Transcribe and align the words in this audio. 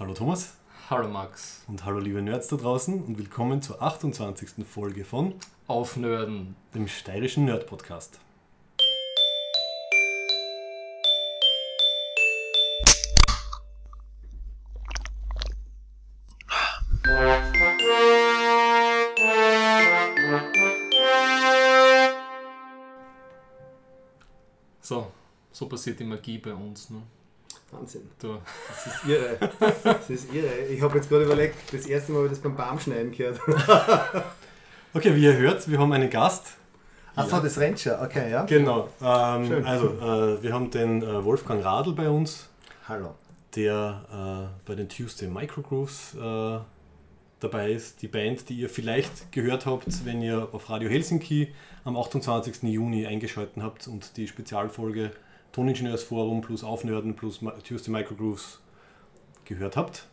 Hallo 0.00 0.14
Thomas 0.14 0.56
Hallo 0.88 1.08
Max. 1.08 1.62
und 1.68 1.84
hallo 1.84 1.98
liebe 1.98 2.22
Nerds 2.22 2.48
da 2.48 2.56
draußen 2.56 3.04
und 3.04 3.18
willkommen 3.18 3.60
zur 3.60 3.82
28. 3.82 4.66
Folge 4.66 5.04
von 5.04 5.34
Aufnörden. 5.66 6.56
dem 6.74 6.88
steirischen 6.88 7.44
Nerd 7.44 7.66
Podcast. 7.66 8.18
So, 24.80 25.12
so 25.52 25.68
passiert 25.68 26.00
die 26.00 26.04
Magie 26.04 26.38
bei 26.38 26.54
uns. 26.54 26.88
Ne? 26.88 27.02
Wahnsinn. 27.72 28.02
Du, 28.20 28.36
Das 28.68 28.86
ist 28.86 29.04
irre. 29.08 29.38
Das 29.84 30.10
ist 30.10 30.32
irre. 30.34 30.66
Ich 30.68 30.80
habe 30.82 30.96
jetzt 30.96 31.08
gerade 31.08 31.24
überlegt, 31.24 31.54
das 31.72 31.86
erste 31.86 32.12
Mal 32.12 32.18
habe 32.18 32.26
ich 32.26 32.32
das 32.32 32.40
beim 32.42 32.56
Baumschneiden 32.56 33.12
gehört. 33.12 33.40
Okay, 34.92 35.14
wie 35.14 35.22
ihr 35.22 35.36
hört, 35.36 35.70
wir 35.70 35.78
haben 35.78 35.92
einen 35.92 36.10
Gast. 36.10 36.54
Achso, 37.14 37.38
das 37.38 37.56
rennt 37.58 37.78
schon. 37.78 37.92
Okay, 37.92 38.28
ja. 38.28 38.44
Genau. 38.44 38.88
Ähm, 39.00 39.46
Schön. 39.46 39.64
also, 39.64 39.86
äh, 39.86 40.42
wir 40.42 40.52
haben 40.52 40.68
den 40.72 41.00
äh, 41.02 41.24
Wolfgang 41.24 41.64
Radl 41.64 41.92
bei 41.92 42.08
uns, 42.10 42.48
Hallo. 42.88 43.14
der 43.54 44.50
äh, 44.52 44.66
bei 44.68 44.74
den 44.74 44.88
Tuesday 44.88 45.28
Microgrooves 45.28 46.16
äh, 46.16 46.58
dabei 47.38 47.70
ist. 47.70 48.02
Die 48.02 48.08
Band, 48.08 48.48
die 48.48 48.54
ihr 48.56 48.68
vielleicht 48.68 49.30
gehört 49.30 49.64
habt, 49.64 50.04
wenn 50.04 50.22
ihr 50.22 50.48
auf 50.50 50.68
Radio 50.70 50.88
Helsinki 50.90 51.54
am 51.84 51.96
28. 51.96 52.64
Juni 52.64 53.06
eingeschaltet 53.06 53.62
habt 53.62 53.86
und 53.86 54.16
die 54.16 54.26
Spezialfolge 54.26 55.12
Toningenieursforum 55.52 56.40
plus 56.40 56.62
Aufnörden 56.64 57.14
plus 57.16 57.40
Tuesday 57.66 57.90
Microgrooves 57.90 58.60
gehört 59.44 59.76
habt. 59.76 60.06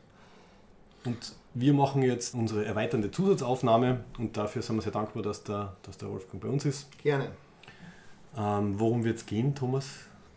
Und 1.06 1.34
wir 1.54 1.74
machen 1.74 2.02
jetzt 2.02 2.34
unsere 2.34 2.66
erweiternde 2.66 3.12
Zusatzaufnahme 3.12 4.04
und 4.18 4.36
dafür 4.36 4.62
sind 4.62 4.76
wir 4.76 4.82
sehr 4.82 4.92
dankbar, 4.92 5.24
dass 5.24 5.44
der, 5.44 5.76
dass 5.84 5.98
der 5.98 6.10
Wolfgang 6.10 6.42
bei 6.42 6.50
uns 6.50 6.66
ist. 6.66 6.88
Gerne. 7.02 7.30
Ähm, 8.38 8.80
worum 8.80 9.04
wird 9.04 9.18
es 9.18 9.26
gehen, 9.26 9.56
Thomas? 9.56 9.86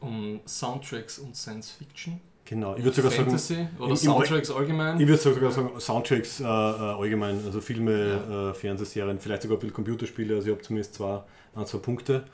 um 0.00 0.41
Soundtracks 0.47 1.19
und 1.19 1.36
Science 1.36 1.70
Fiction. 1.72 2.20
Genau, 2.46 2.74
ich 2.74 2.83
würde 2.83 2.96
sogar 2.96 3.11
sagen, 3.11 3.24
Fantasy 3.27 3.69
oder 3.77 3.84
im- 3.86 3.91
im- 3.91 3.96
Soundtracks 3.96 4.50
allgemein. 4.50 4.98
Ich 4.98 5.06
würde 5.06 5.20
sogar 5.22 5.50
sagen, 5.52 5.78
Soundtracks 5.78 6.41
äh, 6.41 6.44
äh, 6.44 6.46
allgemein, 6.46 7.39
also 7.44 7.61
Filme, 7.61 8.50
äh, 8.50 8.55
Fernsehserien, 8.55 9.19
vielleicht 9.20 9.42
sogar 9.42 9.58
ein 9.58 9.61
bisschen 9.61 9.74
Computerspiele, 9.74 10.36
also 10.36 10.46
ich 10.48 10.52
habe 10.55 10.62
zumindest 10.62 10.94
zwei, 10.94 11.22
ein, 11.55 11.67
zwei 11.67 11.78
Punkte. 11.78 12.24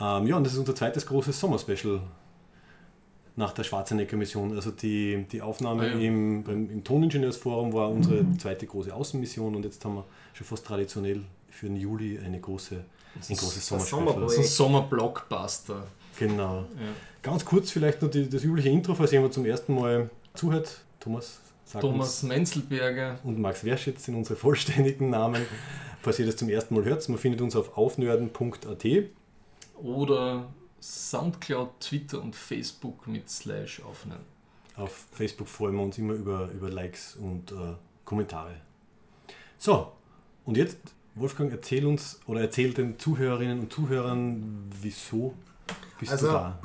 Ähm, 0.00 0.26
ja, 0.26 0.36
und 0.36 0.44
das 0.44 0.52
ist 0.52 0.58
unser 0.58 0.74
zweites 0.74 1.06
großes 1.06 1.38
Sommerspecial 1.38 2.00
nach 3.36 3.52
der 3.52 3.62
Schwarzenegger-Mission. 3.64 4.54
Also 4.54 4.70
die, 4.70 5.24
die 5.30 5.40
Aufnahme 5.42 5.82
Ah, 5.82 5.86
ja. 5.86 5.98
im, 5.98 6.42
beim, 6.42 6.70
im 6.70 6.82
Toningenieursforum 6.84 7.72
war 7.72 7.88
unsere 7.90 8.24
zweite 8.38 8.66
große 8.66 8.92
Außenmission 8.94 9.54
und 9.54 9.64
jetzt 9.64 9.84
haben 9.84 9.96
wir 9.96 10.04
schon 10.34 10.46
fast 10.46 10.66
traditionell 10.66 11.22
für 11.50 11.66
den 11.66 11.76
Juli 11.76 12.18
eine 12.18 12.40
große, 12.40 12.74
ein 12.76 13.36
großes 13.36 13.66
Sommerspecial. 13.66 14.20
Das 14.22 14.32
ist 14.32 14.38
ein 14.38 14.44
Sommerblockbuster. 14.44 15.86
Genau. 16.18 16.56
Ja. 16.58 16.64
Ganz 17.22 17.44
kurz 17.44 17.70
vielleicht 17.70 18.02
noch 18.02 18.10
die, 18.10 18.28
das 18.28 18.42
übliche 18.42 18.68
Intro, 18.70 18.94
falls 18.94 19.12
jemand 19.12 19.34
zum 19.34 19.44
ersten 19.44 19.74
Mal 19.74 20.10
zuhört. 20.34 20.80
Thomas, 20.98 21.38
sag 21.64 21.82
uns. 21.84 21.92
Thomas 21.92 22.22
Menzelberger. 22.24 23.18
und 23.22 23.38
Max 23.38 23.64
Werschitz 23.64 24.04
sind 24.04 24.16
unsere 24.16 24.36
vollständigen 24.36 25.10
Namen. 25.10 25.42
Falls 26.02 26.18
ihr 26.18 26.26
das 26.26 26.36
zum 26.36 26.48
ersten 26.48 26.74
Mal 26.74 26.84
hört, 26.84 27.08
man 27.08 27.18
findet 27.18 27.40
uns 27.40 27.54
auf 27.54 27.76
aufnörden.at. 27.76 28.84
Oder 29.82 30.48
Soundcloud, 30.80 31.80
Twitter 31.80 32.22
und 32.22 32.36
Facebook 32.36 33.06
mit 33.06 33.28
Slash 33.28 33.80
aufnehmen. 33.82 34.24
Auf 34.76 35.06
Facebook 35.12 35.48
freuen 35.48 35.74
wir 35.74 35.82
uns 35.82 35.98
immer 35.98 36.14
über, 36.14 36.50
über 36.52 36.70
Likes 36.70 37.16
und 37.16 37.50
äh, 37.52 37.74
Kommentare. 38.04 38.54
So, 39.58 39.92
und 40.44 40.56
jetzt, 40.56 40.78
Wolfgang, 41.16 41.50
erzähl 41.50 41.84
uns 41.84 42.20
oder 42.26 42.42
erzähl 42.42 42.72
den 42.72 42.98
Zuhörerinnen 42.98 43.58
und 43.60 43.72
Zuhörern, 43.72 44.70
wieso 44.80 45.34
bist 45.98 46.12
Also, 46.12 46.28
du 46.28 46.32
da? 46.32 46.58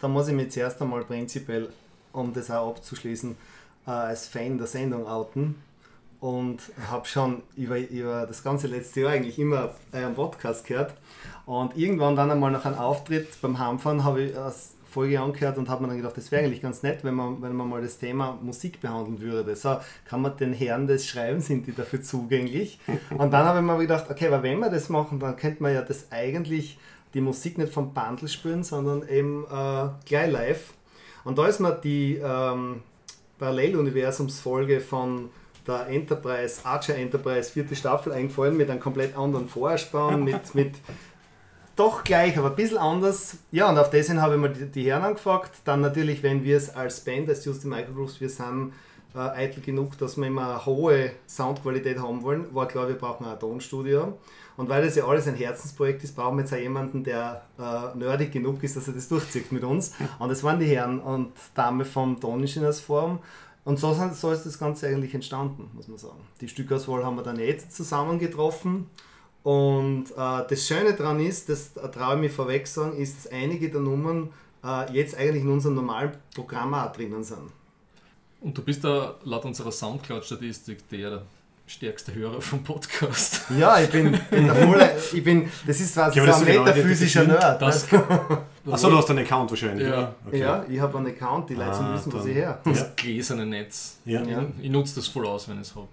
Da 0.00 0.08
muss 0.08 0.28
ich 0.28 0.34
mich 0.34 0.50
zuerst 0.50 0.80
einmal 0.80 1.04
prinzipiell, 1.04 1.70
um 2.12 2.32
das 2.32 2.50
auch 2.50 2.70
abzuschließen, 2.70 3.36
äh, 3.86 3.90
als 3.90 4.26
Fan 4.26 4.56
der 4.56 4.66
Sendung 4.66 5.06
outen. 5.06 5.56
Und 6.24 6.72
habe 6.90 7.06
schon 7.06 7.42
über, 7.54 7.76
über 7.78 8.24
das 8.26 8.42
ganze 8.42 8.66
letzte 8.66 9.02
Jahr 9.02 9.10
eigentlich 9.10 9.38
immer 9.38 9.74
euren 9.92 10.14
Podcast 10.14 10.66
gehört. 10.66 10.94
Und 11.44 11.76
irgendwann 11.76 12.16
dann 12.16 12.30
einmal 12.30 12.50
nach 12.50 12.64
einem 12.64 12.78
Auftritt 12.78 13.28
beim 13.42 13.58
Heimfahren 13.58 14.04
habe 14.04 14.22
ich 14.22 14.34
eine 14.34 14.50
Folge 14.90 15.20
angehört 15.20 15.58
und 15.58 15.68
habe 15.68 15.82
mir 15.82 15.88
dann 15.88 15.98
gedacht, 15.98 16.16
das 16.16 16.32
wäre 16.32 16.42
eigentlich 16.42 16.62
ganz 16.62 16.82
nett, 16.82 17.04
wenn 17.04 17.12
man, 17.12 17.42
wenn 17.42 17.54
man 17.54 17.68
mal 17.68 17.82
das 17.82 17.98
Thema 17.98 18.38
Musik 18.40 18.80
behandeln 18.80 19.20
würde. 19.20 19.54
So, 19.54 19.76
kann 20.06 20.22
man 20.22 20.34
den 20.38 20.54
Herren 20.54 20.86
des 20.86 21.06
Schreibens, 21.06 21.48
sind 21.48 21.66
die 21.66 21.74
dafür 21.74 22.00
zugänglich? 22.00 22.78
Und 23.10 23.30
dann 23.30 23.44
habe 23.44 23.58
ich 23.58 23.64
mir 23.66 23.76
gedacht, 23.76 24.06
okay, 24.08 24.28
aber 24.28 24.42
wenn 24.42 24.60
wir 24.60 24.70
das 24.70 24.88
machen, 24.88 25.20
dann 25.20 25.36
könnte 25.36 25.62
man 25.62 25.74
ja 25.74 25.82
das 25.82 26.10
eigentlich, 26.10 26.78
die 27.12 27.20
Musik 27.20 27.58
nicht 27.58 27.70
vom 27.70 27.92
Bundle 27.92 28.28
spielen, 28.28 28.64
sondern 28.64 29.06
eben 29.06 29.44
äh, 29.44 29.88
gleich 30.06 30.30
live. 30.30 30.72
Und 31.24 31.36
da 31.36 31.48
ist 31.48 31.60
mir 31.60 31.72
die 31.72 32.14
ähm, 32.14 32.80
Paralleluniversumsfolge 33.38 34.80
von 34.80 35.28
der 35.66 35.88
Enterprise, 35.88 36.60
Archer 36.64 36.96
Enterprise, 36.96 37.50
vierte 37.50 37.76
Staffel 37.76 38.12
eingefallen 38.12 38.56
mit 38.56 38.70
einem 38.70 38.80
komplett 38.80 39.16
anderen 39.16 39.48
Vorspann, 39.48 40.24
mit, 40.24 40.54
mit 40.54 40.74
doch 41.76 42.04
gleich, 42.04 42.38
aber 42.38 42.50
ein 42.50 42.56
bisschen 42.56 42.78
anders. 42.78 43.38
Ja, 43.50 43.68
und 43.68 43.78
auf 43.78 43.90
das 43.90 44.06
hin 44.06 44.20
habe 44.20 44.34
ich 44.34 44.40
mal 44.40 44.52
die, 44.52 44.66
die 44.66 44.88
Herren 44.88 45.02
angefragt. 45.02 45.50
Dann 45.64 45.80
natürlich, 45.80 46.22
wenn 46.22 46.44
wir 46.44 46.56
es 46.56 46.74
als 46.74 47.00
Band, 47.00 47.28
als 47.28 47.44
Just 47.44 47.62
the 47.62 47.68
Microgrooves, 47.68 48.20
wir 48.20 48.30
sind 48.30 48.72
äh, 49.14 49.18
eitel 49.18 49.60
genug, 49.60 49.98
dass 49.98 50.16
wir 50.16 50.26
immer 50.26 50.50
eine 50.50 50.66
hohe 50.66 51.10
Soundqualität 51.26 51.98
haben 51.98 52.22
wollen, 52.22 52.54
war 52.54 52.68
klar, 52.68 52.86
wir 52.86 52.94
brauchen 52.94 53.26
ein 53.26 53.38
Tonstudio. 53.38 54.18
Und 54.56 54.68
weil 54.68 54.84
das 54.84 54.94
ja 54.94 55.04
alles 55.04 55.26
ein 55.26 55.34
Herzensprojekt 55.34 56.04
ist, 56.04 56.14
brauchen 56.14 56.36
wir 56.36 56.42
jetzt 56.42 56.54
auch 56.54 56.58
jemanden, 56.58 57.02
der 57.02 57.42
äh, 57.58 57.96
nerdig 57.98 58.30
genug 58.30 58.62
ist, 58.62 58.76
dass 58.76 58.86
er 58.86 58.94
das 58.94 59.08
durchzieht 59.08 59.50
mit 59.50 59.64
uns. 59.64 59.94
Und 60.20 60.28
das 60.28 60.44
waren 60.44 60.60
die 60.60 60.66
Herren 60.66 61.00
und 61.00 61.32
Dame 61.54 61.84
vom 61.84 62.20
Toningenieursforum. 62.20 63.18
Und 63.64 63.78
so, 63.78 63.94
sind, 63.94 64.14
so 64.14 64.30
ist 64.30 64.44
das 64.44 64.58
Ganze 64.58 64.88
eigentlich 64.88 65.14
entstanden, 65.14 65.70
muss 65.72 65.88
man 65.88 65.96
sagen. 65.96 66.20
Die 66.40 66.48
Stückauswahl 66.48 67.04
haben 67.04 67.16
wir 67.16 67.22
dann 67.22 67.38
jetzt 67.38 67.74
zusammengetroffen. 67.74 68.86
Und 69.42 70.10
äh, 70.10 70.46
das 70.48 70.66
Schöne 70.66 70.92
daran 70.94 71.20
ist, 71.20 71.48
das 71.48 71.72
traue 71.74 72.14
ich 72.14 72.20
mir 72.20 72.30
vorweg 72.30 72.66
sagen, 72.66 72.96
ist, 72.96 73.16
dass 73.24 73.32
einige 73.32 73.70
der 73.70 73.80
Nummern 73.80 74.30
äh, 74.62 74.92
jetzt 74.92 75.16
eigentlich 75.16 75.42
in 75.42 75.50
unserem 75.50 75.76
normalen 75.76 76.12
Programm 76.34 76.74
auch 76.74 76.92
drinnen 76.92 77.24
sind. 77.24 77.52
Und 78.40 78.56
du 78.56 78.62
bist 78.62 78.84
da 78.84 79.16
laut 79.24 79.44
unserer 79.44 79.72
Soundcloud-Statistik 79.72 80.86
der 80.90 81.22
stärkste 81.66 82.14
Hörer 82.14 82.40
vom 82.40 82.62
Podcast. 82.62 83.42
Ja, 83.58 83.80
ich 83.80 83.90
bin, 83.90 84.18
bin 84.30 84.46
der 84.46 84.54
volle, 84.54 84.96
ich 85.12 85.24
bin, 85.24 85.50
das 85.66 85.80
ist 85.80 85.94
zwar 85.94 86.12
so 86.12 86.20
ein 86.20 86.26
genau 86.44 86.64
metaphysischer? 86.64 87.24
Nerd. 87.24 87.60
Das? 87.62 87.86
Achso, 88.70 88.90
du 88.90 88.96
hast 88.98 89.10
einen 89.10 89.20
Account 89.24 89.50
wahrscheinlich, 89.50 89.88
Ja. 89.88 90.14
Okay. 90.26 90.40
Ja, 90.40 90.64
ich 90.68 90.80
habe 90.80 90.98
einen 90.98 91.06
Account, 91.08 91.50
die 91.50 91.54
Leute 91.54 91.72
Ah, 91.72 91.94
wissen, 91.94 92.12
wo 92.12 92.18
sie 92.20 92.32
her. 92.32 92.60
das 92.64 92.96
gläserne 92.96 93.46
Netz. 93.46 93.98
Ja. 94.04 94.22
Ja. 94.22 94.44
Ich, 94.58 94.64
ich 94.66 94.70
nutze 94.70 94.96
das 94.96 95.08
voll 95.08 95.26
aus, 95.26 95.48
wenn 95.48 95.56
ich 95.56 95.68
es 95.68 95.74
habe. 95.74 95.88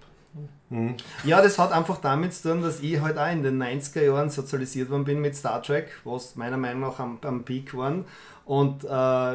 Mhm. 0.70 0.96
Ja, 1.24 1.42
das 1.42 1.58
hat 1.58 1.72
einfach 1.72 1.98
damit 1.98 2.32
zu 2.32 2.48
tun, 2.50 2.62
dass 2.62 2.80
ich 2.80 2.98
halt 3.00 3.18
auch 3.18 3.30
in 3.30 3.42
den 3.42 3.62
90er 3.62 4.02
Jahren 4.02 4.30
sozialisiert 4.30 4.88
worden 4.90 5.04
bin 5.04 5.20
mit 5.20 5.36
Star 5.36 5.62
Trek, 5.62 5.88
was 6.04 6.36
meiner 6.36 6.56
Meinung 6.56 6.80
nach 6.82 6.98
am, 6.98 7.18
am 7.22 7.44
Peak 7.44 7.76
waren. 7.76 8.06
Und 8.52 8.84
äh, 8.84 8.88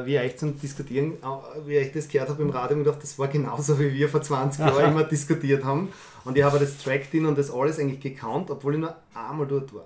wie 0.05 0.15
ich 0.17 0.37
zum 0.37 0.59
Diskutieren, 0.59 1.13
äh, 1.13 1.67
wie 1.67 1.77
ich 1.77 1.91
das 1.91 2.07
gehört 2.07 2.29
habe 2.29 2.43
im 2.43 2.51
Radio, 2.51 2.77
ich 2.77 2.83
gedacht, 2.83 3.01
das 3.01 3.17
war 3.17 3.27
genauso 3.27 3.79
wie 3.79 3.91
wir 3.91 4.07
vor 4.09 4.21
20 4.21 4.59
Jahren 4.59 4.85
immer 4.91 5.05
diskutiert 5.05 5.63
haben. 5.65 5.89
Und 6.23 6.37
ich 6.37 6.43
habe 6.43 6.59
das 6.59 6.77
Tracked-In 6.77 7.25
und 7.25 7.35
das 7.35 7.49
alles 7.49 7.79
eigentlich 7.79 7.99
gekannt, 7.99 8.51
obwohl 8.51 8.75
ich 8.75 8.79
nur 8.79 8.95
einmal 9.15 9.47
dort 9.47 9.73
war. 9.73 9.85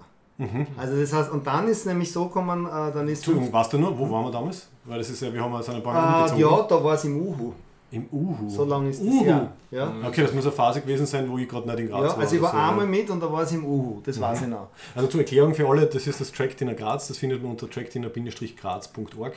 Also 0.76 1.00
das 1.00 1.14
heißt, 1.14 1.32
und 1.32 1.48
dann 1.48 1.70
ist 1.70 1.86
nämlich 1.86 2.12
so 2.12 2.26
gekommen, 2.26 2.66
äh, 2.66 2.92
dann 2.92 3.08
ist 3.08 3.20
Entschuldigung, 3.20 3.54
weißt 3.54 3.72
du 3.72 3.78
nur, 3.78 3.98
wo 3.98 4.12
waren 4.12 4.26
wir 4.26 4.32
damals? 4.32 4.68
Weil 4.84 4.98
das 4.98 5.10
ist 5.10 5.22
ja, 5.22 5.34
wir 5.34 5.42
haben 5.42 5.54
uns 5.54 5.70
ein 5.70 5.82
paar 5.82 5.96
äh, 5.96 6.24
Minuten 6.24 6.42
ja, 6.42 6.64
da 6.64 6.84
war 6.84 6.96
es 6.96 7.06
im 7.06 7.16
Uhu. 7.16 7.54
Im 7.92 8.08
Uhu. 8.12 8.50
So 8.50 8.64
lange 8.64 8.90
ist 8.90 9.02
das 9.02 9.08
Uhu. 9.08 9.26
her. 9.26 9.52
Ja. 9.70 9.94
Okay, 10.08 10.22
das 10.22 10.34
muss 10.34 10.46
eine 10.46 10.54
Phase 10.54 10.80
gewesen 10.82 11.06
sein, 11.06 11.30
wo 11.30 11.38
ich 11.38 11.48
gerade 11.50 11.68
nicht 11.68 11.80
in 11.80 11.88
Graz 11.90 12.02
Ja, 12.04 12.08
war. 12.10 12.18
also 12.20 12.36
ich 12.36 12.42
war 12.42 12.52
so. 12.52 12.58
einmal 12.58 12.86
mit 12.88 13.10
und 13.10 13.20
da 13.22 13.32
war 13.32 13.44
es 13.44 13.52
im 13.52 13.66
Uhu, 13.66 14.02
das 14.04 14.20
weiß 14.20 14.44
ich 14.44 14.48
noch. 14.48 14.70
Also 14.96 15.08
zur 15.10 15.20
Erklärung 15.22 15.54
für 15.54 15.68
alle, 15.68 15.86
das 15.88 16.08
ist 16.08 16.22
das 16.22 16.32
Tracktiner 16.32 16.74
Graz, 16.74 17.10
das 17.10 17.18
findet 17.18 17.42
man 17.44 17.52
unter 17.52 17.70
tracktiner-graz.org. 17.70 19.34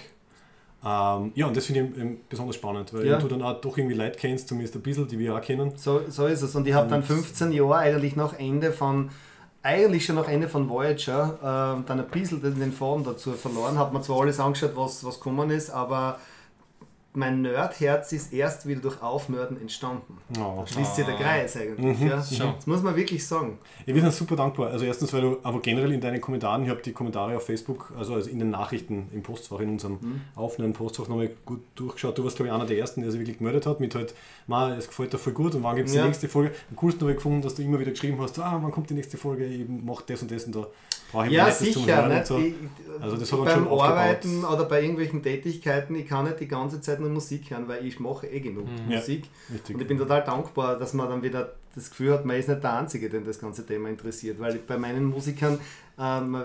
Ähm, 0.87 1.33
ja, 1.35 1.47
und 1.47 1.57
das 1.57 1.65
finde 1.67 1.81
ich 1.81 1.99
eben 1.99 2.21
besonders 2.29 2.57
spannend, 2.57 2.93
weil 2.93 3.07
Ja. 3.07 3.19
du 3.19 3.27
dann 3.27 3.43
auch 3.43 3.59
doch 3.61 3.79
irgendwie 3.79 3.97
Leute 3.97 4.19
kennst, 4.19 4.49
zumindest 4.49 4.77
ein 4.77 4.83
bisschen, 4.83 5.09
die 5.09 5.19
wir 5.19 5.35
auch 5.35 5.41
kennen. 5.41 5.73
So, 5.77 6.03
so 6.09 6.27
ist 6.27 6.43
es. 6.43 6.55
Und 6.55 6.67
ich 6.69 6.75
habe 6.75 6.89
dann 6.89 7.01
Und- 7.01 7.07
15 7.07 7.53
Jahre 7.53 7.77
eigentlich 7.77 8.17
nach 8.17 8.39
Ende 8.39 8.71
von, 8.71 9.09
eigentlich 9.63 10.05
schon 10.05 10.17
nach 10.17 10.29
Ende 10.29 10.47
von 10.47 10.69
Voyager, 10.69 11.39
ähm, 11.79 11.85
dann 11.87 12.01
ein 12.01 12.07
bisschen 12.09 12.43
den 12.43 12.59
den 12.61 12.71
Faden 12.73 13.03
dazu 13.03 13.33
verloren. 13.33 13.79
Habe 13.79 13.95
mir 13.97 14.03
zwar 14.03 14.21
alles 14.21 14.39
angeschaut, 14.39 14.73
was, 14.77 15.03
was 15.05 15.15
gekommen 15.19 15.49
ist, 15.51 15.71
aber 15.71 16.19
mein 17.17 17.43
Nerdherz 17.43 18.13
ist 18.13 18.33
erst 18.33 18.67
wieder 18.67 18.81
durch 18.81 19.01
Aufnörden 19.03 19.61
entstanden. 19.61 20.19
Oh. 20.37 20.59
Da 20.61 20.67
schließt 20.67 20.97
sich 20.97 21.05
der 21.07 21.15
Kreis 21.15 21.57
eigentlich. 21.57 22.01
Mhm. 22.01 22.09
Ja. 22.09 22.23
Schon. 22.23 22.55
Das 22.57 22.67
muss 22.67 22.83
man 22.83 22.97
wirklich 22.97 23.25
sagen. 23.27 23.59
Ja, 23.87 23.95
wir 23.95 24.03
sind 24.03 24.13
super 24.13 24.35
dankbar. 24.37 24.71
Also 24.71 24.85
erstens, 24.85 25.13
weil 25.13 25.21
du 25.21 25.37
aber 25.45 25.61
generell 25.61 25.93
in 25.93 26.01
deinen 26.01 26.21
Kommentaren, 26.21 26.65
ich 26.65 26.71
habe 26.71 26.83
die 26.83 26.93
Kommentare 26.93 27.37
auf 27.37 27.47
Facebook, 27.47 27.93
also, 27.97 28.15
also 28.15 28.29
in 28.29 28.41
den 28.41 28.51
Nachrichten 28.51 29.09
im 29.13 29.23
Postfach, 29.23 29.61
in 29.61 29.71
unserem 29.71 29.95
Mhm. 30.01 30.21
offenen 30.35 30.73
Postfach 30.73 31.07
nochmal 31.09 31.31
gut 31.47 31.61
durchgeschaut. 31.77 32.19
Du 32.19 32.25
warst, 32.25 32.37
glaube 32.37 32.49
ich, 32.49 32.55
einer 32.55 32.67
der 32.67 32.79
ersten, 32.79 33.01
der 33.03 33.11
sich 33.13 33.21
wirklich 33.21 33.39
gemeldet 33.39 33.67
hat, 33.67 33.79
mit 33.79 33.95
halt, 33.95 34.13
ma, 34.49 34.75
es 34.77 34.89
gefällt 34.89 35.13
dir 35.13 35.19
voll 35.19 35.33
gut 35.35 35.55
und 35.55 35.63
wann 35.63 35.77
gibt 35.77 35.89
es 35.89 35.95
Ja. 35.95 36.03
die 36.03 36.09
nächste 36.09 36.29
Folge. 36.29 36.53
Am 36.71 36.77
coolsten 36.77 37.03
habe 37.03 37.13
ich 37.13 37.17
gefunden, 37.19 37.43
dass 37.43 37.55
du 37.55 37.63
immer 37.63 37.79
wieder 37.79 37.93
geschrieben 37.93 38.21
hast, 38.21 38.39
ah, 38.41 38.59
wann 38.61 38.73
kommt 38.73 38.91
die 38.91 38.95
nächste 38.95 39.17
Folge, 39.19 39.45
ich 39.47 39.67
mach 39.69 40.03
das 40.03 40.21
und 40.23 40.31
das 40.33 40.45
und 40.45 40.57
da 40.57 40.67
brauche 41.15 41.27
ich 41.27 41.33
Ja, 41.33 41.45
mir 41.45 41.49
nicht 41.49 41.59
sicher. 41.59 41.97
Hören 41.97 42.11
und 42.11 42.15
Nicht? 42.17 42.27
so. 42.27 42.39
Ich, 42.39 42.55
Also 43.01 43.17
das 43.17 43.33
hat 43.33 43.39
uns 43.41 43.49
beim 43.49 43.59
schon 43.59 43.69
aufgebaut. 43.69 43.91
Arbeiten 43.99 44.45
oder 44.45 44.65
bei 44.65 44.81
irgendwelchen 44.83 45.23
Tätigkeiten, 45.23 45.95
ich 45.95 46.07
kann 46.09 46.25
nicht 46.27 46.41
die 46.41 46.49
ganze 46.49 46.81
Zeit 46.81 47.01
nur 47.01 47.11
Musik 47.11 47.51
hören, 47.51 47.67
weil 47.69 47.85
ich 47.87 47.99
mache 48.01 48.27
eh 48.27 48.41
genug 48.41 48.67
Ja. 48.89 48.97
Musik. 48.99 49.25
Richtig. 49.53 49.75
Und 49.77 49.83
ich 49.83 49.89
bin 49.89 49.99
total 49.99 50.23
dankbar, 50.25 50.79
dass 50.79 50.93
man 50.95 51.09
dann 51.09 51.23
wieder 51.23 51.53
das 51.75 51.91
Gefühl 51.91 52.13
hat, 52.13 52.25
man 52.25 52.37
ist 52.37 52.49
nicht 52.49 52.63
der 52.63 52.73
Einzige, 52.79 53.09
den 53.11 53.25
das 53.25 53.39
ganze 53.41 53.67
Thema 53.67 53.89
interessiert. 53.89 54.39
Weil 54.39 54.55
bei 54.57 54.79
meinen 54.79 55.05
Musikern, 55.07 55.59
ähm, 55.99 56.31
man 56.31 56.45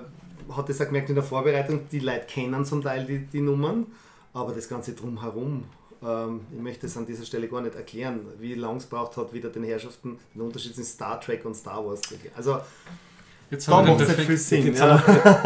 hat 0.55 0.67
das 0.69 0.81
auch 0.81 0.85
gemerkt 0.85 1.09
in 1.09 1.15
der 1.15 1.23
Vorbereitung, 1.23 1.81
die 1.91 1.99
Leute 1.99 2.25
kennen 2.27 2.65
zum 2.65 2.81
Teil 2.81 3.05
die, 3.05 3.19
die 3.19 3.41
Nummern, 3.41 3.85
aber 4.33 4.51
das 4.53 4.67
Ganze 4.67 4.93
drumherum, 4.93 5.65
ähm, 6.03 6.41
ich 6.55 6.61
möchte 6.61 6.87
es 6.87 6.97
an 6.97 7.05
dieser 7.05 7.25
Stelle 7.25 7.47
gar 7.47 7.61
nicht 7.61 7.75
erklären, 7.75 8.21
wie 8.39 8.55
lange 8.55 8.77
es 8.77 8.85
braucht 8.87 9.17
hat, 9.17 9.33
wieder 9.33 9.49
den 9.49 9.63
Herrschaften 9.63 10.17
den 10.33 10.41
Unterschied 10.41 10.73
zwischen 10.73 10.87
Star 10.87 11.21
Trek 11.21 11.45
und 11.45 11.55
Star 11.55 11.85
Wars 11.85 12.01
zu 12.01 12.15
erklären. 12.15 12.33
Also 12.37 12.57
Jetzt 13.51 13.67
da 13.67 13.71
haben 13.77 13.87
wir 13.87 13.93
macht 13.93 14.01
den 14.01 14.09
es 14.11 14.17
nicht 14.17 14.27
viel 14.27 14.35
perfekten, 14.37 14.63
Sinn. 14.63 14.65
Jetzt 14.67 14.79
Ja. 14.79 14.95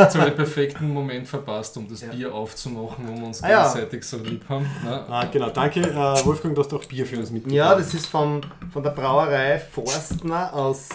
jetzt 0.04 0.16
haben 0.16 0.22
wir 0.22 0.26
den 0.32 0.36
perfekten 0.36 0.90
Moment 0.94 1.28
verpasst, 1.28 1.78
um 1.78 1.88
das 1.88 2.02
Ja. 2.02 2.10
Bier 2.10 2.34
aufzumachen, 2.34 3.08
wo 3.08 3.16
wir 3.16 3.28
uns 3.28 3.42
Ah, 3.42 3.50
ja. 3.50 3.68
gegenseitig 3.72 4.04
so 4.04 4.18
lieb 4.18 4.44
haben. 4.50 4.70
Na, 4.84 5.06
Ah, 5.08 5.26
genau, 5.32 5.50
danke 5.50 5.80
äh, 5.82 6.26
Wolfgang, 6.26 6.54
dass 6.56 6.68
du 6.68 6.76
auch 6.78 6.86
Bier 6.86 7.06
für 7.06 7.18
uns 7.18 7.32
mitgebracht 7.32 7.56
Ja, 7.56 7.76
das 7.76 7.94
ist 7.94 8.08
vom, 8.08 8.42
von 8.72 8.84
der 8.84 8.90
Brauerei 8.92 9.58
Forstner 9.60 10.54
aus 10.54 10.90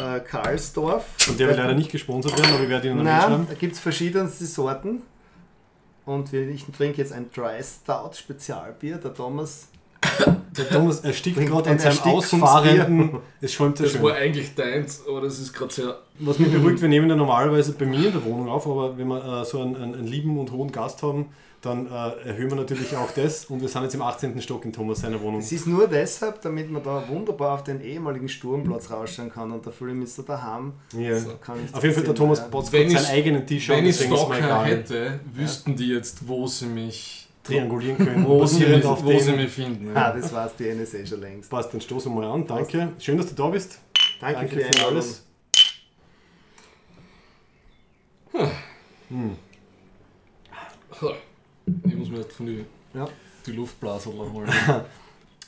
äh, 0.00 0.20
Karlsdorf. 0.20 1.04
Und 1.28 1.40
der 1.40 1.48
will 1.48 1.56
leider 1.56 1.74
nicht 1.74 1.90
gesponsert 1.90 2.38
werden, 2.38 2.54
aber 2.54 2.62
ich 2.62 2.68
werde 2.68 2.88
ihn 2.88 2.96
noch 2.96 3.02
Nein, 3.02 3.16
mitschreiben. 3.16 3.46
da 3.48 3.54
gibt 3.54 3.72
es 3.74 3.80
verschiedenste 3.80 4.46
Sorten. 4.46 5.02
Und 6.06 6.32
wir- 6.32 6.48
ich 6.48 6.64
trinke 6.66 6.98
jetzt 6.98 7.12
ein 7.12 7.30
Dry 7.34 7.60
Stout 7.62 8.12
Spezialbier. 8.14 8.98
Der 8.98 9.12
Thomas. 9.12 9.68
Der 10.56 10.68
Thomas 10.70 11.00
erstickt 11.00 11.38
gerade 11.38 11.70
an 11.70 11.78
seinem. 11.78 11.98
Ausfahrenden. 12.00 13.10
Es 13.40 13.52
schäumt 13.52 13.78
ja 13.78 13.84
das 13.84 13.92
schön. 13.92 14.02
war 14.02 14.14
eigentlich 14.14 14.54
deins, 14.54 15.02
aber 15.08 15.20
das 15.20 15.38
ist 15.38 15.52
gerade 15.52 15.72
sehr. 15.72 15.98
Was 16.18 16.38
mich 16.38 16.50
beruhigt, 16.50 16.80
wir 16.82 16.88
nehmen 16.88 17.08
ja 17.08 17.14
normalerweise 17.16 17.72
bei 17.72 17.86
mir 17.86 18.06
in 18.06 18.12
der 18.12 18.24
Wohnung 18.24 18.48
auf, 18.48 18.66
aber 18.66 18.98
wenn 18.98 19.06
wir 19.06 19.42
äh, 19.42 19.44
so 19.44 19.60
einen, 19.60 19.76
einen, 19.76 19.94
einen 19.94 20.06
lieben 20.06 20.36
und 20.38 20.50
hohen 20.50 20.72
Gast 20.72 21.02
haben, 21.04 21.26
dann 21.60 21.86
äh, 21.86 22.28
erhöhen 22.28 22.50
wir 22.50 22.56
natürlich 22.56 22.96
auch 22.96 23.10
das. 23.12 23.44
Und 23.46 23.60
wir 23.60 23.68
sind 23.68 23.82
jetzt 23.84 23.94
im 23.94 24.02
18. 24.02 24.40
Stock 24.42 24.64
in 24.64 24.72
Thomas 24.72 25.00
seiner 25.00 25.20
Wohnung. 25.20 25.40
Es 25.40 25.52
ist 25.52 25.66
nur 25.66 25.86
deshalb, 25.86 26.40
damit 26.42 26.70
man 26.70 26.82
da 26.82 27.04
wunderbar 27.08 27.54
auf 27.54 27.64
den 27.64 27.80
ehemaligen 27.80 28.28
Sturmplatz 28.28 28.90
rausschauen 28.90 29.30
kann. 29.30 29.52
Und 29.52 29.64
da 29.66 29.70
fühle 29.70 29.92
ich 29.92 29.98
mich 29.98 30.12
so 30.12 30.22
daheim. 30.22 30.72
Ja. 30.96 31.18
So 31.18 31.30
kann 31.40 31.56
ich 31.64 31.74
Auf 31.74 31.82
jeden 31.82 31.94
Fall, 31.94 32.04
der 32.04 32.14
Thomas 32.14 32.42
ich- 32.52 32.70
seinen 32.70 33.06
eigenen 33.06 33.46
T-Shirt. 33.46 33.76
Wenn 33.76 33.86
ich 33.86 34.00
egal. 34.00 34.66
hätte, 34.66 35.20
wüssten 35.34 35.76
die 35.76 35.88
jetzt, 35.88 36.26
wo 36.28 36.46
sie 36.48 36.66
mich, 36.66 37.27
Triangulieren 37.48 37.98
können. 37.98 38.26
wo 38.26 38.44
sie 38.46 38.60
basierend 38.60 38.76
mich, 38.76 38.84
auf 38.86 39.04
wo 39.04 39.18
sie 39.18 39.32
mich 39.32 39.50
finden. 39.50 39.96
Ah, 39.96 40.12
das 40.12 40.32
weiß 40.32 40.56
die 40.56 40.74
NSA 40.74 41.06
schon 41.06 41.20
längst. 41.20 41.50
Passt, 41.50 41.72
dann 41.72 41.80
stoßen 41.80 42.12
wir 42.14 42.20
mal 42.20 42.30
an. 42.32 42.46
Danke. 42.46 42.92
Schön, 42.98 43.16
dass 43.16 43.28
du 43.28 43.34
da 43.34 43.48
bist. 43.48 43.78
Danke, 44.20 44.48
für 44.48 44.56
die 44.56 44.64
Einladung. 44.64 44.92
alles. 44.92 45.24
Hm. 49.08 49.36
Ich 51.84 51.94
muss 51.96 52.08
mir 52.10 52.18
jetzt 52.18 52.32
von 52.34 52.46
die, 52.46 52.64
Ja. 52.94 53.08
die 53.46 53.52
Luftblasen 53.52 54.12
holen. 54.12 54.50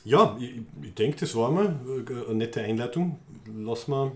Ja, 0.03 0.35
ich, 0.39 0.53
ich 0.81 0.95
denke, 0.95 1.15
das 1.19 1.35
war 1.35 1.51
mal 1.51 1.75
äh, 1.87 2.25
eine 2.25 2.33
nette 2.33 2.59
Einleitung. 2.61 3.19
Lass 3.55 3.87
mal 3.87 4.11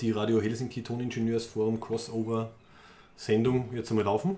die 0.00 0.12
Radio 0.12 0.40
Helsinki 0.40 0.84
Toningenieursforum 0.84 1.80
Crossover 1.80 2.52
Sendung 3.16 3.74
jetzt 3.74 3.90
einmal 3.90 4.04
laufen. 4.04 4.36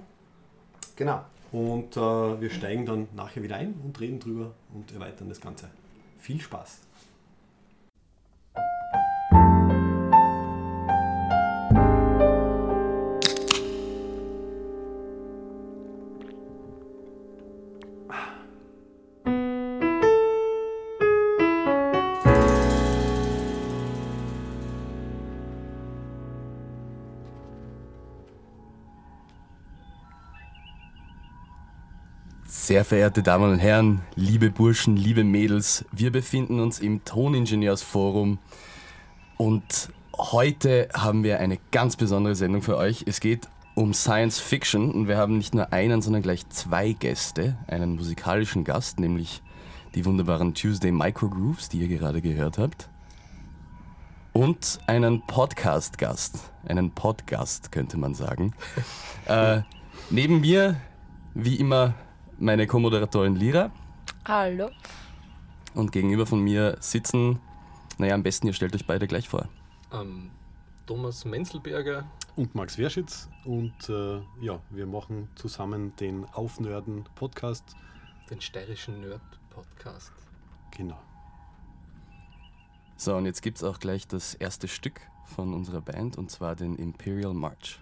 Genau. 0.97 1.20
Und 1.52 1.96
äh, 1.96 2.40
wir 2.40 2.50
steigen 2.50 2.87
dann 2.87 3.08
nachher 3.14 3.43
wieder 3.43 3.56
ein 3.56 3.75
und 3.84 3.98
reden 4.00 4.20
drüber 4.20 4.52
und 4.75 4.93
erweitern 4.93 5.28
das 5.28 5.40
Ganze. 5.40 5.70
Viel 6.19 6.40
Spaß! 6.40 6.86
Sehr 32.76 32.84
verehrte 32.84 33.23
Damen 33.23 33.52
und 33.52 33.58
Herren, 33.58 34.02
liebe 34.17 34.50
Burschen, 34.50 34.99
liebe 34.99 35.25
Mädels, 35.25 35.87
wir 35.93 36.12
befinden 36.12 36.61
uns 36.61 36.78
im 36.78 37.02
Toningenieursforum 37.06 38.38
und 39.38 39.88
heute 40.19 40.90
haben 40.93 41.25
wir 41.25 41.40
eine 41.40 41.56
ganz 41.70 41.96
besondere 41.96 42.34
Sendung 42.34 42.61
für 42.61 42.76
euch. 42.76 43.05
Es 43.06 43.20
geht 43.20 43.49
um 43.75 43.94
Science 43.94 44.40
Fiction 44.40 44.90
und 44.90 45.08
wir 45.08 45.17
haben 45.17 45.38
nicht 45.38 45.55
nur 45.55 45.73
einen, 45.73 46.02
sondern 46.02 46.20
gleich 46.20 46.46
zwei 46.50 46.93
Gäste, 46.93 47.56
einen 47.67 47.96
musikalischen 47.96 48.62
Gast, 48.62 49.00
nämlich 49.00 49.40
die 49.94 50.05
wunderbaren 50.05 50.52
Tuesday 50.52 50.93
Microgrooves, 50.93 51.70
die 51.70 51.78
ihr 51.78 51.88
gerade 51.88 52.20
gehört 52.20 52.58
habt, 52.58 52.90
und 54.34 54.81
einen 54.87 55.26
Podcast-Gast, 55.26 56.52
einen 56.69 56.90
Podcast 56.90 57.73
könnte 57.73 57.96
man 57.96 58.14
sagen. 58.14 58.52
äh, 59.28 59.62
neben 60.11 60.43
mir, 60.43 60.76
wie 61.32 61.56
immer, 61.56 61.94
meine 62.38 62.67
Co-Moderatorin 62.67 63.37
Lira 63.37 63.71
Hallo. 64.25 64.71
und 65.75 65.93
gegenüber 65.93 66.27
von 66.27 66.41
mir 66.41 66.77
sitzen, 66.81 67.38
naja, 67.99 68.15
am 68.15 68.23
besten 68.23 68.47
ihr 68.47 68.53
stellt 68.53 68.75
euch 68.75 68.87
beide 68.87 69.06
gleich 69.06 69.29
vor. 69.29 69.49
Ähm, 69.93 70.31
Thomas 70.87 71.25
Menzelberger. 71.25 72.05
Und 72.37 72.55
Max 72.55 72.77
Werschitz. 72.77 73.29
Und 73.44 73.88
äh, 73.88 74.21
ja, 74.41 74.61
wir 74.71 74.87
machen 74.87 75.29
zusammen 75.37 75.97
den 75.97 76.27
Aufnörden 76.35 77.05
Podcast. 77.15 77.75
Den 78.31 78.41
steirischen 78.41 79.00
Nerd-Podcast. 79.00 80.12
Genau. 80.77 80.99
So, 82.97 83.17
und 83.17 83.25
jetzt 83.25 83.43
gibt 83.43 83.59
es 83.59 83.65
auch 83.65 83.79
gleich 83.79 84.06
das 84.06 84.35
erste 84.35 84.69
Stück 84.69 85.00
von 85.25 85.55
unserer 85.55 85.81
Band 85.81 86.19
und 86.19 86.31
zwar 86.31 86.56
den 86.56 86.77
Imperial 86.77 87.35
March. 87.35 87.81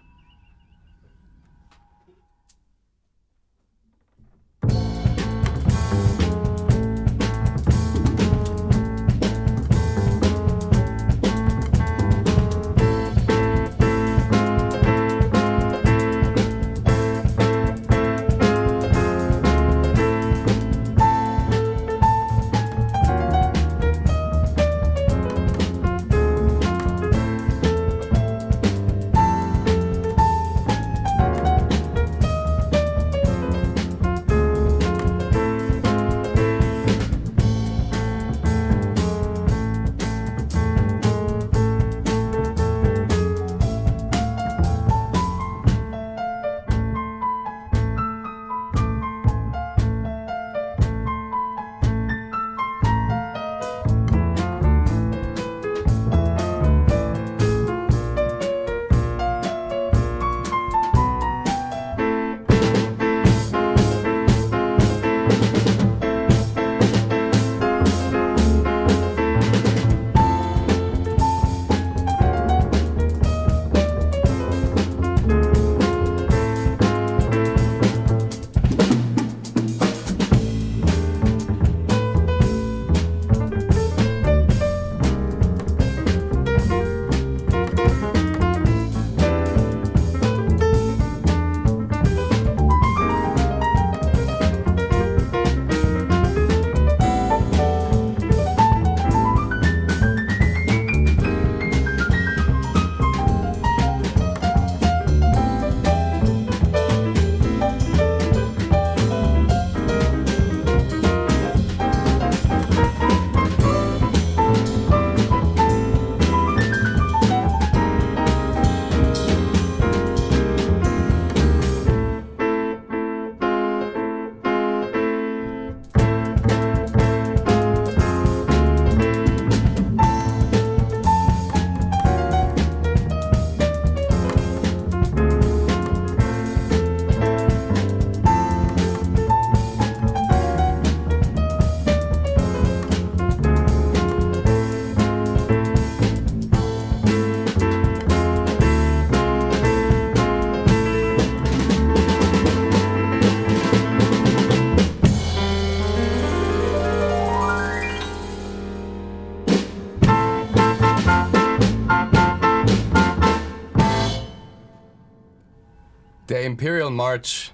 Imperial 166.65 166.89
March, 166.89 167.53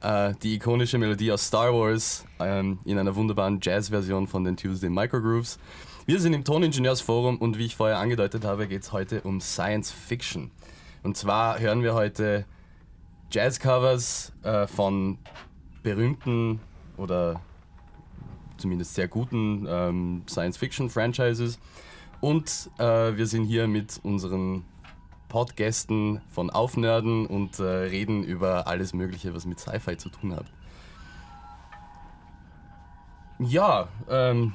äh, 0.00 0.34
die 0.42 0.56
ikonische 0.56 0.98
Melodie 0.98 1.30
aus 1.30 1.46
Star 1.46 1.72
Wars, 1.72 2.24
ähm, 2.40 2.80
in 2.84 2.98
einer 2.98 3.14
wunderbaren 3.14 3.60
Jazz-Version 3.62 4.26
von 4.26 4.42
den 4.42 4.56
Tuesday 4.56 4.90
Microgrooves. 4.90 5.60
Wir 6.06 6.18
sind 6.18 6.32
im 6.32 6.42
Toningenieursforum 6.42 7.38
und 7.38 7.56
wie 7.56 7.66
ich 7.66 7.76
vorher 7.76 7.98
angedeutet 7.98 8.44
habe, 8.44 8.66
geht 8.66 8.82
es 8.82 8.90
heute 8.90 9.20
um 9.20 9.40
Science 9.40 9.92
Fiction. 9.92 10.50
Und 11.04 11.16
zwar 11.16 11.60
hören 11.60 11.84
wir 11.84 11.94
heute 11.94 12.46
Jazz-Covers 13.30 14.32
äh, 14.42 14.66
von 14.66 15.18
berühmten 15.84 16.58
oder 16.96 17.40
zumindest 18.56 18.96
sehr 18.96 19.06
guten 19.06 19.68
ähm, 19.68 20.22
Science-Fiction-Franchises. 20.28 21.60
Und 22.20 22.70
äh, 22.78 23.16
wir 23.16 23.28
sind 23.28 23.44
hier 23.44 23.68
mit 23.68 24.00
unseren 24.02 24.64
Podgästen 25.28 26.20
von 26.28 26.50
Aufnerden 26.50 27.26
und 27.26 27.58
äh, 27.58 27.64
reden 27.64 28.22
über 28.22 28.66
alles 28.66 28.94
Mögliche, 28.94 29.34
was 29.34 29.46
mit 29.46 29.60
Sci-Fi 29.60 29.96
zu 29.96 30.08
tun 30.08 30.34
hat. 30.34 30.46
Ja, 33.38 33.88
ähm, 34.08 34.54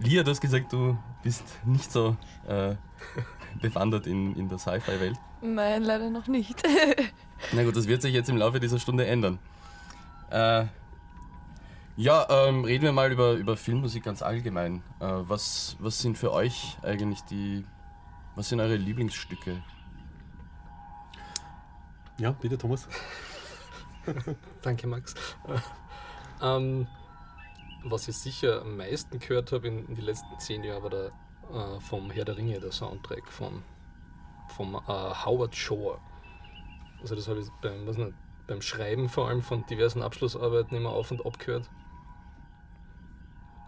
Lia, 0.00 0.22
du 0.22 0.30
hast 0.30 0.40
gesagt, 0.40 0.72
du 0.72 0.98
bist 1.22 1.44
nicht 1.64 1.92
so 1.92 2.16
äh, 2.48 2.74
bewandert 3.60 4.06
in, 4.06 4.34
in 4.36 4.48
der 4.48 4.58
Sci-Fi-Welt. 4.58 5.16
Nein, 5.42 5.82
leider 5.82 6.10
noch 6.10 6.26
nicht. 6.26 6.62
Na 7.52 7.64
gut, 7.64 7.76
das 7.76 7.86
wird 7.86 8.02
sich 8.02 8.12
jetzt 8.12 8.28
im 8.28 8.36
Laufe 8.36 8.60
dieser 8.60 8.78
Stunde 8.78 9.06
ändern. 9.06 9.38
Äh, 10.30 10.66
ja, 11.96 12.26
ähm, 12.30 12.64
reden 12.64 12.84
wir 12.84 12.92
mal 12.92 13.12
über, 13.12 13.32
über 13.34 13.56
Filmmusik 13.56 14.04
ganz 14.04 14.22
allgemein. 14.22 14.82
Äh, 15.00 15.06
was, 15.06 15.76
was 15.80 15.98
sind 16.00 16.16
für 16.16 16.32
euch 16.32 16.76
eigentlich 16.82 17.20
die. 17.22 17.64
Was 18.36 18.48
sind 18.48 18.60
eure 18.60 18.76
Lieblingsstücke? 18.76 19.62
Ja, 22.20 22.32
bitte, 22.32 22.58
Thomas. 22.58 22.86
Danke, 24.62 24.86
Max. 24.86 25.14
ähm, 26.42 26.86
was 27.84 28.08
ich 28.08 28.16
sicher 28.18 28.60
am 28.60 28.76
meisten 28.76 29.18
gehört 29.18 29.52
habe 29.52 29.68
in, 29.68 29.86
in 29.86 29.94
den 29.94 30.04
letzten 30.04 30.38
zehn 30.38 30.62
Jahren 30.62 30.82
war 30.82 30.90
der 30.90 31.12
äh, 31.50 31.80
vom 31.80 32.10
Herr 32.10 32.26
der 32.26 32.36
Ringe, 32.36 32.60
der 32.60 32.72
Soundtrack 32.72 33.26
von, 33.32 33.62
vom 34.48 34.74
äh, 34.74 34.80
Howard 34.86 35.56
Shore. 35.56 35.98
Also 37.00 37.14
das 37.14 37.26
habe 37.26 37.40
ich 37.40 37.48
beim, 37.62 37.86
was 37.86 37.96
nicht, 37.96 38.12
beim 38.46 38.60
Schreiben 38.60 39.08
vor 39.08 39.28
allem 39.28 39.40
von 39.40 39.64
diversen 39.66 40.02
Abschlussarbeiten 40.02 40.76
immer 40.76 40.90
auf 40.90 41.10
und 41.10 41.24
ab 41.24 41.38
gehört. 41.38 41.70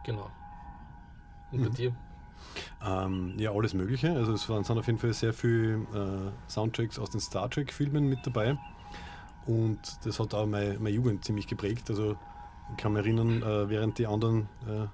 Genau. 0.04 0.30
Und 1.52 1.62
bei 1.62 1.68
Mhm. 1.70 1.74
dir? 1.74 1.96
Ähm, 2.84 3.34
ja, 3.38 3.52
alles 3.52 3.74
Mögliche. 3.74 4.12
Also 4.12 4.32
es 4.32 4.48
waren, 4.48 4.64
sind 4.64 4.78
auf 4.78 4.86
jeden 4.86 4.98
Fall 4.98 5.12
sehr 5.12 5.32
viele 5.32 5.74
äh, 5.74 6.50
Soundtracks 6.50 6.98
aus 6.98 7.10
den 7.10 7.20
Star 7.20 7.48
Trek-Filmen 7.48 8.08
mit 8.08 8.26
dabei. 8.26 8.58
Und 9.46 9.78
das 10.04 10.20
hat 10.20 10.34
auch 10.34 10.46
meine, 10.46 10.78
meine 10.78 10.90
Jugend 10.90 11.24
ziemlich 11.24 11.46
geprägt. 11.46 11.90
Also 11.90 12.16
ich 12.70 12.76
kann 12.76 12.92
mich 12.92 13.04
erinnern, 13.04 13.42
äh, 13.42 13.68
während 13.68 13.98
die 13.98 14.06
anderen 14.06 14.48
äh, 14.66 14.86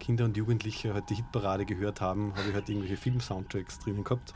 Kinder 0.00 0.24
und 0.24 0.36
Jugendliche 0.36 0.94
halt 0.94 1.08
die 1.10 1.14
Hitparade 1.16 1.64
gehört 1.64 2.00
haben, 2.00 2.34
habe 2.36 2.48
ich 2.48 2.54
halt 2.54 2.68
irgendwelche 2.68 2.96
Film-Soundtracks 2.96 3.78
drinnen 3.78 4.04
gehabt. 4.04 4.34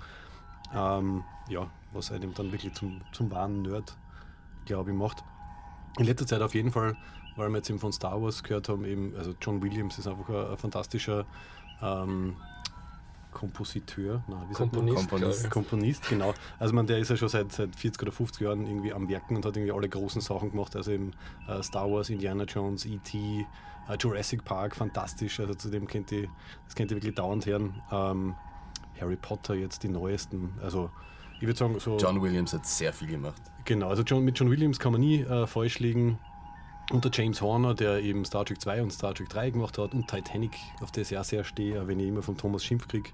Ähm, 0.74 1.24
ja, 1.48 1.68
was 1.92 2.12
einem 2.12 2.34
dann 2.34 2.52
wirklich 2.52 2.74
zum, 2.74 3.00
zum 3.12 3.30
wahren 3.30 3.62
Nerd, 3.62 3.96
glaube 4.66 4.90
ich, 4.90 4.96
macht. 4.96 5.24
In 5.98 6.06
letzter 6.06 6.26
Zeit 6.26 6.42
auf 6.42 6.54
jeden 6.54 6.70
Fall, 6.70 6.96
weil 7.36 7.48
wir 7.48 7.56
jetzt 7.56 7.70
eben 7.70 7.78
von 7.78 7.92
Star 7.92 8.20
Wars 8.22 8.42
gehört 8.42 8.68
haben, 8.68 8.84
eben, 8.84 9.14
also 9.16 9.34
John 9.40 9.62
Williams 9.62 9.98
ist 9.98 10.06
einfach 10.06 10.28
ein, 10.28 10.52
ein 10.52 10.56
fantastischer 10.56 11.26
ähm, 11.82 12.36
Kompositeur, 13.38 14.24
nein, 14.26 14.46
wie 14.48 14.54
sagt 14.54 14.72
man? 14.72 14.86
Komponist, 14.86 15.08
Komponist. 15.10 15.50
Komponist, 15.50 16.08
genau. 16.08 16.34
Also 16.58 16.74
man, 16.74 16.88
der 16.88 16.98
ist 16.98 17.08
ja 17.08 17.16
schon 17.16 17.28
seit, 17.28 17.52
seit 17.52 17.76
40 17.76 18.02
oder 18.02 18.10
50 18.10 18.42
Jahren 18.42 18.66
irgendwie 18.66 18.92
am 18.92 19.08
Werken 19.08 19.36
und 19.36 19.46
hat 19.46 19.56
irgendwie 19.56 19.70
alle 19.70 19.88
großen 19.88 20.20
Sachen 20.20 20.50
gemacht. 20.50 20.74
Also 20.74 20.90
eben 20.90 21.12
äh, 21.46 21.62
Star 21.62 21.88
Wars, 21.88 22.10
Indiana 22.10 22.44
Jones, 22.44 22.84
E.T., 22.84 23.46
äh, 23.88 23.96
Jurassic 24.00 24.44
Park, 24.44 24.74
fantastisch. 24.74 25.38
Also 25.38 25.54
zu 25.54 25.70
dem 25.70 25.86
kennt 25.86 26.10
ihr, 26.10 26.28
das 26.64 26.74
kennt 26.74 26.90
ihr 26.90 26.96
wirklich 26.96 27.14
dauernd 27.14 27.46
hören. 27.46 27.80
Ähm, 27.92 28.34
Harry 29.00 29.16
Potter 29.16 29.54
jetzt 29.54 29.84
die 29.84 29.88
neuesten. 29.88 30.54
Also 30.60 30.90
ich 31.40 31.46
würde 31.46 31.56
sagen 31.56 31.78
so... 31.78 31.96
John 31.96 32.20
Williams 32.20 32.52
hat 32.52 32.66
sehr 32.66 32.92
viel 32.92 33.06
gemacht. 33.06 33.40
Genau, 33.64 33.88
also 33.88 34.02
John, 34.02 34.24
mit 34.24 34.36
John 34.36 34.50
Williams 34.50 34.80
kann 34.80 34.90
man 34.90 35.00
nie 35.00 35.20
äh, 35.20 35.46
falsch 35.46 35.78
liegen. 35.78 36.18
Und 36.90 37.04
der 37.04 37.10
James 37.12 37.42
Horner, 37.42 37.74
der 37.74 38.02
eben 38.02 38.24
Star 38.24 38.44
Trek 38.46 38.60
2 38.60 38.82
und 38.82 38.92
Star 38.92 39.14
Trek 39.14 39.28
3 39.28 39.50
gemacht 39.50 39.76
hat 39.76 39.92
und 39.92 40.08
Titanic, 40.08 40.52
auf 40.80 40.90
das 40.90 41.10
ich 41.10 41.18
auch 41.18 41.24
sehr 41.24 41.44
stehe, 41.44 41.82
auch 41.82 41.86
wenn 41.86 42.00
ich 42.00 42.08
immer 42.08 42.22
von 42.22 42.36
Thomas 42.36 42.64
Schimpf 42.64 42.88
kriege. 42.88 43.10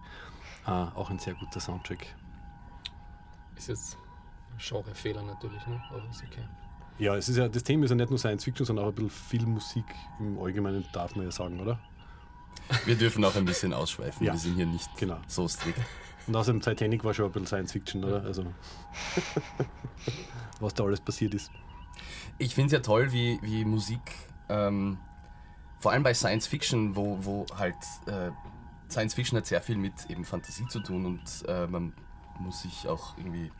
Äh, 0.67 0.71
auch 0.71 1.11
ein 1.11 1.19
sehr 1.19 1.35
guter 1.35 1.59
Soundtrack. 1.61 2.07
Ist 3.57 3.69
jetzt 3.69 3.97
ein 4.53 4.59
Genrefehler 4.59 5.23
natürlich, 5.23 5.67
ne? 5.67 5.83
aber 5.91 6.03
ist 6.09 6.23
okay. 6.23 6.45
Ja, 6.99 7.17
es 7.17 7.29
ist 7.29 7.37
ja, 7.37 7.49
das 7.49 7.65
Thema 7.65 7.85
ist 7.85 7.91
ja 7.91 7.97
nicht 7.97 8.11
nur 8.11 8.19
Science 8.21 8.45
Fiction, 8.45 8.65
sondern 8.65 8.85
auch 8.85 8.91
ein 8.91 8.95
bisschen 8.95 9.11
Filmmusik 9.11 9.85
im 10.21 10.39
Allgemeinen, 10.39 10.85
darf 10.93 11.17
man 11.17 11.25
ja 11.25 11.33
sagen, 11.33 11.59
oder? 11.59 11.81
Wir 12.87 12.95
dürfen 12.97 13.25
auch 13.25 13.35
ein 13.35 13.45
bisschen 13.45 13.73
ausschweifen. 13.73 14.25
Ja. 14.25 14.33
Wir 14.33 14.39
sind 14.39 14.55
hier 14.55 14.67
nicht 14.67 14.89
Genau. 14.97 15.19
so 15.27 15.49
strikt. 15.49 15.81
Und 16.29 16.37
außerdem 16.37 16.61
Titanic 16.63 17.05
war 17.05 17.13
schon 17.13 17.27
ein 17.27 17.33
bisschen 17.33 17.47
Science 17.49 17.73
Fiction, 17.73 18.05
oder? 18.05 18.23
Also, 18.23 18.47
was 20.61 20.73
da 20.73 20.85
alles 20.85 21.01
passiert 21.01 21.35
ist. 21.35 21.51
Ich 22.39 22.55
finde 22.55 22.67
es 22.67 22.73
ja 22.73 22.81
toll, 22.81 23.13
wie, 23.13 23.39
wie 23.43 23.65
Musik, 23.65 24.01
ähm, 24.49 24.99
vor 25.79 25.93
allem 25.93 26.03
bei 26.03 26.15
Science 26.15 26.47
Fiction, 26.47 26.97
wo, 26.97 27.19
wo 27.21 27.47
halt 27.57 27.77
äh, 28.07 28.31
Science 28.91 29.15
Fiction 29.15 29.37
hat 29.37 29.47
sehr 29.47 29.61
viel 29.61 29.77
mit 29.77 29.93
eben 30.09 30.25
Fantasie 30.25 30.67
zu 30.69 30.81
tun 30.81 31.07
und 31.07 31.49
äh, 31.49 31.67
man 31.67 31.93
muss 32.39 32.63
sich 32.63 32.89
auch 32.89 33.17
irgendwie 33.19 33.51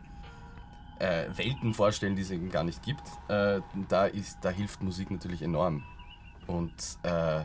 äh, 0.99 1.27
Welten 1.37 1.75
vorstellen, 1.75 2.17
die 2.17 2.23
es 2.23 2.31
eben 2.31 2.51
gar 2.51 2.65
nicht 2.65 2.83
gibt. 2.83 3.03
Äh, 3.29 3.61
da, 3.89 4.07
ist, 4.07 4.39
da 4.43 4.51
hilft 4.51 4.83
Musik 4.83 5.11
natürlich 5.11 5.43
enorm. 5.43 5.85
Und 6.47 6.73
äh, 7.03 7.45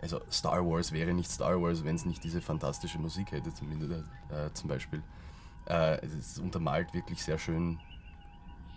also 0.00 0.20
Star 0.30 0.64
Wars 0.66 0.92
wäre 0.92 1.12
nicht 1.12 1.30
Star 1.30 1.60
Wars, 1.60 1.84
wenn 1.84 1.96
es 1.96 2.04
nicht 2.04 2.22
diese 2.24 2.40
fantastische 2.40 2.98
Musik 2.98 3.32
hätte, 3.32 3.52
zumindest 3.52 3.92
äh, 4.30 4.52
zum 4.54 4.68
Beispiel. 4.68 5.02
Es 5.66 6.38
untermalt 6.38 6.92
wirklich 6.94 7.22
sehr 7.22 7.38
schön 7.38 7.78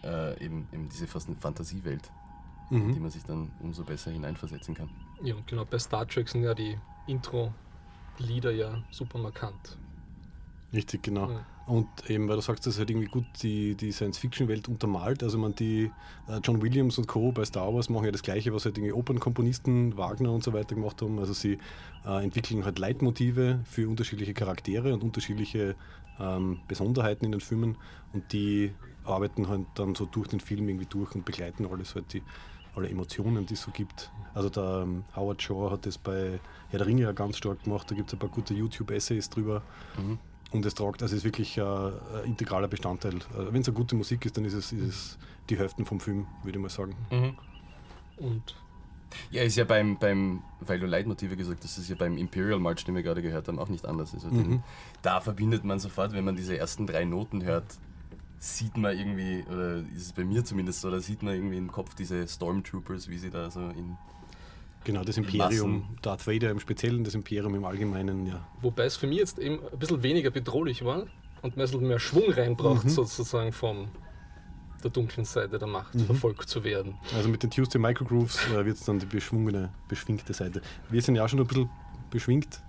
äh, 0.03 0.43
eben, 0.43 0.67
eben 0.71 0.89
diese 0.89 1.07
fast 1.07 1.27
eine 1.27 1.37
Fantasiewelt, 1.37 2.11
in 2.69 2.87
die 2.87 2.95
Mhm. 2.95 3.01
man 3.01 3.11
sich 3.11 3.23
dann 3.23 3.51
umso 3.61 3.83
besser 3.83 4.11
hineinversetzen 4.11 4.75
kann. 4.75 4.89
Ja, 5.21 5.35
und 5.35 5.47
genau, 5.47 5.65
bei 5.65 5.79
Star 5.79 6.07
Trek 6.07 6.27
sind 6.29 6.43
ja 6.43 6.53
die 6.53 6.77
Intro-Lieder 7.07 8.51
ja 8.51 8.83
super 8.91 9.17
markant. 9.19 9.77
Richtig, 10.73 11.03
genau. 11.03 11.29
Ja. 11.29 11.45
Und 11.65 11.87
eben, 12.09 12.27
weil 12.27 12.35
du 12.35 12.41
sagst, 12.41 12.67
das 12.67 12.77
halt 12.77 12.89
irgendwie 12.89 13.07
gut 13.07 13.25
die, 13.41 13.75
die 13.75 13.91
Science-Fiction-Welt 13.91 14.67
untermalt. 14.67 15.23
Also 15.23 15.37
man 15.37 15.55
die 15.55 15.91
äh, 16.27 16.39
John 16.43 16.61
Williams 16.61 16.97
und 16.97 17.07
Co. 17.07 17.31
bei 17.31 17.45
Star 17.45 17.73
Wars 17.73 17.89
machen 17.89 18.05
ja 18.05 18.11
das 18.11 18.23
gleiche, 18.23 18.53
was 18.53 18.65
halt 18.65 18.77
irgendwie 18.77 18.91
Opernkomponisten, 18.91 19.95
Wagner 19.95 20.31
und 20.33 20.43
so 20.43 20.51
weiter 20.51 20.75
gemacht 20.75 21.01
haben. 21.01 21.19
Also 21.19 21.31
sie 21.31 21.59
äh, 22.05 22.23
entwickeln 22.23 22.65
halt 22.65 22.79
Leitmotive 22.79 23.59
für 23.63 23.87
unterschiedliche 23.87 24.33
Charaktere 24.33 24.93
und 24.93 25.03
unterschiedliche 25.03 25.75
ähm, 26.19 26.59
Besonderheiten 26.67 27.23
in 27.25 27.31
den 27.31 27.41
Filmen 27.41 27.77
und 28.11 28.33
die 28.33 28.73
arbeiten 29.05 29.47
halt 29.47 29.65
dann 29.75 29.95
so 29.95 30.05
durch 30.05 30.27
den 30.29 30.39
Film 30.39 30.67
irgendwie 30.69 30.85
durch 30.87 31.13
und 31.15 31.25
begleiten 31.25 31.65
alles 31.71 31.95
halt 31.95 32.13
die 32.13 32.21
alle 32.75 32.89
Emotionen, 32.89 33.45
die 33.45 33.53
es 33.53 33.61
so 33.61 33.69
gibt. 33.71 34.09
Also 34.33 34.49
der 34.49 34.81
ähm, 34.83 35.03
Howard 35.15 35.41
Shore 35.43 35.69
hat 35.71 35.85
das 35.85 35.99
bei 35.99 36.39
Herr 36.69 36.79
der 36.79 36.87
Ringe 36.87 37.03
ja 37.03 37.11
ganz 37.11 37.37
stark 37.37 37.63
gemacht, 37.63 37.89
da 37.91 37.93
gibt 37.95 38.07
es 38.09 38.13
ein 38.15 38.19
paar 38.19 38.29
gute 38.29 38.55
YouTube-Essays 38.55 39.29
drüber. 39.29 39.61
Mhm. 39.95 40.17
Und 40.51 40.65
es 40.65 40.73
tragt, 40.73 41.03
also 41.03 41.13
es 41.13 41.19
ist 41.19 41.23
wirklich 41.23 41.55
äh, 41.57 41.61
ein 41.61 41.91
integraler 42.25 42.67
Bestandteil. 42.67 43.13
Äh, 43.15 43.51
Wenn 43.51 43.61
es 43.61 43.67
eine 43.67 43.75
gute 43.77 43.95
Musik 43.95 44.25
ist, 44.25 44.37
dann 44.37 44.45
ist 44.45 44.53
es, 44.53 44.71
ist 44.71 44.87
es 44.87 45.17
die 45.51 45.57
Hälfte 45.57 45.85
vom 45.85 45.99
Film, 45.99 46.25
würde 46.43 46.57
ich 46.57 46.63
mal 46.63 46.69
sagen. 46.69 46.95
Und 48.17 48.55
Ja, 49.29 49.43
ist 49.43 49.55
ja 49.55 49.65
beim, 49.65 49.97
beim, 49.99 50.41
weil 50.61 50.79
du 50.79 50.87
Leitmotive 50.87 51.35
gesagt 51.37 51.63
hast, 51.63 51.77
ist 51.77 51.89
ja 51.89 51.95
beim 51.95 52.17
Imperial 52.17 52.59
March, 52.59 52.83
den 52.85 52.95
wir 52.95 53.03
gerade 53.03 53.21
gehört 53.21 53.47
haben, 53.47 53.59
auch 53.59 53.69
nicht 53.69 53.85
anders. 53.85 54.13
Also 54.15 54.29
den, 54.29 54.49
Mhm. 54.49 54.63
da 55.03 55.21
verbindet 55.21 55.63
man 55.63 55.77
sofort, 55.79 56.13
wenn 56.13 56.25
man 56.25 56.35
diese 56.35 56.57
ersten 56.57 56.87
drei 56.87 57.05
Noten 57.05 57.43
hört, 57.43 57.65
sieht 58.43 58.75
man 58.75 58.97
irgendwie, 58.97 59.43
oder 59.49 59.77
ist 59.95 60.01
es 60.07 60.11
bei 60.13 60.25
mir 60.25 60.43
zumindest 60.43 60.81
so, 60.81 60.91
da 60.91 60.99
sieht 60.99 61.23
man 61.23 61.33
irgendwie 61.35 61.57
im 61.57 61.71
Kopf 61.71 61.95
diese 61.95 62.27
Stormtroopers, 62.27 63.07
wie 63.07 63.17
sie 63.17 63.29
da 63.29 63.49
so 63.49 63.61
in. 63.69 63.97
Genau, 64.83 65.05
das 65.05 65.15
In 65.17 65.23
Imperium, 65.23 65.79
Massen. 65.79 65.97
Darth 66.01 66.27
Vader 66.27 66.51
im 66.51 66.59
Speziellen, 66.59 67.05
das 67.05 67.15
Imperium 67.15 67.55
im 67.55 67.63
Allgemeinen, 67.63 68.25
ja. 68.25 68.45
wobei 68.61 68.83
es 68.83 68.97
für 68.97 69.07
mich 69.07 69.17
jetzt 69.19 69.39
eben 69.39 69.59
ein 69.71 69.79
bisschen 69.79 70.03
weniger 70.03 70.29
bedrohlich 70.29 70.83
war 70.83 71.03
und 71.03 71.09
man 71.41 71.51
ein 71.51 71.55
bisschen 71.71 71.87
mehr 71.87 71.99
Schwung 71.99 72.29
reinbraucht, 72.33 72.83
Mhm. 72.83 72.89
sozusagen 72.89 73.53
von 73.53 73.87
der 74.83 74.91
dunklen 74.91 75.25
Seite 75.25 75.57
der 75.57 75.67
Macht 75.69 75.95
Mhm. 75.95 76.01
verfolgt 76.07 76.49
zu 76.49 76.65
werden. 76.65 76.95
Also 77.15 77.29
mit 77.29 77.43
den 77.43 77.49
Tuesday 77.49 77.79
Microgrooves 77.79 78.45
äh, 78.49 78.65
wird 78.65 78.75
es 78.77 78.83
dann 78.83 78.99
die 78.99 79.05
beschwungene, 79.05 79.71
beschwingte 79.87 80.33
Seite. 80.33 80.61
Wir 80.89 81.01
sind 81.01 81.15
ja 81.15 81.23
auch 81.23 81.29
schon 81.29 81.39
ein 81.39 81.47
bisschen 81.47 81.69
beschwingt. 82.09 82.61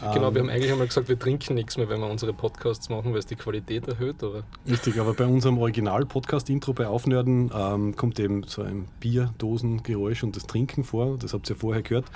Genau, 0.00 0.28
Ähm, 0.28 0.34
wir 0.34 0.42
haben 0.42 0.50
eigentlich 0.50 0.72
einmal 0.72 0.86
gesagt, 0.86 1.08
wir 1.08 1.18
trinken 1.18 1.54
nichts 1.54 1.76
mehr, 1.76 1.88
wenn 1.88 2.00
wir 2.00 2.10
unsere 2.10 2.32
Podcasts 2.32 2.88
machen, 2.88 3.12
weil 3.12 3.18
es 3.18 3.26
die 3.26 3.36
Qualität 3.36 3.88
erhöht, 3.88 4.22
aber 4.22 4.42
Richtig, 4.68 4.98
aber 5.00 5.14
bei 5.14 5.26
unserem 5.26 5.58
Original-Podcast-Intro 5.58 6.74
bei 6.74 6.86
Aufnörden 6.86 7.50
ähm, 7.54 7.96
kommt 7.96 8.20
eben 8.20 8.42
so 8.44 8.62
ein 8.62 8.88
Bierdosengeräusch 9.00 10.22
und 10.22 10.36
das 10.36 10.46
Trinken 10.46 10.84
vor. 10.84 11.16
Das 11.18 11.32
habt 11.32 11.48
ihr 11.48 11.56
vorher 11.56 11.82
gehört. 11.82 12.06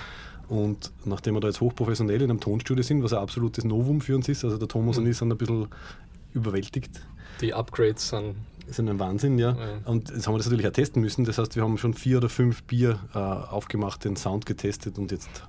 Und 0.47 0.91
nachdem 1.05 1.35
wir 1.35 1.39
da 1.39 1.47
jetzt 1.47 1.61
hochprofessionell 1.61 2.21
in 2.21 2.29
einem 2.29 2.39
Tonstudio 2.39 2.83
sind, 2.83 3.03
was 3.03 3.13
ein 3.13 3.19
absolutes 3.19 3.63
Novum 3.63 4.01
für 4.01 4.15
uns 4.15 4.27
ist, 4.29 4.43
also 4.43 4.57
der 4.57 4.67
Thomas 4.67 4.97
und 4.97 5.07
ich 5.07 5.17
sind 5.17 5.31
ein 5.31 5.37
bisschen 5.37 5.67
überwältigt. 6.33 7.01
die 7.39 7.53
Upgrades 7.53 8.09
sind 8.09 8.35
ist 8.67 8.79
ein 8.79 8.99
Wahnsinn, 8.99 9.37
ja. 9.37 9.51
Ja. 9.51 9.79
Und 9.85 10.09
jetzt 10.09 10.27
haben 10.27 10.33
wir 10.33 10.37
das 10.37 10.47
natürlich 10.47 10.67
auch 10.67 10.71
testen 10.71 11.01
müssen. 11.01 11.25
Das 11.25 11.37
heißt, 11.37 11.55
wir 11.55 11.63
haben 11.63 11.77
schon 11.77 11.93
vier 11.93 12.17
oder 12.17 12.29
fünf 12.29 12.63
Bier 12.63 12.99
äh, 13.13 13.17
aufgemacht, 13.17 14.05
den 14.05 14.15
Sound 14.15 14.45
getestet 14.45 14.97
und 14.97 15.11
jetzt 15.11 15.43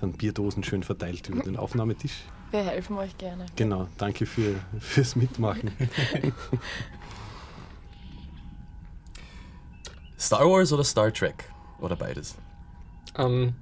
sind 0.00 0.18
Bierdosen 0.18 0.62
schön 0.64 0.82
verteilt 0.82 1.28
über 1.28 1.42
den 1.42 1.56
Aufnahmetisch. 1.56 2.24
Wir 2.50 2.64
helfen 2.64 2.96
euch 2.96 3.16
gerne. 3.18 3.44
Genau, 3.56 3.88
danke 3.98 4.24
für, 4.26 4.54
fürs 4.78 5.16
Mitmachen. 5.16 5.70
Star 10.18 10.46
Wars 10.48 10.72
oder 10.72 10.84
Star 10.84 11.12
Trek? 11.12 11.44
Oder 11.80 11.96
beides? 11.96 12.36
Ähm, 13.16 13.54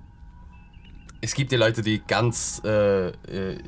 Es 1.21 1.35
gibt 1.35 1.51
ja 1.53 1.59
Leute, 1.59 1.83
die 1.83 2.01
ganz. 2.07 2.63
Äh, 2.65 3.09
äh, 3.09 3.59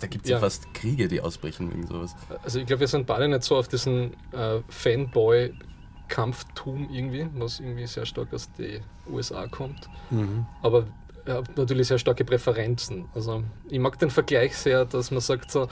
da 0.00 0.06
gibt 0.06 0.24
es 0.24 0.30
ja. 0.30 0.36
Ja. 0.36 0.40
fast 0.40 0.72
Kriege, 0.74 1.08
die 1.08 1.20
ausbrechen 1.20 1.70
wegen 1.72 1.86
sowas. 1.86 2.14
also 2.42 2.58
ich 2.58 2.66
glaube, 2.66 2.80
wir 2.80 2.88
sind 2.88 3.06
beide 3.06 3.28
nicht 3.28 3.42
so 3.44 3.56
auf 3.56 3.68
diesen 3.68 4.14
äh, 4.32 4.60
Fanboy-Kampftum 4.68 6.88
irgendwie, 6.90 7.28
was 7.34 7.60
irgendwie 7.60 7.86
sehr 7.86 8.06
stark 8.06 8.32
aus 8.32 8.50
den 8.52 8.82
USA 9.10 9.46
kommt. 9.46 9.88
Mhm. 10.10 10.46
Aber 10.62 10.86
habe 11.28 11.46
natürlich 11.56 11.88
sehr 11.88 11.98
starke 11.98 12.24
Präferenzen. 12.24 13.06
Also 13.14 13.42
ich 13.68 13.78
mag 13.78 13.98
den 13.98 14.10
Vergleich 14.10 14.56
sehr, 14.56 14.84
dass 14.84 15.10
man 15.10 15.20
sagt 15.20 15.50
so, 15.50 15.68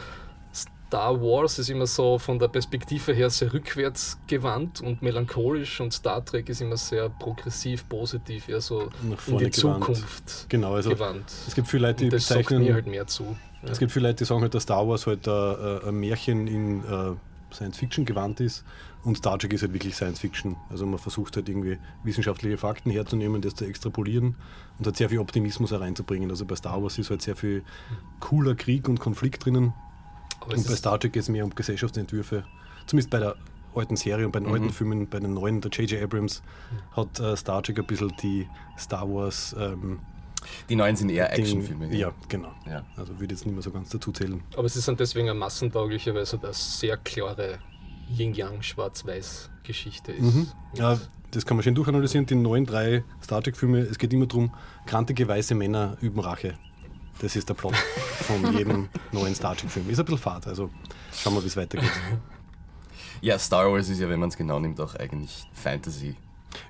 Star 0.88 1.20
Wars 1.20 1.58
ist 1.58 1.68
immer 1.68 1.86
so 1.86 2.16
von 2.18 2.38
der 2.38 2.46
Perspektive 2.48 3.12
her 3.12 3.28
sehr 3.28 3.52
rückwärts 3.52 4.18
gewandt 4.28 4.80
und 4.80 5.02
melancholisch 5.02 5.80
und 5.80 5.92
Star 5.92 6.25
Trek 6.25 6.48
ist 6.48 6.60
immer 6.60 6.76
sehr 6.76 7.08
progressiv, 7.08 7.88
positiv, 7.88 8.48
eher 8.48 8.60
so 8.60 8.88
Nach 9.02 9.10
in 9.10 9.16
vorne 9.16 9.50
die 9.50 9.60
gewandt. 9.60 9.84
Zukunft 9.84 10.46
Genau, 10.48 10.75
also 10.75 10.90
gewandt. 10.90 11.25
es 11.46 11.54
gibt 11.54 11.66
viele 11.66 11.88
Leute, 11.88 12.04
die 12.04 12.10
das 12.10 12.28
sagt 12.28 12.40
bezeichnen. 12.40 12.62
mir 12.62 12.75
halt 12.75 12.86
mehr 12.86 13.06
zu. 13.06 13.36
Ja. 13.62 13.70
Es 13.70 13.78
gibt 13.80 13.90
viele 13.90 14.08
Leute, 14.08 14.18
die 14.18 14.25
sagen 14.26 14.42
halt, 14.42 14.54
dass 14.54 14.62
Star 14.62 14.86
Wars 14.86 15.06
halt 15.08 15.26
äh, 15.26 15.88
ein 15.88 15.97
Märchen 15.97 16.47
in 16.47 16.80
äh, 16.84 17.16
Science 17.52 17.78
Fiction 17.78 18.04
gewandt 18.04 18.40
ist 18.40 18.64
und 19.06 19.16
Star 19.16 19.38
Trek 19.38 19.52
ist 19.52 19.62
halt 19.62 19.73
wirklich 19.73 19.95
Science 19.95 20.19
Fiction. 20.21 20.56
Also 20.69 20.84
man 20.84 20.99
versucht 20.99 21.36
halt 21.36 21.49
irgendwie 21.49 21.78
wissenschaftliche 22.04 22.58
Fakten 22.58 22.90
herzunehmen, 22.90 23.40
das 23.40 23.54
zu 23.54 23.64
extrapolieren 23.64 24.34
und 24.78 24.86
halt 24.86 24.97
sehr 24.97 25.08
viel 25.08 25.21
Optimismus 25.21 25.71
hereinzubringen. 25.71 26.28
Also 26.30 26.45
bei 26.45 26.56
Star 26.56 26.82
Wars 26.82 26.99
ist 26.99 27.10
halt 27.10 27.23
sehr 27.23 27.36
viel 27.36 27.62
cooler 28.21 28.54
Krieg 28.54 28.88
und 28.88 28.99
Konflikt 29.00 29.45
drinnen 29.45 29.73
Aber 30.40 30.54
und 30.54 30.66
bei 30.66 30.75
Star 30.75 30.99
Trek 30.99 31.12
geht 31.12 31.23
es 31.23 31.28
mehr 31.28 31.45
um 31.45 31.54
Gesellschaftsentwürfe. 31.54 32.45
Zumindest 32.86 33.10
bei 33.10 33.19
der 33.21 33.36
alten 33.75 33.97
Serie 33.97 34.26
und 34.26 34.32
bei 34.32 34.40
den 34.40 34.49
Mhm. 34.49 34.54
alten 34.54 34.71
Filmen, 34.71 35.08
bei 35.08 35.21
den 35.21 35.34
neuen, 35.34 35.60
der 35.60 35.71
J.J. 35.71 36.02
Abrams 36.02 36.42
hat 36.92 37.21
äh, 37.21 37.36
Star 37.36 37.62
Trek 37.62 37.78
ein 37.78 37.86
bisschen 37.86 38.12
die 38.23 38.49
Star 38.78 39.08
Wars 39.08 39.54
ähm, 39.58 40.00
Die 40.69 40.76
neuen 40.76 40.97
sind 40.97 41.10
eher 41.10 41.32
Actionfilme. 41.32 41.95
Ja, 41.95 42.12
genau. 42.28 42.52
ja. 42.66 42.84
Also 42.97 43.19
würde 43.21 43.34
jetzt 43.34 43.45
nicht 43.45 43.54
mehr 43.54 43.62
so 43.62 43.71
ganz 43.71 43.90
dazu 43.90 44.12
zählen. 44.12 44.42
aber 44.56 44.64
es 44.64 44.76
ist 44.76 44.88
dann 44.88 44.97
deswegen 44.97 45.28
eine 45.28 45.38
massentaugliche, 45.38 46.14
weil 46.14 46.23
es 46.23 46.32
halt 46.32 46.45
eine 46.45 46.54
sehr 46.54 46.97
klare 46.97 47.58
Yin-Yang, 48.08 48.62
Schwarz-Weiß-Geschichte 48.62 50.12
ist. 50.12 50.23
Mhm. 50.23 50.49
Ja, 50.75 50.99
das 51.30 51.45
kann 51.45 51.56
man 51.56 51.64
schön 51.64 51.75
durchanalysieren. 51.75 52.26
Die 52.26 52.34
neuen 52.34 52.66
drei 52.66 53.04
Star 53.23 53.42
Trek-Filme, 53.42 53.80
es 53.80 53.99
geht 53.99 54.12
immer 54.12 54.26
darum, 54.26 54.54
krantige 54.86 55.26
weiße 55.26 55.54
Männer 55.54 55.97
üben 56.00 56.21
Rache. 56.21 56.54
Das 57.21 57.34
ist 57.34 57.49
der 57.49 57.54
Plot 57.54 57.75
von 57.75 58.52
jedem 58.56 58.88
neuen 59.12 59.34
Star 59.34 59.56
Trek-Film. 59.56 59.90
Ist 59.90 59.99
ein 59.99 60.04
bisschen 60.04 60.19
fad, 60.19 60.47
also 60.47 60.71
schauen 61.12 61.34
wir, 61.34 61.42
wie 61.42 61.49
es 61.49 61.56
weitergeht. 61.56 61.90
ja, 63.21 63.38
Star 63.38 63.71
Wars 63.73 63.88
ist 63.88 64.00
ja, 64.00 64.08
wenn 64.08 64.21
man 64.21 64.28
es 64.28 64.36
genau 64.36 64.60
nimmt, 64.60 64.80
auch 64.80 64.95
eigentlich 64.95 65.45
Fantasy. 65.52 66.14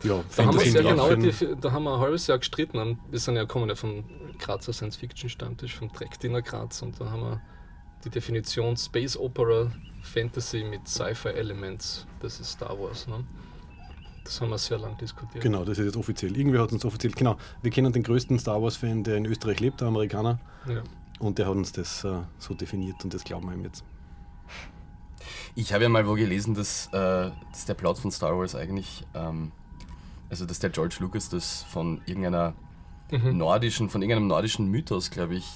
Ja, 0.02 0.22
Da 0.36 0.44
haben, 0.44 0.54
wir 0.54 0.60
Fantasy 0.60 0.70
sehr 0.70 0.80
im 0.80 0.88
genau, 0.88 1.14
die, 1.14 1.60
da 1.60 1.72
haben 1.72 1.84
wir 1.84 1.94
ein 1.94 2.00
halbes 2.00 2.26
Jahr 2.26 2.38
gestritten. 2.38 2.98
Wir 3.10 3.18
sind 3.18 3.36
ja 3.36 3.44
kommen 3.44 3.68
ja 3.68 3.74
vom 3.74 4.04
Grazer 4.38 4.72
Science 4.72 4.96
Fiction 4.96 5.28
Stammtisch, 5.28 5.74
vom 5.74 5.92
Track-Dinner 5.92 6.42
Graz. 6.42 6.82
Und 6.82 7.00
da 7.00 7.10
haben 7.10 7.22
wir 7.22 7.40
die 8.04 8.10
Definition 8.10 8.76
Space 8.76 9.16
Opera 9.16 9.70
Fantasy 10.20 10.64
mit 10.64 10.88
Sci-Fi-Elements. 10.88 12.06
Das 12.20 12.40
ist 12.40 12.52
Star 12.52 12.78
Wars. 12.78 13.06
Ne? 13.06 13.22
Das 14.24 14.40
haben 14.40 14.48
wir 14.50 14.58
sehr 14.58 14.78
lang 14.78 14.96
diskutiert. 14.96 15.42
Genau, 15.42 15.64
das 15.64 15.78
ist 15.78 15.84
jetzt 15.84 15.96
offiziell. 15.96 16.36
Irgendwer 16.36 16.62
hat 16.62 16.72
uns 16.72 16.84
offiziell, 16.84 17.12
genau, 17.12 17.36
wir 17.62 17.70
kennen 17.70 17.92
den 17.92 18.02
größten 18.02 18.38
Star 18.38 18.60
Wars-Fan, 18.62 19.04
der 19.04 19.16
in 19.18 19.26
Österreich 19.26 19.60
lebt, 19.60 19.80
der 19.80 19.88
Amerikaner, 19.88 20.40
Ja. 20.66 20.82
und 21.20 21.38
der 21.38 21.46
hat 21.46 21.54
uns 21.54 21.70
das 21.72 22.02
äh, 22.04 22.20
so 22.38 22.54
definiert 22.54 23.04
und 23.04 23.12
das 23.14 23.22
glauben 23.24 23.46
wir 23.46 23.54
ihm 23.54 23.64
jetzt. 23.64 23.84
Ich 25.54 25.72
habe 25.72 25.84
ja 25.84 25.88
mal 25.88 26.06
wo 26.06 26.14
gelesen, 26.14 26.54
dass, 26.54 26.86
äh, 26.88 27.30
dass 27.52 27.64
der 27.66 27.74
Plot 27.74 27.98
von 27.98 28.10
Star 28.10 28.36
Wars 28.38 28.54
eigentlich, 28.54 29.04
ähm, 29.14 29.52
also 30.30 30.44
dass 30.46 30.58
der 30.58 30.70
George 30.70 30.96
Lucas 31.00 31.28
das 31.28 31.62
von 31.64 32.00
irgendeiner 32.06 32.54
Mhm. 33.12 33.36
nordischen, 33.38 33.88
von 33.90 34.02
irgendeinem 34.02 34.26
nordischen 34.26 34.68
Mythos, 34.68 35.10
glaube 35.10 35.36
ich, 35.36 35.46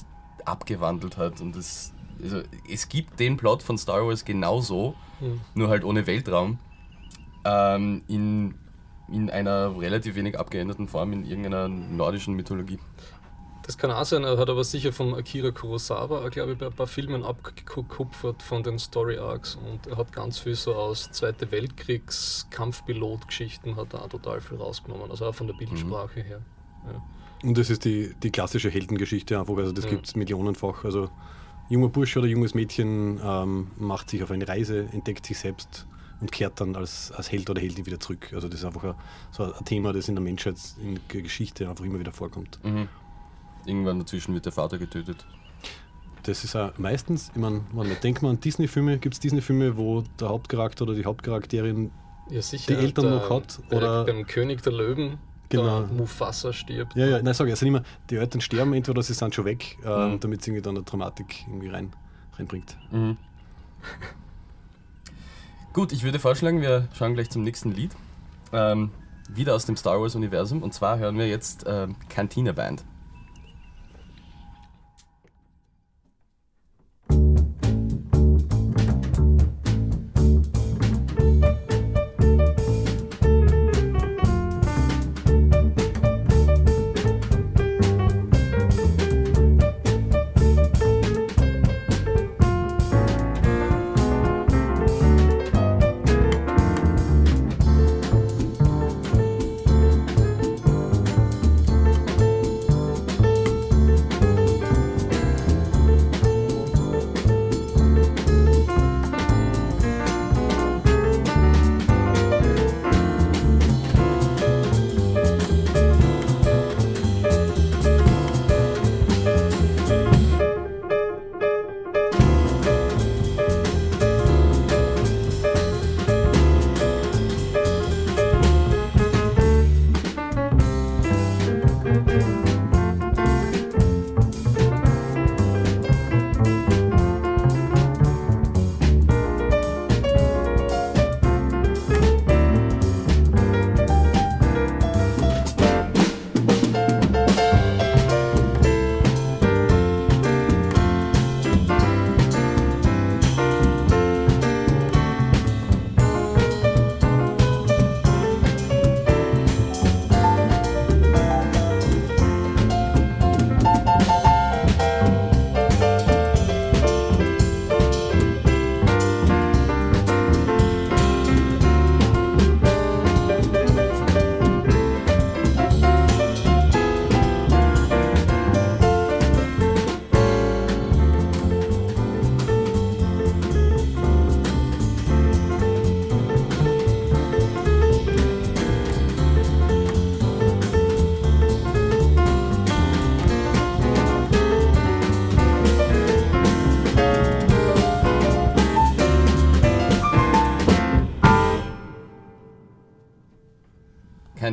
abgewandelt 0.45 1.17
hat. 1.17 1.41
Und 1.41 1.57
das, 1.57 1.93
also, 2.23 2.43
es 2.71 2.89
gibt 2.89 3.19
den 3.21 3.37
Plot 3.37 3.63
von 3.63 3.79
Star 3.79 4.07
Wars 4.07 4.25
genauso, 4.25 4.95
Mhm. 5.21 5.41
nur 5.55 5.69
halt 5.69 5.85
ohne 5.85 6.07
Weltraum, 6.07 6.59
ähm, 7.45 8.03
in, 8.09 8.55
in 9.13 9.31
einer 9.31 9.79
relativ 9.79 10.15
wenig 10.15 10.39
abgeänderten 10.39 10.89
Form 10.89 11.13
in 11.13 11.25
irgendeiner 11.25 11.69
nordischen 11.69 12.35
Mythologie. 12.35 12.79
Das 13.67 13.77
kann 13.79 13.91
auch 13.91 14.05
sein, 14.05 14.25
er 14.25 14.37
hat 14.39 14.49
aber 14.49 14.65
sicher 14.65 14.93
von 14.93 15.15
Akira 15.15 15.51
Kurosawa, 15.53 16.27
glaube 16.31 16.53
ich, 16.53 16.59
bei 16.59 16.67
ein 16.67 16.73
paar 16.73 16.87
Filmen 16.87 17.23
abgekupfert 17.23 18.43
von 18.43 18.63
den 18.63 18.79
Story 18.79 19.19
Arcs 19.19 19.57
und 19.57 19.87
er 19.87 19.97
hat 19.97 20.13
ganz 20.13 20.39
viel 20.39 20.55
so 20.57 20.75
aus 20.75 21.11
Zweite 21.13 21.51
Weltkriegs 21.53 22.47
Kampfpilot-Geschichten 22.51 23.77
hat 23.77 23.93
er 23.93 24.03
auch 24.05 24.09
total 24.09 24.41
viel 24.41 24.57
rausgenommen, 24.57 25.11
also 25.11 25.27
auch 25.27 25.35
von 25.35 25.47
der 25.47 25.55
Bildsprache 25.55 26.21
her. 26.23 26.41
Ja. 26.87 27.03
Und 27.49 27.57
das 27.59 27.71
ist 27.71 27.85
die, 27.85 28.13
die 28.23 28.31
klassische 28.31 28.71
Heldengeschichte 28.71 29.39
einfach, 29.39 29.57
also 29.57 29.73
das 29.73 29.85
Ja. 29.85 29.91
gibt 29.91 30.07
es 30.07 30.17
millionenfach. 30.17 30.85
Also 30.85 31.09
junger 31.71 31.89
Bursche 31.89 32.19
oder 32.19 32.29
junges 32.29 32.53
Mädchen 32.55 33.19
ähm, 33.25 33.69
macht 33.79 34.11
sich 34.11 34.23
auf 34.23 34.31
eine 34.31 34.47
Reise, 34.47 34.89
entdeckt 34.93 35.25
sich 35.25 35.39
selbst 35.39 35.87
und 36.21 36.31
kehrt 36.31 36.61
dann 36.61 36.77
als, 36.77 37.11
als 37.13 37.33
Held 37.33 37.49
oder 37.49 37.61
Heldin 37.63 37.87
wieder 37.87 37.99
zurück. 37.99 38.31
Also 38.35 38.49
das 38.49 38.61
ist 38.61 38.67
einfach 38.67 38.85
ein, 38.85 38.95
so 39.31 39.45
ein 39.45 39.65
Thema, 39.65 39.93
das 39.95 40.09
in 40.09 40.17
der 40.17 40.23
Menschheit, 40.23 40.57
in 40.83 40.99
der 41.11 41.23
Geschichte 41.23 41.67
einfach 41.69 41.85
immer 41.85 41.99
wieder 41.99 42.13
vorkommt. 42.13 42.59
Mhm. 42.63 42.89
Irgendwann 43.65 43.99
dazwischen 44.01 44.35
wird 44.35 44.45
der 44.45 44.53
Vater 44.53 44.77
getötet. 44.77 45.25
Das 46.25 46.45
ist 46.45 46.55
auch 46.55 46.77
meistens, 46.77 47.31
ich 47.35 47.41
meine, 47.41 47.63
man 47.73 47.89
denkt 48.03 48.21
man 48.21 48.33
an 48.33 48.41
Disney-Filme, 48.41 48.99
gibt 48.99 49.15
es 49.15 49.21
Disney-Filme, 49.21 49.77
wo 49.79 50.03
der 50.19 50.29
Hauptcharakter 50.29 50.83
oder 50.85 50.95
die 50.95 51.05
Hauptcharakterin 51.07 51.91
Ja, 52.29 52.43
sicher. 52.43 52.75
Die 52.75 52.79
Eltern 52.79 53.07
der- 53.07 53.15
noch 53.15 53.31
hat, 53.31 53.59
der- 53.71 53.79
oder- 53.79 54.05
beim 54.05 54.27
König 54.27 54.63
der 54.63 54.73
Löwen, 54.75 55.19
Genau. 55.51 55.81
der 55.83 55.93
Mufasa 55.93 56.53
stirbt. 56.53 56.95
Ja, 56.97 57.07
ja, 57.07 57.23
nein, 57.23 57.35
sag 57.35 57.47
ich, 57.47 57.53
es 57.53 57.59
sind 57.59 57.69
immer, 57.69 57.83
die 58.09 58.17
Eltern 58.17 58.41
sterben 58.41 58.73
entweder 58.73 59.03
sie 59.03 59.13
sind 59.15 59.35
schon 59.35 59.45
weg, 59.45 59.77
ähm, 59.85 60.13
Mhm. 60.15 60.21
damit 60.21 60.41
es 60.41 60.47
irgendwie 60.47 60.63
dann 60.63 60.77
eine 60.77 60.85
Dramatik 60.85 61.45
irgendwie 61.47 61.69
rein, 61.69 61.93
reinbringt. 62.39 62.77
Mhm. 62.91 63.17
Gut, 65.73 65.93
ich 65.93 66.03
würde 66.03 66.19
vorschlagen, 66.19 66.61
wir 66.61 66.89
schauen 66.95 67.15
gleich 67.15 67.31
zum 67.31 67.43
nächsten 67.43 67.73
Lied. 67.73 67.93
Ähm, 68.53 68.91
wieder 69.29 69.55
aus 69.55 69.67
dem 69.67 69.77
Star 69.77 70.01
Wars-Universum. 70.01 70.63
Und 70.63 70.75
zwar 70.75 70.99
hören 70.99 71.17
wir 71.17 71.29
jetzt 71.29 71.65
ähm, 71.69 71.95
Cantina 72.09 72.53
Band. 72.53 72.85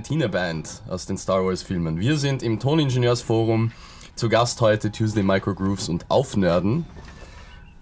Cantina 0.08 0.30
Band 0.30 0.84
aus 0.88 1.06
den 1.06 1.18
Star 1.18 1.44
Wars 1.44 1.64
Filmen. 1.64 2.00
Wir 2.00 2.16
sind 2.16 2.42
im 2.42 2.62
Toningenieursforum 2.62 3.74
zu 4.16 4.30
Gast 4.30 4.62
heute 4.62 4.90
Tuesday 4.90 5.22
Microgrooves 5.22 5.90
und 5.90 6.10
Aufnörden 6.10 6.86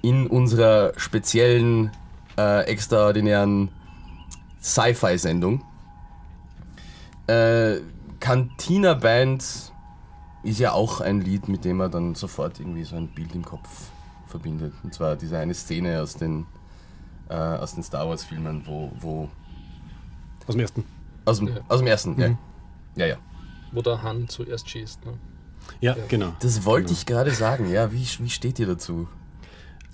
in 0.01 0.25
unserer 0.25 0.93
speziellen, 0.97 1.91
äh, 2.35 2.63
extraordinären 2.63 3.69
Sci-Fi-Sendung. 4.59 5.63
Äh, 7.27 7.81
Cantina 8.19 8.95
Band 8.95 9.43
ist 10.41 10.59
ja 10.59 10.71
auch 10.71 11.01
ein 11.01 11.21
Lied, 11.21 11.47
mit 11.47 11.63
dem 11.63 11.77
man 11.77 11.91
dann 11.91 12.15
sofort 12.15 12.59
irgendwie 12.59 12.85
so 12.85 12.95
ein 12.95 13.09
Bild 13.09 13.35
im 13.35 13.45
Kopf 13.45 13.69
verbindet. 14.25 14.73
Und 14.81 14.95
zwar 14.95 15.15
diese 15.15 15.38
eine 15.38 15.53
Szene 15.53 16.01
aus 16.01 16.15
den, 16.15 16.47
äh, 17.29 17.35
aus 17.35 17.75
den 17.75 17.83
Star 17.83 18.09
Wars 18.09 18.23
Filmen, 18.23 18.63
wo, 18.65 18.91
wo 18.99 19.29
Aus 20.47 20.55
dem 20.55 20.61
ersten. 20.61 20.94
Aus 21.25 21.39
dem, 21.39 21.47
Ja. 21.49 21.55
aus 21.67 21.79
dem 21.79 21.88
ersten, 21.88 22.19
ja. 22.19 22.29
Mhm. 22.29 22.38
Ja, 22.95 23.05
ja. 23.07 23.15
Wo 23.71 23.81
der 23.81 24.01
Han 24.03 24.27
zuerst 24.29 24.69
schießt. 24.69 25.05
Ne? 25.05 25.13
Ja, 25.81 25.95
Ja. 25.95 26.03
genau. 26.07 26.33
Das 26.39 26.63
wollte 26.65 26.88
Genau. 26.88 26.97
ich 26.99 27.05
gerade 27.05 27.31
sagen, 27.31 27.69
ja. 27.69 27.91
Wie, 27.91 28.05
wie 28.19 28.29
steht 28.29 28.59
ihr 28.59 28.67
dazu? 28.67 29.07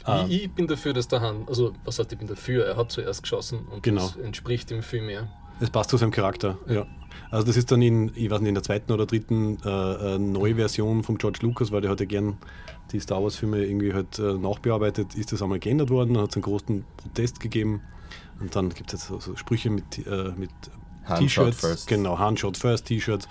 Ah. 0.03 0.25
Ich, 0.27 0.43
ich 0.45 0.51
bin 0.51 0.67
dafür, 0.67 0.93
dass 0.93 1.07
der 1.07 1.21
Han, 1.21 1.43
also 1.47 1.73
was 1.85 1.99
heißt, 1.99 2.11
ich 2.11 2.17
bin 2.17 2.27
dafür, 2.27 2.65
er 2.65 2.75
hat 2.77 2.91
zuerst 2.91 3.21
geschossen 3.23 3.59
und 3.71 3.83
Genau. 3.83 4.01
das 4.07 4.15
entspricht 4.17 4.71
ihm 4.71 4.81
viel 4.83 5.01
mehr. 5.03 5.27
Es 5.59 5.69
passt 5.69 5.91
zu 5.91 5.97
seinem 5.97 6.09
Charakter, 6.11 6.57
ja. 6.67 6.87
Also 7.29 7.45
das 7.45 7.55
ist 7.55 7.71
dann 7.71 7.81
in, 7.83 8.11
ich 8.15 8.31
weiß 8.31 8.39
nicht, 8.39 8.49
in 8.49 8.55
der 8.55 8.63
zweiten 8.63 8.91
oder 8.91 9.05
dritten 9.05 9.57
äh, 9.63 10.15
äh, 10.15 10.17
Neuversion 10.17 11.03
von 11.03 11.17
George 11.19 11.39
Lucas, 11.43 11.71
weil 11.71 11.81
der 11.81 11.91
hat 11.91 11.99
ja 11.99 12.07
gern 12.07 12.37
die 12.91 12.99
Star 12.99 13.21
Wars 13.21 13.35
Filme 13.35 13.63
irgendwie 13.63 13.93
halt 13.93 14.17
äh, 14.17 14.33
nachbearbeitet, 14.33 15.13
ist 15.15 15.31
das 15.31 15.41
einmal 15.43 15.59
geändert 15.59 15.91
worden, 15.91 16.15
dann 16.15 16.23
hat 16.23 16.31
es 16.31 16.35
einen 16.35 16.43
großen 16.43 16.83
Protest 16.97 17.39
gegeben 17.39 17.81
und 18.39 18.55
dann 18.55 18.69
gibt 18.69 18.91
es 18.91 19.01
jetzt 19.01 19.07
so, 19.09 19.19
so 19.19 19.35
Sprüche 19.35 19.69
mit, 19.69 20.05
äh, 20.07 20.31
mit 20.35 20.49
T-Shirts, 21.19 21.60
first. 21.60 21.88
genau, 21.88 22.17
Han 22.19 22.38
Shot 22.38 22.58
First 22.58 22.86
T-Shirts. 22.86 23.28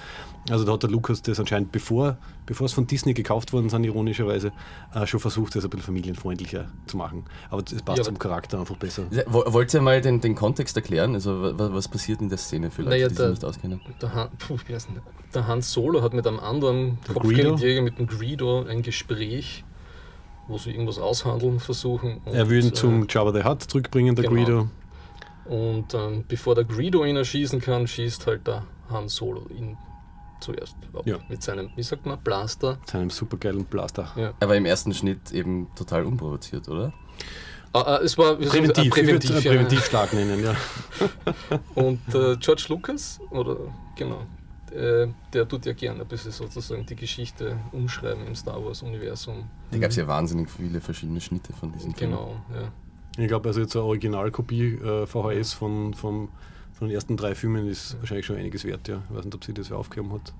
Also 0.48 0.64
da 0.64 0.72
hat 0.72 0.82
der 0.82 0.90
Lucas 0.90 1.20
das 1.22 1.38
anscheinend, 1.38 1.70
bevor, 1.70 2.16
bevor 2.46 2.64
es 2.64 2.72
von 2.72 2.86
Disney 2.86 3.12
gekauft 3.12 3.52
worden 3.52 3.68
sind, 3.68 3.84
ironischerweise, 3.84 4.52
äh, 4.94 5.06
schon 5.06 5.20
versucht, 5.20 5.54
das 5.54 5.64
ein 5.64 5.70
bisschen 5.70 5.84
familienfreundlicher 5.84 6.66
zu 6.86 6.96
machen. 6.96 7.24
Aber 7.50 7.62
es 7.62 7.82
passt 7.82 7.98
Ja, 7.98 8.04
zum 8.04 8.18
Charakter 8.18 8.58
einfach 8.58 8.76
besser. 8.76 9.02
Wo- 9.26 9.44
Wollt 9.52 9.72
ihr 9.74 9.82
mal 9.82 10.00
den, 10.00 10.20
den 10.22 10.34
Kontext 10.34 10.74
erklären? 10.76 11.14
Also 11.14 11.42
wa- 11.42 11.58
wa- 11.58 11.70
was 11.74 11.88
passiert 11.88 12.20
in 12.22 12.30
der 12.30 12.38
Szene 12.38 12.70
für 12.70 12.82
Leute, 12.82 12.90
Naja, 12.96 13.08
die 13.08 13.14
sich 13.14 13.18
der- 13.22 13.30
nicht 13.30 13.44
auskennen? 13.44 13.80
Der 14.00 14.14
Han, 14.14 14.28
puh, 14.38 14.56
wie 14.66 14.74
heißt 14.74 14.88
denn 14.88 14.94
der? 14.94 15.02
der 15.34 15.46
Han 15.46 15.60
Solo 15.60 16.02
hat 16.02 16.14
mit 16.14 16.26
einem 16.26 16.40
anderen 16.40 16.98
Der 17.06 17.14
Kopfgeldjäger, 17.14 17.82
mit 17.82 17.98
dem 17.98 18.06
Greedo, 18.06 18.64
ein 18.64 18.80
Gespräch, 18.82 19.64
wo 20.48 20.56
sie 20.58 20.70
irgendwas 20.70 20.98
aushandeln 20.98 21.60
versuchen. 21.60 22.22
Und, 22.24 22.32
Er 22.34 22.48
will 22.48 22.60
ihn 22.64 22.70
äh, 22.70 22.72
zum 22.72 23.06
Jabba 23.08 23.32
the 23.32 23.44
Hutt 23.46 23.62
zurückbringen, 23.62 24.16
der 24.16 24.24
genau. 24.24 24.36
Greedo. 24.42 24.68
Und 25.44 25.94
ähm, 25.94 26.24
bevor 26.28 26.54
der 26.54 26.64
Greedo 26.64 27.04
ihn 27.04 27.16
erschießen 27.16 27.60
kann, 27.60 27.86
schießt 27.86 28.26
halt 28.26 28.46
der 28.46 28.64
Han 28.90 29.08
Solo 29.08 29.46
ihn 29.48 29.76
zuerst 30.40 30.76
ab. 30.92 31.06
Ja. 31.06 31.18
Mit 31.28 31.42
seinem, 31.42 31.70
wie 31.76 31.82
sagt 31.82 32.06
man, 32.06 32.18
Blaster. 32.18 32.78
seinem 32.86 33.10
supergeilen 33.10 33.64
Blaster. 33.64 34.12
Ja. 34.16 34.32
Aber 34.40 34.56
im 34.56 34.64
ersten 34.64 34.94
Schnitt 34.94 35.32
eben 35.32 35.68
total 35.76 36.04
unprovoziert, 36.04 36.68
oder? 36.68 36.92
Ah, 37.72 37.82
ah, 37.82 38.00
es 38.02 38.18
war 38.18 38.40
ich 38.40 38.48
Präventiv, 38.48 38.84
ich 38.84 38.96
würde 38.96 39.04
präventiv, 39.06 39.36
es 39.36 39.44
ja. 39.44 39.52
Präventivschlag 39.52 40.12
nennen, 40.12 40.42
ja. 40.42 40.56
Und 41.74 42.00
äh, 42.14 42.36
George 42.36 42.66
Lucas, 42.68 43.20
oder 43.30 43.56
genau, 43.96 44.26
äh, 44.72 45.06
der 45.32 45.46
tut 45.46 45.66
ja 45.66 45.72
gerne 45.72 46.00
ein 46.00 46.08
bisschen 46.08 46.32
sozusagen 46.32 46.84
die 46.86 46.96
Geschichte 46.96 47.56
umschreiben 47.70 48.26
im 48.26 48.34
Star 48.34 48.64
Wars-Universum. 48.64 49.48
Da 49.70 49.78
gab 49.78 49.90
es 49.90 49.96
ja 49.96 50.06
wahnsinnig 50.08 50.50
viele 50.50 50.80
verschiedene 50.80 51.20
Schnitte 51.20 51.52
von 51.52 51.70
diesen 51.70 51.94
Filmen. 51.94 52.16
Genau, 52.16 52.36
ja. 52.54 52.72
Ich 53.18 53.28
glaube, 53.28 53.48
also 53.48 53.60
jetzt 53.60 53.74
eine 53.76 53.84
Originalkopie 53.84 54.74
äh, 54.74 55.06
VHS 55.06 55.52
von, 55.52 55.94
vom, 55.94 56.28
von 56.72 56.88
den 56.88 56.94
ersten 56.94 57.16
drei 57.16 57.34
Filmen 57.34 57.68
ist 57.68 57.96
wahrscheinlich 58.00 58.26
schon 58.26 58.36
einiges 58.36 58.64
wert, 58.64 58.88
ja. 58.88 59.02
Ich 59.10 59.16
weiß 59.16 59.24
nicht, 59.24 59.34
ob 59.34 59.44
sie 59.44 59.52
das 59.52 59.72
aufgehoben 59.72 60.12
hat. 60.12 60.32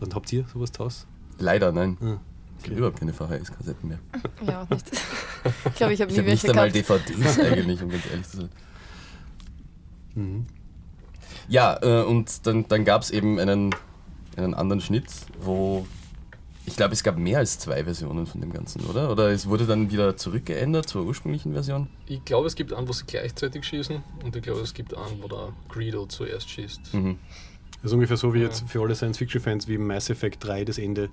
Was, 0.00 0.14
habt 0.14 0.32
ihr 0.32 0.44
sowas 0.52 0.72
zu 0.72 0.84
Hause? 0.84 1.06
Leider, 1.38 1.72
nein. 1.72 1.96
Ja. 2.00 2.20
Es 2.58 2.64
gibt 2.64 2.76
überhaupt 2.78 3.00
keine 3.00 3.12
VHS-Kassetten 3.12 3.88
mehr. 3.88 3.98
Ja, 4.46 4.62
auch 4.62 4.70
nicht. 4.70 4.90
Ich 5.66 5.74
glaube, 5.74 5.92
ich 5.92 6.00
habe 6.00 6.10
Ich 6.12 6.16
nie 6.16 6.22
habe 6.22 6.30
nicht 6.30 6.44
welche 6.44 6.50
einmal 6.50 6.70
gehabt. 6.70 7.08
DVDs 7.08 7.38
eigentlich, 7.40 7.82
um 7.82 7.90
ganz 7.90 8.06
ehrlich 8.10 8.28
zu 8.28 8.36
sein. 8.38 8.48
Mhm. 10.14 10.46
Ja, 11.48 11.78
äh, 11.82 12.04
und 12.04 12.46
dann, 12.46 12.68
dann 12.68 12.84
gab 12.84 13.02
es 13.02 13.10
eben 13.10 13.38
einen, 13.40 13.74
einen 14.36 14.54
anderen 14.54 14.80
Schnitt, 14.80 15.06
wo 15.40 15.86
ich 16.66 16.76
glaube, 16.76 16.92
es 16.92 17.02
gab 17.02 17.18
mehr 17.18 17.38
als 17.38 17.58
zwei 17.58 17.84
Versionen 17.84 18.26
von 18.26 18.40
dem 18.40 18.52
Ganzen, 18.52 18.82
oder? 18.86 19.10
Oder 19.10 19.30
es 19.30 19.46
wurde 19.48 19.66
dann 19.66 19.90
wieder 19.90 20.16
zurückgeändert 20.16 20.88
zur 20.88 21.04
ursprünglichen 21.04 21.52
Version? 21.52 21.88
Ich 22.06 22.24
glaube, 22.24 22.46
es 22.46 22.54
gibt 22.54 22.72
einen, 22.72 22.86
wo 22.88 22.92
sie 22.92 23.04
gleichzeitig 23.06 23.64
schießen 23.64 24.02
und 24.24 24.36
ich 24.36 24.42
glaube, 24.42 24.60
es 24.60 24.72
gibt 24.74 24.96
einen, 24.96 25.22
wo 25.22 25.28
der 25.28 25.52
Greedo 25.68 26.06
zuerst 26.06 26.48
schießt. 26.48 26.94
Mhm. 26.94 27.18
Das 27.82 27.90
ist 27.90 27.94
ungefähr 27.94 28.16
so 28.16 28.32
wie 28.32 28.38
Ja. 28.38 28.44
jetzt 28.46 28.68
für 28.68 28.80
alle 28.80 28.94
Science-Fiction-Fans 28.94 29.66
wie 29.66 29.76
Mass 29.78 30.08
Effect 30.08 30.44
3 30.44 30.64
das 30.64 30.78
Ende. 30.78 31.10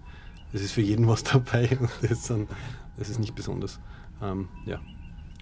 Es 0.54 0.62
ist 0.62 0.72
für 0.72 0.82
jeden 0.82 1.08
was 1.08 1.24
dabei 1.24 1.68
und 1.80 1.90
das 2.02 2.12
ist, 2.12 2.30
dann, 2.30 2.48
das 2.98 3.10
ist 3.10 3.20
nicht 3.20 3.34
besonders. 3.34 3.80
Ähm, 4.22 4.50
ja, 4.66 4.80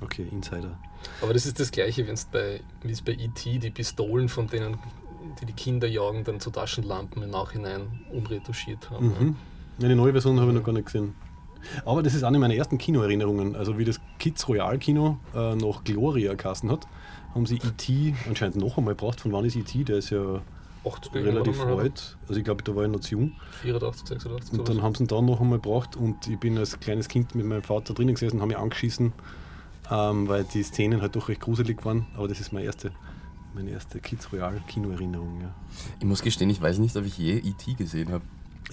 okay, 0.02 0.26
Insider. 0.32 0.78
Aber 1.22 1.34
das 1.34 1.46
ist 1.46 1.60
das 1.60 1.72
gleiche, 1.72 2.08
wenn 2.08 2.14
es 2.14 2.26
bei, 2.26 2.62
wie 2.84 2.92
es 2.92 3.02
bei 3.02 3.12
E.T. 3.14 3.60
die 3.60 3.70
Pistolen 3.72 4.30
von 4.30 4.48
denen, 4.48 4.78
die 5.42 5.46
die 5.46 5.54
Kinder 5.54 5.88
jagen, 5.88 6.24
dann 6.24 6.40
zu 6.40 6.50
Taschenlampen 6.50 7.22
im 7.24 7.30
Nachhinein 7.32 8.00
umretuschiert 8.12 8.90
haben. 8.90 9.08
Mhm. 9.08 9.36
Eine 9.82 9.96
neue 9.96 10.12
Version 10.12 10.40
habe 10.40 10.52
ich 10.52 10.58
noch 10.58 10.64
gar 10.64 10.74
nicht 10.74 10.86
gesehen. 10.86 11.14
Aber 11.86 12.04
das 12.04 12.14
ist 12.14 12.24
eine 12.24 12.40
meiner 12.40 12.56
ersten 12.56 12.78
Kinoerinnerungen. 12.78 13.56
Also 13.56 13.78
wie 13.78 13.86
das 13.86 14.00
Kids 14.20 14.48
Royal 14.48 14.78
Kino 14.78 15.18
äh, 15.36 15.56
noch 15.56 15.84
Gloria 15.84 16.36
kassen 16.36 16.72
hat, 16.72 16.88
haben 17.34 17.46
sie 17.46 17.56
E.T. 17.56 18.16
anscheinend 18.28 18.58
noch 18.58 18.78
einmal 18.78 18.94
gebraucht. 18.94 19.22
Von 19.22 19.32
wann 19.34 19.46
ist 19.46 19.56
E.T.? 19.56 19.84
Der 19.84 19.98
ist 19.98 20.10
ja 20.10 20.42
80 20.86 21.14
relativ 21.16 21.60
alt. 21.62 22.18
Also 22.28 22.40
ich 22.40 22.44
glaube, 22.44 22.64
da 22.64 22.76
war 22.76 22.86
ich 22.86 22.92
noch 22.92 23.00
zu 23.00 23.12
jung. 23.12 23.32
84, 23.62 24.08
86. 24.08 24.60
Und 24.60 24.70
dann 24.70 24.82
haben 24.82 24.96
sie 24.96 25.04
ihn 25.04 25.08
da 25.08 25.22
noch 25.22 25.42
einmal 25.42 25.60
gebraucht 25.60 25.96
und 25.96 26.28
ich 26.28 26.40
bin 26.40 26.58
als 26.58 26.80
kleines 26.80 27.08
Kind 27.08 27.36
mit 27.36 27.46
meinem 27.46 27.64
Vater 27.64 27.94
drinnen 27.94 28.14
gesessen 28.14 28.38
und 28.38 28.42
habe 28.42 28.50
mich 28.50 28.58
angeschissen, 28.58 29.14
ähm, 29.92 30.28
weil 30.28 30.46
die 30.46 30.64
Szenen 30.64 31.02
halt 31.02 31.16
doch 31.16 31.30
recht 31.30 31.42
gruselig 31.42 31.84
waren. 31.86 32.08
Aber 32.16 32.28
das 32.28 32.40
ist 32.40 32.54
meine 32.54 32.66
erste, 32.66 32.92
meine 33.54 33.72
erste 33.72 34.00
Kids 34.00 34.32
Royal 34.32 34.62
Kinoerinnerung. 34.68 35.42
Ja. 35.42 35.54
Ich 36.00 36.06
muss 36.06 36.22
gestehen, 36.22 36.50
ich 36.50 36.62
weiß 36.62 36.80
nicht, 36.80 36.96
ob 36.96 37.06
ich 37.06 37.18
je 37.18 37.38
E.T. 37.38 37.74
gesehen 37.74 38.12
habe. 38.12 38.24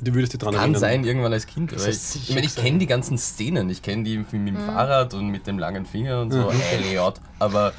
Du 0.03 0.13
würdest 0.15 0.33
dich 0.33 0.41
dran 0.41 0.55
Kann 0.55 0.63
erinnern. 0.63 0.81
sein, 0.81 1.05
irgendwann 1.05 1.33
als 1.33 1.47
Kind. 1.47 1.73
Aber 1.73 1.89
ich 1.89 2.15
ich, 2.17 2.35
meine, 2.35 2.47
ich 2.47 2.57
kenne 2.57 2.79
die 2.79 2.87
ganzen 2.87 3.17
Szenen. 3.17 3.71
Ich 3.71 3.81
kenne 3.83 4.03
die 4.03 4.19
mit 4.19 4.33
dem 4.33 4.57
Fahrrad 4.57 5.15
und 5.15 5.29
mit 5.29 5.47
dem 5.47 5.59
langen 5.59 5.87
Finger 5.87 6.21
und 6.21 6.33
so. 6.33 6.51
Mhm. 6.51 6.61
Elliot. 6.73 7.21
Aber 7.39 7.73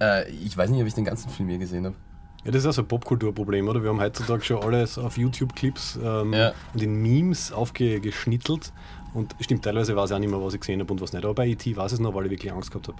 äh, 0.00 0.30
ich 0.30 0.56
weiß 0.56 0.70
nicht, 0.70 0.80
ob 0.80 0.86
ich 0.86 0.94
den 0.94 1.04
ganzen 1.04 1.28
Film 1.30 1.50
je 1.50 1.58
gesehen 1.58 1.84
habe. 1.84 1.96
Ja, 2.44 2.50
das 2.50 2.62
ist 2.62 2.66
auch 2.68 2.72
so 2.72 2.82
ein 2.82 2.88
Popkulturproblem, 2.88 3.68
oder? 3.68 3.82
Wir 3.82 3.90
haben 3.90 4.00
heutzutage 4.00 4.42
schon 4.42 4.62
alles 4.62 4.98
auf 4.98 5.16
YouTube-Clips 5.16 5.98
ähm, 6.02 6.32
Ja. 6.32 6.52
und 6.74 6.82
in 6.82 6.94
Memes 7.02 7.52
aufgeschnittelt. 7.52 8.72
Und 9.14 9.34
stimmt, 9.40 9.64
teilweise 9.64 9.94
weiß 9.96 10.10
ich 10.10 10.16
auch 10.16 10.20
nicht 10.20 10.30
mehr, 10.30 10.42
was 10.42 10.54
ich 10.54 10.60
gesehen 10.60 10.80
habe 10.80 10.92
und 10.92 11.00
was 11.00 11.12
nicht. 11.12 11.24
Aber 11.24 11.34
bei 11.34 11.46
E.T. 11.46 11.76
weiß 11.76 11.92
ich 11.92 11.96
es 11.96 12.00
noch, 12.00 12.14
weil 12.14 12.24
ich 12.26 12.30
wirklich 12.30 12.52
Angst 12.52 12.70
gehabt 12.70 12.88
habe. 12.88 12.98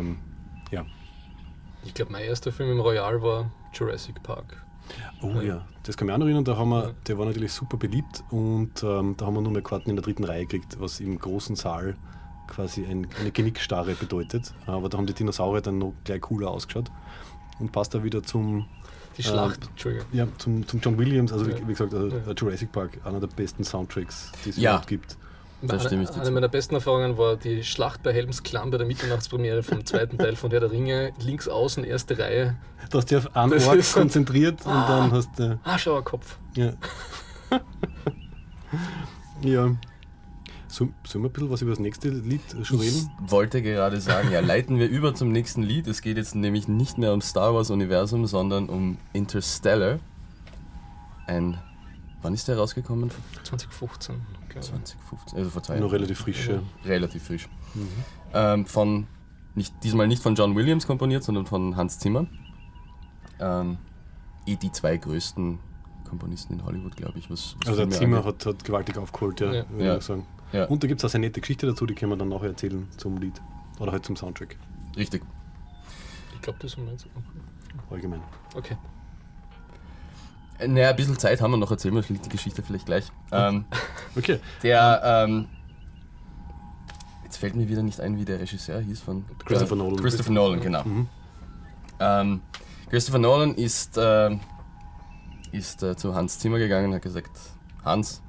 Ähm, 0.00 0.18
ja. 0.70 0.84
Ich 1.84 1.94
glaube, 1.94 2.12
mein 2.12 2.24
erster 2.24 2.52
Film 2.52 2.70
im 2.72 2.80
Royal 2.80 3.20
war 3.22 3.50
Jurassic 3.72 4.22
Park. 4.22 4.64
Oh 5.22 5.28
Ja. 5.36 5.42
ja, 5.42 5.66
das 5.84 5.96
kann 5.96 6.06
mich 6.06 6.14
auch 6.14 6.18
noch 6.18 6.26
erinnern. 6.26 6.44
Da 6.44 6.56
haben 6.56 6.70
wir, 6.70 6.94
der 7.06 7.18
war 7.18 7.26
natürlich 7.26 7.52
super 7.52 7.76
beliebt 7.76 8.22
und 8.30 8.82
ähm, 8.82 9.14
da 9.16 9.26
haben 9.26 9.34
wir 9.34 9.40
nur 9.42 9.52
mehr 9.52 9.62
Karten 9.62 9.90
in 9.90 9.96
der 9.96 10.02
dritten 10.04 10.24
Reihe 10.24 10.46
gekriegt, 10.46 10.76
was 10.80 11.00
im 11.00 11.18
großen 11.18 11.56
Saal 11.56 11.96
quasi 12.48 12.84
ein, 12.84 13.06
eine 13.20 13.30
Genickstarre 13.30 13.94
bedeutet. 13.94 14.52
Aber 14.66 14.88
da 14.88 14.98
haben 14.98 15.06
die 15.06 15.14
Dinosaurier 15.14 15.62
dann 15.62 15.78
noch 15.78 15.94
gleich 16.04 16.20
cooler 16.20 16.50
ausgeschaut. 16.50 16.90
Und 17.58 17.70
passt 17.72 17.94
da 17.94 18.02
wieder 18.02 18.22
zum, 18.22 18.66
Die 19.16 19.22
Äh, 19.22 19.24
Schlacht, 19.26 19.68
Entschuldigung. 19.68 20.06
ja, 20.12 20.26
zum, 20.38 20.66
zum 20.66 20.80
John 20.80 20.98
Williams, 20.98 21.32
also 21.32 21.46
Ja. 21.48 21.56
wie, 21.58 21.62
wie 21.62 21.72
gesagt, 21.72 21.94
also 21.94 22.08
Ja. 22.16 22.32
Jurassic 22.36 22.72
Park, 22.72 22.98
einer 23.04 23.20
der 23.20 23.26
besten 23.28 23.62
Soundtracks, 23.62 24.32
die 24.44 24.50
es 24.50 24.56
Ja. 24.56 24.70
überhaupt 24.70 24.88
gibt. 24.88 25.16
Da 25.62 25.74
eine, 25.74 25.82
stimme 25.84 26.02
ich 26.02 26.10
eine 26.10 26.30
meiner 26.32 26.48
besten 26.48 26.74
Erfahrungen 26.74 27.16
war 27.18 27.36
die 27.36 27.62
Schlacht 27.62 28.02
bei 28.02 28.12
Helms 28.12 28.42
Klamm 28.42 28.70
bei 28.70 28.78
der 28.78 28.86
Mitternachtspremiere 28.86 29.62
vom 29.62 29.84
zweiten 29.86 30.18
Teil 30.18 30.34
von 30.34 30.50
Herr 30.50 30.60
der 30.60 30.72
Ringe. 30.72 31.12
Links 31.20 31.46
außen, 31.48 31.84
erste 31.84 32.18
Reihe. 32.18 32.56
Du 32.90 32.98
hast 32.98 33.10
dich 33.10 33.18
auf 33.18 33.36
einen 33.36 33.52
Das 33.52 33.66
Ort 33.66 33.92
konzentriert 33.92 34.66
und 34.66 34.72
dann 34.72 35.12
hast 35.12 35.30
du. 35.38 35.58
Ah, 35.62 35.78
Schauerkopf. 35.78 36.36
Ja. 36.56 36.72
ja. 39.42 39.70
So, 40.66 40.88
sollen 41.06 41.24
wir 41.24 41.28
ein 41.28 41.32
bisschen 41.32 41.50
was 41.50 41.62
über 41.62 41.70
das 41.72 41.80
nächste 41.80 42.08
Lied 42.08 42.40
schon 42.62 42.80
Ich 42.80 42.86
reden? 42.86 43.10
wollte 43.20 43.60
gerade 43.62 44.00
sagen, 44.00 44.32
ja, 44.32 44.40
leiten 44.40 44.78
wir 44.78 44.88
über 44.88 45.14
zum 45.14 45.30
nächsten 45.30 45.62
Lied. 45.62 45.86
Es 45.86 46.00
geht 46.00 46.16
jetzt 46.16 46.34
nämlich 46.34 46.66
nicht 46.66 46.96
mehr 46.98 47.12
um 47.12 47.20
Star 47.20 47.54
Wars 47.54 47.70
Universum, 47.70 48.26
sondern 48.26 48.68
um 48.68 48.96
Interstellar. 49.12 49.98
Ein, 51.26 51.58
wann 52.22 52.32
ist 52.34 52.48
der 52.48 52.56
rausgekommen? 52.56 53.10
2015. 53.44 54.16
glaube 54.52 54.64
ich. 54.66 54.70
2015, 54.72 55.38
also 55.38 55.50
vor 55.50 55.62
zwei 55.62 55.74
Jahren. 55.74 55.84
Noch 55.84 55.92
relativ 55.92 56.18
frisch. 56.18 56.48
Ja. 56.48 56.60
Relativ 56.84 57.22
frisch. 57.24 57.48
Ähm, 58.34 58.66
von, 58.66 59.06
nicht, 59.54 59.74
diesmal 59.82 60.06
nicht 60.08 60.22
von 60.22 60.34
John 60.34 60.54
Williams 60.56 60.86
komponiert, 60.86 61.22
sondern 61.24 61.46
von 61.46 61.76
Hans 61.76 61.98
Zimmer. 61.98 62.26
Ähm, 63.40 63.78
eh 64.46 64.56
die 64.56 64.70
zwei 64.72 64.96
größten 64.96 65.58
Komponisten 66.08 66.54
in 66.54 66.64
Hollywood, 66.64 66.96
glaube 66.96 67.18
ich. 67.18 67.30
Was, 67.30 67.56
was 67.60 67.68
Also 67.68 67.84
der 67.86 67.90
Zimmer 67.98 68.24
hat, 68.24 68.44
hat 68.46 68.64
gewaltig 68.64 68.98
aufgeholt, 68.98 69.40
ja, 69.40 69.52
Ja. 69.52 69.70
würde 69.70 69.84
Ja. 69.84 69.96
ich 69.96 70.02
sagen. 70.04 70.26
Ja. 70.52 70.66
Und 70.66 70.82
da 70.82 70.86
gibt 70.86 71.02
es 71.02 71.10
auch 71.10 71.14
eine 71.14 71.26
nette 71.26 71.40
Geschichte 71.40 71.66
dazu, 71.66 71.86
die 71.86 71.94
können 71.94 72.12
wir 72.12 72.16
dann 72.16 72.28
nachher 72.28 72.48
erzählen 72.48 72.86
zum 72.98 73.16
Lied. 73.18 73.40
Oder 73.78 73.92
halt 73.92 74.04
zum 74.04 74.16
Soundtrack 74.16 74.56
Richtig. 74.96 75.22
Ich 76.34 76.42
glaube, 76.42 76.58
das 76.60 76.76
wir 76.76 76.84
jetzt. 76.90 77.06
allgemein. 77.90 78.20
Okay. 78.54 78.76
Naja, 80.66 80.90
ein 80.90 80.96
bisschen 80.96 81.18
Zeit 81.18 81.40
haben 81.40 81.50
wir 81.50 81.56
noch, 81.56 81.70
erzählen 81.70 81.94
wir 81.94 82.02
die 82.02 82.28
Geschichte 82.28 82.62
vielleicht 82.62 82.86
gleich. 82.86 83.10
Ähm, 83.30 83.64
Okay. 84.16 84.40
der, 84.62 85.00
ähm, 85.04 85.48
jetzt 87.24 87.38
fällt 87.38 87.54
mir 87.54 87.68
wieder 87.68 87.82
nicht 87.82 88.00
ein, 88.00 88.18
wie 88.18 88.24
der 88.24 88.40
Regisseur 88.40 88.80
hieß 88.80 89.00
von 89.00 89.24
Christopher 89.44 89.74
äh, 89.74 89.78
Nolan. 89.78 89.96
Christopher 90.00 90.32
Nolan, 90.32 90.60
genau. 90.60 90.84
Mhm. 90.84 91.08
Ähm, 92.00 92.40
Christopher 92.90 93.18
Nolan 93.18 93.54
ist, 93.54 93.96
äh, 93.96 94.36
ist 95.52 95.82
äh, 95.82 95.96
zu 95.96 96.14
Hans 96.14 96.38
Zimmer 96.38 96.58
gegangen 96.58 96.88
und 96.88 96.94
hat 96.94 97.02
gesagt, 97.02 97.30
Hans, 97.84 98.22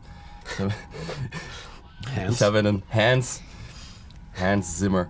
Hans. 0.57 2.35
ich 2.35 2.41
habe 2.41 2.59
einen 2.59 2.83
Hans, 2.89 3.41
Hans 4.39 4.77
Zimmer. 4.77 5.07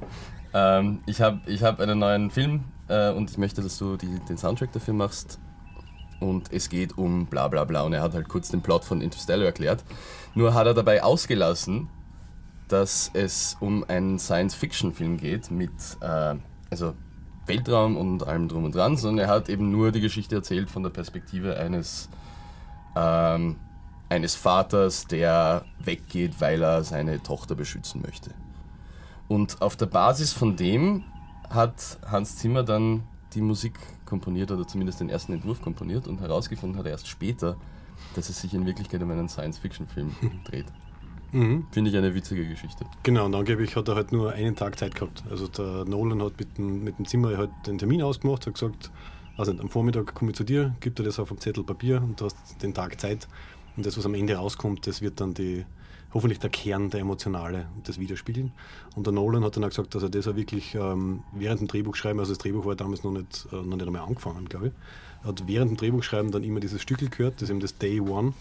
Ähm, 0.54 1.02
ich 1.06 1.22
habe 1.22 1.42
ich 1.46 1.64
hab 1.64 1.80
einen 1.80 2.00
neuen 2.00 2.32
Film 2.32 2.64
äh, 2.88 3.12
und 3.12 3.30
ich 3.30 3.38
möchte, 3.38 3.62
dass 3.62 3.78
du 3.78 3.98
die, 3.98 4.20
den 4.28 4.38
Soundtrack 4.38 4.72
dafür 4.72 4.94
machst. 4.94 5.40
Und 6.24 6.52
es 6.54 6.70
geht 6.70 6.98
um 6.98 7.26
bla 7.26 7.48
bla 7.48 7.66
bla. 7.66 7.82
Und 7.82 7.94
er 7.94 8.02
hat 8.02 8.14
halt 8.14 8.30
kurz 8.30 8.50
den 8.50 8.62
Plot 8.62 8.86
von 8.86 9.02
Interstellar 9.02 9.46
erklärt. 9.46 9.84
Nur 10.36 10.54
hat 10.54 10.66
er 10.66 10.74
dabei 10.74 11.04
ausgelassen, 11.04 11.90
dass 12.70 13.12
es 13.14 13.58
um 13.60 13.84
einen 13.88 14.18
Science-Fiction-Film 14.18 15.18
geht 15.18 15.52
mit 15.52 15.72
äh, 16.02 16.36
also 16.70 16.94
Weltraum 17.46 17.98
und 17.98 18.26
allem 18.26 18.48
drum 18.48 18.64
und 18.64 18.74
dran, 18.74 18.96
sondern 18.96 19.26
er 19.28 19.34
hat 19.34 19.50
eben 19.50 19.70
nur 19.70 19.92
die 19.92 20.02
Geschichte 20.02 20.36
erzählt 20.36 20.70
von 20.70 20.82
der 20.82 20.90
Perspektive 20.92 21.58
eines 21.58 22.10
ähm, 22.96 23.58
eines 24.10 24.36
Vaters, 24.36 25.08
der 25.08 25.66
weggeht, 25.80 26.40
weil 26.40 26.62
er 26.62 26.84
seine 26.84 27.22
Tochter 27.22 27.56
beschützen 27.56 28.02
möchte. 28.02 28.32
Und 29.28 29.62
auf 29.62 29.76
der 29.76 29.88
Basis 29.88 30.34
von 30.34 30.56
dem 30.56 31.04
hat 31.50 31.98
Hans 32.06 32.38
Zimmer 32.38 32.64
dann 32.64 33.04
die 33.34 33.42
Musik 33.42 33.80
komponiert 34.13 34.52
oder 34.52 34.67
zumindest 34.67 34.99
den 34.99 35.10
ersten 35.10 35.34
Entwurf 35.34 35.60
komponiert 35.60 36.08
und 36.08 36.21
herausgefunden 36.21 36.78
hat 36.78 36.86
er 36.86 36.91
erst 36.91 37.08
später, 37.08 37.58
dass 38.15 38.30
es 38.30 38.39
sich 38.39 38.54
in 38.54 38.63
Wirklichkeit 38.67 39.02
um 39.02 39.10
einen 39.10 39.28
Science-Fiction-Film 39.28 40.12
dreht. 40.43 40.67
Mhm. 41.32 41.65
Finde 41.71 41.89
ich 41.89 41.97
eine 41.97 42.13
witzige 42.13 42.47
Geschichte. 42.47 42.86
Genau, 43.02 43.26
und 43.26 43.34
angeblich 43.34 43.76
hat 43.76 43.88
er 43.88 43.95
halt 43.95 44.12
nur 44.12 44.34
einen 44.34 44.56
Tag 44.56 44.78
Zeit 44.78 44.93
gehabt. 44.93 45.23
Also 45.32 45.47
der 45.47 45.86
Nolan 45.86 46.21
hat 46.21 46.38
mit 46.38 46.60
dem, 46.60 46.84
mit 46.84 46.99
dem 46.99 47.08
Zimmer 47.08 47.36
halt 47.36 47.49
den 47.65 47.80
Termin 47.80 48.04
ausgemacht, 48.04 48.45
hat 48.45 48.54
gesagt, 48.54 48.91
also 49.36 49.52
am 49.52 49.67
Vormittag 49.67 50.13
komme 50.13 50.30
ich 50.30 50.38
zu 50.38 50.43
dir, 50.43 50.76
gib 50.80 50.95
dir 50.95 51.04
das 51.04 51.17
auf 51.17 51.32
einem 51.32 51.39
Zettel 51.39 51.63
Papier 51.63 52.04
und 52.04 52.21
du 52.21 52.26
hast 52.26 52.38
den 52.62 52.76
Tag 52.76 53.02
Zeit. 53.02 53.28
Und 53.76 53.84
das, 53.84 53.97
was 53.97 54.06
am 54.06 54.13
Ende 54.13 54.36
rauskommt, 54.36 54.86
das 54.86 55.02
wird 55.02 55.19
dann 55.19 55.34
die, 55.34 55.65
hoffentlich 56.13 56.39
der 56.39 56.49
Kern, 56.49 56.89
der 56.89 57.02
Emotionale 57.02 57.65
und 57.76 57.88
das 57.88 57.99
Widerspiegeln. 57.99 58.52
Und 58.95 59.08
der 59.08 59.13
Nolan 59.13 59.43
hat 59.43 59.56
dann 59.56 59.63
auch 59.63 59.69
gesagt, 59.69 59.95
dass 59.95 60.04
er 60.04 60.10
das 60.10 60.28
auch 60.28 60.36
wirklich 60.36 60.76
ähm, 60.76 61.23
während 61.32 61.62
dem 61.62 61.67
Drehbuchschreiben, 61.67 62.19
also 62.19 62.32
das 62.32 62.38
Drehbuch 62.39 62.65
war 62.65 62.76
damals 62.76 63.04
noch 63.04 63.12
nicht, 63.12 63.47
äh, 63.52 63.56
noch 63.56 63.78
nicht 63.78 63.88
einmal 63.88 64.04
angefangen, 64.04 64.47
glaube 64.47 64.67
ich, 64.67 64.73
hat 65.26 65.47
während 65.47 65.71
dem 65.71 65.78
Drehbuchschreiben 65.78 66.32
dann 66.32 66.43
immer 66.43 66.60
dieses 66.60 66.82
Stückel 66.82 67.10
gehört, 67.10 67.36
das 67.36 67.43
ist 67.43 67.49
eben 67.49 67.60
das 67.60 67.78
Day 67.78 67.99
One. 67.99 68.34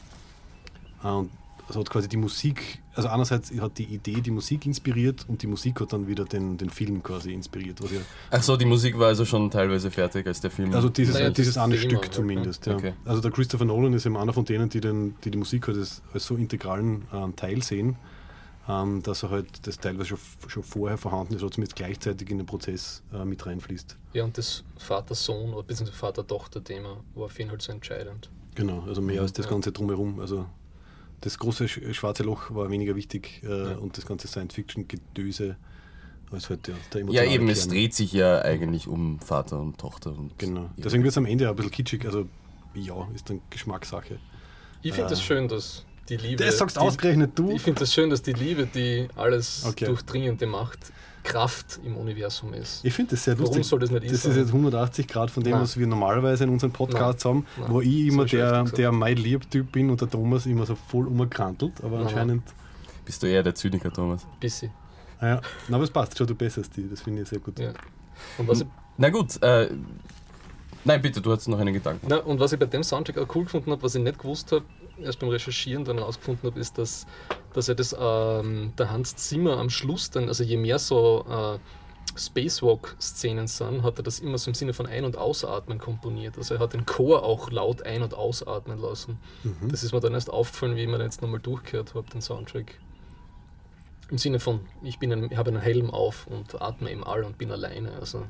Äh, 1.02 1.08
Und 1.08 1.30
also 1.68 1.81
hat 1.81 1.90
quasi 1.90 2.09
die 2.09 2.16
Musik, 2.16 2.81
also 2.94 3.09
einerseits 3.09 3.53
hat 3.61 3.79
die 3.79 3.85
Idee 3.85 4.20
die 4.20 4.31
Musik 4.31 4.66
inspiriert 4.66 5.25
und 5.29 5.42
die 5.42 5.46
Musik 5.46 5.81
hat 5.81 5.92
dann 5.92 6.07
wieder 6.07 6.25
den, 6.25 6.57
den 6.59 6.70
Film 6.70 7.03
quasi 7.03 7.33
inspiriert. 7.33 7.83
Was 7.83 7.90
ja, 7.92 8.01
Ach 8.31 8.42
so, 8.42 8.57
die 8.57 8.64
Musik 8.66 8.98
war 8.98 9.09
also 9.09 9.25
schon 9.25 9.51
teilweise 9.51 9.90
fertig, 9.90 10.27
als 10.27 10.40
der 10.40 10.51
Film. 10.51 10.75
also 10.75 10.88
dieses, 10.88 11.14
Naja, 11.14 11.31
dieses 11.31 11.57
eine 11.57 11.77
Thema 11.77 11.85
Stück 11.98 12.12
zumindest. 12.12 12.66
Ja. 12.66 12.75
Okay. 12.75 12.92
Also 13.05 13.20
der 13.22 13.31
Christopher 13.31 13.64
Nolan 13.64 13.92
ist 13.94 14.07
eben 14.07 14.16
einer 14.16 14.33
von 14.33 14.44
denen, 14.44 14.68
die, 14.68 14.81
den, 14.81 15.14
die, 15.25 15.31
die 15.31 15.38
Musik 15.38 15.66
halt 15.68 15.79
als, 15.79 16.03
als 16.12 16.27
so 16.27 16.37
integralen 16.37 17.07
ähm, 17.12 17.35
Teil 17.37 17.62
sehen, 17.62 17.96
ähm, 18.68 19.03
dass 19.03 19.22
er 19.22 19.31
halt 19.31 19.66
das 19.66 19.79
teilweise 19.79 20.09
schon, 20.11 20.18
schon 20.48 20.62
vorher 20.62 20.98
vorhanden 20.98 21.35
ist 21.35 21.42
oder 21.42 21.53
zumindest 21.53 21.77
gleichzeitig 21.77 22.29
in 22.31 22.38
den 22.38 22.46
Prozess 22.46 23.03
äh, 23.12 23.25
mit 23.25 23.44
reinfließt. 23.46 23.96
Ja, 24.12 24.25
und 24.25 24.37
das 24.37 24.64
Vater-Sohn 24.79 25.53
oder 25.55 25.62
beziehungsweise 25.62 25.98
Vater-Tochter-Thema 25.98 26.98
war 27.14 27.29
für 27.29 27.42
ihn 27.42 27.51
halt 27.51 27.62
so 27.62 27.72
entscheidend. 27.72 28.31
Genau, 28.55 28.85
also 28.87 29.01
mehr 29.01 29.22
als 29.22 29.33
das 29.33 29.46
Ja. 29.46 29.51
Ganze 29.53 29.72
drumherum. 29.72 30.20
Also 30.20 30.46
das 31.22 31.38
große 31.38 31.64
sch- 31.64 31.94
schwarze 31.94 32.22
Loch 32.22 32.54
war 32.54 32.70
weniger 32.70 32.94
wichtig 32.94 33.40
äh, 33.42 33.48
Ja. 33.72 33.76
und 33.78 33.96
das 33.96 34.04
ganze 34.06 34.28
Science-Fiction-Gedöse 34.28 35.56
als 36.30 36.48
halt 36.48 36.66
der, 36.66 36.74
der 36.94 37.04
ja, 37.11 37.24
eben, 37.24 37.48
es 37.50 37.61
Kern. 37.64 37.70
dreht 37.70 37.94
sich 37.94 38.12
ja 38.12 38.40
eigentlich 38.40 38.87
um 38.87 39.20
Vater 39.20 39.61
und 39.61 39.76
Tochter. 39.78 40.16
Und 40.16 40.38
Genau. 40.38 40.62
Ja. 40.62 40.70
Deswegen 40.85 41.02
wird 41.02 41.12
es 41.12 41.18
am 41.18 41.26
Ende 41.26 41.46
auch 41.46 41.50
ein 41.50 41.56
bisschen 41.56 41.72
kitschig. 41.72 42.06
Also, 42.06 42.26
ja, 42.74 43.06
ist 43.14 43.28
dann 43.28 43.40
Geschmackssache. 43.50 44.18
Ich 44.82 44.94
finde 44.94 45.12
es 45.12 45.20
Äh, 45.20 45.22
schön, 45.22 45.48
dass 45.48 45.85
die 46.08 46.16
Liebe. 46.16 46.42
Das 46.44 46.56
sagst 46.58 46.76
die, 46.76 46.80
ausgerechnet 46.80 47.38
du. 47.38 47.50
Ich 47.52 47.61
finde 47.61 47.85
es 47.85 47.92
schön, 47.92 48.08
dass 48.08 48.22
die 48.22 48.32
Liebe, 48.32 48.66
die 48.66 49.08
alles 49.14 49.64
Okay. 49.66 49.85
Durchdringende 49.85 50.46
macht, 50.46 50.78
Kraft 51.22 51.78
im 51.85 51.96
Universum 51.96 52.52
ist. 52.54 52.85
Ich 52.85 52.92
finde 52.92 53.12
das 53.12 53.24
sehr 53.24 53.35
Warum 53.38 53.46
lustig. 53.48 53.66
soll 53.66 53.78
das 53.80 53.90
nicht 53.90 54.11
Das 54.11 54.22
sein? 54.22 54.32
ist 54.32 54.38
jetzt 54.38 54.48
180 54.48 55.06
Grad 55.06 55.30
von 55.30 55.42
dem, 55.44 55.52
Nein. 55.52 55.62
was 55.62 55.76
wir 55.78 55.87
normalerweise 55.87 56.44
in 56.44 56.50
unseren 56.50 56.72
Podcasts 56.72 57.24
haben, 57.24 57.46
Nein. 57.58 57.70
wo 57.72 57.80
ich 57.80 58.06
immer 58.08 58.24
der, 58.24 58.64
der 58.64 58.90
mein 58.92 59.16
Lieb-Typ 59.16 59.70
bin 59.70 59.90
und 59.90 60.00
der 60.00 60.11
Thomas 60.11 60.46
immer 60.46 60.66
so 60.66 60.74
voll 60.74 61.06
umgekrantelt. 61.06 61.82
Aber 61.82 61.98
Nein. 61.98 62.06
anscheinend, 62.08 62.42
Bist 63.04 63.22
du 63.22 63.26
eher 63.28 63.42
der 63.42 63.54
Zyniker, 63.54 63.92
Thomas? 63.92 64.26
Bissi. 64.40 64.70
naja, 65.20 65.40
na, 65.68 65.76
aber 65.76 65.85
es 65.85 65.90
passt 65.90 66.16
schon, 66.18 66.26
du 66.26 66.35
besserst 66.35 66.76
die. 66.76 66.88
Das 66.88 67.00
finde 67.00 67.22
ich 67.22 67.28
sehr 67.28 67.38
gut. 67.40 67.58
Ja. 67.58 67.72
Und 68.38 68.48
was, 68.48 68.64
Na 68.96 69.08
gut, 69.11 69.40
äh, 69.42 69.70
nein, 70.85 71.00
bitte, 71.02 71.20
du 71.20 71.32
hast 71.32 71.46
noch 71.48 71.58
einen 71.58 71.72
Gedanken. 71.74 72.06
na, 72.08 72.16
und 72.18 72.38
was 72.40 72.52
ich 72.52 72.58
bei 72.58 72.66
dem 72.66 72.82
Soundtrack 72.82 73.18
auch 73.18 73.35
cool 73.35 73.44
gefunden 73.44 73.70
habe, 73.70 73.82
was 73.82 73.94
ich 73.94 74.02
nicht 74.02 74.18
gewusst 74.18 74.52
habe, 74.52 74.64
erst 74.98 75.18
beim 75.18 75.28
Recherchieren 75.31 75.85
dann 75.85 75.98
herausgefunden 75.98 76.50
habe, 76.50 76.61
ist, 76.61 76.78
dass, 76.78 77.07
dass 77.52 77.68
er 77.68 77.74
das 77.74 77.94
ähm, 77.98 78.72
der 78.78 78.90
Hans 78.90 79.16
Zimmer 79.16 79.59
am 79.59 79.70
Schluss 79.70 80.11
dann, 80.11 80.28
also 80.28 80.44
je 80.44 80.57
mehr 80.57 80.78
so 80.78 81.24
äh, 81.28 81.59
Spacewalk-Szenen 82.18 83.46
sind, 83.46 83.83
hat 83.83 83.98
er 83.98 84.02
das 84.02 84.18
immer 84.18 84.37
so 84.37 84.50
im 84.50 84.55
Sinne 84.55 84.74
von 84.74 84.87
Ein- 84.87 85.05
und 85.05 85.16
Ausatmen 85.16 85.78
komponiert. 85.78 86.37
Also 86.37 86.55
er 86.55 86.61
hat 86.61 86.74
den 86.74 86.85
Chor 86.85 87.22
auch 87.22 87.50
laut 87.50 87.83
ein- 87.83 88.02
und 88.02 88.14
ausatmen 88.14 88.78
lassen. 88.78 89.18
Mhm. 89.44 89.70
Das 89.70 89.83
ist 89.83 89.92
mir 89.92 90.00
dann 90.00 90.12
erst 90.12 90.31
aufgefallen, 90.31 90.76
wie 90.76 90.83
ich 90.83 90.88
mir 90.88 90.98
den 90.98 91.07
jetzt 91.07 91.22
nochmal 91.22 91.40
durchgehört 91.40 91.94
habe, 91.94 92.09
den 92.11 92.20
Soundtrack. 92.20 92.78
Im 94.11 94.18
Sinne 94.18 94.40
von, 94.40 94.61
ich, 94.83 94.98
bin 94.98 95.11
ein, 95.12 95.31
ich 95.31 95.38
habe 95.38 95.50
einen 95.50 95.61
Helm 95.61 95.90
auf 95.90 96.26
und 96.26 96.61
atme 96.61 96.90
im 96.90 97.02
All 97.02 97.24
und 97.24 97.38
bin 97.38 97.50
alleine. 97.50 97.92
Also 97.92 98.26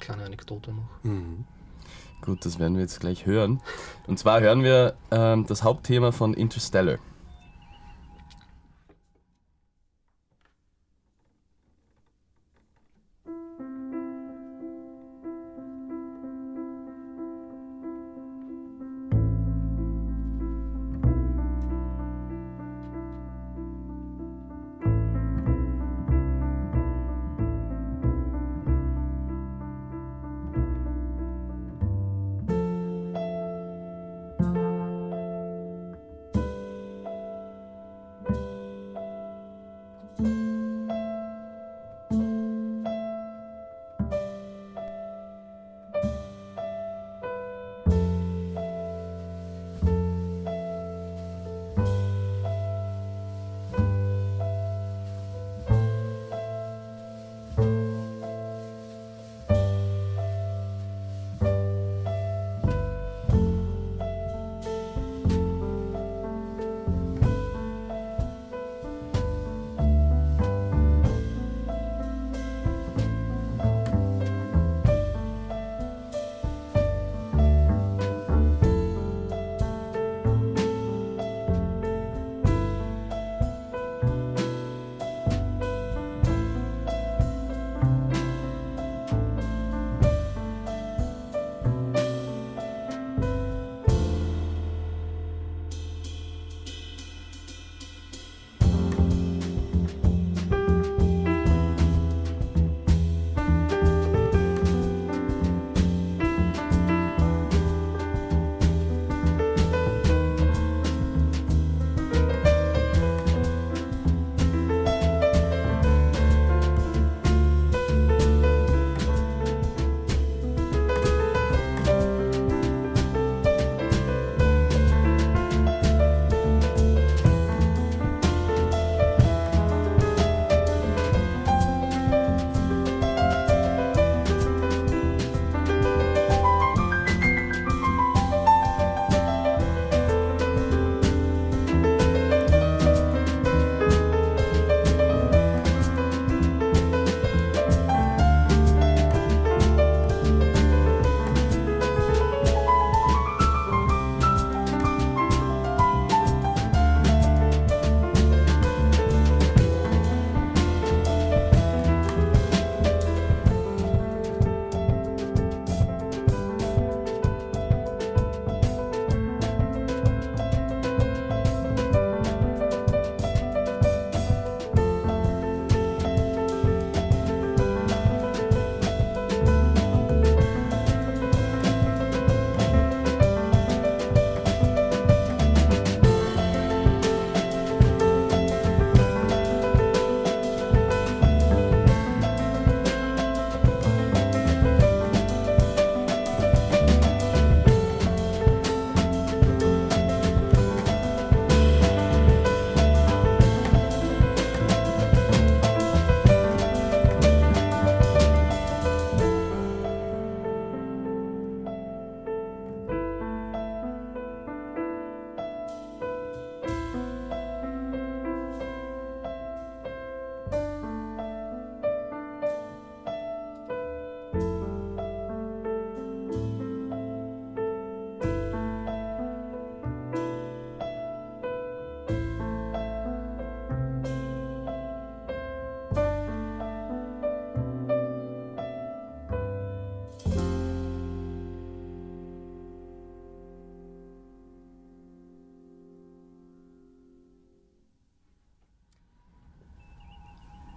kleine 0.00 0.24
Anekdote 0.24 0.72
noch. 0.72 0.88
Mhm. 1.04 1.44
Gut, 2.22 2.44
das 2.44 2.58
werden 2.58 2.74
wir 2.74 2.82
jetzt 2.82 3.00
gleich 3.00 3.26
hören. 3.26 3.60
Und 4.06 4.18
zwar 4.18 4.40
hören 4.40 4.62
wir 4.62 4.94
ähm, 5.10 5.46
das 5.46 5.62
Hauptthema 5.62 6.12
von 6.12 6.34
Interstellar. 6.34 6.98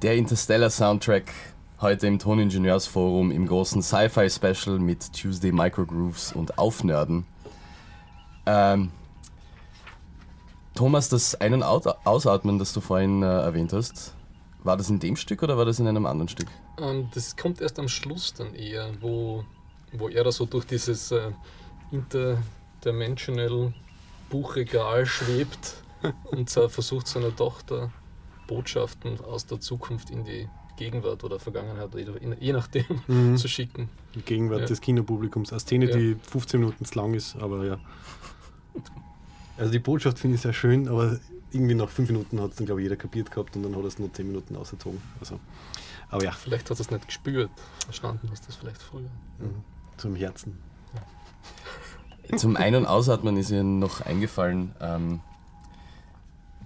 Der 0.01 0.15
Interstellar 0.15 0.69
Soundtrack 0.69 1.29
heute 1.81 2.07
im 2.07 2.19
Toningenieursforum 2.19 3.31
im 3.31 3.45
großen 3.45 3.81
Sci-Fi 3.81 4.29
Special 4.29 4.79
mit 4.79 5.11
Tuesday 5.11 5.51
Microgrooves 5.51 6.31
und 6.31 6.57
Aufnörden. 6.57 7.25
Ähm, 8.45 8.91
Thomas, 10.73 11.09
das 11.09 11.35
Ein- 11.35 11.55
und 11.55 11.63
Out- 11.63 11.97
Ausatmen, 12.05 12.59
das 12.59 12.71
du 12.71 12.79
vorhin 12.79 13.23
äh, 13.23 13.25
erwähnt 13.25 13.73
hast, 13.73 14.13
war 14.63 14.77
das 14.77 14.89
in 14.89 14.99
dem 14.99 15.17
Stück 15.17 15.43
oder 15.43 15.57
war 15.57 15.65
das 15.65 15.79
in 15.79 15.87
einem 15.87 16.05
anderen 16.05 16.29
Stück? 16.29 16.47
Ähm, 16.79 17.09
das 17.13 17.35
kommt 17.35 17.59
erst 17.59 17.77
am 17.77 17.89
Schluss 17.89 18.33
dann 18.33 18.55
eher, 18.55 18.89
wo, 19.01 19.43
wo 19.91 20.07
er 20.07 20.23
da 20.23 20.31
so 20.31 20.45
durch 20.45 20.63
dieses 20.63 21.11
äh, 21.11 21.31
interdimensional 21.91 23.73
Buchregal 24.29 25.05
schwebt 25.05 25.75
und 26.31 26.55
äh, 26.55 26.69
versucht 26.69 27.07
seiner 27.07 27.35
Tochter 27.35 27.91
Botschaften 28.49 29.21
aus 29.21 29.45
der 29.45 29.59
Zukunft 29.59 30.09
in 30.09 30.23
die 30.25 30.49
Gegenwart 30.75 31.23
oder 31.23 31.39
Vergangenheit, 31.39 31.93
oder 31.93 32.03
je 32.39 32.53
nachdem, 32.53 32.85
Mhm. 33.07 33.37
zu 33.37 33.47
schicken. 33.47 33.89
Die 34.15 34.21
Gegenwart 34.21 34.61
Ja. 34.61 34.65
des 34.65 34.81
Kinopublikums. 34.81 35.51
Eine 35.51 35.59
Szene, 35.59 35.85
Ja. 35.89 35.95
die 35.97 36.15
15 36.31 36.59
Minuten 36.59 36.83
zu 36.85 36.97
lang 36.97 37.13
ist, 37.13 37.35
aber 37.35 37.65
ja. 37.65 37.77
Also 39.57 39.71
die 39.71 39.79
Botschaft 39.79 40.19
finde 40.19 40.35
ich 40.35 40.41
sehr 40.41 40.53
schön, 40.53 40.87
aber 40.87 41.19
irgendwie 41.51 41.75
nach 41.75 41.89
5 41.89 42.09
Minuten 42.09 42.39
hat 42.41 42.51
es 42.51 42.55
dann, 42.57 42.65
glaube 42.65 42.79
ich, 42.81 42.85
jeder 42.85 42.95
kapiert 42.95 43.29
gehabt 43.29 43.55
und 43.57 43.63
dann 43.63 43.73
hat 43.75 43.81
er 43.81 43.87
es 43.87 43.99
nur 43.99 44.11
10 44.13 44.25
Minuten 44.27 44.55
ausgezogen. 44.55 45.01
Also, 45.19 45.37
aber 46.09 46.23
ja, 46.23 46.31
Vielleicht 46.31 46.69
hat 46.69 46.77
er 46.77 46.81
es 46.81 46.89
nicht 46.91 47.05
gespürt. 47.07 47.49
Verstanden 47.83 48.29
hast 48.31 48.43
du 48.43 48.47
das 48.47 48.55
vielleicht 48.55 48.81
früher. 48.81 49.01
mhm. 49.39 49.63
zum 49.97 50.15
Herzen. 50.15 50.57
Zum 52.37 52.55
Ein- 52.55 52.75
und 52.75 52.85
Ausatmen 52.85 53.35
ist 53.37 53.49
mir 53.49 53.63
noch 53.63 54.01
eingefallen, 54.01 54.73
ähm, 54.79 55.19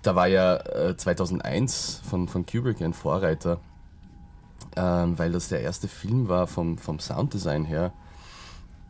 da 0.03 0.15
war 0.15 0.27
ja 0.27 0.57
äh, 0.57 0.95
2001 0.95 2.01
von, 2.07 2.27
von 2.27 2.45
Kubrick 2.45 2.81
ein 2.81 2.93
Vorreiter, 2.93 3.59
ähm, 4.75 5.17
weil 5.17 5.31
das 5.31 5.49
der 5.49 5.61
erste 5.61 5.87
Film 5.87 6.27
war 6.27 6.47
vom, 6.47 6.77
vom 6.77 6.99
Sounddesign 6.99 7.65
her, 7.65 7.91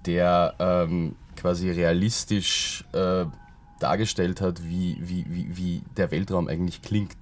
der 0.06 0.56
ähm, 0.60 1.16
quasi 1.36 1.70
realistisch 1.70 2.84
äh, 2.94 3.26
dargestellt 3.80 4.42
hat, 4.42 4.64
wie, 4.64 4.98
wie, 5.02 5.26
wie, 5.30 5.58
wie 5.58 5.82
der 5.98 6.12
Weltraum 6.12 6.48
eigentlich 6.48 6.82
klingt. 6.82 7.18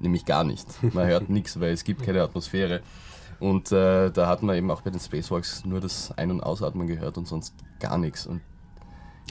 Nämlich 0.00 0.24
gar 0.24 0.44
nicht. 0.44 0.66
Man 0.92 1.06
hört 1.06 1.28
nichts, 1.30 1.58
weil 1.60 1.72
es 1.72 1.84
gibt 1.84 2.02
keine 2.02 2.22
Atmosphäre. 2.22 2.82
Und 3.40 3.72
äh, 3.72 4.10
da 4.10 4.26
hat 4.28 4.42
man 4.42 4.56
eben 4.56 4.70
auch 4.70 4.82
bei 4.82 4.90
den 4.90 5.00
Spacewalks 5.00 5.64
nur 5.64 5.80
das 5.80 6.12
Ein- 6.16 6.30
und 6.30 6.40
Ausatmen 6.42 6.86
gehört 6.86 7.16
und 7.18 7.26
sonst 7.26 7.54
gar 7.80 7.96
nichts. 7.98 8.26
Und, 8.26 8.40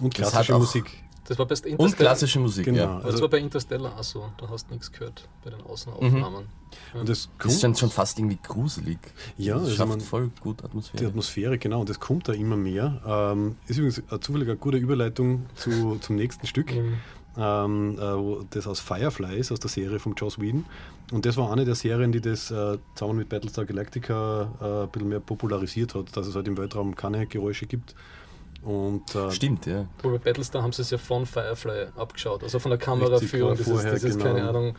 Und 0.01 0.13
klassische 0.13 0.55
auch- 0.55 0.59
Musik. 0.59 1.02
Das 1.25 1.39
war 1.39 1.45
bei 1.45 1.55
und 1.55 1.65
Interstellar. 1.65 2.11
klassische 2.11 2.39
Musik, 2.39 2.65
Genau. 2.65 2.77
ja. 2.77 2.95
das 2.97 3.05
Also, 3.05 3.21
war 3.21 3.29
bei 3.29 3.39
Interstellar 3.39 3.97
auch 3.97 4.03
so. 4.03 4.25
Da 4.37 4.49
hast 4.49 4.67
du 4.69 4.73
nichts 4.73 4.91
gehört 4.91 5.27
bei 5.43 5.51
den 5.51 5.61
Außenaufnahmen. 5.61 6.45
und 6.93 7.07
das 7.09 7.29
Das 7.39 7.53
ist 7.53 7.63
dann 7.63 7.75
schon 7.75 7.89
fast 7.89 8.19
irgendwie 8.19 8.39
gruselig. 8.43 8.97
Ja, 9.37 9.53
das 9.55 9.63
also 9.63 9.75
schafft 9.75 9.89
man- 9.89 10.01
voll 10.01 10.31
gut 10.41 10.59
die 10.61 10.65
Atmosphäre. 10.65 11.07
Atmosphäre, 11.07 11.57
genau, 11.57 11.79
und 11.79 11.89
das 11.89 11.99
kommt 11.99 12.27
da 12.27 12.33
immer 12.33 12.57
mehr. 12.57 13.01
Ähm, 13.05 13.55
ist 13.67 13.77
übrigens 13.77 14.01
eine 14.09 14.19
zufällig 14.19 14.49
eine 14.49 14.57
gute 14.57 14.77
Überleitung 14.77 15.45
zu, 15.55 15.97
zum 16.01 16.15
nächsten 16.17 16.45
Stück. 16.47 16.73
Mhm. 16.75 16.95
ähm, 17.35 17.97
äh, 17.97 18.01
wo 18.15 18.43
das 18.51 18.67
aus 18.67 18.79
Firefly 18.79 19.37
ist, 19.39 19.51
aus 19.51 19.59
der 19.59 19.69
Serie 19.71 19.97
von 19.97 20.13
Joss 20.13 20.39
Whedon. 20.39 20.65
Und 21.11 21.25
das 21.25 21.35
war 21.35 21.51
eine 21.51 21.65
der 21.65 21.73
Serien, 21.73 22.11
die 22.11 22.21
das 22.21 22.51
äh, 22.51 22.77
zusammen 22.93 23.17
mit 23.17 23.29
Battlestar 23.29 23.65
Galactica 23.65 24.51
äh, 24.61 24.83
ein 24.83 24.89
bisschen 24.89 25.09
mehr 25.09 25.19
popularisiert 25.19 25.95
hat, 25.95 26.15
dass 26.15 26.27
es 26.27 26.35
halt 26.35 26.47
im 26.47 26.57
Weltraum 26.57 26.95
keine 26.95 27.25
Geräusche 27.25 27.65
gibt. 27.65 27.95
Und 28.63 29.13
äh, 29.15 29.29
Stimmt, 29.31 29.65
ja. 29.65 29.85
Wo 30.01 30.09
bei 30.11 30.17
Battlestar 30.19 30.63
haben 30.63 30.71
sie 30.71 30.81
es 30.83 30.89
ja 30.91 30.97
von 30.97 31.25
Firefly 31.25 31.87
abgeschaut. 31.97 32.43
Also 32.43 32.59
von 32.59 32.69
der 32.69 32.79
Kameraführung, 32.79 33.51
das 33.57 33.67
ist, 33.67 33.83
das 33.85 34.03
ist 34.03 34.17
genau. 34.19 34.33
keine 34.33 34.47
Ahnung, 34.47 34.75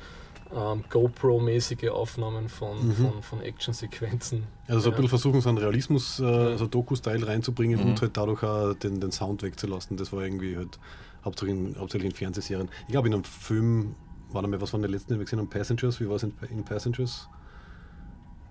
ähm, 0.55 0.85
GoPro-mäßige 0.91 1.89
Aufnahmen 1.91 2.49
von, 2.49 2.87
Mhm. 2.89 2.93
von, 2.95 3.23
von 3.23 3.41
Actionsequenzen. 3.43 4.45
also 4.69 4.81
so 4.81 4.89
ein 4.89 4.93
Ja. 4.93 4.97
bisschen 4.97 5.09
versuchen, 5.09 5.41
so 5.41 5.49
einen 5.51 5.59
Realismus, 5.59 6.21
äh, 6.21 6.25
also 6.25 6.67
Doku-Style 6.67 7.27
reinzubringen 7.27 7.81
Mhm. 7.81 7.87
und 7.91 8.01
halt 8.03 8.17
dadurch 8.17 8.43
auch 8.43 8.75
den, 8.75 9.01
den 9.01 9.11
Sound 9.13 9.43
wegzulassen. 9.43 9.97
Das 9.97 10.13
war 10.13 10.23
irgendwie 10.23 10.57
halt 10.57 10.79
hauptsächlich 11.25 11.59
in, 11.59 11.77
hauptsächlich 11.79 12.11
in 12.11 12.17
Fernsehserien. 12.17 12.69
Ich 12.87 12.93
glaube, 12.93 13.09
in 13.09 13.15
einem 13.15 13.25
Film 13.25 13.95
war 14.31 14.43
da 14.43 14.49
mal 14.49 14.61
was 14.61 14.71
von 14.71 14.81
der 14.81 14.91
letzten, 14.91 15.13
den 15.13 15.19
wir 15.19 15.25
gesehen 15.25 15.39
haben, 15.41 15.49
Passengers. 15.51 16.01
Wie 16.01 16.09
war 16.09 16.17
es 16.17 16.23
in, 16.23 16.33
in 16.51 16.65
Passengers? 16.65 17.29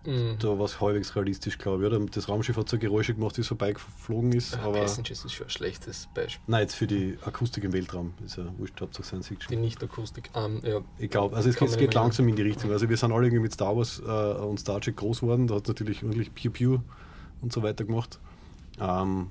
Mhm. 0.06 0.36
Da 0.40 0.50
war 0.60 0.66
es 0.66 0.82
halbwegs 0.82 1.16
realistisch, 1.16 1.58
glaube 1.58 1.84
ich. 1.88 1.94
Oder? 1.94 2.06
Das 2.08 2.28
Raumschiff 2.28 2.58
hat 2.58 2.68
so 2.68 2.78
Geräusche 2.78 3.14
gemacht, 3.14 3.38
wie 3.38 3.42
es 3.42 3.48
vorbeigeflogen 3.48 4.34
ist. 4.34 4.54
Ja, 4.56 4.64
aber 4.64 4.80
Passengers 4.82 5.24
ist 5.24 5.32
schon 5.34 5.48
ein 5.48 5.50
schlechtes 5.50 6.10
Beispiel. 6.14 6.44
Nein, 6.48 6.62
jetzt 6.62 6.76
für 6.76 6.88
die 6.88 7.18
Akustik 7.26 7.64
im 7.64 7.72
Weltraum. 7.74 8.14
Ist 8.26 8.38
ja 8.38 8.46
wurscht, 8.58 8.80
Hauptsache 8.82 9.06
Science 9.06 9.28
Die 9.30 9.36
Fiction. 9.36 9.62
Nicht-Akustik. 9.62 10.30
Ähm, 10.36 10.60
ja, 10.64 10.82
Ich 10.98 11.10
glaube, 11.10 11.36
also 11.36 11.50
es, 11.50 11.56
geht- 11.56 11.78
geht 11.78 11.94
langsam 11.94 12.28
in 12.28 12.36
die 12.36 12.42
Richtung. 12.42 12.72
Also 12.72 12.90
wir 12.90 12.98
sind 12.98 13.12
alle 13.12 13.28
irgendwie 13.28 13.44
mit 13.44 13.54
Star 13.54 13.76
Wars 13.78 14.00
äh, 14.06 14.44
und 14.44 14.60
Star 14.60 14.82
Trek 14.82 14.98
groß 14.98 15.22
geworden. 15.22 15.48
Da 15.48 15.56
hat 15.56 15.64
es 15.64 15.68
natürlich 15.70 16.04
ordentlich 16.04 16.34
Pew 16.34 16.50
Pew 16.52 16.80
und 17.42 17.54
so 17.54 17.64
weiter 17.64 17.86
gemacht. 17.86 18.20
Ähm, 18.80 19.28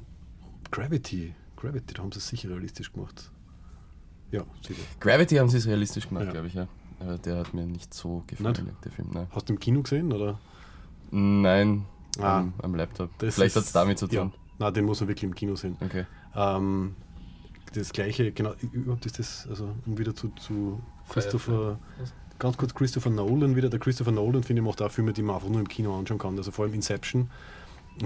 Gravity. 0.70 1.34
Gravity, 1.56 1.94
da 1.94 2.02
haben 2.02 2.12
sie 2.12 2.18
es 2.18 2.28
sicher 2.28 2.48
realistisch 2.48 2.92
gemacht. 2.92 3.30
Ja, 4.30 4.44
sicher. 4.66 4.80
Gravity 5.00 5.36
haben 5.36 5.48
sie 5.48 5.58
es 5.58 5.66
realistisch 5.66 6.08
gemacht, 6.08 6.24
Ja. 6.26 6.32
glaube 6.32 6.46
ich, 6.46 6.54
ja. 6.54 6.66
Aber 7.00 7.18
der 7.18 7.36
hat 7.38 7.52
mir 7.52 7.66
nicht 7.66 7.92
so 7.92 8.22
gefallen, 8.26 8.52
Nicht? 8.64 8.84
der 8.84 8.92
Film. 8.92 9.08
Nein, 9.12 9.26
Hast 9.32 9.48
du 9.48 9.52
im 9.52 9.58
Kino 9.60 9.82
gesehen? 9.82 10.12
Oder? 10.12 10.38
Nein 11.12 11.84
Ah. 12.20 12.40
am, 12.40 12.52
am 12.62 12.74
Laptop. 12.74 13.08
Das 13.18 13.36
Vielleicht 13.36 13.56
hat 13.56 13.62
es 13.64 13.72
damit 13.72 13.98
zu 13.98 14.06
Ja, 14.08 14.22
tun. 14.22 14.32
nein, 14.58 14.74
den 14.74 14.84
muss 14.84 15.00
man 15.00 15.08
wirklich 15.08 15.24
im 15.24 15.34
Kino 15.34 15.54
sehen. 15.56 15.76
Okay. 15.80 16.04
Ähm, 16.34 16.94
das 17.74 17.90
gleiche, 17.92 18.32
genau, 18.32 18.52
überhaupt 18.72 19.06
ist 19.06 19.18
das, 19.18 19.46
also 19.48 19.70
um 19.86 19.96
wieder 19.98 20.14
zu, 20.14 20.28
zu 20.30 20.80
Christopher, 21.08 21.78
Was? 21.98 22.12
ganz 22.38 22.56
kurz 22.58 22.74
Christopher 22.74 23.08
Nolan 23.08 23.56
wieder. 23.56 23.70
Der 23.70 23.80
Christopher 23.80 24.12
Nolan, 24.12 24.42
finde 24.42 24.60
ich, 24.60 24.66
macht 24.66 24.82
auch 24.82 24.90
Filme, 24.90 25.12
die 25.14 25.22
man 25.22 25.36
einfach 25.36 25.48
nur 25.48 25.60
im 25.60 25.68
Kino 25.68 25.98
anschauen 25.98 26.18
kann. 26.18 26.36
Also 26.36 26.50
vor 26.50 26.66
allem 26.66 26.74
Inception 26.74 27.30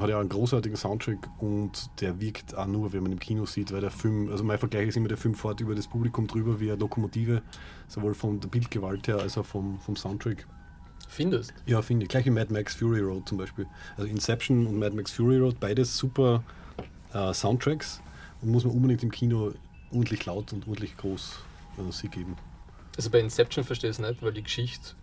hat 0.00 0.08
ja 0.08 0.18
einen 0.20 0.28
großartigen 0.28 0.76
Soundtrack 0.76 1.28
und 1.38 1.90
der 2.00 2.20
wirkt 2.20 2.56
auch 2.56 2.66
nur, 2.66 2.92
wenn 2.92 3.02
man 3.02 3.12
im 3.12 3.18
Kino 3.20 3.44
sieht, 3.46 3.72
weil 3.72 3.80
der 3.80 3.90
Film, 3.90 4.28
also 4.30 4.44
mein 4.44 4.58
Vergleich 4.58 4.88
ist 4.88 4.96
immer, 4.96 5.08
der 5.08 5.16
Film 5.16 5.34
fährt 5.34 5.60
über 5.60 5.74
das 5.74 5.86
Publikum 5.88 6.26
drüber 6.28 6.60
wie 6.60 6.70
eine 6.70 6.78
Lokomotive, 6.80 7.42
sowohl 7.88 8.14
von 8.14 8.38
der 8.40 8.48
Bildgewalt 8.48 9.06
her 9.08 9.18
als 9.18 9.36
auch 9.38 9.46
vom, 9.46 9.78
vom 9.80 9.96
Soundtrack. 9.96 10.46
Findest 11.08 11.52
Ja, 11.66 11.82
finde 11.82 12.04
ich. 12.04 12.08
Gleich 12.08 12.24
wie 12.26 12.30
Mad 12.30 12.52
Max 12.52 12.74
Fury 12.74 13.00
Road 13.00 13.28
zum 13.28 13.38
Beispiel. 13.38 13.66
Also 13.96 14.08
Inception 14.08 14.66
und 14.66 14.78
Mad 14.78 14.94
Max 14.94 15.12
Fury 15.12 15.38
Road, 15.38 15.60
beides 15.60 15.96
super 15.96 16.42
äh, 17.12 17.32
Soundtracks 17.32 18.00
und 18.42 18.50
muss 18.50 18.64
man 18.64 18.74
unbedingt 18.74 19.02
im 19.02 19.10
Kino 19.10 19.52
ordentlich 19.90 20.26
laut 20.26 20.52
und 20.52 20.66
ordentlich 20.66 20.96
groß 20.96 21.38
äh, 21.78 21.92
sie 21.92 22.08
geben. 22.08 22.36
Also 22.96 23.10
bei 23.10 23.20
Inception 23.20 23.64
verstehe 23.64 23.90
ich 23.90 23.98
es 23.98 24.00
nicht, 24.00 24.22
weil 24.22 24.32
die 24.32 24.42
Geschichte 24.42 24.94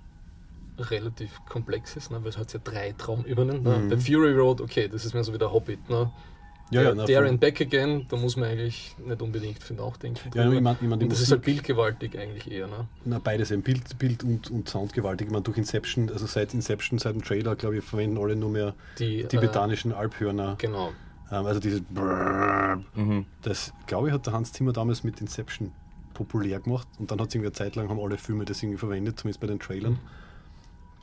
relativ 0.79 1.39
komplex 1.47 1.95
ist, 1.95 2.11
ne? 2.11 2.19
weil 2.21 2.29
es 2.29 2.37
hat 2.37 2.51
ja 2.53 2.59
drei 2.63 2.93
Traumebenen. 2.93 3.63
Ne? 3.63 3.77
Mhm. 3.77 3.89
Bei 3.89 3.97
Fury 3.97 4.33
Road, 4.33 4.61
okay, 4.61 4.87
das 4.87 5.05
ist 5.05 5.13
mehr 5.13 5.23
so 5.23 5.33
wie 5.33 5.37
der 5.37 5.51
Hobbit. 5.51 5.89
Ne? 5.89 6.11
Der, 6.71 6.95
na, 6.95 7.05
der 7.05 7.19
voll. 7.21 7.29
and 7.29 7.39
Back 7.39 7.61
Again, 7.61 8.05
da 8.09 8.17
muss 8.17 8.35
man 8.37 8.49
eigentlich 8.49 8.95
nicht 9.05 9.21
unbedingt 9.21 9.61
für 9.61 9.73
nachdenken. 9.73 10.29
Ja, 10.33 10.51
ich 10.51 10.61
mein- 10.61 10.75
ich 10.81 10.87
mein, 10.87 10.99
das 11.09 11.19
ist 11.21 11.31
halt 11.31 11.41
Musik- 11.41 11.55
bildgewaltig 11.63 12.17
eigentlich 12.17 12.49
eher. 12.51 12.67
Ne? 12.67 12.87
Na, 13.05 13.19
beides 13.19 13.51
eben. 13.51 13.61
Bild, 13.61 13.97
Bild 13.99 14.23
und, 14.23 14.49
und 14.49 14.69
Sound 14.69 14.93
gewaltig. 14.93 15.27
Ich 15.27 15.31
meine, 15.31 15.43
durch 15.43 15.57
Inception, 15.57 16.09
also 16.09 16.25
seit 16.25 16.53
Inception, 16.53 16.97
seit 16.99 17.13
dem 17.15 17.23
Trailer, 17.23 17.55
glaube 17.55 17.77
ich, 17.77 17.83
verwenden 17.83 18.17
alle 18.17 18.35
nur 18.35 18.49
mehr 18.49 18.73
Die, 18.99 19.23
tibetanischen 19.25 19.91
Alphörner. 19.93 20.53
Äh, 20.53 20.55
genau. 20.57 20.91
Ähm, 21.31 21.45
also 21.45 21.59
dieses 21.59 21.81
Brrrr. 21.81 22.81
Mhm. 22.95 23.25
Das, 23.41 23.73
glaube 23.87 24.07
ich, 24.07 24.13
hat 24.13 24.25
der 24.25 24.33
Hans 24.33 24.51
Zimmer 24.53 24.73
damals 24.73 25.03
mit 25.03 25.21
Inception 25.21 25.71
populär 26.13 26.59
gemacht 26.59 26.87
und 26.99 27.09
dann 27.11 27.19
hat 27.19 27.29
es 27.29 27.35
irgendwie 27.35 27.47
eine 27.47 27.53
Zeit 27.53 27.75
lang 27.75 27.89
haben 27.89 27.99
alle 27.99 28.17
Filme 28.17 28.45
das 28.45 28.61
irgendwie 28.61 28.77
verwendet, 28.77 29.19
zumindest 29.19 29.41
bei 29.41 29.47
den 29.47 29.59
Trailern. 29.59 29.97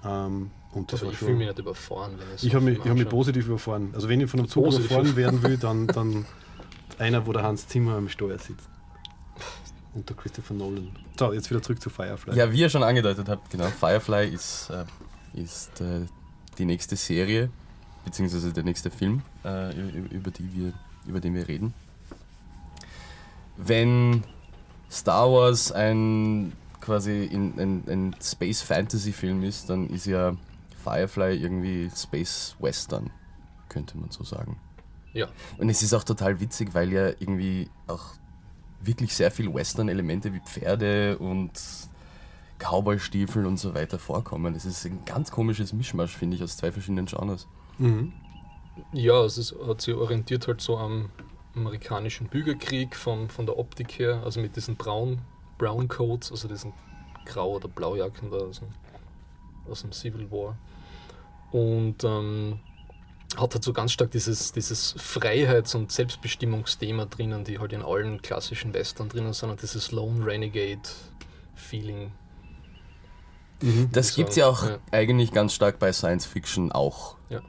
Ähm, 0.04 0.50
und 0.72 0.92
das 0.92 1.00
Also 1.00 1.06
war 1.06 1.12
ich 1.12 1.18
fühle 1.18 1.34
mich 1.34 1.48
nicht 1.48 1.58
überfahren, 1.58 2.12
wenn 2.18 2.34
ich 2.34 2.40
so 2.40 2.46
Ich 2.46 2.54
habe 2.54 2.64
mich, 2.64 2.78
ich 2.78 2.88
hab 2.88 2.96
mich 2.96 3.08
positiv 3.08 3.46
überfahren. 3.46 3.90
Also 3.92 4.08
wenn 4.08 4.20
ich 4.20 4.30
von 4.30 4.40
einem 4.40 4.48
Zug 4.48 4.64
Positiv. 4.64 4.90
überfahren 4.90 5.16
werden 5.16 5.42
will, 5.42 5.56
dann, 5.56 5.86
dann 5.86 6.26
einer, 6.98 7.26
wo 7.26 7.32
der 7.32 7.42
Hans 7.42 7.66
Zimmer 7.66 7.96
am 7.96 8.08
Steuer 8.08 8.38
sitzt. 8.38 8.68
Und 9.94 10.08
der 10.08 10.16
Christopher 10.16 10.54
Nolan. 10.54 10.90
So, 11.18 11.32
jetzt 11.32 11.50
wieder 11.50 11.60
zurück 11.60 11.82
zu 11.82 11.90
Firefly. 11.90 12.36
Ja, 12.36 12.52
wie 12.52 12.60
ihr 12.60 12.68
schon 12.68 12.84
angedeutet 12.84 13.28
habt, 13.28 13.50
genau, 13.50 13.66
Firefly 13.66 14.28
ist, 14.28 14.70
äh, 14.70 14.84
ist 15.34 15.80
äh, 15.80 16.06
die 16.58 16.64
nächste 16.64 16.94
Serie, 16.94 17.50
beziehungsweise 18.04 18.52
der 18.52 18.62
nächste 18.62 18.90
Film, 18.90 19.22
äh, 19.44 19.74
über, 20.10 20.30
die 20.30 20.54
wir, 20.54 20.72
über 21.06 21.20
den 21.20 21.34
wir 21.34 21.48
reden. 21.48 21.74
Wenn 23.56 24.22
Star 24.90 25.30
Wars 25.30 25.72
ein 25.72 26.52
quasi 26.80 27.24
in, 27.24 27.58
ein, 27.58 27.84
ein 27.88 28.16
Space 28.22 28.62
Fantasy 28.62 29.12
Film 29.12 29.42
ist, 29.42 29.68
dann 29.70 29.88
ist 29.90 30.06
ja 30.06 30.36
Firefly 30.82 31.36
irgendwie 31.36 31.90
Space 31.94 32.56
Western, 32.58 33.10
könnte 33.68 33.98
man 33.98 34.10
so 34.10 34.24
sagen. 34.24 34.58
Ja, 35.12 35.28
Und 35.58 35.68
es 35.68 35.82
ist 35.82 35.92
auch 35.92 36.04
total 36.04 36.40
witzig, 36.40 36.72
weil 36.72 36.92
ja 36.92 37.08
irgendwie 37.08 37.68
auch 37.88 38.14
wirklich 38.80 39.14
sehr 39.14 39.30
viel 39.30 39.52
Western-Elemente 39.52 40.32
wie 40.32 40.40
Pferde 40.40 41.18
und 41.18 41.50
Cowboy-Stiefel 42.58 43.44
und 43.46 43.58
so 43.58 43.74
weiter 43.74 43.98
vorkommen. 43.98 44.54
Es 44.54 44.64
ist 44.64 44.84
ein 44.86 45.04
ganz 45.04 45.30
komisches 45.30 45.72
Mischmasch, 45.72 46.16
finde 46.16 46.36
ich, 46.36 46.42
aus 46.42 46.56
zwei 46.56 46.70
verschiedenen 46.70 47.06
Genres. 47.06 47.46
Mhm. 47.78 48.12
ja 48.92 49.24
es 49.24 49.38
ist, 49.38 49.54
hat 49.66 49.80
sich 49.80 49.94
orientiert 49.94 50.46
halt 50.46 50.60
so 50.60 50.76
am 50.76 51.10
amerikanischen 51.54 52.28
Bürgerkrieg 52.28 52.94
von, 52.94 53.28
von 53.28 53.46
der 53.46 53.58
Optik 53.58 53.98
her, 53.98 54.22
also 54.24 54.40
mit 54.40 54.54
diesen 54.54 54.76
Braun, 54.76 55.18
Brown 55.60 55.86
Coats, 55.88 56.30
also 56.32 56.48
diesen 56.48 56.72
Grau- 57.26 57.56
oder 57.56 57.68
Blaujacken 57.68 58.30
da. 58.30 58.38
Also 58.38 58.62
aus 59.68 59.82
dem 59.82 59.92
Civil 59.92 60.30
War. 60.30 60.56
Und 61.52 62.02
ähm, 62.02 62.60
hat 63.36 63.54
halt 63.54 63.62
so 63.62 63.72
ganz 63.72 63.92
stark 63.92 64.10
dieses, 64.10 64.52
dieses 64.52 64.94
Freiheits- 64.98 65.74
und 65.74 65.92
Selbstbestimmungsthema 65.92 67.04
drinnen, 67.04 67.44
die 67.44 67.58
halt 67.58 67.72
in 67.72 67.82
allen 67.82 68.22
klassischen 68.22 68.72
Western 68.72 69.08
drinnen 69.08 69.32
sind 69.34 69.50
und 69.50 69.60
dieses 69.62 69.92
Lone 69.92 70.24
Renegade-Feeling. 70.26 72.12
Das 73.92 74.08
So, 74.08 74.16
gibt 74.16 74.30
es 74.30 74.36
ja 74.36 74.46
auch 74.46 74.64
ja. 74.66 74.78
eigentlich 74.90 75.32
ganz 75.32 75.52
stark 75.52 75.78
bei 75.78 75.92
Science 75.92 76.24
Fiction 76.24 76.72
auch. 76.72 77.16
Ja. 77.28 77.42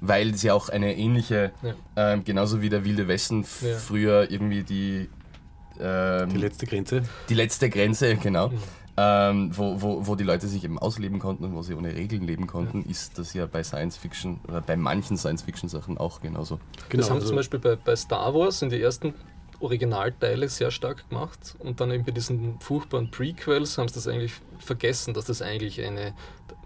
Weil 0.00 0.30
es 0.30 0.42
ja 0.42 0.52
auch 0.52 0.68
eine 0.68 0.96
ähnliche, 0.96 1.52
Ja. 1.62 1.74
ähm, 1.96 2.24
genauso 2.24 2.60
wie 2.60 2.68
der 2.68 2.84
Wilde 2.84 3.06
Westen 3.08 3.44
früher 3.44 4.30
irgendwie 4.30 4.64
die, 4.64 5.08
ähm, 5.80 6.28
Die 6.30 6.38
letzte 6.38 6.66
Grenze. 6.66 7.02
die 7.28 7.34
letzte 7.34 7.70
Grenze, 7.70 8.16
genau, 8.16 8.50
ähm, 8.96 9.50
wo, 9.56 9.80
wo, 9.82 10.06
wo 10.06 10.14
die 10.14 10.24
Leute 10.24 10.46
sich 10.46 10.64
eben 10.64 10.78
ausleben 10.78 11.18
konnten 11.18 11.44
und 11.44 11.54
wo 11.54 11.62
sie 11.62 11.74
ohne 11.74 11.94
Regeln 11.94 12.22
leben 12.22 12.46
konnten, 12.46 12.84
ist 12.84 13.18
das 13.18 13.34
ja 13.34 13.46
bei 13.46 13.64
Science 13.64 13.96
Fiction 13.96 14.38
oder 14.46 14.60
bei 14.60 14.76
manchen 14.76 15.16
Science 15.16 15.42
Fiction 15.42 15.68
Sachen 15.68 15.98
auch 15.98 16.20
genauso. 16.20 16.60
das 16.90 17.10
haben 17.10 17.16
also- 17.16 17.28
zum 17.28 17.36
Beispiel 17.36 17.58
bei, 17.58 17.76
bei 17.76 17.96
Star 17.96 18.32
Wars 18.34 18.62
in 18.62 18.70
die 18.70 18.80
ersten 18.80 19.14
Originalteile 19.60 20.48
sehr 20.48 20.70
stark 20.70 21.08
gemacht 21.08 21.56
und 21.58 21.80
dann 21.80 21.90
eben 21.90 22.04
bei 22.04 22.12
diesen 22.12 22.60
furchtbaren 22.60 23.10
Prequels 23.10 23.78
haben 23.78 23.88
sie 23.88 23.94
das 23.94 24.06
eigentlich 24.06 24.34
vergessen, 24.58 25.14
dass 25.14 25.24
das 25.26 25.42
eigentlich 25.42 25.80
eine 25.82 26.12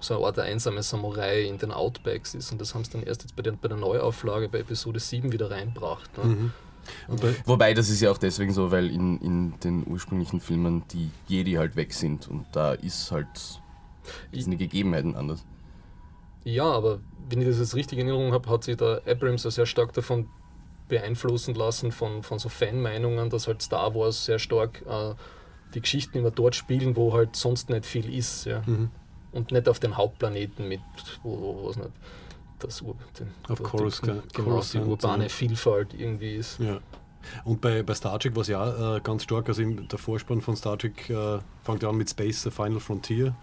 so 0.01 0.17
eine 0.17 0.27
Art 0.27 0.39
einsame 0.39 0.83
Samurai 0.83 1.43
in 1.43 1.59
den 1.59 1.73
Outbacks 1.73 2.35
ist 2.35 2.53
und 2.53 2.61
das 2.61 2.75
haben 2.75 2.85
sie 2.85 2.93
dann 2.93 3.03
erst 3.03 3.23
jetzt 3.23 3.35
bei 3.37 3.43
der, 3.43 3.53
bei 3.53 3.69
der 3.69 3.77
Neuauflage 3.79 4.49
bei 4.49 4.59
Episode 4.61 5.01
7 5.01 5.33
wieder 5.33 5.51
reinbracht. 5.51 6.17
Ne? 6.19 6.25
Mhm. 6.25 6.53
Und 7.07 7.21
bei, 7.21 7.35
Wobei 7.45 7.75
das 7.75 7.89
ist 7.89 8.01
ja 8.01 8.11
auch 8.11 8.19
deswegen 8.19 8.53
so, 8.53 8.71
weil 8.71 8.91
in, 8.91 9.19
in 9.21 9.61
den 9.61 9.87
ursprünglichen 9.87 10.41
Filmen 10.41 10.83
die 10.93 11.11
Jedi 11.27 11.53
halt 11.53 11.77
weg 11.77 11.93
sind 11.93 12.29
und 12.29 12.47
da 12.53 12.73
ist 12.73 13.11
halt 13.11 13.27
die 14.33 14.57
Gegebenheiten 14.57 15.17
anders. 15.17 15.45
Ja, 16.45 16.65
aber 16.65 17.01
wenn 17.29 17.41
ich 17.41 17.49
das 17.49 17.59
jetzt 17.59 17.75
richtig 17.75 17.99
in 17.99 18.09
Erinnerung 18.09 18.33
habe, 18.33 18.49
hat 18.49 18.65
sich 18.65 18.77
der 18.77 19.03
Abrams 19.07 19.45
ja 19.45 19.51
sehr 19.51 19.67
stark 19.67 19.93
davon 19.93 20.29
beeinflussen 20.89 21.55
lassen, 21.55 21.93
von, 21.93 22.23
von 22.23 22.39
so 22.39 22.49
Fanmeinungen, 22.49 23.29
dass 23.29 23.47
halt 23.47 23.61
Star 23.61 23.95
Wars 23.95 24.25
sehr 24.25 24.39
stark 24.39 24.83
äh, 24.89 25.15
die 25.75 25.83
Geschichten 25.83 26.19
immer 26.19 26.31
dort 26.31 26.55
spielen, 26.55 26.97
wo 26.97 27.13
halt 27.13 27.37
sonst 27.37 27.69
nicht 27.69 27.85
viel 27.85 28.13
ist. 28.13 28.47
Ja. 28.47 28.63
Mhm. 28.65 28.91
Und 29.33 29.53
nicht 29.53 29.69
auf 29.69 29.79
den 29.79 29.99
Hauptplaneten 29.99 30.67
mit, 30.67 30.81
wo, 31.23 31.63
wo 31.63 31.71
es 31.71 31.77
nicht 31.77 31.91
das 32.59 32.83
Ur, 32.83 32.97
den, 33.19 33.29
Auf 33.49 33.59
die- 33.59 33.65
Coruscant- 33.65 34.35
genau, 34.35 34.61
die 34.63 34.79
urbane 34.79 35.25
ja. 35.25 35.29
Vielfalt 35.29 35.95
irgendwie 35.95 36.35
ist. 36.37 36.59
Ja. 36.59 36.79
Und 37.45 37.61
bei, 37.61 37.83
bei 37.83 37.95
Star 37.95 38.19
Trek 38.19 38.35
war 38.37 38.43
es 38.43 38.49
ja 38.49 38.97
äh, 38.97 39.01
ganz 39.01 39.25
stark, 39.25 39.49
also 39.49 39.61
im, 39.63 39.87
der 39.89 39.99
Vorspann 39.99 40.41
von 40.41 40.57
Star 40.57 40.79
Trek 40.79 41.11
äh, 41.11 41.39
fängt 41.63 41.83
ja 41.83 41.89
an 41.91 41.97
mit 41.97 42.09
Space, 42.09 42.43
The 42.43 42.51
Final 42.51 42.81
Frontier. 42.81 43.35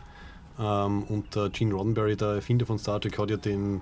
Ähm, 0.57 1.03
und 1.03 1.35
äh, 1.35 1.49
Gene 1.49 1.73
Roddenberry, 1.73 2.15
der 2.15 2.29
Erfinder 2.29 2.65
von 2.65 2.79
Star 2.79 2.99
Trek, 3.01 3.17
hat 3.19 3.29
ja 3.29 3.37
den 3.37 3.81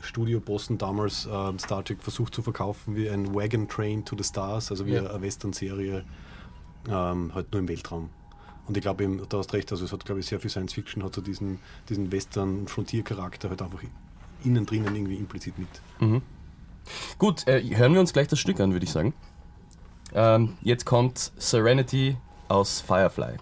Studio-Bossen 0.00 0.78
damals 0.78 1.26
äh, 1.26 1.58
Star 1.58 1.84
Trek 1.84 2.02
versucht 2.02 2.34
zu 2.34 2.42
verkaufen 2.42 2.96
wie 2.96 3.08
ein 3.08 3.34
Wagon 3.34 3.68
Train 3.68 4.04
to 4.04 4.16
the 4.16 4.24
Stars, 4.24 4.70
also 4.70 4.86
wie 4.86 4.92
Ja. 4.94 5.06
eine 5.08 5.20
Western-Serie, 5.22 6.04
ähm, 6.88 7.34
halt 7.34 7.52
nur 7.52 7.60
im 7.60 7.68
Weltraum. 7.68 8.10
Und 8.66 8.76
ich 8.78 8.82
glaube, 8.82 9.06
da 9.28 9.38
hast 9.38 9.52
recht, 9.52 9.70
also 9.72 9.84
es 9.84 9.92
hat, 9.92 10.04
glaube 10.06 10.20
ich, 10.20 10.26
sehr 10.26 10.40
viel 10.40 10.48
Science 10.50 10.72
Fiction, 10.72 11.02
hat 11.04 11.14
so 11.14 11.20
diesen, 11.20 11.58
diesen 11.90 12.10
Western-Frontier-Charakter 12.10 13.50
halt 13.50 13.60
einfach 13.60 13.82
innen 14.44 14.66
drinnen 14.66 14.94
irgendwie 14.94 15.16
implizit 15.16 15.58
mit. 15.58 15.68
Mhm. 16.00 16.22
Gut, 17.18 17.46
äh, 17.46 17.62
hören 17.76 17.94
wir 17.94 18.00
uns 18.00 18.12
gleich 18.12 18.28
das 18.28 18.38
Stück 18.38 18.60
an, 18.60 18.72
würde 18.72 18.84
ich 18.84 18.92
sagen. 18.92 19.14
Ähm, 20.14 20.54
jetzt 20.62 20.84
kommt 20.84 21.32
Serenity 21.36 22.16
aus 22.48 22.80
Firefly. 22.80 23.36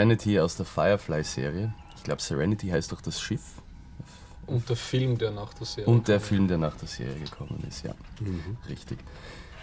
Serenity 0.00 0.40
aus 0.40 0.56
der 0.56 0.64
Firefly-Serie. 0.64 1.74
Ich 1.94 2.04
glaube, 2.04 2.22
Serenity 2.22 2.68
heißt 2.68 2.90
doch 2.90 3.02
das 3.02 3.20
Schiff. 3.20 3.42
Und 4.46 4.66
der 4.70 4.76
Film, 4.76 5.18
der 5.18 5.30
nach 5.30 5.52
der 5.52 5.66
Serie 5.66 5.92
Und 5.92 6.08
der. 6.08 6.20
Film, 6.20 6.48
der 6.48 6.56
nach 6.56 6.74
der 6.74 6.88
Serie 6.88 7.20
gekommen 7.20 7.62
ist, 7.68 7.84
ja. 7.84 7.92
Richtig. 8.66 8.98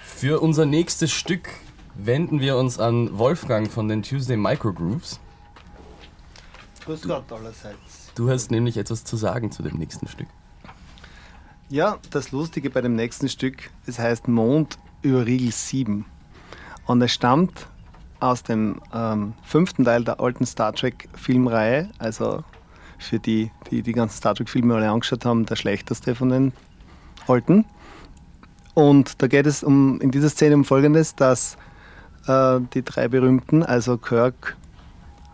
Für 0.03 0.39
unser 0.39 0.67
nächstes 0.67 1.11
Stück 1.11 1.49
wenden 1.95 2.39
wir 2.39 2.55
uns 2.55 2.77
an 2.77 3.17
Wolfgang 3.17 3.71
von 3.71 3.88
den 3.88 4.03
Tuesday 4.03 4.38
Microgrooves. 4.38 5.19
Grüß 6.85 7.01
Gott 7.01 7.31
allerseits. 7.31 8.11
Du 8.13 8.29
hast 8.29 8.51
nämlich 8.51 8.77
etwas 8.77 9.03
zu 9.05 9.17
sagen 9.17 9.51
zu 9.51 9.63
dem 9.63 9.77
nächsten 9.77 10.07
Stück. 10.07 10.27
Ja, 11.69 11.97
das 12.11 12.31
Lustige 12.31 12.69
bei 12.69 12.81
dem 12.81 12.95
nächsten 12.95 13.27
Stück, 13.27 13.71
es 13.88 13.97
heißt 13.97 14.27
Mond 14.27 14.77
über 15.01 15.25
Riegel 15.25 15.51
7. 15.51 16.05
Und 16.85 17.01
es 17.01 17.11
stammt 17.11 17.67
aus 18.20 18.43
dem 18.43 18.82
ähm, 18.93 19.34
fünften 19.43 19.86
Teil 19.86 20.03
der 20.03 20.20
alten 20.20 20.45
Star 20.45 20.74
Trek 20.74 21.07
Filmreihe, 21.15 21.89
also 21.99 22.43
für 22.97 23.20
die, 23.20 23.51
die 23.70 23.82
die 23.82 23.91
ganzen 23.93 24.18
Star 24.18 24.36
Trek 24.36 24.49
Filme 24.49 24.76
alle 24.76 24.89
angeschaut 24.89 25.26
haben, 25.26 25.45
der 25.45 25.55
schlechteste 25.55 26.15
von 26.15 26.30
den 26.30 26.53
alten. 27.28 27.65
Und 28.74 29.22
da 29.22 29.28
geht 29.28 29.45
es 29.47 29.63
um, 29.63 29.99
in 30.01 30.11
dieser 30.11 30.30
Szene 30.30 30.55
um 30.55 30.65
Folgendes, 30.65 31.15
dass 31.15 31.57
äh, 32.28 32.59
die 32.74 32.84
drei 32.84 33.07
berühmten, 33.07 33.63
also 33.63 33.97
Kirk, 33.97 34.55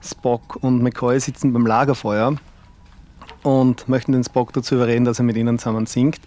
Spock 0.01 0.57
und 0.61 0.81
McCoy, 0.81 1.19
sitzen 1.19 1.53
beim 1.53 1.65
Lagerfeuer 1.65 2.35
und 3.43 3.87
möchten 3.89 4.11
den 4.13 4.23
Spock 4.23 4.53
dazu 4.53 4.75
überreden, 4.75 5.05
dass 5.05 5.19
er 5.19 5.25
mit 5.25 5.35
ihnen 5.35 5.59
zusammen 5.59 5.85
singt. 5.85 6.19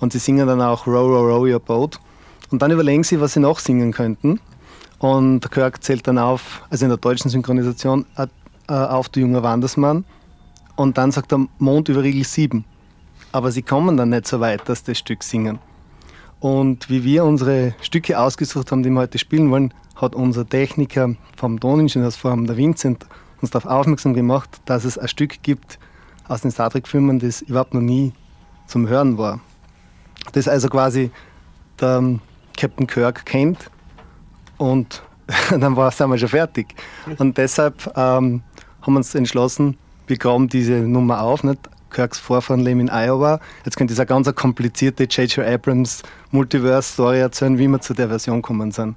Und 0.00 0.12
sie 0.12 0.18
singen 0.18 0.46
dann 0.46 0.62
auch 0.62 0.86
Row, 0.86 1.08
Row, 1.08 1.26
Row 1.26 1.46
Your 1.46 1.60
Boat. 1.60 2.00
Und 2.50 2.62
dann 2.62 2.70
überlegen 2.70 3.04
sie, 3.04 3.20
was 3.20 3.34
sie 3.34 3.40
noch 3.40 3.58
singen 3.58 3.92
könnten. 3.92 4.40
Und 5.00 5.50
Kirk 5.50 5.82
zählt 5.82 6.06
dann 6.06 6.18
auf, 6.18 6.62
also 6.68 6.84
in 6.84 6.90
der 6.90 6.98
deutschen 6.98 7.30
Synchronisation, 7.30 8.04
äh, 8.16 8.26
äh, 8.68 8.72
auf 8.72 9.08
Du 9.08 9.20
junger 9.20 9.42
Wandersmann. 9.42 10.04
Und 10.76 10.98
dann 10.98 11.10
sagt 11.10 11.32
er 11.32 11.46
Mond 11.58 11.88
über 11.88 12.02
Riegel 12.02 12.24
7. 12.24 12.64
Aber 13.32 13.50
sie 13.50 13.62
kommen 13.62 13.96
dann 13.96 14.10
nicht 14.10 14.28
so 14.28 14.40
weit, 14.40 14.68
dass 14.68 14.84
das 14.84 14.98
Stück 14.98 15.22
singen. 15.22 15.58
Und 16.38 16.90
wie 16.90 17.02
wir 17.02 17.24
unsere 17.24 17.74
Stücke 17.80 18.18
ausgesucht 18.18 18.70
haben, 18.70 18.82
die 18.82 18.90
wir 18.90 19.00
heute 19.00 19.18
spielen 19.18 19.50
wollen, 19.50 19.72
hat 19.96 20.14
unser 20.14 20.46
Techniker 20.46 21.14
vom 21.36 21.58
Toningenieursforum, 21.58 22.46
der 22.46 22.56
Vincent, 22.56 23.06
uns 23.40 23.50
darauf 23.50 23.70
aufmerksam 23.70 24.12
gemacht, 24.12 24.60
dass 24.66 24.84
es 24.84 24.98
ein 24.98 25.08
Stück 25.08 25.42
gibt 25.42 25.78
aus 26.28 26.42
den 26.42 26.50
Star 26.50 26.70
Trek-Filmen, 26.70 27.18
das 27.18 27.40
überhaupt 27.42 27.72
noch 27.72 27.80
nie 27.80 28.12
zum 28.66 28.86
Hören 28.86 29.16
war. 29.16 29.40
Das 30.32 30.46
also 30.46 30.68
quasi 30.68 31.10
der 31.80 31.98
ähm, 31.98 32.20
Captain 32.56 32.86
Kirk 32.86 33.24
kennt 33.24 33.70
und 34.60 35.02
dann 35.50 35.74
war, 35.74 35.90
sind 35.90 36.10
wir 36.10 36.18
schon 36.18 36.28
fertig. 36.28 36.74
Und 37.18 37.38
deshalb 37.38 37.86
ähm, 37.96 38.42
haben 38.82 38.92
wir 38.92 38.98
uns 38.98 39.14
entschlossen, 39.14 39.78
wir 40.06 40.18
graben 40.18 40.48
diese 40.48 40.74
Nummer 40.74 41.22
auf. 41.22 41.42
Nicht? 41.42 41.60
Kirks 41.90 42.18
Vorfahren 42.18 42.60
leben 42.60 42.80
in 42.80 42.90
Iowa. 42.90 43.40
Jetzt 43.64 43.76
könnte 43.76 43.94
ich 43.94 43.98
eine 43.98 44.06
ganz 44.06 44.32
komplizierte 44.34 45.04
J.J. 45.04 45.46
Abrams 45.46 46.02
Multiverse-Story 46.30 47.20
erzählen, 47.20 47.58
wie 47.58 47.68
wir 47.68 47.80
zu 47.80 47.94
der 47.94 48.08
Version 48.08 48.42
kommen 48.42 48.70
sind. 48.70 48.96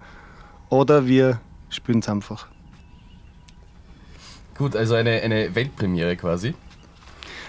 Oder 0.70 1.08
wir 1.08 1.40
spielen 1.70 2.00
es 2.00 2.10
einfach. 2.10 2.48
Gut, 4.58 4.76
also 4.76 4.96
eine, 4.96 5.22
eine 5.22 5.56
Weltpremiere 5.56 6.18
quasi. 6.18 6.54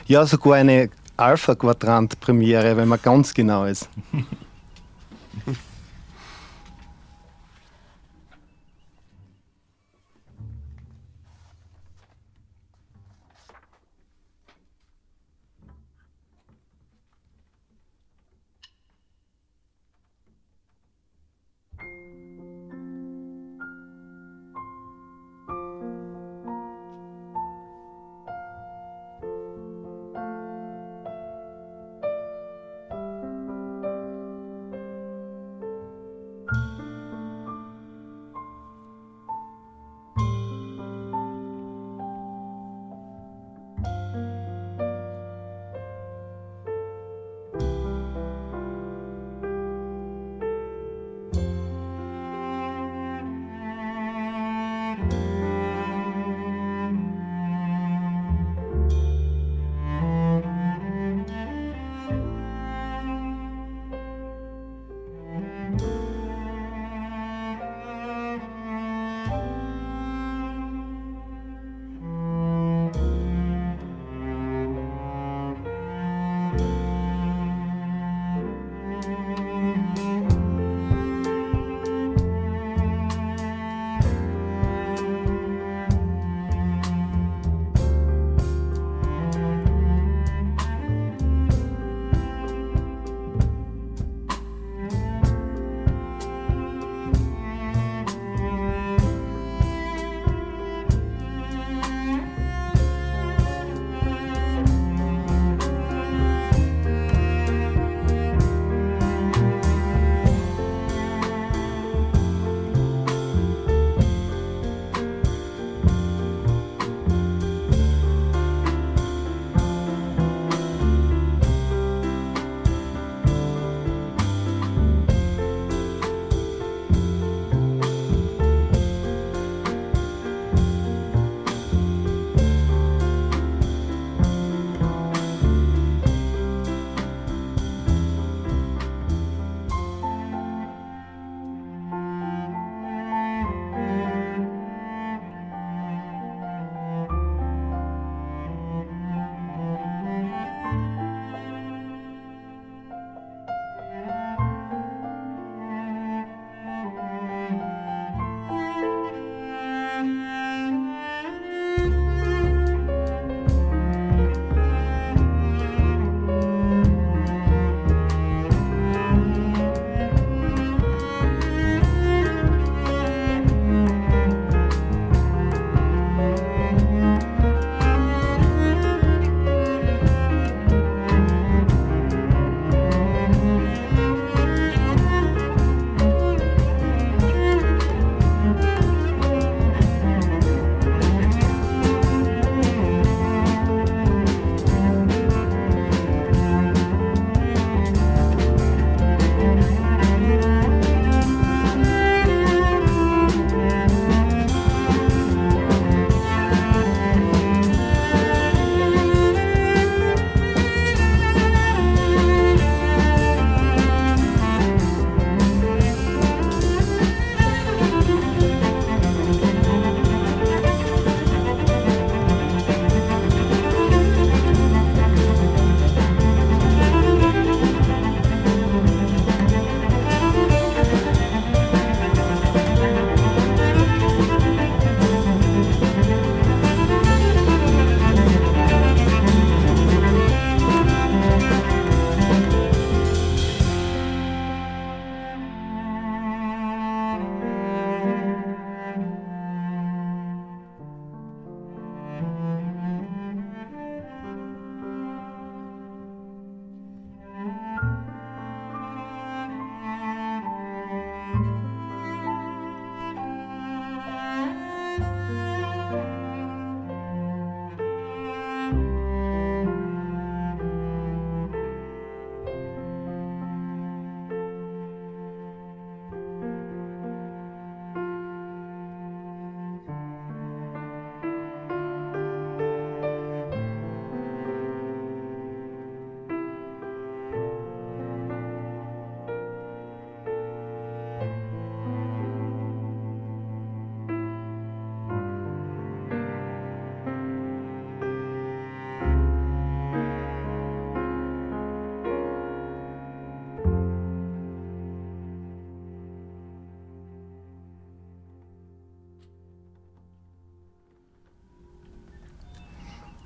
Ja, 0.07 0.25
sogar 0.25 0.55
eine 0.55 0.89
Alpha-Quadrant-Premiere, 1.17 2.77
wenn 2.77 2.89
man 2.89 3.01
ganz 3.03 3.35
genau 3.35 3.65
ist. 3.65 3.89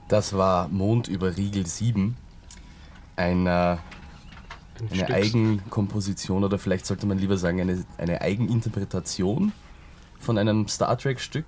Das 0.08 0.32
war 0.36 0.68
Mond 0.68 1.06
über 1.08 1.36
Riegel 1.36 1.66
7. 1.66 2.16
Ein, 3.16 3.46
äh, 3.46 3.50
Ein 3.50 3.78
eine 4.90 5.06
Eigenkomposition 5.08 6.44
oder 6.44 6.58
vielleicht 6.58 6.86
sollte 6.86 7.06
man 7.06 7.18
lieber 7.18 7.36
sagen 7.36 7.60
eine, 7.60 7.84
eine 7.98 8.20
Eigeninterpretation 8.20 9.52
von 10.18 10.38
einem 10.38 10.66
Star 10.68 10.96
Trek-Stück, 10.96 11.46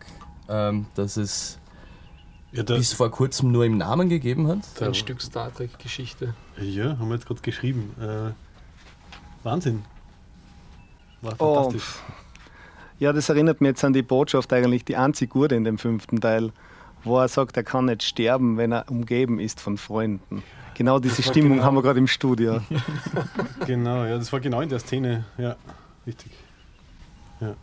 ähm, 0.48 0.86
das 0.94 1.16
es 1.16 1.58
Ja, 2.52 2.62
da, 2.62 2.76
bis 2.76 2.92
vor 2.92 3.10
kurzem 3.10 3.50
nur 3.52 3.64
im 3.64 3.78
Namen 3.78 4.08
gegeben 4.08 4.46
hat. 4.48 4.58
Ein 4.80 4.94
Stück 4.94 5.22
Star 5.22 5.52
Trek-Geschichte. 5.54 6.34
ja, 6.60 6.98
haben 6.98 7.08
wir 7.08 7.14
jetzt 7.14 7.26
gerade 7.26 7.40
geschrieben. 7.40 7.94
Äh, 8.00 8.32
Wahnsinn. 9.42 9.84
War 11.22 11.34
Oh, 11.38 11.54
fantastisch. 11.54 11.96
Ja, 12.98 13.12
das 13.14 13.28
erinnert 13.30 13.60
mich 13.62 13.68
jetzt 13.68 13.84
an 13.84 13.94
die 13.94 14.02
Botschaft 14.02 14.52
eigentlich, 14.52 14.84
die 14.84 14.96
einzig 14.96 15.30
gute 15.30 15.54
in 15.54 15.64
dem 15.64 15.78
fünften 15.78 16.20
Teil, 16.20 16.52
wo 17.04 17.18
er 17.18 17.28
sagt, 17.28 17.56
er 17.56 17.62
kann 17.62 17.86
nicht 17.86 18.02
sterben, 18.02 18.56
wenn 18.56 18.72
er 18.72 18.90
umgeben 18.90 19.40
ist 19.40 19.60
von 19.60 19.76
Freunden. 19.78 20.42
Genau 20.74 20.98
diese 20.98 21.22
Stimmung 21.22 21.52
genau- 21.58 21.64
haben 21.64 21.74
wir 21.76 21.82
gerade 21.82 21.98
im 21.98 22.06
Studio. 22.06 22.60
Genau, 23.66 24.04
ja, 24.04 24.16
das 24.18 24.32
war 24.32 24.40
genau 24.40 24.60
in 24.60 24.68
der 24.68 24.78
Szene. 24.78 25.24
Ja, 25.38 25.56
richtig. 26.06 26.32
Ja. 27.40 27.54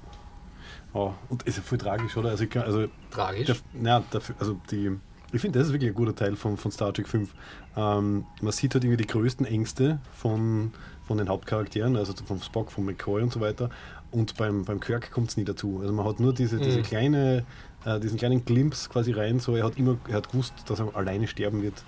Oh, 0.93 1.13
und 1.29 1.43
ist 1.43 1.57
ja 1.57 1.63
voll 1.63 1.77
tragisch, 1.77 2.15
oder? 2.17 2.29
Also, 2.29 2.43
ich 2.45 2.49
kann, 2.49 2.63
also 2.63 2.85
Tragisch. 3.11 3.45
Der, 3.47 3.55
na, 3.73 4.03
dafür, 4.11 4.35
also 4.39 4.59
die, 4.71 4.91
ich 5.31 5.41
finde, 5.41 5.59
das 5.59 5.67
ist 5.67 5.73
wirklich 5.73 5.91
ein 5.91 5.95
guter 5.95 6.15
Teil 6.15 6.35
von, 6.35 6.57
von 6.57 6.71
Star 6.71 6.93
Trek 6.93 7.07
5. 7.07 7.29
Ähm, 7.75 8.25
man 8.41 8.51
sieht 8.51 8.73
halt 8.73 8.83
irgendwie 8.83 9.03
die 9.03 9.07
größten 9.07 9.45
Ängste 9.45 9.99
von, 10.13 10.71
von 11.05 11.17
den 11.17 11.29
Hauptcharakteren, 11.29 11.95
also 11.97 12.13
vom 12.25 12.41
Spock, 12.41 12.71
von 12.71 12.85
McCoy 12.85 13.21
und 13.21 13.33
so 13.33 13.39
weiter. 13.41 13.69
Und 14.11 14.37
beim, 14.37 14.63
beim 14.63 14.79
Kirk 14.79 15.11
kommt 15.11 15.29
es 15.29 15.37
nie 15.37 15.43
dazu. 15.43 15.79
Also 15.81 15.91
man 15.93 16.05
hat 16.07 16.19
nur 16.19 16.33
diese, 16.33 16.57
diese 16.57 16.79
Mhm. 16.79 16.83
kleine, 16.83 17.45
äh, 17.85 17.99
diesen 17.99 18.17
kleinen 18.17 18.43
Glimpse 18.45 18.89
quasi 18.89 19.11
rein, 19.11 19.39
so 19.39 19.55
er 19.55 19.65
hat 19.65 19.77
immer, 19.77 19.97
er 20.07 20.15
hat 20.17 20.31
gewusst, 20.31 20.53
dass 20.67 20.79
er 20.79 20.95
alleine 20.95 21.27
sterben 21.27 21.61
wird. 21.61 21.83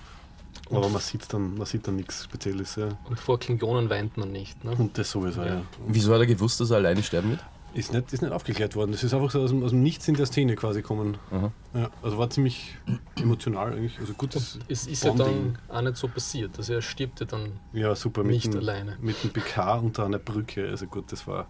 Aber 0.69 0.85
Und- 0.85 0.93
man 0.93 1.01
sieht 1.01 1.31
dann, 1.33 1.55
man 1.57 1.65
sieht 1.65 1.87
dann 1.87 1.95
nichts 1.95 2.23
Spezielles. 2.25 2.75
Ja. 2.75 2.89
Und 3.07 3.19
vor 3.19 3.39
Klingonen 3.39 3.89
weint 3.89 4.17
man 4.17 4.31
nicht. 4.31 4.63
Ne? 4.63 4.71
Und 4.77 4.97
das 4.97 5.09
sowieso, 5.11 5.41
ja. 5.41 5.55
Ja. 5.55 5.61
Wieso 5.87 6.13
hat 6.13 6.19
er 6.19 6.25
gewusst, 6.27 6.59
dass 6.59 6.69
er 6.71 6.77
alleine 6.77 7.01
sterben 7.03 7.31
wird? 7.31 7.39
Ist 7.75 7.93
nicht, 7.93 8.11
ist 8.11 8.23
nicht 8.23 8.31
aufgeklärt 8.31 8.75
worden. 8.75 8.91
Das 8.93 9.03
ist 9.03 9.13
einfach 9.13 9.29
so 9.29 9.41
aus 9.43 9.51
dem, 9.51 9.63
aus 9.63 9.69
dem 9.69 9.83
Nichts 9.83 10.07
in 10.07 10.15
der 10.15 10.25
Szene 10.25 10.55
quasi 10.55 10.81
kommen. 10.81 11.17
Ja, 11.75 11.91
also 12.01 12.17
war 12.17 12.27
ziemlich 12.31 12.75
emotional 13.15 13.73
eigentlich. 13.73 13.99
Also 13.99 14.13
gutes 14.13 14.57
Es 14.67 14.87
ist 14.87 15.03
ja 15.03 15.11
Bonding. 15.11 15.55
dann 15.67 15.77
auch 15.77 15.81
nicht 15.83 15.97
so 15.97 16.07
passiert. 16.07 16.57
Also 16.57 16.73
er 16.73 16.81
stirbt 16.81 17.19
ja 17.19 17.27
dann 17.27 17.51
Ja, 17.73 17.95
super. 17.95 18.23
Mit 18.23 18.31
nicht 18.31 18.53
dem, 18.53 18.59
alleine. 18.61 18.97
Mit 19.01 19.23
dem 19.23 19.29
PK 19.31 19.75
unter 19.77 20.05
einer 20.05 20.17
Brücke. 20.17 20.67
Also 20.67 20.87
gut, 20.87 21.11
das 21.11 21.27
war. 21.27 21.45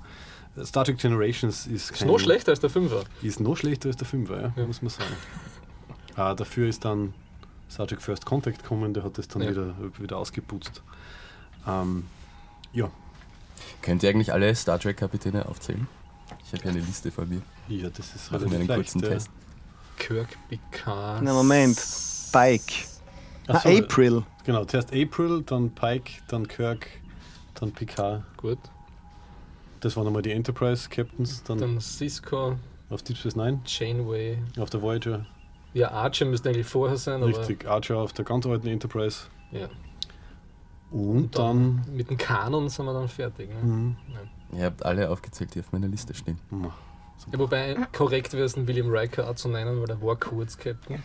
Star 0.64 0.84
Trek 0.86 0.98
Generations 0.98 1.68
ist 1.68 1.92
Ist 1.92 2.00
kein, 2.00 2.08
noch 2.08 2.20
schlechter 2.20 2.52
als 2.52 2.60
der 2.60 2.70
Fünfer. 2.70 3.04
Ist 3.22 3.40
noch 3.40 3.56
schlechter 3.56 3.88
als 3.90 3.98
der 3.98 4.08
Fünfer, 4.08 4.42
ja, 4.42 4.54
Ja. 4.56 4.66
muss 4.66 4.82
man 4.82 4.90
sagen. 4.90 5.14
Ah, 6.16 6.34
dafür 6.34 6.68
ist 6.68 6.84
dann 6.86 7.14
Star 7.70 7.88
Trek 7.88 8.02
First 8.02 8.26
Contact 8.26 8.62
gekommen, 8.64 8.94
der 8.94 9.04
hat 9.04 9.18
das 9.18 9.28
dann 9.28 9.42
Ja. 9.44 9.52
wieder, 9.52 9.74
wieder 10.00 10.18
ausgeputzt. 10.18 10.82
Ähm, 11.68 12.06
ja, 12.74 12.90
Könnt 13.82 14.04
ihr 14.04 14.10
eigentlich 14.10 14.32
alle 14.34 14.54
Star 14.56 14.80
Trek-Kapitäne 14.80 15.46
aufzählen? 15.48 15.88
Ich 16.46 16.54
habe 16.54 16.64
hier 16.64 16.72
eine 16.72 16.80
Liste 16.82 17.12
vor 17.12 17.26
mir. 17.26 17.42
ja, 17.68 17.90
das 17.90 18.16
ist 18.16 18.32
wir 18.32 18.40
einen 18.40 18.50
relativ 18.52 18.76
kurzen 18.76 19.00
ja. 19.02 19.10
Test. 19.10 19.30
Kirk, 19.98 20.28
Picard. 20.50 21.22
Na, 21.24 21.34
Moment. 21.34 21.78
Spike. 21.78 22.74
Ach 23.48 23.62
Na, 23.66 23.72
so, 23.72 23.78
April. 23.78 24.24
Genau, 24.46 24.66
zuerst 24.66 24.94
April, 24.94 25.44
dann 25.46 25.72
Pike, 25.72 26.12
dann 26.28 26.48
Kirk, 26.48 26.88
dann 27.56 27.72
Picard. 27.72 28.24
Gut. 28.38 28.60
Das 29.82 29.96
waren 29.96 30.08
einmal 30.08 30.22
die 30.22 30.32
Enterprise 30.32 30.90
Captains, 30.90 31.44
dann, 31.44 31.58
Dann 31.60 31.80
Cisco, 31.80 32.58
auf 32.90 33.02
Deep 33.04 33.18
Space 33.18 33.36
Nine, 33.36 33.62
Janeway. 33.66 34.38
auf 34.58 34.70
der 34.70 34.82
Voyager, 34.82 35.26
Ja, 35.74 35.92
Archer 35.92 36.26
müsste 36.26 36.50
eigentlich 36.50 36.68
vorher 36.68 36.98
sein, 36.98 37.22
aber 37.24 37.28
richtig, 37.28 37.68
Archer 37.68 37.98
auf 37.98 38.12
der 38.14 38.26
ganz 38.26 38.46
alten 38.46 38.68
Enterprise. 38.68 39.28
ja. 39.52 39.70
Und 40.92 41.38
dann. 41.38 41.84
mit 41.94 42.10
dem 42.10 42.18
Kanon 42.18 42.68
sind 42.68 42.84
wir 42.88 42.94
dann 42.94 43.08
fertig. 43.08 43.48
Ne? 43.50 43.62
Mhm. 43.62 43.96
Ihr 44.58 44.66
habt 44.66 44.84
alle 44.84 45.08
aufgezählt, 45.12 45.54
die 45.54 45.60
auf 45.60 45.72
meiner 45.72 45.88
Liste 45.88 46.16
stehen. 46.16 46.40
Ma, 46.50 46.74
Ja, 47.32 47.38
wobei 47.38 47.78
korrekt 47.94 48.34
wäre 48.34 48.46
es, 48.46 48.58
William 48.58 48.90
Riker 48.90 49.30
auch 49.30 49.36
zu 49.36 49.50
nennen, 49.50 49.80
weil 49.80 49.86
der 49.86 50.02
war 50.02 50.16
kurz 50.16 50.58
Captain 50.58 51.04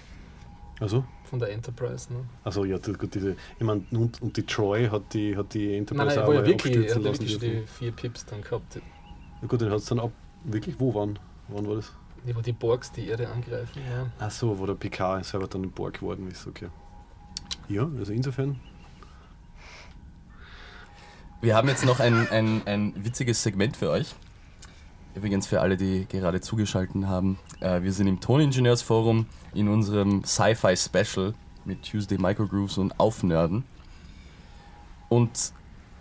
Also, 0.80 1.04
von 1.34 1.40
der 1.40 1.50
Enterprise. 1.50 2.12
Ne? 2.12 2.20
also 2.44 2.64
ja, 2.64 2.78
gut, 2.78 3.12
diese, 3.12 3.36
ich 3.58 3.64
meine, 3.64 3.82
und, 3.90 4.22
und 4.22 4.36
die 4.36 4.44
Troy 4.44 4.88
hat 4.88 5.12
die, 5.12 5.36
hat 5.36 5.52
die 5.52 5.66
Nein, 5.66 5.78
Enterprise 5.78 6.06
nein, 6.06 6.18
er 6.18 6.28
auch 6.28 6.32
ja 6.34 6.46
wirklich, 6.46 6.76
abstürzen 6.76 6.96
hat 6.96 7.02
ja 7.04 7.10
lassen. 7.10 7.20
wirklich 7.28 7.38
die 7.40 7.66
vier 7.66 7.92
Pips 7.92 8.24
dann 8.26 8.40
gehabt. 8.40 8.76
Ja, 8.76 9.48
gut, 9.48 9.60
den 9.60 9.70
hat 9.70 9.78
es 9.78 9.86
dann 9.86 9.98
ab. 9.98 10.12
Wirklich, 10.44 10.78
wo 10.78 10.94
waren? 10.94 11.18
Wann 11.48 11.66
war 11.66 11.74
das? 11.74 11.92
Die, 12.24 12.36
wo 12.36 12.40
die 12.40 12.52
Borgs 12.52 12.92
die 12.92 13.08
Erde 13.08 13.28
angreifen. 13.28 13.82
Ja. 13.90 14.06
Ach 14.20 14.30
so, 14.30 14.56
wo 14.58 14.64
der 14.64 14.74
PK 14.74 15.24
selber 15.24 15.48
dann 15.48 15.64
im 15.64 15.72
Borg 15.72 15.94
geworden 15.98 16.30
ist, 16.30 16.46
okay. 16.46 16.68
Ja, 17.68 17.88
also 17.98 18.12
insofern. 18.12 18.60
Wir 21.40 21.56
haben 21.56 21.68
jetzt 21.68 21.84
noch 21.84 21.98
ein, 21.98 22.28
ein, 22.28 22.62
ein 22.66 23.04
witziges 23.04 23.42
Segment 23.42 23.76
für 23.76 23.90
euch. 23.90 24.14
Übrigens 25.14 25.46
für 25.46 25.60
alle, 25.60 25.76
die 25.76 26.06
gerade 26.08 26.40
zugeschaltet 26.40 27.06
haben. 27.06 27.38
Äh, 27.60 27.82
wir 27.82 27.92
sind 27.92 28.08
im 28.08 28.20
Toningenieursforum 28.20 29.26
in 29.54 29.68
unserem 29.68 30.24
Sci-Fi 30.24 30.76
Special 30.76 31.34
mit 31.64 31.82
Tuesday 31.82 32.18
Microgrooves 32.18 32.78
und 32.78 32.98
Aufnörden. 32.98 33.64
Und 35.08 35.52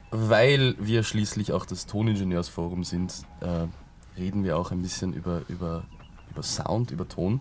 weil 0.09 0.76
wir 0.80 1.03
schließlich 1.03 1.51
auch 1.51 1.66
das 1.66 1.86
Toningenieursforum 1.86 2.84
sind, 2.84 3.24
äh, 3.41 3.68
reden 4.20 4.43
wir 4.43 4.57
auch 4.57 4.72
ein 4.72 4.82
bisschen 4.82 5.14
über, 5.14 5.41
über, 5.47 5.84
über 6.32 6.41
Sound, 6.41 6.89
über 6.89 7.07
Ton. 7.07 7.39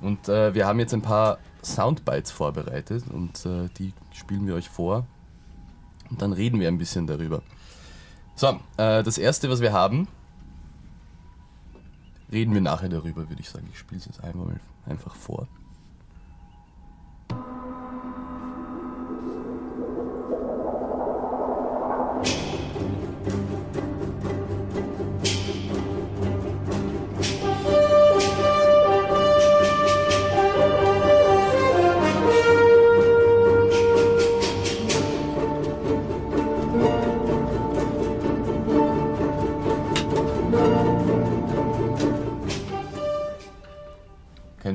Und 0.00 0.28
äh, 0.30 0.54
wir 0.54 0.66
haben 0.66 0.78
jetzt 0.78 0.94
ein 0.94 1.02
paar 1.02 1.38
Soundbites 1.62 2.30
vorbereitet 2.30 3.04
und 3.12 3.46
die 3.78 3.92
spielen 4.12 4.46
wir 4.46 4.54
euch 4.54 4.70
vor. 4.70 5.04
Und 6.08 6.22
dann 6.22 6.32
reden 6.32 6.58
wir 6.58 6.68
ein 6.68 6.78
bisschen 6.78 7.06
darüber. 7.06 7.42
So, 8.34 8.58
das 8.78 9.18
erste, 9.18 9.50
was 9.50 9.60
wir 9.60 9.74
haben, 9.74 10.08
reden 12.32 12.54
wir 12.54 12.60
nachher 12.60 12.88
darüber, 12.88 13.28
würde 13.28 13.40
ich 13.40 13.48
sagen. 13.48 13.68
Ich 13.72 13.78
spiele 13.78 14.00
es 14.00 14.06
jetzt 14.06 14.22
einmal 14.22 14.60
einfach 14.86 15.14
vor. 15.14 15.48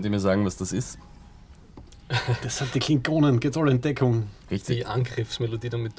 Könnt 0.05 0.13
ihr 0.13 0.17
mir 0.17 0.21
sagen, 0.21 0.45
was 0.45 0.55
das 0.55 0.71
ist? 0.71 0.99
Das 2.43 2.59
sind 2.59 2.75
die 2.75 2.79
Klingonen, 2.79 3.39
geht's 3.39 3.57
alle 3.57 3.71
in 3.71 3.81
Deckung. 3.81 4.27
Richtig? 4.51 4.77
Die 4.77 4.85
Angriffsmelodie 4.85 5.67
der 5.67 5.79
mit 5.79 5.93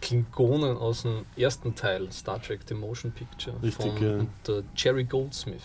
Klingonen 0.00 0.76
aus 0.76 1.02
dem 1.02 1.24
ersten 1.36 1.72
Teil, 1.76 2.10
Star 2.10 2.42
Trek 2.42 2.62
The 2.66 2.74
Motion 2.74 3.12
Picture. 3.12 3.54
Richtig, 3.62 3.92
von 3.92 4.02
ja. 4.02 4.16
und 4.16 4.28
der 4.48 4.64
Jerry 4.74 5.04
Goldsmith 5.04 5.62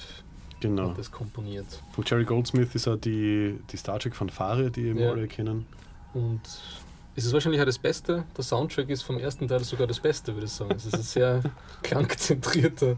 Genau. 0.60 0.90
hat 0.92 1.00
das 1.00 1.10
komponiert. 1.10 1.66
Von 1.94 2.04
Jerry 2.06 2.26
Goldsmith 2.26 2.76
ist 2.76 2.88
auch 2.88 2.96
die, 2.98 3.58
die 3.72 3.78
Star 3.78 3.98
Trek 3.98 4.16
Fanfare, 4.16 4.70
die 4.70 4.82
eben 4.84 5.00
Ja. 5.00 5.10
alle 5.10 5.28
kennen. 5.28 5.66
Und 6.14 6.42
es 7.16 7.26
ist 7.26 7.34
wahrscheinlich 7.34 7.60
auch 7.60 7.66
das 7.66 7.80
Beste. 7.80 8.24
Der 8.38 8.44
Soundtrack 8.44 8.88
ist 8.90 9.02
vom 9.02 9.18
ersten 9.18 9.48
Teil 9.48 9.64
sogar 9.64 9.88
das 9.88 10.00
Beste, 10.00 10.36
würde 10.36 10.46
ich 10.46 10.52
sagen. 10.52 10.76
Es 10.76 10.86
ist 10.86 10.94
ein 10.94 11.02
sehr 11.02 11.42
klangzentrierter 11.82 12.98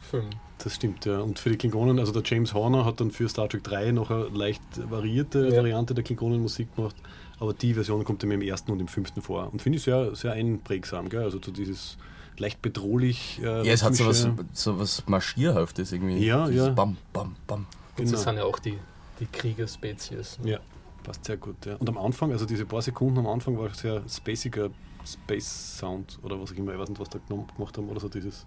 Film. 0.00 0.30
Das 0.62 0.74
stimmt, 0.74 1.04
ja. 1.04 1.20
Und 1.20 1.38
für 1.38 1.50
die 1.50 1.56
Klingonen, 1.56 1.98
also 2.00 2.12
der 2.12 2.22
James 2.24 2.52
Horner 2.52 2.84
hat 2.84 3.00
dann 3.00 3.10
für 3.12 3.28
Star 3.28 3.48
Trek 3.48 3.62
3 3.64 3.92
noch 3.92 4.10
eine 4.10 4.24
leicht 4.28 4.60
variierte 4.90 5.48
Ja. 5.48 5.56
Variante 5.58 5.94
der 5.94 6.02
Klingonenmusik 6.02 6.74
gemacht, 6.74 6.96
aber 7.38 7.54
die 7.54 7.74
Version 7.74 8.02
kommt 8.04 8.22
ihm 8.24 8.32
im 8.32 8.42
ersten 8.42 8.72
und 8.72 8.80
im 8.80 8.88
fünften 8.88 9.22
vor. 9.22 9.52
Und 9.52 9.62
finde 9.62 9.76
ich 9.78 9.84
sehr, 9.84 10.14
sehr 10.16 10.32
einprägsam, 10.32 11.08
gell? 11.08 11.22
Also 11.22 11.38
so 11.40 11.52
dieses 11.52 11.96
leicht 12.38 12.60
bedrohlich. 12.60 13.40
Äh, 13.42 13.66
Ja, 13.66 13.72
es 13.72 13.82
hat 13.84 13.94
so 13.94 14.06
was, 14.06 14.26
so 14.52 14.78
was 14.78 15.04
Marschierhaftes 15.06 15.92
irgendwie. 15.92 16.24
Ja, 16.26 16.48
Dieses 16.48 16.66
ja. 16.68 16.72
Bam, 16.72 16.96
bam, 17.12 17.36
bam. 17.46 17.58
Und 17.60 17.66
Genau. 18.04 18.10
sie 18.10 18.16
sind 18.24 18.36
ja 18.36 18.44
auch 18.44 18.58
die, 18.58 18.78
die 19.20 19.26
Kriegerspezies. 19.26 20.38
ne? 20.40 20.50
Ja, 20.52 20.58
passt 21.04 21.24
sehr 21.24 21.36
gut. 21.36 21.64
Ja. 21.66 21.76
Und 21.76 21.88
am 21.88 21.98
Anfang, 21.98 22.32
also 22.32 22.46
diese 22.46 22.64
paar 22.64 22.82
Sekunden 22.82 23.18
am 23.18 23.26
Anfang 23.28 23.56
war 23.58 23.72
sehr 23.74 24.02
spaciger 24.08 24.70
Space 25.04 25.78
Sound 25.78 26.18
oder 26.22 26.40
was 26.40 26.52
auch 26.52 26.56
immer, 26.56 26.72
ich 26.72 26.78
weiß 26.78 26.88
nicht, 26.88 27.00
was 27.00 27.08
da 27.08 27.18
genommen- 27.28 27.46
gemacht 27.56 27.76
haben 27.78 27.88
oder 27.88 28.00
so 28.00 28.08
dieses 28.08 28.44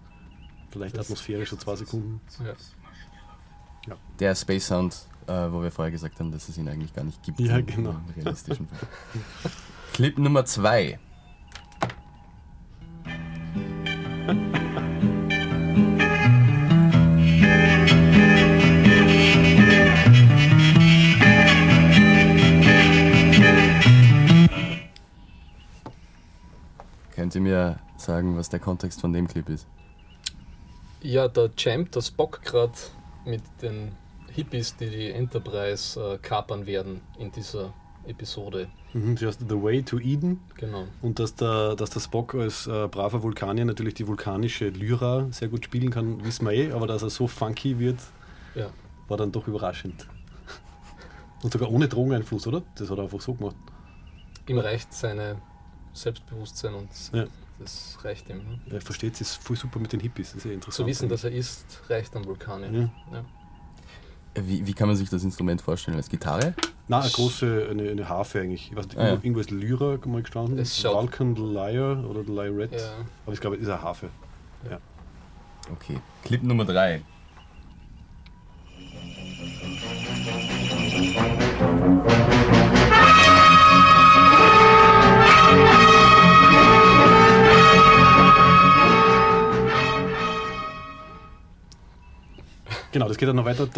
vielleicht 0.72 0.96
das 0.96 1.06
atmosphärisch 1.06 1.50
so 1.50 1.56
zwei 1.56 1.76
Sekunden. 1.76 2.20
Ja. 3.86 3.96
Der 4.18 4.34
Space 4.34 4.66
Sound, 4.66 4.96
äh, 5.26 5.32
wo 5.32 5.62
wir 5.62 5.70
vorher 5.70 5.90
gesagt 5.90 6.18
haben, 6.18 6.32
dass 6.32 6.48
es 6.48 6.56
ihn 6.56 6.68
eigentlich 6.68 6.94
gar 6.94 7.04
nicht 7.04 7.22
gibt. 7.22 7.40
Ja, 7.40 7.60
genau. 7.60 7.96
Realistischen 8.16 8.68
Clip 9.92 10.18
Nummer 10.18 10.44
zwei. 10.44 10.98
Könnt 27.14 27.34
ihr 27.34 27.40
mir 27.40 27.78
sagen, 27.96 28.36
was 28.36 28.48
der 28.48 28.60
Kontext 28.60 29.00
von 29.00 29.12
dem 29.12 29.28
Clip 29.28 29.48
ist? 29.48 29.66
Ja, 31.02 31.28
der 31.28 31.50
Champ, 31.56 31.90
der 31.92 32.00
Spock 32.02 32.42
gerade 32.42 32.72
mit 33.24 33.42
den 33.60 33.92
Hippies, 34.30 34.76
die 34.76 34.88
die 34.88 35.10
Enterprise 35.10 36.00
äh, 36.00 36.18
kapern 36.18 36.66
werden 36.66 37.00
in 37.18 37.30
dieser 37.32 37.72
Episode. 38.06 38.68
Mhm, 38.94 39.14
das 39.16 39.24
heißt 39.24 39.40
The 39.48 39.62
Way 39.62 39.82
to 39.82 39.98
Eden. 39.98 40.40
Genau. 40.56 40.84
Und 41.02 41.18
dass 41.18 41.34
der, 41.34 41.76
dass 41.76 41.90
der 41.90 42.00
Spock 42.00 42.34
als 42.34 42.66
äh, 42.66 42.88
braver 42.88 43.22
Vulkanier 43.22 43.64
natürlich 43.64 43.94
die 43.94 44.06
vulkanische 44.06 44.68
Lyra 44.68 45.26
sehr 45.30 45.48
gut 45.48 45.64
spielen 45.64 45.90
kann, 45.90 46.24
wissen 46.24 46.44
wir 46.46 46.52
eh, 46.52 46.72
aber 46.72 46.86
dass 46.86 47.02
er 47.02 47.10
so 47.10 47.26
funky 47.26 47.78
wird, 47.78 47.98
Ja. 48.54 48.70
war 49.08 49.16
dann 49.16 49.32
doch 49.32 49.46
überraschend. 49.48 50.06
Und 51.42 51.52
sogar 51.52 51.70
ohne 51.70 51.88
Drogeneinfluss, 51.88 52.46
oder? 52.46 52.62
Das 52.76 52.88
hat 52.90 52.98
er 52.98 53.04
einfach 53.04 53.20
so 53.20 53.34
gemacht. 53.34 53.56
Ihm 54.48 54.58
reicht 54.58 54.92
seine 54.92 55.36
Selbstbewusstsein 55.92 56.74
und 56.74 56.88
Ja. 57.12 57.24
Das 57.62 57.98
reicht 58.02 58.28
ihm. 58.28 58.38
Ne? 58.38 58.60
Er 58.70 58.80
versteht 58.80 59.16
sich 59.16 59.28
voll 59.28 59.56
super 59.56 59.78
mit 59.78 59.92
den 59.92 60.00
Hippies, 60.00 60.28
das 60.28 60.38
ist 60.38 60.44
ja 60.44 60.52
interessant. 60.52 60.74
Zu 60.76 60.86
wissen, 60.86 61.08
dass 61.08 61.24
er 61.24 61.32
ist, 61.32 61.64
reicht 61.88 62.14
am 62.16 62.24
Vulkan. 62.24 62.62
Ja. 62.74 62.88
Ja. 63.12 63.24
Wie, 64.34 64.66
wie 64.66 64.72
kann 64.72 64.88
man 64.88 64.96
sich 64.96 65.10
das 65.10 65.24
Instrument 65.24 65.60
vorstellen? 65.60 65.96
Als 65.96 66.08
Gitarre? 66.08 66.54
Nein, 66.88 67.02
eine 67.02 67.10
große, 67.10 67.68
eine, 67.70 67.90
eine 67.90 68.08
Harfe 68.08 68.40
eigentlich. 68.40 68.70
Ich 68.70 68.76
weiß 68.76 68.86
nicht, 68.86 68.98
Ah, 68.98 69.04
ja. 69.08 69.12
irgendwo 69.12 69.40
ist 69.40 69.50
Lyra 69.50 69.98
mal 70.06 70.22
gestanden. 70.22 70.56
Vulcan 70.58 71.36
the 71.36 71.42
Lyre 71.42 72.06
oder 72.08 72.24
the 72.24 72.32
Lyrette. 72.32 72.76
Ja. 72.76 72.92
Aber 73.26 73.34
ich 73.34 73.40
glaube, 73.40 73.56
es 73.56 73.62
ist 73.62 73.68
eine 73.68 73.82
Harfe. 73.82 74.08
Okay. 75.70 76.00
Clip 76.24 76.42
Nummer 76.42 76.64
3. 76.64 77.02
Genau, 92.92 93.08
das 93.08 93.16
geht 93.16 93.28
dann 93.28 93.36
noch 93.36 93.44
weiter. 93.44 93.68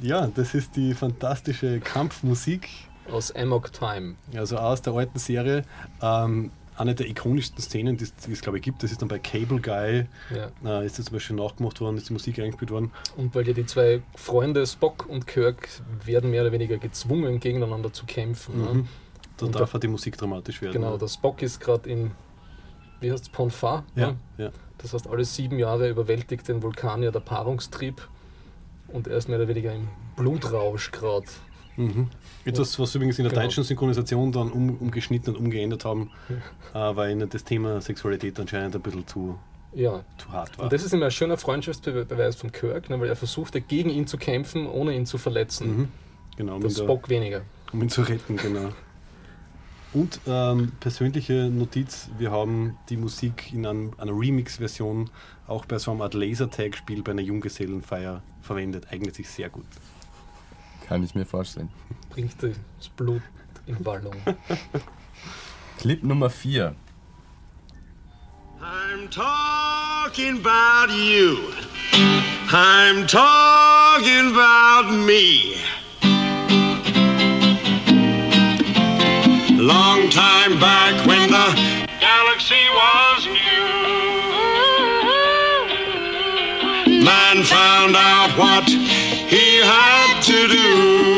ja, 0.00 0.26
das 0.34 0.54
ist 0.54 0.76
die 0.76 0.94
fantastische 0.94 1.80
Kampfmusik. 1.80 2.68
Aus 3.10 3.34
Amok 3.34 3.72
Time. 3.72 4.16
Also 4.34 4.56
aus 4.56 4.82
der 4.82 4.94
alten 4.94 5.18
Serie. 5.18 5.64
Ähm, 6.02 6.50
eine 6.78 6.94
der 6.94 7.08
ikonischsten 7.08 7.60
Szenen, 7.60 7.96
die 7.96 8.04
es, 8.04 8.14
die 8.14 8.32
es, 8.32 8.40
glaube 8.40 8.58
ich 8.58 8.64
gibt, 8.64 8.82
das 8.82 8.92
ist 8.92 9.02
dann 9.02 9.08
bei 9.08 9.18
Cable 9.18 9.60
Guy, 9.60 10.06
ja. 10.34 10.80
Äh, 10.80 10.86
ist 10.86 10.98
das 10.98 11.06
zum 11.06 11.14
Beispiel 11.14 11.36
nachgemacht 11.36 11.80
worden, 11.80 11.96
ist 11.96 12.08
die 12.08 12.12
Musik 12.12 12.38
eingespielt 12.38 12.70
worden. 12.70 12.92
Und 13.16 13.34
weil 13.34 13.46
ja 13.46 13.52
die 13.52 13.66
zwei 13.66 14.00
Freunde, 14.14 14.66
Spock 14.66 15.06
und 15.08 15.26
Kirk, 15.26 15.68
werden 16.04 16.30
mehr 16.30 16.42
oder 16.42 16.52
weniger 16.52 16.78
gezwungen, 16.78 17.40
gegeneinander 17.40 17.92
zu 17.92 18.06
kämpfen. 18.06 18.58
Ne? 18.58 18.68
Mhm. 18.68 18.78
Ne? 18.80 18.88
Dann 19.38 19.52
darf 19.52 19.70
da, 19.70 19.72
halt 19.74 19.82
die 19.82 19.88
Musik 19.88 20.16
dramatisch 20.16 20.62
werden. 20.62 20.74
Genau, 20.74 20.92
ja. 20.92 20.98
der 20.98 21.08
Spock 21.08 21.42
ist 21.42 21.60
gerade 21.60 21.88
in, 21.88 22.12
wie 23.00 23.10
heißt 23.10 23.24
es, 23.24 23.28
Ponfar? 23.28 23.84
Ja, 23.94 24.12
ne? 24.12 24.16
ja. 24.36 24.50
Das 24.78 24.94
heißt, 24.94 25.08
alle 25.08 25.24
sieben 25.24 25.58
Jahre 25.58 25.88
überwältigt 25.88 26.46
den 26.48 26.62
Vulkanier 26.62 27.10
der 27.12 27.20
Paarungstrieb 27.20 28.06
und 28.88 29.06
er 29.08 29.16
ist 29.18 29.28
mehr 29.28 29.38
oder 29.38 29.48
weniger 29.48 29.74
im 29.74 29.88
Blutrausch 30.16 30.90
gerade. 30.92 31.26
Mhm. 31.76 32.08
Etwas, 32.44 32.78
was 32.78 32.94
übrigens 32.94 33.18
in 33.18 33.24
der 33.24 33.30
Genau. 33.32 33.42
deutschen 33.44 33.62
Synchronisation 33.64 34.32
dann 34.32 34.50
um, 34.50 34.76
umgeschnitten 34.78 35.34
und 35.36 35.44
umgeändert 35.44 35.84
haben, 35.84 36.10
äh, 36.74 36.78
weil 36.96 37.12
ihnen 37.12 37.28
das 37.28 37.44
Thema 37.44 37.80
Sexualität 37.80 38.38
anscheinend 38.40 38.74
ein 38.74 38.82
bisschen 38.82 39.06
zu, 39.06 39.38
Ja, 39.74 40.02
zu 40.16 40.28
hart 40.32 40.56
war. 40.58 40.64
und 40.64 40.72
das 40.72 40.82
ist 40.82 40.92
immer 40.92 41.04
ein 41.06 41.10
schöner 41.12 41.36
Freundschaftsbeweis 41.36 42.34
von 42.36 42.50
Kirk, 42.50 42.90
ne, 42.90 42.98
weil 43.00 43.08
er 43.08 43.14
versuchte, 43.16 43.60
gegen 43.60 43.90
ihn 43.90 44.06
zu 44.08 44.16
kämpfen, 44.18 44.66
ohne 44.66 44.94
ihn 44.94 45.06
zu 45.06 45.18
verletzen. 45.18 45.76
mhm. 45.76 45.88
Genau, 46.36 46.54
um 46.56 46.60
Der 46.62 46.70
ihn, 46.70 46.76
da, 46.76 46.82
Spock 46.84 47.08
weniger. 47.08 47.42
um 47.72 47.82
ihn 47.82 47.88
zu 47.90 48.02
retten, 48.02 48.36
genau. 48.36 48.70
Und 49.92 50.20
ähm, 50.26 50.72
persönliche 50.80 51.48
Notiz, 51.50 52.10
wir 52.18 52.30
haben 52.30 52.76
die 52.90 52.96
Musik 52.96 53.52
in 53.52 53.66
einem, 53.66 53.92
einer 53.96 54.12
Remix-Version 54.12 55.08
auch 55.46 55.64
bei 55.64 55.78
so 55.78 55.90
einem 55.92 56.02
Art 56.02 56.12
Lasertag-Spiel 56.14 57.02
bei 57.02 57.12
einer 57.12 57.22
Junggesellenfeier 57.22 58.22
verwendet. 58.42 58.86
Eignet 58.90 59.14
sich 59.14 59.30
sehr 59.30 59.48
gut. 59.48 59.66
Kann 60.86 61.02
ich 61.02 61.14
mir 61.14 61.24
vorstellen. 61.24 61.70
Bringt 62.10 62.34
das 62.42 62.88
Blut 62.96 63.22
in 63.66 63.82
Ballung. 63.82 64.14
Clip 65.78 66.02
Nummer 66.02 66.28
4. 66.28 66.74
I'm 68.60 69.08
talking 69.10 70.38
about 70.44 70.92
you. 70.92 71.38
I'm 72.50 73.06
talking 73.06 74.32
about 74.32 74.90
me. 74.90 75.54
Long 79.58 80.08
time 80.08 80.60
back 80.60 81.04
when 81.04 81.30
the 81.32 81.52
galaxy 81.98 82.62
was 82.72 83.26
new. 83.26 83.64
Man 87.04 87.42
found 87.42 87.96
out 87.96 88.30
what 88.38 88.68
he 88.68 89.58
had 89.58 90.22
to 90.22 90.46
do. 90.46 91.08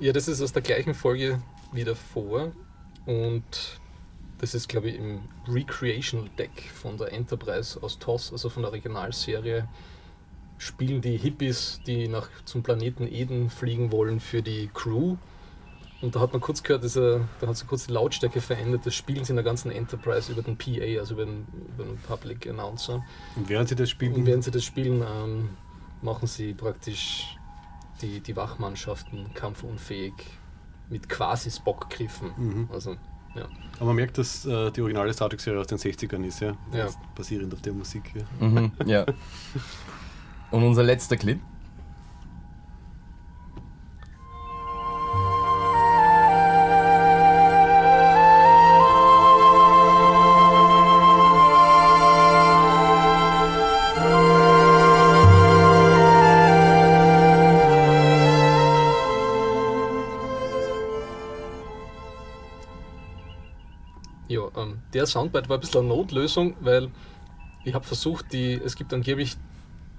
Ja, 0.00 0.12
das 0.14 0.28
ist 0.28 0.40
aus 0.40 0.54
der 0.54 0.62
gleichen 0.62 0.94
Folge 0.94 1.42
wie 1.70 1.84
davor 1.84 2.52
und 3.04 3.78
das 4.38 4.54
ist, 4.54 4.68
glaube 4.70 4.88
ich, 4.88 4.96
im 4.96 5.28
Recreational 5.46 6.30
Deck 6.38 6.70
von 6.72 6.96
der 6.96 7.12
Enterprise 7.12 7.78
aus 7.82 7.98
TOS, 7.98 8.32
also 8.32 8.48
von 8.48 8.62
der 8.62 8.70
Originalserie, 8.70 9.68
spielen 10.58 11.00
die 11.00 11.16
Hippies, 11.16 11.80
die 11.86 12.08
nach, 12.08 12.28
zum 12.44 12.62
Planeten 12.62 13.06
Eden 13.06 13.50
fliegen 13.50 13.92
wollen, 13.92 14.20
für 14.20 14.42
die 14.42 14.70
Crew. 14.72 15.16
Und 16.02 16.14
da 16.14 16.20
hat 16.20 16.32
man 16.32 16.40
kurz 16.40 16.62
gehört, 16.62 16.84
dass 16.84 16.96
er, 16.96 17.26
da 17.40 17.46
hat 17.46 17.56
sich 17.56 17.66
kurz 17.66 17.86
die 17.86 17.92
Lautstärke 17.92 18.40
verändert, 18.40 18.84
das 18.84 18.94
spielen 18.94 19.24
sie 19.24 19.32
in 19.32 19.36
der 19.36 19.44
ganzen 19.44 19.70
Enterprise 19.70 20.30
über 20.30 20.42
den 20.42 20.56
PA, 20.56 21.00
also 21.00 21.14
über 21.14 21.24
den, 21.24 21.46
über 21.74 21.84
den 21.84 21.96
Public 21.98 22.46
Announcer. 22.46 23.02
Und 23.34 23.48
während 23.48 23.68
sie 23.68 23.76
das 23.76 23.88
spielen, 23.88 24.14
Und 24.14 24.26
während 24.26 24.44
sie 24.44 24.50
das 24.50 24.64
spielen, 24.64 25.02
ähm, 25.02 25.50
machen 26.02 26.26
sie 26.26 26.52
praktisch 26.52 27.36
die, 28.02 28.20
die 28.20 28.36
Wachmannschaften 28.36 29.32
kampfunfähig 29.32 30.12
mit 30.90 31.08
quasi 31.08 31.50
Spock-Griffen. 31.50 32.30
Mhm. 32.36 32.68
Also, 32.70 32.96
ja. 33.34 33.46
aber 33.76 33.86
man 33.86 33.96
merkt, 33.96 34.18
dass 34.18 34.44
äh, 34.44 34.70
die 34.70 34.82
originale 34.82 35.12
Star 35.14 35.30
Trek-Serie 35.30 35.60
aus 35.60 35.66
den 35.66 35.78
60ern 35.78 36.24
ist, 36.24 36.40
ja? 36.40 36.54
Ja. 36.72 36.88
Basierend 37.14 37.52
auf 37.54 37.62
der 37.62 37.72
Musik. 37.72 38.12
Ja. 38.14 38.46
Mhm, 38.46 38.72
ja. 38.84 39.06
Und 40.56 40.62
unser 40.62 40.84
letzter 40.84 41.18
Clip. 41.18 41.38
Ähm, 64.56 64.78
der 64.94 65.06
Soundbite 65.06 65.50
war 65.50 65.58
ein 65.58 65.60
bisschen 65.60 65.80
eine 65.80 65.88
Notlösung, 65.88 66.54
weil 66.60 66.90
ich 67.64 67.74
habe 67.74 67.84
versucht, 67.84 68.32
die, 68.32 68.54
es 68.54 68.74
gibt 68.74 68.94
angeblich 68.94 69.36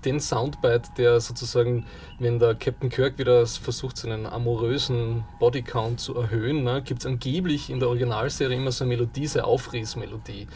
den 0.08 0.20
Soundbite, 0.20 0.90
der 0.98 1.20
sozusagen, 1.20 1.86
wenn 2.20 2.40
der 2.40 2.56
Captain 2.56 2.90
Kirk 2.90 3.18
wieder 3.18 3.46
versucht, 3.46 3.98
seinen 3.98 4.26
amorösen 4.26 5.24
Bodycount 5.40 6.00
zu 6.00 6.16
erhöhen, 6.16 6.64
ne, 6.64 6.82
gibt 6.82 7.02
es 7.02 7.06
angeblich 7.06 7.70
in 7.70 7.80
der 7.80 7.90
Originalserie 7.90 8.56
immer 8.58 8.72
so 8.72 8.84
eine 8.84 8.94
Melodie, 8.96 9.28
so 9.28 9.40
eine 9.40 9.48
Aufriesmelodie. 9.48 10.48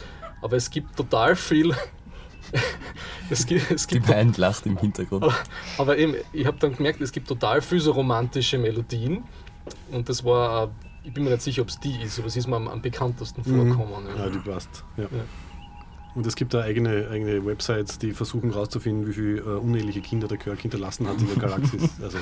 Aber 0.42 0.56
es 0.56 0.70
gibt 0.70 0.96
total 0.96 1.36
viel. 1.36 1.76
es 3.30 3.46
gibt, 3.46 3.70
es 3.72 3.88
Die 3.88 3.96
gibt 3.96 4.08
Band 4.08 4.38
lacht 4.38 4.66
im 4.66 4.78
Hintergrund. 4.78 5.26
aber 5.78 5.98
eben, 5.98 6.16
ich 6.34 6.46
habe 6.46 6.58
dann 6.60 6.76
gemerkt, 6.76 7.02
es 7.02 7.12
gibt 7.12 7.28
total 7.28 7.62
viele 7.62 7.82
so 7.82 7.92
romantische 7.92 8.58
Melodien. 8.58 9.24
Und 9.92 10.10
das 10.10 10.24
war, 10.26 10.64
äh, 10.64 10.68
ich 11.04 11.14
bin 11.14 11.24
mir 11.24 11.32
nicht 11.32 11.42
sicher, 11.44 11.62
ob 11.62 11.70
es 11.70 11.80
die 11.80 12.02
ist, 12.02 12.20
aber 12.20 12.30
sie 12.30 12.40
ist 12.40 12.48
mir 12.48 12.56
am, 12.56 12.68
am 12.68 12.82
bekanntesten 12.82 13.44
vorkommen. 13.44 14.08
Ja, 14.18 14.26
Ja. 14.26 14.30
die 14.30 14.40
passt. 14.40 14.84
Ja. 14.98 15.04
Ja. 15.04 15.10
Und 16.14 16.26
es 16.28 16.36
gibt 16.36 16.54
da 16.54 16.62
eigene, 16.62 17.08
eigene 17.10 17.46
Websites, 17.46 17.98
die 17.98 18.12
versuchen 18.12 18.52
herauszufinden, 18.52 19.08
wie 19.08 19.14
viele 19.14 19.40
äh, 19.40 19.58
uneheliche 19.58 20.02
Kinder 20.02 20.28
der 20.28 20.38
Kirk 20.38 20.60
hinterlassen 20.60 21.08
hat 21.08 21.20
in 21.20 21.28
der 21.28 21.38
Galaxis. 21.38 21.90
Also, 22.02 22.18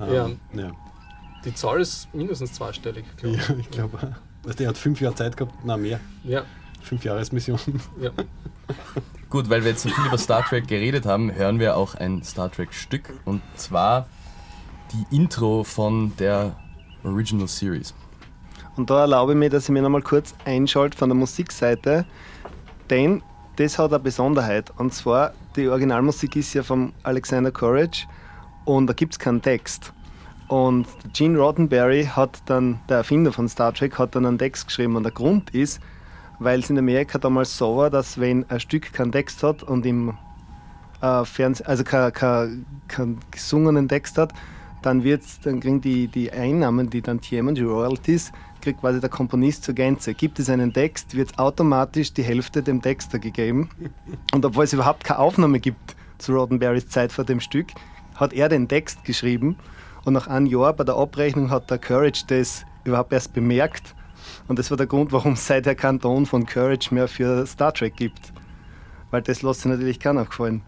ähm, 0.00 0.38
ja. 0.54 0.72
Die 1.44 1.54
Zahl 1.54 1.80
ist 1.80 2.12
mindestens 2.14 2.54
zweistellig, 2.54 3.04
glaube 3.16 3.36
ja, 3.36 3.54
ich 3.58 3.70
glaube, 3.70 3.98
also 4.44 4.56
der 4.56 4.68
hat 4.68 4.78
fünf 4.78 5.00
Jahre 5.00 5.14
Zeit 5.14 5.36
gehabt, 5.36 5.54
na 5.62 5.76
mehr, 5.76 6.00
ich. 6.24 6.30
Ja, 6.30 6.44
fünf 6.82 7.04
Jahresmission. 7.04 7.58
ja. 8.00 8.10
Gut, 9.30 9.48
weil 9.48 9.62
wir 9.62 9.70
jetzt 9.70 9.82
so 9.82 9.88
viel 9.88 10.04
über 10.06 10.18
Star 10.18 10.44
Trek 10.44 10.66
geredet 10.66 11.06
haben, 11.06 11.32
hören 11.32 11.60
wir 11.60 11.76
auch 11.76 11.94
ein 11.94 12.22
Star 12.24 12.50
Trek-Stück. 12.50 13.12
Und 13.24 13.42
zwar 13.54 14.08
die 14.92 15.16
Intro 15.16 15.62
von 15.62 16.16
der 16.16 16.56
Original 17.04 17.46
Series. 17.46 17.94
Und 18.76 18.90
da 18.90 19.02
erlaube 19.02 19.32
ich 19.32 19.38
mir, 19.38 19.48
dass 19.48 19.64
ich 19.64 19.70
mir 19.70 19.82
nochmal 19.82 20.02
kurz 20.02 20.34
einschalte 20.44 20.98
von 20.98 21.10
der 21.10 21.16
Musikseite, 21.16 22.06
denn 22.90 23.22
das 23.56 23.78
hat 23.78 23.92
eine 23.92 24.00
Besonderheit. 24.00 24.72
Und 24.78 24.92
zwar 24.92 25.32
die 25.56 25.68
Originalmusik 25.68 26.36
ist 26.36 26.54
ja 26.54 26.62
von 26.62 26.92
Alexander 27.02 27.50
Courage 27.50 28.06
und 28.64 28.86
da 28.86 28.92
gibt 28.92 29.14
es 29.14 29.18
keinen 29.18 29.42
Text. 29.42 29.92
Und 30.48 30.86
Gene 31.12 31.38
Roddenberry 31.38 32.04
hat 32.04 32.42
dann, 32.46 32.80
der 32.88 32.98
Erfinder 32.98 33.32
von 33.32 33.48
Star 33.48 33.72
Trek, 33.72 33.98
hat 33.98 34.16
dann 34.16 34.26
einen 34.26 34.38
Text 34.38 34.66
geschrieben. 34.66 34.96
Und 34.96 35.04
der 35.04 35.12
Grund 35.12 35.50
ist, 35.50 35.80
weil 36.40 36.58
es 36.58 36.70
in 36.70 36.78
Amerika 36.78 37.18
damals 37.18 37.56
so 37.56 37.76
war, 37.76 37.88
dass 37.88 38.18
wenn 38.18 38.48
ein 38.50 38.58
Stück 38.58 38.92
keinen 38.92 39.12
Text 39.12 39.44
hat 39.44 39.62
und 39.62 39.86
im 39.86 40.16
äh, 41.02 41.24
Fernsehen, 41.24 41.66
also 41.66 41.84
keinen 41.84 42.12
kein, 42.12 42.66
kein 42.88 43.18
gesungenen 43.30 43.88
Text 43.88 44.18
hat, 44.18 44.32
dann 44.82 45.04
wird's, 45.04 45.38
dann 45.40 45.60
kriegen 45.60 45.80
die, 45.80 46.08
die 46.08 46.32
Einnahmen, 46.32 46.90
die 46.90 47.02
dann 47.02 47.20
Tiemen, 47.20 47.54
die 47.54 47.62
Royalties, 47.62 48.32
kriegt 48.60 48.80
quasi 48.80 49.00
der 49.00 49.10
Komponist 49.10 49.64
zur 49.64 49.74
Gänze. 49.74 50.14
Gibt 50.14 50.38
es 50.38 50.50
einen 50.50 50.72
Text, 50.72 51.14
wird 51.14 51.38
automatisch 51.38 52.12
die 52.12 52.22
Hälfte 52.22 52.62
dem 52.62 52.82
Texter 52.82 53.18
gegeben. 53.18 53.70
Und 54.32 54.44
obwohl 54.44 54.64
es 54.64 54.72
überhaupt 54.72 55.04
keine 55.04 55.20
Aufnahme 55.20 55.60
gibt 55.60 55.96
zu 56.18 56.32
Roddenberrys 56.34 56.88
Zeit 56.88 57.12
vor 57.12 57.24
dem 57.24 57.40
Stück, 57.40 57.68
hat 58.14 58.32
er 58.32 58.48
den 58.48 58.68
Text 58.68 59.04
geschrieben 59.04 59.56
und 60.04 60.12
nach 60.12 60.26
einem 60.26 60.46
Jahr 60.46 60.72
bei 60.72 60.84
der 60.84 60.96
Abrechnung 60.96 61.50
hat 61.50 61.70
der 61.70 61.78
Courage 61.78 62.24
das 62.26 62.64
überhaupt 62.84 63.12
erst 63.12 63.32
bemerkt. 63.32 63.94
Und 64.48 64.58
das 64.58 64.70
war 64.70 64.76
der 64.76 64.86
Grund, 64.86 65.12
warum 65.12 65.32
es 65.34 65.46
seither 65.46 65.74
keinen 65.74 66.00
Ton 66.00 66.26
von 66.26 66.46
Courage 66.46 66.94
mehr 66.94 67.08
für 67.08 67.46
Star 67.46 67.72
Trek 67.72 67.96
gibt. 67.96 68.32
Weil 69.10 69.22
das 69.22 69.42
lässt 69.42 69.62
sich 69.62 69.70
natürlich 69.70 69.98
keiner 69.98 70.24
gefallen. 70.24 70.62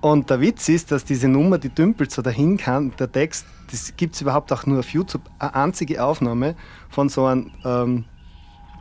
Und 0.00 0.30
der 0.30 0.40
Witz 0.40 0.68
ist, 0.68 0.92
dass 0.92 1.04
diese 1.04 1.28
Nummer, 1.28 1.58
die 1.58 1.70
dümpelt 1.70 2.12
so 2.12 2.22
dahin 2.22 2.56
kann, 2.56 2.92
der 2.98 3.10
Text, 3.10 3.46
das 3.70 3.94
gibt 3.96 4.14
es 4.14 4.20
überhaupt 4.20 4.52
auch 4.52 4.64
nur 4.64 4.78
auf 4.78 4.90
YouTube, 4.90 5.22
eine 5.38 5.54
einzige 5.54 6.02
Aufnahme 6.02 6.54
von 6.88 7.08
so 7.08 7.26
einem 7.26 7.50
ähm, 7.64 8.04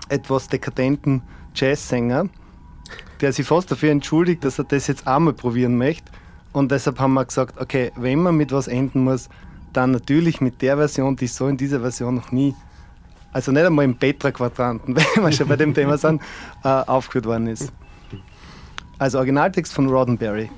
etwas 0.09 0.47
dekadenten 0.47 1.23
Jazzsänger, 1.55 2.29
der 3.19 3.33
sich 3.33 3.47
fast 3.47 3.71
dafür 3.71 3.91
entschuldigt, 3.91 4.43
dass 4.43 4.59
er 4.59 4.65
das 4.65 4.87
jetzt 4.87 5.07
einmal 5.07 5.33
probieren 5.33 5.77
möchte. 5.77 6.11
Und 6.53 6.71
deshalb 6.71 6.99
haben 6.99 7.13
wir 7.13 7.25
gesagt, 7.25 7.59
okay, 7.59 7.91
wenn 7.95 8.21
man 8.21 8.35
mit 8.35 8.51
was 8.51 8.67
enden 8.67 9.03
muss, 9.03 9.27
dann 9.73 9.91
natürlich 9.91 10.39
mit 10.39 10.61
der 10.61 10.77
Version, 10.77 11.15
die 11.15 11.27
so 11.27 11.47
in 11.47 11.57
dieser 11.57 11.81
Version 11.81 12.15
noch 12.15 12.31
nie, 12.31 12.55
also 13.33 13.51
nicht 13.51 13.65
einmal 13.65 13.85
im 13.85 13.97
Petra-Quadranten, 13.97 14.95
wenn 15.15 15.23
wir 15.23 15.31
schon 15.31 15.47
bei 15.47 15.55
dem 15.55 15.73
Thema 15.73 15.97
sind, 15.97 16.21
äh, 16.63 16.67
aufgeführt 16.67 17.25
worden 17.25 17.47
ist. 17.47 17.73
Also 18.99 19.17
Originaltext 19.17 19.73
von 19.73 19.89
Roddenberry. 19.89 20.49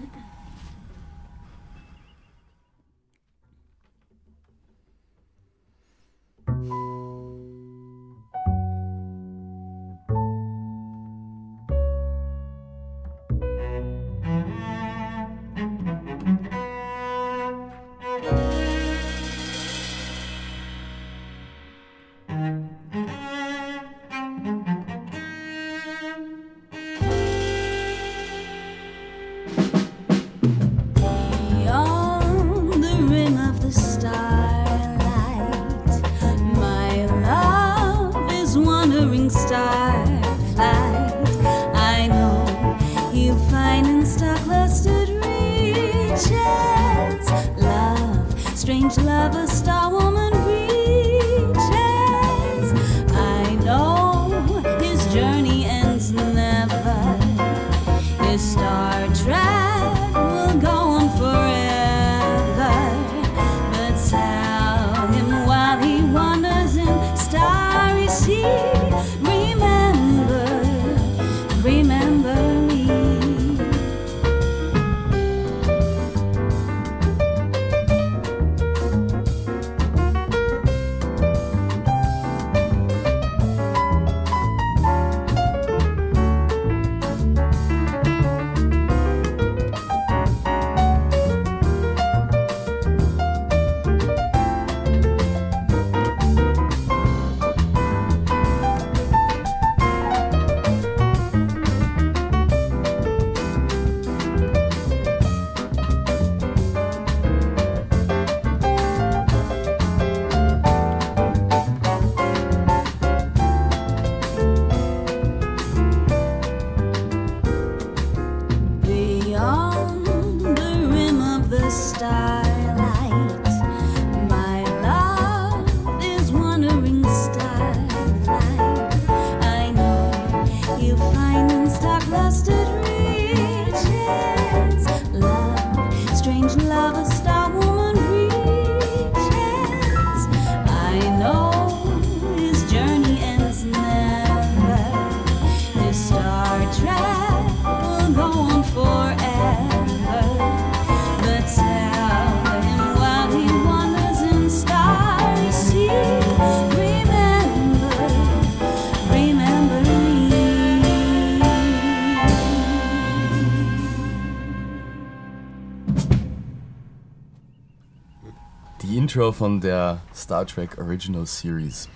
Von 169.39 169.61
der 169.61 170.01
Star 170.13 170.45
Trek 170.45 170.77
Original 170.77 171.25
Series. 171.25 171.87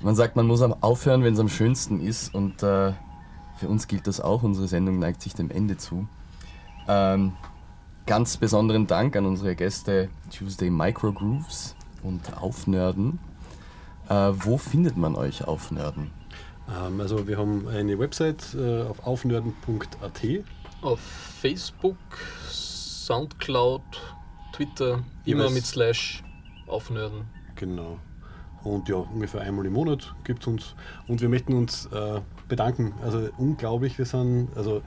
Man 0.00 0.14
sagt, 0.14 0.34
man 0.34 0.46
muss 0.46 0.62
aufhören, 0.62 1.22
wenn 1.24 1.34
es 1.34 1.40
am 1.40 1.50
schönsten 1.50 2.00
ist 2.00 2.34
und 2.34 2.62
äh, 2.62 2.94
für 3.58 3.68
uns 3.68 3.86
gilt 3.86 4.06
das 4.06 4.18
auch. 4.18 4.42
Unsere 4.42 4.66
Sendung 4.66 4.98
neigt 4.98 5.20
sich 5.20 5.34
dem 5.34 5.50
Ende 5.50 5.76
zu. 5.76 6.08
Ähm, 6.88 7.34
ganz 8.06 8.38
besonderen 8.38 8.86
Dank 8.86 9.14
an 9.14 9.26
unsere 9.26 9.54
Gäste 9.54 10.08
Tuesday 10.30 10.70
Microgrooves 10.70 11.76
und 12.02 12.38
Aufnörden. 12.38 13.18
Äh, 14.08 14.32
wo 14.32 14.56
findet 14.56 14.96
man 14.96 15.16
euch 15.16 15.46
Aufnörden? 15.46 16.10
Ähm, 16.74 16.98
also 16.98 17.28
wir 17.28 17.36
haben 17.36 17.68
eine 17.68 17.98
Website 17.98 18.54
äh, 18.54 18.84
auf 18.84 19.06
aufnörden.at. 19.06 20.22
Auf 20.80 21.00
Facebook, 21.00 21.98
Soundcloud, 22.48 23.82
Twitter, 24.58 25.04
immer 25.24 25.50
mit 25.50 25.64
Slash 25.64 26.24
aufnörden. 26.66 27.26
Genau. 27.54 28.00
Und 28.64 28.88
ja, 28.88 28.96
ungefähr 28.96 29.42
einmal 29.42 29.64
im 29.66 29.74
Monat 29.74 30.12
gibt 30.24 30.42
es 30.42 30.48
uns. 30.48 30.74
Und 31.06 31.20
wir 31.20 31.28
möchten 31.28 31.52
uns 31.52 31.86
äh, 31.86 32.20
bedanken. 32.48 32.92
Also 33.00 33.28
unglaublich, 33.38 33.98
wir 33.98 34.04
sind, 34.04 34.48
also 34.56 34.82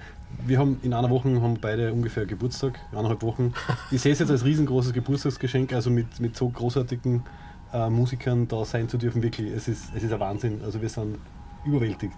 wir 0.46 0.60
haben 0.60 0.78
in 0.84 0.94
einer 0.94 1.10
Woche 1.10 1.42
haben 1.42 1.58
beide 1.62 1.94
ungefähr 1.94 2.26
Geburtstag, 2.26 2.80
eineinhalb 2.92 3.22
Wochen. 3.22 3.54
Ich 3.92 4.02
sehe 4.02 4.12
es 4.12 4.20
jetzt 4.20 4.30
als 4.30 4.44
riesengroßes 4.44 4.92
Geburtstagsgeschenk, 4.92 5.72
also 5.72 5.90
mit, 5.90 6.20
mit 6.20 6.36
so 6.36 6.50
großartigen 6.50 7.24
äh, 7.72 7.90
Musikern 7.90 8.50
da 8.50 8.66
sein 8.66 8.90
zu 8.90 8.98
dürfen, 8.98 9.24
wirklich, 9.24 9.54
es 9.54 9.70
ist, 9.70 9.96
es 9.96 10.04
ist 10.04 10.12
ein 10.12 10.20
Wahnsinn. 10.20 10.62
Also 10.66 10.82
wir 10.82 10.90
sind 10.90 11.18
überwältigt. 11.64 12.18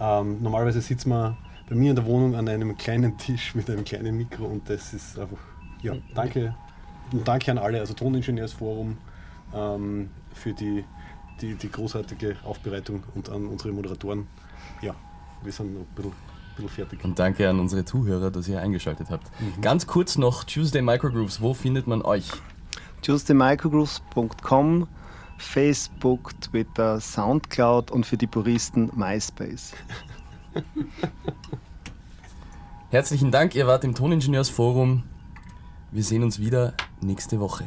Ähm, 0.00 0.42
normalerweise 0.42 0.80
sitzen 0.80 1.10
wir 1.10 1.36
bei 1.68 1.74
mir 1.74 1.90
in 1.90 1.96
der 1.96 2.06
Wohnung 2.06 2.34
an 2.34 2.48
einem 2.48 2.74
kleinen 2.78 3.18
Tisch 3.18 3.54
mit 3.54 3.68
einem 3.68 3.84
kleinen 3.84 4.16
Mikro 4.16 4.46
und 4.46 4.70
das 4.70 4.94
ist 4.94 5.18
einfach, 5.18 5.38
ja, 5.84 5.94
danke. 6.14 6.54
Und 7.12 7.28
danke 7.28 7.50
an 7.50 7.58
alle, 7.58 7.80
also 7.80 7.94
Toningenieursforum 7.94 8.96
ähm, 9.54 10.10
für 10.32 10.52
die, 10.52 10.84
die, 11.40 11.54
die 11.54 11.70
großartige 11.70 12.36
Aufbereitung 12.44 13.04
und 13.14 13.28
an 13.28 13.46
unsere 13.46 13.72
Moderatoren. 13.72 14.26
Ja, 14.82 14.94
wir 15.42 15.52
sind 15.52 15.74
noch 15.74 15.82
ein 15.82 15.86
bisschen, 15.94 16.10
ein 16.10 16.54
bisschen 16.56 16.68
fertig. 16.70 17.04
Und 17.04 17.18
danke 17.18 17.48
an 17.48 17.60
unsere 17.60 17.84
Zuhörer, 17.84 18.30
dass 18.30 18.48
ihr 18.48 18.60
eingeschaltet 18.60 19.10
habt. 19.10 19.30
Ganz 19.60 19.86
kurz 19.86 20.16
noch 20.16 20.44
Tuesday 20.44 20.82
Microgrooves, 20.82 21.40
wo 21.40 21.54
findet 21.54 21.86
man 21.86 22.02
euch? 22.02 22.30
tuesdaymicrogrooves.com, 23.02 24.88
Facebook, 25.36 26.40
Twitter, 26.40 27.00
Soundcloud 27.00 27.90
und 27.90 28.06
für 28.06 28.16
die 28.16 28.26
Puristen 28.26 28.90
MySpace. 28.96 29.74
Herzlichen 32.90 33.30
Dank, 33.30 33.54
ihr 33.54 33.66
wart 33.66 33.84
im 33.84 33.94
Toningenieursforum. 33.94 35.02
Wir 35.94 36.02
sehen 36.02 36.24
uns 36.24 36.40
wieder 36.40 36.74
nächste 37.02 37.38
Woche. 37.38 37.66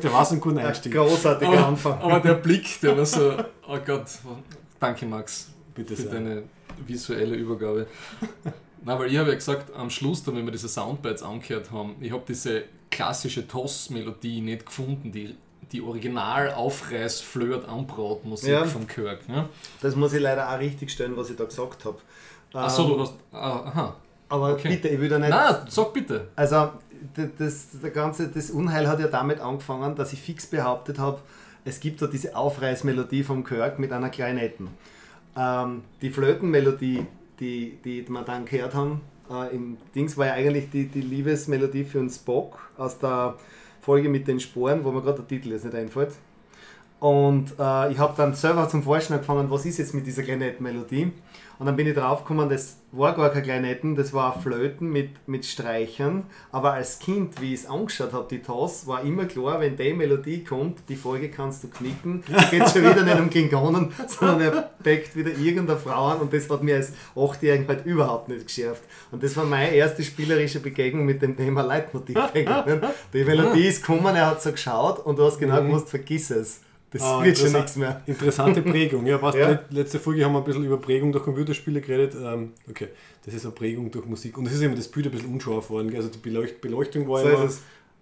Gesagt, 0.00 0.04
der 0.04 0.12
war 0.12 0.24
so 0.24 0.34
ein 0.34 0.40
guter 0.40 0.66
Einstieg. 0.66 0.92
Großartiger 0.92 1.50
Aber, 1.52 1.66
Anfang. 1.66 2.00
aber 2.00 2.20
der 2.20 2.34
Blick, 2.34 2.80
der 2.80 2.96
war 2.96 3.06
so, 3.06 3.34
oh 3.68 3.78
Gott, 3.84 4.06
danke 4.80 5.06
Max 5.06 5.50
Bitte 5.74 5.94
für 5.96 6.02
sehr. 6.02 6.12
deine 6.12 6.42
visuelle 6.86 7.34
Übergabe. 7.36 7.86
Na, 8.84 8.98
weil 8.98 9.10
ich 9.12 9.18
habe 9.18 9.28
ja 9.28 9.34
gesagt, 9.36 9.74
am 9.76 9.90
Schluss, 9.90 10.22
dann, 10.24 10.36
wenn 10.36 10.44
wir 10.44 10.52
diese 10.52 10.68
Soundbites 10.68 11.22
angehört 11.22 11.70
haben, 11.70 11.94
ich 12.00 12.10
habe 12.12 12.22
diese 12.26 12.64
klassische 12.90 13.46
Toss-Melodie 13.46 14.40
nicht 14.40 14.66
gefunden, 14.66 15.12
die, 15.12 15.34
die 15.70 15.80
original 15.80 16.52
aufreiß 16.52 17.20
flirt 17.20 17.66
anbraut 17.68 18.24
musik 18.24 18.50
Ja. 18.50 18.64
vom 18.64 18.86
Kirk. 18.86 19.28
Ne? 19.28 19.48
Das 19.80 19.94
muss 19.96 20.12
ich 20.12 20.20
leider 20.20 20.52
auch 20.52 20.58
richtig 20.58 20.90
stellen, 20.90 21.16
was 21.16 21.30
ich 21.30 21.36
da 21.36 21.44
gesagt 21.44 21.84
habe. 21.84 21.96
Achso, 22.52 22.82
Ähm, 22.82 22.88
du 22.88 23.00
hast. 23.00 23.14
ah, 23.32 23.38
Aha. 23.66 23.96
Aber 24.28 24.52
okay. 24.54 24.68
bitte, 24.68 24.88
ich 24.88 24.98
will 25.00 25.08
da 25.08 25.18
nicht. 25.18 25.30
Na, 25.30 25.64
sag 25.68 25.92
bitte. 25.92 26.28
Also, 26.36 26.72
das, 27.38 27.68
der 27.82 27.90
ganze, 27.90 28.28
das 28.28 28.50
Unheil 28.50 28.88
hat 28.88 29.00
ja 29.00 29.08
damit 29.08 29.40
angefangen, 29.40 29.94
dass 29.94 30.12
ich 30.12 30.20
fix 30.20 30.46
behauptet 30.46 30.98
habe, 30.98 31.20
es 31.64 31.80
gibt 31.80 32.02
da 32.02 32.06
diese 32.06 32.36
Aufreißmelodie 32.36 33.22
vom 33.22 33.44
Kirk 33.44 33.78
mit 33.78 33.92
einer 33.92 34.10
Klarinetten. 34.10 34.68
Ähm, 35.36 35.82
die 36.00 36.10
Flötenmelodie, 36.10 37.06
die, 37.38 37.78
die 37.84 38.08
wir 38.08 38.22
dann 38.22 38.44
gehört 38.44 38.74
haben, 38.74 39.00
äh, 39.30 39.54
im 39.54 39.76
Dings 39.94 40.16
war 40.16 40.26
ja 40.26 40.32
eigentlich 40.34 40.70
die, 40.70 40.86
die 40.86 41.00
Liebesmelodie 41.00 41.84
für 41.84 42.00
einen 42.00 42.10
Spock 42.10 42.58
aus 42.76 42.98
der 42.98 43.36
Folge 43.80 44.08
mit 44.08 44.28
den 44.28 44.40
Sporen, 44.40 44.84
wo 44.84 44.92
mir 44.92 45.02
gerade 45.02 45.18
der 45.18 45.28
Titel 45.28 45.50
jetzt 45.50 45.64
nicht 45.64 45.74
einfällt. 45.74 46.12
Und 47.00 47.52
äh, 47.58 47.92
ich 47.92 47.98
habe 47.98 48.14
dann 48.16 48.34
selber 48.34 48.68
zum 48.68 48.82
Forschen 48.82 49.14
angefangen, 49.14 49.50
was 49.50 49.66
ist 49.66 49.78
jetzt 49.78 49.94
mit 49.94 50.06
dieser 50.06 50.22
Klarinettenmelodie. 50.22 51.12
Und 51.62 51.66
dann 51.66 51.76
bin 51.76 51.86
ich 51.86 51.94
draufgekommen, 51.94 52.48
das 52.48 52.78
war 52.90 53.14
gar 53.14 53.30
kein 53.30 53.44
Klarinetten, 53.44 53.94
das 53.94 54.12
war 54.12 54.36
Flöten 54.36 54.90
mit, 54.90 55.28
mit 55.28 55.46
Streichern. 55.46 56.24
Aber 56.50 56.72
als 56.72 56.98
Kind, 56.98 57.40
wie 57.40 57.54
ich 57.54 57.60
es 57.60 57.66
angeschaut 57.66 58.12
habe, 58.12 58.26
die 58.28 58.42
TOS, 58.42 58.88
war 58.88 59.04
immer 59.04 59.26
klar, 59.26 59.60
wenn 59.60 59.76
die 59.76 59.92
Melodie 59.92 60.42
kommt, 60.42 60.80
die 60.88 60.96
Folge 60.96 61.30
kannst 61.30 61.62
du 61.62 61.68
knicken. 61.68 62.24
Da 62.32 62.42
geht 62.50 62.68
schon 62.68 62.82
wieder 62.82 63.04
nicht 63.04 63.16
um 63.16 63.30
Klingonen, 63.30 63.92
sondern 64.08 64.40
er 64.40 64.70
packt 64.82 65.14
wieder 65.14 65.30
irgendeine 65.30 65.78
Frau 65.78 66.06
an. 66.06 66.18
Und 66.18 66.32
das 66.32 66.50
hat 66.50 66.64
mir 66.64 66.74
als 66.74 66.94
Achtjährigen 67.14 67.68
halt 67.68 67.86
überhaupt 67.86 68.28
nicht 68.28 68.44
geschärft. 68.44 68.82
Und 69.12 69.22
das 69.22 69.36
war 69.36 69.44
meine 69.44 69.72
erste 69.72 70.02
spielerische 70.02 70.58
Begegnung 70.58 71.06
mit 71.06 71.22
dem 71.22 71.36
Thema 71.36 71.62
Leitmotiv. 71.62 72.18
Die 73.12 73.22
Melodie 73.22 73.68
ist 73.68 73.86
gekommen, 73.86 74.16
er 74.16 74.26
hat 74.26 74.42
so 74.42 74.50
geschaut 74.50 74.98
und 75.06 75.16
du 75.16 75.24
hast 75.24 75.38
genau 75.38 75.62
gewusst, 75.62 75.90
vergiss 75.90 76.32
es. 76.32 76.60
Das 76.92 77.02
Ah, 77.02 77.24
wird 77.24 77.38
schon 77.38 77.52
nichts 77.52 77.76
mehr. 77.76 78.02
Interessante 78.06 78.60
Prägung. 78.70 79.06
Ja, 79.06 79.18
passt. 79.18 79.38
Ja. 79.38 79.60
Letzte 79.70 79.98
Folge 79.98 80.24
haben 80.24 80.32
wir 80.34 80.38
ein 80.40 80.44
bisschen 80.44 80.64
über 80.64 80.76
Prägung 80.76 81.10
durch 81.12 81.24
Computerspiele 81.24 81.80
geredet. 81.80 82.14
Ähm, 82.22 82.52
okay, 82.68 82.88
das 83.24 83.32
ist 83.34 83.44
eine 83.46 83.54
Prägung 83.54 83.90
durch 83.90 84.04
Musik. 84.06 84.36
Und 84.36 84.46
es 84.46 84.52
ist 84.52 84.60
immer 84.62 84.74
das 84.76 84.88
Bild 84.88 85.06
ein 85.06 85.12
bisschen 85.12 85.32
unscharf 85.32 85.70
worden. 85.70 85.94
Also 85.96 86.08
die 86.08 86.18
Beleucht 86.18 86.60
Beleuchtung 86.60 87.08
war, 87.08 87.20
So 87.22 87.28
immer, 87.28 87.48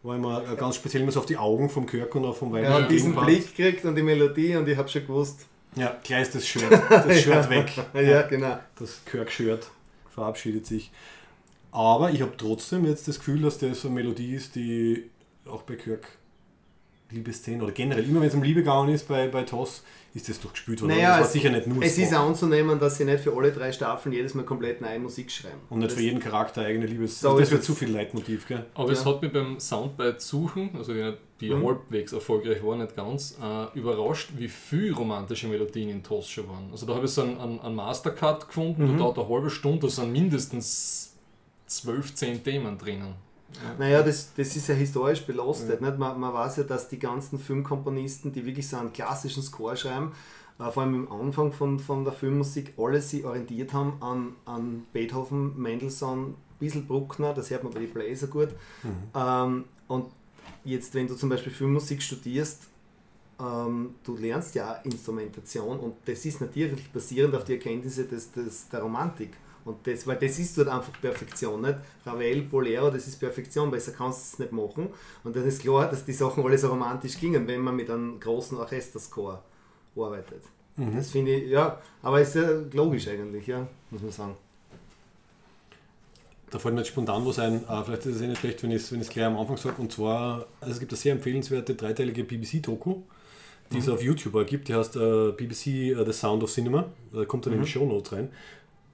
war 0.03 0.17
immer 0.17 0.53
äh, 0.53 0.57
ganz 0.57 0.77
speziell 0.77 1.03
immer 1.03 1.13
so 1.13 1.21
auf 1.21 1.27
die 1.27 1.37
Augen 1.37 1.69
vom 1.69 1.87
Kirk 1.87 2.15
und 2.17 2.25
auch 2.25 2.35
vom 2.37 2.55
Er 2.55 2.63
weiblichen 2.63 2.83
hat 2.83 2.91
diesen 2.91 3.07
Gegenpart. 3.11 3.27
Blick 3.27 3.57
gekriegt 3.57 3.85
und 3.85 3.95
die 3.95 4.03
Melodie 4.03 4.57
und 4.57 4.69
ich 4.69 4.77
habe 4.77 4.89
schon 4.89 5.03
gewusst. 5.07 5.47
Ja, 5.77 5.97
gleich 6.03 6.23
ist 6.23 6.35
das 6.35 6.49
Shirt. 6.49 6.65
Das 6.91 7.21
Shirt 7.23 7.49
weg. 7.49 7.71
Ja, 7.95 8.23
genau. 8.23 8.59
Das 8.77 9.01
Kirk-Shirt 9.05 9.71
verabschiedet 10.13 10.67
sich. 10.67 10.91
Aber 11.71 12.11
ich 12.11 12.23
habe 12.23 12.33
trotzdem 12.37 12.85
jetzt 12.87 13.07
das 13.07 13.19
Gefühl, 13.19 13.43
dass 13.43 13.59
das 13.59 13.85
eine 13.85 13.95
Melodie 13.95 14.35
ist, 14.35 14.57
die 14.57 15.09
auch 15.47 15.63
bei 15.63 15.77
Kirk 15.77 16.09
Liebesszenen 17.11 17.63
oder 17.63 17.73
generell, 17.73 18.05
immer 18.05 18.21
wenn 18.21 18.29
es 18.29 18.35
um 18.35 18.43
Liebe 18.43 18.61
gegangen 18.61 18.91
ist 18.95 19.09
bei, 19.09 19.29
bei 19.29 19.43
TOS, 19.43 19.83
ist 20.13 20.29
das 20.29 20.41
doch 20.41 20.53
gespielt 20.53 20.81
worden. 20.83 20.91
Naja, 20.93 21.11
das 21.11 21.19
war 21.19 21.27
es- 21.27 21.33
sicher 21.33 21.51
nicht 21.51 21.67
nur 21.69 21.83
Es 21.83 21.97
ist 21.97 22.09
Spock. 22.09 22.19
anzunehmen, 22.21 22.79
dass 22.81 22.97
sie 22.99 23.05
nicht 23.05 23.21
für 23.21 23.33
alle 23.37 23.53
drei 23.53 23.71
Staffeln 23.73 24.13
jedes 24.13 24.35
Mal 24.35 24.45
komplett 24.45 24.81
neue 24.81 24.99
Musik 24.99 25.31
schreiben. 25.31 25.59
Und 25.71 25.79
nicht 25.79 25.91
das, 25.91 25.99
für 25.99 26.03
jeden 26.05 26.19
Charakter 26.21 26.63
eigene 26.63 26.87
Liebes. 26.87 27.21
So 27.21 27.29
also 27.29 27.39
das 27.39 27.49
ist 27.49 27.53
wird 27.53 27.61
es. 27.63 27.67
zu 27.67 27.75
viel 27.75 27.91
Leitmotiv, 27.91 28.47
gell? 28.49 28.67
Aber 28.75 28.91
es 28.91 29.05
Ja. 29.05 29.11
hat 29.11 29.23
mich 29.23 29.33
beim 29.33 29.61
Soundbite 29.61 30.19
suchen, 30.21 30.71
also 30.77 30.93
die, 30.93 31.13
die 31.41 31.51
Mhm. 31.55 31.65
halbwegs 31.67 32.13
erfolgreich 32.13 32.63
war, 32.65 32.77
nicht 32.77 32.97
ganz, 32.97 33.39
äh, 33.41 33.79
überrascht, 33.79 34.31
wie 34.37 34.49
viel 34.49 34.93
romantische 34.93 35.47
Melodien 35.47 35.89
in 35.91 36.03
TOS 36.03 36.29
schon 36.29 36.49
waren. 36.49 36.69
Also 36.73 36.87
da 36.87 36.95
habe 36.97 37.05
ich 37.07 37.11
so 37.13 37.23
einen, 37.23 37.39
einen, 37.39 37.61
einen 37.61 37.75
Mastercard 37.77 38.49
gefunden, 38.49 38.85
Mhm. 38.87 38.99
da 38.99 39.05
dauert 39.05 39.19
eine 39.19 39.29
halbe 39.29 39.51
Stunde, 39.51 39.81
da 39.87 39.89
sind 39.89 40.11
mindestens 40.13 41.15
12, 41.67 42.15
10 42.15 42.43
Themen 42.43 42.79
drinnen. 42.79 43.15
Naja, 43.79 44.03
das, 44.03 44.33
das 44.35 44.57
ist 44.57 44.69
ja 44.69 44.75
historisch 44.75 45.23
belastet. 45.27 45.81
Nicht? 45.81 45.99
Man, 45.99 46.19
man 46.19 46.33
weiß 46.33 46.59
ja, 46.59 46.63
dass 46.65 46.89
die 46.89 46.99
ganzen 46.99 47.39
Filmkomponisten, 47.39 48.33
die 48.33 48.45
wirklich 48.47 48.69
so 48.69 48.77
einen 48.77 48.93
klassischen 48.93 49.43
Score 49.43 49.77
schreiben, 49.77 50.13
äh, 50.59 50.71
vor 50.71 50.83
allem 50.83 51.09
am 51.09 51.21
Anfang 51.21 51.53
von, 51.53 51.79
von 51.79 52.05
der 52.05 52.13
Filmmusik, 52.13 52.75
alle 52.79 53.01
sich 53.01 53.25
orientiert 53.25 53.73
haben 53.73 53.95
an, 54.01 54.35
an 54.45 54.87
Beethoven, 54.93 55.61
Mendelssohn, 55.61 56.31
ein 56.31 56.35
bisschen 56.59 56.87
Bruckner, 56.87 57.35
das 57.35 57.51
hört 57.51 57.65
man 57.65 57.73
bei 57.73 57.81
den 57.81 57.93
Bläser 57.93 58.27
gut. 58.27 58.51
Ähm, 59.15 59.65
und 59.89 60.07
jetzt, 60.65 60.95
wenn 60.95 61.09
du 61.09 61.15
zum 61.15 61.29
Beispiel 61.29 61.53
Filmmusik 61.53 62.03
studierst, 62.03 62.69
ähm, 63.41 63.95
du 64.05 64.17
lernst 64.17 64.55
ja 64.55 64.75
auch 64.75 64.85
Instrumentation 64.85 65.79
und 65.81 65.95
das 66.05 66.25
ist 66.25 66.41
natürlich 66.41 66.91
basierend 66.93 67.35
auf 67.35 67.45
die 67.45 67.55
Erkenntnisse 67.55 68.05
des, 68.05 68.31
des, 68.33 68.69
der 68.69 68.83
Romantik. 68.83 69.31
Und 69.65 69.87
das, 69.87 70.07
weil 70.07 70.17
das 70.17 70.39
ist 70.39 70.57
dort 70.57 70.69
einfach 70.69 70.93
Perfektion, 71.01 71.61
nicht? 71.61 71.77
Ravel, 72.07 72.43
Bolero, 72.43 72.91
das 72.91 73.07
ist 73.07 73.21
Perfektion, 73.21 73.71
besser 73.71 73.93
kannst 73.93 74.19
du 74.19 74.35
es 74.35 74.39
nicht 74.39 74.53
machen. 74.53 74.89
Und 75.25 75.37
dann 75.37 75.47
ist 75.47 75.63
klar, 75.63 75.89
dass 75.91 76.05
die 76.05 76.13
Sachen 76.13 76.45
alle 76.45 76.59
so 76.59 76.69
romantisch 76.69 77.19
gingen, 77.19 77.47
wenn 77.47 77.61
man 77.61 77.77
mit 77.77 77.91
einem 77.91 78.19
großen 78.19 78.57
Orchesterscore 78.59 79.41
arbeitet. 79.97 80.43
Das 80.77 81.11
finde 81.11 81.35
ich, 81.35 81.51
ja, 81.51 81.79
aber 82.03 82.21
ist 82.21 82.35
ja 82.35 82.49
logisch 82.73 83.07
eigentlich, 83.09 83.47
ja, 83.47 83.67
muss 83.91 84.01
man 84.03 84.13
sagen. 84.13 84.37
Da 86.51 86.59
fällt 86.59 86.75
mir 86.75 86.81
jetzt 86.81 86.89
spontan 86.89 87.25
was 87.27 87.39
ein. 87.39 87.63
Äh, 87.69 87.85
vielleicht 87.85 88.07
ist 88.07 88.17
es 88.17 88.23
eh 88.23 88.27
nicht 88.27 88.41
schlecht, 88.41 88.63
wenn 88.63 88.71
ich 88.71 88.83
es 88.83 88.93
wenn 88.93 89.01
ich's 89.01 89.11
gleich 89.11 89.27
am 89.27 89.37
Anfang 89.37 89.57
sage. 89.57 89.81
Und 89.81 89.93
zwar, 89.93 90.47
also 90.61 90.73
es 90.73 90.81
gibt 90.81 90.91
eine 90.91 90.99
sehr 90.99 91.13
empfehlenswerte 91.13 91.75
dreiteilige 91.75 92.25
BBC-Doku, 92.25 93.03
die 93.73 93.79
es 93.79 93.89
auf 93.89 94.03
YouTube 94.03 94.47
gibt. 94.47 94.69
Die 94.69 94.75
heißt 94.75 94.97
äh, 94.97 95.33
BBC 95.33 95.67
äh, 95.67 96.05
The 96.05 96.13
Sound 96.13 96.43
of 96.43 96.51
Cinema. 96.51 96.87
Da 97.13 97.25
kommt 97.25 97.47
dann 97.47 97.53
in 97.53 97.63
die 97.63 97.69
Show 97.69 97.87
Notes 97.87 98.13
rein. 98.13 98.31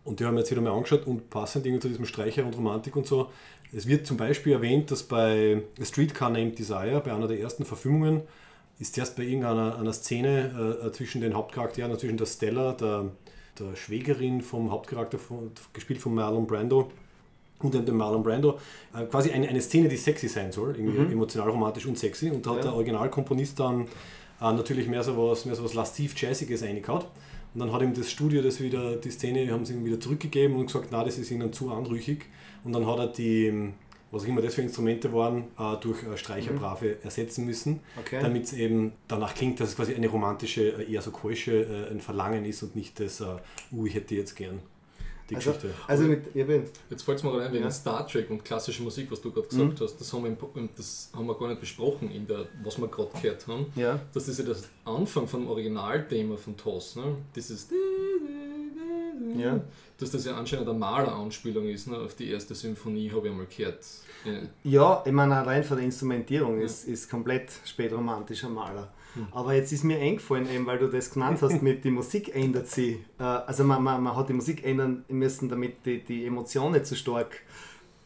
Und 0.06 0.20
die 0.20 0.24
haben 0.24 0.34
wir 0.34 0.40
jetzt 0.40 0.50
wieder 0.50 0.60
mal 0.62 0.72
angeschaut 0.72 1.06
und 1.06 1.28
passend 1.30 1.66
irgendwie 1.66 1.82
zu 1.82 1.88
diesem 1.88 2.06
Streicher 2.06 2.44
und 2.46 2.56
Romantik 2.56 2.96
und 2.96 3.06
so. 3.06 3.28
Es 3.72 3.86
wird 3.86 4.06
zum 4.06 4.16
Beispiel 4.16 4.52
erwähnt, 4.52 4.90
dass 4.90 5.02
bei 5.02 5.62
A 5.80 5.84
Streetcar 5.84 6.30
Named 6.30 6.58
Desire, 6.58 7.02
bei 7.04 7.12
einer 7.12 7.26
der 7.28 7.40
ersten 7.40 7.64
Verfilmungen, 7.64 8.22
ist 8.78 8.96
erst 8.96 9.16
bei 9.16 9.24
irgendeiner 9.24 9.78
einer 9.78 9.92
Szene 9.92 10.78
äh, 10.84 10.92
zwischen 10.92 11.20
den 11.20 11.34
Hauptcharakteren, 11.34 11.90
also 11.90 12.00
zwischen 12.00 12.16
der 12.16 12.26
Stella, 12.26 12.72
der, 12.72 13.06
der 13.58 13.74
Schwägerin 13.74 14.42
vom 14.42 14.70
Hauptcharakter, 14.70 15.18
von, 15.18 15.50
gespielt 15.72 16.00
von 16.00 16.14
Marlon 16.14 16.46
Brando, 16.46 16.90
und 17.58 17.74
dem 17.74 17.96
Marlon 17.96 18.22
Brando, 18.22 18.58
äh, 18.94 19.06
quasi 19.06 19.30
eine, 19.30 19.48
eine 19.48 19.60
Szene, 19.60 19.88
die 19.88 19.96
sexy 19.96 20.28
sein 20.28 20.52
soll, 20.52 20.76
irgendwie 20.76 21.12
emotional, 21.12 21.48
romantisch 21.48 21.86
und 21.86 21.98
sexy. 21.98 22.30
Und 22.30 22.44
da 22.44 22.50
hat 22.50 22.56
Ja. 22.58 22.62
der 22.64 22.74
Originalkomponist 22.74 23.58
dann 23.58 23.82
äh, 23.82 24.52
natürlich 24.52 24.86
mehr 24.88 25.02
so 25.02 25.16
was, 25.16 25.46
mehr 25.46 25.54
so 25.54 25.64
was 25.64 25.74
lastiv 25.74 26.14
Jazziges 26.20 26.62
eingehaut. 26.62 27.06
Und 27.56 27.60
dann 27.60 27.72
hat 27.72 27.80
ihm 27.80 27.94
das 27.94 28.10
Studio 28.10 28.42
das 28.42 28.60
wieder, 28.60 28.96
die 28.96 29.10
Szene 29.10 29.50
haben 29.50 29.64
sie 29.64 29.72
ihm 29.72 29.82
wieder 29.86 29.98
zurückgegeben 29.98 30.56
und 30.56 30.66
gesagt, 30.66 30.88
na, 30.90 31.02
das 31.02 31.16
ist 31.16 31.30
ihnen 31.30 31.54
zu 31.54 31.70
anrüchig. 31.70 32.26
Und 32.64 32.74
dann 32.74 32.86
hat 32.86 32.98
er 32.98 33.06
die, 33.06 33.70
was 34.10 34.24
auch 34.24 34.28
immer 34.28 34.42
das 34.42 34.56
für 34.56 34.60
Instrumente 34.60 35.10
waren, 35.14 35.44
äh, 35.58 35.76
durch 35.80 36.02
äh, 36.02 36.18
Streicherbrave 36.18 37.02
ersetzen 37.02 37.46
müssen, 37.46 37.80
Okay. 37.98 38.18
damit 38.20 38.44
es 38.44 38.52
eben 38.52 38.92
danach 39.08 39.34
klingt, 39.34 39.58
dass 39.58 39.70
es 39.70 39.76
quasi 39.76 39.94
eine 39.94 40.08
romantische, 40.08 40.82
äh, 40.82 40.92
eher 40.92 41.00
so 41.00 41.10
keusche, 41.10 41.88
ein 41.90 42.02
Verlangen 42.02 42.44
ist 42.44 42.62
und 42.62 42.76
nicht 42.76 43.00
das, 43.00 43.22
uh, 43.22 43.86
ich 43.86 43.94
hätte 43.94 44.14
jetzt 44.14 44.36
gern. 44.36 44.60
Die 45.30 45.36
Also, 45.36 45.52
Geschichte. 45.52 45.74
also 45.88 46.04
mit, 46.04 46.32
bin, 46.32 46.64
Jetzt 46.90 47.02
fällt 47.02 47.18
es 47.18 47.24
mir 47.24 47.30
gerade 47.32 47.46
ein, 47.46 47.52
wegen 47.52 47.64
Ja. 47.64 47.70
Star 47.70 48.06
Trek 48.06 48.30
und 48.30 48.44
klassischer 48.44 48.82
Musik, 48.82 49.10
was 49.10 49.20
du 49.20 49.30
gerade 49.32 49.48
gesagt 49.48 49.80
hast, 49.80 49.96
das 50.00 50.12
haben, 50.12 50.22
wir 50.22 50.30
im, 50.30 50.68
das 50.76 51.10
haben 51.14 51.26
wir 51.26 51.34
gar 51.38 51.48
nicht 51.48 51.60
besprochen, 51.60 52.10
in 52.10 52.26
der, 52.26 52.46
was 52.62 52.78
wir 52.78 52.88
gerade 52.88 53.10
gehört 53.20 53.46
haben. 53.46 53.66
ja. 53.74 53.98
Das 54.14 54.28
ist 54.28 54.38
ja 54.38 54.44
das 54.44 54.68
Anfang 54.84 55.26
vom 55.26 55.48
Originalthema 55.48 56.36
von 56.36 56.56
TOS. 56.56 56.96
Ne? 56.96 57.16
Dieses 57.34 57.68
Ja. 59.36 59.60
Dass 59.98 60.10
das 60.10 60.24
ja 60.26 60.36
anscheinend 60.36 60.68
eine 60.68 60.78
Maler-Anspielung 60.78 61.66
ist 61.68 61.88
ne? 61.88 61.96
auf 61.98 62.14
die 62.14 62.30
erste 62.30 62.54
Symphonie, 62.54 63.10
habe 63.10 63.26
ich 63.26 63.32
einmal 63.32 63.46
gehört. 63.46 63.84
Ja. 64.24 64.32
Ja, 64.64 65.02
ich 65.06 65.12
meine, 65.12 65.36
allein 65.36 65.62
von 65.64 65.76
der 65.76 65.86
Instrumentierung 65.86 66.60
ist, 66.60 66.86
ist 66.86 67.08
komplett 67.10 67.50
spätromantischer 67.64 68.48
Maler. 68.48 68.92
Aber 69.32 69.54
jetzt 69.54 69.72
ist 69.72 69.84
mir 69.84 69.98
eingefallen, 69.98 70.48
eben, 70.50 70.66
weil 70.66 70.78
du 70.78 70.88
das 70.88 71.10
genannt 71.10 71.40
hast, 71.42 71.62
mit 71.62 71.84
die 71.84 71.90
Musik 71.90 72.34
ändert 72.34 72.68
sich. 72.68 72.98
Äh, 73.18 73.22
also 73.22 73.64
man, 73.64 73.82
man, 73.82 74.02
man 74.02 74.16
hat 74.16 74.28
die 74.28 74.34
Musik 74.34 74.64
ändern 74.64 75.04
müssen, 75.08 75.48
damit 75.48 75.84
die, 75.84 76.02
die 76.02 76.26
Emotion 76.26 76.72
nicht 76.72 76.86
so 76.86 76.94
stark. 76.94 77.42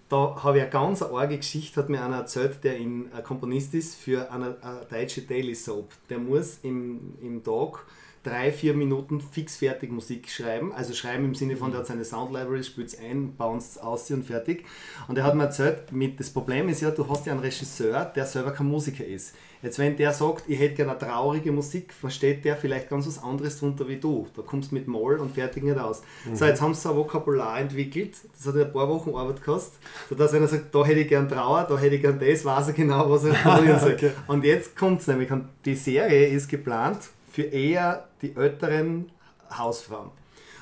Da 0.09 0.43
habe 0.43 0.59
ich 0.59 0.62
eine 0.62 0.73
ganz 0.73 1.03
arge 1.03 1.37
Geschichte, 1.37 1.81
hat 1.81 1.89
mir 1.89 2.05
einer 2.05 2.16
erzählt, 2.16 2.65
der 2.65 2.77
in, 2.77 3.12
ein 3.12 3.23
Komponist 3.23 3.74
ist 3.74 3.95
für 3.95 4.31
eine, 4.32 4.57
eine 4.61 4.87
deutsche 4.91 5.23
Daily 5.23 5.55
Soap. 5.55 5.89
Der 6.09 6.19
muss 6.19 6.59
im, 6.62 7.15
im 7.23 7.45
Tag 7.45 7.85
drei, 8.22 8.52
vier 8.52 8.74
Minuten 8.74 9.20
fix 9.20 9.56
fertig 9.56 9.90
Musik 9.90 10.28
schreiben. 10.28 10.72
Also 10.72 10.92
schreiben 10.92 11.24
im 11.24 11.34
Sinne 11.34 11.56
von, 11.56 11.70
der 11.70 11.80
hat 11.80 11.86
seine 11.86 12.05
Sound 12.05 12.32
Library, 12.32 12.62
spielt 12.62 12.88
es 12.88 12.98
ein, 12.98 13.34
bounce 13.36 13.70
es 13.72 13.78
aus 13.78 14.10
und 14.10 14.24
fertig. 14.24 14.64
Und 15.09 15.16
er 15.16 15.24
hat 15.24 15.34
mir 15.34 15.44
erzählt, 15.44 15.90
mit, 15.92 16.20
das 16.20 16.30
Problem 16.30 16.68
ist 16.68 16.82
ja, 16.82 16.90
du 16.90 17.09
hast 17.09 17.26
ja 17.26 17.32
einen 17.32 17.40
Regisseur, 17.40 18.05
der 18.05 18.26
selber 18.26 18.51
kein 18.51 18.66
Musiker 18.66 19.05
ist. 19.05 19.34
Jetzt 19.62 19.78
wenn 19.78 19.94
der 19.94 20.12
sagt, 20.14 20.44
ich 20.48 20.59
hätte 20.59 20.76
gerne 20.76 20.98
traurige 20.98 21.52
Musik, 21.52 21.92
versteht 21.92 22.47
der 22.47 22.56
vielleicht 22.56 22.88
ganz 22.88 23.06
was 23.06 23.22
anderes 23.22 23.59
drunter 23.59 23.86
wie 23.88 23.97
du. 23.97 24.26
Da 24.34 24.40
kommst 24.40 24.70
du 24.70 24.74
mit 24.74 24.88
Moll 24.88 25.16
und 25.16 25.34
fertig 25.34 25.62
nicht 25.62 25.78
aus. 25.78 26.02
So, 26.32 26.47
jetzt 26.47 26.62
haben 26.62 26.72
sie 26.72 26.88
ein 26.88 26.97
Vokabular 26.97 27.60
entwickelt, 27.60 28.16
das 28.34 28.47
hat 28.47 28.56
ja 28.56 28.64
ein 28.64 28.72
paar 28.72 28.88
Wochen 28.88 29.14
Arbeit 29.14 29.36
gekostet, 29.36 29.78
sodass 30.09 30.32
einer 30.32 30.48
sagt, 30.48 30.74
da 30.74 30.82
hätte 30.84 31.01
ich 31.01 31.09
gern 31.09 31.28
Trauer, 31.28 31.66
da 31.68 31.76
hätte 31.76 31.97
ich 31.97 32.01
gern 32.01 32.18
das, 32.18 32.42
weiß 32.42 32.68
er 32.68 32.72
genau, 32.72 33.10
was 33.10 33.24
er 33.24 33.34
formulieren 33.34 33.80
soll. 33.80 33.97
Und 34.28 34.44
jetzt 34.44 34.76
kommt 34.76 35.02
es 35.02 35.06
nämlich, 35.06 35.30
und 35.30 35.44
die 35.66 35.74
Serie 35.74 36.28
ist 36.28 36.48
geplant 36.48 37.10
für 37.40 37.46
eher 37.46 38.08
die 38.20 38.36
älteren 38.36 39.10
Hausfrauen. 39.50 40.10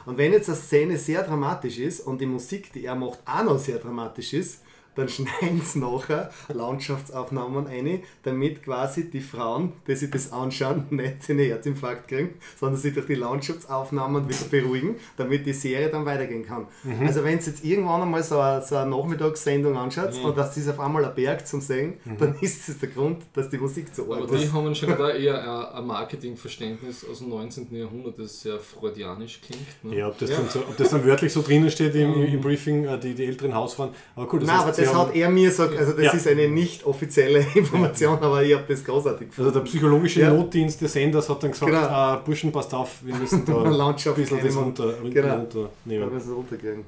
Und 0.06 0.16
wenn 0.16 0.32
jetzt 0.32 0.48
eine 0.48 0.56
Szene 0.56 0.96
sehr 0.96 1.22
dramatisch 1.24 1.78
ist 1.78 2.00
und 2.00 2.20
die 2.20 2.26
Musik, 2.26 2.72
die 2.72 2.84
er 2.84 2.94
macht, 2.94 3.18
auch 3.26 3.42
noch 3.42 3.58
sehr 3.58 3.78
dramatisch 3.78 4.32
ist, 4.32 4.62
dann 4.98 5.08
schneiden 5.08 5.62
sie 5.64 5.78
nachher 5.78 6.30
Landschaftsaufnahmen 6.48 7.66
ein, 7.66 8.02
damit 8.22 8.62
quasi 8.62 9.10
die 9.10 9.20
Frauen, 9.20 9.72
die 9.86 9.94
sich 9.94 10.10
das 10.10 10.32
anschauen, 10.32 10.86
nicht 10.90 11.28
einen 11.28 11.38
Herzinfarkt 11.38 12.08
kriegen, 12.08 12.34
sondern 12.58 12.80
sich 12.80 12.94
durch 12.94 13.06
die 13.06 13.14
Landschaftsaufnahmen 13.14 14.28
wieder 14.28 14.44
beruhigen, 14.50 14.96
damit 15.16 15.46
die 15.46 15.52
Serie 15.52 15.88
dann 15.88 16.04
weitergehen 16.04 16.44
kann. 16.44 16.66
Also 17.06 17.22
wenn 17.24 17.40
Sie 17.40 17.50
jetzt 17.50 17.64
irgendwann 17.64 18.02
einmal 18.02 18.22
so 18.22 18.40
eine, 18.40 18.62
so 18.62 18.76
eine 18.76 18.90
Nachmittagssendung 18.90 19.76
anschaut 19.76 20.14
und 20.22 20.36
das 20.36 20.56
ist 20.56 20.68
auf 20.68 20.80
einmal 20.80 21.04
ein 21.04 21.14
Berg 21.14 21.46
zum 21.46 21.60
Sehen, 21.60 21.94
dann 22.18 22.34
ist 22.40 22.68
das 22.68 22.78
der 22.78 22.88
Grund, 22.88 23.22
dass 23.34 23.48
die 23.48 23.58
Musik 23.58 23.86
so 23.92 24.04
Aber 24.04 24.22
arg 24.22 24.30
die 24.30 24.36
ist. 24.36 24.52
haben 24.52 24.66
anscheinend 24.66 25.00
auch 25.00 25.08
eher 25.08 25.74
ein, 25.74 25.86
Marketingverständnis 25.86 27.06
aus 27.10 27.20
dem 27.20 27.30
19. 27.30 27.74
Jahrhundert, 27.74 28.18
das 28.18 28.42
sehr 28.42 28.58
freudianisch 28.58 29.40
klingt. 29.40 29.84
Ne? 29.84 29.98
Ja, 29.98 30.08
ob 30.08 30.18
das, 30.18 30.30
Dann 30.30 30.48
so, 30.48 30.60
ob 30.60 30.76
das 30.76 30.90
dann 30.90 31.04
wörtlich 31.04 31.32
so 31.32 31.40
drinnen 31.40 31.70
steht 31.70 31.94
im, 31.94 32.14
im, 32.24 32.40
Briefing, 32.40 32.84
äh, 32.84 32.98
die, 32.98 33.14
die 33.14 33.24
älteren 33.24 33.54
Hausfrauen. 33.54 33.90
Aber 34.14 34.32
cool, 34.32 34.40
das 34.40 34.48
Nein, 34.48 34.56
heißt, 34.56 34.66
aber 34.66 34.74
sie 34.74 34.87
das 34.90 34.98
hat 34.98 35.14
er 35.14 35.28
mir 35.30 35.48
gesagt, 35.48 35.76
also 35.76 35.92
das 35.92 36.04
Ja. 36.04 36.12
ist 36.12 36.26
eine 36.26 36.48
nicht 36.48 36.84
offizielle 36.84 37.40
Information, 37.54 38.18
aber 38.18 38.42
ich 38.42 38.54
habe 38.54 38.64
das 38.68 38.84
großartig 38.84 39.28
Also 39.36 39.50
der 39.50 39.60
psychologische 39.60 40.20
Ja. 40.20 40.32
Notdienst 40.32 40.80
des 40.80 40.92
Senders 40.92 41.28
hat 41.28 41.42
dann 41.42 41.50
gesagt, 41.52 41.70
Genau. 41.70 41.82
ah, 41.86 42.16
Burschen, 42.16 42.52
passt 42.52 42.72
auf, 42.74 43.04
wir 43.04 43.14
müssen 43.14 43.44
da 43.44 43.62
ein 43.62 44.14
bisschen 44.14 44.40
das 44.42 44.56
runter, 44.56 44.94
Genau. 45.02 45.26
Da 45.28 45.36
runternehmen. 45.36 46.12
müssen 46.12 46.28
wir 46.28 46.34
runterkriegen. 46.36 46.84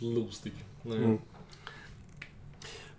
Lustig. 0.00 0.52
Naja. 0.84 1.06
Mhm. 1.06 1.18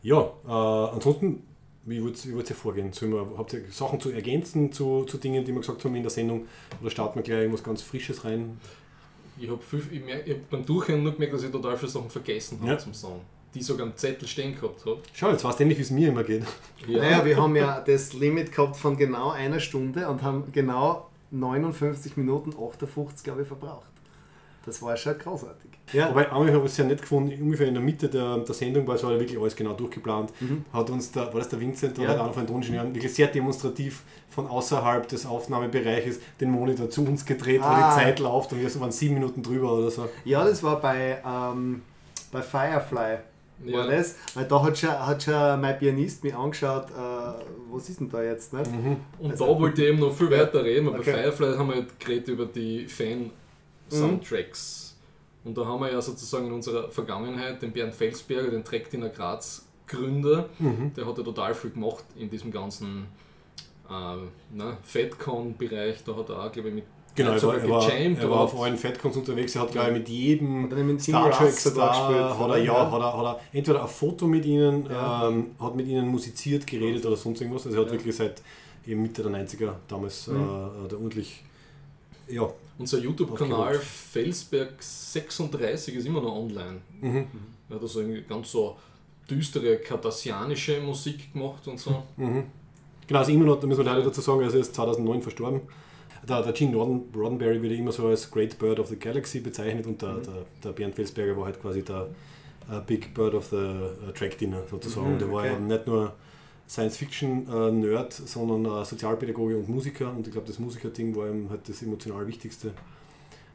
Ja, 0.01 0.21
äh, 0.47 0.51
ansonsten, 0.93 1.43
wie 1.85 2.01
würdet 2.01 2.49
ihr 2.49 2.55
vorgehen? 2.55 2.93
Sollen 2.93 3.11
wir, 3.13 3.25
habt 3.37 3.53
ihr 3.53 3.63
Sachen 3.69 3.99
zu 3.99 4.11
ergänzen 4.11 4.71
zu, 4.71 5.03
zu 5.05 5.17
Dingen, 5.17 5.43
die 5.43 5.51
wir 5.51 5.59
gesagt 5.59 5.83
haben 5.83 5.95
in 5.95 6.03
der 6.03 6.09
Sendung? 6.09 6.45
Oder 6.81 6.89
starten 6.89 7.15
wir 7.19 7.23
gleich 7.23 7.39
irgendwas 7.39 7.63
ganz 7.63 7.81
Frisches 7.81 8.23
rein? 8.23 8.57
Ich 9.41 9.49
habe 9.49 9.59
hab 9.61 10.49
beim 10.49 10.65
Durchhören 10.65 11.03
nur 11.03 11.13
gemerkt, 11.13 11.33
dass 11.33 11.43
ich 11.43 11.51
total 11.51 11.77
viele 11.77 11.91
Sachen 11.91 12.09
vergessen 12.09 12.59
habe 12.61 12.71
Ja. 12.71 12.77
zum 12.77 12.93
Song. 12.93 13.21
Die 13.53 13.59
ich 13.59 13.65
sogar 13.65 13.87
am 13.87 13.95
Zettel 13.95 14.27
stehen 14.27 14.53
gehabt 14.55 14.85
habe. 14.85 14.99
Schau, 15.13 15.31
jetzt 15.31 15.43
weißt 15.43 15.59
du 15.59 15.63
endlich, 15.63 15.79
wie 15.79 15.83
es 15.83 15.89
mir 15.91 16.09
immer 16.09 16.23
geht. 16.23 16.43
Naja, 16.87 17.25
wir 17.25 17.35
haben 17.41 17.55
ja 17.55 17.81
das 17.81 18.13
Limit 18.13 18.51
gehabt 18.51 18.75
von 18.77 18.95
genau 18.95 19.31
einer 19.31 19.59
Stunde 19.59 20.07
und 20.07 20.21
haben 20.21 20.43
genau 20.51 21.07
59 21.31 22.15
Minuten 22.17 22.51
58, 22.51 23.23
glaube 23.23 23.41
ich, 23.41 23.47
verbraucht. 23.47 23.85
Das 24.65 24.81
war 24.83 24.95
schon 24.97 25.17
großartig. 25.17 25.71
Ja, 25.93 26.09
Wobei, 26.09 26.31
einmal 26.31 26.53
habe 26.53 26.65
ich 26.65 26.71
es 26.71 26.77
ja 26.77 26.83
nicht 26.83 27.01
gefunden, 27.01 27.41
ungefähr 27.41 27.67
in 27.67 27.73
der 27.73 27.81
Mitte 27.81 28.07
der, 28.07 28.37
der 28.39 28.53
Sendung, 28.53 28.85
weil 28.85 28.97
es 28.97 29.03
war 29.03 29.13
ja 29.13 29.19
wirklich 29.19 29.39
alles 29.39 29.55
genau 29.55 29.73
durchgeplant, 29.73 30.31
hat 30.71 30.89
uns 30.91 31.11
der, 31.11 31.27
war 31.33 31.39
das 31.39 31.49
der 31.49 31.59
Vincent 31.59 31.97
oder 31.97 32.09
Mhm. 32.09 32.13
Ja. 32.15 32.23
einer 32.25 32.33
von 32.33 32.43
den 32.43 32.47
Toningenieuren 32.53 32.93
wirklich 32.93 33.13
sehr 33.13 33.27
demonstrativ 33.27 34.03
von 34.29 34.45
außerhalb 34.45 35.07
des 35.07 35.25
Aufnahmebereiches 35.25 36.19
den 36.39 36.51
Monitor 36.51 36.89
zu 36.89 37.03
uns 37.05 37.25
gedreht, 37.25 37.61
weil 37.61 37.67
Ah. 37.69 37.95
die 37.95 38.03
Zeit 38.03 38.19
läuft 38.19 38.51
und 38.53 38.61
wir 38.61 38.79
waren 38.79 38.91
sieben 38.91 39.15
Minuten 39.15 39.41
drüber 39.41 39.73
oder 39.73 39.89
so. 39.89 40.07
ja 40.25 40.43
das 40.43 40.61
war 40.61 40.79
bei, 40.79 41.17
ähm, 41.25 41.81
bei 42.31 42.41
Firefly. 42.43 43.17
War 43.61 43.85
Ja. 43.85 43.87
das? 43.97 44.15
Weil 44.35 44.45
da 44.45 44.63
hat 44.63 44.77
schon, 44.77 44.89
hat 44.89 45.23
schon 45.23 45.61
mein 45.61 45.77
Pianist 45.77 46.23
mich 46.23 46.33
angeschaut, 46.35 46.89
äh, 46.91 47.43
was 47.71 47.89
ist 47.89 47.99
denn 47.99 48.09
da 48.09 48.23
jetzt? 48.23 48.53
Nicht? 48.53 48.69
Und 49.19 49.31
Also- 49.31 49.53
da 49.53 49.59
wollte 49.59 49.81
ich 49.83 49.89
eben 49.89 49.99
noch 49.99 50.13
viel 50.13 50.31
weiter 50.31 50.63
reden, 50.63 50.87
weil 50.91 50.99
Okay. 51.01 51.11
bei 51.11 51.23
Firefly 51.31 51.57
haben 51.57 51.67
wir 51.69 51.75
halt 51.75 51.99
geredet 51.99 52.27
über 52.29 52.45
die 52.45 52.87
Fan-Soundtracks. 52.87 54.95
Und 55.43 55.57
da 55.57 55.65
haben 55.65 55.81
wir 55.81 55.91
ja 55.91 56.01
sozusagen 56.01 56.47
in 56.47 56.53
unserer 56.53 56.89
Vergangenheit 56.91 57.61
den 57.61 57.71
Bernd 57.71 57.93
Felsberger, 57.95 58.51
den 58.51 58.63
Trekdiener 58.63 59.09
Graz 59.09 59.65
Gründer, 59.87 60.47
der 60.59 61.05
hat 61.05 61.17
ja 61.17 61.23
total 61.23 61.53
viel 61.55 61.71
gemacht 61.71 62.03
in 62.15 62.29
diesem 62.29 62.51
ganzen 62.51 63.07
äh, 63.89 64.17
ne, 64.55 64.77
Fatcon-Bereich. 64.83 66.03
Da 66.03 66.15
hat 66.15 66.29
er 66.29 66.43
auch, 66.43 66.51
glaube 66.51 66.69
ich, 66.69 66.75
mit 66.75 66.83
Genau, 67.15 67.31
er 67.31 67.43
war, 67.43 67.57
er 67.57 67.69
war, 67.69 67.91
er 67.91 68.29
war 68.29 68.39
auf 68.41 68.61
allen 68.61 68.77
Fatcons 68.77 69.17
unterwegs, 69.17 69.53
er 69.55 69.63
hat 69.63 69.71
glaube 69.71 69.87
ich 69.89 69.93
mit 69.93 70.09
jedem 70.09 70.69
mit 70.87 71.01
Star 71.01 71.29
Trek 71.31 71.51
Star, 71.51 71.89
gespielt, 71.89 72.23
hat 72.23 72.39
er, 72.39 72.45
oder? 72.45 72.57
ja, 72.57 72.63
Ja. 72.63 72.91
Hat, 72.91 73.01
er, 73.01 73.17
hat 73.17 73.25
er 73.51 73.57
entweder 73.57 73.81
ein 73.81 73.87
Foto 73.89 74.25
mit 74.27 74.45
ihnen, 74.45 74.85
Ja. 74.89 75.27
ähm, 75.27 75.47
hat 75.59 75.75
mit 75.75 75.87
ihnen 75.87 76.07
musiziert, 76.07 76.65
geredet 76.65 77.05
oder 77.05 77.17
sonst 77.17 77.41
irgendwas. 77.41 77.65
Also 77.65 77.77
er 77.77 77.81
hat 77.81 77.87
Ja. 77.91 77.93
wirklich 77.97 78.15
seit 78.15 78.41
eben 78.87 79.01
Mitte 79.01 79.21
der 79.23 79.31
90er 79.31 79.73
damals 79.87 80.27
Mhm. 80.27 80.35
äh, 80.35 80.87
da 80.87 80.95
ordentlich 80.95 81.43
ja, 82.29 82.47
Unser 82.77 82.99
YouTube-Kanal 82.99 83.75
Okay. 83.75 83.79
Felsberg36 84.13 85.93
ist 85.93 86.05
immer 86.05 86.21
noch 86.21 86.35
online. 86.35 86.81
Mhm. 87.01 87.27
Er 87.69 87.75
hat 87.75 87.81
also 87.81 88.01
irgendwie 88.01 88.21
ganz 88.21 88.51
so 88.51 88.77
düstere 89.29 89.77
kardassianische 89.77 90.79
Musik 90.81 91.33
gemacht 91.33 91.67
und 91.67 91.79
so. 91.79 92.03
Mhm. 92.17 92.43
Genau, 93.07 93.19
also 93.19 93.31
immer 93.31 93.45
noch, 93.45 93.59
da 93.59 93.67
müssen 93.67 93.79
wir 93.79 93.85
leider 93.91 94.03
dazu 94.03 94.21
sagen, 94.21 94.43
also 94.43 94.57
er 94.57 94.61
ist 94.61 94.73
2009 94.75 95.21
verstorben. 95.21 95.61
Der, 96.29 96.43
der 96.43 96.53
Gene 96.53 96.75
Rodden, 96.77 97.03
Roddenberry 97.15 97.61
wird 97.61 97.73
immer 97.73 97.91
so 97.91 98.07
als 98.07 98.29
Great 98.29 98.57
Bird 98.59 98.79
of 98.79 98.87
the 98.87 98.95
Galaxy 98.95 99.39
bezeichnet 99.39 99.87
und 99.87 100.01
der, 100.01 100.15
der, 100.17 100.45
der 100.63 100.69
Bernd 100.71 100.95
Felsberger 100.95 101.35
war 101.35 101.45
halt 101.45 101.59
quasi 101.61 101.81
der 101.83 102.07
äh, 102.71 102.79
Big 102.85 103.13
Bird 103.13 103.33
of 103.33 103.47
the 103.47 103.55
äh, 103.55 104.13
Track 104.13 104.37
Dinner 104.37 104.61
sozusagen. 104.69 105.15
Mhm, 105.15 105.19
der 105.19 105.31
war 105.31 105.39
okay. 105.43 105.53
ja 105.53 105.59
nicht 105.59 105.87
nur 105.87 106.13
Science-Fiction-Nerd, 106.67 108.13
sondern 108.13 108.81
äh, 108.81 108.85
Sozialpädagoge 108.85 109.57
und 109.57 109.69
Musiker 109.69 110.11
und 110.11 110.27
ich 110.27 110.31
glaube, 110.31 110.47
das 110.47 110.59
Musiker-Ding 110.59 111.15
war 111.15 111.27
ihm 111.29 111.49
halt 111.49 111.67
das 111.67 111.81
emotional 111.81 112.27
Wichtigste. 112.27 112.71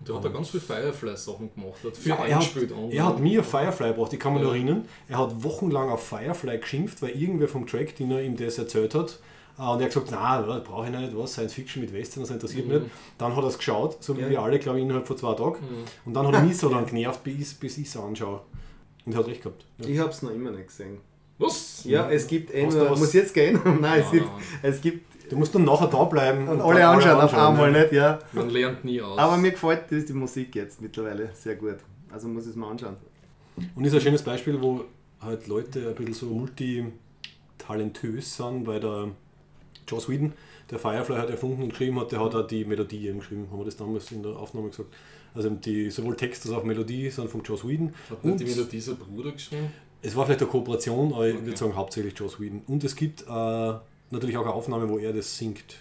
Der 0.06 0.16
hat 0.16 0.24
da 0.24 0.28
ganz 0.28 0.50
viel 0.50 0.60
Firefly-Sachen 0.60 1.50
gemacht. 1.54 1.78
Hat 1.84 1.96
viel 1.96 2.10
Ja, 2.10 2.24
er, 2.26 2.36
hat, 2.38 2.56
er 2.90 3.06
hat 3.06 3.20
mir 3.20 3.42
Firefly 3.42 3.88
gebracht, 3.88 4.12
ich 4.12 4.18
kann 4.18 4.34
mich 4.34 4.42
Ja. 4.42 4.50
erinnern. 4.50 4.84
Er 5.08 5.18
hat 5.18 5.42
wochenlang 5.42 5.88
auf 5.88 6.02
Firefly 6.06 6.58
geschimpft, 6.58 7.00
weil 7.00 7.10
irgendwer 7.10 7.48
vom 7.48 7.66
Track 7.66 7.96
Dinner 7.96 8.20
ihm 8.20 8.36
das 8.36 8.58
erzählt 8.58 8.94
hat. 8.94 9.20
Äh, 9.58 9.62
Und 9.62 9.78
er 9.80 9.84
hat 9.86 9.94
gesagt, 9.94 10.10
nein, 10.10 10.44
das 10.46 10.64
brauche 10.64 10.86
ich 10.86 10.92
nicht, 10.96 11.16
was, 11.16 11.32
Science 11.32 11.54
Fiction 11.54 11.82
mit 11.82 11.92
Western, 11.92 12.22
das 12.22 12.30
interessiert 12.30 12.66
mich 12.66 12.76
Mhm. 12.76 12.82
nicht. 12.84 12.94
Dann 13.18 13.36
hat 13.36 13.42
er 13.44 13.48
es 13.48 13.58
geschaut, 13.58 14.02
so 14.02 14.16
wie 14.16 14.22
Ja. 14.22 14.30
wir 14.30 14.42
alle, 14.42 14.58
glaube 14.58 14.78
ich, 14.78 14.84
innerhalb 14.84 15.06
von 15.06 15.16
zwei 15.16 15.34
Tagen. 15.34 15.60
Mhm. 15.60 15.84
Und 16.06 16.14
dann 16.14 16.26
hat 16.26 16.34
er 16.34 16.42
mich 16.42 16.56
so 16.56 16.68
lange 16.68 16.86
genervt, 16.86 17.22
bis, 17.22 17.54
bis 17.54 17.78
ich 17.78 17.86
es 17.86 17.96
anschaue. 17.96 18.40
Und 19.06 19.12
er 19.12 19.18
hat 19.18 19.26
recht 19.26 19.42
gehabt. 19.42 19.64
Ja. 19.78 19.86
Ich 19.88 19.98
habe 19.98 20.10
es 20.10 20.22
noch 20.22 20.30
immer 20.30 20.50
nicht 20.50 20.66
gesehen. 20.68 20.98
Was? 21.38 21.84
Ja, 21.84 22.08
es 22.10 22.26
gibt 22.26 22.52
was- 22.54 22.98
muss 22.98 23.12
jetzt 23.12 23.34
gehen? 23.34 23.60
Nein, 23.80 24.00
es 24.02 24.10
gibt, 24.10 24.26
nein. 24.26 24.42
es 24.62 24.80
gibt 24.80 25.14
Du 25.30 25.36
musst 25.36 25.54
dann 25.54 25.64
nachher 25.64 25.86
da 25.86 26.04
bleiben 26.04 26.40
und 26.48 26.58
dann 26.58 26.60
alle 26.60 26.86
anschauen 26.86 27.18
auf 27.18 27.32
einmal 27.32 27.72
nicht, 27.72 27.92
ja. 27.92 28.18
Man 28.32 28.50
lernt 28.50 28.84
nie 28.84 29.00
aus. 29.00 29.18
Aber 29.18 29.38
mir 29.38 29.52
gefällt 29.52 29.90
die, 29.90 30.04
die 30.04 30.12
Musik 30.12 30.54
jetzt 30.54 30.82
mittlerweile 30.82 31.30
sehr 31.32 31.56
gut. 31.56 31.76
Also 32.12 32.28
muss 32.28 32.44
ich 32.44 32.50
es 32.50 32.56
mal 32.56 32.70
anschauen. 32.70 32.96
Und 33.74 33.84
ist 33.86 33.94
ein 33.94 34.02
schönes 34.02 34.22
Beispiel, 34.22 34.60
wo 34.60 34.84
halt 35.22 35.46
Leute 35.46 35.88
ein 35.88 35.94
bisschen 35.94 36.12
so 36.12 36.26
multitalentös 37.66 38.36
sind, 38.36 38.66
weil 38.66 38.80
der 38.80 39.08
Joss 39.88 40.08
Whedon, 40.08 40.32
der 40.70 40.78
Firefly 40.78 41.16
hat 41.16 41.30
erfunden 41.30 41.62
und 41.62 41.68
geschrieben 41.70 41.98
hat, 42.00 42.12
der 42.12 42.20
hat 42.24 42.34
auch 42.34 42.46
die 42.46 42.64
Melodie 42.64 43.08
eben 43.08 43.18
geschrieben, 43.18 43.48
haben 43.50 43.58
wir 43.58 43.64
das 43.66 43.76
damals 43.76 44.10
in 44.12 44.22
der 44.22 44.32
Aufnahme 44.36 44.68
gesagt. 44.70 44.88
Also 45.34 45.50
die, 45.50 45.90
sowohl 45.90 46.16
Text 46.16 46.46
als 46.46 46.54
auch 46.54 46.64
Melodie 46.64 47.10
sind 47.10 47.28
von 47.28 47.42
Joss 47.42 47.66
Whedon. 47.66 47.92
hat 48.10 48.24
nicht 48.24 48.32
Und 48.32 48.40
die 48.40 48.44
Melodie 48.44 48.80
sein 48.80 48.96
Bruder 48.96 49.32
geschrieben? 49.32 49.68
es 50.02 50.14
war 50.14 50.26
vielleicht 50.26 50.42
eine 50.42 50.50
Kooperation, 50.50 51.12
aber 51.12 51.28
ich 51.28 51.34
Okay. 51.36 51.46
würde 51.46 51.56
sagen 51.58 51.74
hauptsächlich 51.76 52.18
Joss 52.18 52.38
Whedon. 52.40 52.62
Und 52.66 52.84
es 52.84 52.94
gibt 52.94 53.22
äh, 53.22 53.74
natürlich 54.10 54.36
auch 54.36 54.42
eine 54.44 54.52
Aufnahme, 54.54 54.88
wo 54.88 54.98
er 54.98 55.12
das 55.12 55.36
singt. 55.36 55.76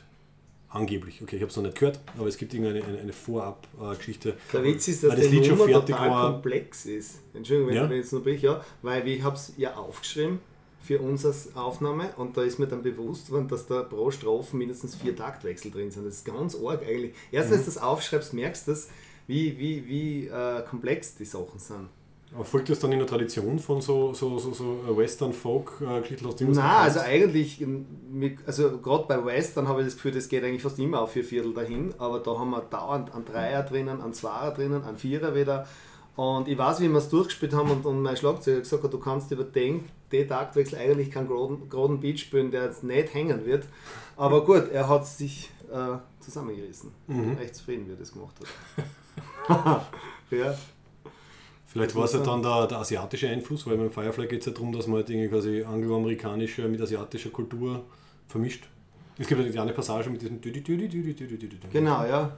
Angeblich. 0.70 1.22
Okay, 1.22 1.36
ich 1.36 1.42
habe 1.44 1.52
es 1.52 1.56
noch 1.56 1.62
nicht 1.64 1.78
gehört, 1.78 2.00
aber 2.18 2.28
es 2.28 2.36
gibt 2.36 2.52
irgendeine 2.56 2.84
eine, 2.84 2.98
eine 3.00 3.14
Vorab-Geschichte. 3.14 4.36
Der 4.52 4.64
Witz 4.64 4.88
ist, 4.88 5.04
dass 5.04 5.12
Weil 5.12 5.20
das 5.22 5.30
Lied 5.30 5.46
schon 5.46 5.58
fertig 5.58 5.96
total 5.96 6.10
war. 6.10 6.32
komplex 6.34 6.88
ist. 6.88 7.20
Entschuldigung, 7.36 7.70
wenn 7.70 7.78
Ja. 7.78 7.86
ich 7.92 7.98
jetzt 7.98 8.12
noch 8.14 8.22
bin, 8.22 8.40
ja, 8.42 8.60
weil 8.82 9.08
ich 9.08 9.22
habe 9.22 9.36
es 9.36 9.54
ja 9.58 9.76
aufgeschrieben 9.76 10.40
für 10.84 11.00
unsere 11.00 11.34
Aufnahme 11.56 12.10
und 12.18 12.36
da 12.36 12.44
ist 12.44 12.60
mir 12.60 12.68
dann 12.68 12.84
bewusst 12.84 13.32
worden, 13.32 13.48
dass 13.48 13.66
da 13.66 13.84
pro 13.84 14.12
Strophe 14.12 14.56
mindestens 14.58 14.96
vier 14.96 15.16
Taktwechsel 15.16 15.72
drin 15.72 15.90
sind. 15.90 16.06
Das 16.06 16.16
ist 16.16 16.26
ganz 16.26 16.56
arg 16.56 16.82
eigentlich. 16.86 17.14
Erst 17.32 17.52
wenn 17.52 17.60
du 17.60 17.66
das 17.66 17.78
aufschreibst, 17.78 18.34
merkst 18.34 18.68
du 18.68 18.72
das, 18.72 18.90
wie, 19.26 19.58
wie, 19.58 19.88
wie 19.88 20.28
äh, 20.28 20.62
komplex 20.70 21.16
die 21.16 21.26
Sachen 21.26 21.58
sind. 21.58 21.88
Folgt 22.42 22.70
das 22.70 22.80
dann 22.80 22.92
in 22.92 22.98
der 22.98 23.08
Tradition 23.08 23.60
von 23.60 23.80
so, 23.80 24.14
so, 24.14 24.40
so, 24.40 24.54
so 24.54 24.98
Western-Folk-Geschichten 24.98 26.26
aus 26.26 26.36
dem 26.36 26.52
Nein, 26.52 26.66
also 26.66 27.00
eigentlich, 27.00 27.62
ähm, 27.62 27.86
also 28.48 28.80
gerade 28.80 29.06
bei 29.08 29.24
Western 29.24 29.68
habe 29.68 29.82
ich 29.82 29.88
das 29.88 29.96
Gefühl, 29.96 30.14
das 30.14 30.28
geht 30.28 30.44
eigentlich 30.44 30.64
fast 30.64 30.80
immer 30.80 31.02
auf 31.02 31.12
vier 31.12 31.24
Viertel 31.24 31.54
dahin, 31.54 31.94
aber 32.00 32.20
da 32.20 32.38
haben 32.40 32.50
wir 32.50 32.62
dauernd 32.62 33.14
einen 33.14 33.26
Dreier 33.26 33.62
drinnen, 33.62 34.02
einen 34.02 34.14
Zweier 34.14 34.52
drinnen, 34.52 34.84
einen 34.84 34.98
Vierer 34.98 35.36
wieder. 35.36 35.68
Und 36.16 36.48
ich 36.48 36.58
weiß, 36.58 36.80
wie 36.80 36.90
wir 36.90 36.98
es 36.98 37.10
durchgespielt 37.10 37.54
haben 37.54 37.70
und, 37.70 37.86
und 37.86 38.02
mein 38.02 38.18
Schlagzeuger 38.18 38.60
gesagt 38.60 38.84
hat, 38.84 38.94
du 38.94 39.00
kannst 39.00 39.32
über 39.32 39.44
den, 40.14 40.28
Taktwechsel 40.28 40.78
eigentlich 40.78 41.12
keinen 41.12 41.28
geraden, 41.28 41.70
geraden 41.70 42.00
Beat 42.00 42.20
spielen, 42.20 42.52
der 42.52 42.66
jetzt 42.66 42.84
nicht 42.84 43.14
hängen 43.14 43.46
wird. 43.46 43.66
Aber 44.16 44.46
gut, 44.46 44.70
er 44.72 44.88
hat 44.88 45.06
sich 45.08 45.50
äh, 45.72 45.98
zusammengerissen. 46.20 46.92
Ich 47.08 47.16
bin 47.16 47.38
echt 47.40 47.56
zufrieden, 47.56 47.88
wie 47.88 47.92
er 47.92 47.98
das 47.98 48.14
gemacht 48.14 48.36
hat. 49.48 49.82
ja. 50.32 50.56
Vielleicht 51.66 51.96
war 51.96 52.06
es 52.06 52.14
ja 52.14 52.20
dann 52.20 52.44
der, 52.44 52.68
der 52.68 52.78
asiatische 52.78 53.28
Einfluss, 53.28 53.66
weil 53.66 53.78
beim 53.78 53.90
Firefly 53.90 54.28
geht 54.28 54.42
es 54.42 54.46
ja 54.46 54.52
darum, 54.52 54.72
dass 54.72 54.86
man 54.86 54.98
halt 54.98 55.10
irgendwie 55.10 55.30
quasi 55.30 55.64
angloamerikanische 55.64 56.68
mit 56.68 56.80
asiatischer 56.80 57.32
Kultur 57.32 57.84
vermischt. 58.28 58.68
Es 59.18 59.28
gibt 59.28 59.54
ja 59.54 59.62
eine 59.62 59.74
Passage 59.74 60.10
mit 60.10 60.22
diesem. 60.22 60.40
Genau, 61.72 62.06
ja. 62.06 62.38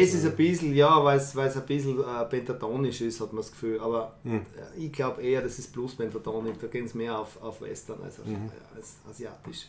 Das 0.00 0.14
ist 0.14 0.24
ein 0.24 0.36
bisschen, 0.36 0.74
ja, 0.74 1.02
weil 1.04 1.18
es 1.18 1.36
ein 1.36 1.66
bisschen 1.66 2.00
äh, 2.00 2.24
pentatonisch 2.24 3.00
ist, 3.02 3.20
hat 3.20 3.32
man 3.32 3.42
das 3.42 3.50
Gefühl. 3.50 3.80
Aber 3.80 4.14
Hm. 4.24 4.36
äh, 4.76 4.78
ich 4.86 4.92
glaube 4.92 5.22
eher, 5.22 5.42
das 5.42 5.58
ist 5.58 5.72
plus 5.72 5.94
pentatonisch. 5.94 6.56
Da 6.60 6.66
gehen 6.68 6.84
es 6.86 6.94
mehr 6.94 7.18
auf, 7.18 7.42
auf 7.42 7.60
Western 7.60 7.98
als, 8.02 8.18
auf, 8.20 8.26
Mhm. 8.26 8.34
äh, 8.46 8.76
als 8.76 8.96
asiatisch. 9.10 9.66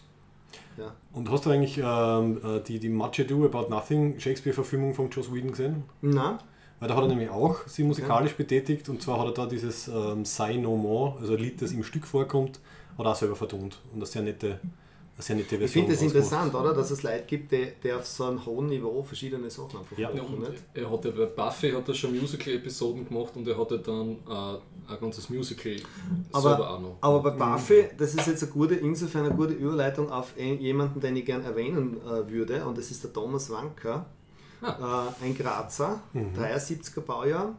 Ja. 0.77 0.93
Und 1.13 1.29
hast 1.31 1.45
du 1.45 1.49
eigentlich 1.49 1.77
ähm, 1.83 2.39
äh, 2.43 2.59
die, 2.61 2.79
die 2.79 2.89
Much 2.89 3.19
Ado 3.19 3.45
About 3.45 3.69
Nothing 3.69 4.19
Shakespeare-Verfilmung 4.19 4.93
von 4.93 5.09
Joss 5.09 5.33
Whedon 5.33 5.51
gesehen? 5.51 5.83
Na, 6.01 6.37
Weil 6.79 6.87
da 6.89 6.95
hat 6.95 7.03
er 7.03 7.07
nämlich 7.07 7.29
auch 7.29 7.67
sie 7.67 7.83
musikalisch 7.83 8.33
betätigt 8.35 8.87
und 8.89 9.01
zwar 9.01 9.19
hat 9.19 9.27
er 9.27 9.33
da 9.33 9.45
dieses 9.47 9.87
ähm, 9.87 10.25
Say 10.25 10.57
No 10.57 10.75
More, 10.77 11.17
also 11.19 11.33
ein 11.33 11.39
Lied, 11.39 11.61
das 11.61 11.71
im 11.71 11.83
Stück 11.83 12.05
vorkommt, 12.05 12.59
hat 12.97 13.05
er 13.05 13.11
auch 13.11 13.15
selber 13.15 13.35
vertont 13.35 13.79
und 13.91 13.97
eine 13.97 14.05
sehr 14.05 14.21
nette, 14.21 14.59
nette 15.29 15.57
Version. 15.57 15.65
ich 15.65 15.71
finde 15.71 15.91
das 15.93 16.01
interessant, 16.01 16.53
oder? 16.53 16.73
Dass 16.73 16.91
es 16.91 17.03
Leute 17.03 17.23
gibt, 17.27 17.51
die, 17.51 17.67
die 17.83 17.91
auf 17.93 18.05
so 18.05 18.25
einem 18.25 18.45
hohen 18.45 18.67
Niveau 18.67 19.01
verschiedene 19.03 19.49
Sachen 19.49 19.79
einfach 19.79 19.97
Ja. 19.97 20.09
Ja, 20.11 20.21
machen. 20.23 20.39
nicht? 20.39 20.63
er 20.73 20.91
hat 20.91 21.05
ja 21.05 21.11
bei 21.11 21.25
Buffy 21.25 21.71
hat 21.71 21.87
er 21.87 21.93
schon 21.93 22.19
Musical-Episoden 22.19 23.07
gemacht 23.07 23.33
und 23.35 23.47
er 23.47 23.57
hatte 23.57 23.79
dann 23.79 24.11
äh, 24.27 24.91
ein 24.91 24.99
ganzes 24.99 25.29
Musical 25.29 25.75
selber 25.75 25.85
auch 26.33 26.45
Aber, 26.75 26.79
noch. 26.79 26.97
aber 27.01 27.31
bei 27.31 27.51
Buffy, 27.53 27.85
das 27.97 28.13
ist 28.15 28.27
jetzt 28.27 28.43
eine 28.43 28.51
gute, 28.51 28.75
insofern 28.75 29.25
eine 29.27 29.35
gute 29.35 29.53
Überleitung 29.53 30.09
auf 30.11 30.33
ein- 30.37 30.59
jemanden, 30.59 30.99
den 30.99 31.15
ich 31.15 31.25
gerne 31.25 31.45
erwähnen 31.45 31.97
äh, 32.05 32.29
würde, 32.29 32.65
und 32.65 32.77
das 32.77 32.91
ist 32.91 33.03
der 33.03 33.13
Thomas 33.13 33.49
Wanker, 33.49 34.05
äh, 34.61 34.65
ein 35.25 35.35
Grazer, 35.37 36.01
73er 36.13 37.01
Baujahr. 37.01 37.55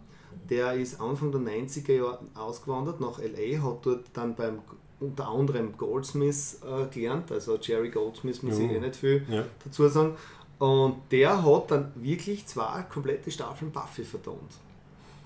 Der 0.50 0.74
ist 0.74 1.00
Anfang 1.00 1.30
der 1.30 1.40
90er 1.40 1.92
Jahre 1.92 2.18
ausgewandert 2.34 3.00
nach 3.00 3.18
LA, 3.18 3.62
hat 3.62 3.86
dort 3.86 4.04
dann 4.14 4.34
beim 4.34 4.58
unter 5.00 5.28
anderem 5.28 5.76
Goldsmith 5.76 6.60
äh, 6.64 6.86
gelernt, 6.92 7.30
also 7.32 7.56
Jerry 7.60 7.90
Goldsmith 7.90 8.42
muss 8.42 8.58
ich 8.58 8.70
eh 8.70 8.80
nicht 8.80 8.96
viel 8.96 9.24
Ja. 9.28 9.44
dazu 9.64 9.88
sagen. 9.88 10.14
Und 10.58 10.96
der 11.10 11.42
hat 11.44 11.70
dann 11.70 11.92
wirklich 11.96 12.46
zwei 12.46 12.82
komplette 12.90 13.30
Staffeln 13.30 13.70
Buffy 13.72 14.04
vertont. 14.04 14.52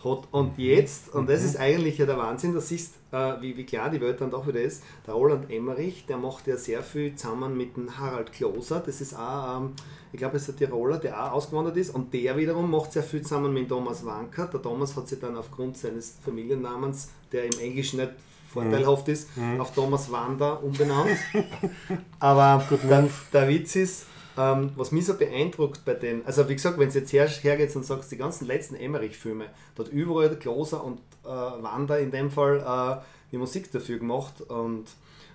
Hat, 0.02 0.28
und 0.30 0.56
jetzt, 0.58 1.12
und 1.12 1.28
das 1.28 1.42
ist 1.42 1.56
eigentlich 1.56 1.98
ja 1.98 2.06
der 2.06 2.16
Wahnsinn, 2.16 2.54
da 2.54 2.60
siehst 2.60 2.94
äh, 3.10 3.34
wie, 3.40 3.56
wie 3.56 3.64
klar 3.64 3.90
die 3.90 4.00
Welt 4.00 4.20
dann 4.20 4.30
doch 4.30 4.46
wieder 4.46 4.60
ist, 4.60 4.84
der 5.04 5.14
Roland 5.14 5.50
Emmerich, 5.50 6.06
der 6.06 6.18
macht 6.18 6.46
ja 6.46 6.56
sehr 6.56 6.84
viel 6.84 7.16
zusammen 7.16 7.56
mit 7.56 7.76
dem 7.76 7.98
Harald 7.98 8.32
Kloser, 8.32 8.78
das 8.78 9.00
ist 9.00 9.14
auch, 9.18 9.56
ähm, 9.60 9.72
ich 10.12 10.18
glaube, 10.18 10.36
es 10.36 10.48
ist 10.48 10.54
ein 10.54 10.56
Tiroler, 10.56 10.98
der 10.98 11.20
auch 11.20 11.32
ausgewandert 11.32 11.76
ist, 11.76 11.92
und 11.92 12.14
der 12.14 12.36
wiederum 12.36 12.70
macht 12.70 12.92
sehr 12.92 13.02
viel 13.02 13.22
zusammen 13.22 13.52
mit 13.52 13.68
Thomas 13.68 14.06
Wanker. 14.06 14.46
Der 14.46 14.62
Thomas 14.62 14.94
hat 14.96 15.08
sich 15.08 15.18
dann 15.18 15.36
aufgrund 15.36 15.76
seines 15.76 16.14
Familiennamens, 16.24 17.10
der 17.32 17.44
im 17.46 17.58
Englischen 17.58 17.98
nicht 17.98 18.12
vorteilhaft 18.48 19.08
ist, 19.08 19.28
auf 19.58 19.74
Thomas 19.74 20.10
Wander 20.10 20.62
umbenannt. 20.62 21.18
Aber 22.18 22.64
der, 22.88 23.08
der 23.32 23.48
Witz 23.48 23.76
ist, 23.76 24.06
ähm, 24.38 24.70
was 24.76 24.92
mich 24.92 25.06
so 25.06 25.14
beeindruckt 25.14 25.84
bei 25.84 25.94
den, 25.94 26.24
also 26.24 26.48
wie 26.48 26.54
gesagt, 26.54 26.78
wenn 26.78 26.88
du 26.88 26.98
jetzt 26.98 27.12
her, 27.12 27.26
hergeht 27.26 27.74
und 27.74 27.84
sagst, 27.84 28.10
die 28.12 28.16
ganzen 28.16 28.46
letzten 28.46 28.76
Emmerich-Filme, 28.76 29.46
da 29.74 29.84
hat 29.84 29.90
überall 29.90 30.34
Kloser 30.36 30.84
und 30.84 31.00
äh, 31.24 31.28
Wander 31.28 31.98
in 31.98 32.10
dem 32.10 32.30
Fall 32.30 32.58
äh, 32.60 33.04
die 33.32 33.38
Musik 33.38 33.70
dafür 33.72 33.98
gemacht 33.98 34.40
und 34.42 34.86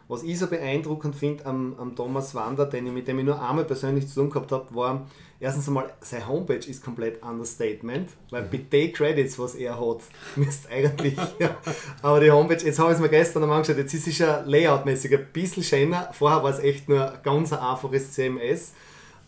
was 0.08 0.24
ich 0.24 0.38
so 0.38 0.48
beeindruckend 0.48 1.16
finde 1.16 1.46
am, 1.46 1.76
am 1.78 1.96
Thomas 1.96 2.36
Wander, 2.36 2.66
den 2.66 2.88
ich, 2.88 2.94
mit 2.94 3.08
dem 3.08 3.20
ich 3.20 3.26
nur 3.26 3.42
einmal 3.42 3.66
persönlich 3.66 4.08
zu 4.08 4.16
tun 4.16 4.30
gehabt 4.30 4.52
habe, 4.52 4.74
war 4.76 5.08
erstens 5.40 5.68
einmal, 5.68 5.94
seine 6.02 6.28
Homepage 6.28 6.56
ist 6.56 6.84
komplett 6.84 7.24
Understatement, 7.24 8.10
weil 8.30 8.48
mit 8.52 8.72
den 8.72 8.94
Credits, 8.94 9.38
was 9.40 9.56
er 9.56 9.80
hat, 9.80 10.02
müsste 10.36 10.70
eigentlich, 10.70 11.18
ja, 11.40 11.58
aber 12.02 12.20
die 12.20 12.32
Homepage, 12.32 12.64
jetzt 12.64 12.80
habe 12.80 12.92
ich 12.92 12.96
es 12.96 13.02
mir 13.02 13.10
gestern 13.10 13.44
einmal 13.44 13.58
angeschaut, 13.58 13.78
jetzt 13.78 13.94
ist 13.94 14.08
es 14.08 14.18
ja 14.18 14.42
layoutmäßig 14.46 15.14
ein 15.14 15.28
bisschen 15.32 15.64
schöner, 15.64 16.10
vorher 16.14 16.44
war 16.44 16.52
es 16.52 16.60
echt 16.60 16.90
nur 16.90 17.12
ein 17.12 17.20
ganz 17.24 17.54
einfaches 17.54 18.14
CMS, 18.14 18.74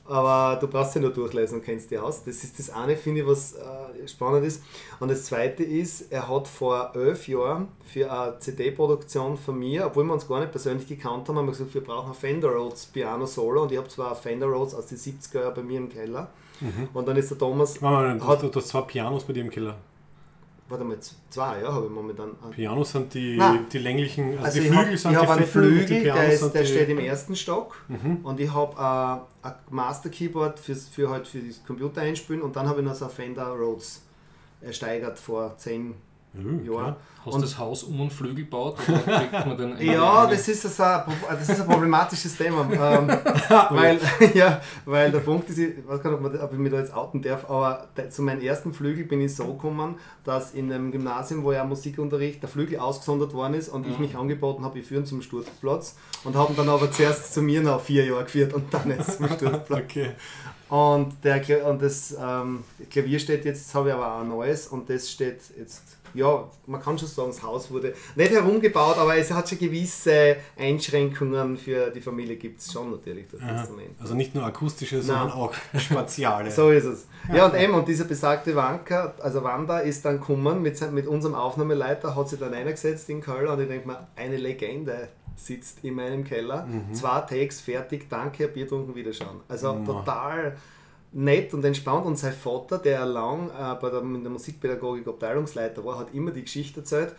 aber 0.08 0.58
du 0.60 0.68
brauchst 0.68 0.96
ja 0.96 1.02
nur 1.02 1.12
durchlesen 1.12 1.60
und 1.60 1.66
kennst 1.66 1.90
die 1.92 1.98
aus. 1.98 2.24
Das 2.24 2.44
ist 2.44 2.60
das 2.60 2.70
eine, 2.70 2.96
finde 2.96 3.22
ich, 3.22 3.28
was 3.28 3.54
äh, 3.56 4.08
spannend 4.08 4.46
ist. 4.46 4.62
Und 5.00 5.10
das 5.10 5.26
zweite 5.26 5.64
ist, 5.64 6.12
er 6.12 6.28
hat 6.30 6.48
vor 6.48 6.92
elf 6.96 7.28
Jahren 7.28 7.68
für 7.84 8.12
eine 8.12 8.38
CD-Produktion 8.40 9.38
von 9.38 9.58
mir, 9.58 9.86
obwohl 9.88 10.04
wir 10.04 10.14
uns 10.14 10.28
gar 10.28 10.40
nicht 10.40 10.52
persönlich 10.52 10.88
gekannt 10.88 11.28
haben, 11.28 11.38
haben 11.38 11.46
wir 11.48 11.52
gesagt, 11.52 11.74
wir 11.74 11.84
brauchen 11.84 12.10
ein 12.10 12.14
Fender 12.16 12.50
Rhodes 12.50 12.86
Piano 12.86 13.26
Solo 13.26 13.64
und 13.64 13.72
ich 13.72 13.78
habe 13.78 13.88
zwar 13.88 14.12
ein 14.12 14.16
Fender 14.18 14.48
Rhodes 14.48 14.74
aus 14.76 14.88
den 14.88 14.98
70er 14.98 15.42
Jahren 15.42 15.54
bei 15.56 15.64
mir 15.64 15.78
im 15.80 15.90
Keller. 15.90 16.28
Und 16.94 17.06
dann 17.08 17.18
ist 17.18 17.30
der 17.32 17.38
Thomas, 17.38 17.82
Warte 17.82 18.18
mal, 18.20 18.28
Hat- 18.28 18.42
du, 18.44 18.48
du 18.48 18.60
hast 18.60 18.70
zwei 18.70 18.82
Pianos 18.82 19.24
bei 19.26 19.34
dir 19.34 19.42
im 19.44 19.50
Keller. 19.50 19.76
Warte 20.68 20.84
mal, 20.84 20.98
zwei, 21.30 21.62
ja, 21.62 21.72
habe 21.74 21.86
ich 21.86 21.92
momentan. 21.92 22.32
Pianos 22.52 22.92
sind 22.92 23.14
die, 23.14 23.38
Nein. 23.38 23.66
die 23.72 23.78
länglichen, 23.78 24.32
also, 24.38 24.46
Also 24.46 24.60
die 24.62 24.66
Flügel 24.68 24.78
habe 24.86 24.98
sind 24.98 25.12
ich 25.12 25.18
die 25.20 25.26
hab 25.28 25.30
einen 25.38 25.46
Flügel, 25.48 26.02
Pianos 26.02 26.20
der, 26.24 26.32
ist, 26.34 26.54
der 26.54 26.66
steht 26.66 26.90
im 26.90 27.00
ersten 27.00 27.36
Stock 27.36 27.78
und 28.24 28.40
ich 28.40 28.52
habe 28.54 29.24
äh, 29.44 29.48
ein 29.48 29.54
Master 29.70 30.10
Keyboard 30.10 30.60
fürs, 30.60 30.88
für, 30.88 31.10
halt 31.10 31.28
für 31.28 31.40
das 31.40 31.64
Computer 31.66 32.02
einspielen 32.02 32.42
und 32.42 32.56
dann 32.56 32.68
habe 32.68 32.82
ich 32.82 32.88
noch 32.88 32.96
so 32.96 33.06
ein 33.06 33.12
Fender 33.12 33.48
Rhodes 33.48 34.02
ersteigert 34.62 35.20
vor 35.20 35.58
zehn 35.58 35.94
Mhm, 36.38 36.66
Jahren. 36.66 36.66
klar. 36.66 36.98
Hast 37.26 37.34
und- 37.34 37.42
du 37.42 37.48
das 37.48 37.58
Haus 37.58 37.84
um 37.84 38.00
einen 38.00 38.12
Flügel 38.12 38.46
den 38.46 39.78
Ja, 39.80 40.28
das 40.28 40.48
ist, 40.48 40.64
das 40.64 40.80
ein, 40.80 41.04
das 41.30 41.50
ist 41.50 41.62
ein 41.62 41.68
problematisches 41.68 42.38
Thema. 42.38 42.62
ähm, 42.72 43.08
weil, 43.72 44.00
ja, 44.36 44.62
weil 44.86 45.12
der 45.12 45.20
Punkt 45.20 45.50
ist, 45.50 45.58
ich 45.58 45.88
weiß 45.88 46.02
gar 46.04 46.12
nicht, 46.12 46.24
ob, 46.24 46.32
man- 46.34 46.40
ob 46.42 46.54
ich 46.54 46.60
mich 46.60 46.72
da 46.72 46.78
jetzt 46.80 46.94
outen 46.94 47.22
darf, 47.22 47.50
aber 47.50 47.88
de- 47.98 48.10
zu 48.10 48.22
meinem 48.22 48.42
ersten 48.42 48.74
Flügel 48.74 49.06
bin 49.06 49.22
ich 49.22 49.36
so 49.36 49.46
gekommen, 49.46 49.96
dass 50.24 50.54
in 50.54 50.72
einem 50.72 50.92
Gymnasium, 50.92 51.44
wo 51.44 51.52
ja 51.52 51.64
Musikunterricht, 51.64 52.42
der 52.44 52.50
Flügel 52.50 52.80
ausgesondert 52.80 53.34
worden 53.34 53.56
ist 53.56 53.70
und 53.70 53.88
ich 53.88 53.98
mich 54.00 54.16
angeboten 54.16 54.64
habe, 54.64 54.80
ich 54.80 54.86
führen 54.86 55.06
zum 55.06 55.22
Sturzplatz 55.22 55.96
und 56.24 56.36
haben 56.36 56.56
dann 56.56 56.70
aber 56.70 56.92
zuerst 56.92 57.34
zu 57.34 57.42
mir 57.42 57.62
noch 57.62 57.82
vier 57.82 58.06
Jahre 58.06 58.24
geführt 58.24 58.54
und 58.54 58.72
dann 58.74 58.90
jetzt 58.90 59.18
zum 59.18 59.28
Sturzplatz. 59.28 59.82
Okay. 59.84 60.12
Und, 60.68 61.14
der, 61.24 61.68
und 61.68 61.82
das 61.82 62.16
ähm, 62.20 62.64
Klavier 62.90 63.20
steht 63.20 63.46
jetzt, 63.46 63.60
jetzt 63.60 63.76
habe 63.76 63.90
ich 63.90 63.96
aber 63.96 64.16
auch 64.16 64.22
ein 64.22 64.30
neues 64.30 64.68
und 64.68 64.90
das 64.90 65.12
steht 65.12 65.40
jetzt, 65.58 65.84
ja, 66.16 66.44
man 66.66 66.82
kann 66.82 66.98
schon 66.98 67.08
sagen, 67.16 67.30
das 67.30 67.42
Haus 67.44 67.72
wurde 67.72 67.94
nicht 68.16 68.32
herumgebaut, 68.32 68.98
aber 68.98 69.16
es 69.18 69.32
hat 69.32 69.50
schon 69.50 69.58
gewisse 69.60 70.38
Einschränkungen 70.58 71.58
für 71.58 71.90
die 71.90 72.02
Familie, 72.02 72.36
gibt 72.36 72.60
es 72.60 72.72
schon 72.72 72.92
natürlich 72.92 73.26
das. 73.32 73.42
Instrument. 73.42 73.90
Also 74.00 74.14
nicht 74.14 74.36
nur 74.36 74.44
akustische, 74.46 75.02
sondern 75.02 75.32
auch 75.32 75.54
spaziale. 75.78 76.52
So 76.52 76.70
ist 76.70 76.86
es. 76.86 77.08
Ja, 77.34 77.46
und 77.48 77.56
eben, 77.56 77.74
und 77.74 77.88
dieser 77.88 78.06
besagte 78.06 78.56
Wanker, 78.56 79.16
also 79.22 79.44
Wanda, 79.44 79.80
ist 79.80 80.06
dann 80.06 80.20
gekommen 80.20 80.62
mit, 80.62 80.80
mit 80.92 81.08
unserem 81.08 81.36
Aufnahmeleiter, 81.36 82.16
hat 82.16 82.30
sich 82.30 82.40
dann 82.40 82.54
eingesetzt 82.54 83.10
in 83.10 83.22
Köln 83.22 83.48
und 83.48 83.60
ich 83.62 83.68
denke 83.68 83.88
mir, 83.88 84.08
eine 84.16 84.38
Legende 84.38 85.08
sitzt 85.38 85.84
in 85.84 85.96
meinem 85.96 86.24
Keller. 86.24 86.68
Zwei 86.94 87.20
Takes 87.22 87.60
fertig, 87.62 88.08
danke, 88.10 88.48
Bier 88.48 88.68
trunken, 88.68 88.96
wiederschauen. 88.96 89.42
Also 89.50 89.74
Mhm. 89.74 89.86
total 89.86 90.56
nett 91.16 91.54
und 91.54 91.66
entspannt. 91.66 92.06
Und 92.06 92.18
sein 92.20 92.34
Vater, 92.34 92.78
der 92.78 93.06
lang 93.06 93.50
äh, 93.50 93.76
bei 93.82 93.90
der, 93.90 94.02
in 94.02 94.22
der 94.24 94.32
Musikpädagogik 94.32 95.08
Abteilungsleiter 95.08 95.84
war, 95.84 95.98
hat 95.98 96.14
immer 96.14 96.32
die 96.32 96.44
Geschichte 96.44 96.82
erzählt, 96.82 97.16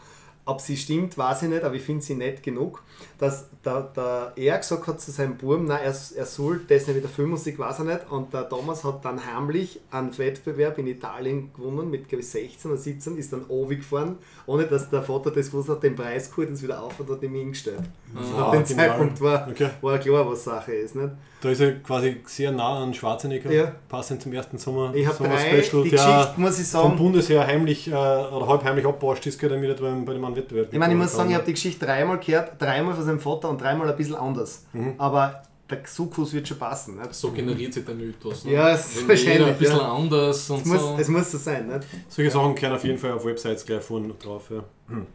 Ob 0.49 0.61
sie 0.61 0.77
stimmt, 0.77 1.19
weiß 1.19 1.43
ich 1.43 1.49
nicht, 1.49 1.65
aber 1.65 1.75
ich 1.75 1.83
finde 1.83 2.05
sie 2.05 2.15
nett 2.15 2.41
genug, 2.41 2.85
dass 3.19 3.49
der, 3.65 3.81
der 3.97 4.33
er 4.37 4.59
gesagt 4.59 4.87
hat 4.87 5.01
zu 5.01 5.11
seinem 5.11 5.37
Buben, 5.37 5.65
nein, 5.65 5.81
er, 5.83 5.93
er 6.17 6.25
soll 6.27 6.61
das 6.69 6.87
nicht 6.87 6.95
mit 6.95 7.03
der 7.03 7.11
Filmmusik, 7.11 7.59
weiß 7.59 7.81
er 7.81 7.85
nicht. 7.87 8.09
Und 8.13 8.33
der 8.33 8.49
Thomas 8.49 8.85
hat 8.85 9.05
dann 9.05 9.19
heimlich 9.27 9.81
einen 9.91 10.17
Wettbewerb 10.17 10.79
in 10.79 10.87
Italien 10.87 11.53
gewonnen, 11.53 11.91
mit 11.91 12.09
glaube 12.09 12.21
ich 12.21 12.29
16 12.31 12.71
oder 12.71 12.79
17, 12.79 13.17
ist 13.19 13.33
dann 13.33 13.45
oben 13.49 13.77
gefahren, 13.79 14.19
ohne 14.47 14.67
dass 14.67 14.89
der 14.89 15.03
Vater 15.03 15.33
das 15.33 15.53
wusste, 15.53 15.73
hat 15.73 15.83
den 15.83 15.97
Preis 15.97 16.31
geholt 16.31 16.49
und 16.51 16.55
es 16.55 16.63
wieder 16.63 16.81
auf 16.81 17.01
und 17.01 17.11
hat 17.11 17.23
ihm 17.25 17.35
hingestellt. 17.35 17.83
Ab 18.39 18.53
dem 18.53 18.63
genial. 18.65 18.89
Zeitpunkt 18.91 19.21
war, 19.21 19.49
Okay. 19.51 19.71
war 19.81 19.99
klar, 19.99 20.31
was 20.31 20.45
Sache 20.45 20.75
ist. 20.75 20.95
Nicht? 20.95 21.11
Da 21.43 21.51
ist 21.51 21.61
er 21.61 21.73
quasi 21.81 22.21
sehr 22.27 22.51
nah 22.51 22.83
an 22.83 22.95
Schwarzenegger, 22.95 23.53
Ja. 23.53 23.73
passend 23.89 24.23
zum 24.23 24.33
ersten 24.33 24.57
Sommer, 24.59 24.95
Ich 24.95 25.07
habe 25.07 25.17
drei, 25.23 25.51
die 25.51 25.91
Geschichte, 25.91 26.33
muss 26.39 26.59
ich 26.59 26.67
vom 26.67 26.83
sagen, 26.83 26.97
Bundesheer 26.97 27.47
heimlich 27.47 27.89
äh, 27.89 27.93
oder 27.93 28.47
halb 28.49 28.65
heimlich 28.65 28.87
abbauscht 28.87 29.27
ist, 29.27 29.43
damit 29.43 29.69
er 29.69 29.75
beim, 29.77 30.05
bei 30.05 30.15
dem 30.15 30.25
einen 30.25 30.35
Wettbewerb 30.35 30.69
Ich 30.73 30.79
meine, 30.79 30.95
ich 30.95 30.99
muss 30.99 31.13
sagen, 31.13 31.29
ich 31.29 31.35
habe 31.35 31.45
die 31.45 31.53
Geschichte 31.53 31.85
dreimal 31.85 32.19
gehört, 32.19 32.61
dreimal 32.61 32.95
von 32.95 33.05
seinem 33.05 33.21
Vater 33.21 33.51
und 33.51 33.61
dreimal 33.61 33.89
ein 33.91 33.97
bisschen 33.97 34.15
anders. 34.15 34.65
Mhm. 34.73 34.95
Aber 34.97 35.43
der 35.69 35.81
Sukus 35.85 36.33
wird 36.33 36.49
schon 36.49 36.59
passen. 36.59 36.97
Nicht? 36.97 37.13
So 37.15 37.33
generiert 37.33 37.75
sich 37.75 37.85
der 37.85 37.95
Mythos. 37.95 38.45
Ne? 38.45 38.53
Ja, 38.53 38.71
es 38.71 38.87
ist 38.87 39.01
Wenn 39.01 39.09
wahrscheinlich, 39.09 39.47
ein 39.49 39.59
bisschen 39.59 39.77
ja. 39.79 39.93
anders 39.93 40.51
und 40.51 40.61
Es 40.61 40.65
muss, 40.67 40.81
so. 40.81 40.97
es 40.99 41.09
muss 41.09 41.33
so 41.33 41.39
sein. 41.39 41.67
Nicht? 41.67 41.91
kann. 41.91 42.05
Solche 42.09 42.31
Sachen 42.31 42.55
kehren 42.55 42.75
auf 42.75 42.85
jeden 42.85 42.99
Fall 42.99 43.13
auf 43.13 43.25
Websites 43.25 43.67
gleich 43.67 43.83
vorne 43.83 44.15
drauf, 44.15 44.45
ja. 44.51 44.63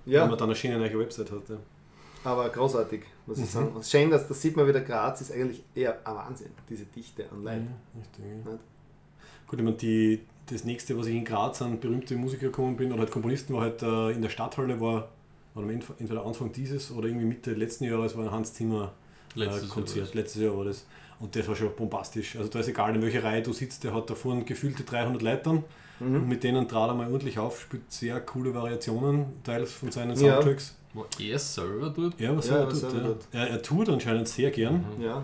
Ja. 0.05 0.21
wenn 0.23 0.29
man 0.29 0.37
dann 0.37 0.49
eine 0.49 0.55
schöne 0.55 0.77
neue 0.77 0.99
Website 0.99 1.31
hat. 1.31 1.49
Ja. 1.49 1.55
Aber 2.23 2.49
großartig, 2.49 3.01
muss 3.25 3.37
Mhm. 3.37 3.43
ich 3.43 3.49
sagen. 3.49 3.71
Und 3.75 3.85
schön, 3.85 4.09
dass 4.09 4.27
das 4.27 4.41
sieht 4.41 4.55
man 4.55 4.67
wieder, 4.67 4.81
Graz 4.81 5.21
ist 5.21 5.31
eigentlich 5.31 5.63
eher 5.75 5.97
ein 6.05 6.15
Wahnsinn, 6.15 6.51
diese 6.69 6.85
Dichte 6.85 7.25
an 7.31 7.43
Leuten. 7.43 7.67
Richtig, 7.97 8.25
ja. 8.45 8.51
Gut, 9.47 9.59
ich 9.59 9.65
meine, 9.65 9.77
die, 9.77 10.21
das 10.49 10.63
nächste, 10.63 10.97
was 10.97 11.07
ich 11.07 11.15
in 11.15 11.25
Graz 11.25 11.61
an 11.61 11.79
berühmte 11.79 12.15
Musiker 12.15 12.47
gekommen 12.47 12.75
bin, 12.75 12.91
oder 12.91 13.01
halt 13.01 13.11
Komponisten, 13.11 13.53
war 13.53 13.61
halt 13.61 13.81
äh, 13.83 14.11
in 14.11 14.21
der 14.21 14.29
Stadthalle, 14.29 14.79
war, 14.79 15.09
war 15.53 15.63
am 15.63 15.69
Ende- 15.69 15.85
entweder 15.99 16.25
Anfang 16.25 16.51
dieses 16.51 16.91
oder 16.91 17.07
irgendwie 17.07 17.25
Mitte 17.27 17.53
letzten 17.53 17.83
Jahres 17.85 18.15
war 18.17 18.25
ein 18.25 18.31
Hans 18.31 18.53
Zimmer 18.53 18.93
äh, 19.35 19.39
Letztes 19.39 19.61
Jahr 19.63 19.71
Konzert. 19.71 19.97
war 19.97 20.05
das. 20.05 20.13
Letztes 20.13 20.41
Jahr 20.41 20.57
war 20.57 20.65
das. 20.65 20.85
Und 21.19 21.35
das 21.35 21.47
war 21.47 21.55
schon 21.55 21.75
bombastisch. 21.75 22.35
Also 22.35 22.49
da 22.49 22.59
ist 22.59 22.67
egal, 22.69 22.95
in 22.95 23.01
welcher 23.01 23.23
Reihe 23.23 23.41
du 23.43 23.53
sitzt, 23.53 23.83
der 23.83 23.93
hat 23.93 24.09
da 24.09 24.15
vorne 24.15 24.43
gefühlte 24.43 24.83
300 24.83 25.21
Leitern 25.21 25.63
Mhm. 25.99 26.15
und 26.15 26.27
mit 26.29 26.43
denen 26.43 26.67
trat 26.67 26.89
er 26.89 26.95
mal 26.95 27.11
ordentlich 27.11 27.37
auf, 27.37 27.61
spielt 27.61 27.91
sehr 27.91 28.19
coole 28.21 28.55
Variationen, 28.55 29.25
teils 29.43 29.71
von 29.71 29.91
seinen 29.91 30.17
Ja. 30.19 30.39
War 30.93 31.05
er 31.19 31.39
selber 31.39 31.89
dort? 31.95 32.19
Ja, 32.19 32.35
was 32.35 32.47
Ja, 32.49 32.57
er 32.57 32.67
was 32.67 32.81
tut. 32.81 32.93
er 32.93 32.99
Ja. 33.01 33.07
tut. 33.07 33.17
Er, 33.31 33.49
er 33.49 33.61
tut 33.61 33.89
anscheinend 33.89 34.27
sehr 34.27 34.51
gern 34.51 34.83
Ja. 34.99 35.23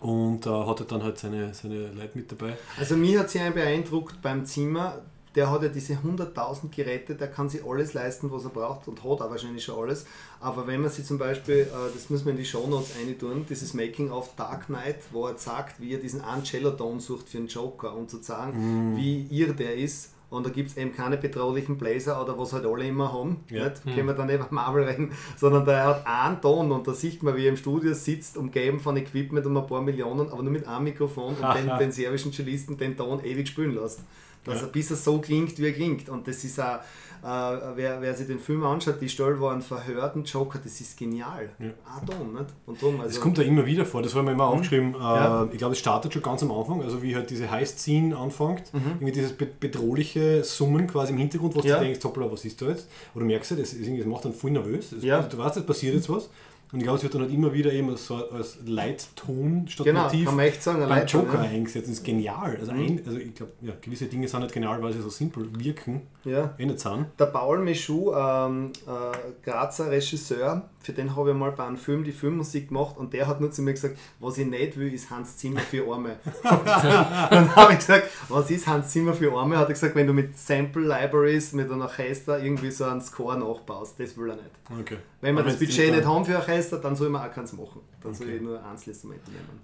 und 0.00 0.46
äh, 0.46 0.50
hatte 0.50 0.84
dann 0.84 1.02
halt 1.02 1.18
seine, 1.18 1.52
seine 1.54 1.92
Leute 1.92 2.10
mit 2.18 2.30
dabei. 2.30 2.56
Also 2.78 2.96
mir 2.96 3.20
hat 3.20 3.30
sie 3.30 3.40
einen 3.40 3.54
beeindruckt 3.54 4.20
beim 4.22 4.44
Zimmer. 4.44 5.02
Der 5.34 5.50
hat 5.50 5.62
ja 5.62 5.68
diese 5.68 5.92
100.000 5.92 6.74
Geräte, 6.74 7.14
der 7.14 7.28
kann 7.28 7.48
sich 7.48 7.64
alles 7.64 7.94
leisten, 7.94 8.32
was 8.32 8.42
er 8.44 8.50
braucht 8.50 8.88
und 8.88 8.98
hat 9.04 9.20
auch 9.20 9.30
wahrscheinlich 9.30 9.62
schon 9.62 9.78
alles. 9.80 10.04
Aber 10.40 10.66
wenn 10.66 10.80
man 10.80 10.90
sich 10.90 11.04
zum 11.04 11.18
Beispiel, 11.18 11.58
äh, 11.60 11.92
das 11.94 12.10
muss 12.10 12.24
man 12.24 12.32
in 12.32 12.38
die 12.38 12.44
Shownotes 12.44 12.90
tun, 13.20 13.44
dieses 13.48 13.72
Making 13.74 14.10
of 14.10 14.34
Dark 14.36 14.66
Knight, 14.66 14.96
wo 15.12 15.26
er 15.28 15.36
sagt, 15.36 15.80
wie 15.80 15.92
er 15.92 16.00
diesen 16.00 16.22
einen 16.22 16.42
Cello-Ton 16.42 16.98
sucht 16.98 17.28
für 17.28 17.38
einen 17.38 17.46
Joker, 17.46 17.94
um 17.94 18.08
zu 18.08 18.20
sagen, 18.20 18.96
wie 18.96 19.22
ihr 19.30 19.52
der 19.52 19.76
ist. 19.76 20.10
Und 20.30 20.44
da 20.44 20.50
gibt 20.50 20.68
es 20.70 20.76
eben 20.76 20.92
keine 20.94 21.16
bedrohlichen 21.16 21.78
Bläser 21.78 22.22
oder 22.22 22.38
was 22.38 22.52
halt 22.52 22.66
alle 22.66 22.86
immer 22.86 23.10
haben. 23.12 23.38
Ja. 23.50 23.64
Nicht? 23.64 23.82
Können 23.84 24.06
wir 24.08 24.12
dann 24.14 24.26
nicht 24.26 24.36
über 24.36 24.46
Marvel 24.50 24.84
reden, 24.84 25.12
sondern 25.38 25.64
der 25.64 25.84
hat 25.86 26.06
einen 26.06 26.40
Ton 26.40 26.70
und 26.70 26.86
da 26.86 26.92
sieht 26.92 27.22
man, 27.22 27.34
wie 27.34 27.44
er 27.46 27.50
im 27.50 27.56
Studio 27.56 27.94
sitzt, 27.94 28.36
umgeben 28.36 28.78
von 28.78 28.96
Equipment 28.98 29.46
um 29.46 29.56
ein 29.56 29.66
paar 29.66 29.80
Millionen, 29.80 30.28
aber 30.30 30.42
nur 30.42 30.52
mit 30.52 30.66
einem 30.66 30.84
Mikrofon 30.84 31.34
und 31.34 31.54
den, 31.56 31.78
den 31.78 31.92
serbischen 31.92 32.32
Cellisten 32.32 32.76
den 32.76 32.94
Ton 32.96 33.24
ewig 33.24 33.48
spielen 33.48 33.74
lässt. 33.74 34.00
Dass 34.44 34.60
Ja. 34.60 34.66
er 34.66 34.72
bis 34.72 34.90
er 34.90 34.96
so 34.96 35.18
klingt, 35.18 35.58
wie 35.58 35.66
er 35.66 35.72
klingt. 35.72 36.08
Und 36.10 36.28
das 36.28 36.44
ist 36.44 36.60
auch, 36.60 36.78
wer, 37.22 38.00
wer 38.00 38.14
sich 38.14 38.26
den 38.26 38.38
Film 38.38 38.64
anschaut, 38.64 39.00
die 39.00 39.08
Stelle 39.08 39.40
war 39.40 39.52
ein 39.52 39.62
verhörten 39.62 40.24
Joker, 40.24 40.58
das 40.62 40.80
ist 40.80 40.96
genial. 40.98 41.50
Ja. 41.58 41.70
Ah, 41.86 42.00
Ton, 42.04 42.32
nicht? 42.34 42.46
Und 42.66 42.80
drum, 42.80 43.00
also, 43.00 43.08
Das 43.12 43.20
kommt 43.20 43.38
ja 43.38 43.44
immer 43.44 43.64
wieder 43.66 43.84
vor, 43.84 44.02
das 44.02 44.12
habe 44.12 44.22
ich 44.22 44.26
mir 44.26 44.32
immer 44.32 44.46
aufgeschrieben. 44.46 44.94
Äh, 44.94 44.98
Mhm. 44.98 45.02
Ja. 45.02 45.48
Ich 45.52 45.58
glaube, 45.58 45.72
es 45.72 45.78
startet 45.78 46.12
schon 46.12 46.22
ganz 46.22 46.42
am 46.42 46.52
Anfang, 46.52 46.82
also 46.82 47.02
wie 47.02 47.14
halt 47.14 47.30
diese 47.30 47.50
Heist-Scene 47.50 48.16
anfängt, 48.16 48.72
Mhm. 48.74 48.80
irgendwie 49.00 49.12
dieses 49.12 49.32
be 49.32 49.46
bedrohliche 49.46 50.44
Summen 50.44 50.86
quasi 50.86 51.12
im 51.12 51.18
Hintergrund, 51.18 51.56
was 51.56 51.64
Ja. 51.64 51.78
du 51.78 51.84
denkst, 51.84 52.04
hoppla, 52.04 52.30
was 52.30 52.44
ist 52.44 52.60
da 52.62 52.66
jetzt? 52.66 52.88
Oder 53.14 53.24
merkst 53.24 53.50
du, 53.52 53.56
das, 53.56 53.74
das 53.78 54.06
macht 54.06 54.24
dann 54.24 54.32
voll 54.32 54.50
nervös. 54.52 54.90
Das, 54.90 55.02
Ja. 55.02 55.20
Du 55.22 55.36
weißt, 55.38 55.56
es 55.58 55.66
passiert 55.66 55.94
jetzt 55.94 56.08
was. 56.10 56.28
Und 56.70 56.80
ich 56.80 56.84
glaube, 56.84 56.98
es 56.98 57.02
wird 57.02 57.14
dann 57.14 57.22
halt 57.22 57.32
immer 57.32 57.52
wieder 57.54 57.72
eben 57.72 57.96
so 57.96 58.16
als 58.30 58.58
Leitton 58.66 59.66
statt 59.68 59.86
genau, 59.86 60.04
Motiv 60.04 60.26
kann 60.26 60.36
man 60.36 60.44
echt 60.44 60.62
sagen, 60.62 61.08
schon, 61.08 61.20
Joker 61.24 61.40
eingesetzt. 61.40 61.86
Das 61.86 61.94
ist 61.94 62.04
genial. 62.04 62.56
Also, 62.60 62.72
Mhm. 62.72 62.78
ein, 62.78 63.02
also 63.06 63.18
ich 63.18 63.34
glaube, 63.34 63.52
ja, 63.62 63.72
gewisse 63.80 64.04
Dinge 64.06 64.28
sind 64.28 64.40
nicht 64.40 64.52
genial, 64.52 64.82
weil 64.82 64.92
sie 64.92 65.00
so 65.00 65.08
simpel 65.08 65.48
wirken, 65.58 66.02
Ja. 66.24 66.54
nicht 66.58 66.78
sind. 66.80 67.06
Der 67.18 67.26
Paul 67.26 67.60
Michou, 67.60 68.12
ähm, 68.14 68.72
äh, 68.86 69.48
Grazer 69.50 69.90
Regisseur, 69.90 70.68
für 70.80 70.92
den 70.92 71.16
habe 71.16 71.30
ich 71.30 71.36
mal 71.36 71.52
bei 71.52 71.64
einem 71.64 71.76
Film 71.78 72.04
die 72.04 72.12
Filmmusik 72.12 72.68
gemacht 72.68 72.96
und 72.98 73.12
der 73.14 73.26
hat 73.26 73.40
nur 73.40 73.50
zu 73.50 73.62
mir 73.62 73.72
gesagt, 73.72 73.98
was 74.20 74.36
ich 74.38 74.46
nicht 74.46 74.76
will, 74.78 74.92
ist 74.92 75.10
Hans 75.10 75.36
Zimmer 75.38 75.60
für 75.60 75.90
Arme. 75.90 76.16
dann 76.42 77.54
habe 77.56 77.72
ich 77.72 77.78
gesagt, 77.78 78.04
was 78.28 78.50
ist 78.50 78.66
Hans 78.66 78.90
Zimmer 78.90 79.14
für 79.14 79.32
Arme? 79.32 79.56
Hat 79.56 79.68
er 79.68 79.72
gesagt, 79.72 79.94
wenn 79.94 80.06
du 80.06 80.12
mit 80.12 80.36
Sample 80.38 80.82
Libraries, 80.82 81.52
mit 81.52 81.70
einem 81.70 81.80
Orchester 81.82 82.42
irgendwie 82.42 82.70
so 82.70 82.84
einen 82.84 83.00
Score 83.00 83.38
nachbaust, 83.38 83.98
das 83.98 84.16
will 84.16 84.30
er 84.30 84.36
nicht. 84.36 84.50
Okay. 84.80 84.98
Wenn 85.20 85.34
wir 85.34 85.40
Aber 85.42 85.50
das 85.50 85.58
Budget 85.58 85.92
nicht 85.92 86.04
haben 86.06 86.24
für 86.24 86.36
Orchester, 86.36 86.78
dann 86.78 86.94
soll 86.94 87.08
man 87.08 87.28
auch 87.28 87.34
keins 87.34 87.52
machen. 87.52 87.80
Dann 88.02 88.14
soll 88.14 88.26
Okay. 88.28 88.36
ich 88.36 88.42
nur 88.42 88.64
Einzelinstrumente 88.64 89.30
nehmen. 89.30 89.60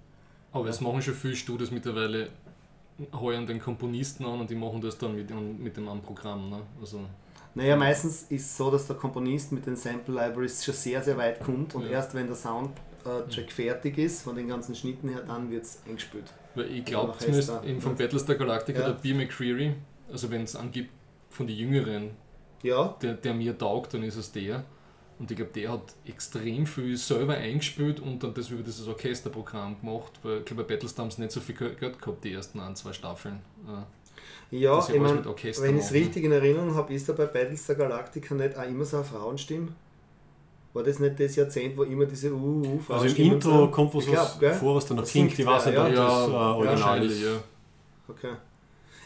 Aber 0.51 0.67
es 0.69 0.81
machen 0.81 1.01
schon 1.01 1.13
viele 1.13 1.35
Studios 1.35 1.71
mittlerweile, 1.71 2.29
heuern 3.13 3.45
den 3.45 3.59
Komponisten 3.61 4.25
an 4.25 4.39
und 4.41 4.49
die 4.49 4.55
machen 4.55 4.81
das 4.81 4.97
dann 4.97 5.15
mit, 5.15 5.29
mit 5.59 5.75
dem 5.77 5.85
Programm. 6.01 6.49
Ne? 6.49 6.61
Also, 6.79 7.01
Naja, 7.53 7.75
meistens 7.77 8.23
ist 8.23 8.45
es 8.45 8.57
so, 8.57 8.69
dass 8.71 8.87
der 8.87 8.95
Komponist 8.97 9.51
mit 9.53 9.65
den 9.65 9.75
Sample 9.77 10.13
Libraries 10.13 10.63
schon 10.63 10.73
sehr, 10.73 11.01
sehr 11.01 11.17
weit 11.17 11.41
kommt 11.41 11.73
und 11.75 11.83
Ja. 11.83 11.91
erst 11.91 12.13
wenn 12.13 12.27
der 12.27 12.35
Soundtrack 12.35 13.51
fertig 13.51 13.97
ist, 13.97 14.21
von 14.23 14.35
den 14.35 14.47
ganzen 14.49 14.75
Schnitten 14.75 15.09
her, 15.09 15.23
dann 15.27 15.49
wird 15.51 15.63
es 15.63 15.79
eingespielt. 15.87 16.33
weil 16.55 16.71
ich 16.71 16.85
glaube 16.85 17.13
zumindest 17.17 17.51
eben 17.65 17.81
von 17.81 17.91
ne? 17.93 17.97
Battlestar 17.97 18.35
Galactica, 18.35 18.79
Ja. 18.79 18.85
der 18.87 18.93
B. 18.93 19.13
McCreary, 19.13 19.73
also 20.11 20.29
wenn 20.31 20.43
es 20.43 20.55
angibt 20.55 20.89
von 21.29 21.47
den 21.47 21.55
Jüngeren, 21.57 22.11
Ja, 22.63 22.95
der, 23.01 23.13
der 23.15 23.33
mir 23.33 23.57
taugt, 23.57 23.93
dann 23.93 24.03
ist 24.03 24.15
es 24.15 24.31
der. 24.31 24.63
Und 25.17 25.31
ich 25.31 25.37
glaube, 25.37 25.51
der 25.53 25.71
hat 25.71 25.95
extrem 26.05 26.65
viel 26.65 26.97
selber 26.97 27.35
eingespielt 27.35 28.01
und 28.01 28.21
dann 28.21 28.33
das 28.33 28.49
über 28.49 28.63
dieses 28.63 28.85
Orchesterprogramm 28.87 29.79
gemacht, 29.79 30.11
weil 30.23 30.39
ich 30.39 30.45
glaube, 30.45 30.63
bei 30.63 30.75
Battlestar 30.75 31.05
haben 31.05 31.11
sie 31.11 31.21
nicht 31.21 31.31
so 31.31 31.39
viel 31.39 31.55
Geld 31.55 31.79
gehabt, 31.79 32.23
die 32.23 32.33
ersten 32.33 32.59
ein, 32.59 32.75
zwei 32.75 32.91
Staffeln. 32.91 33.39
Äh, 33.65 34.57
ja 34.57 34.77
ich 34.79 34.99
mein, 34.99 35.23
wenn 35.25 35.77
ich 35.77 35.85
es 35.85 35.93
richtig 35.93 36.23
in 36.25 36.31
Erinnerung 36.31 36.75
habe, 36.75 36.93
ist 36.93 37.07
da 37.07 37.13
bei 37.13 37.25
Battlestar 37.25 37.75
Galactica 37.75 38.35
nicht 38.35 38.57
auch 38.57 38.67
immer 38.67 38.83
so 38.83 38.97
eine 38.97 39.05
Frauenstimme? 39.05 39.69
War 40.73 40.83
das 40.83 40.99
nicht 40.99 41.17
das 41.17 41.37
Jahrzehnt, 41.37 41.77
wo 41.77 41.83
immer 41.83 42.05
diese 42.05 42.33
uh, 42.33 42.61
uh, 42.61 42.93
Also 42.93 43.05
im 43.05 43.31
Intro 43.31 43.61
sind? 43.61 43.71
kommt 43.71 43.95
was, 43.95 44.05
glaub, 44.05 44.55
vor, 44.55 44.75
was 44.75 44.85
dann 44.85 44.97
noch 44.97 45.05
klingt. 45.05 45.39
Ich 45.39 45.45
weiß 45.45 45.67
nicht, 45.67 45.77
ob 45.77 45.87
ja. 45.87 45.93
das 45.93 46.27
äh, 46.27 46.31
original 46.31 47.05
ist. 47.05 47.23
ja. 47.23 47.37
Okay. 48.09 48.33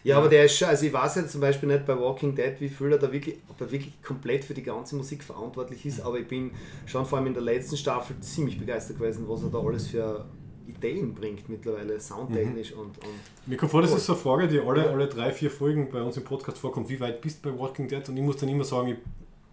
Ja, 0.03 0.17
aber 0.17 0.29
der 0.29 0.45
ist 0.45 0.57
schon, 0.57 0.67
also 0.67 0.85
ich 0.85 0.93
weiß 0.93 1.15
ja 1.15 1.27
zum 1.27 1.41
Beispiel 1.41 1.67
nicht 1.67 1.85
bei 1.85 1.99
Walking 1.99 2.35
Dead, 2.35 2.53
wie 2.59 2.69
viel 2.69 2.91
er 2.91 2.97
da 2.97 3.11
wirklich, 3.11 3.37
ob 3.49 3.59
er 3.59 3.71
wirklich 3.71 4.01
komplett 4.01 4.45
für 4.45 4.53
die 4.53 4.63
ganze 4.63 4.95
Musik 4.95 5.23
verantwortlich 5.23 5.85
ist, 5.85 6.01
aber 6.01 6.19
ich 6.19 6.27
bin 6.27 6.51
schon 6.85 7.05
vor 7.05 7.17
allem 7.17 7.27
in 7.27 7.33
der 7.33 7.43
letzten 7.43 7.77
Staffel 7.77 8.17
ziemlich 8.21 8.57
begeistert 8.57 8.97
gewesen, 8.97 9.25
was 9.27 9.43
er 9.43 9.49
da 9.49 9.59
alles 9.59 9.87
für 9.87 10.25
Ideen 10.67 11.13
bringt 11.13 11.49
mittlerweile, 11.49 11.99
soundtechnisch 11.99 12.73
und, 12.73 12.97
und 12.99 13.19
Mir 13.45 13.57
kommt 13.57 13.71
vor, 13.71 13.81
das 13.81 13.93
ist 13.93 14.05
so 14.05 14.13
eine 14.13 14.21
Frage, 14.21 14.47
die 14.47 14.59
alle, 14.59 14.89
alle 14.89 15.07
drei, 15.07 15.31
vier 15.31 15.49
Folgen 15.49 15.89
bei 15.89 16.01
uns 16.01 16.15
im 16.17 16.23
Podcast 16.23 16.59
vorkommt. 16.59 16.89
Wie 16.89 16.99
weit 16.99 17.21
bist 17.21 17.43
du 17.43 17.51
bei 17.51 17.59
Walking 17.59 17.87
Dead? 17.87 18.07
Und 18.07 18.15
ich 18.15 18.23
muss 18.23 18.37
dann 18.37 18.49
immer 18.49 18.63
sagen, 18.63 18.89
ich 18.89 18.97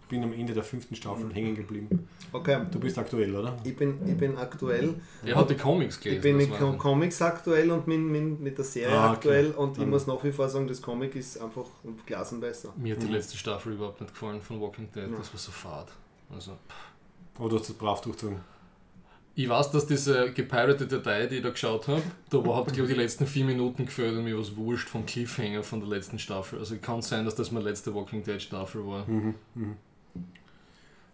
bin 0.08 0.22
am 0.22 0.32
Ende 0.32 0.52
der 0.52 0.62
fünften 0.62 0.94
Staffel 0.94 1.32
hängen 1.34 1.54
geblieben. 1.56 2.08
okay. 2.32 2.60
Du 2.70 2.78
bist 2.78 2.96
aktuell, 2.98 3.34
oder? 3.34 3.56
Ich 3.64 3.76
bin, 3.76 3.98
ich 4.06 4.16
bin 4.16 4.36
aktuell, 4.36 4.94
Er 5.24 5.34
hat 5.36 5.50
die 5.50 5.54
Comics 5.56 5.98
gelesen. 6.00 6.16
ich 6.18 6.22
bin 6.22 6.36
mit 6.36 6.50
war- 6.60 6.76
Comics 6.78 7.20
aktuell 7.22 7.70
und 7.72 7.86
mit, 7.86 7.98
mit, 8.00 8.40
mit 8.40 8.56
der 8.58 8.64
Serie 8.64 8.94
Ah, 8.96 9.06
okay. 9.06 9.12
aktuell 9.14 9.50
und 9.52 9.72
ich 9.72 9.78
Dann- 9.78 9.90
muss 9.90 10.06
nach 10.06 10.22
wie 10.22 10.32
vor 10.32 10.48
sagen, 10.48 10.68
das 10.68 10.80
Comic 10.80 11.16
ist 11.16 11.40
einfach 11.40 11.66
um 11.82 11.96
Glasen 12.06 12.40
besser. 12.40 12.72
Mir 12.76 12.94
hat 12.94 13.02
die 13.02 13.08
letzte 13.08 13.36
Staffel 13.36 13.72
überhaupt 13.72 14.00
nicht 14.00 14.12
gefallen 14.12 14.40
von 14.40 14.60
Walking 14.60 14.88
Dead, 14.94 15.10
Ja. 15.10 15.18
das 15.18 15.32
war 15.32 15.38
so 15.40 15.50
fad. 15.52 15.88
Also, 16.32 16.52
Aber 17.38 17.48
du 17.48 17.58
hast 17.58 17.68
das 17.68 17.76
brav 17.76 18.00
durchgezogen. 18.00 18.38
ich 19.34 19.48
weiß, 19.48 19.70
dass 19.70 19.86
diese 19.86 20.32
gepiratete 20.32 20.86
Datei, 20.86 21.26
die 21.26 21.36
ich 21.36 21.42
da 21.42 21.50
geschaut 21.50 21.88
habe, 21.88 22.02
da 22.30 22.38
war- 22.46 22.56
hat 22.56 22.72
glaube 22.72 22.88
ich 22.88 22.94
die 22.96 23.00
letzten 23.02 23.26
vier 23.26 23.44
Minuten 23.44 23.84
gefällt 23.84 24.16
und 24.16 24.24
mir 24.24 24.38
was 24.38 24.56
wurscht 24.56 24.88
vom 24.88 25.04
Cliffhanger 25.04 25.62
von 25.62 25.80
der 25.80 25.88
letzten 25.90 26.18
Staffel. 26.18 26.58
Also 26.58 26.76
kann 26.80 27.02
sein, 27.02 27.24
dass 27.26 27.34
das 27.34 27.50
meine 27.52 27.64
letzte 27.66 27.94
Walking 27.94 28.22
Dead 28.22 28.40
Staffel 28.40 28.86
war. 28.86 29.06
Mhm. 29.06 29.34
Mhm. 29.54 29.76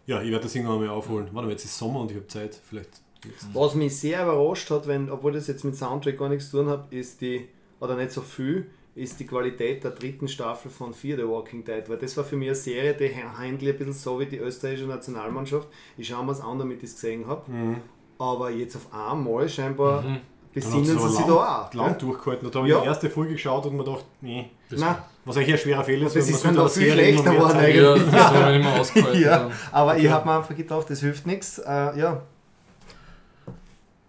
Ja, 0.06 0.20
ich 0.22 0.30
werde 0.30 0.44
das 0.44 0.54
irgendwann 0.54 0.80
mal 0.80 0.88
aufholen. 0.88 1.28
Warte 1.32 1.46
mal, 1.46 1.52
jetzt 1.52 1.64
ist 1.64 1.78
Sommer 1.78 2.00
und 2.00 2.10
ich 2.10 2.16
habe 2.16 2.26
Zeit. 2.26 2.60
Vielleicht. 2.68 2.90
jetzt. 3.24 3.54
Was 3.54 3.74
mich 3.74 3.96
sehr 3.96 4.22
überrascht 4.24 4.70
hat, 4.70 4.86
wenn, 4.86 5.10
obwohl 5.10 5.32
das 5.32 5.46
jetzt 5.46 5.64
mit 5.64 5.76
Soundtrack 5.76 6.18
gar 6.18 6.28
nichts 6.28 6.50
zu 6.50 6.58
tun 6.58 6.68
hat, 6.68 6.92
ist 6.92 7.20
die, 7.20 7.48
oder 7.80 7.96
nicht 7.96 8.10
so 8.10 8.20
viel, 8.20 8.66
ist 8.94 9.18
die 9.20 9.26
Qualität 9.26 9.84
der 9.84 9.92
dritten 9.92 10.28
Staffel 10.28 10.70
von 10.70 10.92
Fear 10.92 11.16
the 11.18 11.26
Walking 11.26 11.64
Dead. 11.64 11.88
Weil 11.88 11.98
das 11.98 12.16
war 12.16 12.24
für 12.24 12.36
mich 12.36 12.48
eine 12.48 12.54
Serie, 12.56 12.94
die 12.94 13.14
handelt 13.14 13.72
ein 13.74 13.78
bisschen 13.78 13.94
so 13.94 14.18
wie 14.20 14.26
die 14.26 14.38
österreichische 14.38 14.86
Nationalmannschaft. 14.86 15.68
Ich 15.96 16.08
schaue 16.08 16.24
mir 16.24 16.32
es 16.32 16.40
an, 16.40 16.58
damit 16.58 16.78
ich 16.78 16.90
es 16.90 16.94
gesehen 16.96 17.26
habe. 17.26 17.50
Mhm. 17.50 17.76
Aber 18.18 18.50
jetzt 18.50 18.76
auf 18.76 18.92
einmal 18.92 19.48
scheinbar 19.48 20.02
Mhm. 20.02 20.20
Besinnen 20.52 20.84
sie 20.84 20.92
aber 20.96 21.08
sich 21.08 21.24
da 21.26 21.32
auch. 21.66 21.74
lang 21.74 21.86
ja. 21.88 21.92
durchgehalten. 21.94 22.50
Da 22.50 22.58
habe 22.58 22.68
Ja. 22.68 22.76
ich 22.76 22.82
die 22.82 22.88
erste 22.88 23.10
Folge 23.10 23.32
geschaut 23.32 23.66
und 23.66 23.76
mir 23.76 23.84
gedacht, 23.84 24.04
nee, 24.20 24.50
Nein, 24.70 24.96
was 25.24 25.36
eigentlich 25.36 25.52
ein 25.52 25.58
schwerer 25.58 25.84
Fehler 25.84 26.06
ist. 26.06 26.16
Das 26.16 26.28
ist 26.28 26.44
man 26.44 26.54
dann 26.54 26.62
einer 26.62 26.70
viel 26.70 26.92
schlechter 26.92 27.32
geworden 27.34 27.50
zeigen. 27.52 27.78
Ja, 27.82 27.92
eigentlich. 27.94 28.10
das 28.10 28.24
haben 28.26 28.34
wir 28.46 28.52
nicht 28.58 28.64
mehr 28.64 28.74
ausgehalten. 28.80 29.20
ja, 29.22 29.50
aber 29.70 29.96
ich 29.96 30.02
Okay. 30.04 30.10
habe 30.12 30.26
mir 30.28 30.36
einfach 30.38 30.56
gedacht, 30.56 30.90
das 30.90 31.00
hilft 31.00 31.26
nichts. 31.26 31.58
Äh, 31.58 31.98
ja, 31.98 32.22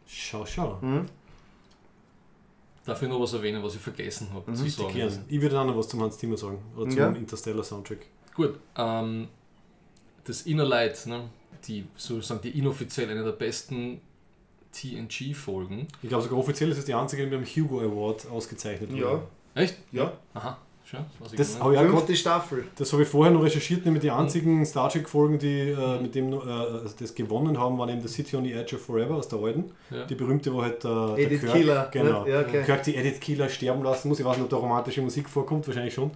Schau, 0.05 0.45
schau. 0.45 0.77
hm. 0.81 1.05
Darf 2.85 3.01
ich 3.01 3.07
noch 3.09 3.19
was 3.21 3.33
erwähnen, 3.33 3.63
was 3.63 3.75
ich 3.75 3.81
vergessen 3.81 4.27
habe 4.33 4.53
zu 4.53 4.63
Bitte 4.63 4.75
sagen? 4.81 4.93
gern. 4.93 5.25
Ich 5.29 5.41
würde 5.41 5.59
auch 5.59 5.65
noch 5.65 5.77
was 5.77 5.87
zum 5.87 6.01
Hans 6.01 6.17
Zimmer 6.17 6.35
sagen. 6.37 6.59
Oder 6.75 6.89
zum 6.89 6.99
Ja. 6.99 7.07
Interstellar 7.09 7.63
Soundtrack. 7.63 7.99
Gut, 8.35 8.59
ähm, 8.77 9.27
das 10.25 10.41
Inner 10.43 10.65
Light, 10.65 11.05
ne, 11.05 11.29
die 11.67 11.85
sozusagen 11.95 12.41
die 12.41 12.57
inoffiziell 12.59 13.09
eine 13.09 13.23
der 13.23 13.31
besten 13.31 14.01
TNG-Folgen. 14.73 15.87
Ich 16.01 16.09
glaube 16.09 16.23
sogar 16.23 16.39
offiziell 16.39 16.71
ist 16.71 16.77
es 16.77 16.85
die 16.85 16.93
einzige, 16.93 17.23
die 17.25 17.35
mit 17.35 17.39
dem 17.39 17.45
Hugo 17.45 17.79
Award 17.79 18.27
ausgezeichnet 18.29 18.91
ja, 18.91 19.03
wurde. 19.03 19.21
Echt? 19.55 19.77
Ja. 19.91 20.13
Aha, 20.33 20.57
schön. 20.83 21.01
Das 21.37 21.61
auch 21.61 21.71
grad, 21.71 21.87
fünfte 21.87 22.15
Staffel. 22.15 22.65
das 22.75 22.91
habe 22.91 23.03
ich 23.03 23.09
vorher 23.09 23.31
noch 23.31 23.43
recherchiert, 23.43 23.85
nämlich 23.85 24.01
die 24.01 24.11
einzigen 24.11 24.65
Star 24.65 24.89
Trek 24.89 25.07
Folgen, 25.07 25.37
die 25.37 25.69
äh, 25.69 26.01
mit 26.01 26.15
dem 26.15 26.33
äh, 26.33 26.37
also 26.37 26.95
das 26.99 27.13
gewonnen 27.13 27.59
haben, 27.59 27.77
waren 27.77 27.89
eben 27.89 28.01
The 28.01 28.07
City 28.07 28.35
on 28.35 28.43
the 28.43 28.53
Edge 28.53 28.75
of 28.75 28.81
Forever 28.81 29.15
aus 29.15 29.27
der 29.27 29.39
alten. 29.39 29.71
Ja. 29.91 30.05
Die 30.05 30.15
berühmte, 30.15 30.51
wo 30.53 30.63
halt 30.63 30.83
äh, 30.83 31.23
Edith 31.23 31.41
der 31.41 31.49
Kirk, 31.49 31.53
Keeler, 31.53 31.89
genau, 31.91 32.23
nicht? 32.23 32.33
Ja, 32.33 32.41
okay. 32.41 32.63
Kirk 32.63 32.83
die 32.83 32.95
Edith 32.95 33.19
Keeler 33.19 33.49
sterben 33.49 33.83
lassen 33.83 34.09
muss. 34.09 34.19
Ich 34.19 34.25
weiß 34.25 34.37
nicht, 34.37 34.43
ob 34.43 34.49
da 34.49 34.57
romantische 34.57 35.01
Musik 35.01 35.29
vorkommt, 35.29 35.67
wahrscheinlich 35.67 35.93
schon. 35.93 36.11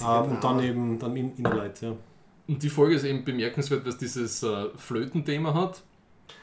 Ähm, 0.00 0.30
und 0.30 0.44
dann 0.44 0.62
eben 0.62 0.98
dann 0.98 1.16
in 1.16 1.36
Inner 1.36 1.54
Light, 1.54 1.82
ja. 1.82 1.94
Und 2.48 2.62
die 2.62 2.68
Folge 2.68 2.96
ist 2.96 3.04
eben 3.04 3.24
bemerkenswert, 3.24 3.84
weil 3.84 3.90
es 3.90 3.98
dieses 3.98 4.42
äh, 4.42 4.68
Flötenthema 4.76 5.54
hat. 5.54 5.82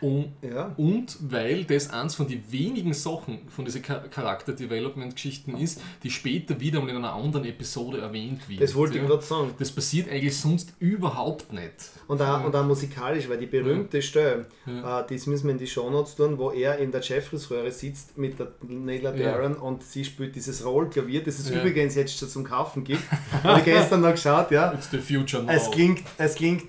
Und, 0.02 0.32
Ja. 0.42 0.74
und 0.78 1.18
weil 1.22 1.66
das 1.66 1.90
eins 1.90 2.16
von 2.16 2.28
den 2.28 2.42
wenigen 2.52 2.94
Sachen 2.94 3.40
von 3.50 3.66
diesen 3.66 3.84
Char- 3.84 4.08
Charakter-Development-Geschichten 4.10 5.58
ist, 5.58 5.82
die 6.04 6.10
später 6.10 6.60
wieder 6.60 6.80
mal 6.82 6.90
in 6.90 6.98
einer 6.98 7.14
anderen 7.14 7.46
Episode 7.46 8.00
erwähnt 8.00 8.48
wird. 8.48 8.62
Das 8.62 8.76
wollte 8.76 8.96
ich 8.96 9.02
ja. 9.02 9.08
gerade 9.08 9.24
sagen. 9.24 9.52
Das 9.60 9.72
passiert 9.72 10.10
eigentlich 10.10 10.38
sonst 10.38 10.74
überhaupt 10.80 11.52
nicht. 11.54 11.74
Und 12.08 12.22
auch, 12.22 12.44
und 12.46 12.56
auch 12.56 12.66
musikalisch, 12.66 13.28
weil 13.30 13.38
die 13.38 13.46
berühmte 13.46 14.02
Stelle, 14.02 14.46
äh, 14.68 15.04
das 15.10 15.28
müssen 15.28 15.46
wir 15.46 15.52
in 15.52 15.58
die 15.58 15.68
Shownotes 15.68 16.16
tun, 16.16 16.38
wo 16.38 16.52
er 16.52 16.78
in 16.78 16.92
der 16.92 17.02
Jeffries-Röhre 17.02 17.72
sitzt 17.72 18.18
mit 18.18 18.40
der 18.40 18.52
Ja. 18.70 19.12
Darren 19.34 19.56
und 19.56 19.84
sie 19.84 20.06
spielt 20.06 20.36
dieses 20.36 20.64
Rollklavier, 20.66 21.24
das 21.24 21.40
es 21.40 21.50
Ja. 21.50 21.60
übrigens 21.60 21.96
jetzt 21.96 22.18
schon 22.18 22.30
zum 22.30 22.44
Kaufen 22.44 22.84
gibt. 22.84 23.04
Habe 23.44 23.60
ich 23.60 23.66
gestern 23.66 24.02
noch 24.02 24.12
geschaut, 24.12 24.52
ja. 24.52 24.74
It's 24.74 24.90
the 24.92 24.98
future 25.00 25.44
now. 25.44 25.52
Es 25.52 25.70
klingt, 25.72 26.02
es 26.18 26.36
klingt, 26.36 26.64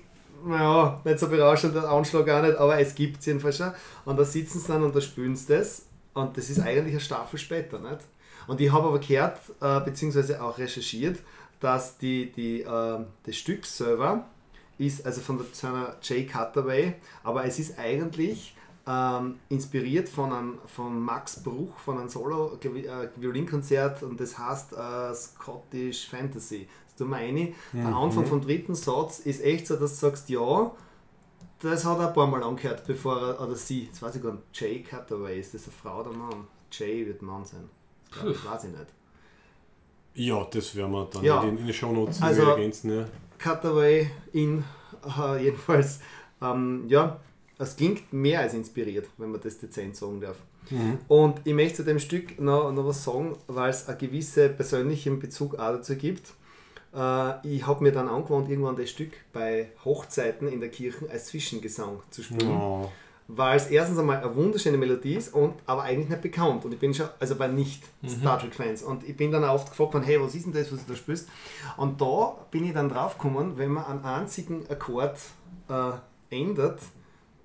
naja, 0.45 1.01
nicht 1.03 1.19
so 1.19 1.27
berauschend, 1.27 1.75
der 1.75 1.89
Anschlag 1.89 2.29
auch 2.29 2.41
nicht, 2.41 2.57
aber 2.57 2.79
es 2.79 2.95
gibt 2.95 3.19
es 3.19 3.25
jedenfalls 3.25 3.57
schon. 3.57 3.71
Und 4.05 4.17
da 4.19 4.23
sitzen 4.23 4.59
sie 4.59 4.67
dann 4.67 4.83
und 4.83 4.95
da 4.95 5.01
spielen 5.01 5.35
sie 5.35 5.53
das. 5.53 5.85
Und 6.13 6.37
das 6.37 6.49
ist 6.49 6.59
eigentlich 6.59 6.93
eine 6.93 6.99
Staffel 6.99 7.39
später, 7.39 7.79
nicht? 7.79 8.01
Und 8.47 8.59
ich 8.59 8.71
habe 8.71 8.87
aber 8.87 8.99
gehört, 8.99 9.39
äh, 9.61 9.79
beziehungsweise 9.81 10.41
auch 10.41 10.57
recherchiert, 10.57 11.19
dass 11.59 11.97
die, 11.97 12.31
die, 12.31 12.61
äh, 12.61 12.99
das 13.23 13.35
Stück 13.35 13.65
selber 13.65 14.25
ist 14.77 15.05
also 15.05 15.21
von 15.21 15.37
der, 15.37 15.53
zu 15.53 15.67
einer 15.67 15.95
Jay 16.01 16.25
Cutaway, 16.25 16.95
aber 17.23 17.45
es 17.45 17.59
ist 17.59 17.77
eigentlich 17.77 18.55
ähm, 18.87 19.35
inspiriert 19.49 20.09
von, 20.09 20.33
einem, 20.33 20.57
von 20.65 20.99
Max 20.99 21.41
Bruch, 21.43 21.77
von 21.79 21.99
einem 21.99 22.09
Solo-Violinkonzert 22.09 24.01
und 24.03 24.19
das 24.19 24.37
heißt 24.37 24.73
äh, 24.73 25.13
Scottish 25.13 26.09
Fantasy. 26.09 26.67
Tut 27.01 27.09
mir 27.09 27.15
rein. 27.17 27.53
Der 27.73 27.87
Anfang 27.95 28.25
vom 28.27 28.41
dritten 28.41 28.75
Satz 28.75 29.19
ist 29.19 29.43
echt 29.43 29.65
so, 29.65 29.75
dass 29.75 29.91
du 29.99 30.07
sagst, 30.07 30.29
ja, 30.29 30.71
das 31.59 31.83
hat 31.85 31.97
er 31.99 32.09
ein 32.09 32.13
paar 32.13 32.27
Mal 32.27 32.43
angehört, 32.43 32.83
bevor 32.85 33.19
er, 33.21 33.41
oder 33.41 33.55
sie, 33.55 33.85
jetzt 33.85 34.01
weiß 34.01 34.15
ich 34.17 34.21
gar 34.21 34.33
nicht, 34.33 34.43
Jay 34.53 34.83
Cutaway, 34.83 35.39
ist 35.39 35.53
das 35.55 35.63
eine 35.63 35.71
Frau 35.73 36.01
oder 36.01 36.11
Mann? 36.11 36.47
Jay 36.71 37.05
wird 37.07 37.21
Mann 37.23 37.43
sein. 37.43 37.67
Das 38.11 38.19
glaub 38.21 38.35
ich, 38.35 38.45
weiß 38.45 38.63
ich 38.65 38.69
nicht. 38.71 38.85
Ja, 40.13 40.45
das 40.51 40.75
werden 40.75 40.91
wir 40.91 41.07
dann 41.11 41.23
Ja. 41.23 41.41
in, 41.43 41.57
in 41.57 41.65
den 41.65 41.73
Shownotes 41.73 42.21
Also- 42.21 42.43
ergänzen. 42.43 42.91
Ja. 42.99 43.05
Cutaway 43.39 44.09
in, 44.33 44.63
äh, 45.17 45.43
jedenfalls, 45.43 45.99
ähm, 46.41 46.85
ja, 46.87 47.19
es 47.57 47.75
klingt 47.75 48.11
mehr 48.13 48.41
als 48.41 48.53
inspiriert, 48.53 49.07
wenn 49.17 49.31
man 49.31 49.41
das 49.41 49.57
dezent 49.57 49.95
sagen 49.95 50.21
darf. 50.21 50.35
Und 51.07 51.41
ich 51.43 51.53
möchte 51.55 51.77
zu 51.77 51.83
dem 51.85 51.97
Stück 51.99 52.39
noch, 52.39 52.71
noch 52.71 52.85
was 52.85 53.03
sagen, 53.03 53.35
weil 53.47 53.71
es 53.71 53.87
einen 53.89 53.97
gewissen 53.97 54.55
persönlichen 54.55 55.17
Bezug 55.19 55.55
auch 55.55 55.71
dazu 55.73 55.95
gibt. 55.95 56.33
Äh, 56.93 57.47
ich 57.47 57.65
habe 57.65 57.83
mir 57.83 57.91
dann 57.91 58.07
angewohnt, 58.07 58.49
irgendwann 58.49 58.75
das 58.75 58.89
Stück 58.89 59.11
bei 59.33 59.69
Hochzeiten 59.85 60.47
in 60.47 60.59
der 60.59 60.69
Kirche 60.69 61.09
als 61.09 61.27
Zwischengesang 61.27 61.99
zu 62.09 62.23
spielen. 62.23 62.51
Oh. 62.51 62.89
weil 63.33 63.55
es 63.55 63.67
erstens 63.67 63.97
einmal 63.97 64.17
eine 64.17 64.35
wunderschöne 64.35 64.77
Melodie 64.77 65.15
ist 65.15 65.33
und 65.33 65.53
aber 65.65 65.83
eigentlich 65.83 66.09
nicht 66.09 66.21
bekannt. 66.21 66.65
Und 66.65 66.73
ich 66.73 66.79
bin 66.79 66.93
schon, 66.93 67.07
also 67.17 67.35
bei 67.35 67.47
nicht 67.47 67.83
Star 68.05 68.37
Trek 68.37 68.53
Fans. 68.53 68.83
Und 68.83 69.07
ich 69.07 69.15
bin 69.15 69.31
dann 69.31 69.45
oft 69.45 69.69
gefragt 69.69 69.93
worden, 69.93 70.03
hey, 70.03 70.21
was 70.21 70.35
ist 70.35 70.45
denn 70.45 70.53
das, 70.53 70.71
was 70.71 70.85
du 70.85 70.91
da 70.91 70.97
spielst? 70.97 71.29
Und 71.77 72.01
da 72.01 72.35
bin 72.51 72.65
ich 72.65 72.73
dann 72.73 72.89
drauf 72.89 73.17
gekommen, 73.17 73.53
wenn 73.57 73.71
man 73.71 73.85
einen 73.85 74.03
einzigen 74.03 74.69
Akkord 74.69 75.17
äh, 75.69 75.91
ändert, 76.29 76.81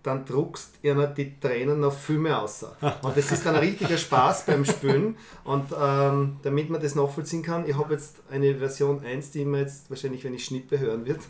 dann 0.07 0.25
druckst 0.25 0.79
ihr 0.83 0.95
die 1.09 1.39
Tränen 1.41 1.81
noch 1.81 1.93
viel 1.93 2.19
mehr 2.19 2.43
aus. 2.43 2.65
Und 3.03 3.17
das 3.17 3.33
ist 3.33 3.45
dann 3.45 3.57
ein 3.57 3.61
richtiger 3.61 3.99
Spaß 3.99 4.47
beim 4.47 4.65
Spielen. 4.65 5.17
Und 5.45 5.67
ähm, 5.79 6.37
damit 6.43 6.71
man 6.71 6.81
das 6.81 6.95
nachvollziehen 6.95 7.43
kann, 7.43 7.69
ich 7.69 7.77
habe 7.77 7.95
jetzt 7.95 8.17
eine 8.31 8.55
Version 8.57 9.05
1, 9.05 9.33
die 9.33 9.45
man 9.45 9.61
jetzt 9.61 9.91
wahrscheinlich, 9.91 10.25
wenn 10.25 10.35
ich 10.35 10.45
schnippe, 10.45 10.79
hören 10.79 11.05
wird. 11.07 11.21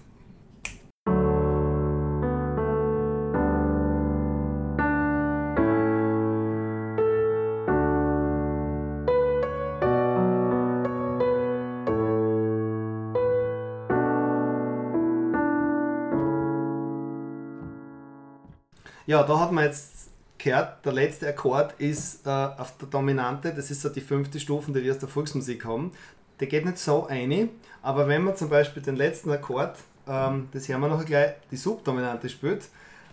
Ja, 19.07 19.23
da 19.23 19.39
hat 19.41 19.53
man 19.53 19.65
jetzt 19.65 20.11
gehört, 20.39 20.85
der 20.85 20.93
letzte 20.93 21.29
Akkord 21.29 21.75
ist 21.79 22.27
äh, 22.27 22.31
auf 22.31 22.77
der 22.79 22.89
Dominante, 22.89 23.53
das 23.55 23.71
ist 23.71 23.83
so 23.83 23.89
die 23.89 24.01
fünfte 24.01 24.39
Stufe, 24.41 24.73
die 24.73 24.83
wir 24.83 24.93
aus 24.93 24.99
der 24.99 25.09
Volksmusik 25.09 25.65
haben. 25.65 25.93
Der 26.41 26.47
geht 26.49 26.65
nicht 26.67 26.79
so 26.79 27.07
eine, 27.07 27.49
aber 27.83 28.09
wenn 28.09 28.23
man 28.25 28.37
zum 28.37 28.51
Beispiel 28.51 28.83
den 28.83 28.97
letzten 28.97 29.31
Akkord, 29.31 29.77
ähm, 30.09 30.49
das 30.53 30.69
hören 30.69 30.81
wir 30.83 30.89
noch 30.89 31.05
gleich, 31.05 31.33
die 31.51 31.57
Subdominante 31.57 32.29
spielt, 32.29 32.69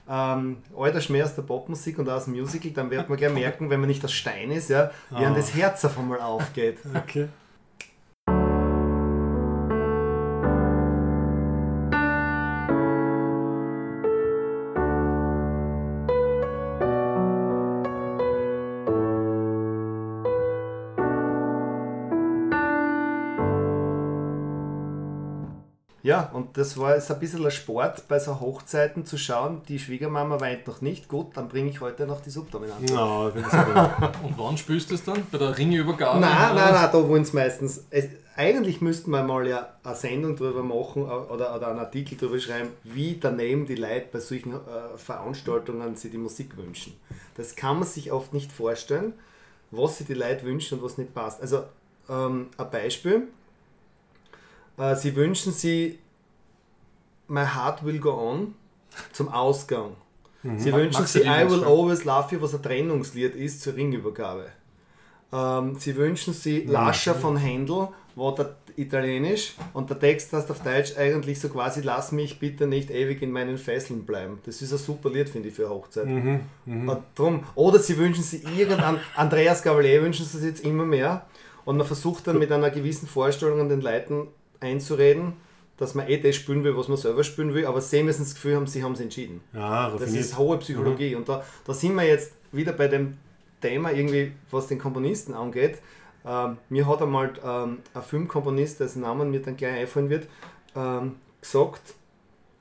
ähm, 0.09 0.57
alter 0.77 0.99
Schmäh 0.99 1.23
aus 1.23 1.33
der 1.35 1.43
Popmusik 1.43 1.97
und 1.99 2.09
aus 2.09 2.25
dem 2.25 2.33
Musical, 2.33 2.71
dann 2.71 2.89
wird 2.91 3.07
man 3.07 3.17
gleich 3.17 3.33
merken, 3.33 3.69
wenn 3.69 3.79
man 3.79 3.87
nicht 3.87 4.03
aus 4.03 4.11
Stein 4.11 4.51
ist, 4.51 4.69
ja, 4.69 4.91
wie 5.11 5.17
einem 5.17 5.33
Ah. 5.33 5.37
das 5.37 5.53
Herz 5.55 5.85
auf 5.85 5.97
einmal 5.97 6.19
aufgeht. 6.19 6.79
Okay. 6.93 7.29
Ja, 26.23 26.29
und 26.31 26.57
das 26.57 26.77
war 26.77 26.95
jetzt 26.95 27.11
ein 27.11 27.19
bisschen 27.19 27.43
ein 27.43 27.51
Sport 27.51 28.07
bei 28.07 28.19
so 28.19 28.39
Hochzeiten 28.39 29.05
zu 29.05 29.17
schauen, 29.17 29.61
die 29.67 29.79
Schwiegermama 29.79 30.39
weint 30.39 30.67
noch 30.67 30.81
nicht, 30.81 31.07
gut, 31.07 31.35
dann 31.35 31.49
bringe 31.49 31.69
ich 31.69 31.81
heute 31.81 32.05
noch 32.05 32.21
die 32.21 32.29
Subdominante. 32.29 32.93
No. 32.93 33.25
Und 34.23 34.37
wann 34.37 34.57
spürst 34.57 34.91
du 34.91 34.95
es 34.95 35.03
dann? 35.03 35.25
Bei 35.31 35.37
der 35.37 35.57
Ringeübergabe? 35.57 36.19
Nein, 36.19 36.55
nein, 36.55 36.73
nein, 36.73 36.89
da 36.91 37.07
wollen 37.07 37.23
es 37.23 37.33
meistens. 37.33 37.85
Es, 37.89 38.05
eigentlich 38.35 38.81
müssten 38.81 39.11
wir 39.11 39.23
mal 39.23 39.47
ja 39.47 39.73
eine 39.83 39.95
Sendung 39.95 40.35
darüber 40.35 40.63
machen 40.63 41.03
oder, 41.03 41.55
oder 41.55 41.67
einen 41.67 41.79
Artikel 41.79 42.17
darüber 42.17 42.39
schreiben, 42.39 42.69
wie 42.83 43.17
daneben 43.19 43.65
die 43.65 43.75
Leute 43.75 44.07
bei 44.11 44.19
solchen 44.19 44.53
äh, 44.53 44.97
Veranstaltungen 44.97 45.95
sich 45.95 46.11
die 46.11 46.17
Musik 46.17 46.57
wünschen. 46.57 46.93
Das 47.35 47.55
kann 47.55 47.77
man 47.79 47.87
sich 47.87 48.11
oft 48.11 48.33
nicht 48.33 48.51
vorstellen, 48.51 49.13
was 49.71 49.97
sich 49.97 50.07
die 50.07 50.13
Leute 50.13 50.45
wünschen 50.45 50.79
und 50.79 50.85
was 50.85 50.97
nicht 50.97 51.13
passt. 51.13 51.41
Also 51.41 51.63
ähm, 52.09 52.47
ein 52.57 52.71
Beispiel. 52.71 53.27
Äh, 54.77 54.95
sie 54.95 55.15
wünschen 55.15 55.53
sich 55.53 55.97
My 57.33 57.45
Heart 57.45 57.83
Will 57.83 57.97
Go 57.97 58.11
On 58.11 58.53
zum 59.11 59.27
Ausgang. 59.29 59.95
Sie 60.57 60.71
wünschen 60.71 61.01
Magst 61.01 61.13
sich 61.13 61.25
I 61.25 61.49
Will? 61.49 61.63
Always 61.63 62.03
Love 62.03 62.35
You, 62.35 62.41
was 62.41 62.53
ein 62.53 62.61
Trennungslied 62.61 63.35
ist 63.35 63.61
zur 63.61 63.75
Ringübergabe. 63.75 64.49
Ähm, 65.31 65.75
sie 65.79 65.95
wünschen 65.95 66.33
sich 66.33 66.67
Lascher 66.67 67.15
von 67.15 67.37
Händel, 67.37 67.87
wo 68.13 68.29
der 68.31 68.55
Italienisch 68.75 69.55
und 69.73 69.89
der 69.89 69.99
Text 69.99 70.31
heißt 70.31 70.51
auf 70.51 70.61
Deutsch 70.61 70.95
eigentlich 70.95 71.39
so 71.39 71.49
quasi 71.49 71.81
Lass 71.81 72.11
mich 72.11 72.37
bitte 72.39 72.67
nicht 72.67 72.91
ewig 72.91 73.23
in 73.23 73.31
meinen 73.31 73.57
Fesseln 73.57 74.05
bleiben. 74.05 74.39
Das 74.45 74.61
ist 74.61 74.71
ein 74.71 74.77
super 74.77 75.09
Lied, 75.09 75.27
finde 75.27 75.49
ich, 75.49 75.55
für 75.55 75.67
Hochzeit. 75.69 76.05
Und 76.87 77.03
drum, 77.15 77.43
oder 77.55 77.79
sie 77.79 77.97
wünschen 77.97 78.23
sich 78.23 78.43
irgendein 78.57 78.99
Andreas 79.15 79.63
Gavalier 79.63 80.03
wünschen 80.03 80.25
sie 80.25 80.37
sich 80.37 80.49
jetzt 80.49 80.63
immer 80.63 80.85
mehr 80.85 81.25
und 81.65 81.77
man 81.77 81.87
versucht 81.87 82.27
dann 82.27 82.37
mit 82.37 82.51
einer 82.51 82.69
gewissen 82.69 83.07
Vorstellung 83.07 83.59
an 83.59 83.69
den 83.69 83.81
Leuten 83.81 84.27
einzureden, 84.59 85.33
dass 85.77 85.95
man 85.95 86.07
eh 86.07 86.17
das 86.19 86.35
spielen 86.35 86.63
will, 86.63 86.77
was 86.77 86.87
man 86.87 86.97
selber 86.97 87.23
spielen 87.23 87.53
will, 87.53 87.65
aber 87.65 87.81
sie 87.81 88.03
müssen 88.03 88.23
das 88.23 88.35
Gefühl 88.35 88.55
haben, 88.55 88.67
sie 88.67 88.83
haben 88.83 88.93
es 88.93 88.99
entschieden. 88.99 89.41
Ja, 89.53 89.89
Das 89.89 90.01
raffiniert. 90.01 90.21
ist 90.25 90.37
hohe 90.37 90.57
Psychologie. 90.59 91.15
Und 91.15 91.27
da, 91.27 91.43
da 91.65 91.73
sind 91.73 91.95
wir 91.95 92.03
jetzt 92.03 92.33
wieder 92.51 92.73
bei 92.73 92.87
dem 92.87 93.17
Thema 93.61 93.91
irgendwie, 93.91 94.33
was 94.51 94.67
den 94.67 94.77
Komponisten 94.77 95.33
angeht. 95.33 95.79
Ähm, 96.25 96.57
mir 96.69 96.87
hat 96.87 97.01
einmal 97.01 97.33
ähm, 97.43 97.79
ein 97.93 98.01
Filmkomponist, 98.03 98.79
dessen 98.79 99.01
Namen 99.01 99.31
mir 99.31 99.41
dann 99.41 99.57
gleich 99.57 99.73
einfallen 99.79 100.09
wird, 100.09 100.27
ähm, 100.75 101.15
gesagt, 101.41 101.95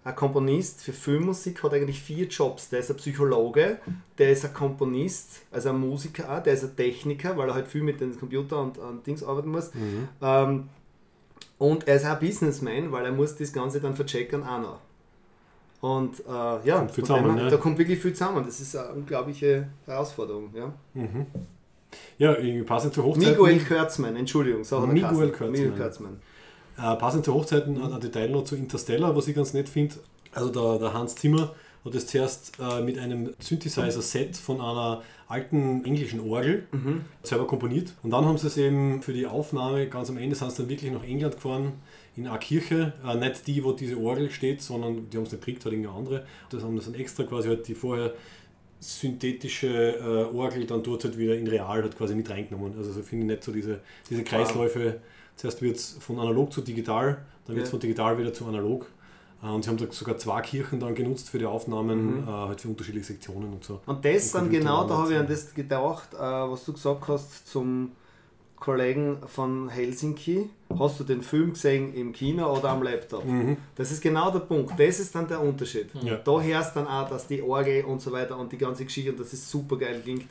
ein 0.05 0.17
Komponist 0.17 0.83
für 0.83 0.93
Filmmusik 0.93 1.63
hat 1.63 1.73
eigentlich 1.75 2.01
vier 2.03 2.27
Jobs. 2.27 2.71
Der 2.71 2.81
ist 2.81 2.91
ein 2.91 2.97
Psychologe, 2.97 3.79
der 4.19 4.33
ist 4.33 4.45
ein 4.45 4.53
Komponist, 4.53 5.43
also 5.53 5.69
ein 5.69 5.79
Musiker 5.79 6.29
auch, 6.35 6.43
der 6.43 6.55
ist 6.55 6.65
ein 6.65 6.75
Techniker, 6.75 7.37
weil 7.37 7.49
er 7.49 7.55
halt 7.55 7.69
viel 7.69 7.83
mit 7.85 8.01
dem 8.01 8.19
Computer 8.19 8.61
und, 8.61 8.79
und 8.79 9.07
Dings 9.07 9.23
arbeiten 9.23 9.51
muss. 9.51 9.71
Ähm, 10.21 10.69
und 11.63 11.87
er 11.89 11.97
ist 11.97 12.05
auch 12.05 12.11
ein 12.11 12.19
Businessman, 12.21 12.91
weil 12.93 13.05
er 13.07 13.13
muss 13.13 13.37
das 13.37 13.53
Ganze 13.53 13.81
dann 13.81 13.95
verchecken 13.95 14.43
auch 14.43 14.61
noch. 14.61 14.79
Und 15.81 16.21
äh, 16.21 16.69
ja, 16.69 16.79
Kommt 16.79 16.95
zusammen, 16.95 17.35
her- 17.37 17.45
ne? 17.45 17.51
da 17.51 17.57
kommt 17.57 17.79
wirklich 17.79 17.99
viel 18.01 18.13
zusammen. 18.13 18.45
Das 18.47 18.61
ist 18.61 18.77
eine 18.77 18.91
unglaubliche 18.93 19.67
Herausforderung. 19.87 20.51
Ja. 20.55 20.73
Ja, 22.19 22.35
irgendwie 22.37 22.63
passend 22.63 22.95
zu 22.95 23.03
Hochzeiten. 23.03 23.33
Miguel 23.43 23.59
Kurtzman, 23.65 24.17
Entschuldigung, 24.17 24.65
so 24.65 24.81
Miguel 24.81 25.01
geheißen. 25.03 25.29
Kurtzman. 25.33 25.51
Miguel 25.51 25.71
Kurtzman. 25.73 26.21
Äh, 26.79 26.97
passend 26.97 27.25
zu 27.25 27.35
Hochzeiten 27.35 27.75
Mhm. 27.75 27.93
ein 27.95 28.01
Detail 28.01 28.29
noch 28.31 28.45
zu 28.45 28.57
Interstellar, 28.57 29.15
was 29.15 29.29
ich 29.29 29.35
ganz 29.35 29.53
nett 29.55 29.69
finde. 29.69 29.97
Also 30.33 30.51
der, 30.51 30.79
der 30.79 30.95
Hans 30.95 31.17
Zimmer 31.17 31.53
hat 31.85 31.95
es 31.95 32.07
zuerst 32.07 32.53
äh, 32.61 32.81
mit 32.81 32.99
einem 32.99 33.35
Synthesizer-Set 33.41 34.37
von 34.37 34.61
einer 34.61 35.03
alten 35.33 35.85
englischen 35.85 36.21
Orgel 36.21 36.67
Mhm. 36.73 37.01
selber 37.23 37.47
komponiert. 37.47 37.95
Und 38.03 38.11
dann 38.11 38.25
haben 38.25 38.39
sie 38.39 38.47
es 38.47 38.57
eben 38.57 39.03
für 39.03 39.13
die 39.13 39.27
Aufnahme, 39.27 39.89
ganz 39.89 40.11
am 40.11 40.19
Ende 40.19 40.37
sind 40.37 40.51
sie 40.53 40.59
dann 40.63 40.69
wirklich 40.69 40.93
nach 40.93 41.05
England 41.05 41.35
gefahren, 41.37 41.73
in 42.17 42.27
eine 42.27 42.39
Kirche. 42.39 42.93
Äh, 43.07 43.17
nicht 43.17 43.47
die, 43.47 43.65
wo 43.65 43.73
diese 43.73 43.97
Orgel 43.99 44.31
steht, 44.31 44.61
sondern 44.63 45.09
die 45.11 45.17
haben 45.17 45.25
es 45.25 45.33
nicht 45.33 45.41
gekriegt, 45.41 45.65
halt 45.65 45.73
irgendeine 45.75 45.99
andere. 45.99 46.27
Das 46.51 46.63
haben 46.63 46.77
das 46.77 46.85
dann 46.85 46.95
extra 46.95 47.25
quasi 47.25 47.49
halt 47.49 47.67
die 47.67 47.75
vorher 47.75 48.13
synthetische 48.81 49.69
äh, 49.97 50.35
Orgel 50.37 50.67
dann 50.67 50.83
dort 50.83 51.05
halt 51.05 51.17
wieder 51.19 51.37
in 51.37 51.47
real 51.47 51.67
halt 51.83 51.97
quasi 51.97 52.15
mit 52.15 52.29
reingenommen. 52.29 52.77
Also 52.77 52.93
so 52.93 53.03
finde 53.03 53.25
ich 53.27 53.31
nicht 53.31 53.45
so 53.45 53.53
diese, 53.53 53.81
diese 54.11 54.25
Kreisläufe. 54.25 55.01
Zuerst 55.37 55.63
wird 55.63 55.77
es 55.77 55.97
von 56.01 56.19
analog 56.19 56.53
zu 56.53 56.61
digital, 56.61 57.19
dann 57.47 57.57
wird 57.57 57.65
es 57.67 57.71
Ja. 57.71 57.73
von 57.73 57.81
digital 57.81 58.19
wieder 58.19 58.33
zu 58.35 58.45
analog. 58.47 58.87
Äh, 59.43 59.47
Und 59.47 59.65
sie 59.65 59.71
haben 59.71 59.77
da 59.77 59.87
sogar 59.91 60.17
zwei 60.19 60.41
Kirchen 60.41 60.81
dann 60.81 60.95
genutzt 60.95 61.31
für 61.31 61.39
die 61.39 61.47
Aufnahmen, 61.47 62.23
Mhm. 62.23 62.29
äh, 62.29 62.31
halt 62.31 62.61
für 62.61 62.69
unterschiedliche 62.69 63.07
Sektionen 63.07 63.53
und 63.53 63.65
so. 63.65 63.81
Und 63.87 64.05
das 64.05 64.31
dann 64.33 64.51
genau, 64.51 64.87
da 64.87 64.99
habe 64.99 65.13
ich 65.13 65.19
an 65.19 65.27
das 65.27 65.53
gedacht, 65.55 66.15
äh, 66.15 66.19
was 66.19 66.65
du 66.65 66.73
gesagt 66.73 67.09
hast 67.09 67.49
zum 67.49 67.93
Kollegen 68.57 69.19
von 69.27 69.69
Helsinki. 69.69 70.49
Hast 70.79 71.01
du 71.01 71.05
den 71.05 71.21
Film 71.23 71.53
gesehen 71.55 71.93
im 71.95 72.13
Kino 72.13 72.47
oder 72.57 72.71
am 72.71 72.85
Laptop? 72.85 73.25
Das 73.75 73.91
ist 73.91 74.01
genau 74.01 74.31
der 74.31 74.39
Punkt. 74.39 74.79
Das 74.79 75.01
ist 75.01 75.13
dann 75.17 75.27
der 75.27 75.41
Unterschied. 75.43 75.89
Ja. 76.01 76.15
Da 76.17 76.41
hörst 76.41 76.77
dann 76.77 76.87
auch, 76.87 77.09
dass 77.09 77.27
die 77.27 77.43
Orgel 77.43 77.85
und 77.85 78.01
so 78.01 78.13
weiter 78.13 78.39
und 78.39 78.53
die 78.53 78.59
ganze 78.59 78.85
Geschichte 78.85 79.11
und 79.11 79.19
das 79.19 79.33
ist 79.33 79.51
super 79.51 79.77
geil 79.77 80.01
klingt. 80.05 80.27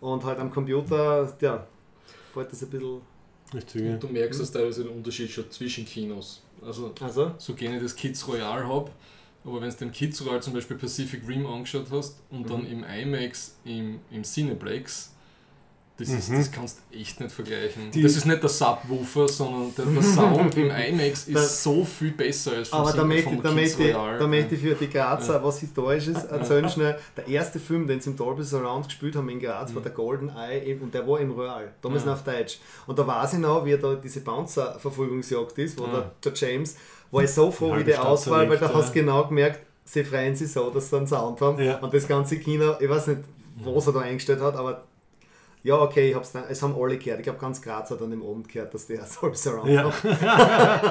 Und 0.00 0.24
halt 0.24 0.40
am 0.40 0.50
Computer, 0.50 1.32
ja, 1.40 1.64
fällt 2.34 2.50
das 2.50 2.62
ein 2.64 2.70
bisschen. 2.70 3.00
Richtig. 3.54 3.82
Und 3.82 4.02
du 4.02 4.08
merkst 4.08 4.40
das 4.40 4.50
teilweise 4.50 4.84
den 4.84 4.92
Unterschied 4.92 5.30
schon 5.30 5.50
zwischen 5.50 5.84
Kinos. 5.84 6.42
Also 6.64 6.92
Also, 7.00 7.34
so 7.38 7.54
gerne 7.54 7.76
ich 7.76 7.82
das 7.82 7.94
Kids 7.94 8.26
Royale 8.26 8.66
habe, 8.66 8.90
aber 9.44 9.60
wenn 9.60 9.70
du 9.70 9.76
den 9.76 9.92
Kids 9.92 10.24
Royale 10.24 10.40
zum 10.40 10.54
Beispiel 10.54 10.76
Pacific 10.76 11.26
Rim 11.26 11.46
angeschaut 11.46 11.86
hast 11.90 12.20
und 12.30 12.48
dann 12.50 12.66
im 12.66 12.84
IMAX, 12.84 13.56
im, 13.64 14.00
im 14.10 14.24
Cineplex, 14.24 15.12
das, 15.98 16.08
ist, 16.10 16.28
Mhm. 16.28 16.36
das 16.38 16.50
kannst 16.52 16.78
du 16.92 16.98
echt 16.98 17.18
nicht 17.20 17.32
vergleichen. 17.32 17.90
Die- 17.90 18.02
das 18.02 18.16
ist 18.16 18.26
nicht 18.26 18.42
der 18.42 18.50
Subwoofer, 18.50 19.26
sondern 19.28 19.74
der, 19.74 19.86
der 19.86 20.02
Sound 20.50 20.54
im 20.56 20.70
IMAX 20.70 21.26
ist 21.28 21.34
Das- 21.34 21.62
so 21.62 21.84
viel 21.84 22.10
besser 22.10 22.52
als 22.52 22.68
vom, 22.68 22.80
aber 22.80 22.92
da 22.92 23.04
möchte, 23.04 23.24
vom 23.24 23.42
da, 23.42 23.48
Kids 23.54 23.78
möchte, 23.78 23.94
Royale. 23.94 24.18
da 24.18 24.26
möchte 24.26 24.54
ich 24.56 24.60
für 24.60 24.74
die 24.74 24.90
Grazer 24.90 25.34
Ja. 25.34 25.44
was 25.44 25.58
Historisches 25.60 26.22
erzählen 26.24 26.68
schnell. 26.68 26.98
Der 27.16 27.26
erste 27.28 27.58
Film, 27.58 27.86
den 27.86 28.00
sie 28.00 28.10
im 28.10 28.16
Dolby 28.16 28.42
Surround 28.44 28.84
gespielt 28.86 29.16
haben 29.16 29.28
in 29.30 29.40
Graz, 29.40 29.72
war 29.74 29.80
Mhm. 29.80 29.84
der 29.84 29.92
Golden 29.92 30.28
Eye 30.36 30.78
und 30.80 30.92
der 30.92 31.08
war 31.08 31.18
im 31.18 31.32
Real, 31.32 31.72
damals 31.80 32.04
Ja. 32.04 32.12
auf 32.12 32.22
Deutsch. 32.24 32.58
Und 32.86 32.98
da 32.98 33.06
weiß 33.06 33.32
ich 33.34 33.38
noch, 33.38 33.64
wie 33.64 33.76
da 33.78 33.94
diese 33.94 34.20
Bouncer-Verfolgungsjagd 34.20 35.58
ist, 35.58 35.78
wo 35.78 35.84
Ja. 35.84 35.92
der, 35.92 36.10
der 36.24 36.32
James, 36.34 36.76
war 37.10 37.22
ich 37.22 37.30
so 37.30 37.50
froh, 37.50 37.74
wie 37.76 37.84
die 37.84 37.96
Auswahl, 37.96 38.48
weil 38.48 38.58
da 38.58 38.66
zerlegt, 38.66 38.74
hast 38.74 38.94
du 38.94 38.98
ja. 38.98 39.04
genau 39.04 39.26
gemerkt, 39.28 39.60
sie 39.84 40.04
freuen 40.04 40.34
sich 40.34 40.52
so, 40.52 40.70
dass 40.70 40.90
sie 40.90 40.96
einen 40.96 41.06
Sound 41.06 41.40
haben. 41.40 41.62
Ja. 41.62 41.78
Und 41.78 41.94
das 41.94 42.06
ganze 42.08 42.38
Kino, 42.38 42.74
ich 42.80 42.88
weiß 42.88 43.06
nicht, 43.08 43.20
was 43.64 43.86
er 43.86 43.92
da 43.94 44.00
eingestellt 44.00 44.40
hat, 44.40 44.56
aber 44.56 44.82
ja, 45.66 45.74
okay, 45.80 46.10
ich 46.10 46.14
hab's 46.14 46.32
dann, 46.32 46.44
es 46.48 46.62
haben 46.62 46.74
alle 46.80 46.96
gehört. 46.96 47.18
Ich 47.20 47.24
glaube, 47.24 47.38
ganz 47.38 47.60
Graz 47.60 47.90
hat 47.90 48.00
an 48.00 48.10
dem 48.10 48.22
Abend 48.22 48.48
gehört, 48.48 48.72
dass 48.72 48.86
der 48.86 49.00
Dolby 49.20 49.36
Surround 49.36 49.68
Ja. 49.70 49.90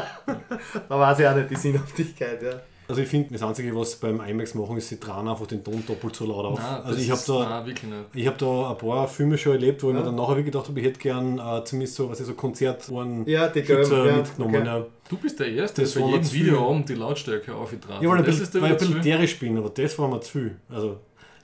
da 0.89 0.99
weiß 0.99 1.19
ich 1.19 1.27
auch 1.27 1.35
nicht 1.35 1.49
die 1.49 1.55
Sinnhaftigkeit, 1.55 2.41
ja. 2.43 2.51
Also 2.87 3.01
ich 3.01 3.07
finde, 3.07 3.33
das 3.33 3.41
Einzige, 3.41 3.75
was 3.75 3.95
beim 3.95 4.21
IMAX 4.21 4.53
machen, 4.53 4.77
ist, 4.77 4.89
sie 4.89 4.99
dran 4.99 5.27
einfach 5.27 5.47
den 5.47 5.63
Ton 5.63 5.83
doppelt 5.87 6.15
so 6.15 6.23
laut 6.27 6.45
auf. 6.45 6.59
Nein, 6.59 6.83
also 6.83 6.99
ich 6.99 7.09
habe 7.09 7.21
da, 7.25 7.63
nein, 7.63 8.05
ich 8.13 8.27
hab 8.27 8.37
da 8.37 8.69
ein 8.69 8.77
paar 8.77 9.07
Filme 9.07 9.39
schon 9.39 9.53
erlebt, 9.53 9.81
wo 9.81 9.87
ich 9.89 9.93
Ja. 9.95 10.01
mir 10.01 10.05
dann 10.05 10.13
nachher 10.15 10.35
wirklich 10.35 10.45
gedacht 10.53 10.67
habe, 10.67 10.79
ich 10.79 10.85
hätte 10.85 10.99
gern 10.99 11.39
äh, 11.39 11.63
zumindest 11.63 11.95
so, 11.95 12.07
was 12.11 12.19
ich 12.19 12.27
so 12.27 12.35
Konzertohren 12.35 13.25
Ja, 13.27 13.47
die 13.47 13.65
Schützer 13.65 14.05
ja, 14.05 14.17
mitgenommen. 14.17 14.55
okay. 14.55 14.65
Ja. 14.67 14.85
Du 15.09 15.17
bist 15.17 15.39
der 15.39 15.47
Erste, 15.47 15.81
Das 15.81 15.93
der 15.93 16.01
bei 16.01 16.07
jedem. 16.09 16.31
Videoabend 16.31 16.89
die 16.89 16.93
Lautstärke 16.93 17.55
aufgetragen 17.55 18.03
Ja, 18.03 18.09
weil, 18.11 18.17
Das 18.17 18.25
bisschen, 18.27 18.43
ist 18.43 18.53
der 18.53 18.61
weil 18.61 18.67
ich 18.75 18.81
ein 18.81 18.87
bisschen 18.87 19.01
derisch 19.01 19.39
bin, 19.39 19.57
aber 19.57 19.69
das 19.69 19.97
war 19.97 20.07
mir 20.07 20.21
zu 20.21 20.31
viel. 20.33 20.55
Also 20.69 20.97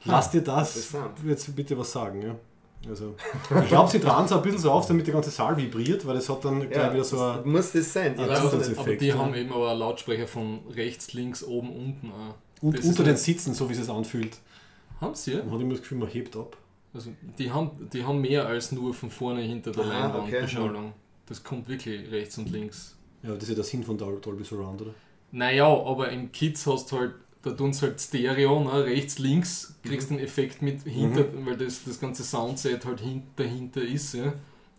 lass 0.06 0.30
dir 0.30 0.42
das 0.42 0.94
jetzt 1.26 1.56
bitte 1.56 1.76
was 1.76 1.92
sagen. 1.92 2.22
Ja. 2.22 2.36
Also, 2.90 3.16
ich 3.62 3.68
glaube, 3.68 3.92
sie 3.92 4.00
tragen 4.00 4.26
es 4.26 4.32
ein 4.32 4.42
bisschen 4.42 4.58
so 4.60 4.72
auf, 4.72 4.88
damit 4.88 5.06
der 5.06 5.14
ganze 5.14 5.30
Saal 5.30 5.56
vibriert, 5.56 6.06
weil 6.06 6.18
es 6.18 6.28
hat 6.28 6.44
dann 6.44 6.62
gleich 6.62 6.76
Ja, 6.76 6.94
wieder 6.94 7.04
so 7.04 7.16
das 7.18 7.38
ein... 7.46 7.52
muss 7.52 7.72
das 7.72 7.94
sein. 7.94 8.16
Ja, 8.18 8.26
aber, 8.26 8.54
aber 8.78 8.96
die 8.96 9.06
ja. 9.08 9.18
haben 9.18 9.36
eben 9.36 9.54
aber 9.54 9.70
einen 9.72 9.80
Lautsprecher 9.80 10.28
von 10.28 10.62
rechts, 10.76 11.14
links, 11.14 11.44
oben, 11.44 11.70
unten 11.70 12.12
auch. 12.12 12.36
Und 12.64 12.78
Das 12.78 12.86
unter 12.86 13.04
den 13.04 13.18
Sitzen, 13.18 13.54
so 13.54 13.70
wie 13.70 13.74
es 13.74 13.80
sich 13.80 13.90
anfühlt. 13.90 14.38
Haben 15.00 15.14
sie 15.16 15.34
ja? 15.34 15.44
Man 15.44 15.54
hat 15.54 15.62
immer 15.62 15.72
das 15.74 15.82
Gefühl, 15.82 16.00
man 16.00 16.10
hebt 16.10 16.36
ab. 16.36 16.58
Also 16.94 17.12
die 17.38 17.52
haben, 17.52 17.72
die 17.94 18.04
haben 18.04 18.20
mehr 18.20 18.46
als 18.48 18.72
nur 18.72 18.94
von 18.94 19.10
vorne 19.10 19.42
hinter 19.42 19.72
der 19.72 19.86
Ah, 19.86 19.88
Leinwand 19.88 20.28
okay. 20.28 20.42
Beschallung. 20.42 20.94
Das 21.28 21.44
kommt 21.44 21.68
wirklich 21.70 22.12
rechts 22.12 22.38
und 22.38 22.52
links. 22.52 22.98
Ja, 23.24 23.34
das 23.34 23.44
ist 23.44 23.50
ja 23.50 23.56
der 23.56 23.64
Sinn 23.64 23.84
von 23.84 23.98
Dol- 23.98 24.20
Dolby 24.20 24.44
Surround, 24.44 24.82
oder? 24.82 24.94
Naja, 25.32 25.68
aber 25.68 26.10
im 26.10 26.32
Kids 26.32 26.66
hast 26.68 26.92
du 26.92 26.98
halt, 26.98 27.14
da 27.44 27.52
tun 27.52 27.74
sie 27.74 27.82
halt 27.88 28.00
Stereo, 28.00 28.64
ne? 28.64 28.86
rechts, 28.86 29.18
links, 29.20 29.74
kriegst 29.84 30.12
Mhm. 30.12 30.18
den 30.18 30.26
Effekt 30.26 30.62
mit 30.62 30.84
hinter, 30.84 31.26
weil 31.46 31.58
das, 31.58 31.84
das 31.84 32.00
ganze 32.00 32.24
Soundset 32.24 32.86
halt 32.86 33.00
hin, 33.02 33.24
dahinter 33.36 33.82
ist. 33.82 34.14
Ja? 34.14 34.34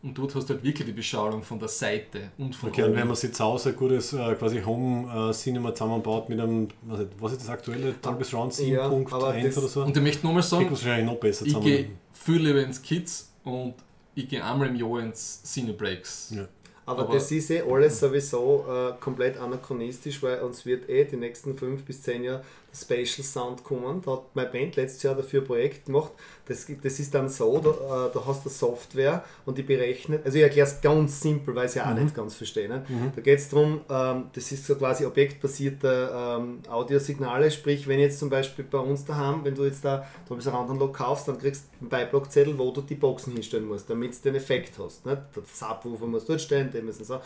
Und 0.05 0.19
dort 0.19 0.35
hast 0.35 0.49
du 0.51 0.55
halt 0.55 0.65
wirklich 0.65 0.87
die 0.87 0.93
Beschallung 0.93 1.43
von 1.45 1.59
der 1.61 1.69
Seite 1.69 2.31
und 2.39 2.57
von 2.57 2.71
Okay, 2.71 2.83
und 2.83 2.95
wenn 2.97 3.07
man 3.07 3.17
sich 3.17 3.33
zu 3.33 3.45
Hause 3.45 3.69
ein 3.71 3.77
gutes 3.77 4.13
äh, 4.13 4.35
quasi 4.35 4.61
Home 4.61 5.31
äh, 5.31 5.33
Cinema 5.33 5.73
zusammenbaut 5.75 6.29
mit 6.29 6.41
einem, 6.41 6.69
was, 6.83 7.01
ist- 7.01 7.09
was 7.21 7.33
ist 7.33 7.41
das 7.43 7.49
aktuelle 7.51 7.93
Dolby 8.03 8.25
Surround 8.25 8.59
Ja, 8.59 8.87
aber 8.87 8.97
7.1 8.97 9.43
das- 9.45 9.59
oder 9.59 9.69
so, 9.69 9.83
Und 9.85 9.97
ich 9.97 10.03
möchte 10.03 10.27
nochmal 10.27 10.43
sagen, 10.43 10.65
man 10.65 10.73
es 10.75 10.85
wahrscheinlich 10.85 11.07
noch 11.07 11.21
besser 11.21 11.47
ich 11.47 11.61
gehe 11.61 11.89
viel 12.13 12.37
lieber 12.47 12.63
ins 12.65 12.83
Kids 12.83 13.31
und 13.45 13.75
ich 14.15 14.29
gehe 14.29 14.45
einmal 14.45 14.69
im 14.69 14.77
Jahr 14.77 15.01
ins 15.01 15.43
Cineplex. 15.45 16.33
Ja. 16.37 16.49
Aber, 16.87 17.03
Aber- 17.03 17.15
das 17.15 17.31
ist 17.31 17.51
eh 17.51 17.63
alles 17.63 18.01
sowieso 18.01 18.65
äh, 18.69 18.93
komplett 19.01 19.37
anachronistisch, 19.39 20.23
weil 20.23 20.41
uns 20.43 20.67
wird 20.67 20.89
eh 20.89 21.05
die 21.05 21.17
nächsten 21.17 21.57
fünf 21.57 21.85
bis 21.85 22.03
zehn 22.03 22.25
Jahre 22.25 22.45
Spatial 22.75 23.25
Sound 23.25 23.65
kommen. 23.65 24.01
Da 24.05 24.13
hat 24.13 24.23
meine 24.35 24.49
Band 24.49 24.77
letztes 24.77 25.03
Jahr 25.03 25.15
dafür 25.15 25.43
ein 25.43 25.47
Projekt 25.47 25.87
gemacht. 25.87 26.13
Das, 26.47 26.67
das 26.83 26.99
ist 26.99 27.15
dann 27.15 27.29
so, 27.29 27.59
da, 27.59 27.71
äh, 28.07 28.11
da 28.13 28.23
hast 28.27 28.45
du 28.45 28.49
Software 28.49 29.25
und 29.47 29.59
die 29.59 29.63
berechnet, 29.63 30.25
also 30.25 30.39
ich 30.39 30.43
erkläre 30.43 30.67
es 30.67 30.81
ganz 30.81 31.21
simpel, 31.21 31.55
weil 31.55 31.67
ich 31.67 31.71
es 31.71 31.75
ja 31.77 31.91
auch 31.91 31.95
nicht 31.95 32.15
ganz 32.15 32.35
verstehe. 32.35 32.69
Ne? 32.69 32.85
Da 33.15 33.23
geht 33.23 33.39
es 33.39 33.49
darum, 33.49 33.81
ähm, 33.89 34.25
das 34.33 34.51
ist 34.51 34.67
so 34.67 34.75
quasi 34.75 35.05
objektbasierte 35.05 36.11
ähm, 36.15 36.61
Audiosignale, 36.69 37.51
sprich, 37.51 37.87
wenn 37.87 38.01
jetzt 38.01 38.19
zum 38.19 38.31
Beispiel 38.31 38.65
bei 38.65 38.79
uns 38.79 39.05
daheim, 39.05 39.45
wenn 39.45 39.55
du 39.55 39.65
jetzt 39.65 39.85
da 39.85 40.07
Surround 40.39 40.71
Unlock 40.71 40.97
kaufst, 40.97 41.29
dann 41.29 41.39
kriegst 41.39 41.65
du 41.65 41.81
einen 41.83 41.91
Beiblockzettel, 41.91 42.59
wo 42.59 42.71
du 42.71 42.81
die 42.81 42.95
Boxen 42.95 43.33
hinstellen 43.35 43.67
musst, 43.67 43.89
damit 43.89 44.15
du 44.15 44.31
den 44.31 44.37
Effekt 44.37 44.79
hast. 44.79 45.07
Ne? 45.07 45.23
Der 45.37 45.43
Subwoofer 45.45 46.07
muss 46.07 46.25
dort 46.25 46.41
stehen, 46.41 46.71
die 46.73 46.83
müssen 46.83 47.05
so 47.05 47.21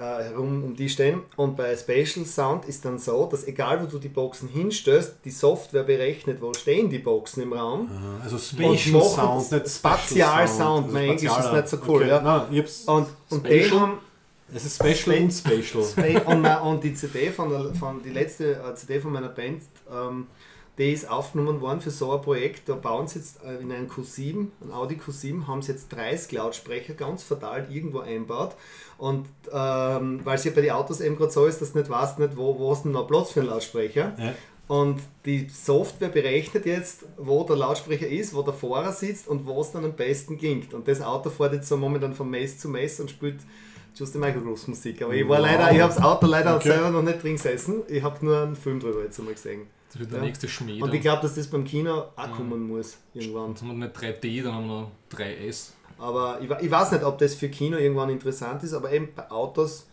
herum 0.00 0.64
um 0.64 0.76
die 0.76 0.88
stehen. 0.88 1.22
Und 1.36 1.56
bei 1.56 1.76
Spatial 1.76 2.24
Sound 2.26 2.64
ist 2.66 2.84
dann 2.84 2.98
so, 2.98 3.26
dass 3.30 3.46
egal 3.46 3.82
wo 3.82 3.86
du 3.86 3.98
die 3.98 4.08
Boxen 4.08 4.48
hinstellst, 4.48 5.16
die 5.24 5.30
Software 5.30 5.82
berechnet, 5.84 6.40
wo 6.40 6.52
stehen 6.54 6.88
die 6.90 6.98
Boxen 6.98 7.42
im 7.42 7.52
Raum. 7.52 7.88
Also 8.22 8.38
Spatial 8.38 9.02
Sound, 9.02 9.52
nicht 9.52 9.68
Spatial 9.68 10.48
Sound. 10.48 10.84
Also 10.86 10.92
Mein 10.94 11.10
Englisch 11.10 11.38
ist 11.38 11.52
nicht 11.52 11.68
so 11.68 11.76
cool, 11.86 12.00
Okay. 12.02 12.08
ja. 12.08 12.20
Nein, 12.20 12.64
Und, 12.86 13.06
und 13.30 13.46
Spatial? 13.46 13.90
es 14.54 14.64
ist 14.64 14.74
Special 14.76 15.22
und 15.22 15.30
Spatial. 15.32 15.84
Spa- 15.84 16.30
und, 16.32 16.42
na- 16.42 16.60
und 16.60 16.82
die 16.82 16.92
CD 16.94 17.30
von, 17.30 17.50
der, 17.50 17.72
von 17.74 18.02
die 18.02 18.10
letzte 18.10 18.54
äh, 18.54 18.74
CD 18.74 18.98
von 19.00 19.12
meiner 19.12 19.28
Band, 19.28 19.62
ähm, 19.92 20.26
die 20.80 20.92
ist 20.92 21.08
aufgenommen 21.10 21.60
worden 21.60 21.80
für 21.82 21.90
so 21.90 22.10
ein 22.12 22.22
Projekt. 22.22 22.68
Da 22.68 22.74
bauen 22.74 23.06
sie 23.06 23.18
jetzt 23.18 23.44
äh, 23.44 23.56
in 23.60 23.70
einen 23.70 23.88
Q7, 23.90 24.46
ein 24.62 24.72
Audi 24.72 24.94
Q7, 24.96 25.46
haben 25.46 25.60
sie 25.60 25.72
jetzt 25.72 25.90
30 25.90 26.32
Lautsprecher 26.32 26.94
ganz 26.94 27.22
verteilt 27.22 27.66
irgendwo 27.70 27.98
einbaut. 28.00 28.56
Und 28.96 29.26
ähm, 29.52 30.20
weil 30.24 30.36
es 30.36 30.44
ja 30.44 30.52
bei 30.54 30.62
den 30.62 30.70
Autos 30.70 31.02
eben 31.02 31.16
gerade 31.16 31.30
so 31.32 31.44
ist, 31.44 31.60
dass 31.60 31.72
du 31.72 31.78
nicht 31.78 31.90
weißt, 31.90 32.18
nicht, 32.18 32.36
wo, 32.36 32.58
wo 32.58 32.70
hast 32.72 32.86
du 32.86 32.88
noch 32.88 33.06
Platz 33.06 33.30
für 33.32 33.40
einen 33.40 33.50
Lautsprecher. 33.50 34.14
Ja. 34.18 34.34
Und 34.68 35.00
die 35.26 35.48
Software 35.48 36.08
berechnet 36.08 36.64
jetzt, 36.64 37.04
wo 37.18 37.44
der 37.44 37.56
Lautsprecher 37.56 38.08
ist, 38.08 38.32
wo 38.34 38.40
der 38.42 38.54
Fahrer 38.54 38.92
sitzt 38.92 39.28
und 39.28 39.44
wo 39.46 39.60
es 39.60 39.72
dann 39.72 39.84
am 39.84 39.92
besten 39.92 40.38
klingt. 40.38 40.72
Und 40.72 40.88
das 40.88 41.02
Auto 41.02 41.28
fährt 41.28 41.52
jetzt 41.52 41.68
so 41.68 41.76
momentan 41.76 42.14
von 42.14 42.30
Mess 42.30 42.58
zu 42.58 42.68
Mess 42.70 43.00
und 43.00 43.10
spielt 43.10 43.40
Just 43.94 44.12
the 44.14 44.18
Microgrooves 44.18 44.66
Musik. 44.68 45.02
Aber 45.02 45.12
ich 45.12 45.28
war 45.28 45.38
Wow. 45.38 45.44
leider, 45.46 45.72
ich 45.72 45.80
habe 45.80 45.92
das 45.92 46.02
Auto 46.02 46.26
leider 46.26 46.54
Okay. 46.56 46.68
selber 46.68 46.90
noch 46.90 47.02
nicht 47.02 47.22
drin 47.22 47.34
gesessen. 47.34 47.82
Ich 47.88 48.02
habe 48.02 48.24
nur 48.24 48.40
einen 48.40 48.56
Film 48.56 48.80
drüber 48.80 49.02
jetzt 49.02 49.18
einmal 49.18 49.34
gesehen. 49.34 49.66
Das 49.90 49.98
wird 50.00 50.12
der 50.12 50.18
Ja. 50.20 50.24
nächste 50.24 50.48
Schmäh. 50.48 50.74
Und 50.80 50.88
dann. 50.88 50.94
ich 50.94 51.00
glaube, 51.02 51.22
dass 51.22 51.34
das 51.34 51.46
beim 51.48 51.64
Kino 51.64 52.04
auch 52.16 52.30
kommen 52.36 52.68
muss, 52.68 52.96
irgendwann. 53.14 53.50
Jetzt 53.50 53.62
haben 53.62 53.78
wir 53.80 53.86
nicht 53.86 53.96
3D, 53.96 54.42
dann 54.44 54.54
haben 54.54 54.66
wir 54.68 54.80
noch 54.82 54.90
3S. 55.12 55.70
Aber 55.98 56.38
ich, 56.40 56.48
ich 56.64 56.70
weiß 56.70 56.92
nicht, 56.92 57.04
ob 57.04 57.18
das 57.18 57.34
für 57.34 57.48
Kino 57.48 57.76
irgendwann 57.76 58.08
interessant 58.10 58.62
ist, 58.62 58.72
aber 58.72 58.92
eben 58.92 59.08
bei 59.14 59.30
Autos 59.30 59.86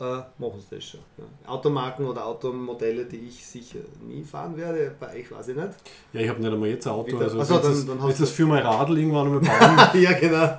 äh, 0.00 0.04
machen 0.38 0.60
sie 0.60 0.76
das 0.76 0.84
schon. 0.84 1.00
Ja. 1.18 1.50
Automarken 1.50 2.06
oder 2.06 2.24
Automodelle, 2.24 3.04
die 3.04 3.18
ich 3.28 3.44
sicher 3.46 3.80
nie 4.06 4.22
fahren 4.24 4.56
werde, 4.56 4.94
bei 4.98 5.18
euch 5.20 5.30
weiß 5.30 5.48
ich 5.48 5.56
nicht. 5.56 5.68
Ja, 6.14 6.20
ich 6.20 6.28
habe 6.30 6.40
nicht 6.40 6.50
einmal 6.52 6.68
jetzt 6.70 6.86
ein 6.86 6.92
Auto. 6.94 7.18
Also 7.18 7.38
Ach 7.40 7.44
so, 7.44 7.54
jetzt 7.54 7.64
dann- 7.64 7.72
das, 7.72 7.86
dann 7.86 8.02
hast 8.02 8.18
du- 8.18 8.22
das 8.22 8.30
für 8.32 8.46
mein 8.46 8.62
Radl 8.62 8.96
irgendwann 8.98 9.26
einmal 9.26 9.40
bauen. 9.40 10.00
ja, 10.00 10.12
genau. 10.18 10.58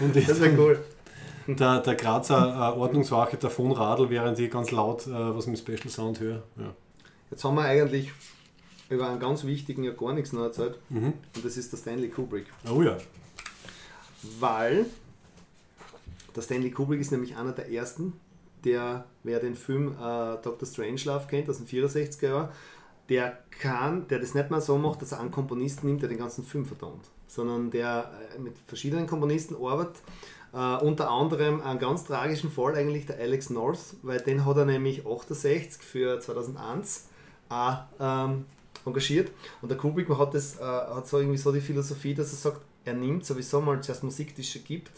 und 0.00 0.14
Das 0.14 0.40
wäre 0.40 0.56
cool. 0.58 0.78
der, 1.48 1.80
der 1.80 1.94
Grazer 1.96 2.72
äh, 2.74 2.78
Ordnungswache 2.78 3.36
davon 3.38 3.72
Radl, 3.72 4.08
während 4.10 4.38
ich 4.38 4.50
ganz 4.50 4.70
laut 4.70 5.06
äh, 5.08 5.10
was 5.36 5.46
mit 5.48 5.58
Special 5.58 5.88
Sound 5.88 6.20
höre. 6.20 6.42
Ja. 6.56 6.74
Jetzt 7.30 7.44
haben 7.44 7.56
wir 7.56 7.62
eigentlich 7.62 8.12
über 8.90 9.08
einen 9.08 9.20
ganz 9.20 9.44
wichtigen 9.44 9.84
ja 9.84 9.92
gar 9.92 10.12
nichts 10.12 10.32
noch 10.32 10.42
erzählt. 10.42 10.78
Mhm. 10.88 11.12
Und 11.34 11.44
das 11.44 11.56
ist 11.56 11.72
der 11.72 11.78
Stanley 11.78 12.08
Kubrick. 12.08 12.46
Oh 12.70 12.82
ja. 12.82 12.96
Weil 14.40 14.86
der 16.34 16.42
Stanley 16.42 16.70
Kubrick 16.70 17.00
ist 17.00 17.12
nämlich 17.12 17.36
einer 17.36 17.52
der 17.52 17.70
ersten, 17.70 18.14
der, 18.64 19.04
wer 19.22 19.40
den 19.40 19.54
Film 19.54 19.92
äh, 19.92 20.36
Dr. 20.42 20.66
Strangelove 20.66 21.26
kennt, 21.28 21.48
aus 21.48 21.58
den 21.58 21.66
64er 21.66 22.26
Jahren, 22.26 22.48
der 23.08 23.38
kann, 23.50 24.06
der 24.08 24.18
das 24.18 24.34
nicht 24.34 24.50
mal 24.50 24.60
so 24.60 24.76
macht, 24.78 25.02
dass 25.02 25.12
er 25.12 25.20
einen 25.20 25.30
Komponisten 25.30 25.86
nimmt, 25.86 26.02
der 26.02 26.08
den 26.08 26.18
ganzen 26.18 26.44
Film 26.44 26.66
verdammt, 26.66 27.08
sondern 27.26 27.70
der 27.70 28.10
äh, 28.34 28.38
mit 28.38 28.54
verschiedenen 28.66 29.06
Komponisten 29.06 29.54
arbeitet. 29.54 29.96
Äh, 30.52 30.76
unter 30.84 31.10
anderem 31.10 31.60
einen 31.60 31.78
ganz 31.78 32.04
tragischen 32.04 32.50
Fall 32.50 32.74
eigentlich 32.74 33.06
der 33.06 33.18
Alex 33.18 33.50
North, 33.50 33.96
weil 34.02 34.20
den 34.20 34.44
hat 34.44 34.56
er 34.56 34.64
nämlich 34.64 35.06
68 35.06 35.82
für 35.82 36.20
2001 36.20 37.08
auch 37.48 37.78
ähm, 38.00 38.44
engagiert. 38.84 39.30
Und 39.62 39.70
der 39.70 39.78
Kubrick 39.78 40.08
hat, 40.08 40.34
das, 40.34 40.56
äh, 40.56 40.62
hat 40.62 41.06
so 41.06 41.18
irgendwie 41.18 41.38
so 41.38 41.52
die 41.52 41.60
Philosophie, 41.60 42.14
dass 42.14 42.32
er 42.32 42.36
sagt, 42.36 42.60
er 42.84 42.94
nimmt 42.94 43.24
sowieso 43.24 43.60
mal 43.60 43.80
zuerst 43.82 44.02
Musik, 44.02 44.34
die 44.34 44.40
es 44.40 44.50
schon 44.50 44.64
gibt, 44.64 44.90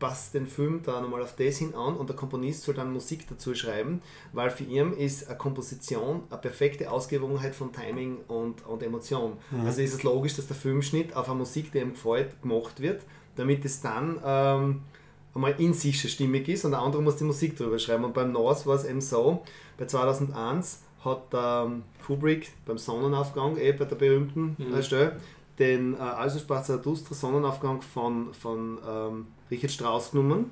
passt 0.00 0.34
den 0.34 0.46
Film 0.46 0.80
da 0.82 1.00
nochmal 1.00 1.22
auf 1.22 1.36
das 1.36 1.58
hin 1.58 1.74
an 1.74 1.94
und 1.94 2.08
der 2.08 2.16
Komponist 2.16 2.62
soll 2.62 2.74
dann 2.74 2.92
Musik 2.92 3.28
dazu 3.28 3.54
schreiben, 3.54 4.02
weil 4.32 4.50
für 4.50 4.64
ihn 4.64 4.94
ist 4.94 5.28
eine 5.28 5.36
Komposition 5.36 6.22
eine 6.30 6.40
perfekte 6.40 6.90
Ausgewogenheit 6.90 7.54
von 7.54 7.72
Timing 7.72 8.16
und, 8.26 8.66
und 8.66 8.82
Emotion. 8.82 9.34
Also 9.64 9.82
ist 9.82 9.94
es 9.94 10.02
logisch, 10.02 10.34
dass 10.34 10.46
der 10.46 10.56
Filmschnitt 10.56 11.14
auf 11.14 11.28
eine 11.28 11.38
Musik, 11.38 11.70
die 11.70 11.78
ihm 11.78 11.92
gefällt, 11.92 12.40
gemacht 12.42 12.80
wird, 12.80 13.02
damit 13.36 13.64
es 13.64 13.80
dann 13.80 14.18
ähm, 14.24 14.80
einmal 15.34 15.54
in 15.58 15.74
sich 15.74 16.00
schon 16.00 16.10
stimmig 16.10 16.48
ist 16.48 16.64
und 16.64 16.72
der 16.72 16.80
andere 16.80 17.02
muss 17.02 17.16
die 17.16 17.24
Musik 17.24 17.56
drüber 17.56 17.78
schreiben. 17.78 18.04
Und 18.04 18.14
beim 18.14 18.32
North 18.32 18.66
war 18.66 18.76
es 18.76 18.84
eben 18.84 19.02
so, 19.02 19.42
bei 19.78 19.86
2001 19.86 20.80
hat 21.04 21.22
ähm, 21.32 21.82
Kubrick 22.06 22.52
beim 22.66 22.78
Sonnenaufgang, 22.78 23.56
eh 23.56 23.72
bei 23.72 23.84
der 23.84 23.96
berühmten 23.96 24.56
äh, 24.72 24.82
Stelle, 24.82 25.16
den 25.58 25.94
äh, 25.94 25.98
Also 25.98 26.38
sprach 26.38 26.62
Zarathustra 26.62 27.14
Sonnenaufgang 27.14 27.82
von, 27.82 28.34
von 28.34 28.78
ähm, 28.86 29.26
Richard 29.50 29.72
Strauss 29.72 30.10
genommen 30.10 30.50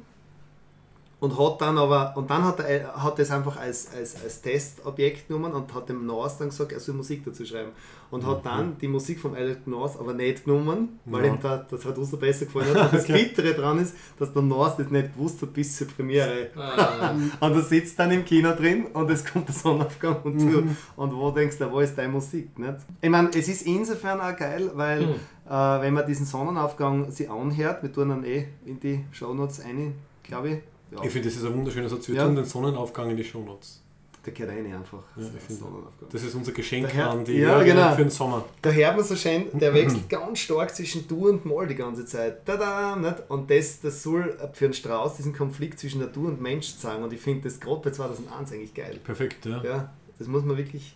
und 1.21 1.37
hat 1.37 1.61
dann 1.61 1.77
aber, 1.79 2.17
und 2.17 2.31
dann 2.31 2.45
hat 2.45 2.61
er 2.61 2.95
hat 3.03 3.19
das 3.19 3.31
einfach 3.33 3.57
als, 3.57 3.89
als, 3.93 4.23
als 4.23 4.41
Testobjekt 4.41 5.27
genommen 5.29 5.53
und 5.53 5.75
hat 5.75 5.89
dem 5.89 6.07
North 6.07 6.37
dann 6.39 6.51
gesagt, 6.51 6.71
er 6.73 6.79
soll 6.81 6.95
Musik 6.95 7.25
dazu 7.25 7.45
schreiben. 7.45 7.71
Und 8.11 8.25
hat 8.25 8.47
dann 8.47 8.79
die 8.79 8.89
Musik 8.89 9.21
vom 9.21 9.35
Alex 9.35 9.67
North 9.67 9.99
aber 10.01 10.15
nicht 10.15 10.45
genommen, 10.45 10.99
weil 11.05 11.27
Ja. 11.27 11.33
ihm 11.35 11.41
da, 11.43 11.67
das 11.69 11.81
Zarathustra 11.81 12.17
besser 12.19 12.47
gefallen 12.47 12.73
hat. 12.75 12.85
Und 12.93 12.95
das 12.95 13.07
Bittere 13.07 13.53
dran 13.53 13.79
ist, 13.81 13.95
dass 14.19 14.33
der 14.33 14.43
North 14.43 14.79
das 14.79 14.91
nicht 14.91 15.13
gewusst 15.15 15.43
hat 15.43 15.53
bis 15.53 15.77
zur 15.77 15.89
Premiere. 15.89 16.49
Ah, 16.57 17.15
Und 17.41 17.53
du 17.55 17.61
sitzt 17.63 17.99
dann 17.99 18.11
im 18.13 18.25
Kino 18.25 18.53
drin 18.55 18.87
und 18.95 19.11
es 19.11 19.25
kommt 19.25 19.49
der 19.49 19.55
Sonnenaufgang 19.55 20.23
und 20.23 20.37
Mhm. 20.37 20.51
du 20.53 20.77
und 21.03 21.15
wo 21.15 21.31
denkst 21.33 21.59
du, 21.59 21.71
wo 21.71 21.81
ist 21.81 21.99
deine 21.99 22.13
Musik? 22.13 22.57
Nicht? 22.59 22.77
Ich 23.03 23.11
meine, 23.11 23.29
es 23.31 23.49
ist 23.49 23.63
insofern 23.63 24.21
auch 24.21 24.37
geil, 24.37 24.71
weil 24.75 25.03
Mhm. 25.07 25.15
äh, 25.51 25.81
wenn 25.83 25.95
man 25.95 26.07
diesen 26.07 26.25
Sonnenaufgang 26.27 27.11
sich 27.11 27.29
anhört, 27.29 27.83
wir 27.83 27.93
tun 27.93 28.09
dann 28.09 28.25
eh 28.25 28.47
in 28.65 28.79
die 28.81 29.05
Shownotes 29.13 29.61
ein, 29.61 29.95
glaube 30.23 30.49
ich. 30.51 30.59
Ja, 30.91 31.03
Ich 31.05 31.11
finde, 31.11 31.29
das 31.29 31.37
ist 31.37 31.45
ein 31.45 31.55
wunderschöner 31.55 31.89
Satz. 31.89 32.09
Wir 32.09 32.17
Ja. 32.17 32.25
tun 32.27 32.37
den 32.37 32.45
Sonnenaufgang 32.45 33.11
in 33.11 33.17
die 33.17 33.25
Shownotes. 33.25 33.83
der 34.27 34.33
gehört 34.35 34.53
rein 34.59 34.75
einfach. 34.75 34.99
Ja, 35.17 35.23
Sonnenaufgang. 35.49 36.09
Das 36.11 36.23
ist 36.23 36.35
unser 36.35 36.53
Geschenk 36.53 36.87
Daher- 36.89 37.11
an 37.11 37.25
die 37.25 37.33
ja, 37.39 37.63
genau. 37.63 37.93
für 37.95 38.03
den 38.03 38.11
Sommer. 38.11 38.45
Da 38.61 38.71
hört 38.71 38.97
man 38.97 39.05
so 39.05 39.17
schön, 39.17 39.47
der 39.55 39.73
wechselt 39.75 40.09
ganz 40.11 40.41
stark 40.41 40.75
zwischen 40.75 41.09
Du 41.09 41.29
und 41.29 41.47
Moll 41.47 41.67
die 41.67 41.75
ganze 41.77 42.05
Zeit. 42.05 42.45
Tada, 42.45 42.95
nicht? 42.97 43.15
Und 43.31 43.51
das, 43.51 43.81
das 43.81 44.03
soll 44.03 44.37
für 44.53 44.67
einen 44.67 44.75
Strauß 44.75 45.17
diesen 45.17 45.33
Konflikt 45.35 45.79
zwischen 45.79 46.01
Natur 46.01 46.29
und 46.29 46.43
Mensch 46.43 46.77
zeigen. 46.77 47.03
Und 47.05 47.13
ich 47.15 47.21
finde 47.21 47.45
das 47.49 47.59
gerade 47.59 47.81
bei 47.81 47.91
2001 47.91 48.53
eigentlich 48.53 48.75
geil. 48.75 48.99
Perfekt, 49.03 49.47
ja. 49.47 49.63
Ja, 49.65 49.91
das 50.19 50.27
muss 50.29 50.45
man 50.45 50.57
wirklich, 50.59 50.95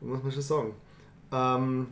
muss 0.00 0.22
man 0.22 0.30
schon 0.30 0.42
sagen. 0.42 0.72
Ähm, 1.32 1.86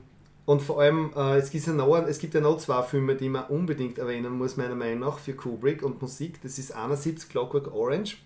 und 0.49 0.63
vor 0.63 0.81
allem, 0.81 1.11
äh, 1.15 1.37
es, 1.37 1.51
gibt 1.51 1.67
ja 1.67 1.75
noch, 1.75 1.95
es 2.07 2.19
gibt 2.19 2.33
ja 2.33 2.41
noch 2.41 2.57
zwei 2.57 2.81
Filme, 2.83 3.15
die 3.17 3.29
man 3.29 3.45
unbedingt 3.51 3.99
erwähnen 3.99 4.33
muss, 4.39 4.57
meiner 4.57 4.75
Meinung 4.75 5.01
nach, 5.01 5.19
für 5.19 5.35
Kubrick 5.35 5.83
und 5.83 6.01
Musik. 6.01 6.41
Das 6.41 6.59
ist 6.59 6.75
71 6.75 7.29
Clockwork 7.29 7.75
Orange, 7.75 8.17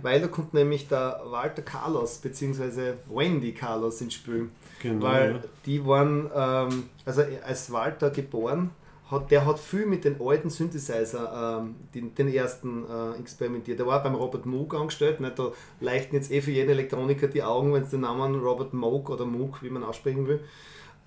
weil 0.00 0.22
da 0.22 0.26
kommt 0.26 0.54
nämlich 0.54 0.88
der 0.88 1.20
Walter 1.26 1.60
Carlos 1.60 2.16
bzw. 2.16 2.94
Wendy 3.14 3.52
Carlos 3.52 4.00
ins 4.00 4.14
Spiel. 4.14 4.48
Genau. 4.82 5.04
weil 5.04 5.32
ja. 5.32 5.40
die 5.66 5.86
waren, 5.86 6.30
ähm, 6.34 6.84
also 7.04 7.22
als 7.46 7.70
Walter 7.70 8.08
geboren, 8.08 8.70
hat, 9.10 9.30
der 9.30 9.44
hat 9.44 9.58
viel 9.58 9.84
mit 9.84 10.06
den 10.06 10.16
alten 10.18 10.48
Synthesizer, 10.48 11.60
ähm, 11.60 11.74
den, 11.94 12.14
den 12.14 12.32
ersten 12.32 12.86
äh, 12.88 13.20
experimentiert. 13.20 13.78
Der 13.78 13.86
war 13.86 14.02
beim 14.02 14.14
Robert 14.14 14.46
Moog 14.46 14.74
angestellt, 14.74 15.20
nicht? 15.20 15.38
da 15.38 15.52
leuchten 15.82 16.16
jetzt 16.16 16.32
eh 16.32 16.40
für 16.40 16.52
jeden 16.52 16.70
Elektroniker 16.70 17.26
die 17.26 17.42
Augen, 17.42 17.74
wenn 17.74 17.82
es 17.82 17.90
den 17.90 18.00
Namen 18.00 18.40
Robert 18.40 18.72
Moog 18.72 19.10
oder 19.10 19.26
Moog, 19.26 19.62
wie 19.62 19.68
man 19.68 19.84
aussprechen 19.84 20.26
will. 20.26 20.40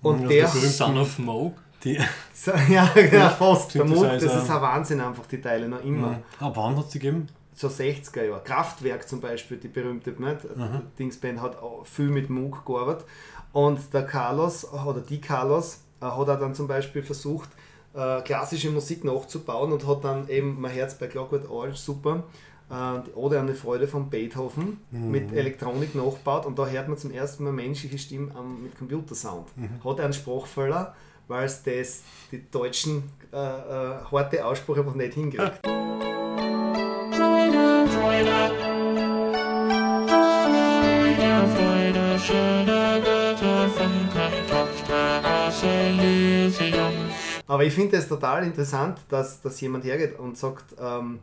Und 0.02 0.22
Ja, 0.22 0.28
der, 0.28 0.48
Son 0.48 0.98
of 0.98 1.18
Moog. 1.18 1.54
Die, 1.84 1.94
ja, 2.68 2.90
genau, 2.94 3.28
fast, 3.30 3.74
der 3.74 3.84
Moog, 3.84 4.04
das 4.04 4.22
ist 4.22 4.50
ein 4.50 4.60
Wahnsinn 4.62 5.00
einfach, 5.00 5.26
die 5.26 5.40
Teile 5.40 5.68
noch 5.68 5.82
immer. 5.82 6.20
ah, 6.38 6.50
wann 6.54 6.76
hat 6.76 6.86
es 6.86 6.90
die 6.90 6.98
gegeben? 6.98 7.28
so 7.60 7.68
60er 7.68 8.24
Jahre. 8.24 8.42
Kraftwerk 8.42 9.06
zum 9.06 9.20
Beispiel, 9.20 9.58
die 9.58 9.68
berühmte 9.68 10.10
nicht? 10.10 10.38
Dingsband 10.98 11.40
hat 11.40 11.58
auch 11.62 11.84
viel 11.84 12.08
mit 12.08 12.30
Moog 12.30 12.64
gearbeitet. 12.64 13.04
Und 13.52 13.92
der 13.92 14.06
Carlos, 14.06 14.66
oder 14.72 15.00
die 15.00 15.20
Carlos, 15.20 15.80
äh, 16.00 16.06
hat 16.06 16.28
er 16.28 16.36
dann 16.36 16.54
zum 16.54 16.66
Beispiel 16.68 17.02
versucht, 17.02 17.50
äh, 17.94 18.22
klassische 18.22 18.70
Musik 18.70 19.04
nachzubauen 19.04 19.72
und 19.72 19.86
hat 19.86 20.04
dann 20.04 20.28
eben 20.28 20.60
mein 20.60 20.70
Herz 20.70 20.94
bei 20.94 21.08
Clockwork 21.08 21.50
Orange 21.50 21.76
super 21.78 22.22
die 22.70 23.12
Ode 23.14 23.40
an 23.40 23.46
die 23.48 23.54
Freude 23.54 23.88
von 23.88 24.08
Beethoven 24.10 24.78
mit 24.92 25.32
Elektronik 25.32 25.94
nachgebaut 25.96 26.46
und 26.46 26.56
da 26.58 26.66
hört 26.66 26.86
man 26.88 26.96
zum 26.96 27.10
ersten 27.10 27.42
Mal 27.44 27.52
menschliche 27.52 27.98
Stimmen 27.98 28.30
am- 28.36 28.62
mit 28.62 28.78
Computersound. 28.78 29.48
Hat 29.84 29.98
er 29.98 30.04
einen 30.04 30.14
Sprachfehler, 30.14 30.94
weil 31.26 31.46
es 31.46 31.62
das 31.64 32.02
die 32.30 32.48
deutschen 32.50 33.02
äh, 33.32 33.36
äh, 33.36 33.94
harte 34.10 34.44
Aussprache 34.44 34.80
einfach 34.80 34.94
nicht 34.94 35.14
hinkriegt. 35.14 35.60
Freude, 37.12 37.86
Freude. 37.88 38.50
Freude, 40.06 41.46
Freude, 41.56 42.18
schöne 42.18 43.00
Götter 43.04 43.68
vom 43.68 43.92
Kontaktstraße 44.12 45.66
Elysium. 45.66 46.92
Aber 47.46 47.64
ich 47.64 47.72
finde 47.74 47.96
es 47.96 48.08
total 48.08 48.44
interessant, 48.44 48.98
dass, 49.08 49.40
dass 49.42 49.60
jemand 49.60 49.84
hergeht 49.84 50.18
und 50.18 50.36
sagt, 50.38 50.74
ähm, 50.80 51.18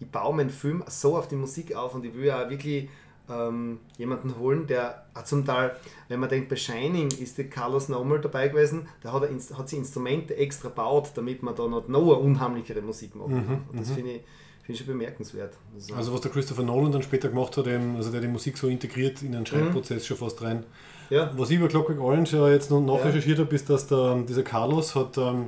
ich 0.00 0.10
baue 0.10 0.34
meinen 0.34 0.50
Film 0.50 0.84
so 0.88 1.16
auf 1.16 1.28
die 1.28 1.36
Musik 1.36 1.74
auf 1.74 1.94
und 1.94 2.04
ich 2.04 2.14
will 2.14 2.26
ja 2.26 2.48
wirklich 2.50 2.88
ähm, 3.28 3.80
jemanden 3.98 4.38
holen, 4.38 4.66
der 4.66 5.04
zum 5.24 5.44
Teil, 5.44 5.74
wenn 6.08 6.20
man 6.20 6.28
denkt, 6.28 6.48
bei 6.48 6.56
Shining 6.56 7.08
ist 7.08 7.38
der 7.38 7.48
Carlos 7.48 7.88
nochmal 7.88 8.20
dabei 8.20 8.48
gewesen, 8.48 8.86
der 9.02 9.12
hat, 9.12 9.22
er 9.24 9.58
hat 9.58 9.68
sie 9.68 9.76
Instrumente 9.76 10.36
extra 10.36 10.68
gebaut, 10.68 11.10
damit 11.14 11.42
man 11.42 11.54
da 11.56 11.66
noch, 11.66 11.88
noch 11.88 12.00
eine 12.00 12.14
unheimlichere 12.14 12.82
Musik 12.82 13.16
macht. 13.16 13.30
und 13.30 13.80
das 13.80 13.90
finde 13.90 14.12
ich, 14.12 14.20
find 14.62 14.78
ich 14.78 14.78
schon 14.78 14.86
bemerkenswert. 14.86 15.54
Also, 15.74 15.94
Also 15.94 16.12
was 16.14 16.20
der 16.20 16.30
Christopher 16.30 16.62
Nolan 16.62 16.92
dann 16.92 17.02
später 17.02 17.28
gemacht 17.28 17.56
hat, 17.56 17.66
eben, 17.66 17.96
also 17.96 18.10
der 18.12 18.20
die 18.20 18.28
Musik 18.28 18.58
so 18.58 18.68
integriert 18.68 19.22
in 19.22 19.32
den 19.32 19.44
Schreibprozess 19.44 20.06
schon 20.06 20.16
fast 20.18 20.40
rein. 20.42 20.64
ja, 21.10 21.32
Was 21.36 21.50
ich 21.50 21.56
über 21.58 21.68
Clockwork 21.68 21.98
Orange 22.00 22.36
ja 22.36 22.48
jetzt 22.48 22.70
noch 22.70 22.80
nachrecherchiert 22.80 23.38
habe, 23.40 23.52
ist, 23.54 23.68
dass 23.68 23.88
der, 23.88 24.22
dieser 24.22 24.42
Carlos 24.44 24.94
hat 24.94 25.18
ähm, 25.18 25.46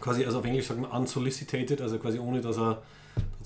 quasi, 0.00 0.24
also 0.24 0.40
auf 0.40 0.44
Englisch 0.44 0.66
sagt 0.66 0.80
man 0.80 0.90
unsolicited, 0.90 1.80
also 1.80 1.98
quasi 1.98 2.18
ohne, 2.18 2.40
dass 2.40 2.58
er 2.58 2.82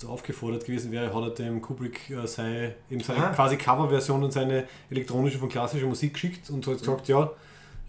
dazu 0.01 0.11
aufgefordert 0.11 0.65
gewesen 0.65 0.91
wäre, 0.91 1.13
hat 1.13 1.23
er 1.23 1.29
dem 1.45 1.61
Kubrick 1.61 2.09
äh, 2.09 2.25
seine, 2.27 2.75
eben 2.89 3.01
seine 3.01 3.19
Aha. 3.25 3.33
quasi 3.33 3.57
Coverversion 3.57 4.23
und 4.23 4.31
seine 4.33 4.65
elektronische 4.89 5.37
von 5.37 5.49
klassischer 5.49 5.87
Musik 5.87 6.13
geschickt 6.13 6.49
und 6.49 6.65
hat 6.67 6.79
gesagt, 6.79 7.07
ja, 7.07 7.29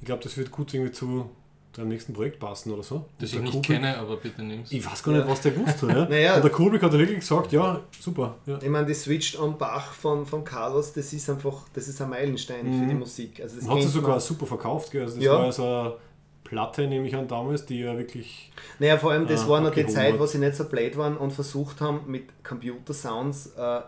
ich 0.01 0.07
glaube, 0.07 0.23
das 0.23 0.37
wird 0.37 0.51
gut 0.51 0.73
irgendwie 0.75 0.93
zu 0.93 1.29
deinem 1.75 1.89
nächsten 1.89 2.13
Projekt 2.13 2.39
passen 2.39 2.71
oder 2.73 2.83
so. 2.83 3.07
Das 3.19 3.33
ich 3.33 3.41
nicht 3.41 3.53
Kubrick- 3.55 3.63
kenne, 3.79 3.97
aber 3.97 4.17
bitte 4.17 4.43
nimm's. 4.43 4.71
Ich 4.73 4.85
weiß 4.85 5.03
gar 5.03 5.13
nicht, 5.13 5.27
was 5.27 5.41
der 5.41 5.53
gewusst 5.53 5.81
hat. 5.83 5.89
Ja? 5.89 6.05
Naja. 6.11 6.35
Und 6.37 6.45
der 6.45 6.51
Kubrick 6.51 6.83
hat 6.83 6.93
wirklich 6.93 7.21
gesagt, 7.21 7.51
ja, 7.53 7.81
super. 7.99 8.35
Ja. 8.45 8.59
ich 8.61 8.69
meine, 8.69 8.87
die 8.87 8.93
Switched 8.95 9.39
on 9.41 9.57
Bach 9.57 9.93
von, 9.93 10.27
von 10.27 10.45
Carlos, 10.45 10.93
das 10.93 11.13
ist 11.15 11.31
einfach, 11.31 11.63
das 11.73 11.89
ist 11.89 12.03
ein 12.03 12.11
Meilenstein 12.11 12.65
für 12.81 12.87
die 12.87 12.95
Musik. 12.95 13.41
Also 13.41 13.57
das 13.59 13.69
Hat 13.69 13.81
sie 13.81 13.89
sogar 13.89 14.11
man. 14.11 14.21
super 14.21 14.45
verkauft. 14.45 14.91
Gell? 14.91 15.03
Also 15.03 15.15
das 15.17 15.25
Ja. 15.25 15.33
war 15.35 15.45
ja 15.47 15.53
so 15.53 15.65
eine 15.65 15.93
Platte, 16.53 16.87
nehme 16.87 17.07
ich 17.09 17.17
an, 17.17 17.27
damals, 17.27 17.65
die 17.65 17.81
ja 17.81 17.97
wirklich 17.97 18.53
Naja, 18.79 18.99
vor 18.99 19.13
allem, 19.13 19.27
das 19.27 19.45
Ah, 19.45 19.49
war 19.49 19.61
noch 19.63 19.71
die 19.75 19.87
Zeit, 19.87 20.13
hat. 20.13 20.21
wo 20.21 20.27
sie 20.27 20.37
nicht 20.39 20.55
so 20.55 20.65
blöd 20.65 20.97
waren 20.99 21.17
und 21.17 21.33
versucht 21.33 21.81
haben, 21.81 22.01
mit 22.07 22.45
Computer-Sounds, 22.45 23.53
äh, 23.57 23.81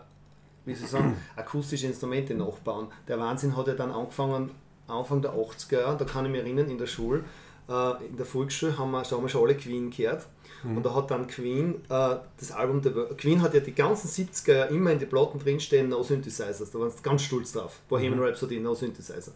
wie 0.65 0.73
soll 0.73 0.85
ich 0.85 0.91
sagen, 0.91 1.15
akustische 1.35 1.85
Instrumente 1.87 2.33
nachbauen. 2.33 2.87
Der 3.07 3.19
Wahnsinn 3.19 3.55
hat 3.55 3.67
ja 3.67 3.73
dann 3.75 3.91
angefangen 3.91 4.49
Anfang 4.87 5.21
der 5.21 5.33
80er 5.33 5.79
Jahre, 5.81 5.97
da 5.97 6.05
kann 6.05 6.25
ich 6.25 6.31
mich 6.31 6.41
erinnern, 6.41 6.69
in 6.69 6.77
der 6.77 6.87
Schule, 6.87 7.23
äh, 7.69 8.05
in 8.07 8.17
der 8.17 8.25
Volksschule 8.25 8.77
haben 8.77 8.91
wir, 8.91 9.01
da 9.03 9.15
haben 9.15 9.21
wir 9.23 9.29
schon 9.29 9.43
alle 9.43 9.55
Queen 9.55 9.89
gehört. 9.91 10.25
Und 10.63 10.83
da 10.83 10.95
hat 10.95 11.11
dann 11.11 11.27
Queen 11.27 11.75
äh, 11.89 12.15
das 12.39 12.51
Album, 12.51 12.83
Wo- 12.83 13.13
Queen 13.15 13.39
hat 13.43 13.53
ja 13.53 13.59
die 13.59 13.75
ganzen 13.75 14.07
70er 14.07 14.53
Jahre 14.55 14.73
immer 14.73 14.91
in 14.91 14.97
die 14.97 15.05
Platten 15.05 15.37
drinstehen, 15.37 15.89
No 15.89 16.01
Synthesizers, 16.01 16.71
da 16.71 16.79
waren 16.79 16.89
sie 16.89 17.03
ganz 17.03 17.21
stolz 17.21 17.51
drauf. 17.53 17.81
Bohemian 17.87 18.19
Rhapsody, 18.19 18.59
No 18.59 18.73
Synthesizer. 18.73 19.33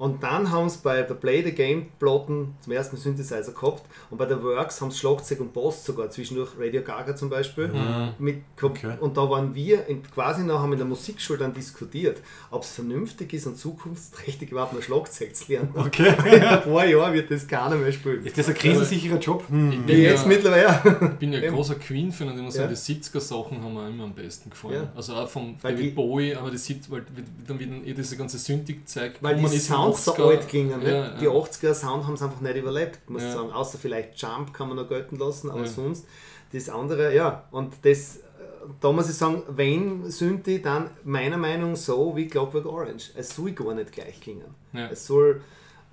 Und 0.00 0.22
dann 0.22 0.50
haben 0.50 0.70
sie 0.70 0.78
bei 0.82 1.02
der 1.02 1.12
Play 1.12 1.42
the 1.44 1.52
Game 1.52 1.88
Platten 1.98 2.54
zum 2.62 2.72
ersten 2.72 2.96
Mal 2.96 3.02
Synthesizer 3.02 3.52
gehabt 3.52 3.82
und 4.08 4.16
bei 4.16 4.24
der 4.24 4.42
Works 4.42 4.80
haben 4.80 4.90
sie 4.90 4.96
Schlagzeug 4.96 5.40
und 5.40 5.52
Bass 5.52 5.84
sogar, 5.84 6.08
zwischendurch 6.08 6.52
Radio 6.58 6.80
Gaga 6.80 7.14
zum 7.14 7.28
Beispiel. 7.28 7.70
Mit, 8.18 8.56
gehabt. 8.56 8.78
Okay. 8.78 8.94
Und 8.98 9.18
da 9.18 9.28
waren 9.28 9.54
wir 9.54 9.86
in, 9.88 10.02
quasi 10.02 10.42
noch, 10.42 10.60
haben 10.60 10.72
in 10.72 10.78
der 10.78 10.86
Musikschule 10.86 11.40
dann 11.40 11.52
diskutiert, 11.52 12.22
ob 12.50 12.62
es 12.62 12.70
vernünftig 12.72 13.34
ist 13.34 13.46
und 13.46 13.58
zukunftsträchtig 13.58 14.52
überhaupt 14.52 14.72
noch 14.72 14.80
Schlagzeug 14.80 15.36
zu 15.36 15.52
lernen. 15.52 15.68
Okay. 15.74 16.14
In 16.34 16.42
ein 16.44 16.62
paar 16.62 16.86
Jahren 16.86 17.12
wird 17.12 17.30
das 17.30 17.46
keiner 17.46 17.76
mehr 17.76 17.92
spielen. 17.92 18.24
Ist 18.24 18.38
das 18.38 18.48
ein 18.48 18.54
krisensicherer 18.54 19.18
Job? 19.18 19.44
Hm. 19.50 19.84
Ich 19.86 19.98
jetzt 19.98 20.22
ja, 20.22 20.28
mittlerweile. 20.28 20.80
ich 21.12 21.18
bin 21.18 21.34
ja 21.34 21.50
großer 21.50 21.74
Queen-Fan 21.74 22.28
und 22.28 22.36
ich 22.36 22.42
muss 22.42 22.56
Ja. 22.56 22.66
die 22.66 22.74
70er-Sachen 22.74 23.62
haben 23.62 23.74
mir 23.74 23.88
immer 23.88 24.04
am 24.04 24.14
besten 24.14 24.48
gefallen. 24.48 24.74
Ja. 24.74 24.92
Also 24.96 25.14
auch 25.14 25.28
von 25.28 25.56
David 25.62 25.94
Bowie, 25.94 26.34
aber 26.34 26.50
die 26.50 26.56
70 26.56 26.90
weil 26.90 27.04
dann 27.46 27.58
wieder 27.58 27.72
eh 27.84 27.92
diese 27.92 28.16
ganze 28.16 28.38
Synthik-Zeug 28.38 29.18
Weil 29.20 29.36
die 29.36 29.42
gekommen 29.42 29.89
Sounds 29.96 30.04
so 30.04 30.12
80er. 30.24 30.28
alt 30.28 30.48
gingen. 30.48 30.80
ne? 30.80 30.92
Ja, 30.94 31.08
Die 31.18 31.24
ja. 31.24 31.30
80er 31.30 31.74
Sound 31.74 32.06
haben 32.06 32.14
es 32.14 32.22
einfach 32.22 32.40
nicht 32.40 32.56
überlebt, 32.56 33.08
muss 33.08 33.22
ich 33.22 33.28
Ja. 33.28 33.34
sagen. 33.36 33.52
Außer 33.52 33.78
vielleicht 33.78 34.20
Jump 34.20 34.52
kann 34.54 34.68
man 34.68 34.76
noch 34.76 34.88
gelten 34.88 35.16
lassen, 35.16 35.50
aber 35.50 35.60
Ja. 35.62 35.66
sonst 35.66 36.06
das 36.52 36.68
andere, 36.68 37.14
ja. 37.14 37.44
Und 37.50 37.74
das, 37.82 38.20
da 38.80 38.90
muss 38.92 39.08
ich 39.08 39.16
sagen, 39.16 39.42
wenn 39.48 40.10
Synthi, 40.10 40.60
dann 40.60 40.90
meiner 41.04 41.36
Meinung 41.36 41.76
so 41.76 42.14
wie 42.16 42.26
Clockwork 42.28 42.66
Orange. 42.66 43.10
Es 43.16 43.34
soll 43.34 43.52
gar 43.52 43.74
nicht 43.74 43.92
gleich 43.92 44.20
klingen. 44.20 44.54
Ja. 44.72 44.88
Es 44.88 45.06
soll 45.06 45.40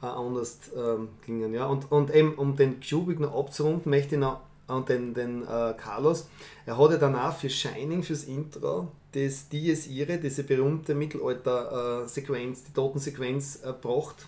äh, 0.02 0.06
anders 0.06 0.60
ähm, 0.76 1.10
klingen, 1.24 1.54
ja. 1.54 1.66
Und, 1.66 1.92
und 1.92 2.14
eben, 2.14 2.36
um 2.36 2.56
den 2.56 2.80
Cubic 2.82 3.20
noch 3.20 3.36
abzurunden, 3.38 3.90
möchte 3.90 4.16
ich 4.16 4.22
noch 4.22 4.42
und 4.68 4.90
den, 4.90 5.14
den 5.14 5.44
äh, 5.44 5.74
Carlos, 5.78 6.28
er 6.66 6.78
hat 6.78 6.92
ja 6.92 6.98
danach 6.98 7.36
für 7.38 7.50
Shining, 7.50 8.04
fürs 8.04 8.26
Intro, 8.26 8.90
das 9.18 9.50
Dies 9.50 9.88
Irae, 9.88 10.20
diese 10.20 10.44
berühmte 10.44 10.94
Mittelalter-Sequenz, 10.94 12.64
die 12.66 12.74
Totensequenz 12.74 13.60
äh, 13.64 13.68
gebracht. 13.68 14.28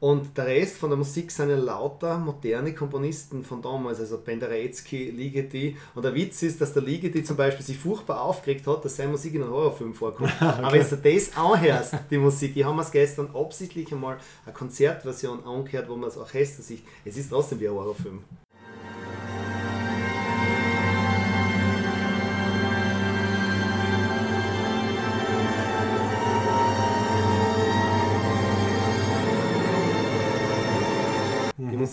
Und 0.00 0.36
der 0.38 0.46
Rest 0.46 0.76
von 0.76 0.90
der 0.90 0.96
Musik 0.96 1.32
sind 1.32 1.50
ja 1.50 1.56
lauter 1.56 2.18
moderne 2.18 2.72
Komponisten 2.72 3.42
von 3.42 3.60
damals, 3.60 3.98
also 3.98 4.18
Penderecki, 4.18 5.10
Ligeti. 5.10 5.76
Und 5.94 6.04
der 6.04 6.14
Witz 6.14 6.42
ist, 6.42 6.60
dass 6.60 6.72
der 6.72 6.82
Ligeti 6.82 7.24
zum 7.24 7.36
Beispiel 7.36 7.66
sich 7.66 7.78
furchtbar 7.78 8.22
aufgeregt 8.22 8.64
hat, 8.68 8.84
dass 8.84 8.94
seine 8.94 9.10
Musik 9.10 9.34
in 9.34 9.42
einem 9.42 9.50
Horrorfilm 9.50 9.94
vorkommt. 9.94 10.30
Aber 10.40 10.70
wenn 10.70 10.88
du 10.88 10.96
das 10.96 11.36
anhörst, 11.36 11.94
die 12.10 12.18
Musik, 12.18 12.56
ich 12.56 12.64
habe 12.64 12.76
mir 12.76 12.86
gestern 12.92 13.34
absichtlich 13.34 13.90
einmal 13.90 14.18
eine 14.44 14.54
Konzertversion 14.54 15.42
angehört, 15.44 15.88
wo 15.88 15.96
man 15.96 16.10
das 16.10 16.16
Orchester 16.18 16.62
sieht, 16.62 16.84
es 17.04 17.16
ist 17.16 17.30
trotzdem 17.30 17.58
wie 17.58 17.66
ein 17.66 17.74
Horrorfilm. 17.74 18.22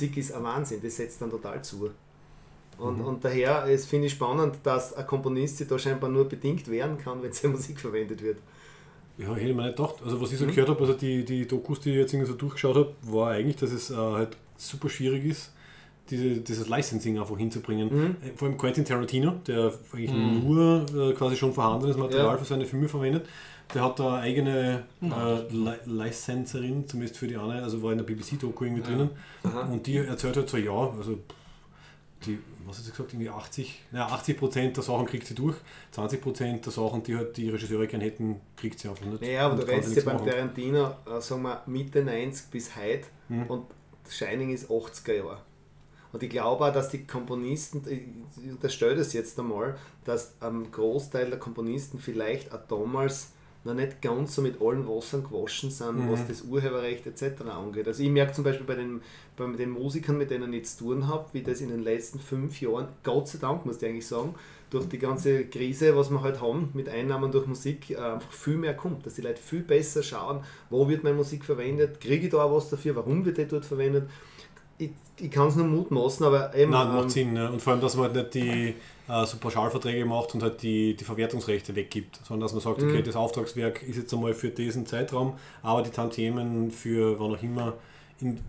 Musik 0.05 0.17
ist 0.17 0.33
ein 0.33 0.43
Wahnsinn, 0.43 0.79
das 0.83 0.95
setzt 0.97 1.21
dann 1.21 1.29
total 1.31 1.63
zu. 1.63 1.89
Und, 2.77 2.99
und 3.01 3.23
daher 3.23 3.65
finde 3.79 4.07
ich 4.07 4.13
spannend, 4.13 4.55
dass 4.63 4.93
ein 4.93 5.07
Komponist 5.07 5.57
sich 5.57 5.67
da 5.67 5.79
scheinbar 5.79 6.09
nur 6.09 6.25
bedingt 6.27 6.69
wehren 6.69 6.97
kann, 6.97 7.23
wenn 7.23 7.31
seine 7.31 7.53
Musik 7.53 7.79
verwendet 7.79 8.21
wird. 8.21 8.37
Ja, 9.17 9.33
hätte 9.33 9.47
ich 9.49 9.55
mir 9.55 9.63
nicht 9.63 9.77
gedacht. 9.77 9.95
Also 10.03 10.19
was 10.21 10.31
ich 10.33 10.37
so 10.39 10.45
Mhm. 10.45 10.49
gehört 10.49 10.69
habe, 10.69 10.79
also 10.81 10.93
die, 10.93 11.23
die 11.23 11.47
Dokus, 11.47 11.79
die 11.79 11.91
ich 11.91 11.95
jetzt 11.97 12.13
irgendwie 12.13 12.29
so 12.31 12.37
durchgeschaut 12.37 12.75
habe, 12.75 12.93
war 13.03 13.29
eigentlich, 13.31 13.55
dass 13.55 13.71
es 13.71 13.89
äh, 13.91 13.95
halt 13.95 14.35
super 14.57 14.89
schwierig 14.89 15.23
ist, 15.23 15.53
diese, 16.09 16.41
dieses 16.41 16.67
Licensing 16.67 17.17
einfach 17.17 17.37
hinzubringen. 17.37 17.87
Mhm. 17.87 18.15
Äh, 18.21 18.35
Vor 18.35 18.49
allem 18.49 18.57
Quentin 18.57 18.83
Tarantino, 18.83 19.35
der 19.47 19.71
eigentlich 19.93 20.11
nur 20.11 20.85
äh, 20.93 21.13
quasi 21.13 21.37
schon 21.37 21.53
vorhandenes 21.53 21.95
Material 21.95 22.25
Ja. 22.33 22.37
für 22.37 22.43
seine 22.45 22.65
Filme 22.65 22.89
verwendet, 22.89 23.25
der 23.73 23.83
hat 23.83 23.99
da 23.99 24.15
eine 24.15 24.21
eigene 24.21 24.83
äh, 25.01 25.53
Li 25.53 25.73
Licenserin, 25.85 26.87
zumindest 26.87 27.17
für 27.17 27.27
die 27.27 27.37
eine, 27.37 27.63
also 27.63 27.81
war 27.81 27.91
in 27.91 27.97
der 27.97 28.05
BBC-Doku 28.05 28.63
irgendwie 28.65 28.83
drinnen. 28.83 29.09
Und 29.71 29.85
die 29.87 29.97
erzählt 29.97 30.37
halt 30.37 30.49
so, 30.49 30.57
ja, 30.57 30.71
also 30.71 31.19
die, 32.25 32.39
was 32.65 32.77
hat 32.77 32.85
sie 32.85 32.91
gesagt, 32.91 33.13
irgendwie 33.13 33.29
80, 33.29 33.81
naja, 33.91 34.07
80 34.07 34.37
Prozent 34.37 34.77
der 34.77 34.83
Sachen 34.83 35.05
kriegt 35.05 35.27
sie 35.27 35.35
durch, 35.35 35.55
20 35.91 36.21
Prozent 36.21 36.65
der 36.65 36.71
Sachen, 36.73 37.03
die 37.03 37.15
halt 37.15 37.37
die 37.37 37.49
Regisseure 37.49 37.87
gerne 37.87 38.05
hätten, 38.05 38.39
kriegt 38.55 38.79
sie 38.79 38.89
einfach 38.89 39.05
nicht. 39.05 39.21
Naja, 39.21 39.45
aber 39.45 39.53
Und 39.61 39.67
du 39.69 39.83
sie 39.83 39.95
ja 39.95 40.05
beim 40.05 40.15
machen. 40.15 40.29
Tarantino, 40.29 40.95
äh, 41.05 41.21
sagen 41.21 41.43
wir 41.43 41.61
Mitte 41.67 42.03
90 42.03 42.49
bis 42.51 42.75
heute 42.75 43.05
Mhm. 43.27 43.43
und 43.47 43.65
Shining 44.07 44.53
ist 44.53 44.69
80er 44.69 45.13
Jahre. 45.13 45.39
Und 46.11 46.23
ich 46.23 46.29
glaube 46.29 46.63
auch, 46.65 46.71
dass 46.71 46.89
die 46.89 47.05
Komponisten, 47.05 47.81
ich 47.89 48.03
ich 48.45 48.51
unterstelle 48.51 48.95
das 48.95 49.11
jetzt 49.13 49.37
einmal, 49.39 49.75
dass 50.05 50.35
ein 50.39 50.71
Großteil 50.71 51.29
der 51.29 51.39
Komponisten 51.39 51.99
vielleicht 51.99 52.53
auch 52.53 52.61
damals 52.69 53.31
noch 53.65 53.73
nicht 53.73 54.01
ganz 54.01 54.35
so 54.35 54.41
mit 54.41 54.61
allen 54.61 54.87
Wassern 54.87 55.23
gewaschen 55.23 55.69
sind, 55.71 56.05
Mhm. 56.05 56.11
was 56.11 56.27
das 56.27 56.43
Urheberrecht 56.43 57.05
etc. 57.07 57.41
angeht. 57.49 57.87
Also 57.87 58.03
ich 58.03 58.09
merke 58.09 58.31
zum 58.33 58.43
Beispiel 58.43 58.65
bei 58.65 58.75
den, 58.75 59.01
bei 59.35 59.45
den 59.47 59.71
Musikern, 59.71 60.17
mit 60.17 60.29
denen 60.31 60.53
ich 60.53 60.59
jetzt 60.59 60.77
zu 60.77 60.85
tun 60.85 61.07
habe, 61.07 61.25
wie 61.33 61.41
das 61.41 61.59
in 61.61 61.69
den 61.69 61.83
letzten 61.83 62.19
fünf 62.19 62.61
Jahren, 62.61 62.87
Gott 63.03 63.27
sei 63.27 63.39
Dank 63.39 63.65
muss 63.65 63.77
ich 63.81 63.85
eigentlich 63.89 64.07
sagen, 64.07 64.35
durch 64.69 64.87
die 64.87 64.97
ganze 64.97 65.45
Krise, 65.45 65.95
was 65.95 66.09
wir 66.09 66.21
halt 66.21 66.41
haben, 66.41 66.69
mit 66.73 66.89
Einnahmen 66.89 67.31
durch 67.31 67.45
Musik, 67.47 67.91
äh, 67.91 67.95
einfach 67.97 68.31
viel 68.31 68.57
mehr 68.57 68.75
kommt. 68.75 69.05
Dass 69.05 69.15
die 69.15 69.21
Leute 69.21 69.41
viel 69.41 69.61
besser 69.61 70.03
schauen, 70.03 70.41
wo 70.69 70.87
wird 70.89 71.03
meine 71.03 71.15
Musik 71.15 71.43
verwendet, 71.45 71.99
kriege 72.01 72.25
ich 72.25 72.31
da 72.31 72.43
auch 72.43 72.55
was 72.55 72.69
dafür, 72.69 72.95
warum 72.95 73.25
wird 73.25 73.37
die 73.37 73.45
dort 73.47 73.65
verwendet. 73.65 74.09
Ich, 74.77 74.91
ich 75.19 75.31
kann 75.31 75.47
es 75.47 75.55
nur 75.55 75.65
mutmaßen, 75.67 76.25
aber 76.25 76.53
eben... 76.55 76.71
Nein, 76.71 76.87
macht 76.89 77.03
ähm, 77.03 77.09
Sinn. 77.09 77.33
Ne? 77.33 77.51
Und 77.51 77.61
vor 77.61 77.73
allem, 77.73 77.81
dass 77.81 77.95
man 77.95 78.05
halt 78.05 78.15
nicht 78.15 78.33
die 78.33 78.73
äh, 79.07 79.25
so 79.25 79.37
Pauschalverträge 79.37 80.05
macht 80.05 80.33
und 80.33 80.43
halt 80.43 80.61
die, 80.61 80.95
die 80.95 81.03
Verwertungsrechte 81.03 81.75
weggibt, 81.75 82.19
sondern 82.23 82.41
dass 82.45 82.53
man 82.53 82.61
sagt, 82.61 82.81
Mhm. 82.81 82.89
okay, 82.89 83.01
das 83.01 83.15
Auftragswerk 83.15 83.83
ist 83.83 83.97
jetzt 83.97 84.13
einmal 84.13 84.33
für 84.33 84.49
diesen 84.49 84.85
Zeitraum, 84.85 85.33
aber 85.61 85.81
die 85.81 85.91
Tantiemen 85.91 86.71
für 86.71 87.19
wann 87.19 87.35
auch 87.35 87.43
immer 87.43 87.73
in 88.19 88.39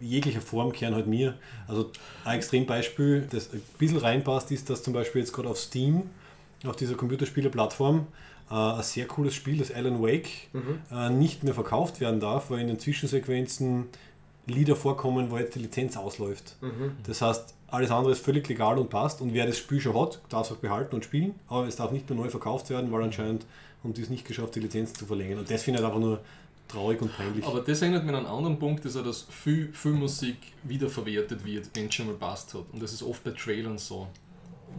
jeglicher 0.00 0.40
Form 0.42 0.72
kehren 0.72 0.94
halt 0.94 1.06
mir. 1.06 1.34
Also 1.68 1.90
ein 2.24 2.36
Extrembeispiel, 2.36 3.26
das 3.30 3.52
ein 3.52 3.62
bisschen 3.78 3.98
reinpasst, 3.98 4.50
ist, 4.52 4.68
dass 4.70 4.82
zum 4.82 4.92
Beispiel 4.92 5.22
jetzt 5.22 5.32
gerade 5.32 5.48
auf 5.48 5.58
Steam, 5.58 6.02
auf 6.66 6.76
dieser 6.76 6.94
Computerspiele-Plattform, 6.94 8.06
äh, 8.50 8.54
ein 8.54 8.82
sehr 8.82 9.06
cooles 9.06 9.34
Spiel, 9.34 9.58
das 9.58 9.72
Alan 9.72 10.02
Wake, 10.02 10.28
äh, 10.92 11.10
nicht 11.10 11.44
mehr 11.44 11.54
verkauft 11.54 12.00
werden 12.00 12.20
darf, 12.20 12.50
weil 12.50 12.60
in 12.60 12.66
den 12.68 12.78
Zwischensequenzen 12.78 13.86
Lieder 14.46 14.76
vorkommen, 14.76 15.30
wo 15.30 15.38
jetzt 15.38 15.54
die 15.54 15.60
Lizenz 15.60 15.96
ausläuft. 15.96 16.56
Das 17.04 17.20
heißt, 17.22 17.54
alles 17.68 17.90
andere 17.90 18.12
ist 18.12 18.24
völlig 18.24 18.48
legal 18.48 18.78
und 18.78 18.90
passt 18.90 19.20
und 19.20 19.34
wer 19.34 19.46
das 19.46 19.58
Spiel 19.58 19.80
schon 19.80 19.98
hat, 20.00 20.20
darf 20.28 20.46
es 20.46 20.52
auch 20.52 20.60
behalten 20.60 20.94
und 20.94 21.04
spielen, 21.04 21.34
aber 21.48 21.66
es 21.66 21.76
darf 21.76 21.90
nicht 21.90 22.08
mehr 22.08 22.18
neu 22.18 22.28
verkauft 22.28 22.70
werden, 22.70 22.92
weil 22.92 23.02
anscheinend 23.02 23.44
haben 23.82 23.92
die 23.92 24.02
es 24.02 24.10
nicht 24.10 24.24
geschafft, 24.26 24.54
die 24.54 24.60
Lizenzen 24.60 24.94
zu 24.94 25.06
verlängern. 25.06 25.38
Und 25.38 25.50
das 25.50 25.62
finde 25.62 25.80
ich 25.80 25.84
halt 25.84 25.94
einfach 25.94 26.06
nur 26.06 26.20
traurig 26.68 27.00
und 27.02 27.16
peinlich. 27.16 27.44
Aber 27.44 27.60
das 27.60 27.82
erinnert 27.82 28.04
mich 28.04 28.14
an 28.14 28.24
einen 28.24 28.34
anderen 28.34 28.58
Punkt, 28.58 28.84
ist 28.84 28.96
auch, 28.96 29.04
dass 29.04 29.22
viel, 29.22 29.72
viel 29.72 29.92
Musik 29.92 30.36
wiederverwertet 30.64 31.44
wird, 31.44 31.68
wenn 31.74 31.86
es 31.86 31.94
schon 31.94 32.06
mal 32.06 32.14
passt 32.14 32.54
hat. 32.54 32.64
Und 32.72 32.82
das 32.82 32.92
ist 32.92 33.02
oft 33.02 33.22
bei 33.24 33.30
Trailern 33.30 33.78
so. 33.78 34.06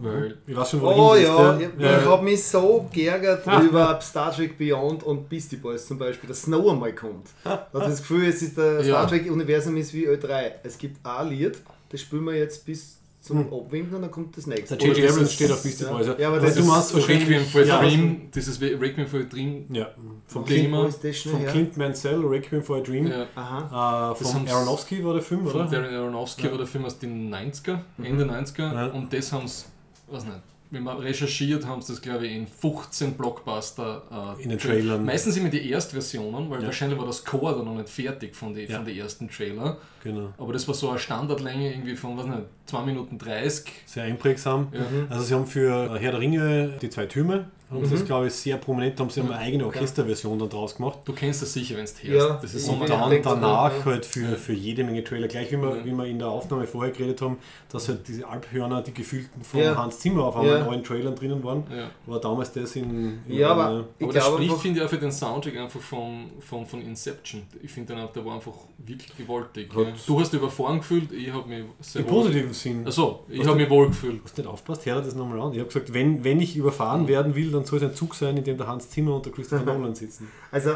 Weil 0.00 0.38
ich 0.46 0.56
weiß 0.56 0.70
schon, 0.70 0.80
wo 0.82 0.86
Oh 0.88 1.14
ja, 1.14 1.52
hinwillst, 1.56 1.74
ich, 1.78 1.84
ich 1.84 2.06
habe 2.06 2.24
mich 2.24 2.44
so 2.44 2.88
geärgert 2.92 3.44
über 3.64 4.00
Star 4.00 4.32
Trek 4.32 4.56
Beyond 4.56 5.02
und 5.02 5.28
Beastie 5.28 5.56
Boys 5.56 5.86
zum 5.86 5.98
Beispiel, 5.98 6.28
dass 6.28 6.42
Snow 6.42 6.70
einmal 6.70 6.94
kommt. 6.94 7.28
Da 7.44 7.50
hat 7.74 7.74
das 7.74 7.98
Gefühl, 7.98 8.26
es 8.28 8.42
ist 8.42 8.56
der 8.56 8.76
Ja. 8.80 8.84
Star 8.84 9.08
Trek-Universum 9.08 9.76
ist 9.76 9.92
wie 9.94 10.06
Ö3. 10.08 10.52
Es 10.62 10.78
gibt 10.78 11.04
ein 11.04 11.28
Lied, 11.28 11.58
das 11.90 12.00
spielen 12.00 12.24
wir 12.24 12.36
jetzt 12.36 12.64
bis 12.64 12.98
zum 13.20 13.52
Abwinken 13.52 13.96
und 13.96 14.02
dann 14.02 14.10
kommt 14.12 14.36
das 14.36 14.46
nächste. 14.46 14.76
Der 14.76 14.86
J.J. 14.88 15.10
Abrams 15.10 15.32
steht 15.32 15.50
auf 15.50 15.62
Beastie 15.62 15.84
ja. 15.84 15.90
Boys. 15.90 16.06
Ja, 16.18 16.28
aber 16.28 16.38
das 16.40 16.54
du 16.54 16.60
ist 16.60 16.66
machst 16.66 16.94
wahrscheinlich... 16.94 17.28
Requiem 17.28 17.44
for 17.44 17.60
a 17.60 17.64
ja, 17.64 17.80
Dream, 17.80 18.30
dieses 18.32 18.60
Requiem 18.60 19.06
for 19.06 19.20
a 19.20 19.22
Dream 19.24 19.64
Ja, 19.70 19.88
vom, 20.26 20.46
vom 20.46 21.38
her? 21.38 21.50
Clint 21.50 21.76
Mansell, 21.76 22.20
Requiem 22.24 22.62
for 22.62 22.76
a 22.78 22.80
Dream. 22.80 23.08
ja. 23.08 24.12
Äh, 24.12 24.14
von 24.14 24.48
Aronofsky 24.48 25.04
war 25.04 25.14
der 25.14 25.22
Film, 25.22 25.46
von 25.46 25.62
oder? 25.62 25.70
Darren 25.70 25.94
Aronofsky 25.94 26.48
war 26.50 26.58
der 26.58 26.66
Film 26.66 26.84
aus 26.84 26.98
den 26.98 27.34
90er, 27.34 27.78
Ende 28.02 28.24
90er. 28.24 28.72
Ja. 28.72 28.86
Und 28.86 29.12
das 29.12 29.32
haben 29.32 29.48
sie, 29.48 29.64
weiß 30.10 30.24
nicht, 30.24 30.36
wenn 30.70 30.82
man 30.82 30.98
recherchiert, 30.98 31.64
haben 31.66 31.80
sie 31.80 31.94
das 31.94 32.02
glaube 32.02 32.26
ich 32.26 32.34
in 32.36 32.46
15 32.46 33.14
Blockbuster. 33.14 34.36
Äh, 34.38 34.42
In 34.42 34.50
den 34.50 34.58
Trailern. 34.58 35.02
Meistens 35.04 35.36
immer 35.38 35.48
die 35.48 35.70
Erstversionen, 35.70 36.50
weil 36.50 36.60
Ja. 36.60 36.66
wahrscheinlich 36.66 36.98
war 36.98 37.06
das 37.06 37.24
Core 37.24 37.56
da 37.56 37.62
noch 37.62 37.74
nicht 37.74 37.88
fertig 37.88 38.36
von 38.36 38.52
den 38.52 38.70
Ja. 38.70 38.76
von 38.82 38.86
ersten 38.88 39.30
Trailer. 39.30 39.78
Genau. 40.04 40.32
Aber 40.36 40.52
das 40.52 40.68
war 40.68 40.74
so 40.74 40.90
eine 40.90 40.98
Standardlänge 40.98 41.70
irgendwie 41.72 41.96
von, 41.96 42.18
weiß 42.18 42.26
nicht, 42.26 42.42
2 42.66 42.82
Minuten 42.84 43.16
30. 43.18 43.64
Sehr 43.86 44.04
einprägsam. 44.04 44.68
Ja. 44.72 44.80
Also 45.08 45.24
sie 45.24 45.34
haben 45.34 45.46
für 45.46 45.98
Herr 45.98 46.10
der 46.12 46.20
Ringe 46.20 46.74
die 46.82 46.90
zwei 46.90 47.06
Türme 47.06 47.46
haben 47.70 47.84
sie 47.84 47.94
das, 47.94 48.04
glaube 48.04 48.26
ich, 48.28 48.32
sehr 48.32 48.56
prominent, 48.56 48.98
haben 48.98 49.10
sie 49.10 49.20
eine 49.20 49.36
eigene 49.36 49.66
Orchesterversion 49.66 50.38
dann 50.38 50.48
draus 50.48 50.76
gemacht. 50.76 51.00
Du 51.04 51.12
kennst 51.12 51.42
das 51.42 51.52
sicher, 51.52 51.76
wenn 51.76 51.84
es 51.84 52.02
hörst. 52.02 52.28
Ja, 52.28 52.38
das 52.40 52.54
ist 52.54 52.68
Und 52.68 52.80
dann 52.88 53.22
danach 53.22 53.72
ja. 53.78 53.84
halt 53.84 54.06
für, 54.06 54.36
für 54.36 54.52
jede 54.52 54.84
Menge 54.84 55.04
Trailer, 55.04 55.28
gleich 55.28 55.50
wie 55.52 55.56
wir, 55.56 55.76
Ja. 55.76 55.84
wie 55.84 55.92
wir 55.92 56.04
in 56.06 56.18
der 56.18 56.28
Aufnahme 56.28 56.66
vorher 56.66 56.92
geredet 56.92 57.20
haben, 57.20 57.36
dass 57.70 57.88
halt 57.88 58.06
diese 58.08 58.26
Alphörner, 58.26 58.82
die 58.82 58.94
gefühlten 58.94 59.42
von 59.42 59.60
Ja. 59.60 59.76
Hans 59.76 59.98
Zimmer 60.00 60.24
auf 60.24 60.36
einmal 60.36 60.52
Ja. 60.54 60.58
in 60.60 60.66
neuen 60.66 60.84
Trailern 60.84 61.14
drinnen 61.14 61.44
waren, 61.44 61.64
Ja. 61.70 61.90
war 62.06 62.20
damals 62.20 62.52
das 62.52 62.74
in, 62.76 63.20
in 63.28 63.34
Ja, 63.36 63.50
aber 63.50 63.66
einer- 63.66 63.84
ich 63.98 64.04
Aber 64.04 64.12
das 64.14 64.26
spricht, 64.26 64.42
einfach, 64.50 64.62
finde 64.62 64.80
ich, 64.80 64.86
auch 64.86 64.90
für 64.90 64.98
den 64.98 65.12
Soundtrack 65.12 65.56
einfach 65.58 65.80
von, 65.80 66.30
von, 66.40 66.64
von 66.66 66.80
Inception. 66.80 67.42
Ich 67.62 67.70
finde, 67.70 67.94
der, 67.94 68.06
der 68.06 68.24
war 68.24 68.34
einfach 68.36 68.52
wirklich 68.78 69.16
gewaltig. 69.16 69.68
Hat- 69.74 69.86
Ja. 69.86 69.92
Du 70.06 70.18
hast 70.20 70.32
überfahren 70.32 70.78
gefühlt, 70.78 71.12
ich 71.12 71.30
habe 71.32 71.48
mich 71.48 71.64
sehr 71.80 72.00
im 72.00 72.06
positiven 72.08 72.52
Sinn. 72.54 72.86
Achso, 72.86 73.24
ich 73.28 73.40
habe 73.40 73.50
du- 73.50 73.54
mich 73.56 73.68
wohl 73.70 73.88
gefühlt. 73.88 74.20
Hast 74.24 74.38
nicht 74.38 74.46
aufpasst, 74.46 74.86
hör 74.86 74.96
dir 75.00 75.02
das 75.02 75.14
nochmal 75.14 75.40
an. 75.40 75.52
Ich 75.52 75.58
habe 75.58 75.68
gesagt, 75.68 75.92
wenn, 75.92 76.24
wenn 76.24 76.40
ich 76.40 76.56
überfahren 76.56 77.06
werden 77.08 77.34
will, 77.34 77.50
dann 77.50 77.57
soll 77.66 77.78
es 77.78 77.84
ein 77.84 77.94
Zug 77.94 78.14
sein, 78.14 78.36
in 78.36 78.44
dem 78.44 78.56
der 78.56 78.66
Hans 78.66 78.90
Zimmer 78.90 79.16
und 79.16 79.24
der 79.26 79.32
Christopher 79.32 79.64
Nolan 79.64 79.94
sitzen. 79.94 80.28
also 80.50 80.74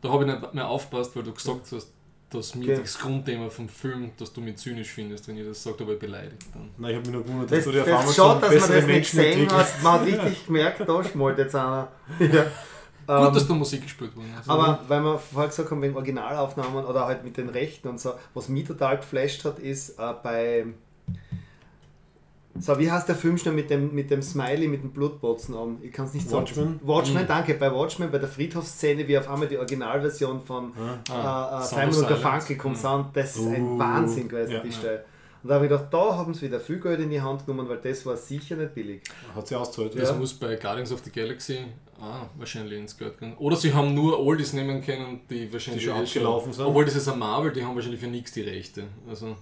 Da 0.00 0.08
habe 0.10 0.24
ich 0.24 0.30
nicht 0.32 0.54
mehr 0.54 0.68
aufgepasst, 0.68 1.14
weil 1.16 1.22
du 1.24 1.32
gesagt 1.32 1.72
hast, 1.72 1.92
dass 2.30 2.54
mir 2.54 2.72
Okay. 2.74 2.80
das 2.82 2.98
Grundthema 2.98 3.48
vom 3.48 3.68
Film, 3.68 4.10
dass 4.18 4.32
du 4.32 4.40
mich 4.40 4.56
zynisch 4.58 4.90
findest, 4.90 5.26
wenn 5.28 5.38
ich 5.38 5.46
das 5.46 5.64
war 5.66 5.72
ich 5.80 5.98
beleidigt. 5.98 6.44
Dann. 6.52 6.70
Nein, 6.76 6.90
ich 6.90 6.96
habe 6.98 7.06
mich 7.08 7.16
nur 7.16 7.24
gewundert, 7.24 7.50
dass 7.50 7.64
das, 7.64 7.72
du 7.74 7.84
das 7.84 8.06
so 8.06 8.12
schaut, 8.12 8.42
dass 8.42 8.68
man 8.68 8.70
das 8.78 8.86
nicht 8.86 9.10
gesehen 9.10 9.50
hat. 9.50 9.82
Man 9.82 9.92
hat 9.94 10.06
richtig 10.06 10.46
gemerkt, 10.46 10.80
da 10.86 11.04
schmollt 11.04 11.38
jetzt 11.38 11.54
einer. 11.54 11.88
Ja. 12.20 12.44
Gut, 13.06 13.28
Ähm, 13.28 13.32
dass 13.34 13.48
da 13.48 13.54
Musik 13.54 13.82
gespielt 13.84 14.14
wurde. 14.14 14.26
Also, 14.36 14.50
Aber 14.50 14.80
weil 14.86 15.00
wir 15.00 15.18
vorher 15.18 15.48
gesagt 15.48 15.70
haben, 15.70 15.80
wegen 15.80 15.96
Originalaufnahmen 15.96 16.84
oder 16.84 17.06
halt 17.06 17.24
mit 17.24 17.38
den 17.38 17.48
Rechten 17.48 17.88
und 17.88 17.98
so, 17.98 18.12
was 18.34 18.50
mich 18.50 18.66
total 18.66 18.98
geflasht 18.98 19.46
hat, 19.46 19.58
ist 19.58 19.98
äh, 19.98 20.12
bei. 20.22 20.66
So, 22.60 22.78
wie 22.78 22.90
heißt 22.90 23.08
der 23.08 23.14
Film 23.16 23.38
schon 23.38 23.54
mit 23.54 23.70
dem, 23.70 23.94
mit 23.94 24.10
dem 24.10 24.22
Smiley, 24.22 24.68
mit 24.68 24.82
dem 24.82 24.90
Blutbotzen 24.90 25.54
um? 25.54 25.78
Ich 25.82 25.92
kann 25.92 26.06
es 26.06 26.14
nicht 26.14 26.28
sagen. 26.28 26.42
Watchmen? 26.42 26.80
Watchmen, 26.82 27.22
Mhm. 27.22 27.26
danke. 27.28 27.54
Bei 27.54 27.72
Watchmen, 27.72 28.10
bei 28.10 28.18
der 28.18 28.28
Friedhofsszene, 28.28 29.06
wie 29.06 29.16
auf 29.18 29.28
einmal 29.28 29.48
die 29.48 29.58
Originalversion 29.58 30.40
von 30.40 30.72
Ah, 31.10 31.58
äh, 31.60 31.62
äh, 31.62 31.62
Sound 31.62 31.68
Simon 31.68 31.86
und 31.86 31.92
Silence. 31.94 32.22
Garfunkel 32.22 32.56
kommt 32.56 32.82
Mhm. 32.82 33.06
Das 33.14 33.36
ist 33.36 33.46
ein 33.46 33.62
Uh, 33.64 33.78
Wahnsinn 33.78 34.28
gewesen, 34.28 34.52
ja. 34.52 34.60
die 34.60 34.72
Stelle. 34.72 35.04
Und 35.42 35.50
da 35.50 35.54
habe 35.54 35.66
ich 35.66 35.70
gedacht, 35.70 35.86
da 35.94 36.16
haben 36.16 36.34
sie 36.34 36.46
wieder 36.46 36.58
viel 36.58 36.80
Geld 36.80 36.98
in 36.98 37.10
die 37.10 37.20
Hand 37.22 37.46
genommen, 37.46 37.68
weil 37.68 37.76
das 37.78 38.04
war 38.04 38.16
sicher 38.16 38.56
nicht 38.56 38.74
billig. 38.74 39.02
Hat 39.36 39.46
sie 39.46 39.54
ausgezahlt. 39.54 39.94
Das 39.96 40.08
Ja. 40.10 40.16
muss 40.16 40.34
bei 40.34 40.56
Guardians 40.56 40.90
of 40.90 41.00
the 41.04 41.10
Galaxy 41.12 41.58
ah, 42.00 42.22
wahrscheinlich 42.36 42.76
ins 42.78 42.96
Geld 42.98 43.18
gehen. 43.18 43.34
Oder 43.38 43.54
sie 43.56 43.72
haben 43.72 43.94
nur 43.94 44.18
Oldies 44.18 44.52
nehmen 44.52 44.82
können, 44.82 45.20
die 45.30 45.52
wahrscheinlich 45.52 45.84
Die 45.84 45.88
schon 45.90 45.96
eh 45.98 46.02
abgelaufen 46.02 46.52
sind. 46.52 46.64
Obwohl 46.66 46.84
das 46.84 46.96
ist 46.96 47.08
ein 47.08 47.18
Marvel, 47.20 47.52
die 47.52 47.64
haben 47.64 47.74
wahrscheinlich 47.76 48.00
für 48.00 48.08
nichts 48.08 48.32
die 48.32 48.42
Rechte. 48.42 48.84
Also, 49.08 49.36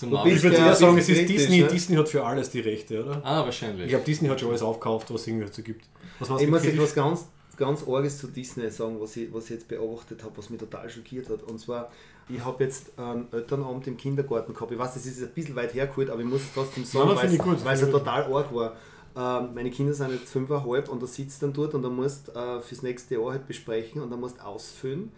Du 0.00 0.06
Marvel. 0.06 0.32
Ich 0.36 0.42
würde 0.42 0.56
Ja, 0.56 0.66
eher 0.68 0.74
sagen, 0.76 0.98
es 0.98 1.08
ist 1.08 1.28
Disney. 1.28 1.60
ne? 1.60 1.68
Disney 1.68 1.96
hat 1.96 2.08
für 2.08 2.24
alles 2.24 2.50
die 2.50 2.60
Rechte, 2.60 3.04
oder? 3.04 3.20
Ah, 3.24 3.44
wahrscheinlich. 3.44 3.84
Ich 3.84 3.90
glaube, 3.90 4.04
Disney 4.04 4.28
hat 4.28 4.40
schon 4.40 4.48
alles 4.50 4.62
aufgekauft, 4.62 5.12
was 5.12 5.20
es 5.22 5.26
irgendwie 5.26 5.46
dazu 5.46 5.62
gibt. 5.62 5.84
Was 6.18 6.40
Ich 6.40 6.48
muss 6.48 6.64
etwas 6.64 6.94
ganz, 6.94 7.26
ganz 7.56 7.86
Arges 7.86 8.18
zu 8.18 8.26
Disney 8.28 8.70
sagen, 8.70 8.96
was 9.00 9.16
ich, 9.16 9.32
was 9.32 9.44
ich 9.44 9.50
jetzt 9.50 9.68
beobachtet 9.68 10.22
habe, 10.22 10.36
was 10.36 10.50
mich 10.50 10.60
total 10.60 10.88
schockiert 10.88 11.28
hat. 11.28 11.42
Und 11.42 11.58
zwar, 11.60 11.90
ich 12.28 12.44
habe 12.44 12.64
jetzt 12.64 12.98
einen 12.98 13.26
Elternabend 13.32 13.86
im 13.86 13.96
Kindergarten 13.96 14.54
gehabt. 14.54 14.72
Ich 14.72 14.78
weiß, 14.78 14.94
das 14.94 15.06
ist 15.06 15.22
ein 15.22 15.30
bisschen 15.34 15.56
weit 15.56 15.74
hergeholt, 15.74 16.10
aber 16.10 16.20
ich 16.20 16.26
muss 16.26 16.40
es 16.42 16.52
trotzdem 16.54 16.84
sagen, 16.84 17.10
weil 17.14 17.26
es 17.26 17.38
gut. 17.38 17.64
weil 17.64 17.74
es 17.74 17.80
ja 17.80 17.86
total 17.88 18.32
arg 18.32 18.54
war. 18.54 18.76
Ähm, 19.16 19.54
meine 19.54 19.70
Kinder 19.70 19.92
sind 19.92 20.12
jetzt 20.12 20.30
fünfeinhalb 20.30 20.88
und 20.88 21.02
da 21.02 21.06
sitzt 21.06 21.42
dann 21.42 21.52
dort 21.52 21.74
und 21.74 21.82
da 21.82 21.88
musst 21.88 22.28
äh, 22.28 22.60
fürs 22.60 22.82
nächste 22.82 23.16
Jahr 23.16 23.32
halt 23.32 23.46
besprechen 23.48 24.00
und 24.00 24.10
dann 24.10 24.20
musst 24.20 24.40
ausfüllen. 24.40 25.10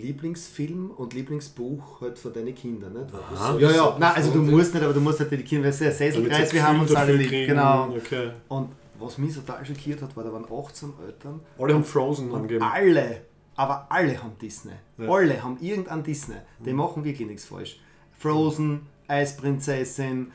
Lieblingsfilm 0.00 0.90
und 0.90 1.14
Lieblingsbuch 1.14 2.00
halt 2.00 2.18
von 2.18 2.32
deinen 2.32 2.54
Kindern. 2.54 2.92
Nicht? 2.94 3.14
Aha. 3.14 3.58
ja, 3.58 3.70
ja, 3.70 3.96
nein, 3.98 4.12
also 4.14 4.30
du 4.32 4.42
musst 4.42 4.74
nicht, 4.74 4.82
aber 4.82 4.92
du 4.94 5.00
musst 5.00 5.20
halt 5.20 5.30
die 5.30 5.38
Kinder, 5.38 5.64
weil 5.64 5.70
es 5.70 5.80
ist 5.80 6.00
ein 6.02 6.14
sie 6.46 6.52
wir 6.54 6.66
haben 6.66 6.80
uns 6.80 6.94
alle 6.94 7.12
lieb. 7.12 7.28
kriegen. 7.28 7.48
Genau. 7.48 7.88
Okay. 7.96 8.30
Und 8.48 8.70
was 8.98 9.16
mich 9.18 9.34
total 9.34 9.64
schockiert 9.64 10.02
hat, 10.02 10.16
war, 10.16 10.24
da 10.24 10.32
waren 10.32 10.44
18 10.44 10.92
Eltern 11.06 11.40
Alle 11.58 11.74
haben 11.74 11.84
Frozen 11.84 12.30
und 12.30 12.36
angegeben. 12.36 12.62
alle, 12.64 13.22
aber 13.56 13.86
alle 13.88 14.22
haben 14.22 14.36
Disney. 14.40 14.72
Ja. 14.98 15.08
Alle 15.08 15.42
haben 15.42 15.56
irgendeinen 15.60 16.02
Disney. 16.02 16.36
Die 16.64 16.72
machen 16.72 17.04
wirklich 17.04 17.26
nichts 17.26 17.44
falsch. 17.46 17.80
Frozen, 18.18 18.82
Eisprinzessin, 19.08 20.32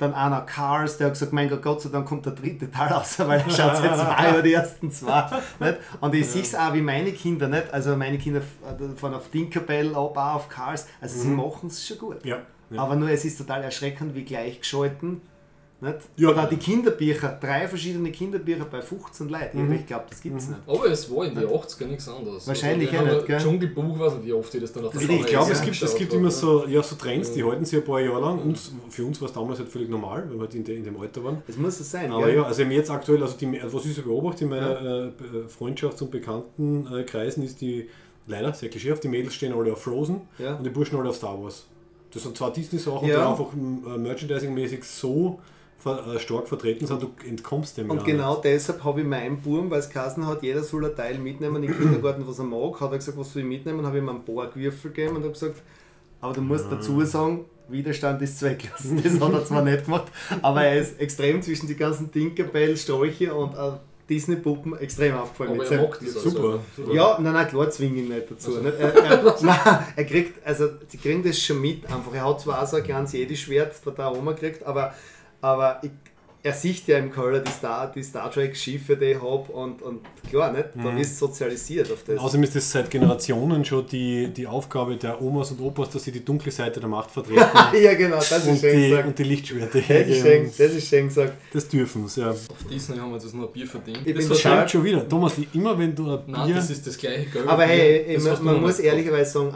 dann 0.00 0.14
einer 0.14 0.40
Cars, 0.42 0.98
der 0.98 1.06
hat 1.06 1.14
gesagt, 1.14 1.32
mein 1.32 1.48
Gott, 1.48 1.62
Gott 1.62 1.82
sei 1.82 1.90
Dank 1.90 2.06
kommt 2.06 2.26
der 2.26 2.32
dritte 2.32 2.70
Teil 2.70 2.88
raus, 2.88 3.18
weil 3.18 3.40
er 3.40 3.50
schaut 3.50 3.82
jetzt 3.82 3.94
zwei 3.98 4.30
oder 4.30 4.42
die 4.42 4.52
ersten 4.52 4.90
zwei. 4.90 5.30
Nicht? 5.58 5.78
Und 6.00 6.14
ich 6.14 6.26
sehe 6.26 6.42
es 6.42 6.54
auch 6.54 6.72
wie 6.74 6.82
meine 6.82 7.12
Kinder, 7.12 7.48
nicht? 7.48 7.72
Also 7.72 7.96
meine 7.96 8.18
Kinder 8.18 8.42
von 8.96 9.14
auf 9.14 9.28
Tinkerbell 9.28 9.94
ab, 9.94 10.16
auch 10.16 10.34
auf 10.34 10.48
Cars, 10.48 10.86
also 11.00 11.18
sie 11.20 11.28
machen 11.28 11.68
es 11.68 11.86
schon 11.86 11.98
gut. 11.98 12.24
Ja. 12.24 12.38
ja. 12.70 12.80
Aber 12.80 12.96
nur 12.96 13.10
es 13.10 13.24
ist 13.24 13.38
total 13.38 13.62
erschreckend, 13.62 14.14
wie 14.14 14.24
gleichgeschalten. 14.24 15.20
Nicht? 15.82 15.96
Ja. 16.16 16.28
Oder 16.28 16.46
die 16.46 16.56
Kinderbücher, 16.56 17.38
drei 17.40 17.66
verschiedene 17.66 18.12
Kinderbücher 18.12 18.66
bei 18.66 18.82
15 18.82 19.28
Leuten. 19.30 19.66
Mhm. 19.66 19.72
Ich 19.72 19.86
glaube, 19.86 20.04
das 20.10 20.20
gibt 20.20 20.38
es 20.38 20.48
nicht. 20.48 20.60
Aber 20.66 20.84
es 20.86 21.10
war 21.10 21.24
in 21.24 21.34
den 21.34 21.48
80er 21.48 21.86
nichts 21.86 22.06
anderes. 22.08 22.46
Wahrscheinlich 22.46 22.92
also, 22.92 23.04
ja 23.06 23.14
nicht, 23.14 23.26
gell? 23.26 23.38
Dschungelbuch, 23.38 23.98
weiß 23.98 24.14
nicht, 24.16 24.26
wie 24.26 24.32
oft 24.34 24.54
ich 24.54 24.60
das 24.60 24.72
dann 24.72 24.84
auf 24.84 24.92
der 24.92 25.00
Ich 25.08 25.26
glaube, 25.26 25.52
es 25.52 25.62
gibt, 25.62 25.82
es 25.82 25.94
gibt 25.94 26.12
immer 26.12 26.30
so, 26.30 26.66
ja, 26.66 26.82
so 26.82 26.96
Trends, 26.96 27.32
die 27.32 27.42
halten 27.42 27.64
sich 27.64 27.78
ein 27.78 27.84
paar 27.84 28.00
Jahre 28.00 28.20
lang. 28.20 28.42
Uns, 28.42 28.72
für 28.90 29.04
uns 29.06 29.20
war 29.22 29.28
es 29.28 29.34
damals 29.34 29.58
halt 29.58 29.70
völlig 29.70 29.88
normal, 29.88 30.24
weil 30.28 30.34
wir 30.34 30.40
halt 30.40 30.54
in, 30.54 30.64
de, 30.64 30.76
in 30.76 30.84
dem 30.84 31.00
Alter 31.00 31.24
waren. 31.24 31.42
Es 31.48 31.56
muss 31.56 31.78
so 31.78 31.84
sein. 31.84 32.12
Aber 32.12 32.26
gell? 32.26 32.36
ja, 32.36 32.42
also 32.42 32.62
jetzt 32.62 32.90
aktuell, 32.90 33.22
also 33.22 33.36
die, 33.38 33.60
was 33.62 33.84
ich 33.86 33.94
so 33.94 34.02
beobachte 34.02 34.44
in 34.44 34.50
meiner 34.50 34.80
äh, 34.80 35.10
Be- 35.16 35.46
Freundschafts- 35.48 36.02
und 36.02 36.10
Bekanntenkreisen, 36.10 37.42
ist 37.42 37.60
die 37.60 37.88
leider 38.26 38.52
sehr 38.52 38.68
klischeehaft, 38.68 39.02
die 39.02 39.08
Mädels 39.08 39.34
stehen 39.34 39.52
alle 39.52 39.72
auf 39.72 39.82
Frozen 39.82 40.20
Ja. 40.38 40.56
und 40.56 40.64
die 40.64 40.70
Burschen 40.70 40.98
alle 40.98 41.08
auf 41.08 41.16
Star 41.16 41.42
Wars. 41.42 41.66
Das 42.12 42.22
sind 42.22 42.36
zwei 42.36 42.50
Disney-Sachen, 42.50 43.08
Ja. 43.08 43.16
die 43.24 43.30
einfach 43.30 43.52
äh, 43.54 43.98
merchandising-mäßig 43.98 44.84
so 44.84 45.38
äh, 45.38 45.59
stark 46.18 46.48
vertreten 46.48 46.86
sind, 46.86 47.02
du 47.02 47.10
entkommst 47.26 47.78
dem 47.78 47.90
Und 47.90 48.04
genau 48.04 48.34
nicht. 48.34 48.44
deshalb 48.44 48.84
habe 48.84 49.00
ich 49.00 49.06
meinen 49.06 49.40
Buben, 49.40 49.70
weil 49.70 49.80
es 49.80 49.88
geheißen 49.90 50.26
hat, 50.26 50.42
jeder 50.42 50.62
soll 50.62 50.84
ein 50.86 50.94
Teil 50.96 51.18
mitnehmen 51.18 51.62
im 51.62 51.76
Kindergarten, 51.76 52.26
was 52.26 52.38
er 52.38 52.44
mag, 52.44 52.80
hat 52.80 52.92
er 52.92 52.98
gesagt, 52.98 53.16
was 53.18 53.32
soll 53.32 53.42
ich 53.42 53.48
mitnehmen, 53.48 53.84
habe 53.86 53.96
ich 53.96 54.02
ihm 54.02 54.08
einen 54.08 54.22
Borgwürfel 54.22 54.90
gegeben 54.90 55.16
und 55.16 55.22
habe 55.22 55.32
gesagt, 55.32 55.62
aber 56.20 56.34
du 56.34 56.40
musst 56.42 56.66
dazu 56.70 57.00
sagen, 57.04 57.46
Widerstand 57.68 58.20
ist 58.22 58.38
zwecklos. 58.40 58.72
Das 59.02 59.20
hat 59.20 59.32
er 59.32 59.44
zwar 59.44 59.62
nicht 59.62 59.84
gemacht, 59.84 60.06
aber 60.42 60.64
er 60.64 60.80
ist 60.80 61.00
extrem 61.00 61.40
zwischen 61.40 61.66
die 61.68 61.76
ganzen 61.76 62.10
Tinkerbell, 62.12 62.76
Sträuche 62.76 63.32
und 63.32 63.54
äh, 63.54 63.70
Disney-Puppen 64.08 64.76
extrem 64.78 65.14
aufgefallen. 65.16 65.50
Aber 65.50 65.58
mit 65.62 65.70
er 65.70 65.78
seinem- 65.78 65.88
mag 65.88 66.00
das 66.00 66.12
Super. 66.22 66.42
also. 66.42 66.60
super. 66.76 66.92
Ja, 66.94 67.18
nein, 67.20 67.32
nein, 67.32 67.46
klar 67.46 67.70
zwinge 67.70 68.00
ich 68.00 68.08
ihn 68.08 68.12
nicht 68.12 68.28
dazu. 68.28 68.50
Also. 68.56 68.62
Nicht? 68.62 68.76
Er, 68.80 68.94
er, 68.96 69.36
nein, 69.42 69.78
er 69.94 70.04
kriegt, 70.04 70.44
also 70.44 70.68
sie 70.88 70.98
kriegen 70.98 71.22
das 71.22 71.38
schon 71.40 71.60
mit 71.60 71.84
einfach. 71.86 72.12
Er 72.12 72.28
hat 72.28 72.40
zwar 72.40 72.60
auch 72.60 72.66
so 72.66 72.76
ein 72.78 72.82
kleines 72.82 73.12
Jedi-Schwert 73.12 73.72
von 73.74 73.94
der 73.94 74.12
Oma 74.16 74.32
gekriegt, 74.32 74.64
aber, 74.66 74.92
aber 75.40 75.80
ich, 75.82 75.90
er 76.42 76.54
sieht 76.54 76.86
ja 76.86 76.96
im 76.96 77.12
Keller 77.12 77.40
die 77.40 77.50
Star, 77.50 77.92
die 77.94 78.02
Star 78.02 78.30
Trek-Schiffe, 78.30 78.96
die 78.96 79.04
ich 79.12 79.16
habe 79.20 79.52
und, 79.52 79.82
und 79.82 80.00
klar, 80.30 80.50
nicht? 80.52 80.68
da 80.74 80.90
Mhm. 80.90 80.96
wirst 80.96 81.20
du 81.20 81.26
sozialisiert 81.26 81.92
auf 81.92 82.02
das. 82.02 82.18
Außerdem 82.18 82.44
ist 82.44 82.56
das 82.56 82.70
seit 82.72 82.90
Generationen 82.90 83.62
schon 83.62 83.86
die, 83.86 84.28
die 84.28 84.46
Aufgabe 84.46 84.96
der 84.96 85.20
Omas 85.20 85.50
und 85.50 85.60
Opas, 85.60 85.90
dass 85.90 86.02
sie 86.04 86.12
die 86.12 86.24
dunkle 86.24 86.50
Seite 86.50 86.80
der 86.80 86.88
Macht 86.88 87.10
vertreten 87.10 87.40
ja, 87.82 87.92
genau, 87.92 88.16
das 88.16 88.32
ist 88.32 88.46
und, 88.46 88.58
schön 88.58 88.74
die, 88.80 88.88
gesagt. 88.88 89.08
und 89.08 89.18
die 89.18 89.22
Lichtschwerter 89.24 89.80
Das 89.86 90.06
ist 90.08 90.20
schön, 90.22 90.44
das 90.46 90.72
ist 90.72 90.88
schön 90.88 91.08
gesagt. 91.08 91.32
Das 91.52 91.68
dürfen 91.68 92.08
sie, 92.08 92.20
ja. 92.22 92.30
Auf 92.30 92.46
Disney 92.70 92.96
haben 92.96 93.10
wir 93.12 93.18
jetzt 93.18 93.34
nur 93.34 93.46
ein 93.46 93.52
Bier 93.52 93.66
verdient. 93.66 93.98
Ich 93.98 94.04
bin 94.06 94.16
das 94.16 94.28
Das 94.28 94.38
total- 94.38 94.58
scheint 94.60 94.70
schon 94.70 94.84
wieder. 94.84 95.06
Thomas, 95.06 95.34
immer 95.52 95.78
wenn 95.78 95.94
du 95.94 96.10
ein 96.10 96.20
Nein, 96.26 96.46
Bier... 96.46 96.54
das 96.54 96.70
ist 96.70 96.86
das 96.86 96.96
gleiche 96.96 97.26
Geld. 97.28 97.46
Aber 97.46 97.64
hey, 97.64 98.14
Das 98.14 98.24
man, 98.40 98.54
man 98.54 98.62
muss 98.62 98.78
ehrlicherweise 98.78 99.30
sagen, 99.30 99.54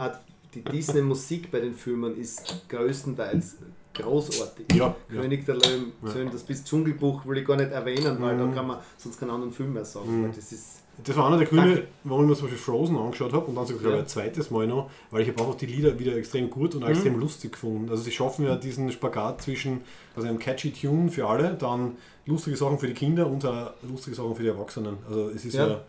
die 0.53 0.61
Disney-Musik 0.63 1.49
bei 1.49 1.61
den 1.61 1.73
Filmen 1.73 2.15
ist 2.21 2.63
größtenteils 2.69 3.55
großartig. 3.95 4.65
ja. 4.73 4.95
König 5.09 5.45
der 5.45 5.55
Löwen, 5.55 5.91
Söhne, 6.03 6.29
das 6.31 6.43
bis 6.43 6.63
Dschungelbuch 6.63 7.25
will 7.25 7.37
ich 7.37 7.45
gar 7.47 7.55
nicht 7.57 7.71
erwähnen, 7.71 8.17
weil 8.19 8.35
Mhm. 8.35 8.49
da 8.49 8.55
kann 8.55 8.67
man 8.67 8.77
sonst 8.97 9.19
keinen 9.19 9.31
anderen 9.31 9.51
Film 9.53 9.73
mehr 9.73 9.85
sagen. 9.85 10.23
Weil 10.23 10.31
das 10.31 10.51
ist, 10.51 10.81
Das 11.03 11.15
war 11.17 11.27
einer 11.27 11.37
der 11.37 11.47
Gründe, 11.47 11.87
warum 12.05 12.23
ich 12.23 12.29
mir 12.29 12.35
zum 12.35 12.45
Beispiel 12.47 12.57
Frozen 12.63 12.95
angeschaut 12.97 13.33
habe 13.33 13.45
und 13.47 13.55
dann 13.55 13.65
sogar 13.65 13.91
Ja. 13.93 13.99
ein 13.99 14.07
zweites 14.07 14.49
Mal 14.49 14.65
noch, 14.65 14.89
weil 15.11 15.23
ich 15.23 15.27
habe 15.27 15.41
einfach 15.41 15.55
die 15.55 15.65
Lieder 15.65 15.99
wieder 15.99 16.15
extrem 16.15 16.49
gut 16.49 16.73
und 16.73 16.85
auch 16.85 16.87
extrem 16.89 17.19
lustig 17.19 17.51
gefunden. 17.51 17.89
Also 17.89 18.03
sie 18.03 18.11
schaffen 18.11 18.45
ja 18.45 18.55
diesen 18.55 18.89
Spagat 18.93 19.41
zwischen 19.41 19.81
also 20.15 20.27
einem 20.29 20.39
catchy 20.39 20.71
Tune 20.71 21.11
für 21.11 21.27
alle, 21.27 21.53
dann 21.55 21.97
lustige 22.25 22.55
Sachen 22.55 22.79
für 22.79 22.87
die 22.87 22.93
Kinder 22.93 23.27
und 23.27 23.45
auch 23.45 23.71
lustige 23.83 24.15
Sachen 24.15 24.35
für 24.35 24.43
die 24.43 24.47
Erwachsenen. 24.47 24.97
Also 25.05 25.29
es 25.29 25.43
ist 25.43 25.55
ja, 25.55 25.67
Ja. 25.67 25.81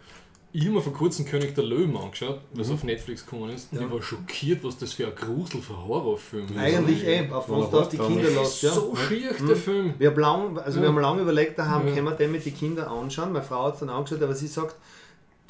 Ich 0.59 0.63
habe 0.65 0.77
mir 0.77 0.81
vor 0.81 0.95
kurzem 0.95 1.27
König 1.27 1.55
der 1.55 1.65
Löwen 1.65 1.95
angeschaut, 1.99 2.41
was 2.55 2.69
Mhm. 2.69 2.75
auf 2.75 2.85
Netflix 2.85 3.27
gekommen 3.27 3.51
ist, 3.51 3.71
und 3.73 3.79
Ja. 3.79 3.85
ich 3.87 3.93
war 3.93 4.03
schockiert, 4.03 4.65
was 4.65 4.79
das 4.79 4.95
für 4.95 5.07
ein 5.07 5.15
Grusel 5.15 5.61
für 5.61 5.77
Horrorfilm 5.87 6.47
ist. 6.47 6.57
eigentlich 6.57 7.05
eh, 7.05 7.29
auf 7.31 7.47
was 7.51 7.69
du 7.71 7.79
auf 7.79 7.89
die 7.91 7.99
Kinder 7.99 8.31
lässt. 8.31 8.63
Ja. 8.63 8.73
So 8.73 8.97
schier, 8.97 9.35
der 9.35 9.55
Film. 9.57 9.93
Wir 9.99 10.09
haben 10.11 10.19
lang, 10.19 10.59
also 10.59 10.79
wir 10.81 10.87
Ja. 10.89 10.93
haben 10.95 10.99
lange 11.03 11.21
überlegt, 11.21 11.59
daheim 11.59 11.87
Ja. 11.89 11.93
können 11.95 12.07
wir 12.07 12.13
den 12.13 12.33
mit 12.33 12.47
den 12.47 12.55
Kindern 12.57 12.89
anschauen. 12.89 13.33
Meine 13.35 13.45
Frau 13.45 13.65
hat 13.65 13.75
es 13.75 13.81
dann 13.81 13.91
angeschaut, 13.91 14.23
aber 14.23 14.35
sie 14.35 14.47
sagt, 14.47 14.77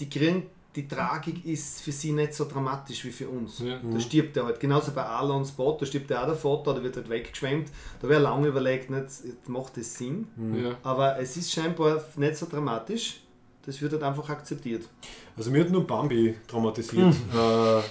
die 0.01 0.11
kriegen, 0.11 0.43
die 0.75 0.89
Tragik 0.89 1.47
ist 1.47 1.83
für 1.83 1.93
sie 1.93 2.11
nicht 2.11 2.35
so 2.35 2.45
dramatisch 2.45 3.05
wie 3.05 3.13
für 3.13 3.29
uns. 3.29 3.61
Ja. 3.61 3.79
Da 3.81 4.01
stirbt 4.01 4.37
er 4.37 4.47
halt. 4.47 4.59
Genauso 4.59 4.91
bei 4.91 5.05
Arlon 5.05 5.45
Spot, 5.45 5.77
da 5.79 5.87
stirbt 5.87 6.11
ja 6.11 6.23
auch 6.23 6.27
der 6.27 6.35
Vater, 6.35 6.75
da 6.75 6.83
wird 6.83 6.97
halt 6.97 7.09
weggeschwemmt. 7.09 7.69
Da 8.03 8.09
wäre 8.09 8.21
lange 8.21 8.49
überlegt, 8.49 8.91
nicht, 8.91 9.07
macht 9.49 9.77
das 9.77 9.95
Sinn? 9.95 10.27
Ja. 10.61 10.77
Aber 10.83 11.17
es 11.21 11.37
ist 11.37 11.53
scheinbar 11.53 12.03
nicht 12.17 12.37
so 12.37 12.47
dramatisch. 12.51 13.21
Das 13.67 13.81
wird 13.83 13.93
halt 13.93 14.03
einfach 14.03 14.29
akzeptiert. 14.31 14.89
also 15.37 15.51
mir 15.51 15.61
hat 15.65 15.71
nur 15.71 15.87
Bambi 15.87 16.35
traumatisiert. 16.47 17.13
Hm. 17.33 17.83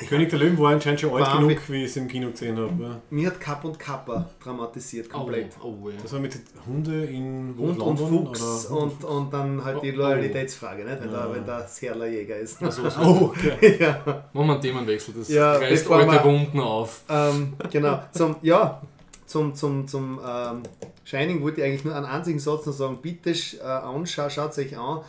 Äh, 0.00 0.06
König 0.06 0.28
der 0.28 0.40
Löwen 0.40 0.58
war 0.58 0.72
anscheinend 0.72 1.00
schon 1.00 1.12
alt 1.22 1.38
genug, 1.38 1.56
wie 1.68 1.84
ich 1.84 1.90
es 1.90 1.96
im 1.96 2.08
Kino 2.08 2.28
gesehen 2.30 2.56
habe. 2.56 2.82
Ja. 2.82 3.00
Mir 3.10 3.28
hat 3.28 3.40
Kapp 3.40 3.64
und 3.64 3.78
Kappa 3.78 4.28
dramatisiert 4.42 5.08
komplett. 5.08 5.52
Oh, 5.62 5.72
oh, 5.84 5.88
ja. 5.88 5.94
Das 6.02 6.12
war 6.12 6.18
mit 6.18 6.34
den 6.34 6.42
Hunde 6.66 7.04
in 7.04 7.54
Hund 7.56 7.80
und 7.80 8.00
London? 8.00 8.08
Fuchs 8.26 8.70
oder? 8.70 8.82
und, 8.82 9.04
und 9.04 9.32
dann 9.32 9.64
halt 9.64 9.82
die. 9.84 9.92
Loyalitätsfrage, 9.92 10.84
nicht? 10.84 11.00
wenn, 11.00 11.12
Ja. 11.12 11.26
der, 11.26 11.34
wenn 11.36 11.46
der 11.46 11.68
Serlerjäger 11.68 12.36
ist. 12.36 12.60
Also, 12.60 12.82
Oh, 13.00 13.32
okay. 13.36 13.76
ja, 13.78 14.02
Machen 14.32 14.46
wir 14.48 14.52
einen 14.54 14.60
Themenwechsel, 14.62 15.14
das 15.16 15.28
Ja, 15.28 15.52
reißt 15.52 15.88
alte 15.90 16.10
wir- 16.12 16.24
Wunden 16.24 16.58
auf. 16.60 17.02
ähm, 17.08 17.52
genau. 17.70 18.02
Zum, 18.12 18.34
ja, 18.42 18.82
zum, 19.26 19.54
zum, 19.54 19.86
zum 19.86 20.18
ähm, 20.26 20.62
Shining 21.04 21.40
wollte 21.42 21.60
ich 21.60 21.66
eigentlich 21.68 21.84
nur 21.84 21.94
einen 21.94 22.06
einzigen 22.06 22.40
Satz 22.40 22.66
noch 22.66 22.72
sagen. 22.72 22.98
Bitte 23.00 23.30
äh, 23.30 23.62
anschaut, 23.62 24.32
schaut 24.32 24.58
euch 24.58 24.76
an. 24.76 25.02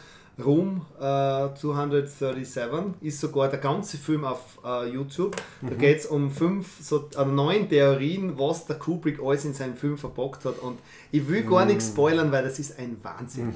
Room 0.44 0.86
äh, 1.00 1.48
237 1.56 3.02
ist 3.02 3.20
sogar 3.22 3.48
der 3.50 3.60
ganze 3.60 3.98
Film 3.98 4.26
auf 4.26 4.60
äh, 4.66 4.90
YouTube. 4.90 5.36
Da 5.62 5.76
geht 5.76 6.00
es 6.00 6.06
um 6.06 6.30
fünf, 6.32 6.78
so, 6.82 7.10
äh, 7.18 7.26
neun 7.26 7.70
Theorien, 7.70 8.38
was 8.38 8.66
der 8.66 8.78
Kubrick 8.78 9.20
alles 9.24 9.46
in 9.46 9.54
seinem 9.54 9.76
Film 9.76 9.98
verpackt 9.98 10.44
hat. 10.46 10.60
Und 10.60 10.80
ich 11.12 11.28
will 11.28 11.44
gar 11.44 11.66
nichts 11.66 11.88
spoilern, 11.88 12.32
weil 12.32 12.44
das 12.44 12.60
ist 12.60 12.78
ein 12.78 12.98
Wahnsinn. 13.02 13.54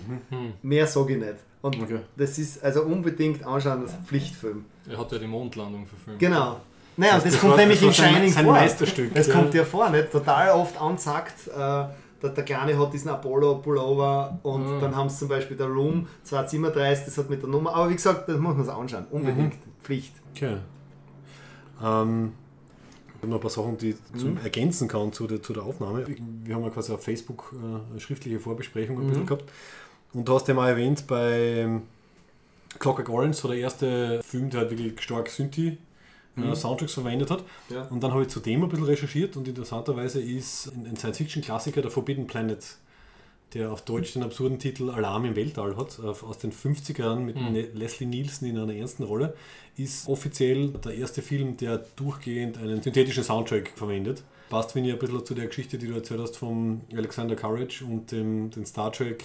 Mehr 0.62 0.88
sage 0.88 1.14
ich 1.14 1.20
nicht. 1.20 1.36
Und 1.62 1.76
Okay. 1.82 2.00
das 2.16 2.38
ist 2.40 2.64
also 2.64 2.84
unbedingt 2.84 3.46
anschauen, 3.46 3.82
das 3.82 3.92
ist 3.92 3.98
ein 3.98 4.06
Pflichtfilm. 4.06 4.64
Er 4.90 4.98
hat 4.98 5.12
ja 5.12 5.18
die 5.18 5.28
Mondlandung 5.28 5.86
verfilmt. 5.86 6.20
Genau. 6.20 6.62
Naja, 6.96 7.16
das, 7.16 7.26
das 7.26 7.40
kommt 7.40 7.52
war- 7.52 7.58
nämlich 7.60 7.80
das 7.80 7.84
im 7.84 7.88
war 7.88 7.94
sein- 7.96 8.14
Shining 8.16 8.32
sein 8.32 8.46
vor. 8.46 8.54
Meisterstück, 8.54 9.14
Das 9.14 9.28
ja. 9.28 9.34
kommt 9.34 9.54
ja 9.54 9.64
vor, 9.66 9.90
nicht? 9.90 10.12
Total 10.12 10.52
oft 10.52 10.80
anzackt, 10.80 11.48
äh, 11.48 11.84
der, 12.22 12.30
der 12.32 12.44
Kleine 12.44 12.78
hat 12.80 12.94
diesen 12.94 13.10
Apollo-Pullover 13.10 14.40
und 14.44 14.78
Mhm. 14.78 14.82
dann 14.82 14.96
haben 14.96 15.10
sie 15.10 15.18
zum 15.20 15.28
Beispiel 15.30 15.56
der 15.58 15.68
Room 15.68 16.08
237, 16.24 17.06
das 17.06 17.18
hat 17.18 17.30
mit 17.30 17.42
der 17.42 17.50
Nummer, 17.50 17.74
aber 17.76 17.90
wie 17.90 17.96
gesagt, 17.96 18.28
das 18.30 18.38
muss 18.38 18.56
man 18.56 18.66
sich 18.66 18.74
anschauen, 18.74 19.06
unbedingt, 19.12 19.56
Pflicht. 19.82 20.14
okay. 20.36 20.58
Ähm, 21.84 22.34
ich 23.16 23.22
habe 23.24 23.28
noch 23.32 23.38
ein 23.38 23.42
paar 23.42 23.50
Sachen, 23.50 23.78
die 23.78 23.90
ich 23.92 23.96
zum 24.18 24.38
ergänzen 24.38 24.88
kann 24.88 25.12
zu 25.12 25.28
der, 25.28 25.42
zu 25.42 25.52
der 25.54 25.64
Aufnahme. 25.64 26.06
Wir 26.44 26.56
haben 26.56 26.64
ja 26.64 26.70
quasi 26.70 26.94
auf 26.94 27.04
Facebook 27.04 27.54
äh, 27.54 27.92
eine 27.92 28.00
schriftliche 28.00 28.40
Vorbesprechung 28.40 28.98
ein 29.02 29.08
bisschen 29.08 29.26
gehabt. 29.26 29.46
Und 30.14 30.28
du 30.28 30.34
hast 30.34 30.48
ja 30.48 30.54
mal 30.54 30.70
erwähnt, 30.70 31.06
bei 31.06 31.68
Clockwork 32.80 33.10
Orange, 33.10 33.36
so 33.38 33.48
der 33.50 33.58
erste 33.58 34.22
Film, 34.24 34.50
der 34.50 34.62
halt 34.62 34.72
wirklich 34.72 35.02
stark 35.02 35.30
Synthi 35.30 35.78
äh, 36.38 36.56
Soundtracks 36.56 36.94
verwendet 36.94 37.30
hat. 37.32 37.44
Ja. 37.70 37.84
Und 37.84 38.02
dann 38.02 38.12
habe 38.12 38.24
ich 38.24 38.30
zu 38.30 38.40
dem 38.40 38.64
ein 38.64 38.70
bisschen 38.70 38.86
recherchiert 38.86 39.36
und 39.38 39.48
interessanterweise 39.48 40.22
ist 40.22 40.68
ein 40.68 40.96
Science-Fiction-Klassiker 40.96 41.82
der 41.82 41.92
Forbidden 41.92 42.28
Planet, 42.28 42.64
der 43.54 43.72
auf 43.72 43.82
Deutsch 43.84 44.14
den 44.14 44.24
absurden 44.24 44.60
Titel 44.60 44.90
Alarm 44.92 45.26
im 45.26 45.36
Weltall 45.36 45.76
hat, 45.76 46.00
aus 46.00 46.38
den 46.38 46.52
50ern 46.52 47.20
mit 47.20 47.36
Ne- 47.36 47.70
Leslie 47.74 48.06
Nielsen 48.08 48.46
in 48.48 48.58
einer 48.58 48.74
ernsten 48.76 49.04
Rolle, 49.04 49.36
ist 49.76 50.08
offiziell 50.08 50.70
der 50.70 50.94
erste 50.96 51.22
Film, 51.22 51.58
der 51.58 51.80
durchgehend 51.96 52.58
einen 52.58 52.82
synthetischen 52.82 53.24
Soundtrack 53.24 53.72
verwendet. 53.76 54.24
Passt, 54.50 54.72
finde 54.74 54.90
ich, 54.90 54.96
ein 54.96 55.00
bisschen 55.00 55.26
zu 55.26 55.34
der 55.36 55.48
Geschichte, 55.48 55.78
die 55.78 55.88
du 55.88 55.94
erzählt 55.94 56.20
hast 56.20 56.38
vom 56.38 56.82
Alexander 56.96 57.36
Courage 57.36 57.86
und 57.86 58.12
dem, 58.12 58.50
den 58.52 58.66
Star 58.66 58.92
Trek 58.92 59.24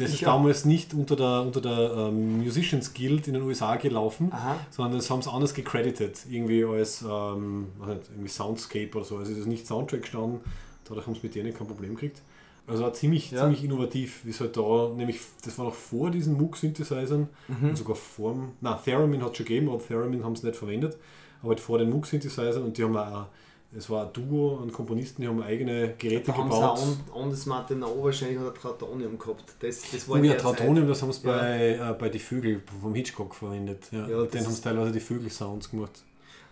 Das 0.00 0.10
ist 0.10 0.20
Ja. 0.20 0.28
damals 0.32 0.64
nicht 0.64 0.94
unter 0.94 1.16
der, 1.16 1.42
unter 1.42 1.60
der 1.60 2.08
ähm, 2.08 2.42
Musicians 2.44 2.92
Guild 2.94 3.28
in 3.28 3.34
den 3.34 3.42
USA 3.42 3.76
gelaufen, 3.76 4.32
Aha. 4.32 4.56
sondern 4.70 4.98
das 4.98 5.10
haben 5.10 5.22
sie 5.22 5.30
anders 5.30 5.54
gecredited, 5.54 6.18
irgendwie 6.28 6.64
als 6.64 7.02
ähm, 7.02 7.66
irgendwie 7.80 8.28
Soundscape 8.28 8.90
oder 8.96 9.04
so. 9.04 9.16
Also 9.18 9.30
das 9.30 9.40
ist 9.40 9.46
nicht 9.46 9.66
Soundtrack 9.66 10.02
gestanden, 10.02 10.40
dadurch 10.88 11.06
haben 11.06 11.14
sie 11.14 11.20
mit 11.22 11.34
denen 11.34 11.52
kein 11.54 11.66
Problem 11.66 11.94
gekriegt. 11.94 12.20
Also 12.66 12.84
auch 12.86 12.92
ziemlich, 12.92 13.30
Ja. 13.32 13.40
ziemlich 13.42 13.64
innovativ, 13.64 14.20
wie 14.24 14.30
es 14.30 14.40
halt 14.40 14.56
da, 14.56 14.90
nämlich 14.96 15.18
das 15.44 15.58
war 15.58 15.64
noch 15.66 15.74
vor 15.74 16.10
diesen 16.10 16.36
Moog-Synthesizern, 16.38 17.28
Mhm. 17.48 17.68
und 17.70 17.76
sogar 17.76 17.96
vor, 17.96 18.32
dem- 18.32 18.52
na 18.60 18.74
Theremin 18.74 19.22
hat 19.22 19.32
es 19.32 19.36
schon 19.38 19.46
gegeben, 19.46 19.68
aber 19.68 19.78
Theremin 19.84 20.24
haben 20.24 20.36
sie 20.36 20.46
nicht 20.46 20.56
verwendet, 20.58 20.96
aber 21.40 21.50
halt 21.50 21.60
vor 21.60 21.78
den 21.78 21.90
Moog-Synthesizern 21.90 22.62
und 22.62 22.78
die 22.78 22.84
haben 22.84 22.96
auch, 22.96 23.26
es 23.76 23.88
war 23.88 24.06
ein 24.06 24.12
Duo 24.12 24.58
an 24.62 24.72
Komponisten, 24.72 25.22
die 25.22 25.28
haben 25.28 25.40
eigene 25.42 25.94
Geräte 25.96 26.32
Da 26.32 26.36
haben 26.38 26.50
sie 26.50 26.56
gebaut. 26.56 26.78
auch 26.78 26.82
on, 27.14 27.22
on 27.24 27.30
das 27.30 27.46
Martenau 27.46 28.02
wahrscheinlich 28.04 28.38
oder 28.38 28.52
Trautonium 28.52 29.18
gehabt. 29.18 29.44
Das, 29.60 29.82
das 29.90 30.08
war 30.08 30.18
Oh 30.18 30.22
ja. 30.22 30.34
Trautonium, 30.34 30.88
das 30.88 31.02
haben 31.02 31.12
sie 31.12 31.26
Ja. 31.26 31.36
bei, 31.38 31.68
äh, 31.80 31.94
bei 31.98 32.08
Die 32.08 32.18
Vögel 32.18 32.62
vom 32.80 32.94
Hitchcock 32.94 33.34
verwendet. 33.34 33.86
Ja. 33.92 34.08
Ja, 34.08 34.18
Mit 34.22 34.34
denen 34.34 34.46
haben 34.46 34.52
sie 34.52 34.62
teilweise 34.62 34.92
die 34.92 35.00
Vögel-Sounds 35.00 35.70
gemacht. 35.70 36.02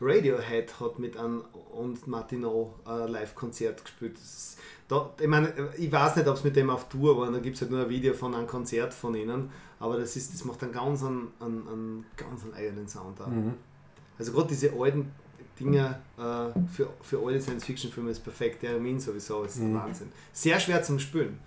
Radiohead 0.00 0.78
hat 0.78 0.98
mit 1.00 1.16
einem 1.16 1.42
und 1.72 2.06
Martineau 2.06 2.72
ein 2.84 3.08
Live-Konzert 3.08 3.84
gespielt. 3.84 4.14
Das 4.16 4.22
ist, 4.22 4.58
da, 4.86 5.10
ich 5.20 5.26
meine, 5.26 5.52
ich 5.76 5.90
weiß 5.90 6.16
nicht, 6.16 6.28
ob 6.28 6.36
es 6.36 6.44
mit 6.44 6.54
dem 6.54 6.70
auf 6.70 6.88
Tour 6.88 7.18
war, 7.18 7.30
da 7.32 7.38
gibt 7.40 7.56
es 7.56 7.62
halt 7.62 7.72
nur 7.72 7.82
ein 7.82 7.90
Video 7.90 8.14
von 8.14 8.32
einem 8.34 8.46
Konzert 8.46 8.94
von 8.94 9.14
ihnen, 9.16 9.50
aber 9.80 9.98
das, 9.98 10.14
ist, 10.16 10.32
das 10.32 10.44
macht 10.44 10.62
einen 10.62 10.72
ganz, 10.72 11.02
einen, 11.02 11.32
einen, 11.40 11.68
einen, 11.68 12.06
ganz 12.16 12.44
einen 12.44 12.54
eigenen 12.54 12.88
Sound 12.88 13.20
auch. 13.20 13.26
Mhm. 13.26 13.54
Also 14.18 14.32
gerade 14.32 14.48
diese 14.48 14.72
alten 14.72 15.10
Dinge 15.60 15.98
äh, 16.18 16.58
für, 16.74 16.88
für 17.02 17.24
alte 17.24 17.40
Science-Fiction-Filme 17.40 18.10
ist 18.10 18.20
perfekt. 18.20 18.62
Der 18.62 18.78
Min 18.78 18.98
sowieso 19.00 19.42
ist 19.44 19.58
Mhm. 19.58 19.74
Wahnsinn. 19.74 20.08
Sehr 20.32 20.58
schwer 20.60 20.82
zum 20.82 20.98
Spielen. 20.98 21.38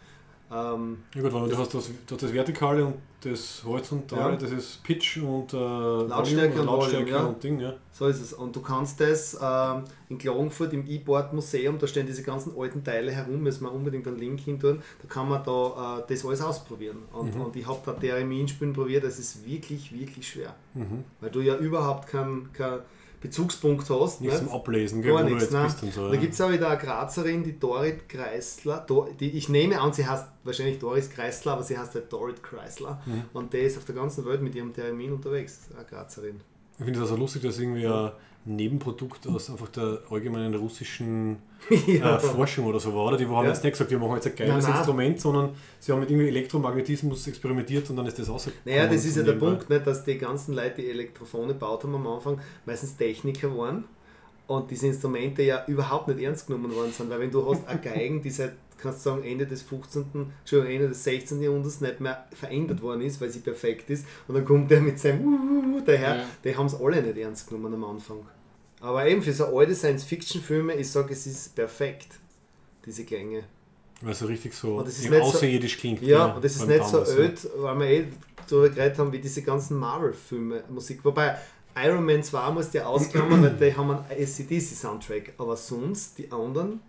Ähm, 0.53 0.97
Ja 1.15 1.21
gut, 1.21 1.31
weil 1.33 1.47
du 1.49 1.57
hast 1.57 1.73
das, 1.73 1.89
du 2.05 2.13
hast 2.15 2.23
das 2.23 2.33
Vertikale 2.33 2.85
und 2.85 2.95
das 3.21 3.63
Horizontale, 3.65 4.33
Ja. 4.33 4.35
das 4.35 4.51
ist 4.51 4.83
Pitch 4.83 5.17
und 5.19 5.53
äh, 5.53 5.57
Lautstärke 5.57 6.55
Volume 6.57 6.59
und 6.59 6.65
Lautstärke 6.65 7.05
Volume, 7.05 7.17
ja. 7.23 7.23
und 7.25 7.41
Ding, 7.43 7.59
ja. 7.61 7.73
So 7.93 8.07
ist 8.07 8.19
es. 8.19 8.33
Und 8.33 8.53
du 8.55 8.61
kannst 8.61 8.99
das 8.99 9.37
ähm, 9.41 9.83
in 10.09 10.17
Klagenfurt 10.17 10.73
im 10.73 10.85
E-Board 10.85 11.31
Museum, 11.31 11.77
da 11.79 11.87
stehen 11.87 12.05
diese 12.05 12.23
ganzen 12.23 12.51
alten 12.59 12.83
Teile 12.83 13.11
herum, 13.13 13.41
müssen 13.43 13.63
wir 13.63 13.71
unbedingt 13.71 14.05
einen 14.07 14.17
Link 14.17 14.41
hin 14.41 14.59
tun, 14.59 14.81
da 15.01 15.07
kann 15.07 15.29
man 15.29 15.41
da 15.43 15.99
äh, 15.99 16.03
das 16.13 16.25
alles 16.25 16.41
ausprobieren. 16.41 16.97
Und, 17.13 17.33
Mhm. 17.33 17.41
und 17.43 17.55
ich 17.55 17.65
habe 17.65 17.79
da 17.85 17.93
Theremin-Spielen 17.93 18.73
probiert, 18.73 19.05
das 19.05 19.19
ist 19.19 19.45
wirklich, 19.47 19.97
wirklich 19.97 20.27
schwer. 20.27 20.53
Mhm. 20.73 21.05
Weil 21.21 21.29
du 21.29 21.39
ja 21.39 21.55
überhaupt 21.55 22.09
keinen 22.09 22.51
keinen 22.51 22.81
Bezugspunkt 23.21 23.87
hast. 23.89 24.19
Nichts 24.19 24.41
nicht? 24.41 24.49
zum 24.49 24.59
Ablesen, 24.59 25.01
Gar 25.03 25.23
nichts, 25.23 25.43
jetzt 25.43 25.53
ne? 25.53 25.63
bist 25.63 25.83
und 25.83 25.93
so. 25.93 26.07
Da 26.07 26.13
ja. 26.15 26.19
gibt 26.19 26.33
es 26.33 26.41
auch 26.41 26.51
wieder 26.51 26.69
eine 26.69 26.81
Grazerin, 26.81 27.43
die 27.43 27.57
Dorit 27.57 28.09
Kreisler. 28.09 28.83
Do, 28.85 29.07
die, 29.19 29.29
ich 29.29 29.47
nehme 29.47 29.79
an, 29.79 29.93
sie 29.93 30.07
heißt 30.07 30.25
wahrscheinlich 30.43 30.79
Doris 30.79 31.09
Kreisler, 31.09 31.53
aber 31.53 31.63
sie 31.63 31.77
heißt 31.77 31.93
halt 31.93 32.11
Dorit 32.11 32.41
Kreisler. 32.41 32.99
Mhm. 33.05 33.23
Und 33.33 33.53
der 33.53 33.61
ist 33.61 33.77
auf 33.77 33.85
der 33.85 33.95
ganzen 33.95 34.25
Welt 34.25 34.41
mit 34.41 34.55
ihrem 34.55 34.73
Termin 34.73 35.13
unterwegs, 35.13 35.69
eine 35.75 35.85
Grazerin. 35.85 36.41
Ich 36.79 36.83
finde 36.83 36.99
das 36.99 37.11
also 37.11 37.21
lustig, 37.21 37.43
dass 37.43 37.59
irgendwie 37.59 37.85
ein 37.85 38.11
Nebenprodukt 38.43 39.27
aus 39.27 39.49
einfach 39.51 39.67
der 39.69 39.99
allgemeinen 40.09 40.55
russischen 40.55 41.37
ja. 41.87 42.15
äh, 42.17 42.19
Forschung 42.19 42.65
oder 42.65 42.79
so 42.79 42.93
war. 42.95 43.05
Oder 43.05 43.17
die 43.17 43.25
haben 43.27 43.43
Ja. 43.43 43.49
jetzt 43.49 43.63
nicht 43.63 43.73
gesagt, 43.73 43.91
wir 43.91 43.99
machen 43.99 44.15
jetzt 44.15 44.27
ein 44.27 44.35
geiles 44.35 44.53
Nein, 44.55 44.63
nein. 44.63 44.77
Instrument, 44.77 45.19
sondern 45.19 45.49
sie 45.79 45.91
haben 45.91 45.99
mit 45.99 46.09
irgendwie 46.09 46.27
Elektromagnetismus 46.29 47.27
experimentiert 47.27 47.89
und 47.89 47.97
dann 47.97 48.05
ist 48.07 48.17
das 48.17 48.29
rausgekommen. 48.29 48.63
Naja, 48.65 48.87
das 48.87 49.05
ist 49.05 49.17
ja 49.17 49.23
der. 49.23 49.33
Punkt, 49.33 49.69
nicht, 49.69 49.85
dass 49.85 50.03
die 50.03 50.17
ganzen 50.17 50.55
Leute, 50.55 50.81
die 50.81 50.89
Elektrophone 50.89 51.49
gebaut 51.49 51.83
haben 51.83 51.93
am 51.95 52.07
Anfang, 52.07 52.39
meistens 52.65 52.97
Techniker 52.97 53.55
waren 53.55 53.83
und 54.47 54.69
diese 54.71 54.87
Instrumente 54.87 55.43
ja 55.43 55.63
überhaupt 55.67 56.07
nicht 56.07 56.19
ernst 56.21 56.47
genommen 56.47 56.73
worden 56.75 56.91
sind. 56.91 57.09
Weil 57.09 57.19
wenn 57.21 57.31
du 57.31 57.47
hast 57.47 57.67
eine 57.67 57.79
Geigen, 57.83 58.21
die 58.21 58.31
seit, 58.31 58.53
kannst 58.81 59.05
du 59.05 59.09
sagen, 59.11 59.23
Ende 59.23 59.45
des 59.45 59.61
15., 59.61 60.05
Entschuldigung, 60.39 60.73
Ende 60.75 60.89
des 60.89 61.03
16. 61.03 61.41
Jahrhunderts 61.41 61.81
nicht 61.81 61.99
mehr 61.99 62.25
verändert 62.33 62.81
worden 62.81 63.01
ist, 63.01 63.21
weil 63.21 63.29
sie 63.29 63.39
perfekt 63.39 63.89
ist, 63.89 64.05
und 64.27 64.35
dann 64.35 64.45
kommt 64.45 64.69
der 64.71 64.81
mit 64.81 64.99
seinem 64.99 65.21
Uhuhu 65.25 65.81
daher, 65.85 66.15
Ja. 66.17 66.25
die 66.43 66.55
haben 66.55 66.65
es 66.65 66.75
alle 66.79 67.01
nicht 67.01 67.17
ernst 67.17 67.47
genommen 67.47 67.73
am 67.73 67.83
Anfang. 67.83 68.19
Aber 68.79 69.05
eben 69.05 69.21
für 69.21 69.33
so 69.33 69.45
alte 69.57 69.75
Science-Fiction-Filme, 69.75 70.73
ich 70.75 70.89
sage, 70.89 71.13
es 71.13 71.27
ist 71.27 71.55
perfekt, 71.55 72.07
diese 72.85 73.03
Gänge. 73.03 73.43
Weil 74.01 74.13
es 74.13 74.19
so 74.19 74.25
richtig 74.25 74.53
so 74.55 74.77
Und 74.77 74.87
das 74.87 74.97
ist 74.97 75.09
nicht 75.09 75.19
so- 75.19 75.23
außerirdisch 75.29 75.77
klingt. 75.77 76.01
Ja, 76.01 76.25
und 76.33 76.43
das 76.43 76.55
ist 76.55 76.67
nicht 76.67 76.83
so 76.85 76.97
damals, 77.03 77.13
ja. 77.15 77.19
öd, 77.19 77.49
weil 77.57 77.79
wir 77.79 77.85
eh 77.87 78.05
darüber 78.49 78.69
geredet 78.69 78.97
haben, 78.97 79.11
wie 79.11 79.19
diese 79.19 79.43
ganzen 79.43 79.77
Marvel-Filme, 79.77 80.63
Musik. 80.69 81.01
Wobei 81.05 81.37
Iron 81.75 82.03
Man 82.03 82.23
2 82.23 82.49
muss 82.51 82.73
ja 82.73 82.85
ausklammern, 82.87 83.43
weil 83.43 83.55
die 83.69 83.77
haben 83.77 83.91
einen 83.91 84.03
ACDC-Soundtrack. 84.09 85.33
Aber 85.37 85.55
sonst, 85.55 86.17
die 86.17 86.31
anderen, 86.31 86.81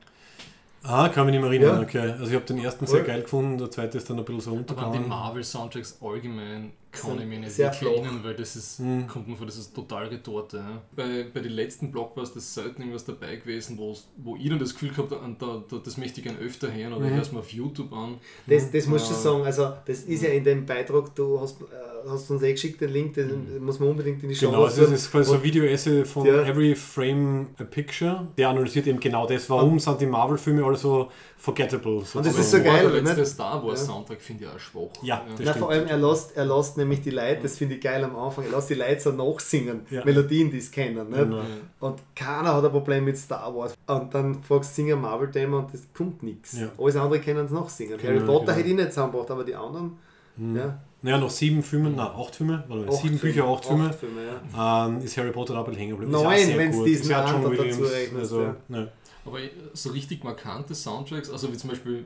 Ah, 0.84 1.09
kann 1.09 1.26
mich 1.26 1.32
nicht 1.32 1.42
mehr 1.42 1.50
erinnern. 1.50 1.76
Ja. 1.76 1.82
Okay. 1.82 2.10
Also 2.12 2.26
ich 2.26 2.34
habe 2.34 2.44
den 2.44 2.59
ersten 2.59 2.86
sehr 2.86 3.02
geil 3.02 3.22
gefunden, 3.22 3.59
der 3.59 3.70
zweite 3.70 3.98
ist 3.98 4.10
dann 4.10 4.18
ein 4.18 4.24
bisschen 4.24 4.40
so 4.40 4.50
Aber 4.50 4.59
an 4.59 4.64
die 4.66 4.72
untergegangen. 4.72 5.09
Marvel-Soundtracks 5.09 5.98
allgemein 6.02 6.72
kann 6.93 7.19
ich 7.20 7.27
mich 7.27 7.39
nicht 7.40 7.59
erinnern, 7.59 8.20
weil 8.23 8.35
das 8.35 8.55
ist, 8.55 8.81
Mhm. 8.81 9.06
kommt 9.06 9.27
mir 9.28 9.35
vor, 9.36 9.47
das 9.47 9.56
ist 9.56 9.74
total 9.74 10.06
Retorte. 10.09 10.59
Ja. 10.59 10.82
Bei, 10.94 11.24
bei 11.32 11.40
den 11.40 11.52
letzten 11.52 11.90
Blockbusters 11.90 12.43
ist 12.44 12.55
selten 12.55 12.82
irgendwas 12.82 13.05
dabei 13.05 13.36
gewesen, 13.36 13.78
wo 13.78 14.36
ich 14.36 14.48
dann 14.48 14.59
das 14.59 14.73
Gefühl 14.74 14.90
gehabt 14.90 15.10
habe, 15.12 15.36
da, 15.39 15.62
da, 15.69 15.77
das 15.82 15.97
möchte 15.97 16.20
ich 16.20 16.24
gerne 16.27 16.39
öfter 16.39 16.73
hören 16.73 16.93
oder 16.93 17.06
Mhm. 17.06 17.19
es 17.19 17.32
mir 17.32 17.39
auf 17.40 17.52
YouTube 17.52 17.93
an. 17.93 18.19
das, 18.47 18.70
das 18.70 18.86
musst 18.86 19.09
du 19.09 19.14
Ja. 19.14 19.19
sagen. 19.20 19.43
Also, 19.44 19.73
das 19.86 20.01
ist 20.02 20.23
ja 20.23 20.28
in 20.31 20.44
dem 20.44 20.66
Beitrag, 20.66 21.14
du 21.14 21.40
hast, 21.40 21.60
äh, 21.62 21.64
hast 22.09 22.31
uns 22.31 22.43
eh 22.43 22.52
geschickt, 22.52 22.81
den 22.81 22.90
Link, 22.93 23.14
den 23.14 23.64
muss 23.64 23.78
man 23.81 23.89
unbedingt 23.90 24.23
in 24.23 24.28
die 24.28 24.35
Show 24.35 24.47
Genau, 24.51 24.64
also 24.64 24.82
das 24.82 24.90
ist 24.93 25.10
quasi 25.10 25.31
so 25.31 25.35
ein 25.36 25.43
Video-Essay 25.43 26.05
von 26.05 26.27
Ja. 26.27 26.43
Every 26.43 26.74
Frame 26.74 27.48
a 27.59 27.64
Picture. 27.64 28.27
Der 28.36 28.48
analysiert 28.48 28.86
eben 28.86 29.01
genau 29.01 29.27
das, 29.27 29.48
warum 29.48 29.78
sind 29.78 30.01
die 30.01 30.06
Marvel-Filme 30.06 30.64
alle 30.64 30.77
so 30.77 31.09
forgettable. 31.39 31.93
Und 31.97 32.02
das 32.02 32.12
sozusagen. 32.12 32.40
ist 32.40 32.51
so 32.52 32.62
geil, 32.62 32.82
Der 32.90 33.01
letzte 33.02 33.20
nicht? 33.20 33.27
Star 33.32 33.64
Wars 33.64 33.81
Ja. 33.81 33.86
Soundtrack 33.86 34.20
finde 34.20 34.44
ich 34.44 34.51
auch 34.51 34.59
schwach. 34.60 35.02
Ja, 35.02 35.24
das 35.28 35.35
Na, 35.39 35.51
stimmt. 35.52 35.59
vor 35.59 35.70
allem, 35.70 35.86
er 35.89 35.97
lässt, 35.97 36.36
er 36.36 36.44
lässt 36.44 36.77
nämlich 36.82 37.00
die 37.02 37.10
Leute, 37.10 37.42
das 37.42 37.56
finde 37.59 37.76
ich 37.76 37.80
geil 37.80 38.02
am 38.04 38.14
Anfang, 38.16 38.44
lässt 38.50 38.70
die 38.70 38.74
Leute 38.74 39.00
so 39.00 39.12
nachsingen, 39.12 39.80
Ja. 39.90 40.04
Melodien, 40.04 40.50
die 40.50 40.59
es 40.59 40.70
kennen. 40.70 41.09
Nicht? 41.10 41.42
Und 41.80 42.00
keiner 42.14 42.54
hat 42.54 42.64
ein 42.64 42.70
Problem 42.70 43.04
mit 43.04 43.16
Star 43.16 43.54
Wars. 43.54 43.74
Und 43.86 44.12
dann 44.14 44.42
fragst 44.42 44.70
du, 44.72 44.74
sing 44.82 44.92
ein 44.92 45.00
Marvel-Thema 45.00 45.59
und 45.60 45.72
das 45.74 45.82
kommt 45.96 46.22
nichts. 46.22 46.59
Ja. 46.60 46.68
Alles 46.78 46.96
andere 46.96 47.20
können 47.20 47.44
es 47.46 47.50
noch 47.50 47.68
singen. 47.68 47.96
Genau, 47.98 48.09
Harry 48.14 48.20
Potter 48.26 48.44
genau. 48.46 48.59
hätte 48.59 48.68
ich 48.68 48.74
nicht 48.76 48.88
zusammengebracht, 48.90 49.30
aber 49.30 49.44
die 49.44 49.54
anderen, 49.54 49.92
Mhm. 50.36 50.56
ja. 50.56 50.78
Naja, 51.02 51.18
noch 51.18 51.30
sieben 51.30 51.62
Filme, 51.62 51.90
nein, 51.90 51.98
acht 52.16 52.36
Filme, 52.36 52.64
warte 52.68 52.84
mal, 52.86 52.92
sieben 52.92 53.18
Bücher, 53.18 53.44
acht 53.44 53.64
Filme, 53.66 53.88
Acht 53.88 53.96
Filme 53.98 54.20
ja. 54.54 54.86
ähm, 54.86 55.00
ist 55.00 55.16
Harry 55.18 55.30
Potter 55.32 55.52
da 55.54 55.59
ein 55.59 55.64
bisschen 55.66 55.78
hängen 55.80 55.90
geblieben. 55.90 56.12
Neun, 56.12 56.38
sehr 56.38 56.56
wenn's 56.59 56.76
gut. 56.76 56.86
diesen 56.86 57.02
Ist 57.02 57.09
ja 57.10 57.26
John 57.26 57.34
anderen 57.34 57.56
dazu 57.56 57.62
Williams, 57.80 57.92
rechnest, 57.92 58.14
also, 58.32 58.42
ja. 58.42 58.56
ne. 58.68 58.88
Aber 59.26 59.38
so 59.74 59.90
richtig 59.90 60.24
markante 60.24 60.74
Soundtracks, 60.74 61.28
also 61.30 61.52
wie 61.52 61.56
zum 61.56 61.70
Beispiel 61.70 62.04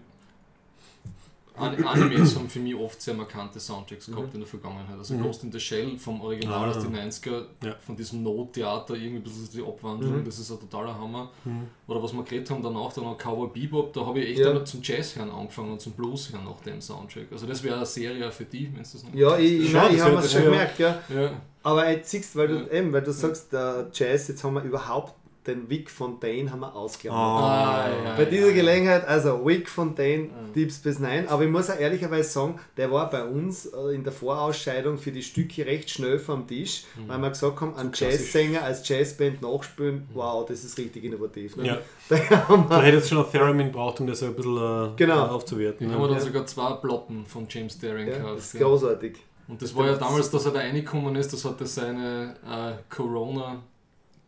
An- 1.56 1.84
Animes 1.84 2.36
haben 2.36 2.48
für 2.48 2.58
mich 2.60 2.74
oft 2.74 3.00
sehr 3.00 3.14
markante 3.14 3.58
Soundtracks 3.60 4.06
gehabt 4.06 4.34
in 4.34 4.40
der 4.40 4.48
Vergangenheit. 4.48 4.96
Also 4.98 5.14
Mhm. 5.14 5.22
Ghost 5.22 5.42
in 5.44 5.52
the 5.52 5.60
Shell 5.60 5.98
vom 5.98 6.20
Original 6.20 6.68
Ah. 6.68 6.70
aus 6.70 6.82
den 6.82 6.92
90er, 6.92 7.46
Ja. 7.64 7.74
von 7.84 7.96
diesem 7.96 8.22
No-Theater, 8.22 8.94
irgendwie 8.94 9.16
ein 9.16 9.22
bisschen 9.22 9.48
die 9.52 9.62
Abwandlung, 9.62 10.18
Mhm. 10.20 10.24
das 10.24 10.38
ist 10.38 10.50
ein 10.50 10.60
totaler 10.60 10.98
Hammer. 10.98 11.30
Mhm. 11.44 11.66
Oder 11.86 12.02
was 12.02 12.12
wir 12.12 12.22
geredet 12.22 12.50
haben 12.50 12.62
danach, 12.62 12.92
dann 12.92 13.04
noch 13.04 13.16
Cowboy 13.18 13.48
Bebop, 13.52 13.92
da 13.92 14.04
habe 14.06 14.20
ich 14.20 14.30
echt 14.30 14.40
Ja. 14.40 14.64
zum 14.64 14.80
Jazz 14.82 15.16
hören 15.16 15.30
angefangen 15.30 15.72
und 15.72 15.80
zum 15.80 15.92
Blues 15.92 16.32
hören 16.32 16.44
nach 16.44 16.60
dem 16.62 16.80
Soundtrack. 16.80 17.26
Also 17.32 17.46
das 17.46 17.62
wäre 17.62 17.76
eine 17.76 17.86
Serie 17.86 18.28
auch 18.28 18.32
für 18.32 18.44
die, 18.44 18.70
wenn 18.74 18.82
es 18.82 18.92
das 18.92 19.04
noch 19.04 19.14
Ja, 19.14 19.36
ich, 19.38 19.72
nein, 19.72 19.94
ich 19.94 20.00
habe 20.00 20.16
es 20.16 20.30
schon 20.32 20.42
ja- 20.42 20.50
gemerkt, 20.50 20.78
ja. 20.78 20.98
Ja, 21.08 21.30
Aber 21.62 21.90
jetzt 21.90 22.10
siehst 22.10 22.34
du, 22.34 22.38
weil 22.38 22.48
du, 22.48 22.54
Ja. 22.54 22.70
eben, 22.78 22.92
weil 22.92 23.02
du 23.02 23.12
sagst, 23.12 23.52
der 23.52 23.88
Jazz, 23.92 24.28
jetzt 24.28 24.44
haben 24.44 24.54
wir 24.54 24.62
überhaupt 24.62 25.14
den 25.46 25.68
Vic 25.70 25.90
Fontaine 25.90 26.50
haben 26.50 26.60
wir 26.60 26.74
ausgeklammert. 26.74 27.42
Ah, 27.42 27.88
ja, 28.04 28.14
Bei 28.16 28.22
ja, 28.24 28.28
dieser 28.30 28.48
ja. 28.48 28.54
Gelegenheit, 28.54 29.06
also 29.06 29.44
Wick 29.46 29.68
Fontaine, 29.68 30.24
Ja. 30.24 30.30
Deep 30.54 30.72
Space 30.72 30.98
Nine, 30.98 31.26
aber 31.28 31.44
ich 31.44 31.50
muss 31.50 31.70
auch 31.70 31.78
ehrlicherweise 31.78 32.28
sagen, 32.30 32.58
der 32.76 32.90
war 32.90 33.08
bei 33.10 33.24
uns 33.24 33.66
äh, 33.66 33.94
in 33.94 34.02
der 34.04 34.12
Vorausscheidung 34.12 34.98
für 34.98 35.12
die 35.12 35.22
Stücke 35.22 35.66
recht 35.66 35.90
schnell 35.90 36.18
vom 36.18 36.46
Tisch, 36.46 36.84
Mhm. 36.96 37.08
weil 37.08 37.18
wir 37.18 37.30
gesagt 37.30 37.60
haben, 37.60 37.76
einen 37.76 37.90
klassisch. 37.92 38.20
Jazzsänger 38.34 38.62
als 38.62 38.88
Jazzband 38.88 39.42
nachspielen, 39.42 40.08
wow, 40.14 40.44
das 40.46 40.64
ist 40.64 40.76
richtig 40.78 41.04
innovativ. 41.04 41.56
Ne? 41.56 41.66
Ja, 41.66 41.78
Da 42.08 42.48
haben 42.48 42.66
da 42.68 42.76
wir, 42.78 42.82
hätte 42.84 42.96
jetzt 42.98 43.08
schon 43.08 43.18
ein 43.24 43.30
Theremin 43.30 43.70
braucht, 43.72 44.00
um 44.00 44.06
das 44.06 44.22
ein 44.22 44.34
bisschen 44.34 44.56
äh, 44.56 44.88
Genau. 44.96 45.26
aufzuwerten. 45.26 45.78
Die 45.80 45.86
ne? 45.86 45.94
haben 45.94 46.02
wir 46.02 46.08
dann 46.08 46.18
Ja. 46.18 46.22
sogar 46.24 46.46
zwei 46.46 46.72
Platten 46.74 47.24
von 47.26 47.46
James 47.48 47.78
Daring 47.78 48.08
ja, 48.08 48.18
gehabt. 48.18 48.36
das 48.38 48.44
ist 48.46 48.54
ja. 48.54 48.60
großartig. 48.66 49.16
Und 49.48 49.62
das 49.62 49.74
war 49.76 49.86
ja 49.86 49.94
damals, 49.94 50.28
dass 50.30 50.44
er 50.44 50.50
da 50.52 50.58
reingekommen 50.58 51.14
ist, 51.14 51.32
das 51.32 51.44
hat 51.44 51.60
er 51.60 51.66
seine 51.68 52.34
äh, 52.44 52.72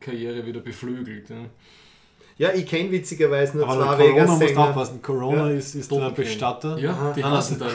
Corona-Karriere 0.01 0.47
wieder 0.47 0.61
beflügelt. 0.61 1.31
Ja. 1.31 1.37
Ja, 2.39 2.51
ich 2.55 2.67
kenne 2.67 2.91
witzigerweise 2.93 3.57
nur 3.57 3.69
Aber 3.69 3.97
zwei 3.97 3.97
Corona 4.07 4.27
musst 4.27 4.29
du 4.29 4.41
Vegas-Sänger. 4.47 4.69
aufpassen. 4.69 5.03
Corona 5.03 5.51
Ja. 5.51 5.57
ist, 5.57 5.75
ist 5.75 5.91
der. 5.91 6.11
Bestatter. 6.11 6.79
Ja, 6.79 6.91
Aha. 6.93 7.13
die 7.17 7.25
hassen 7.25 7.59
das 7.59 7.69
da. 7.69 7.75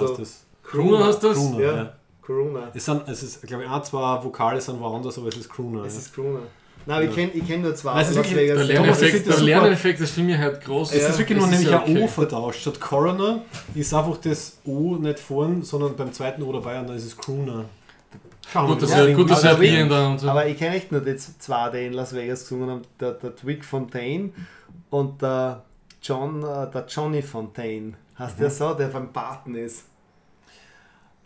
Du? 0.00 0.08
heißt 0.08 0.18
das. 0.18 0.46
Crooner 0.64 1.06
heißt 1.06 1.24
das? 1.24 1.52
Ja. 1.52 1.60
ja. 1.60 1.92
Corona. 2.22 2.70
Es, 2.74 2.84
sind, 2.84 3.02
es 3.08 3.22
ist, 3.22 3.42
glaube 3.46 3.64
ich, 3.64 3.70
ein, 3.70 3.84
zwei 3.84 4.24
Vokale 4.24 4.60
sind 4.60 4.80
woanders, 4.80 5.16
aber 5.18 5.28
es 5.28 5.36
ist 5.36 5.48
Crooner. 5.48 5.84
Es 5.84 5.94
ja. 5.94 5.98
ist 6.00 6.14
Crooner. 6.14 6.40
Nein, 6.86 7.02
ich 7.02 7.10
Ja. 7.10 7.14
kenne 7.14 7.30
ich 7.34 7.46
kenn 7.46 7.62
nur 7.62 7.74
zwei 7.74 7.92
Nein, 7.94 8.02
es 8.02 8.10
ist 8.10 8.16
Las 8.16 8.30
wirklich- 8.30 8.48
Vegas 8.50 8.66
Der 8.66 8.66
Lerneffekt, 8.66 9.26
der. 9.28 9.40
Lerneffekt 9.40 10.00
ist 10.00 10.10
für 10.12 10.20
mich 10.22 10.38
halt 10.38 10.64
groß. 10.64 10.92
Es 10.92 11.08
ist 11.10 11.18
wirklich 11.18 11.38
nur 11.38 11.46
nämlich 11.46 11.68
ja 11.68 11.82
ein 11.84 11.92
okay. 11.96 12.02
O 12.04 12.08
vertauscht. 12.08 12.60
Statt 12.62 12.80
Coroner 12.80 13.42
ist 13.74 13.94
einfach 13.94 14.16
das 14.16 14.58
O 14.64 14.96
nicht 14.96 15.20
vorn, 15.20 15.62
sondern 15.62 15.94
beim 15.94 16.12
zweiten 16.12 16.42
O 16.42 16.52
dabei 16.52 16.80
und 16.80 16.88
dann 16.88 16.96
ist 16.96 17.04
es 17.04 17.16
Crooner. 17.16 17.66
Schauen 18.52 18.66
Gut, 18.68 18.82
das 18.82 18.90
Ja, 18.90 19.02
ist 19.02 19.08
ja, 19.10 19.14
gut, 19.16 19.30
dass 19.30 19.44
aber 19.44 19.50
er 19.52 19.58
Bier 19.58 19.86
der 19.88 20.08
und 20.08 20.18
so. 20.18 20.28
Aber 20.28 20.46
ich 20.46 20.58
kenne 20.58 20.76
echt 20.76 20.90
nur 20.90 21.00
die 21.00 21.16
zwei, 21.16 21.70
die 21.70 21.86
in 21.86 21.92
Las 21.92 22.14
Vegas 22.14 22.42
gesungen 22.42 22.70
haben. 22.70 22.82
Der, 22.98 23.12
der 23.12 23.36
Twig 23.36 23.64
Fontaine 23.64 24.30
und 24.90 25.22
der, 25.22 25.62
John, 26.02 26.42
äh, 26.42 26.70
der 26.70 26.84
Johnny 26.88 27.22
Fontaine. 27.22 27.94
Heißt 28.18 28.36
Mhm. 28.38 28.40
der 28.42 28.50
so, 28.50 28.74
der 28.74 28.86
beim 28.88 29.12
Paten 29.12 29.54
ist? 29.54 29.84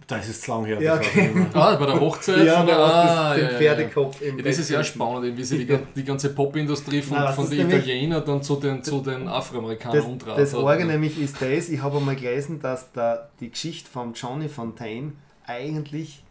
Da 0.06 0.16
ist 0.18 0.28
es 0.28 0.42
zu 0.42 0.50
lang 0.50 0.66
her. 0.66 0.82
Ja, 0.82 0.98
das 0.98 1.06
okay. 1.06 1.30
Ah, 1.54 1.76
bei 1.76 1.86
der 1.86 1.98
Hochzeit 1.98 2.44
Ja, 2.44 2.58
von 2.58 2.66
der, 2.66 2.76
da 2.76 2.86
hast 2.86 2.94
ah, 2.94 3.28
ja, 3.30 3.34
den 3.36 3.52
ja, 3.52 3.58
Pferdekopf 3.58 4.20
im 4.20 4.36
Ja, 4.38 4.44
das 4.44 4.58
ist 4.58 4.68
ja 4.68 4.84
spannend, 4.84 5.34
wie 5.38 5.42
sie 5.44 5.64
die, 5.64 5.78
die 5.96 6.04
ganze 6.04 6.34
Popindustrie 6.34 7.00
von, 7.00 7.16
Nein, 7.16 7.32
von 7.32 7.48
den 7.48 7.70
Italienern 7.70 8.22
dann 8.26 8.42
zu 8.42 8.56
den, 8.56 8.82
zu 8.82 9.00
den 9.00 9.26
Afroamerikanern 9.28 9.96
Das, 9.96 10.04
umdreht. 10.04 10.36
das 10.38 10.52
hat, 10.52 10.60
Orge 10.60 10.84
nämlich 10.84 11.18
ist 11.18 11.40
das, 11.40 11.70
ich 11.70 11.80
habe 11.80 11.96
einmal 11.96 12.16
gelesen, 12.16 12.60
dass 12.60 12.92
der, 12.92 13.30
die 13.40 13.50
Geschichte 13.50 13.88
von 13.88 14.12
Johnny 14.12 14.50
Fontaine 14.50 15.12
eigentlich, 15.46 16.22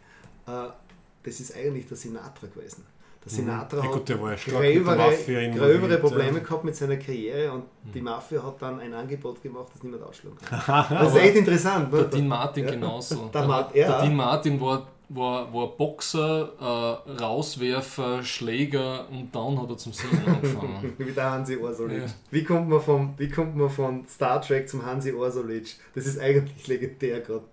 das 0.46 1.40
ist 1.40 1.54
eigentlich 1.56 1.86
der 1.88 1.96
Sinatra 1.96 2.46
gewesen. 2.46 2.84
Der 3.24 3.32
Sinatra 3.32 3.78
Mhm. 3.78 3.82
Ja, 3.84 3.88
hat 3.88 3.92
gut, 3.98 4.08
der 4.10 4.20
war 4.20 4.30
ja 4.32 4.36
gröbere, 4.36 5.50
gröbere 5.56 5.92
ja. 5.92 5.96
Probleme 5.96 6.40
gehabt 6.42 6.64
mit 6.64 6.76
seiner 6.76 6.96
Karriere 6.98 7.52
und 7.52 7.64
die 7.94 7.98
Mhm. 8.00 8.04
Mafia 8.04 8.42
hat 8.42 8.60
dann 8.60 8.80
ein 8.80 8.92
Angebot 8.92 9.42
gemacht, 9.42 9.68
das 9.72 9.82
niemand 9.82 10.02
ausschlagen 10.02 10.36
kann. 10.38 10.86
Das 10.90 11.14
ist 11.14 11.20
echt 11.20 11.36
interessant. 11.36 11.90
Der? 11.92 12.04
Dean 12.04 12.28
Martin 12.28 12.64
Ja. 12.66 12.70
genauso. 12.72 13.30
Der 13.32 13.46
Mart- 13.46 13.74
ja. 13.74 13.88
der 13.88 14.02
Dean 14.02 14.14
Martin 14.16 14.60
war, 14.60 14.86
war, 15.08 15.52
war 15.54 15.68
Boxer, 15.68 16.52
äh, 16.60 17.22
Rauswerfer, 17.22 18.22
Schläger 18.22 19.08
und 19.08 19.34
dann 19.34 19.58
hat 19.62 19.70
er 19.70 19.78
zum 19.78 19.92
Singen 19.94 20.22
angefangen. 20.26 20.92
Wie 20.98 21.10
der 21.12 21.30
Hansi 21.30 21.56
Orsolitsch. 21.56 22.02
Ja. 22.08 22.14
Wie, 22.30 22.44
kommt 22.44 22.68
man 22.68 22.80
vom, 22.82 23.14
wie 23.16 23.30
kommt 23.30 23.56
man 23.56 23.70
von 23.70 24.06
Star 24.06 24.42
Trek 24.42 24.68
zum 24.68 24.84
Hansi 24.84 25.12
Orsolitsch? 25.14 25.76
Das 25.94 26.04
ist 26.06 26.18
eigentlich 26.20 26.66
legendär 26.66 27.20
gerade. 27.20 27.44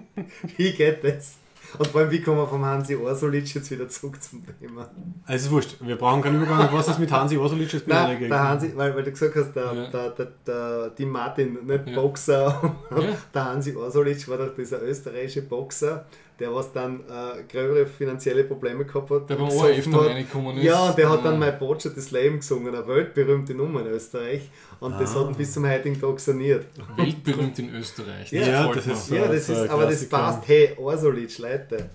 wie 0.56 0.72
geht 0.72 1.04
das? 1.04 1.36
Und 1.78 1.86
vor 1.86 2.02
allem, 2.02 2.10
wie 2.10 2.20
kommen 2.20 2.36
wir 2.36 2.46
vom 2.46 2.64
Hansi 2.64 2.94
Orsolitsch 2.96 3.54
jetzt 3.54 3.70
wieder 3.70 3.88
zurück 3.88 4.22
zum 4.22 4.42
Thema? 4.60 4.90
Also 5.24 5.36
es 5.36 5.42
ist 5.44 5.50
wurscht, 5.50 5.76
wir 5.80 5.96
brauchen 5.96 6.20
keinen 6.20 6.42
Übergang. 6.42 6.68
Was 6.72 6.88
ist 6.88 6.98
mit 6.98 7.10
Hansi 7.10 7.38
Orsolitsch? 7.38 7.72
Jetzt 7.72 7.88
Nein, 7.88 8.18
der 8.28 8.48
Hansi, 8.48 8.72
weil, 8.76 8.94
weil 8.94 9.04
du 9.04 9.10
gesagt 9.10 9.34
hast, 9.36 9.52
der, 9.54 9.72
Ja. 9.72 9.86
der, 9.86 10.10
der, 10.10 10.28
der, 10.46 10.90
die 10.90 11.06
Martin, 11.06 11.58
nicht 11.64 11.86
Ja. 11.88 11.94
Boxer, 11.94 12.74
Ja. 12.90 13.02
der 13.34 13.44
Hansi 13.46 13.74
Orsolitsch 13.74 14.28
war 14.28 14.36
doch 14.36 14.54
dieser 14.54 14.82
österreichische 14.82 15.42
Boxer, 15.42 16.04
der 16.42 16.52
was 16.54 16.72
dann 16.72 17.00
äh, 17.00 17.42
gröbere 17.50 17.86
finanzielle 17.86 18.42
Probleme 18.44 18.84
gehabt 18.84 19.08
hat. 19.10 19.30
Der 19.30 19.36
beim 19.36 19.48
ORF 19.48 19.86
hat. 19.86 20.06
reingekommen 20.10 20.56
ist. 20.58 20.64
Ja, 20.64 20.88
und 20.88 20.98
der 20.98 21.08
hat 21.08 21.20
Ah. 21.20 21.22
dann 21.22 21.38
mein 21.38 21.56
Botschaft 21.58 21.96
des 21.96 22.10
Lebens 22.10 22.48
gesungen, 22.48 22.74
eine 22.74 22.86
weltberühmte 22.86 23.54
Nummer 23.54 23.80
in 23.80 23.86
Österreich. 23.86 24.42
Und 24.80 25.00
das 25.00 25.14
Ah. 25.16 25.20
hat 25.20 25.28
ihn 25.30 25.36
bis 25.36 25.52
zum 25.52 25.66
heutigen 25.68 26.00
Tag 26.00 26.18
saniert. 26.18 26.66
Weltberühmt 26.96 27.58
in 27.60 27.74
Österreich. 27.76 28.32
Ja, 28.32 28.40
Ja, 28.46 28.72
das 28.74 28.86
ist- 28.86 29.10
Ja, 29.10 29.26
das 29.28 29.46
so 29.46 29.52
ist, 29.52 29.70
aber 29.70 29.86
das 29.86 30.08
passt. 30.08 30.48
Hey, 30.48 30.70
Orsolitsch, 30.76 31.38
Leute. 31.38 31.90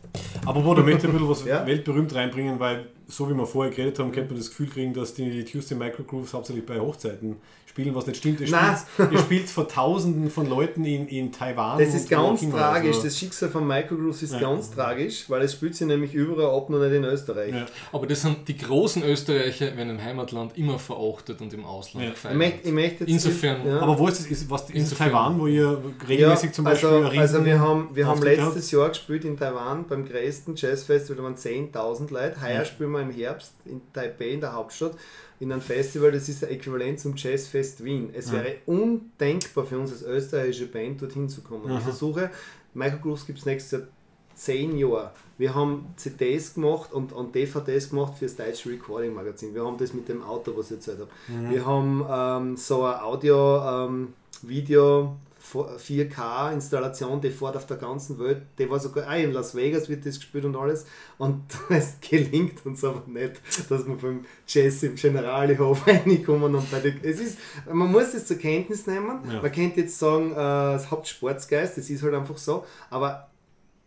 Aber 0.46 0.64
wo, 0.64 0.74
da 0.74 0.82
möchte 0.82 1.00
ich 1.00 1.06
ein 1.06 1.12
bisschen 1.12 1.30
was 1.30 1.46
Ja? 1.46 1.66
weltberühmt 1.68 2.16
reinbringen, 2.16 2.60
weil 2.60 2.88
so 3.08 3.30
wie 3.30 3.34
wir 3.34 3.46
vorher 3.46 3.74
geredet 3.74 4.00
haben, 4.00 4.12
könnte 4.12 4.32
man 4.32 4.40
das 4.40 4.50
Gefühl 4.50 4.68
kriegen, 4.70 4.94
dass 4.94 5.14
die 5.14 5.44
Tuesday 5.46 5.78
Microgrooves 5.78 6.34
hauptsächlich 6.34 6.66
bei 6.66 6.80
Hochzeiten 6.80 7.38
spielen, 7.78 7.94
was 7.96 8.08
nicht 8.08 8.18
stimmt. 8.18 8.40
Ihr 8.42 8.48
spielt, 8.48 9.12
ihr 9.12 9.20
spielt 9.20 9.50
vor 9.50 9.68
tausenden 9.68 10.32
von 10.32 10.50
Leuten 10.50 10.84
in, 10.86 11.08
in 11.08 11.32
Taiwan. 11.32 11.78
Das 11.78 11.94
ist 11.94 12.10
ganz 12.10 12.42
tragisch. 12.50 12.96
Also, 12.96 13.04
Das 13.08 13.18
Schicksal 13.20 13.50
von 13.50 13.68
Microgrooves 13.68 14.24
ist 14.24 14.34
Ja. 14.34 14.40
ganz 14.40 14.72
tragisch, 14.72 15.26
weil 15.30 15.44
es 15.44 15.54
spielt 15.54 15.76
sich 15.76 15.86
nämlich 15.86 16.14
überall 16.14 16.56
ab, 16.58 16.70
nur 16.70 16.84
nicht 16.84 16.96
in 16.96 17.04
Österreich. 17.04 17.54
Ja. 17.54 17.66
Aber 17.92 18.08
das 18.08 18.22
sind 18.24 18.48
die 18.48 18.58
großen 18.58 19.04
Österreicher, 19.04 19.78
werden 19.78 19.92
im 19.92 20.04
Heimatland 20.04 20.58
immer 20.58 20.80
verachtet 20.80 21.40
und 21.42 21.54
im 21.54 21.66
Ausland 21.66 22.04
Ja. 22.06 22.10
Ich, 22.10 22.16
gefeiert. 22.16 22.36
möchte, 22.38 22.68
ich 22.68 22.74
möchte 22.74 23.04
jetzt 23.04 23.10
Insofern- 23.12 23.68
ja. 23.68 23.80
Aber 23.80 24.00
wo 24.00 24.08
ist 24.08 24.20
das? 24.22 24.26
Ist, 24.28 24.50
was, 24.50 24.70
ist 24.72 24.98
Taiwan, 24.98 25.40
wo 25.40 25.46
ihr 25.48 25.80
regelmäßig 26.10 26.54
zum 26.54 26.66
Beispiel 26.66 26.90
also, 26.90 27.20
also 27.20 27.46
wir 27.46 27.60
haben, 27.60 27.90
wir 27.94 28.08
haben 28.08 28.22
letztes 28.24 28.72
Jahr 28.72 28.90
gespielt 28.90 29.24
in 29.24 29.38
Taiwan 29.38 29.86
beim 29.88 30.04
größten 30.08 30.56
Jazzfestival, 30.56 31.18
da 31.18 31.24
waren 31.24 31.36
10.000 31.36 32.12
Leute. 32.12 32.42
Heuer 32.42 32.50
Ja. 32.56 32.66
spielen 32.66 32.92
wir 32.92 33.02
im 33.02 33.12
Herbst 33.12 33.54
in 33.66 33.82
Taipei, 33.94 34.30
in 34.30 34.42
der 34.42 34.54
Hauptstadt, 34.54 34.94
in 35.40 35.52
einem 35.52 35.62
Festival, 35.62 36.12
das 36.12 36.30
ist 36.30 36.44
ein 36.44 36.50
Äquivalent 36.52 37.00
zum 37.00 37.16
Jazzfest 37.16 37.84
Wien. 37.84 38.10
Es 38.14 38.32
wäre 38.32 38.56
undenkbar 38.66 39.66
für 39.66 39.78
uns 39.78 39.92
als 39.92 40.02
österreichische 40.02 40.68
Band 40.68 41.02
dorthin 41.02 41.30
zu 41.30 41.42
kommen. 41.42 41.70
Aha. 41.70 41.78
Ich 41.78 41.84
versuche, 41.84 42.32
Michael 42.74 43.00
Grooves 43.00 43.26
gibt 43.26 43.40
es 43.40 43.46
nächstes 43.46 43.72
Jahr 43.72 43.88
10 44.36 44.78
Jahre. 44.78 45.12
Wir 45.38 45.54
haben 45.54 45.94
CDs 45.96 46.56
gemacht 46.56 46.92
und, 46.94 47.12
und 47.12 47.36
DVDs 47.36 47.90
gemacht 47.90 48.14
für 48.18 48.26
das 48.26 48.36
deutsche 48.36 48.70
Recording 48.70 49.14
Magazin. 49.14 49.54
Wir 49.54 49.66
haben 49.66 49.78
das 49.78 49.94
mit 49.94 50.08
dem 50.10 50.24
Auto, 50.24 50.54
was 50.56 50.68
ich 50.68 50.78
erzählt 50.78 51.00
habe. 51.00 51.10
Mhm. 51.28 51.50
Wir 51.52 51.66
haben 51.66 52.06
ähm, 52.10 52.58
so 52.58 52.84
eine 52.84 53.04
Audio, 53.04 53.86
ähm, 53.86 54.14
Video, 54.42 55.16
4K-Installation, 55.54 57.22
die 57.22 57.30
fährt 57.30 57.56
auf 57.56 57.66
der 57.66 57.78
ganzen 57.78 58.20
Welt. 58.20 58.44
Die 58.58 58.70
war 58.70 58.80
sogar, 58.80 59.08
ah, 59.08 59.16
in 59.16 59.32
Las 59.32 59.56
Vegas 59.56 59.88
wird 59.90 60.06
das 60.06 60.16
gespielt 60.16 60.46
und 60.46 60.56
alles. 60.56 60.86
Und 61.18 61.44
es 61.70 61.96
gelingt 62.02 62.66
uns 62.66 62.84
aber 62.84 63.04
nicht, 63.08 63.42
dass 63.70 63.88
wir 63.88 63.96
beim 63.96 64.26
Jazz 64.48 64.84
im 64.84 64.96
Generalhof 64.96 65.88
reinkommen. 65.88 66.56
Und 66.56 66.70
bei 66.72 66.80
den, 66.80 67.00
es 67.04 67.20
ist, 67.20 67.38
man 67.72 67.92
muss 67.92 68.14
es 68.14 68.26
zur 68.26 68.38
Kenntnis 68.38 68.88
nehmen. 68.88 69.20
Ja. 69.32 69.42
Man 69.42 69.52
könnte 69.52 69.82
jetzt 69.82 69.98
sagen, 69.98 70.32
äh, 70.36 70.76
es 70.76 70.90
hat 70.92 71.08
Sportsgeist, 71.08 71.78
das 71.78 71.90
ist 71.90 72.04
halt 72.04 72.14
einfach 72.14 72.38
so. 72.38 72.66
Aber 72.90 73.30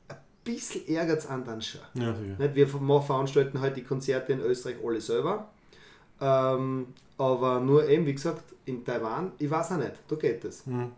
ein 0.09 0.17
bisschen 0.45 0.89
ärgert 0.89 1.19
es 1.21 1.27
an 1.27 1.45
dann 1.45 1.61
schon. 1.61 1.81
Ja. 1.95 2.13
Nicht? 2.39 2.55
Wir 2.55 2.67
ver- 2.69 3.03
veranstalten 3.03 3.61
halt 3.61 3.77
die 3.77 3.85
Konzerte 3.85 4.33
in 4.33 4.41
Österreich 4.41 4.77
alle 4.85 5.01
selber. 5.01 5.49
Ähm, 6.21 6.89
aber 7.19 7.61
nur 7.61 7.87
eben, 7.89 8.07
wie 8.07 8.15
gesagt, 8.15 8.43
in 8.65 8.85
Taiwan, 8.85 9.33
ich 9.39 9.51
weiß 9.51 9.73
auch 9.73 9.77
nicht, 9.79 9.93
da 10.09 10.17
geht 10.17 10.45
es. 10.45 10.67
Mhm. 10.67 10.93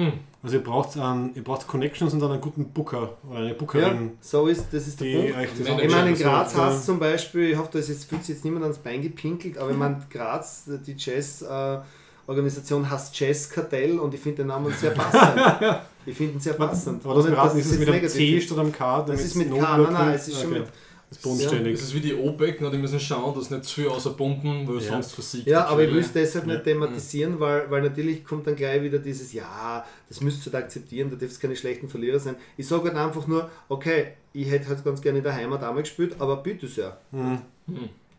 Hm. 0.00 0.12
Also 0.42 0.56
ihr 0.56 0.62
braucht, 0.64 0.96
einen, 0.98 1.34
ihr 1.34 1.44
braucht 1.44 1.66
Connections 1.66 2.14
und 2.14 2.20
dann 2.20 2.32
einen 2.32 2.40
guten 2.40 2.64
Booker 2.70 3.16
oder 3.28 3.40
eine 3.40 3.48
Ja, 3.48 3.54
Bookerin. 3.54 4.12
so 4.22 4.46
ist, 4.46 4.66
das 4.72 4.86
ist 4.88 4.98
der 5.00 5.06
Die 5.08 5.14
Punkt. 5.16 5.36
euch 5.36 5.48
das 5.58 5.68
Ich 5.84 5.90
meine, 5.90 6.10
in 6.10 6.16
Graz 6.16 6.54
so- 6.54 6.62
hast 6.62 6.86
zum 6.86 6.98
Beispiel, 6.98 7.50
ich 7.50 7.58
hoffe, 7.58 7.68
da 7.72 7.78
ist 7.78 7.88
jetzt, 7.90 8.04
fühlt 8.06 8.24
sich 8.24 8.36
jetzt 8.36 8.44
niemand 8.44 8.62
ans 8.64 8.78
Bein 8.78 9.02
gepinkelt, 9.02 9.58
aber 9.58 9.70
ich 9.72 9.76
meine, 9.76 10.00
Graz, 10.10 10.64
die 10.86 10.94
Jazz-Organisation 10.96 12.88
heißt 12.88 13.18
Jazz-Kartell 13.18 13.98
und 13.98 14.14
ich 14.14 14.20
finde 14.20 14.38
den 14.38 14.46
Namen 14.48 14.72
sehr 14.72 14.92
passend. 14.92 15.80
ich 16.06 16.16
finde 16.16 16.34
ihn 16.34 16.40
sehr 16.40 16.54
passend. 16.54 17.04
Aber 17.04 17.14
das 17.16 17.26
beraten 17.26 17.48
dass 17.58 17.66
ist 17.66 17.70
jetzt 17.72 17.80
mit 17.80 17.88
einem 17.90 18.08
C 18.08 18.36
ist. 18.38 18.44
statt 18.46 18.58
einem 18.58 18.72
K? 18.72 19.02
Das 19.02 19.20
ist 19.20 19.34
mit 19.36 19.50
K, 19.50 19.76
nein, 19.78 19.92
nein, 19.92 20.14
es 20.14 20.28
ist 20.28 20.40
schon 20.40 20.50
Okay. 20.50 20.60
mit. 20.60 20.68
Ist 21.10 21.22
bodenständig. 21.22 21.74
Das 21.74 21.82
ist 21.88 21.94
wie 21.94 22.00
die 22.00 22.14
OPEC, 22.14 22.60
ne? 22.60 22.70
die 22.70 22.78
müssen 22.78 23.00
schauen, 23.00 23.34
dass 23.34 23.50
nicht 23.50 23.64
zu 23.64 23.74
viel 23.80 23.88
außer 23.88 24.10
Pumpen, 24.10 24.66
weil 24.68 24.76
Ja. 24.76 24.92
sonst 24.92 25.12
versiegt 25.12 25.46
Ja, 25.46 25.64
aber 25.66 25.82
ich 25.84 25.92
will 25.92 26.00
es 26.00 26.12
deshalb 26.12 26.46
Ja. 26.46 26.52
nicht 26.54 26.64
thematisieren, 26.64 27.40
weil, 27.40 27.70
weil 27.70 27.82
natürlich 27.82 28.24
kommt 28.24 28.46
dann 28.46 28.54
gleich 28.56 28.80
wieder 28.82 28.98
dieses, 28.98 29.32
ja, 29.32 29.84
das 30.08 30.20
müsst 30.20 30.46
ihr 30.46 30.54
akzeptieren, 30.54 31.10
da 31.10 31.16
dürft 31.16 31.34
ihr 31.36 31.40
keine 31.40 31.56
schlechten 31.56 31.88
Verlierer 31.88 32.20
sein. 32.20 32.36
Ich 32.56 32.66
sage 32.68 32.84
halt 32.84 32.96
einfach 32.96 33.26
nur, 33.26 33.50
okay, 33.68 34.12
ich 34.32 34.48
hätte 34.48 34.68
halt 34.68 34.84
ganz 34.84 35.00
gerne 35.02 35.18
in 35.18 35.24
der 35.24 35.34
Heimat 35.34 35.62
einmal 35.64 35.82
gespielt, 35.82 36.14
aber 36.20 36.36
bitte 36.36 36.68
sehr. 36.68 36.98
Mhm. 37.10 37.40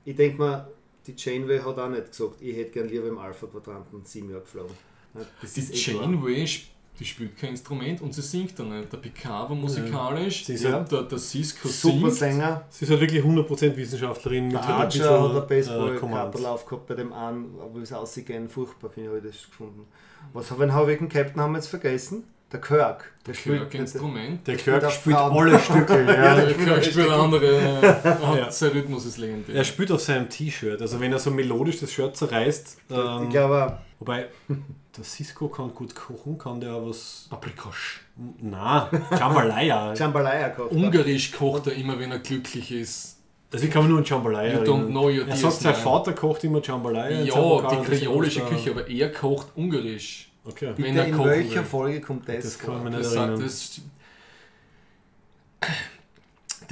Ich 0.04 0.16
denke 0.16 0.38
mal, 0.38 0.68
die 1.08 1.14
Janeway 1.18 1.60
hat 1.60 1.78
auch 1.80 1.90
nicht 1.90 2.12
gesagt, 2.12 2.42
ich 2.42 2.56
hätte 2.56 2.72
gern 2.72 2.90
lieber 2.90 3.08
im 3.08 3.18
Alpha-Quadranten 3.18 4.02
sieben 4.04 4.30
Jahre 4.30 4.42
geflogen. 4.42 4.76
Ja, 5.14 5.22
Das 5.42 5.54
Die 5.54 5.62
ist 5.62 5.88
eh. 5.88 5.92
Janeway, 5.94 6.44
sp- 6.44 6.68
die 7.00 7.06
spielt 7.06 7.36
kein 7.38 7.50
Instrument 7.52 8.02
und 8.02 8.14
sie 8.14 8.22
singt 8.22 8.58
dann 8.60 8.78
nicht. 8.78 8.92
Der 8.94 8.98
Picard 8.98 9.50
war 9.50 9.56
musikalisch, 9.56 10.46
Sie 10.46 10.54
ist 10.54 10.64
der, 10.64 10.72
ja- 10.72 10.80
der, 10.82 11.04
der 11.04 11.18
Cisco 11.18 11.68
Super 11.68 12.12
singt. 12.12 12.14
Sänger. 12.14 12.66
Sie 12.70 12.86
ist 12.86 12.92
halt 12.92 13.02
wirklich 13.02 13.24
100% 13.24 13.76
Wissenschaftlerin. 13.76 14.50
Der 14.52 14.64
Archer 14.64 15.24
hat 15.24 15.32
ein 15.32 15.38
äh, 15.38 15.46
Baseball-Kappel 15.48 16.00
Command. 16.00 16.46
aufgehabt 16.46 16.88
bei 16.88 16.94
dem 16.96 17.12
einen, 17.14 17.56
wo 17.74 17.80
es 17.80 17.92
aussehen, 17.92 18.48
furchtbar 18.50 18.90
finde 18.90 19.10
ich, 19.10 19.16
habe 19.18 19.28
ich 19.28 19.34
das 19.36 19.50
gefunden. 19.50 19.88
Was 20.34 20.52
haben 20.52 20.60
wir 20.60 20.88
welchen 20.88 21.10
Captain 21.10 21.42
haben 21.42 21.54
wir 21.54 21.58
jetzt 21.58 21.68
vergessen? 21.68 22.24
Der 22.52 22.60
Kirk. 22.60 23.14
Der 23.26 23.34
Kirk 23.34 23.74
Instrument. 23.74 24.46
Der 24.46 24.58
spielt 24.58 24.82
Kirk 24.82 24.92
spielt 24.92 25.16
Frauen. 25.16 25.38
alle 25.50 25.58
Stücke. 25.60 25.94
Ja, 26.06 26.12
Ja. 26.14 26.36
Der 26.36 26.46
der 26.48 26.54
Kirk 26.56 26.84
spielt 26.84 27.10
andere, 27.10 27.82
hat 28.04 28.38
Ja. 28.38 28.52
sein 28.52 28.72
Rhythmus 28.72 29.06
ist 29.06 29.18
legendär. 29.18 29.56
Er 29.56 29.64
spielt 29.64 29.90
auf 29.92 30.02
seinem 30.02 30.30
T-Shirt. 30.30 30.82
Also 30.82 31.00
wenn 31.00 31.14
er 31.14 31.20
so 31.20 31.32
melodisch 31.32 31.80
das 31.80 31.92
Shirt 31.94 32.16
zerreißt. 32.18 32.78
Ähm, 32.92 33.24
Ich 33.24 33.30
glaube, 33.30 33.78
wobei, 34.00 34.28
der 34.98 35.04
Cisco 35.04 35.48
kann 35.48 35.74
gut 35.74 35.96
kochen, 35.96 36.38
kann 36.38 36.60
der 36.60 36.74
auch 36.74 36.90
was. 36.90 37.28
Paprikasch. 37.30 38.02
Na, 38.42 38.90
Jambalaya. 39.12 39.94
Jambalaya 39.96 40.50
gehabt. 40.50 40.72
Ungarisch 40.72 41.32
kocht 41.32 41.68
er 41.68 41.74
immer, 41.74 41.98
wenn 42.00 42.12
er 42.12 42.20
glücklich 42.20 42.72
ist. 42.72 43.18
Also 43.54 43.66
ich 43.66 43.72
kann 43.72 43.88
nur 43.88 43.98
an 44.00 44.06
Jambalaya 44.06 44.54
You 44.54 44.60
don't 44.60 44.68
erinnern. 44.86 44.90
know 44.92 45.04
your 45.10 45.28
Er 45.28 45.36
sagt, 45.36 45.54
sein 45.56 45.74
DS9. 45.74 45.78
Vater 45.78 46.14
kocht 46.14 46.44
immer 46.44 46.62
Jambalaya. 46.62 47.22
Ja, 47.24 47.70
die 47.70 47.82
kreolische 47.98 48.42
Küche, 48.46 48.72
aber 48.72 48.88
er 48.88 49.12
kocht 49.12 49.48
ungarisch. 49.56 50.30
Okay. 50.46 50.68
Wenn 50.76 50.76
Bitte, 50.76 51.00
er 51.00 51.06
in 51.08 51.16
kochen 51.18 51.30
welcher 51.30 51.56
will. 51.56 51.64
Folge 51.66 52.02
kommt 52.02 52.28
das, 52.30 52.44
Das 52.44 52.56
vor? 52.56 52.74
kann 52.76 52.84
man 52.84 52.94
nicht 52.94 53.06
Das, 53.06 53.14
sagt, 53.14 53.28
erinnern. 53.30 53.42
das, 53.44 53.82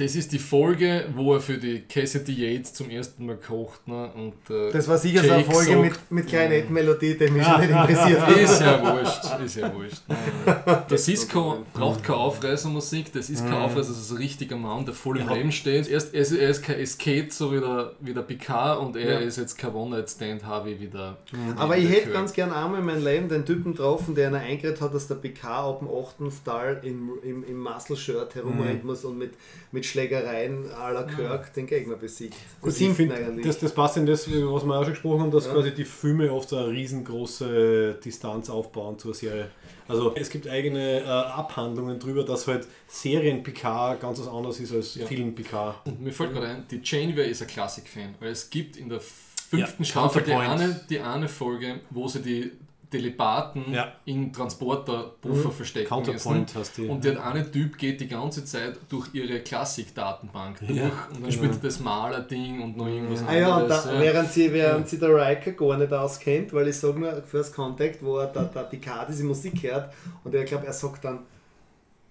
das 0.00 0.16
ist 0.16 0.32
die 0.32 0.38
Folge, 0.38 1.04
wo 1.14 1.34
er 1.34 1.40
für 1.40 1.58
die 1.58 1.82
Cassidy 1.82 2.32
Yates 2.54 2.72
zum 2.72 2.88
ersten 2.90 3.26
Mal 3.26 3.36
kocht. 3.36 3.86
Ne? 3.86 4.10
Und, 4.14 4.32
äh, 4.54 4.72
Das 4.72 4.88
war 4.88 4.96
sicher 4.98 5.22
so 5.22 5.30
eine 5.30 5.42
Jake 5.42 5.52
Folge 5.52 5.76
mit, 5.76 5.92
sagt- 5.94 6.10
mit 6.12 6.26
Kleinetmelodie, 6.26 7.18
die 7.18 7.30
mich 7.30 7.44
schon 7.44 7.60
nicht 7.60 7.70
interessiert 7.70 8.20
hat. 8.20 8.36
Ist 8.36 8.60
ja 8.60 8.82
wurscht, 8.82 9.44
ist 9.44 9.56
ja 9.56 9.74
wurscht. 9.74 10.02
Das 10.88 11.06
ist 11.08 11.30
kein, 11.30 11.64
braucht 11.74 12.02
keine 12.02 12.18
Aufreißermusik, 12.18 13.12
das 13.12 13.30
ist 13.30 13.44
kein 13.44 13.54
Aufreißer, 13.54 13.90
das 13.90 13.98
ist 14.00 14.10
ein 14.10 14.16
richtiger 14.16 14.56
Mann, 14.56 14.84
der 14.84 14.94
voll 14.94 15.18
im 15.18 15.26
Ja. 15.28 15.34
Leben 15.34 15.52
steht. 15.52 15.88
Erst, 15.88 16.14
er, 16.14 16.22
ist, 16.22 16.32
er 16.32 16.48
ist 16.48 16.62
kein 16.62 16.78
Escape, 16.80 17.26
so 17.30 17.52
wie 17.52 17.60
der, 17.60 17.92
wie 18.00 18.14
der 18.14 18.22
Picard, 18.22 18.80
und 18.80 18.96
er 18.96 19.20
Ja. 19.20 19.26
ist 19.26 19.36
jetzt 19.38 19.56
kein 19.58 19.74
One-Night-Stand, 19.74 20.44
Harvey, 20.44 20.80
wie 20.80 20.86
der. 20.88 21.16
Aber 21.56 21.76
ich 21.76 21.88
hätte 21.88 22.10
ganz 22.10 22.32
gern 22.32 22.50
einmal 22.52 22.80
in 22.80 22.86
meinem 22.86 23.04
Leben 23.04 23.28
den 23.28 23.44
Typen 23.44 23.72
getroffen, 23.72 24.14
der 24.14 24.28
einer 24.28 24.38
eingeredet 24.40 24.80
hat, 24.80 24.94
dass 24.94 25.06
der 25.08 25.16
PK 25.16 25.68
ab 25.68 25.80
dem 25.80 25.88
8. 25.88 26.32
Stall 26.32 26.80
im, 26.84 27.10
im, 27.22 27.44
im 27.44 27.58
Muscle-Shirt 27.62 28.34
herumrennen 28.34 28.84
muss 28.84 29.04
und 29.04 29.18
mit, 29.18 29.32
mit 29.72 29.84
Schlägereien 29.90 30.66
à 30.70 30.90
la 30.92 31.02
Kirk 31.02 31.52
den 31.54 31.66
Gegner 31.66 31.96
besiegt. 31.96 32.34
Gut, 32.60 32.70
Das 32.72 32.80
ich 32.80 32.90
find, 32.92 33.12
das, 33.44 33.58
das 33.58 33.72
passt 33.74 33.96
in 33.96 34.06
das, 34.06 34.26
was 34.28 34.64
wir 34.64 34.74
auch 34.74 34.82
schon 34.84 34.92
gesprochen 34.92 35.20
haben, 35.20 35.30
dass 35.30 35.46
Ja. 35.46 35.52
quasi 35.54 35.72
die 35.74 35.84
Filme 35.84 36.32
oft 36.32 36.52
eine 36.54 36.68
riesengroße 36.68 37.98
Distanz 38.04 38.48
aufbauen 38.50 38.98
zur 38.98 39.14
Serie. 39.14 39.48
Also 39.88 40.14
es 40.14 40.30
gibt 40.30 40.46
eigene 40.48 41.00
äh, 41.00 41.04
Abhandlungen 41.04 41.98
darüber, 41.98 42.24
dass 42.24 42.46
halt 42.46 42.66
Serien 42.86 43.42
Picard 43.42 44.00
ganz 44.00 44.20
was 44.20 44.28
anderes 44.28 44.60
ist 44.60 44.72
als 44.72 44.94
Ja. 44.94 45.06
Film 45.06 45.34
Picard. 45.34 45.84
Und 45.86 46.00
mir 46.00 46.12
fällt 46.12 46.32
gerade 46.32 46.46
ein, 46.46 46.64
die 46.70 46.80
Janeway 46.82 47.28
ist 47.30 47.42
ein 47.42 47.48
Klassik-Fan, 47.48 48.14
weil 48.20 48.30
es 48.30 48.48
gibt 48.50 48.76
in 48.76 48.88
der 48.88 49.00
fünften 49.00 49.82
Ja, 49.82 49.88
Staffel 49.88 50.22
die 50.22 50.32
eine, 50.32 50.80
die 50.88 51.00
eine 51.00 51.28
Folge, 51.28 51.80
wo 51.90 52.06
sie 52.06 52.20
die 52.22 52.52
Telepaten 52.90 53.72
Ja. 53.72 53.92
in 54.04 54.32
Transporterpuffer 54.32 55.50
verstecken 55.50 55.88
Counterpoint 55.88 56.54
hast 56.56 56.76
du. 56.78 56.90
Und 56.90 57.04
der 57.04 57.24
eine 57.24 57.48
Typ 57.50 57.78
geht 57.78 58.00
die 58.00 58.08
ganze 58.08 58.44
Zeit 58.44 58.74
durch 58.88 59.08
ihre 59.14 59.40
Klassik-Datenbank 59.40 60.58
durch 60.58 60.70
Ja. 60.78 60.90
und 61.14 61.22
dann 61.22 61.30
spielt 61.32 61.52
er 61.52 61.58
das 61.58 61.78
Maler-Ding 61.80 62.60
und 62.62 62.76
noch 62.76 62.86
irgendwas 62.86 63.22
Ah 63.28 63.34
ja, 63.34 63.56
und 63.56 63.62
anderes. 63.62 63.84
da, 63.84 64.00
während 64.00 64.30
sie, 64.32 64.52
während 64.52 64.88
sie 64.88 64.98
der 64.98 65.10
Riker 65.14 65.52
gar 65.52 65.76
nicht 65.78 65.92
auskennt, 65.92 66.52
weil 66.52 66.68
ich 66.68 66.76
sage 66.76 66.98
nur 66.98 67.22
First 67.22 67.54
Contact, 67.54 68.02
wo 68.04 68.18
er 68.18 68.26
der, 68.26 68.44
der 68.44 68.62
Picard 68.64 69.08
diese 69.08 69.24
Musik 69.24 69.62
hört 69.62 69.92
und 70.24 70.34
er 70.34 70.44
glaube, 70.44 70.66
er 70.66 70.72
sagt 70.72 71.04
dann 71.04 71.20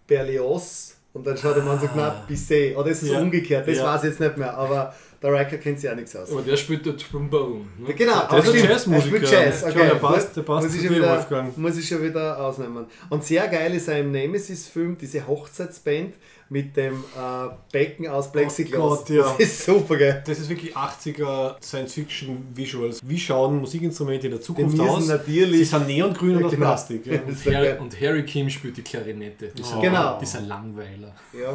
Berlioz 0.08 0.96
und 1.14 1.26
dann 1.26 1.38
schaut 1.38 1.58
er 1.58 1.64
mal 1.64 1.80
so 1.80 1.88
knapp 1.88 2.28
Bisset. 2.28 2.76
Oder 2.78 2.90
ist 2.92 3.04
es 3.04 3.10
Ja. 3.10 3.20
umgekehrt? 3.20 3.68
Das 3.68 3.78
Ja. 3.78 3.86
weiß 3.94 4.04
ich 4.04 4.10
jetzt 4.12 4.20
nicht 4.20 4.38
mehr, 4.38 4.56
aber 4.58 4.94
der 5.22 5.34
Riker 5.34 5.58
kennt 5.58 5.80
sich 5.80 5.90
auch 5.90 5.96
nichts 5.96 6.16
aus. 6.16 6.32
Aber 6.32 6.42
der 6.42 6.56
spielt 6.58 6.86
der 6.86 6.96
Trombone. 6.98 7.66
Ne? 7.78 7.94
Genau, 7.94 8.28
Der 8.32 8.40
ist 8.40 8.50
ein. 8.54 8.70
Jazzmusiker. 8.70 8.96
Er 8.96 9.02
spielt 9.28 9.32
Jazz, 9.32 9.62
Ja, 9.62 9.68
okay. 9.70 9.80
der 9.80 9.96
passt- 9.96 10.38
der 10.38 10.42
passt 10.44 10.66
muss, 10.68 10.76
ich 10.76 10.82
zu 10.82 10.88
schon 10.88 10.96
dir, 10.96 11.02
wieder, 11.02 11.16
Wolfgang. 11.18 11.58
muss 11.58 11.78
ich 11.78 11.88
schon 11.88 12.04
wieder 12.04 12.38
ausnehmen. 12.46 12.86
Und 13.10 13.24
sehr 13.24 13.48
geil 13.48 13.74
ist 13.76 13.90
auch 13.90 13.96
im 13.98 14.12
Nemesis-Film 14.12 14.98
diese 14.98 15.28
Hochzeitsband 15.28 16.16
mit 16.52 16.76
dem 16.76 16.94
äh, 16.96 17.50
Becken 17.72 18.08
aus 18.08 18.32
Plexiglas. 18.32 18.82
Oh 18.82 18.90
Gott, 18.96 19.10
ja. 19.10 19.22
Das 19.38 19.40
ist 19.40 19.66
super 19.66 19.98
geil. 19.98 20.24
Das 20.26 20.40
ist 20.40 20.50
wirklich 20.50 20.76
80er 20.76 21.56
Science-Fiction-Visuals. 21.62 23.02
Wie 23.04 23.20
schauen 23.20 23.60
Musikinstrumente 23.60 24.28
in 24.28 24.32
der 24.32 24.40
Die 24.40 24.46
Zukunft 24.46 24.78
müssen 24.78 24.90
aus? 24.90 25.08
Natürlich. 25.08 25.70
sind 25.70 25.88
neongrün 25.88 26.38
und 26.38 26.46
aus 26.46 26.52
Genau. 26.56 26.66
Plastik. 26.66 27.06
Ja. 27.06 27.18
Das 27.18 27.36
ist 27.36 27.46
Harry, 27.54 27.78
und 27.80 28.02
Harry 28.02 28.24
Kim 28.26 28.50
spielt 28.50 28.78
die 28.78 28.82
Klarinette. 28.82 29.50
Dieser, 29.56 29.78
Oh. 29.78 29.82
Genau. 29.82 30.18
dieser 30.20 30.42
Langweiler. 30.42 31.14
Ja. 31.34 31.54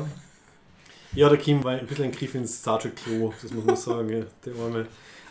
Ja, 1.14 1.28
der 1.28 1.38
Kim 1.38 1.62
war 1.62 1.72
ein 1.72 1.86
bisschen 1.86 2.04
ein 2.06 2.12
Griff 2.12 2.34
ins 2.34 2.58
Star 2.58 2.78
Trek 2.78 2.96
Klo, 2.96 3.32
das 3.40 3.52
muss 3.52 3.64
man 3.64 3.76
sagen, 3.76 4.08
ja, 4.08 4.24
der 4.44 4.54
Arme. 4.62 4.86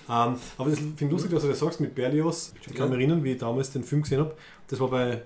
Ähm, 0.09 0.37
aber 0.57 0.69
das 0.69 0.79
finde 0.79 1.05
ich 1.05 1.11
lustig, 1.11 1.31
dass 1.31 1.43
du 1.43 1.49
das 1.49 1.59
sagst 1.59 1.79
mit 1.79 1.95
Berlioz. 1.95 2.53
Ich 2.67 2.73
kann 2.75 2.89
mich 2.89 2.99
erinnern, 2.99 3.23
wie 3.23 3.31
ich 3.33 3.37
damals 3.39 3.71
den 3.71 3.83
Film 3.83 4.01
gesehen 4.01 4.19
habe. 4.19 4.35
Das 4.67 4.79
war 4.79 4.89
bei 4.89 5.21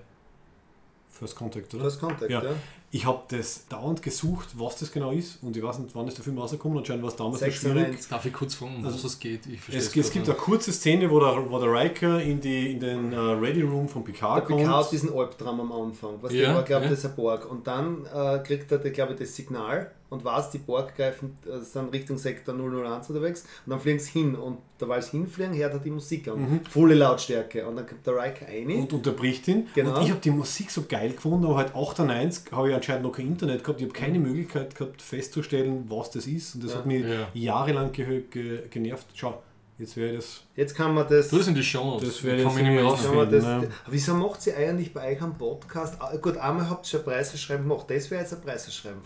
First 1.10 1.34
Contact, 1.36 1.74
oder? 1.74 1.84
First 1.84 2.00
Contact, 2.00 2.30
Ja. 2.30 2.42
ja. 2.44 2.50
Ich 2.90 3.04
habe 3.04 3.20
das 3.28 3.68
dauernd 3.68 4.00
gesucht, 4.00 4.48
was 4.54 4.76
das 4.76 4.90
genau 4.90 5.10
ist 5.10 5.42
und 5.42 5.54
ich 5.54 5.62
weiß 5.62 5.78
nicht, 5.80 5.94
wann 5.94 6.08
ist 6.08 6.16
der 6.16 6.24
Film 6.24 6.38
rausgekommen. 6.38 6.78
Anscheinend 6.78 7.02
war 7.02 7.10
es 7.10 7.16
damals 7.16 7.42
noch 7.42 7.48
schwierig. 7.48 7.74
96. 7.74 8.08
Darf 8.08 8.24
ich 8.24 8.32
kurz 8.32 8.54
fragen, 8.54 8.76
um 8.76 8.84
was 8.84 9.04
es 9.04 9.18
geht? 9.20 9.44
Ich 9.46 9.60
verstehe 9.60 9.78
Es, 9.78 9.94
es 9.94 10.10
gibt 10.10 10.26
eine 10.26 10.38
kurze 10.38 10.72
Szene, 10.72 11.10
wo 11.10 11.20
der, 11.20 11.50
wo 11.50 11.58
der 11.58 11.70
Riker 11.70 12.18
in, 12.22 12.40
die, 12.40 12.72
in 12.72 12.80
den 12.80 13.12
äh, 13.12 13.16
Ready 13.18 13.60
Room 13.60 13.88
von 13.88 14.02
Der 14.04 14.12
Picard 14.12 14.46
kommt. 14.46 14.60
Picard 14.60 14.84
hat 14.86 14.92
diesen 14.92 15.12
Albtraum 15.12 15.60
am 15.60 15.70
Anfang. 15.72 16.14
Was 16.22 16.32
Ja, 16.32 16.40
der 16.46 16.54
war, 16.54 16.62
glaube 16.62 16.84
ich, 16.84 16.90
ja. 16.90 16.94
das 16.96 17.04
ist 17.04 17.10
ein 17.10 17.14
Borg. 17.16 17.50
Und 17.50 17.66
dann 17.66 18.06
äh, 18.06 18.38
kriegt 18.42 18.72
er, 18.72 18.78
glaube 18.78 19.12
ich, 19.12 19.18
das 19.18 19.36
Signal 19.36 19.90
und 20.10 20.24
weiß, 20.24 20.50
die 20.50 20.58
Borg 20.58 20.96
greifen, 20.96 21.36
äh, 21.46 21.58
sind 21.62 21.92
Richtung 21.92 22.16
Sektor 22.16 22.54
001 22.54 23.08
unterwegs 23.10 23.44
und 23.66 23.70
dann 23.72 23.80
fliegen 23.80 23.98
sie 23.98 24.10
hin. 24.12 24.34
Und 24.34 24.58
da, 24.78 24.88
weil 24.88 25.02
sie 25.02 25.10
hinfliegen, 25.18 25.54
hört 25.54 25.74
er 25.74 25.80
die 25.80 25.90
Musik 25.90 26.28
an. 26.28 26.60
Volle 26.70 26.94
Lautstärke. 26.94 27.66
Und 27.66 27.76
dann 27.76 27.86
kommt 27.86 28.06
der 28.06 28.14
Riker 28.14 28.46
rein. 28.46 28.66
und 28.70 28.92
unterbricht 28.92 29.46
ihn. 29.48 29.66
Genau. 29.74 29.96
Und 29.96 30.04
ich 30.04 30.10
habe 30.10 30.20
die 30.20 30.30
Musik 30.30 30.70
so 30.70 30.84
geil 30.88 31.12
gefunden, 31.12 31.44
aber 31.44 31.56
halt 31.56 31.74
98 31.74 32.52
habe 32.52 32.70
ich 32.70 32.74
anscheinend 32.74 33.02
noch 33.02 33.12
kein 33.12 33.26
Internet 33.26 33.62
gehabt. 33.62 33.80
Ich 33.80 33.86
habe 33.88 33.92
keine 33.98 34.18
Möglichkeit 34.18 34.74
gehabt 34.74 35.02
festzustellen, 35.02 35.84
was 35.88 36.10
das 36.10 36.26
ist. 36.26 36.54
Und 36.54 36.64
das 36.64 36.72
Ja. 36.72 36.78
hat 36.78 36.86
mich 36.86 37.04
Ja. 37.04 37.28
jahrelang 37.34 37.92
ge 37.92 38.22
ge 38.30 38.66
genervt. 38.70 39.08
Schau, 39.14 39.42
jetzt 39.78 39.96
wäre 39.96 40.14
das. 40.16 40.42
Jetzt 40.56 40.74
kann 40.74 40.94
man 40.94 41.06
das. 41.08 41.28
Du 41.28 41.36
das 41.38 41.48
in 41.48 41.54
die 41.54 41.62
Show 41.62 41.98
Das 42.00 42.22
wäre 42.24 42.36
jetzt 42.38 42.46
ich 42.48 42.54
nicht 42.54 42.62
mehr 42.62 42.72
irgendwie- 42.74 42.88
raus. 42.90 43.02
Kann 43.04 43.14
man 43.16 43.30
das, 43.30 43.44
Ja. 43.44 43.62
Wieso 43.88 44.14
macht 44.14 44.40
sie 44.40 44.54
eigentlich 44.54 44.94
bei 44.94 45.12
euch 45.12 45.20
am 45.20 45.36
Podcast? 45.36 45.96
Ah, 46.00 46.16
Gut, 46.16 46.36
einmal 46.38 46.70
habt 46.70 46.86
ihr 46.86 46.90
schon 46.90 47.00
ein 47.00 47.04
Preiseschreiben 47.04 47.68
gemacht. 47.68 47.86
Das 47.90 48.10
wäre 48.10 48.22
jetzt 48.22 48.32
ein 48.32 48.40
Preiseschreiben. 48.40 49.00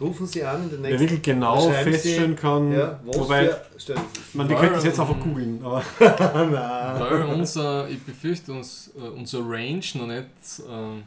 Rufen 0.00 0.26
Sie 0.26 0.42
an 0.42 0.62
in 0.64 0.70
den 0.70 0.80
nächsten 0.82 1.00
wirklich 1.00 1.22
genau 1.22 1.60
Schreiben 1.70 1.84
Sie- 1.92 1.98
feststellen 1.98 2.36
kann, 2.36 2.72
Ja, 2.72 3.00
wobei, 3.04 3.48
für. 3.76 3.94
Man, 4.32 4.48
wir 4.48 4.56
könnten 4.56 4.76
es 4.78 4.84
jetzt 4.84 4.98
einfach 4.98 5.18
googeln. 5.20 5.62
Weil 5.62 7.22
unser, 7.34 7.88
ich 7.88 8.02
befürchte, 8.02 8.52
uns, 8.52 8.90
äh, 8.96 9.00
unser 9.08 9.40
Range 9.40 9.82
noch 9.94 10.06
nicht 10.06 10.26
ähm, 10.68 11.02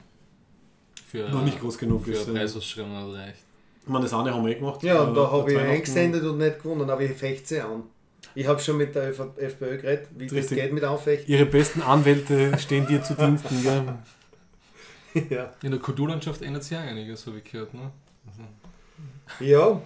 für, 1.07 1.29
noch 1.29 1.43
nicht 1.43 1.59
groß 1.59 1.77
genug 1.77 2.05
für 2.05 2.11
ist. 2.11 2.27
ein 2.27 2.33
Ja. 2.35 2.39
Preisausschreiben 2.41 2.91
erreicht. 2.93 3.39
Ich 3.83 3.89
meine, 3.89 4.03
das 4.05 4.13
eine 4.13 4.33
haben 4.33 4.45
wir 4.45 4.51
eh 4.55 4.59
gemacht. 4.59 4.81
Ja, 4.83 5.01
und 5.01 5.11
äh, 5.11 5.15
da 5.15 5.31
habe 5.31 5.51
ich 5.51 5.59
eingesendet 5.59 6.23
und 6.23 6.37
nicht 6.37 6.61
gewonnen, 6.61 6.89
aber 6.89 7.01
ich 7.01 7.11
fechte 7.13 7.47
sie 7.47 7.61
an. 7.61 7.83
Ich 8.35 8.47
habe 8.47 8.59
schon 8.59 8.77
mit 8.77 8.95
der 8.95 9.09
FPÖ 9.09 9.77
geredet, 9.77 10.07
wie 10.17 10.25
das 10.27 10.33
Richtig. 10.35 10.57
geht 10.57 10.71
mit 10.73 10.83
Aufechten. 10.85 11.29
Ihre 11.31 11.45
besten 11.45 11.81
Anwälte 11.81 12.57
stehen 12.57 12.87
dir 12.87 13.03
zu 13.03 13.13
Diensten. 13.15 13.61
Gell? 13.61 15.25
ja. 15.29 15.51
In 15.61 15.71
der 15.71 15.79
Kulturlandschaft 15.79 16.41
ändert 16.41 16.63
sich 16.63 16.77
auch 16.77 16.81
einiges, 16.81 17.27
habe 17.27 17.39
ich 17.39 17.43
gehört. 17.51 17.73
Ne? 17.73 17.91
Ja, 19.39 19.81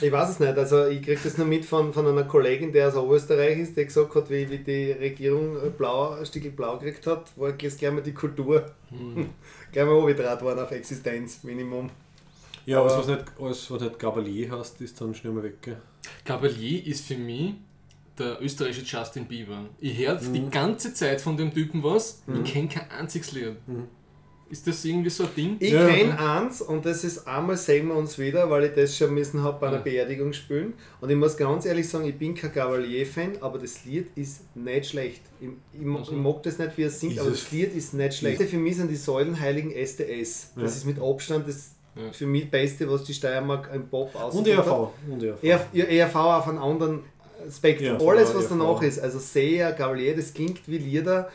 ich 0.00 0.10
weiß 0.10 0.30
es 0.30 0.40
nicht. 0.40 0.56
Also 0.56 0.86
ich 0.86 1.02
kriege 1.02 1.20
das 1.22 1.36
nur 1.38 1.46
mit 1.46 1.64
von, 1.64 1.92
von 1.92 2.06
einer 2.06 2.24
Kollegin, 2.24 2.72
die 2.72 2.82
aus 2.82 2.94
Oberösterreich 2.96 3.58
ist, 3.58 3.76
die 3.76 3.84
gesagt 3.84 4.14
hat, 4.14 4.30
wie, 4.30 4.48
wie 4.50 4.58
die 4.58 4.92
Regierung 4.92 5.56
blau, 5.76 6.12
ein 6.12 6.24
Stück 6.26 6.54
blau 6.56 6.78
gekriegt 6.78 7.06
hat, 7.06 7.30
war 7.36 7.52
jetzt 7.60 7.78
gleich 7.78 7.92
mal 7.92 8.02
die 8.02 8.14
Kultur. 8.14 8.64
Hm. 8.88 9.28
gleich 9.72 9.84
mal 9.84 9.92
runtergetragen 9.94 10.46
worden 10.46 10.60
auf 10.60 10.70
Existenz, 10.70 11.42
Minimum. 11.44 11.90
Ja, 12.64 12.80
Aber- 12.80 12.94
alles, 12.94 13.08
was 13.08 13.16
nicht, 13.18 13.24
alles, 13.40 13.70
was 13.70 13.80
nicht 13.82 13.98
Gabalier 13.98 14.50
hast, 14.52 14.80
ist 14.80 15.00
dann 15.00 15.14
schnell 15.14 15.32
mal 15.32 15.42
weg. 15.42 15.60
Gell? 15.60 15.76
Gabalier 16.24 16.86
ist 16.86 17.04
für 17.06 17.16
mich 17.16 17.54
der 18.18 18.40
österreichische 18.42 18.84
Justin 18.84 19.26
Bieber. 19.26 19.64
Ich 19.80 19.98
höre 19.98 20.20
Mhm. 20.20 20.32
die 20.34 20.50
ganze 20.50 20.94
Zeit 20.94 21.20
von 21.20 21.36
dem 21.36 21.52
Typen 21.52 21.82
was, 21.82 22.22
ich 22.44 22.52
kenne 22.52 22.68
kein 22.68 22.90
einziges 22.90 23.32
Lied. 23.32 23.56
Ist 24.52 24.66
das 24.66 24.84
irgendwie 24.84 25.08
so 25.08 25.24
ein 25.24 25.30
Ding? 25.34 25.56
Ich 25.60 25.72
Ja. 25.72 25.86
kenne 25.88 26.18
eins 26.18 26.60
und 26.60 26.84
das 26.84 27.04
ist 27.04 27.26
einmal 27.26 27.56
sehen 27.56 27.88
wir 27.88 27.94
uns 27.96 28.18
wieder, 28.18 28.50
weil 28.50 28.64
ich 28.64 28.74
das 28.74 28.94
schon 28.94 29.14
müssen 29.14 29.42
hab 29.42 29.60
bei 29.60 29.68
einer 29.68 29.78
Ja. 29.78 29.82
Beerdigung 29.82 30.34
spielen. 30.34 30.74
Und 31.00 31.08
ich 31.08 31.16
muss 31.16 31.38
ganz 31.38 31.64
ehrlich 31.64 31.88
sagen, 31.88 32.04
ich 32.06 32.18
bin 32.18 32.34
kein 32.34 32.52
Cavalier-Fan, 32.52 33.38
aber 33.40 33.58
das 33.58 33.84
Lied 33.86 34.08
ist 34.14 34.42
nicht 34.54 34.86
schlecht. 34.90 35.22
Ich, 35.40 35.48
ich, 35.72 35.80
mag- 35.80 36.00
Also. 36.00 36.12
ich 36.12 36.18
mag 36.18 36.42
das 36.42 36.58
nicht, 36.58 36.76
wie 36.76 36.82
er 36.82 36.90
singt, 36.90 37.14
Ist 37.14 37.18
aber 37.20 37.30
es- 37.30 37.40
das 37.44 37.50
Lied 37.52 37.74
ist 37.74 37.94
nicht 37.94 38.14
schlecht. 38.14 38.42
Für 38.42 38.56
mich 38.58 38.76
sind 38.76 38.90
die 38.90 38.96
Säulenheiligen 38.96 39.72
SDS. 39.72 40.50
Das 40.54 40.62
Ja. 40.62 40.66
ist 40.66 40.84
mit 40.84 41.00
Abstand 41.00 41.48
das 41.48 41.70
Ja. 41.96 42.12
für 42.12 42.26
mich 42.26 42.50
Beste, 42.50 42.90
was 42.90 43.04
die 43.04 43.14
Steiermark 43.14 43.70
im 43.74 43.88
Pop 43.88 44.14
Und 44.14 44.20
ausgebracht 44.20 44.58
hat. 44.58 44.66
ERV. 44.66 44.90
Und 45.10 45.22
ERV. 45.22 45.42
ERV, 45.42 45.88
ERV 45.90 46.14
auf 46.38 46.48
einem 46.48 46.58
anderen 46.58 47.00
Spektrum. 47.50 47.86
Ja, 47.86 48.06
Alles, 48.06 48.28
ja, 48.28 48.34
was 48.34 48.44
ERV. 48.44 48.48
danach 48.50 48.82
ist, 48.82 48.98
also 49.00 49.18
sehr 49.18 49.72
Gavalier, 49.72 50.14
das 50.14 50.34
klingt 50.34 50.60
wie 50.68 50.76
Lieder, 50.76 51.30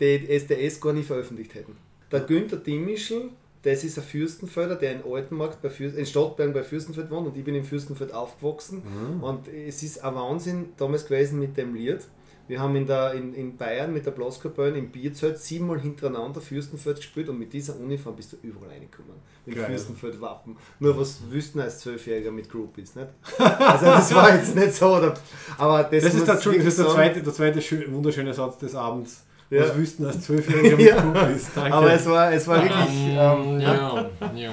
die 0.00 0.18
die 0.18 0.30
SDS 0.30 0.80
gar 0.80 0.94
nicht 0.94 1.06
veröffentlicht 1.06 1.54
hätten. 1.54 1.76
Der 2.14 2.26
Günther 2.26 2.56
Dimischl, 2.58 3.30
das 3.62 3.82
ist 3.82 3.98
ein 3.98 4.04
Fürstenfelder, 4.04 4.76
der 4.76 4.92
in 4.92 5.00
Altenmarkt 5.10 5.60
bei 5.62 5.70
Fürst, 5.70 5.96
in 5.96 6.06
Stadtbergen 6.06 6.52
bei 6.54 6.62
Fürstenfeld 6.62 7.10
wohnt 7.10 7.26
und 7.28 7.36
ich 7.36 7.44
bin 7.44 7.54
in 7.54 7.64
Fürstenfeld 7.64 8.12
aufgewachsen. 8.12 8.82
Und 9.20 9.48
es 9.48 9.82
ist 9.82 10.04
ein 10.04 10.14
Wahnsinn 10.14 10.66
damals 10.76 11.04
gewesen 11.06 11.40
mit 11.40 11.56
dem 11.56 11.74
Lied. 11.74 12.00
Wir 12.46 12.60
haben 12.60 12.76
in, 12.76 12.86
der, 12.86 13.14
in, 13.14 13.32
in 13.32 13.56
Bayern 13.56 13.90
mit 13.94 14.04
der 14.04 14.10
Blaskapelle 14.10 14.76
im 14.76 14.90
Bierzelt 14.90 15.38
siebenmal 15.38 15.80
hintereinander 15.80 16.42
Fürstenfeld 16.42 16.98
gespielt 16.98 17.30
und 17.30 17.38
mit 17.38 17.54
dieser 17.54 17.74
Uniform 17.80 18.16
bist 18.16 18.34
du 18.34 18.36
überall 18.42 18.68
reingekommen. 18.68 19.14
Mit 19.46 19.56
Geil. 19.56 19.64
Fürstenfeld-Wappen. 19.64 20.54
Nur 20.78 20.98
was 20.98 21.20
wüssten 21.30 21.60
als 21.60 21.78
Zwölfjähriger 21.80 22.30
mit 22.30 22.50
Groupies, 22.50 22.96
nicht? 22.96 23.08
Also 23.38 23.86
das 23.86 24.14
war 24.14 24.34
jetzt 24.36 24.54
nicht 24.54 24.74
so, 24.74 24.94
oder, 24.94 25.14
aber 25.56 25.84
das, 25.84 26.04
Das 26.04 26.14
ist, 26.14 26.28
der, 26.28 26.34
das 26.34 26.46
ist 26.46 26.78
der 26.78 26.88
zweite, 26.88 27.22
der 27.22 27.32
zweite 27.32 27.60
schö- 27.60 27.90
wunderschöne 27.90 28.34
Satz 28.34 28.58
des 28.58 28.74
Abends. 28.74 29.24
Ja. 29.54 29.62
Was 29.68 29.76
wüssten 29.76 30.04
als 30.06 30.20
Zwölfjähriger 30.22 30.76
mit 30.76 30.86
Ja. 30.86 30.96
Sagen. 30.96 31.38
Danke. 31.54 31.72
Aber 31.74 31.92
es 31.92 32.06
war, 32.06 32.32
es 32.32 32.46
war 32.48 32.62
wirklich, 32.62 33.06
ähm, 33.08 33.60
ja, 33.60 34.10
ja. 34.34 34.52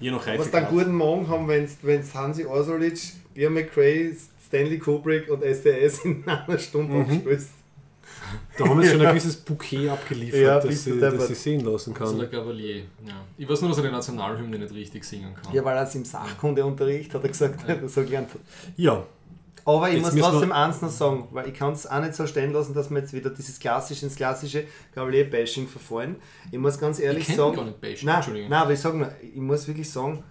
Je 0.00 0.10
nach 0.10 0.18
was 0.18 0.26
dann 0.26 0.36
Reifegrad. 0.64 0.70
guten 0.70 0.92
Morgen 0.94 1.28
haben, 1.28 1.48
wenn 1.48 2.00
es 2.00 2.14
Hansi 2.14 2.44
Osolic, 2.44 3.00
Beer 3.34 3.50
McRae, 3.50 4.14
Stanley 4.46 4.78
Kubrick 4.78 5.30
und 5.30 5.42
SDS 5.42 6.04
in 6.04 6.24
einer 6.28 6.58
Stunde 6.58 6.92
Mhm. 6.94 7.00
abspielst. 7.02 7.48
Da 8.58 8.64
haben 8.66 8.78
wir 8.78 8.84
jetzt 8.84 8.92
schon 8.96 9.02
ein 9.06 9.08
gewisses 9.14 9.36
Bouquet 9.36 9.88
abgeliefert, 9.88 10.40
Ja, 10.40 10.58
das, 10.60 10.84
sie, 10.84 10.90
du 10.90 10.98
das 11.00 11.28
sie 11.28 11.34
sehen 11.34 11.60
lassen 11.64 11.94
Also 11.98 12.18
der 12.18 12.28
kann. 12.28 12.40
Gavalier. 12.40 12.76
Ja. 13.06 13.14
Ich 13.38 13.48
weiß 13.48 13.60
nur, 13.60 13.70
dass 13.70 13.78
er 13.78 13.84
die 13.84 13.90
Nationalhymne 13.90 14.58
nicht 14.58 14.74
richtig 14.74 15.04
singen 15.04 15.34
kann. 15.34 15.52
Ja, 15.54 15.64
weil 15.64 15.76
er 15.76 15.84
es 15.84 15.94
im 15.94 16.04
Sachkundeunterricht 16.04 17.14
hat 17.14 17.22
er 17.22 17.28
gesagt, 17.28 17.62
dass 17.68 17.68
er 17.82 17.88
so 17.88 18.02
gelernt 18.02 18.30
hat. 18.30 18.40
Ja, 18.76 19.04
Aber 19.66 19.88
ich 19.88 20.02
Jetzt 20.02 20.14
muss 20.14 20.30
trotzdem 20.30 20.52
eins 20.52 20.82
noch 20.82 20.90
sagen, 20.90 21.28
weil 21.30 21.48
ich 21.48 21.54
kann 21.54 21.72
es 21.72 21.86
auch 21.86 22.00
nicht 22.00 22.14
so 22.14 22.26
stehen 22.26 22.52
lassen, 22.52 22.74
dass 22.74 22.90
wir 22.90 22.98
jetzt 22.98 23.12
wieder 23.14 23.30
dieses 23.30 23.58
klassische 23.58 24.04
ins 24.04 24.14
klassische 24.14 24.64
Cavalier-Bashing 24.94 25.66
verfallen. 25.68 26.16
Ich 26.50 26.58
muss 26.58 26.78
ganz 26.78 26.98
ehrlich 26.98 27.28
Ich 27.28 27.36
sagen. 27.36 27.56
gar 27.56 27.64
nicht 27.64 27.80
Bashing, 27.80 28.06
nein, 28.06 28.16
Entschuldigung. 28.16 28.50
nein, 28.50 28.62
aber 28.62 28.72
ich 28.72 28.80
sage 28.80 28.98
nur, 28.98 29.10
ich 29.22 29.40
muss 29.40 29.66
wirklich 29.66 29.90
sagen, 29.90 30.22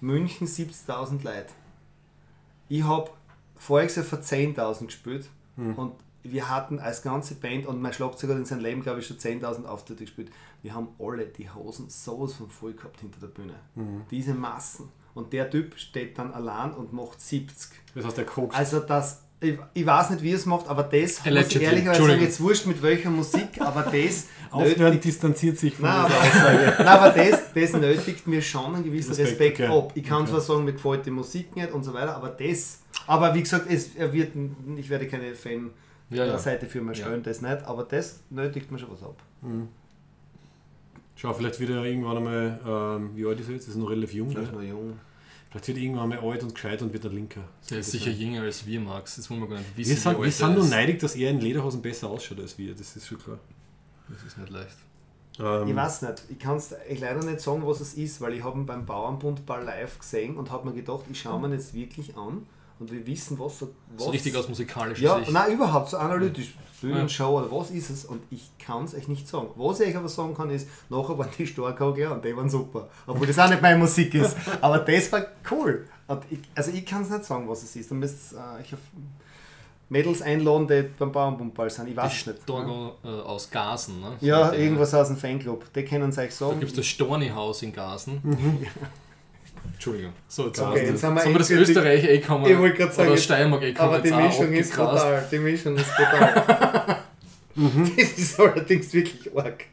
München 0.00 0.46
70.000 0.46 1.24
Leute. 1.24 1.46
Ich 2.68 2.82
habe 2.84 3.10
voriges 3.56 3.96
Jahr 3.96 4.04
vor 4.04 4.20
10.000 4.20 4.86
gespielt 4.86 5.28
und 5.56 5.92
wir 6.22 6.50
hatten 6.50 6.78
als 6.78 7.02
ganze 7.02 7.34
Band 7.36 7.66
und 7.66 7.80
mein 7.80 7.92
Schlagzeuger 7.92 8.34
hat 8.34 8.40
in 8.40 8.44
seinem 8.44 8.60
Leben, 8.60 8.82
glaube 8.82 9.00
ich, 9.00 9.06
schon 9.06 9.16
10.000 9.16 9.64
Auftritte 9.64 10.04
gespielt. 10.04 10.30
Wir 10.62 10.74
haben 10.74 10.88
alle 10.98 11.26
die 11.26 11.48
Hosen 11.50 11.88
sowas 11.88 12.34
von 12.34 12.50
voll 12.50 12.74
gehabt 12.74 13.00
hinter 13.00 13.20
der 13.20 13.28
Bühne. 13.28 13.54
Diese 14.10 14.34
Massen. 14.34 14.88
Und 15.16 15.32
der 15.32 15.48
Typ 15.50 15.78
steht 15.78 16.18
dann 16.18 16.32
allein 16.32 16.72
und 16.72 16.92
macht 16.92 17.20
70. 17.20 17.70
das 17.94 18.04
heißt, 18.04 18.18
der 18.18 18.26
Koks. 18.26 18.54
Also 18.54 18.80
das, 18.80 19.22
ich, 19.40 19.58
ich 19.72 19.86
weiß 19.86 20.10
nicht, 20.10 20.22
wie 20.22 20.30
er 20.32 20.36
es 20.36 20.44
macht, 20.44 20.68
aber 20.68 20.82
das, 20.82 21.24
muss 21.24 21.46
ich 21.54 21.62
ehrlicherweise 21.62 22.06
sagen, 22.06 22.20
jetzt 22.20 22.40
wurscht 22.40 22.66
mit 22.66 22.82
welcher 22.82 23.08
Musik, 23.10 23.58
aber 23.60 23.82
das 23.82 24.26
Aufhören 24.50 24.78
nötigt, 24.78 25.04
distanziert 25.04 25.58
sich 25.58 25.74
von 25.74 25.86
nein, 25.86 26.04
aber, 26.04 26.14
Aussage. 26.20 26.74
nein, 26.78 26.86
aber 26.86 27.10
das, 27.10 27.52
das 27.54 27.72
nötigt 27.72 28.26
mir 28.26 28.40
schon 28.42 28.74
einen 28.74 28.84
gewissen 28.84 29.14
Respekt, 29.14 29.58
Respekt, 29.58 29.60
okay. 29.70 29.78
ab. 29.78 29.92
Ich 29.94 30.04
kann 30.04 30.22
Okay. 30.22 30.30
zwar 30.32 30.40
sagen, 30.42 30.64
mir 30.64 30.72
gefällt 30.74 31.06
die 31.06 31.10
Musik 31.10 31.56
nicht 31.56 31.72
und 31.72 31.82
so 31.82 31.92
weiter, 31.94 32.14
aber 32.14 32.28
das, 32.28 32.80
aber 33.06 33.34
wie 33.34 33.40
gesagt, 33.42 33.66
es, 33.70 33.94
er 33.96 34.12
wird, 34.12 34.32
ich 34.76 34.88
werde 34.90 35.08
keine 35.08 35.24
Ja, 35.24 36.24
ja. 36.24 36.32
Fan-Seite 36.32 36.66
für 36.66 36.80
mich 36.82 36.98
Ja. 36.98 37.06
stellen, 37.06 37.22
das 37.22 37.40
nicht, 37.42 37.64
aber 37.64 37.84
das 37.84 38.20
nötigt 38.30 38.70
mir 38.70 38.78
schon 38.78 38.90
was 38.92 39.02
ab. 39.02 39.16
Schau, 41.16 41.32
vielleicht 41.32 41.58
wieder 41.60 41.82
irgendwann 41.84 42.18
einmal, 42.18 42.60
ähm, 42.66 43.10
wie 43.16 43.26
alt 43.26 43.40
ist 43.40 43.48
er 43.48 43.54
jetzt? 43.54 43.68
Ist 43.68 43.74
er 43.74 43.80
noch 43.80 43.90
relativ 43.90 44.12
jung. 44.12 44.32
Das 44.34 44.44
ist 44.44 44.52
Ne? 44.52 44.58
noch 44.58 44.62
jung. 44.64 44.98
Vielleicht 45.50 45.68
wird 45.68 45.76
er 45.78 45.82
irgendwann 45.82 46.12
einmal 46.12 46.30
alt 46.30 46.42
und 46.42 46.54
gescheit 46.54 46.82
und 46.82 46.92
wird 46.92 47.06
ein 47.06 47.12
Linker. 47.12 47.40
Der 47.70 47.78
ist 47.78 47.90
sicher 47.90 48.10
jünger 48.10 48.42
als 48.42 48.66
wir, 48.66 48.80
Max. 48.80 49.16
Das 49.16 49.30
wollen 49.30 49.40
wir 49.40 49.48
gar 49.48 49.58
nicht 49.58 49.76
wissen. 49.76 49.90
Wir 49.90 49.96
sind, 49.96 50.22
wir 50.22 50.30
sind 50.32 50.54
nur 50.54 50.64
neidig, 50.66 50.98
dass 51.00 51.14
er 51.16 51.30
in 51.30 51.40
Lederhosen 51.40 51.80
besser 51.80 52.08
ausschaut 52.08 52.40
als 52.40 52.58
wir. 52.58 52.74
Das 52.74 52.94
ist 52.94 53.06
schon 53.06 53.18
klar. 53.18 53.38
Das 54.08 54.22
ist 54.22 54.36
nicht 54.36 54.50
leicht. 54.50 54.76
Ähm, 55.38 55.68
Ich 55.68 55.74
weiß 55.76 56.02
nicht, 56.02 56.22
ich 56.30 56.38
kann 56.38 56.56
es 56.56 56.74
leider 56.98 57.24
nicht 57.24 57.40
sagen, 57.40 57.66
was 57.66 57.80
es 57.80 57.94
ist, 57.94 58.20
weil 58.20 58.34
ich 58.34 58.44
habe 58.44 58.58
ihn 58.58 58.66
beim 58.66 58.84
Bauernbundball 58.84 59.64
live 59.64 59.98
gesehen 59.98 60.36
und 60.36 60.50
habe 60.50 60.68
mir 60.68 60.74
gedacht, 60.74 61.04
ich 61.10 61.20
schaue 61.20 61.40
mir 61.40 61.48
ihn 61.48 61.52
jetzt 61.54 61.72
wirklich 61.74 62.16
an 62.16 62.46
und 62.78 62.90
wir 62.92 63.06
wissen, 63.06 63.38
was 63.38 63.58
so 63.58 63.68
was 63.94 64.04
So 64.04 64.10
richtig 64.10 64.36
aus 64.36 64.48
musikalischer 64.48 65.02
Ja, 65.02 65.18
Sicht. 65.18 65.32
nein, 65.32 65.52
überhaupt 65.52 65.88
so 65.90 65.96
analytisch. 65.96 66.54
Ja. 66.54 66.60
Bühnenshow 66.82 67.38
oder 67.38 67.50
was 67.50 67.70
ist 67.70 67.88
es? 67.88 68.04
Und 68.04 68.20
ich 68.30 68.50
kann 68.58 68.84
es 68.84 68.94
euch 68.94 69.08
nicht 69.08 69.26
sagen. 69.26 69.48
Was 69.56 69.80
ich 69.80 69.88
euch 69.88 69.96
aber 69.96 70.10
sagen 70.10 70.34
kann, 70.34 70.50
ist, 70.50 70.68
nachher 70.90 71.16
waren 71.16 71.30
die 71.38 71.46
Starkogler 71.46 72.12
und 72.12 72.22
die 72.24 72.36
waren 72.36 72.50
super. 72.50 72.88
Obwohl 73.06 73.26
das 73.26 73.38
auch 73.38 73.48
nicht 73.48 73.62
meine 73.62 73.78
Musik 73.78 74.12
ist. 74.14 74.36
Aber 74.60 74.80
das 74.80 75.10
war 75.10 75.24
cool. 75.50 75.86
Ich, 76.28 76.38
also 76.54 76.70
ich 76.72 76.84
kann 76.84 77.00
es 77.02 77.08
nicht 77.08 77.24
sagen, 77.24 77.48
was 77.48 77.62
es 77.62 77.74
ist. 77.76 77.90
Dann 77.90 77.98
müsst 77.98 78.34
äh, 78.34 78.60
ich 78.62 78.74
auf 78.74 78.80
Mädels 79.88 80.20
einladen, 80.20 80.68
die 80.68 80.82
beim 80.98 81.12
Bauernbundball 81.12 81.70
sind. 81.70 81.88
Ich 81.88 81.96
weiß 81.96 82.24
Die 82.24 82.30
nicht. 82.30 82.42
Storgo 82.42 82.92
äh, 83.02 83.08
aus 83.08 83.50
Gasen, 83.50 84.00
ne? 84.02 84.12
Ja, 84.20 84.52
irgendwas 84.52 84.92
aus 84.92 85.08
dem 85.08 85.16
Fanclub. 85.16 85.72
Die 85.72 85.82
können 85.84 86.10
es 86.10 86.18
euch 86.18 86.28
Da 86.30 86.46
sagen. 86.48 86.60
gibt 86.60 86.72
es 86.72 86.76
das 86.76 86.86
Storni-Haus 86.86 87.62
in 87.62 87.72
Gasen. 87.72 88.20
Entschuldigung. 89.74 90.12
So, 90.28 90.46
jetzt 90.46 90.60
Okay, 90.60 90.68
haben 90.80 90.86
jetzt 90.86 91.02
haben 91.04 91.16
wir 91.16 91.24
wir 91.24 91.38
das 91.38 91.50
Österreich 91.50 92.04
eh 92.04 92.20
kommen. 92.20 92.46
Ich 92.50 92.58
wollte 92.58 92.76
gerade 92.76 92.92
sagen, 92.92 93.08
Oder 93.10 93.18
Steiermark 93.18 93.62
eh 93.62 93.72
kommen. 93.74 93.88
Aber 93.94 93.98
die 94.00 94.12
Mischung 94.12 94.52
ist 94.52 94.74
brutal. 94.74 95.28
Die 95.30 95.38
Mischung 95.38 95.76
ist 95.76 95.96
brutal. 95.96 96.96
Das 97.96 98.18
ist 98.18 98.38
allerdings 98.38 98.92
wirklich 98.92 99.34
arg. 99.36 99.64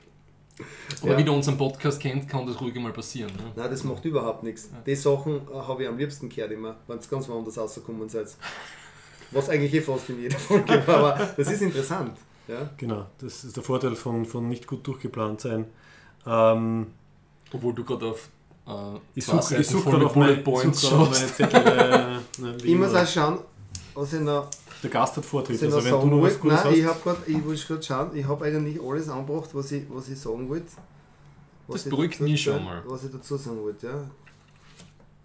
Aber 1.02 1.12
Ja. 1.12 1.18
wie 1.18 1.24
du 1.26 1.34
unseren 1.34 1.58
Podcast 1.58 2.00
kennt, 2.00 2.30
kann 2.30 2.46
das 2.48 2.60
ruhig 2.62 2.76
mal 2.76 2.94
passieren. 2.94 3.32
Ne? 3.36 3.52
Nein, 3.56 3.70
das 3.70 3.84
macht 3.84 4.06
überhaupt 4.06 4.44
nichts. 4.44 4.70
Die 4.86 4.96
Sachen 4.96 5.42
äh, 5.52 5.56
habe 5.56 5.84
ich 5.84 5.90
am 5.90 5.98
liebsten 5.98 6.30
gehört 6.30 6.52
immer, 6.52 6.78
wenn 6.88 7.00
es 7.00 7.10
ganz 7.10 7.28
woanders 7.28 7.58
rausgekommen 7.58 8.08
seid. 8.08 8.28
Was 9.32 9.50
eigentlich 9.50 9.74
eh 9.74 9.82
fast 9.82 10.10
in 10.10 10.22
jeder 10.22 10.38
Folge 10.38 10.82
war, 10.88 10.96
aber 11.16 11.34
das 11.36 11.52
ist 11.52 11.62
interessant. 11.62 12.18
Ja? 12.48 12.70
Genau, 12.78 13.08
das 13.20 13.44
ist 13.44 13.56
der 13.58 13.64
Vorteil 13.64 13.96
von, 13.96 14.26
von 14.26 14.48
nicht 14.48 14.68
gut 14.68 14.86
durchgeplant 14.86 15.42
sein. 15.42 15.66
Ähm, 16.28 16.88
Obwohl 17.52 17.74
du 17.74 17.84
gerade 17.84 18.06
auf 18.06 18.30
äh, 18.68 18.72
ich 19.16 19.26
suche 19.26 19.58
ich 19.58 19.68
such 19.68 19.84
gerade 19.86 20.06
auf, 20.06 20.16
meine, 20.16 20.34
Bullet 20.38 20.44
Points 20.44 20.82
such 20.82 20.92
meine. 20.98 21.14
Zettel. 21.14 21.62
Äh, 21.66 22.18
Ich 22.64 22.76
muss 22.76 22.90
immer. 22.92 23.02
auch 23.04 23.08
schauen, 23.08 23.40
was 23.94 24.14
ich 24.14 24.20
noch, 24.22 24.48
Der 24.82 24.90
Gast 24.90 25.18
hat 25.18 25.26
Vortritt. 25.26 25.62
Also 25.64 25.84
wenn 25.84 25.92
du 25.92 25.98
noch 26.08 26.24
was 26.24 26.34
wollte. 26.34 26.40
Gutes 26.40 26.64
Nein, 26.64 26.74
ich 26.76 26.86
hast. 26.86 27.28
ich 27.28 27.46
wollte 27.46 27.66
gerade 27.68 27.84
schauen, 27.84 28.16
ich 28.16 28.26
habe 28.28 28.46
eigentlich 28.46 28.82
alles 28.82 29.10
angebracht, 29.10 29.50
was 29.54 29.72
ich, 29.72 29.84
was 29.90 30.10
ich 30.10 30.20
sagen 30.20 30.50
wollte. 30.50 30.66
Was 31.68 31.76
Das 31.78 31.86
ich 31.86 31.90
beruhigt 31.92 32.14
dazu- 32.16 32.24
mich 32.24 32.42
schon 32.42 32.64
mal. 32.64 32.82
Was 32.86 33.04
ich 33.04 33.12
dazu 33.12 33.38
sagen 33.38 33.62
wollte, 33.62 33.88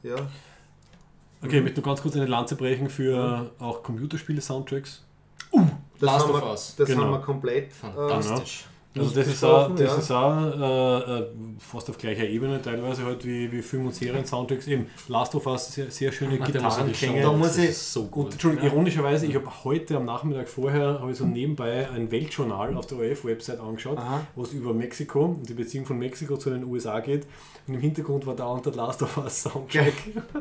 ja. 0.02 0.10
Ja, 0.10 0.16
Okay, 1.42 1.58
ich 1.58 1.62
möchte 1.62 1.80
nur 1.80 1.84
ganz 1.86 2.02
kurz 2.02 2.16
eine 2.16 2.26
Lanze 2.26 2.56
brechen 2.56 2.88
für 2.90 3.50
auch 3.60 3.82
Computerspiele-Soundtracks. 3.84 5.02
das, 5.52 5.60
Last 6.00 6.26
haben, 6.26 6.34
of 6.34 6.42
wir, 6.42 6.50
Us. 6.50 6.74
das 6.76 6.88
Genau. 6.88 7.02
haben 7.04 7.10
wir 7.12 7.20
komplett. 7.20 7.70
Äh, 7.70 7.72
Fantastisch. 7.94 8.66
Also 8.96 9.14
das 9.14 9.28
ist 9.28 9.44
auch, 9.44 9.70
das 9.74 9.80
ja. 9.80 9.94
ist 9.96 10.10
auch 10.10 10.36
äh, 10.60 11.18
äh, 11.20 11.26
fast 11.58 11.88
auf 11.90 11.98
gleicher 11.98 12.24
Ebene 12.26 12.60
teilweise 12.60 13.04
halt 13.04 13.24
wie, 13.24 13.52
wie 13.52 13.62
Film- 13.62 13.86
und 13.86 13.94
Serien-Soundtracks. 13.94 14.66
Eben 14.66 14.86
Last 15.08 15.34
of 15.34 15.46
Us, 15.46 15.72
sehr, 15.74 15.90
sehr 15.90 16.10
schöne 16.10 16.38
Gitarrenklänge. 16.38 17.22
Da 17.22 17.32
muss 17.32 17.48
Das 17.48 17.58
ich- 17.58 17.70
ist 17.70 17.92
so 17.92 18.02
Und 18.02 18.10
gut. 18.10 18.32
Entschuldigung, 18.32 18.66
ironischerweise, 18.66 19.26
ich 19.26 19.34
habe 19.34 19.46
heute 19.64 19.96
am 19.98 20.04
Nachmittag 20.04 20.48
vorher 20.48 21.00
habe 21.00 21.12
ich 21.12 21.18
so 21.18 21.26
nebenbei 21.26 21.88
ein 21.90 22.10
Weltjournal 22.10 22.76
auf 22.76 22.86
der 22.86 22.98
ORF-Website 22.98 23.60
angeschaut, 23.60 23.98
es 24.42 24.52
über 24.52 24.72
Mexiko 24.74 25.26
und 25.26 25.48
die 25.48 25.54
Beziehung 25.54 25.84
von 25.86 25.98
Mexiko 25.98 26.36
zu 26.36 26.50
den 26.50 26.64
USA 26.64 27.00
geht. 27.00 27.26
Und 27.66 27.74
im 27.74 27.80
Hintergrund 27.80 28.26
war 28.26 28.34
da 28.34 28.46
und 28.46 28.64
der 28.64 28.72
Last 28.72 29.02
of 29.02 29.16
Us 29.18 29.42
Soundtrack. 29.42 29.92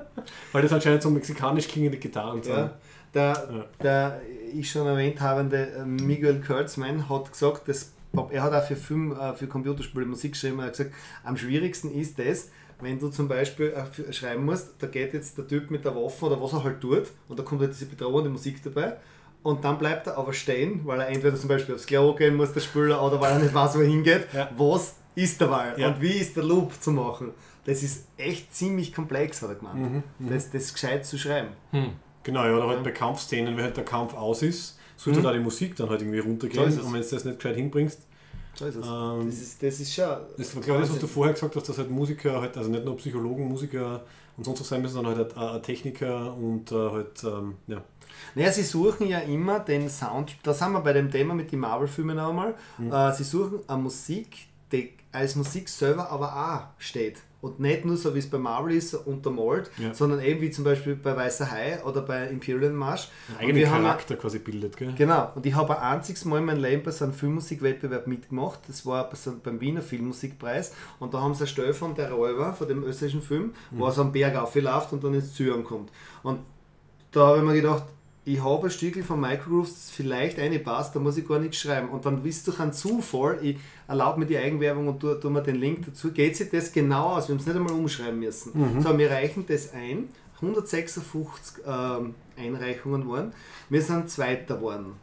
Weil 0.53 0.61
das 0.61 0.71
anscheinend 0.71 1.03
so 1.03 1.09
mexikanisch 1.09 1.67
klingende 1.67 1.97
Gitarren 1.97 2.41
sind. 2.41 2.55
Ja, 2.55 2.73
der, 3.13 3.65
der 3.83 4.21
ich 4.53 4.71
schon 4.71 4.87
erwähnt 4.87 5.19
habende 5.21 5.83
Miguel 5.85 6.41
Kurtzman 6.41 7.09
hat 7.09 7.31
gesagt, 7.31 7.67
dass, 7.67 7.91
er 8.31 8.43
hat 8.43 8.53
auch 8.53 8.63
für 8.65 8.75
Film, 8.75 9.11
äh, 9.11 9.35
für 9.35 9.47
Computerspiele 9.47 10.05
Musik 10.05 10.33
geschrieben, 10.33 10.59
er 10.59 10.65
hat 10.67 10.73
gesagt, 10.77 10.93
am 11.23 11.37
schwierigsten 11.37 11.91
ist 11.91 12.17
das, 12.19 12.49
wenn 12.81 12.99
du 12.99 13.09
zum 13.09 13.27
Beispiel 13.27 13.73
äh, 13.73 14.13
schreiben 14.13 14.45
musst, 14.45 14.75
da 14.79 14.87
geht 14.87 15.13
jetzt 15.13 15.37
der 15.37 15.47
Typ 15.47 15.71
mit 15.71 15.83
der 15.85 15.95
Waffe 15.95 16.25
oder 16.25 16.41
was 16.41 16.53
er 16.53 16.63
halt 16.63 16.79
tut 16.81 17.03
und 17.27 17.37
da 17.39 17.43
kommt 17.43 17.61
halt 17.61 17.71
diese 17.73 17.85
bedrohende 17.87 18.29
Musik 18.29 18.61
dabei 18.63 18.97
und 19.43 19.63
dann 19.63 19.77
bleibt 19.77 20.07
er 20.07 20.17
aber 20.17 20.33
stehen, 20.33 20.81
weil 20.85 20.99
er 21.01 21.07
entweder 21.09 21.35
zum 21.35 21.47
Beispiel 21.49 21.75
aufs 21.75 21.85
Klo 21.85 22.13
gehen 22.13 22.35
muss, 22.35 22.53
der 22.53 22.59
Spieler, 22.61 23.01
oder 23.03 23.19
weil 23.21 23.33
er 23.33 23.39
nicht 23.39 23.53
weiß, 23.53 23.75
wo 23.75 23.79
er 23.81 23.87
hingeht. 23.87 24.27
Ja. 24.33 24.49
Was 24.57 24.95
ist 25.15 25.39
der 25.41 25.49
Wahl 25.49 25.73
Ja. 25.77 25.87
und 25.87 26.01
wie 26.01 26.11
ist 26.13 26.35
der 26.35 26.43
Loop 26.43 26.73
zu 26.81 26.91
machen? 26.91 27.31
Das 27.65 27.83
ist 27.83 28.07
echt 28.17 28.53
ziemlich 28.55 28.93
komplex, 28.93 29.41
hat 29.41 29.49
er 29.49 29.55
gemeint. 29.55 30.03
Mhm, 30.19 30.29
Das, 30.29 30.49
das 30.51 30.71
gescheit 30.73 31.05
zu 31.05 31.17
schreiben. 31.17 31.49
Hm. 31.71 31.91
Genau, 32.23 32.45
ja, 32.45 32.55
oder 32.55 32.67
halt 32.67 32.83
bei 32.83 32.91
Kampfszenen, 32.91 33.55
wenn 33.57 33.63
halt 33.65 33.77
der 33.77 33.85
Kampf 33.85 34.13
aus 34.13 34.41
ist, 34.41 34.76
sollte 34.97 35.19
Mhm. 35.19 35.23
da 35.23 35.33
die 35.33 35.39
Musik 35.39 35.75
dann 35.77 35.89
halt 35.89 36.01
irgendwie 36.01 36.19
So 36.19 36.25
runtergehen. 36.27 36.67
es. 36.67 36.77
und 36.79 36.93
wenn 36.93 37.01
du 37.01 37.07
das 37.09 37.23
nicht 37.25 37.37
gescheit 37.39 37.55
hinbringst, 37.55 37.99
So 38.55 38.65
ist 38.65 38.75
es. 38.75 38.85
Ähm, 38.85 39.25
das, 39.27 39.35
ist, 39.39 39.63
das 39.63 39.79
ist 39.79 39.93
schon. 39.93 40.17
Das 40.37 40.55
war 40.55 40.61
glaube 40.63 40.81
ich 40.81 40.87
das, 40.87 40.95
was 40.95 41.01
du 41.01 41.07
vorher 41.07 41.33
gesagt 41.33 41.55
hast, 41.55 41.69
dass 41.69 41.77
halt 41.77 41.89
Musiker 41.89 42.41
halt, 42.41 42.57
also 42.57 42.69
nicht 42.69 42.83
nur 42.83 42.97
Psychologen, 42.97 43.47
Musiker 43.47 44.03
und 44.35 44.43
sonst 44.43 44.59
was 44.61 44.67
sein 44.69 44.81
müssen, 44.81 44.95
sondern 44.95 45.15
halt 45.15 45.37
ein 45.37 45.61
Techniker 45.63 46.33
und 46.35 46.71
äh, 46.71 46.75
halt, 46.75 47.23
ähm, 47.23 47.55
ja. 47.67 47.81
Naja, 48.33 48.51
sie 48.51 48.63
suchen 48.63 49.07
ja 49.07 49.19
immer 49.19 49.59
den 49.59 49.89
Sound. 49.89 50.35
Da 50.41 50.53
sind 50.53 50.71
wir 50.71 50.81
bei 50.81 50.93
dem 50.93 51.11
Thema 51.11 51.35
mit 51.35 51.51
den 51.51 51.59
Marvel-Filmen 51.59 52.17
einmal. 52.17 52.55
Äh, 52.91 53.13
sie 53.13 53.23
suchen 53.23 53.59
eine 53.67 53.81
Musik, 53.81 54.47
die 54.71 54.93
als 55.11 55.35
Musik 55.35 55.69
selber 55.69 56.09
aber 56.09 56.33
auch 56.35 56.79
steht. 56.81 57.17
Und 57.47 57.59
nicht 57.59 57.85
nur 57.85 57.97
so 57.97 58.13
wie 58.13 58.19
es 58.19 58.29
bei 58.29 58.37
Marvel 58.37 58.75
ist, 58.75 58.93
untermalt, 58.93 59.71
Ja. 59.77 59.93
sondern 59.93 60.19
eben 60.21 60.41
wie 60.41 60.51
zum 60.51 60.63
Beispiel 60.63 60.95
bei 60.95 61.15
Weißer 61.15 61.49
Hai 61.51 61.83
oder 61.83 62.01
bei 62.01 62.27
Imperial 62.27 62.71
Marsch. 62.71 63.09
einen 63.29 63.37
eigenen 63.39 63.55
wir 63.57 63.71
haben 63.71 63.83
Charakter 63.83 64.15
quasi 64.15 64.39
bildet, 64.39 64.75
gell? 64.77 64.93
Genau, 64.97 65.31
und 65.35 65.45
ich 65.45 65.55
habe 65.55 65.79
ein 65.79 65.95
einziges 65.97 66.25
Mal 66.25 66.39
in 66.39 66.45
meinem 66.45 66.61
Leben 66.61 66.83
bei 66.83 66.91
so 66.91 67.05
einem 67.05 67.13
Filmmusikwettbewerb 67.13 68.07
mitgemacht. 68.07 68.59
Das 68.67 68.85
war 68.85 69.09
bei 69.09 69.15
so, 69.15 69.33
beim 69.43 69.59
Wiener 69.61 69.81
Filmmusikpreis. 69.81 70.73
Und 70.99 71.13
da 71.13 71.21
haben 71.21 71.33
sie 71.33 71.41
eine 71.41 71.47
Stelle 71.47 71.73
von 71.73 71.95
der 71.95 72.11
Räuber, 72.11 72.53
von 72.53 72.67
dem 72.67 72.83
österreichischen 72.83 73.21
Film, 73.21 73.53
wo 73.71 73.85
er 73.85 73.91
so 73.91 74.01
einen 74.01 74.11
Berg 74.11 74.35
aufläuft 74.35 74.93
und 74.93 75.03
dann 75.03 75.13
ins 75.13 75.33
Zürich 75.33 75.63
kommt. 75.63 75.91
Und 76.23 76.39
da 77.11 77.27
habe 77.27 77.37
ich 77.39 77.43
mir 77.43 77.53
gedacht, 77.53 77.83
ich 78.27 78.43
habe 78.43 78.67
ein 78.67 78.71
Stückchen 78.71 79.05
von 79.05 79.21
Microgrooves, 79.21 79.73
das 79.73 79.89
vielleicht 79.89 80.37
eine 80.37 80.59
passt, 80.59 80.93
da 80.93 80.99
muss 80.99 81.17
ich 81.17 81.25
gar 81.25 81.39
nichts 81.39 81.57
schreiben. 81.57 81.87
Und 81.87 82.05
dann 82.05 82.25
wisst 82.25 82.45
durch 82.47 82.59
einen 82.59 82.73
Zufall, 82.73 83.39
ich 83.41 83.57
erlaube 83.87 84.19
mir 84.19 84.25
die 84.25 84.37
Eigenwerbung 84.37 84.89
und 84.89 84.99
tue, 84.99 85.17
tue 85.17 85.31
mir 85.31 85.41
den 85.41 85.55
Link 85.55 85.85
dazu, 85.85 86.11
geht 86.11 86.35
sich 86.35 86.49
das 86.49 86.73
genau 86.73 87.15
aus. 87.15 87.29
Wir 87.29 87.33
haben 87.33 87.39
es 87.39 87.45
nicht 87.45 87.55
einmal 87.55 87.71
umschreiben 87.71 88.19
müssen. 88.19 88.51
So, 88.81 88.97
wir 88.97 89.09
reichen 89.09 89.45
das 89.47 89.73
ein. 89.73 90.09
156 90.41 91.63
ähm, 91.65 92.15
Einreichungen 92.37 93.09
waren. 93.09 93.33
Wir 93.69 93.81
sind 93.81 94.09
Zweiter 94.09 94.57
geworden. 94.57 94.93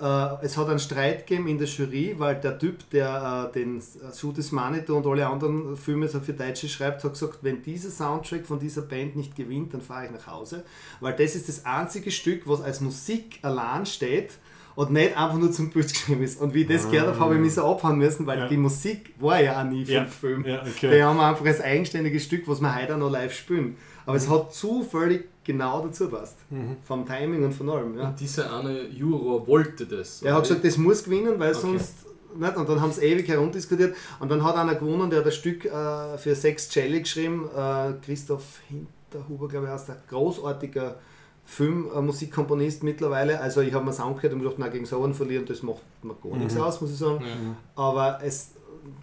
Äh, 0.00 0.44
es 0.44 0.56
hat 0.56 0.68
einen 0.68 0.78
Streit 0.78 1.26
gegeben 1.26 1.48
in 1.48 1.58
der 1.58 1.66
Jury, 1.66 2.14
weil 2.18 2.36
der 2.36 2.58
Typ, 2.58 2.88
der 2.90 3.48
äh, 3.50 3.52
den 3.52 3.82
Shoot 4.18 4.36
Manitou 4.52 4.96
und 4.96 5.06
alle 5.06 5.26
anderen 5.26 5.76
Filme 5.76 6.08
so 6.08 6.20
für 6.20 6.32
Deutsche 6.32 6.68
schreibt, 6.68 7.02
hat 7.04 7.12
gesagt, 7.12 7.38
wenn 7.42 7.62
dieser 7.62 7.90
Soundtrack 7.90 8.44
von 8.46 8.58
dieser 8.58 8.82
Band 8.82 9.16
nicht 9.16 9.34
gewinnt, 9.36 9.72
dann 9.74 9.80
fahre 9.80 10.06
ich 10.06 10.10
nach 10.12 10.26
Hause. 10.26 10.64
Weil 11.00 11.14
das 11.14 11.34
ist 11.34 11.48
das 11.48 11.64
einzige 11.64 12.10
Stück, 12.10 12.42
was 12.46 12.60
als 12.60 12.80
Musik 12.80 13.38
allein 13.42 13.86
steht 13.86 14.34
und 14.74 14.90
nicht 14.90 15.16
einfach 15.16 15.38
nur 15.38 15.50
zum 15.50 15.70
Bild 15.70 15.90
geschrieben 15.90 16.22
ist. 16.22 16.38
Und 16.40 16.52
wie 16.52 16.62
ich 16.62 16.68
das 16.68 16.90
gehört 16.90 17.08
habe, 17.08 17.18
habe 17.18 17.34
ich 17.36 17.40
mich 17.40 17.54
so 17.54 17.64
abhauen 17.64 17.96
müssen, 17.96 18.26
weil 18.26 18.40
Ja. 18.40 18.48
die 18.48 18.58
Musik 18.58 19.14
war 19.18 19.40
ja 19.40 19.58
auch 19.60 19.64
nie 19.64 19.84
vom 19.86 19.94
Ja, 19.94 20.04
Film. 20.04 20.44
ja, 20.44 20.60
okay. 20.62 20.94
Die 20.94 21.02
haben 21.02 21.18
einfach 21.18 21.46
als 21.46 21.62
eigenständiges 21.62 22.24
Stück, 22.24 22.46
was 22.46 22.60
wir 22.60 22.74
heute 22.74 22.94
auch 22.94 22.98
noch 22.98 23.10
live 23.10 23.32
spielen. 23.34 23.76
Aber 24.06 24.16
es 24.16 24.28
hat 24.28 24.54
zufällig 24.54 25.24
genau 25.44 25.84
dazu 25.86 26.08
passt. 26.08 26.36
Vom 26.84 27.04
Timing 27.04 27.44
und 27.44 27.52
von 27.52 27.68
allem. 27.68 27.98
Ja. 27.98 28.08
Und 28.08 28.20
dieser 28.20 28.56
eine 28.56 28.86
Juror 28.88 29.46
wollte 29.46 29.84
das. 29.86 30.20
Der 30.20 30.34
hat 30.34 30.42
gesagt, 30.44 30.64
das 30.64 30.76
muss 30.78 31.04
gewinnen, 31.04 31.38
weil 31.38 31.50
Okay. 31.50 31.60
sonst 31.60 31.94
nicht. 32.36 32.56
Und 32.56 32.68
dann 32.68 32.80
haben 32.80 32.92
sie 32.92 33.02
ewig 33.02 33.28
herumdiskutiert. 33.28 33.96
Und 34.20 34.30
dann 34.30 34.42
hat 34.44 34.56
einer 34.56 34.74
gewonnen, 34.74 35.10
der 35.10 35.20
hat 35.20 35.26
ein 35.26 35.32
Stück 35.32 35.64
äh, 35.64 36.18
für 36.18 36.34
Sex 36.34 36.72
Jelly 36.74 37.00
geschrieben. 37.00 37.48
Äh, 37.56 37.94
Christoph 38.04 38.60
Hinterhuber, 38.68 39.48
glaube 39.48 39.66
ich, 39.66 39.72
heißt 39.72 39.88
der. 39.88 39.96
Großartiger 40.08 40.96
Film, 41.44 41.88
äh, 41.94 42.70
mittlerweile. 42.82 43.40
Also 43.40 43.60
ich 43.60 43.72
habe 43.72 43.84
mir 43.84 43.92
Sound 43.92 44.16
gehört 44.16 44.34
und 44.34 44.40
gedacht, 44.40 44.56
na, 44.58 44.68
gegen 44.68 44.84
so 44.84 45.02
einen 45.02 45.14
verlieren, 45.14 45.46
das 45.46 45.62
macht 45.62 45.82
mir 46.02 46.14
gar 46.14 46.36
nichts 46.36 46.56
aus, 46.56 46.80
muss 46.80 46.90
ich 46.90 46.98
sagen. 46.98 47.22
Ja. 47.24 47.56
Aber 47.82 48.20
es 48.22 48.50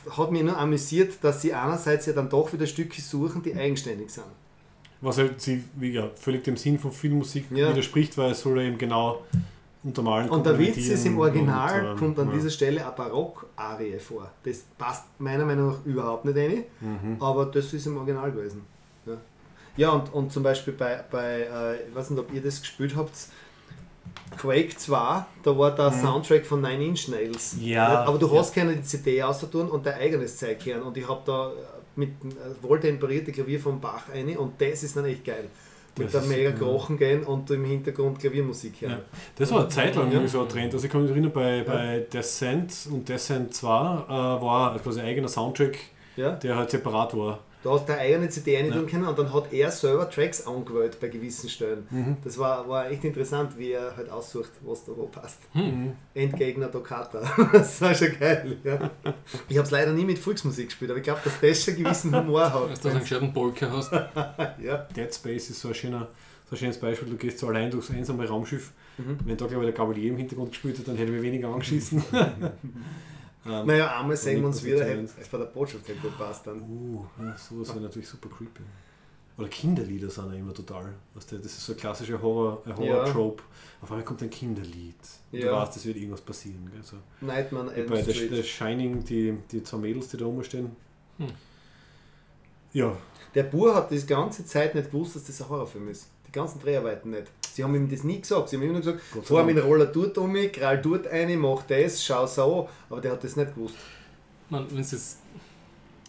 hat 0.09 0.31
mich 0.31 0.43
nur 0.43 0.57
amüsiert, 0.57 1.13
dass 1.21 1.41
sie 1.41 1.53
einerseits 1.53 2.05
ja 2.05 2.13
dann 2.13 2.29
doch 2.29 2.51
wieder 2.53 2.65
Stücke 2.67 3.01
suchen, 3.01 3.41
die 3.43 3.53
eigenständig 3.55 4.09
sind. 4.11 4.25
Was 5.03 5.17
halt 5.17 5.41
sie, 5.41 5.63
wie, 5.75 5.91
ja, 5.91 6.09
völlig 6.15 6.43
dem 6.45 6.55
Sinn 6.57 6.79
von 6.79 6.91
Filmmusik 6.91 7.45
Ja. 7.51 7.69
widerspricht, 7.71 8.17
weil 8.17 8.31
es 8.31 8.41
soll 8.41 8.59
eben 8.61 8.77
genau 8.77 9.21
untermalen. 9.83 10.29
Und 10.29 10.45
der 10.45 10.57
Witz 10.57 10.77
ist, 10.77 11.05
im 11.05 11.19
Original 11.19 11.81
und, 11.85 11.91
ähm, 11.91 11.97
kommt 11.97 12.19
an 12.19 12.29
ja. 12.29 12.35
dieser 12.35 12.49
Stelle 12.49 12.81
eine 12.85 12.95
Barock-Arie 12.95 13.99
vor. 13.99 14.31
Das 14.43 14.59
passt 14.77 15.03
meiner 15.19 15.43
Meinung 15.45 15.67
nach 15.71 15.85
überhaupt 15.85 16.23
nicht 16.25 16.37
rein, 16.37 16.63
Mhm. 16.79 17.17
aber 17.21 17.45
das 17.47 17.73
ist 17.73 17.85
im 17.85 17.97
Original 17.97 18.31
gewesen. 18.31 18.61
Ja, 19.05 19.17
ja 19.75 19.89
und, 19.89 20.13
und 20.13 20.31
zum 20.31 20.41
Beispiel 20.41 20.73
bei, 20.73 21.03
bei 21.11 21.41
äh, 21.41 21.87
ich 21.89 21.93
weiß 21.93 22.11
nicht, 22.11 22.19
ob 22.19 22.33
ihr 22.33 22.41
das 22.41 22.61
gespielt 22.61 22.95
habt, 22.95 23.11
Quake 24.37 24.75
2, 24.75 25.25
da 25.43 25.57
war 25.57 25.71
der 25.75 25.91
Soundtrack 25.91 26.45
von 26.45 26.61
Nine 26.61 26.83
Inch 26.85 27.07
Nails. 27.09 27.55
Mhm. 27.55 27.63
Ja, 27.63 28.03
Aber 28.05 28.17
du 28.17 28.27
ja. 28.33 28.39
hast 28.39 28.53
keine 28.53 28.81
CD 28.81 29.21
auszutun 29.21 29.69
und 29.69 29.85
dein 29.85 29.95
eigenes 29.99 30.37
Zeug 30.37 30.65
hören. 30.65 30.81
Und 30.83 30.97
ich 30.97 31.07
habe 31.07 31.21
da 31.25 31.49
äh, 31.51 31.53
mit 31.95 32.09
äh, 32.09 32.63
wohltemperierte 32.63 33.31
Klavier 33.31 33.59
vom 33.59 33.79
Bach 33.81 34.09
rein 34.13 34.35
und 34.37 34.59
das 34.61 34.83
ist 34.83 34.95
dann 34.97 35.05
echt 35.05 35.23
geil. 35.25 35.45
Mit 35.95 36.11
Das 36.11 36.27
der 36.27 36.35
mega 36.37 36.49
ja. 36.49 36.55
Krochen 36.55 36.97
gehen 36.97 37.23
und 37.23 37.51
im 37.51 37.65
Hintergrund 37.65 38.17
Klaviermusik 38.17 38.81
hören. 38.81 38.91
Ja. 38.93 38.99
Das 39.35 39.51
war 39.51 39.59
eine 39.59 39.69
Zeit 39.69 39.95
lang 39.95 40.07
Ja. 40.07 40.13
irgendwie 40.13 40.29
so 40.31 40.41
ein 40.41 40.49
Trend. 40.49 40.73
Also 40.73 40.85
ich 40.87 40.91
kann 40.91 41.03
mich 41.03 41.11
erinnern, 41.11 41.31
bei, 41.31 41.61
bei 41.63 41.99
Descent 42.11 42.73
und 42.91 43.07
Descent 43.07 43.53
2 43.53 43.67
äh, 43.67 44.09
war 44.09 44.79
quasi 44.79 45.01
ein 45.01 45.05
eigener 45.05 45.27
Soundtrack, 45.27 45.77
Ja? 46.15 46.31
der 46.31 46.55
halt 46.57 46.71
separat 46.71 47.15
war. 47.15 47.39
Du 47.63 47.71
hast 47.71 47.87
deine 47.87 48.01
eigene 48.01 48.29
CD 48.29 48.57
reintun 48.57 48.85
können 48.87 49.05
und 49.05 49.17
dann 49.17 49.33
hat 49.33 49.53
er 49.53 49.71
selber 49.71 50.09
Tracks 50.09 50.45
angewählt 50.45 50.99
bei 50.99 51.07
gewissen 51.07 51.49
Stellen. 51.49 51.87
Mhm. 51.89 52.17
Das 52.21 52.37
war, 52.37 52.67
war 52.67 52.91
echt 52.91 53.05
interessant, 53.05 53.57
wie 53.57 53.71
er 53.71 53.95
halt 53.95 54.09
aussucht, 54.09 54.51
was 54.61 54.83
da 54.83 54.91
wo 54.95 55.05
passt. 55.05 55.39
Mhm. 55.53 55.93
Endgegner 56.13 56.69
Toccata. 56.69 57.21
das 57.53 57.81
war 57.81 57.95
schon 57.95 58.19
geil. 58.19 58.57
Ja. 58.65 58.91
Ich 59.47 59.57
habe 59.57 59.65
es 59.65 59.71
leider 59.71 59.93
nie 59.93 60.03
mit 60.03 60.19
Volksmusik 60.19 60.67
gespielt, 60.67 60.91
aber 60.91 60.97
ich 60.97 61.05
glaube, 61.05 61.21
dass 61.23 61.39
das 61.39 61.63
schon 61.63 61.77
gewissen 61.77 62.13
Humor 62.13 62.53
hat. 62.53 62.71
Dass 62.71 62.81
du 62.81 62.89
einen 62.89 62.99
gescheiten 62.99 63.33
Polka 63.33 63.71
hast. 63.71 63.91
ja. 64.61 64.85
Dead 64.93 65.13
Space 65.15 65.49
ist 65.49 65.61
so 65.61 65.69
ein, 65.69 65.73
schöner, 65.73 66.09
so 66.49 66.55
ein 66.55 66.59
schönes 66.59 66.77
Beispiel. 66.77 67.09
Du 67.09 67.15
gehst 67.15 67.39
so 67.39 67.47
allein 67.47 67.71
durchs 67.71 67.89
einsame 67.89 68.27
Raumschiff. 68.27 68.73
Mhm. 68.97 69.19
Wenn 69.23 69.37
da, 69.37 69.47
glaube 69.47 69.63
ich, 69.63 69.73
der 69.73 69.77
Gabalier 69.77 70.11
im 70.11 70.17
Hintergrund 70.17 70.51
gespielt 70.51 70.79
hat, 70.79 70.89
dann 70.89 70.97
hätte 70.97 71.11
ich 71.11 71.15
mich 71.15 71.21
weniger 71.21 71.47
angeschissen. 71.47 72.03
ähm, 73.45 73.67
Naja, 73.67 73.99
einmal 73.99 74.15
sehen 74.17 74.41
wir 74.41 74.47
uns 74.47 74.63
wieder, 74.63 74.85
es 74.87 75.27
bei 75.27 75.37
der 75.37 75.45
Botschaft 75.45 75.87
hätte 75.87 75.99
gut 75.99 76.17
passt 76.17 76.47
dann. 76.47 76.61
Uh, 76.61 77.05
ja, 77.21 77.35
sowas 77.37 77.69
wäre 77.69 77.81
natürlich 77.81 78.07
super 78.07 78.29
creepy. 78.29 78.61
Oder 79.37 79.47
Kinderlieder 79.47 80.09
sind 80.11 80.31
ja 80.31 80.37
immer 80.37 80.53
total. 80.53 80.93
Weißt 81.15 81.31
du, 81.31 81.37
das 81.37 81.47
ist 81.47 81.65
so 81.65 81.73
ein 81.73 81.77
klassischer 81.79 82.21
Horror, 82.21 82.61
ein 82.65 82.77
Horror-Trope. 82.77 83.41
Auf 83.81 83.91
einmal 83.91 84.05
kommt 84.05 84.21
ein 84.21 84.29
Kinderlied. 84.29 84.95
Und 85.31 85.41
du 85.41 85.45
Ja. 85.47 85.53
weißt, 85.53 85.75
es 85.75 85.85
wird 85.85 85.97
irgendwas 85.97 86.21
passieren. 86.21 86.69
Gell? 86.71 86.83
So. 86.83 86.97
Nightman 87.21 87.69
Elm 87.71 87.89
bei 87.89 88.03
The, 88.03 88.13
Street. 88.13 88.29
The 88.31 88.43
Shining, 88.43 89.03
die, 89.03 89.35
die 89.51 89.63
zwei 89.63 89.77
Mädels, 89.77 90.09
die 90.09 90.17
da 90.17 90.25
oben 90.25 90.43
stehen. 90.43 90.75
Hm. 91.17 91.27
Ja, 92.73 92.95
Der 93.33 93.43
Bur 93.43 93.73
hat 93.73 93.89
die 93.89 94.05
ganze 94.05 94.45
Zeit 94.45 94.75
nicht 94.75 94.91
gewusst, 94.91 95.15
dass 95.15 95.23
das 95.23 95.41
ein 95.41 95.49
Horrorfilm 95.49 95.87
ist. 95.89 96.07
Die 96.33 96.39
ganzen 96.39 96.59
Dreharbeiten 96.59 97.11
nicht. 97.11 97.25
Sie 97.53 97.63
haben 97.63 97.75
ihm 97.75 97.87
das 97.87 98.03
nie 98.03 98.19
gesagt. 98.19 98.49
Sie 98.49 98.55
haben 98.55 98.63
immer 98.63 98.73
nur 98.73 98.81
gesagt, 98.81 99.01
fahr 99.25 99.43
mit 99.43 99.55
dem 99.57 99.65
Roller 99.65 99.85
dort 99.85 100.17
um 100.17 100.31
mich, 100.31 100.51
krall 100.53 100.81
dort 100.81 101.05
rein, 101.07 101.37
mach 101.37 101.61
das, 101.63 102.03
schau 102.03 102.25
so. 102.25 102.67
Aber 102.89 102.99
der 103.01 103.11
hat 103.11 103.23
das 103.23 103.35
nicht 103.35 103.53
gewusst. 103.53 103.75
Man, 104.49 104.65
wenn's 104.75 104.91
jetzt, 104.91 105.19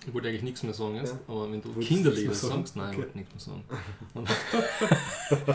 ich 0.06 0.12
wollte 0.14 0.28
eigentlich 0.28 0.42
nichts 0.42 0.62
mehr 0.62 0.72
sagen, 0.72 0.96
jetzt, 0.96 1.12
Ja. 1.12 1.18
aber 1.34 1.52
wenn 1.52 1.60
du 1.60 1.72
Kinderlieder 1.74 2.32
sagst, 2.34 2.76
nein, 2.76 2.90
ich 2.92 2.96
Okay. 2.98 3.06
wollte 3.06 3.18
nichts 3.18 3.46
mehr 3.46 3.56
sagen. 4.14 4.28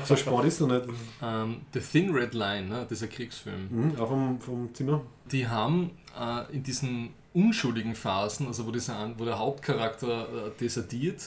so 0.06 0.16
spannend 0.16 0.46
ist 0.46 0.62
noch 0.62 0.68
nicht. 0.68 0.86
Ähm, 1.22 1.62
The 1.74 1.80
Thin 1.80 2.14
Red 2.14 2.34
Line, 2.34 2.68
ne, 2.68 2.88
dieser 2.90 3.08
Kriegsfilm, 3.08 3.68
Mhm, 3.70 3.96
auch 4.00 4.08
vom, 4.10 4.40
vom 4.40 4.74
Zimmer. 4.74 5.02
die 5.32 5.48
haben 5.48 5.92
äh, 6.20 6.52
in 6.56 6.64
diesen 6.64 7.10
unschuldigen 7.34 7.96
Phasen, 7.96 8.48
also 8.48 8.66
wo, 8.66 8.72
dieser, 8.72 9.12
wo 9.18 9.26
der 9.26 9.38
Hauptcharakter 9.40 10.48
äh, 10.48 10.52
desertiert, 10.60 11.22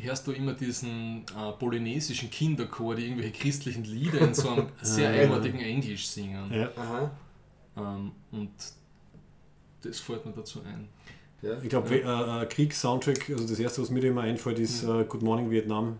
hörst 0.00 0.26
du 0.26 0.32
immer 0.32 0.52
diesen 0.54 1.24
äh, 1.36 1.52
polynesischen 1.58 2.30
Kinderchor, 2.30 2.94
die 2.94 3.04
irgendwelche 3.06 3.32
christlichen 3.32 3.84
Lieder 3.84 4.20
in 4.20 4.34
so 4.34 4.48
einem 4.50 4.68
sehr 4.82 5.12
ja. 5.14 5.22
eigenartigen 5.22 5.60
Englisch 5.60 6.06
singen. 6.08 6.52
Ja. 6.52 6.70
Aha. 6.76 7.10
Ähm, 7.76 8.12
und 8.30 8.50
das 9.82 10.00
fällt 10.00 10.24
mir 10.26 10.32
dazu 10.32 10.60
ein. 10.62 10.88
Ja. 11.42 11.58
Ich 11.62 11.68
glaube, 11.68 11.94
äh, 11.94 12.42
äh, 12.42 12.46
Kriegs-Soundtrack, 12.46 13.30
also 13.30 13.46
das 13.48 13.58
erste, 13.58 13.82
was 13.82 13.90
mir 13.90 14.02
immer 14.04 14.20
einfällt, 14.22 14.58
ist 14.60 14.84
äh, 14.84 15.04
Good 15.04 15.22
Morning 15.22 15.50
Vietnam, 15.50 15.96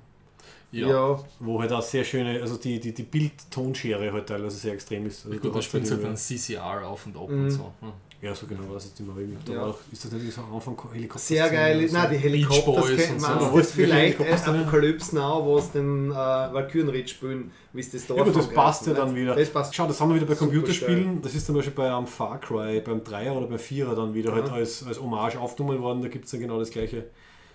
Ja, 0.71 0.89
Ja. 0.89 1.25
wo 1.41 1.61
halt 1.61 1.73
auch 1.73 1.83
sehr 1.83 2.05
schöne, 2.05 2.41
also 2.41 2.57
die, 2.57 2.79
die, 2.79 2.95
die 2.95 3.03
Bildtonschere 3.03 4.13
halt 4.13 4.29
teilweise 4.29 4.57
sehr 4.57 4.73
extrem 4.75 5.07
ist. 5.07 5.27
Also 5.27 5.39
gut, 5.39 5.55
da 5.55 5.61
spielt 5.61 5.83
halt 5.85 5.93
halt 5.95 6.05
dann 6.05 6.17
CCR 6.17 6.87
auf 6.87 7.07
und 7.07 7.17
ab 7.17 7.29
Mhm. 7.29 7.45
und 7.45 7.51
so. 7.51 7.73
ne? 7.81 7.93
Ja, 8.23 8.33
so 8.37 8.47
genau 8.47 8.63
nicht 8.63 9.01
mehr. 9.01 9.11
aber 9.11 9.21
irgendwie- 9.21 9.45
Da 9.45 9.53
Ja. 9.53 9.61
war 9.63 9.69
auch, 9.71 9.79
ist 9.91 10.05
das 10.05 10.13
nicht 10.13 10.33
so 10.33 10.43
am 10.43 10.55
Anfang 10.55 10.79
Helikopter? 10.93 11.19
Sehr 11.27 11.51
geil. 11.51 11.89
Nein, 11.91 12.11
die 12.13 12.17
Helikopter 12.19 12.71
man. 12.71 12.83
so. 12.83 12.87
Das 12.87 13.01
ist 13.01 13.61
ist 13.67 13.77
die 13.77 13.83
vielleicht? 13.83 14.21
Apocalypse 14.21 15.17
Now, 15.17 15.45
wo 15.45 15.59
es 15.59 15.73
den 15.73 16.13
äh, 16.13 16.15
Valkyrenritt 16.15 17.11
spielen, 17.11 17.51
wie 17.73 17.81
es 17.81 17.91
das 17.91 18.07
da 18.07 18.15
Ja, 18.15 18.23
aber 18.23 18.31
das 18.31 18.49
passt 18.49 18.87
ja 18.87 18.95
dann 18.95 19.17
wieder. 19.17 19.35
Das 19.35 19.51
passt. 19.51 19.75
Schau, 19.75 19.89
das 19.89 20.01
haben 20.01 20.11
wir 20.11 20.17
wieder 20.17 20.27
bei 20.27 20.37
Computerspielen. 20.37 21.21
Das 21.21 21.35
ist 21.35 21.47
zum 21.47 21.57
Beispiel 21.57 21.75
bei 21.75 21.93
einem 21.93 22.07
Far 22.07 22.39
Cry, 22.41 22.81
beim 22.81 23.03
Dreier 23.03 23.35
oder 23.35 23.49
beim 23.49 23.59
Vierer 23.59 23.97
dann 23.97 24.15
wieder 24.15 24.33
halt 24.33 24.47
Ja. 24.47 24.53
als, 24.55 24.87
als 24.87 25.01
Hommage 25.01 25.37
aufgenommen 25.41 25.83
worden. 25.83 26.01
Da 26.03 26.07
gibt 26.09 26.27
es 26.27 26.31
dann 26.31 26.39
genau 26.41 26.61
das 26.61 26.71
gleiche. 26.71 27.07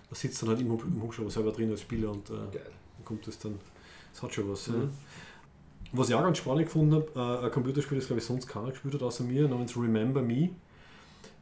Da 0.10 0.16
sitzt 0.18 0.42
dann 0.42 0.50
halt 0.50 0.60
im, 0.60 0.68
im 0.70 1.02
Hubschrauber 1.02 1.30
selber 1.32 1.54
drin 1.54 1.72
als 1.72 1.80
Spieler 1.82 2.12
und 2.12 2.30
äh, 2.30 2.34
kommt 3.06 3.26
das 3.26 3.40
dann. 3.40 3.58
Das 4.14 4.22
hat 4.22 4.34
schon 4.34 4.52
was. 4.52 4.68
Ja. 4.68 4.74
Mhm. 5.92 5.98
Was 5.98 6.10
ich 6.10 6.16
auch 6.16 6.24
ganz 6.24 6.38
spannend 6.38 6.66
gefunden 6.66 6.94
habe, 6.96 7.08
äh, 7.42 7.46
ein 7.46 7.52
Computerspiel, 7.52 7.98
das 7.98 8.08
glaube 8.08 8.20
ich 8.20 8.26
sonst 8.26 8.48
keiner 8.48 8.72
gespielt 8.72 8.94
hat 8.94 9.04
außer 9.04 9.24
mir, 9.24 9.48
namens 9.48 9.76
Remember 9.78 10.22
Me. 10.22 10.50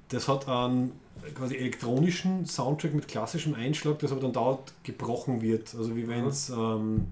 Das 0.09 0.27
hat 0.27 0.47
einen 0.47 0.91
quasi 1.33 1.55
elektronischen 1.55 2.45
Soundtrack 2.45 2.93
mit 2.93 3.07
klassischem 3.07 3.55
Einschlag, 3.55 3.97
das 3.99 4.11
aber 4.11 4.21
dann 4.21 4.33
dauernd 4.33 4.73
gebrochen 4.83 5.41
wird. 5.41 5.73
Also 5.75 5.95
wie 5.95 6.07
wenn 6.07 6.25
es 6.25 6.49
ähm, 6.49 7.07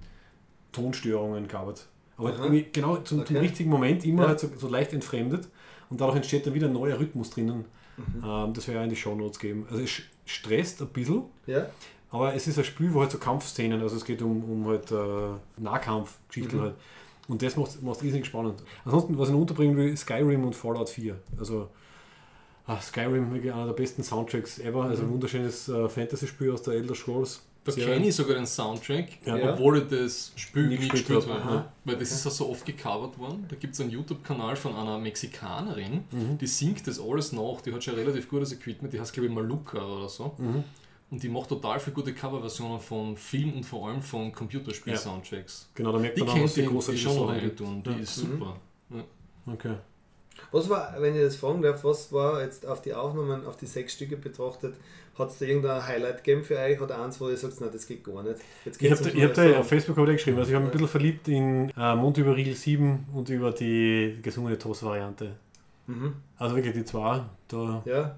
Tonstörungen 0.72 1.48
gab. 1.48 1.74
Aber 2.18 2.32
genau 2.72 2.98
zum, 2.98 3.06
zum 3.06 3.20
Okay. 3.22 3.38
richtigen 3.40 3.70
Moment 3.70 4.06
immer 4.06 4.24
Ja. 4.24 4.28
halt 4.30 4.40
so, 4.40 4.50
so 4.58 4.68
leicht 4.68 4.94
entfremdet 4.94 5.48
und 5.90 6.00
dadurch 6.00 6.18
entsteht 6.18 6.46
dann 6.46 6.54
wieder 6.54 6.68
ein 6.68 6.74
neuer 6.74 7.00
Rhythmus 7.00 7.32
drinnen. 7.32 7.66
Ähm, 8.24 8.54
das 8.54 8.68
werde 8.68 8.72
ich 8.72 8.78
auch 8.80 8.84
in 8.84 8.90
die 8.90 8.96
Shownotes 8.96 9.40
geben. 9.40 9.66
Also 9.70 9.82
es 9.84 9.90
stresst 10.26 10.82
ein 10.82 10.88
bisschen, 10.90 11.24
Ja? 11.48 11.66
aber 12.12 12.34
es 12.36 12.48
ist 12.48 12.58
ein 12.60 12.64
Spiel, 12.64 12.94
wo 12.94 13.02
halt 13.02 13.12
so 13.12 13.18
Kampfszenen, 13.18 13.82
also 13.82 13.96
es 13.96 14.06
geht 14.06 14.22
um, 14.22 14.44
um 14.44 14.68
halt 14.68 14.92
äh, 14.92 15.62
Nahkampfgeschichten 15.62 16.60
Mhm. 16.60 16.64
halt. 16.64 16.76
Und 17.28 17.42
das 17.42 17.56
macht 17.56 17.72
es 17.72 17.82
irrsinnig 18.04 18.26
spannend. 18.26 18.64
Ansonsten, 18.86 19.18
was 19.18 19.30
ich 19.30 19.34
noch 19.34 19.42
unterbringen 19.42 19.78
will, 19.78 19.96
Skyrim 19.96 20.44
und 20.44 20.56
Fallout 20.56 20.90
4. 20.90 21.16
Also 21.38 21.70
ah, 22.68 22.80
Skyrim, 22.82 23.32
wirklich 23.34 23.54
einer 23.54 23.66
der 23.68 23.74
besten 23.74 24.04
Soundtracks 24.04 24.60
ever. 24.60 24.84
Mhm. 24.84 24.90
Also 24.90 25.04
ein 25.04 25.10
wunderschönes 25.10 25.70
äh, 25.70 25.88
Fantasy-Spiel 25.88 26.52
aus 26.52 26.62
der 26.64 26.74
Elder 26.76 26.96
Scrolls. 26.96 27.42
Da 27.66 27.72
kenne 27.72 28.06
ich 28.08 28.14
sogar 28.14 28.36
den 28.36 28.46
Soundtrack, 28.46 29.26
Ja. 29.26 29.54
obwohl 29.54 29.78
ich 29.78 29.88
das 29.88 30.34
Spiel 30.36 30.68
nie 30.68 30.76
gespielt 30.76 31.26
habe. 31.26 31.32
Aha. 31.32 31.72
Weil 31.86 31.96
das 31.96 32.12
ist 32.12 32.26
ja 32.26 32.32
so 32.32 32.50
oft 32.50 32.66
gecovert 32.66 33.18
worden. 33.18 33.46
Da 33.48 33.56
gibt 33.56 33.74
es 33.74 33.80
einen 33.80 33.90
YouTube-Kanal 33.90 34.58
von 34.58 34.76
einer 34.76 34.98
Mexikanerin, 35.00 36.04
Mhm. 36.12 36.38
die 36.40 36.48
singt 36.48 36.86
das 36.88 37.00
alles 37.00 37.32
nach. 37.32 37.62
Die 37.62 37.72
hat 37.74 37.82
schon 37.82 37.96
relativ 37.96 38.28
gutes 38.30 38.52
Equipment, 38.52 38.94
die 38.94 39.00
heißt 39.00 39.14
glaube 39.14 39.28
ich 39.30 39.34
Maluka 39.34 39.82
oder 39.82 40.10
so. 40.10 40.34
Mhm. 40.40 40.66
Und 41.12 41.22
die 41.22 41.30
macht 41.30 41.50
total 41.50 41.80
viele 41.80 41.94
gute 41.94 42.14
Coverversionen 42.14 42.80
von 42.80 43.16
Film 43.16 43.54
und 43.54 43.64
vor 43.66 43.88
allem 43.88 44.02
von 44.02 44.32
Computerspiel-Soundtracks. 44.32 45.70
Genau, 45.76 45.92
da 45.92 46.00
merkt 46.00 46.18
Die 46.18 46.22
man 46.22 46.30
auch, 46.30 46.34
kennt 46.34 46.46
was 46.46 46.54
die 46.56 46.62
die, 46.62 46.68
die 46.68 46.98
Sachen 46.98 47.40
gibt. 47.40 47.62
reintun. 47.62 47.84
Die 47.84 47.90
Ja. 47.92 47.98
ist 47.98 48.16
super. 48.16 48.56
Okay. 49.46 49.76
Was 50.52 50.70
war, 50.70 50.96
wenn 51.00 51.16
ich 51.16 51.22
das 51.22 51.36
fragen 51.36 51.62
darf, 51.62 51.84
was 51.84 52.12
war 52.12 52.42
jetzt 52.42 52.66
auf 52.66 52.82
die 52.82 52.94
Aufnahmen, 52.94 53.46
auf 53.46 53.58
die 53.58 53.66
sechs 53.66 53.94
Stücke 53.94 54.18
betrachtet, 54.18 54.76
hat 55.18 55.30
es 55.30 55.38
da 55.38 55.46
irgendein 55.46 55.86
Highlight 55.86 56.24
gegeben 56.24 56.44
für 56.44 56.58
euch 56.58 56.80
oder 56.82 57.04
eins, 57.04 57.22
wo 57.22 57.30
ihr 57.30 57.38
sagt, 57.38 57.62
nein, 57.62 57.70
das 57.72 57.86
geht 57.86 58.04
gar 58.04 58.24
nicht? 58.24 58.38
Jetzt 58.66 58.82
Ich 58.82 58.92
habe 58.92 59.10
ich 59.10 59.24
hab 59.24 59.34
da 59.36 59.60
auf. 59.60 59.68
Facebook 59.68 59.98
ich 59.98 60.16
geschrieben, 60.16 60.38
also 60.40 60.50
ich 60.50 60.56
habe 60.56 60.66
mich 60.66 60.72
ein 60.74 60.78
bisschen 60.78 60.88
verliebt 60.88 61.28
in 61.28 61.70
äh, 61.78 61.96
Mond 61.96 62.18
über 62.18 62.36
Riegel 62.36 62.56
7 62.56 63.06
und 63.14 63.30
über 63.30 63.52
die 63.52 64.18
gesungene 64.22 64.58
TOS-Variante. 64.58 65.36
Mhm. 65.86 66.14
Also 66.38 66.56
wirklich 66.56 66.74
die 66.74 66.86
zwei, 66.86 67.22
da 67.48 67.84
Ja. 67.86 68.16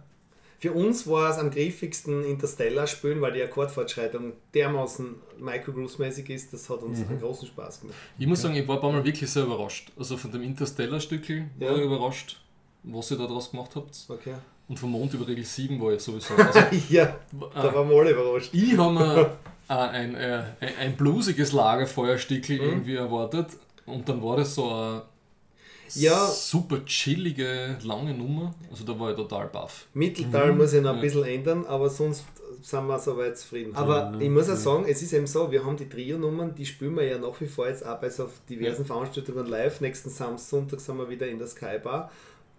Für 0.65 0.71
uns 0.73 1.05
war 1.07 1.29
es 1.29 1.37
am 1.37 1.51
griffigsten 1.51 2.23
Interstellar 2.23 2.87
spielen, 2.87 3.21
weil 3.21 3.33
die 3.33 3.43
Akkordfortschreitung 3.43 4.33
dermaßen 4.55 5.13
microgrooves-mäßig 5.39 6.29
ist, 6.29 6.53
das 6.53 6.67
hat 6.71 6.81
uns 6.81 6.99
Mhm. 6.99 7.05
einen 7.09 7.19
großen 7.21 7.47
Spaß 7.47 7.81
gemacht. 7.81 7.97
Ich 8.17 8.25
muss 8.25 8.41
sagen, 8.41 8.55
ich 8.55 8.67
war 8.67 8.75
ein 8.77 8.81
paar 8.81 8.91
Mal 8.91 9.03
wirklich 9.05 9.29
sehr 9.29 9.43
überrascht. 9.43 9.91
Also 9.97 10.17
von 10.17 10.31
dem 10.31 10.41
Interstellar-Stückel 10.41 11.45
Ja. 11.59 11.69
war 11.69 11.77
ich 11.77 11.83
überrascht, 11.83 12.41
was 12.83 13.11
ihr 13.11 13.17
da 13.17 13.27
draus 13.27 13.51
gemacht 13.51 13.71
habt. 13.75 13.95
Okay. 14.09 14.33
Und 14.67 14.79
vom 14.79 14.89
Mond 14.91 15.13
über 15.13 15.27
Regel 15.27 15.43
7 15.43 15.79
war 15.79 15.93
ich 15.93 16.01
sowieso. 16.01 16.33
Also, 16.37 16.59
ja, 16.89 17.15
da 17.53 17.69
äh, 17.69 17.75
waren 17.75 17.87
wir 17.87 17.99
alle 17.99 18.11
überrascht. 18.11 18.49
ich 18.51 18.75
habe 18.75 18.93
mir 18.93 19.37
äh, 19.69 19.73
ein, 19.73 20.15
äh, 20.15 20.43
ein, 20.61 20.69
ein 20.79 20.97
bluesiges 20.97 21.51
Lagerfeuerstickel 21.51 22.57
Mhm. 22.57 22.63
irgendwie 22.69 22.95
erwartet 22.95 23.49
und 23.85 24.09
dann 24.09 24.23
war 24.23 24.37
das 24.37 24.55
so 24.55 24.67
eine 24.71 25.03
Ja. 25.93 26.27
super 26.27 26.83
chillige, 26.85 27.77
lange 27.83 28.13
Nummer. 28.13 28.53
Also 28.71 28.83
da 28.83 28.99
war 28.99 29.11
ich 29.11 29.15
total 29.15 29.47
baff. 29.47 29.87
Mittelteil 29.93 30.53
muss 30.53 30.73
ich 30.73 30.81
noch 30.81 30.91
ein 30.91 30.95
Ja. 30.97 31.01
bisschen 31.01 31.23
ändern, 31.25 31.65
aber 31.65 31.89
sonst 31.89 32.25
sind 32.61 32.87
wir 32.87 32.97
soweit 32.99 33.37
zufrieden. 33.37 33.75
Aber 33.75 34.13
ich 34.19 34.29
muss 34.29 34.49
auch 34.49 34.55
sagen, 34.55 34.85
es 34.87 35.01
ist 35.03 35.13
eben 35.13 35.27
so, 35.27 35.51
wir 35.51 35.63
haben 35.63 35.77
die 35.77 35.87
Trio-Nummern, 35.87 36.55
die 36.55 36.65
spielen 36.65 36.95
wir 36.95 37.03
ja 37.03 37.17
nach 37.19 37.39
wie 37.39 37.47
vor 37.47 37.67
jetzt 37.67 37.85
auch 37.85 37.99
bei 37.99 38.09
so 38.09 38.27
diversen 38.49 38.85
Veranstaltungen 38.85 39.45
live. 39.45 39.81
Nächsten 39.81 40.09
Samstag, 40.09 40.49
Sonntag 40.49 40.79
sind 40.79 40.97
wir 40.97 41.07
wieder 41.09 41.27
in 41.27 41.37
der 41.37 41.47
Skybar. 41.47 42.11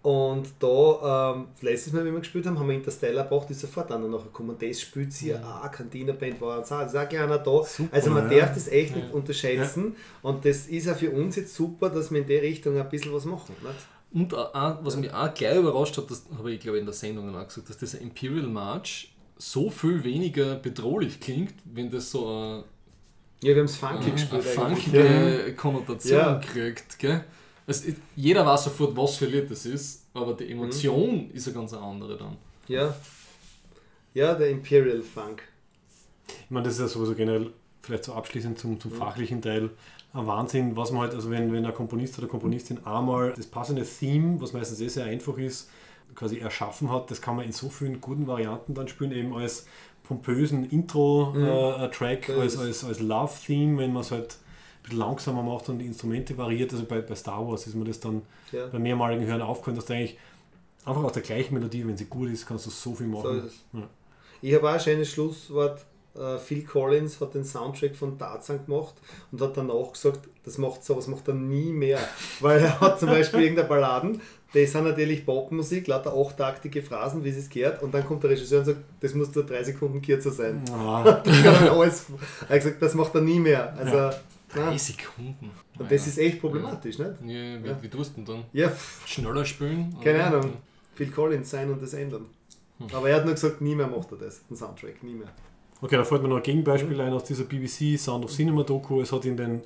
Und 0.03 0.47
da, 0.61 1.35
ähm, 1.35 1.47
letztes 1.63 1.93
Mal, 1.93 2.05
wie 2.05 2.13
wir 2.13 2.21
gespielt 2.21 2.47
haben, 2.47 2.59
haben 2.59 2.69
wir 2.69 2.77
Interstellar 2.77 3.25
gebracht, 3.25 3.51
ist 3.51 3.61
sofort 3.61 3.91
dann 3.91 4.09
noch 4.09 4.23
gekommen. 4.23 4.55
Das 4.61 4.81
spielt 4.81 5.13
sie, 5.13 5.35
ah, 5.35 5.69
Cantina-Band 5.69 6.41
war 6.41 6.59
uns 6.59 6.71
auch, 6.71 6.83
das 6.83 6.95
ist 6.95 6.97
auch 7.01 7.11
einer 7.11 7.39
da. 7.39 7.63
also 7.91 8.11
man 8.11 8.31
ja. 8.31 8.39
darf 8.39 8.55
das 8.55 8.69
echt 8.69 8.95
nicht 8.95 9.13
unterschätzen. 9.13 9.97
Und 10.23 10.45
das 10.45 10.67
ist 10.69 10.89
auch 10.89 10.95
für 10.97 11.11
uns 11.11 11.35
jetzt 11.35 11.55
super, 11.55 11.91
dass 11.91 12.13
wir 12.13 12.21
in 12.21 12.27
der 12.29 12.41
Richtung 12.43 12.79
ein 12.79 12.89
bisschen 12.89 13.13
was 13.13 13.25
machen. 13.25 13.57
Nicht? 13.63 13.75
Und 14.13 14.33
auch, 14.33 14.55
auch, 14.55 14.77
was 14.83 14.97
mich 14.97 15.13
auch 15.13 15.35
gleich 15.35 15.57
überrascht 15.57 15.97
hat, 15.99 16.09
das 16.09 16.25
habe 16.39 16.53
ich 16.53 16.61
glaube 16.61 16.77
ich 16.77 16.81
in 16.83 16.87
der 16.87 16.95
Sendung 16.95 17.37
auch 17.37 17.47
gesagt, 17.49 17.69
dass 17.69 17.77
dieser 17.79 18.01
Imperial 18.01 18.47
March 18.47 19.13
so 19.37 19.69
viel 19.71 20.05
weniger 20.05 20.55
bedrohlich 20.55 21.19
klingt, 21.21 21.55
wenn 21.65 21.91
das 21.91 22.13
so 22.13 22.29
eine, 22.29 22.65
Ja, 23.43 23.49
wir 23.49 23.57
haben 23.57 23.65
es 23.65 23.77
funky 23.77 24.05
eine, 24.05 24.13
gespielt. 24.13 24.43
eine 24.47 24.77
funkige 24.77 25.55
Konnotation 25.57 26.19
Ja. 26.21 26.35
kriegt. 26.39 26.99
Gell? 27.01 27.25
Ist- 27.67 27.85
jeder 28.15 28.47
weiß 28.47 28.65
sofort, 28.65 28.97
was 28.97 29.17
für 29.17 29.27
ein 29.27 29.33
Lied 29.33 29.51
das 29.51 29.67
ist, 29.67 30.07
aber 30.15 30.35
die 30.35 30.51
Emotion 30.51 31.31
ist 31.33 31.49
eine 31.49 31.57
ganz 31.57 31.73
andere 31.73 32.17
dann. 32.17 32.37
Ja. 32.69 32.95
Ja, 34.15 34.35
der 34.35 34.51
Imperial 34.51 35.03
Funk. 35.03 35.43
Ich 36.29 36.51
meine, 36.51 36.65
das 36.65 36.75
ist 36.75 36.81
ja 36.81 36.89
sowieso 36.89 37.15
generell, 37.15 37.51
vielleicht 37.83 38.05
so 38.05 38.15
abschließend 38.15 38.59
zum, 38.59 38.81
zum 38.81 38.93
fachlichen 38.93 39.43
Teil, 39.43 39.71
ein 40.13 40.27
Wahnsinn, 40.27 40.77
was 40.77 40.91
man 40.93 41.03
halt, 41.03 41.15
also 41.15 41.31
wenn, 41.31 41.53
wenn 41.53 41.67
ein 41.67 41.75
Komponist 41.75 42.19
oder 42.19 42.27
Komponistin 42.29 42.85
einmal 42.87 43.33
das 43.37 43.47
passende 43.47 43.85
Theme, 43.85 44.41
was 44.41 44.53
meistens 44.53 44.81
eh 44.81 44.89
sehr 44.89 45.05
einfach 45.05 45.37
ist, 45.37 45.69
quasi 46.15 46.39
erschaffen 46.39 46.91
hat, 46.91 47.11
das 47.11 47.21
kann 47.21 47.37
man 47.37 47.45
in 47.45 47.53
so 47.53 47.69
vielen 47.69 48.01
guten 48.01 48.27
Varianten 48.27 48.73
dann 48.75 48.89
spielen, 48.89 49.13
eben 49.13 49.35
als 49.35 49.67
pompösen 50.05 50.71
Intro-Track, 50.71 52.27
Das 52.29 52.37
als, 52.39 52.55
ist- 52.55 52.59
als, 52.61 52.85
als 52.85 53.01
Love-Theme, 53.01 53.79
wenn 53.79 53.93
man 53.93 54.03
es 54.03 54.11
halt 54.11 54.39
bisschen 54.87 54.99
langsamer 55.01 55.43
macht 55.43 55.69
und 55.69 55.79
die 55.79 55.87
Instrumente 55.87 56.37
variiert. 56.37 56.73
Also 56.73 56.85
bei, 56.85 57.01
bei 57.01 57.15
Star 57.15 57.47
Wars 57.47 57.67
ist 57.67 57.75
mir 57.75 57.85
das 57.85 58.01
dann 58.01 58.23
Ja. 58.53 58.67
beim 58.67 58.83
mehrmaligen 58.83 59.27
Hören 59.27 59.43
aufgefallen, 59.43 59.77
dass 59.77 59.87
du 59.87 59.95
eigentlich 59.95 60.19
einfach 60.85 61.03
aus 61.05 61.13
der 61.13 61.23
gleichen 61.23 61.55
Melodie, 61.55 61.87
wenn 61.87 61.97
sie 61.97 62.05
gut 62.07 62.31
ist, 62.31 62.47
kannst 62.47 62.67
du 62.67 62.71
so 62.71 62.95
viel 62.95 63.07
So 63.11 63.13
machen. 63.13 63.43
es. 63.47 63.55
Ja. 63.73 63.89
Ich 64.43 64.55
habe 64.55 64.69
auch 64.69 64.75
ein 64.75 64.81
schönes 64.81 65.11
Schlusswort. 65.11 65.85
Äh, 66.15 66.39
Phil 66.39 66.65
Collins 66.65 67.21
hat 67.21 67.35
den 67.35 67.45
Soundtrack 67.45 67.95
von 67.95 68.19
Tarzan 68.19 68.65
gemacht 68.65 68.95
und 69.33 69.41
hat 69.43 69.57
danach 69.57 69.93
gesagt, 69.93 70.21
das 70.45 70.57
macht 70.57 70.83
sowas 70.83 71.09
macht 71.09 71.29
er 71.29 71.35
nie 71.35 71.73
mehr. 71.73 71.99
Weil 72.41 72.61
er 72.61 72.81
hat 72.81 72.99
zum 73.01 73.09
Beispiel 73.11 73.41
irgendeine 73.43 73.69
Balladen, 73.69 74.21
die 74.55 74.65
sind 74.65 74.85
natürlich 74.85 75.27
Popmusik, 75.27 75.87
lauter 75.89 76.15
achtaktige 76.17 76.81
Phrasen, 76.83 77.23
wie 77.25 77.29
es 77.31 77.51
gehört, 77.51 77.83
und 77.83 77.93
dann 77.93 78.07
kommt 78.07 78.23
der 78.23 78.31
Regisseur 78.31 78.61
und 78.61 78.65
sagt, 78.65 78.79
das 79.01 79.13
muss 79.15 79.35
nur 79.35 79.45
drei 79.45 79.63
Sekunden 79.63 80.01
kürzer 80.01 80.31
sein. 80.31 80.63
Ah, 80.73 81.03
Das 81.25 81.45
er 81.45 81.73
alles, 81.73 82.07
er 82.49 82.55
hat 82.55 82.63
gesagt, 82.63 82.81
das 82.81 82.95
macht 82.95 83.15
er 83.15 83.21
nie 83.21 83.41
mehr. 83.41 83.75
Also, 83.77 84.17
Drei 84.57 84.71
na, 84.73 84.79
Sekunden. 84.79 85.51
und 85.79 85.91
das 85.91 86.07
ist 86.07 86.19
echt 86.19 86.41
problematisch, 86.41 86.99
nicht? 86.99 87.11
Ja, 87.27 87.63
wie, 87.63 87.69
Ja. 87.69 87.83
wie 87.83 87.89
tust 87.89 88.13
du 88.17 88.23
denn 88.23 88.25
dann? 88.25 88.45
Ja, 88.53 88.73
Schneller 89.05 89.45
spielen? 89.45 89.95
keine 90.03 90.19
Oder? 90.29 90.39
Ahnung. 90.39 90.53
Phil 90.95 91.11
Collins 91.11 91.51
sein 91.51 91.71
und 91.71 91.83
das 91.83 91.93
ändern. 91.95 92.27
Aber 92.93 93.09
er 93.09 93.17
hat 93.17 93.25
nur 93.25 93.35
gesagt, 93.35 93.61
nie 93.61 93.75
mehr 93.75 93.87
macht 93.87 94.11
er 94.13 94.19
das, 94.19 94.47
den 94.49 94.57
Soundtrack, 94.57 95.03
nie 95.03 95.15
mehr. 95.15 95.29
Okay, 95.81 95.97
da 95.97 96.05
fällt 96.05 96.23
mir 96.23 96.29
noch 96.29 96.37
ein 96.39 96.43
Gegenbeispiel 96.43 96.99
ein 97.01 97.13
aus 97.13 97.25
dieser 97.25 97.45
BBC 97.45 97.99
Sound 97.99 98.25
of 98.25 98.33
Cinema 98.33 98.63
Doku. 98.63 99.01
Es 99.03 99.13
hat 99.13 99.25
in 99.27 99.37
den 99.37 99.61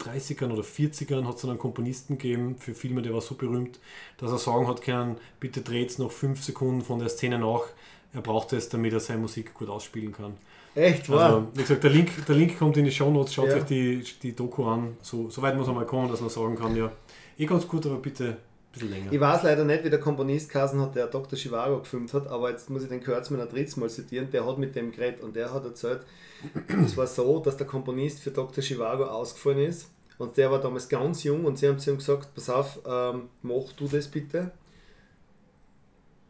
30ern 0.00 0.50
oder 0.52 0.62
40ern 0.62 1.26
hat 1.26 1.36
es 1.36 1.44
einen 1.44 1.58
Komponisten 1.58 2.16
gegeben 2.16 2.56
für 2.56 2.74
Filme, 2.74 3.02
der 3.02 3.12
war 3.12 3.20
so 3.20 3.34
berühmt, 3.34 3.78
dass 4.18 4.30
er 4.30 4.38
sagen 4.38 4.66
hat 4.66 4.82
können, 4.82 5.16
bitte 5.40 5.60
dreht 5.60 5.98
noch 5.98 6.10
5 6.10 6.42
Sekunden 6.42 6.82
von 6.82 6.98
der 7.00 7.08
Szene 7.08 7.38
nach. 7.38 7.62
Er 8.12 8.20
braucht 8.22 8.52
es, 8.52 8.68
damit 8.68 8.92
er 8.92 9.00
seine 9.00 9.20
Musik 9.20 9.54
gut 9.54 9.68
ausspielen 9.68 10.12
kann. 10.12 10.34
Echt, 10.74 11.08
wahr? 11.08 11.20
Also, 11.24 11.46
wie 11.54 11.62
gesagt, 11.62 11.82
der 11.84 11.90
Link, 11.90 12.10
der 12.26 12.34
Link 12.36 12.58
kommt 12.58 12.76
in 12.76 12.84
die 12.84 12.92
Show 12.92 13.10
Notes, 13.10 13.34
schaut 13.34 13.48
Ja. 13.48 13.56
euch 13.56 13.64
die, 13.64 14.04
die 14.22 14.34
Doku 14.34 14.64
an. 14.64 14.96
So, 15.02 15.28
so 15.30 15.42
weit 15.42 15.56
muss 15.56 15.66
man 15.66 15.76
mal 15.76 15.86
kommen, 15.86 16.08
dass 16.10 16.20
man 16.20 16.30
sagen 16.30 16.56
kann, 16.56 16.76
ja, 16.76 16.90
eh 17.38 17.46
ganz 17.46 17.66
gut, 17.66 17.86
aber 17.86 17.96
bitte 17.96 18.24
ein 18.28 18.36
bisschen 18.72 18.90
länger. 18.90 19.12
Ich 19.12 19.20
weiß 19.20 19.42
leider 19.42 19.64
nicht, 19.64 19.84
wie 19.84 19.90
der 19.90 19.98
Komponist 20.00 20.48
Kassen 20.50 20.80
hat, 20.80 20.94
der 20.94 21.06
Dr. 21.08 21.36
Chivago 21.38 21.80
gefilmt 21.80 22.12
hat, 22.14 22.28
aber 22.28 22.50
jetzt 22.50 22.70
muss 22.70 22.82
ich 22.82 22.88
den 22.88 23.02
Kurtzmann 23.02 23.40
ein 23.40 23.48
drittes 23.48 23.76
Mal 23.76 23.90
zitieren, 23.90 24.30
der 24.30 24.46
hat 24.46 24.58
mit 24.58 24.74
dem 24.76 24.92
geredet 24.92 25.22
und 25.22 25.34
der 25.34 25.52
hat 25.52 25.64
erzählt, 25.64 26.02
es 26.84 26.96
war 26.96 27.06
so, 27.06 27.40
dass 27.40 27.56
der 27.56 27.66
Komponist 27.66 28.20
für 28.20 28.30
Dr. 28.30 28.62
Chivago 28.62 29.04
ausgefallen 29.04 29.58
ist 29.60 29.88
und 30.18 30.36
der 30.36 30.50
war 30.52 30.60
damals 30.60 30.88
ganz 30.88 31.24
jung 31.24 31.44
und 31.44 31.58
sie 31.58 31.66
haben 31.68 31.78
zu 31.78 31.90
ihm 31.90 31.96
gesagt, 31.98 32.32
pass 32.34 32.48
auf, 32.48 32.78
ähm, 32.86 33.22
mach 33.42 33.72
du 33.76 33.88
das 33.88 34.06
bitte. 34.08 34.52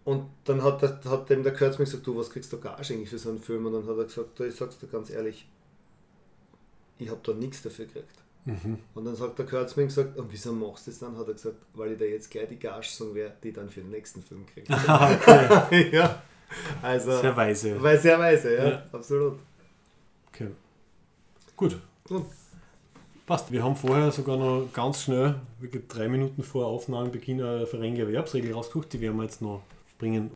Und 0.05 0.27
dann 0.45 0.63
hat, 0.63 0.83
der, 0.83 0.99
hat 1.05 1.29
dem 1.29 1.43
der 1.43 1.53
Kurtzmann 1.55 1.85
gesagt, 1.85 2.07
du, 2.07 2.17
was 2.17 2.31
kriegst 2.31 2.53
du 2.53 2.59
Gage 2.59 2.95
eigentlich 2.95 3.11
für 3.11 3.19
so 3.19 3.29
einen 3.31 3.41
Film? 3.41 3.67
Und 3.67 3.75
dann 3.75 3.87
hat 3.87 3.99
er 3.99 4.05
gesagt, 4.05 4.39
du, 4.39 4.45
ich 4.45 4.55
sag's 4.55 4.79
dir 4.79 4.87
ganz 4.87 5.11
ehrlich, 5.11 5.47
ich 6.99 7.09
habe 7.09 7.21
da 7.23 7.33
nichts 7.33 7.63
dafür 7.63 7.87
gekriegt. 7.87 8.07
Und 8.95 9.05
dann 9.05 9.15
sagt 9.15 9.39
der 9.39 9.47
Kurtzman 9.47 9.87
gesagt, 9.87 10.17
und 10.19 10.33
wieso 10.33 10.53
machst 10.53 10.87
du 10.87 10.91
das 10.91 10.99
dann? 11.01 11.17
Hat 11.17 11.29
er 11.29 11.35
gesagt, 11.35 11.57
weil 11.75 11.93
ich 11.93 11.99
da 11.99 12.05
jetzt 12.07 12.31
gleich 12.31 12.49
die 12.49 12.59
Gage 12.59 12.87
sagen 12.89 13.15
werde, 13.15 13.35
die 13.43 13.49
ich 13.49 13.55
dann 13.55 13.69
für 13.69 13.81
den 13.81 13.91
nächsten 13.91 14.23
Film 14.23 14.45
kriege. 14.47 14.67
ja. 15.97 16.23
Also, 16.83 17.21
Sehr 17.21 17.37
weise. 17.37 17.81
weil 17.81 17.99
sehr 18.01 18.19
weise, 18.19 18.57
ja, 18.57 18.69
Ja. 18.71 18.83
absolut. 18.93 19.39
Okay. 20.33 20.49
Gut. 21.57 21.79
Gut. 22.09 22.25
Passt. 23.27 23.53
Wir 23.53 23.63
haben 23.63 23.77
vorher 23.77 24.11
sogar 24.11 24.37
noch 24.37 24.69
ganz 24.73 25.03
schnell, 25.03 25.37
wirklich 25.61 25.87
drei 25.87 26.09
Minuten 26.09 26.43
vor 26.43 26.67
Aufnahmebeginn, 26.67 27.41
eine 27.41 27.67
Verränge 27.67 28.01
Erwerbsregel 28.01 28.53
rausgesucht, 28.53 28.93
die 28.93 29.01
werden 29.01 29.17
wir 29.19 29.25
jetzt 29.25 29.43
noch 29.43 29.63
bringen. 30.01 30.31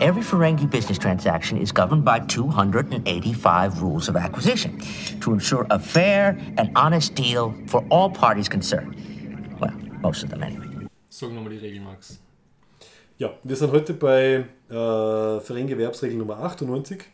Every 0.00 0.22
Ferengi 0.22 0.70
business 0.70 0.98
transaction 0.98 1.58
is 1.58 1.72
governed 1.72 2.04
by 2.04 2.20
285 2.20 3.82
rules 3.82 4.08
of 4.08 4.16
acquisition 4.16 4.78
to 5.20 5.32
ensure 5.32 5.66
a 5.70 5.78
fair 5.78 6.38
and 6.58 6.70
honest 6.76 7.14
deal 7.14 7.54
for 7.66 7.84
all 7.90 8.10
parties 8.10 8.48
concerned. 8.48 8.94
Well, 9.60 9.72
most 10.00 10.22
of 10.22 10.30
them 10.30 10.42
anyway. 10.42 10.66
Sag 11.10 11.30
nochmal 11.30 11.50
die 11.50 11.58
Regel, 11.58 11.80
Max. 11.80 12.18
Ja, 13.18 13.30
wir 13.42 13.56
sind 13.56 13.72
heute 13.72 13.94
bei 13.94 14.44
äh, 14.68 15.40
Verrängewerbsregel 15.40 16.18
Nummer 16.18 16.38
98, 16.40 17.04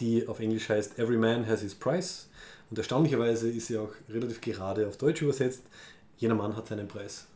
die 0.00 0.26
auf 0.26 0.40
Englisch 0.40 0.70
heißt 0.70 0.98
Every 0.98 1.18
man 1.18 1.46
has 1.46 1.60
his 1.60 1.74
price. 1.74 2.28
Und 2.70 2.78
erstaunlicherweise 2.78 3.50
ist 3.50 3.66
sie 3.66 3.76
auch 3.76 3.90
relativ 4.08 4.40
gerade 4.40 4.88
auf 4.88 4.96
Deutsch 4.96 5.20
übersetzt. 5.22 5.62
Jeder 6.16 6.34
Mann 6.34 6.56
hat 6.56 6.66
seinen 6.68 6.88
Preis. 6.88 7.26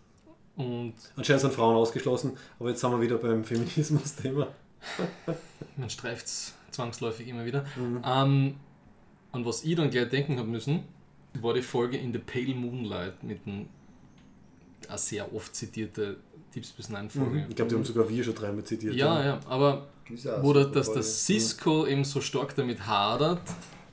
Und 0.61 0.95
Anscheinend 1.17 1.43
sind 1.43 1.55
Frauen 1.55 1.77
ausgeschlossen, 1.77 2.37
aber 2.59 2.71
jetzt 2.71 2.81
sind 2.81 2.91
wir 2.91 3.01
wieder 3.01 3.17
beim 3.17 3.45
Feminismus-Thema. 3.45 4.49
man 5.77 5.91
streift 5.91 6.27
es 6.27 6.55
zwangsläufig 6.71 7.29
immer 7.29 7.45
wieder. 7.45 7.65
Mhm. 7.77 8.03
Ähm, 8.05 8.55
an 9.33 9.45
was 9.45 9.65
ich 9.65 9.77
dann 9.77 9.91
gleich 9.91 10.09
denken 10.09 10.39
habe 10.39 10.49
müssen, 10.49 10.85
war 11.41 11.55
die 11.55 11.63
Folge 11.63 11.97
in 11.97 12.13
The 12.13 12.19
Pale 12.19 12.55
Moonlight 12.55 13.23
mit 13.23 13.47
einem 13.47 13.69
eine 14.89 14.99
sehr 14.99 15.33
oft 15.35 15.55
zitierte 15.55 16.17
Deep 16.55 16.65
Space 16.65 16.89
Nine 16.89 17.09
Folge. 17.09 17.47
Ich 17.49 17.55
glaube, 17.55 17.69
die 17.71 17.77
haben 17.77 17.85
sogar 17.85 18.09
wir 18.09 18.25
schon 18.25 18.35
dreimal 18.35 18.65
zitiert. 18.65 18.95
Ja, 18.95 19.25
ja, 19.25 19.41
aber 19.49 19.87
wo 20.41 20.53
der, 20.53 20.65
super 20.65 20.75
dass 20.75 20.93
der. 20.93 21.03
Cisco 21.03 21.87
eben 21.87 22.05
so 22.05 22.21
stark 22.21 22.57
damit 22.57 22.87
hadert, 22.87 23.41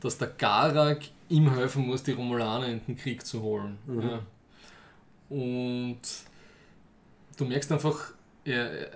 dass 0.02 0.18
der 0.18 0.30
Garak 0.30 1.02
ihm 1.30 1.54
helfen 1.54 1.86
muss, 1.86 2.04
die 2.04 2.14
Romulaner 2.14 2.68
in 2.68 2.82
den 2.88 2.98
Krieg 2.98 3.26
zu 3.26 3.42
holen. 3.42 3.78
Ja. 3.88 4.22
Und 5.30 6.00
du 7.38 7.46
merkst 7.46 7.72
einfach, 7.72 8.12
er, 8.44 8.90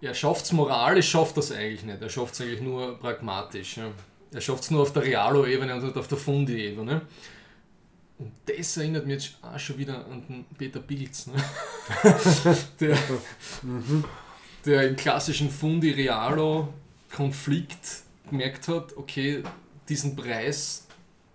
er- 0.00 0.14
schafft 0.14 0.46
es 0.46 0.52
moralisch, 0.52 1.08
schafft 1.10 1.36
das 1.36 1.52
eigentlich 1.52 1.84
nicht. 1.84 2.02
Er 2.02 2.08
schafft 2.08 2.34
es 2.34 2.40
eigentlich 2.40 2.60
nur 2.60 2.98
pragmatisch. 2.98 3.76
Ja. 3.76 3.90
Er 4.32 4.40
schafft 4.40 4.64
es 4.64 4.70
nur 4.70 4.82
auf 4.82 4.92
der 4.92 5.02
Realo-Ebene 5.04 5.74
und 5.76 5.84
nicht 5.84 5.96
auf 5.96 6.08
der 6.08 6.18
Fundi-Ebene. 6.18 7.02
Und 8.18 8.32
das 8.46 8.76
erinnert 8.76 9.06
mich 9.06 9.22
jetzt 9.24 9.36
auch 9.42 9.58
schon 9.58 9.78
wieder 9.78 10.04
an 10.06 10.22
den 10.28 10.44
Peter 10.56 10.80
Pilz. 10.80 11.26
Ne? 11.28 11.34
der, 12.80 12.96
der 14.64 14.88
im 14.88 14.96
klassischen 14.96 15.50
Fundi-Realo-Konflikt 15.50 18.02
gemerkt 18.28 18.68
hat, 18.68 18.96
okay, 18.96 19.42
diesen 19.88 20.14
Preis 20.16 20.86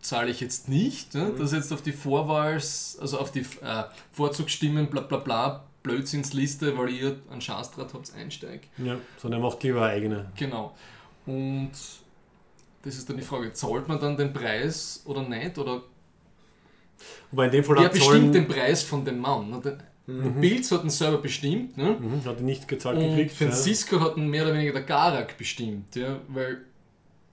zahle 0.02 0.32
ich 0.32 0.40
jetzt 0.40 0.70
nicht, 0.70 1.14
ne? 1.14 1.34
dass 1.38 1.52
jetzt 1.52 1.72
auf 1.74 1.82
die 1.82 1.92
Vorwahls, 1.92 2.98
also 3.02 3.20
auf 3.20 3.32
die 3.32 3.42
äh, 3.42 3.84
Vorzugsstimmen, 4.12 4.90
bla 4.90 5.02
bla 5.02 5.18
bla, 5.18 5.66
Blödsinnsliste, 5.88 6.78
weil 6.78 6.90
ihr 6.90 7.18
einen 7.32 7.42
Schastrat 7.42 7.94
habt, 7.94 8.14
einsteigt. 8.16 8.68
ja. 8.78 8.98
Sondern 9.18 9.42
er 9.42 9.44
macht 9.50 9.64
lieber 9.64 9.82
eine 9.84 9.92
eigene. 9.92 10.32
Genau. 10.36 10.76
Und 11.26 11.72
das 12.84 12.96
ist 12.96 13.10
dann 13.10 13.18
die 13.18 13.24
Frage, 13.24 13.52
zahlt 13.54 13.88
man 13.88 14.00
dann 14.00 14.16
den 14.18 14.34
Preis 14.34 15.02
oder 15.06 15.28
nicht? 15.28 15.58
Oder 15.58 15.84
Wobei 17.32 17.46
in 17.46 17.52
dem 17.52 17.64
Fall 17.64 17.78
wer 17.80 17.90
bestimmt 17.90 18.34
den 18.36 18.48
Preis 18.48 18.84
von 18.84 19.04
dem 19.06 19.20
Mann? 19.20 19.50
ne? 19.50 19.62
Der 19.64 19.78
der 20.10 20.30
Pilz 20.40 20.72
hat 20.72 20.86
ihn 20.86 20.90
selber 20.90 21.18
bestimmt, 21.18 21.76
ne? 21.76 21.98
Mhm, 22.00 22.24
hat 22.24 22.38
er 22.38 22.42
nicht 22.44 22.66
gezahlt 22.66 22.98
Und 22.98 23.10
gekriegt. 23.10 23.38
den 23.42 23.50
ja. 23.50 24.00
Hat 24.00 24.16
ihn 24.16 24.30
mehr 24.30 24.44
oder 24.46 24.54
weniger 24.54 24.72
der 24.72 24.84
Garak 24.84 25.38
bestimmt, 25.38 25.94
ja? 25.98 26.22
weil 26.30 26.62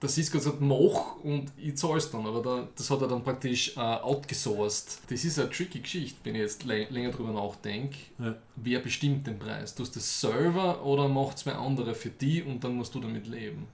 der 0.05 0.09
Cisco 0.09 0.39
sagt, 0.39 0.61
mach 0.61 1.15
und 1.23 1.51
ich 1.57 1.75
zahl's 1.77 2.09
dann, 2.11 2.25
aber 2.25 2.41
da, 2.41 2.67
das 2.77 2.89
hat 2.89 3.01
er 3.01 3.07
dann 3.07 3.23
praktisch 3.23 3.75
äh, 3.75 3.79
outgesourced. 3.79 4.99
Das 5.09 5.23
ist 5.25 5.39
eine 5.39 5.49
tricky 5.49 5.79
Geschichte, 5.79 6.17
wenn 6.23 6.35
ich 6.35 6.41
jetzt 6.41 6.63
lä- 6.63 6.89
länger 6.89 7.11
drüber 7.11 7.31
nachdenke. 7.31 7.97
Ja. 8.19 8.35
Wer 8.55 8.79
bestimmt 8.79 9.27
den 9.27 9.37
Preis? 9.39 9.75
Tust 9.75 9.95
du 9.95 9.99
das 9.99 10.21
selber 10.21 10.83
oder 10.85 11.07
macht 11.07 11.39
zwei 11.39 11.53
andere 11.53 11.93
für 11.95 12.09
die 12.09 12.41
und 12.43 12.63
dann 12.63 12.75
musst 12.75 12.93
du 12.95 12.99
damit 12.99 13.27
leben? 13.27 13.67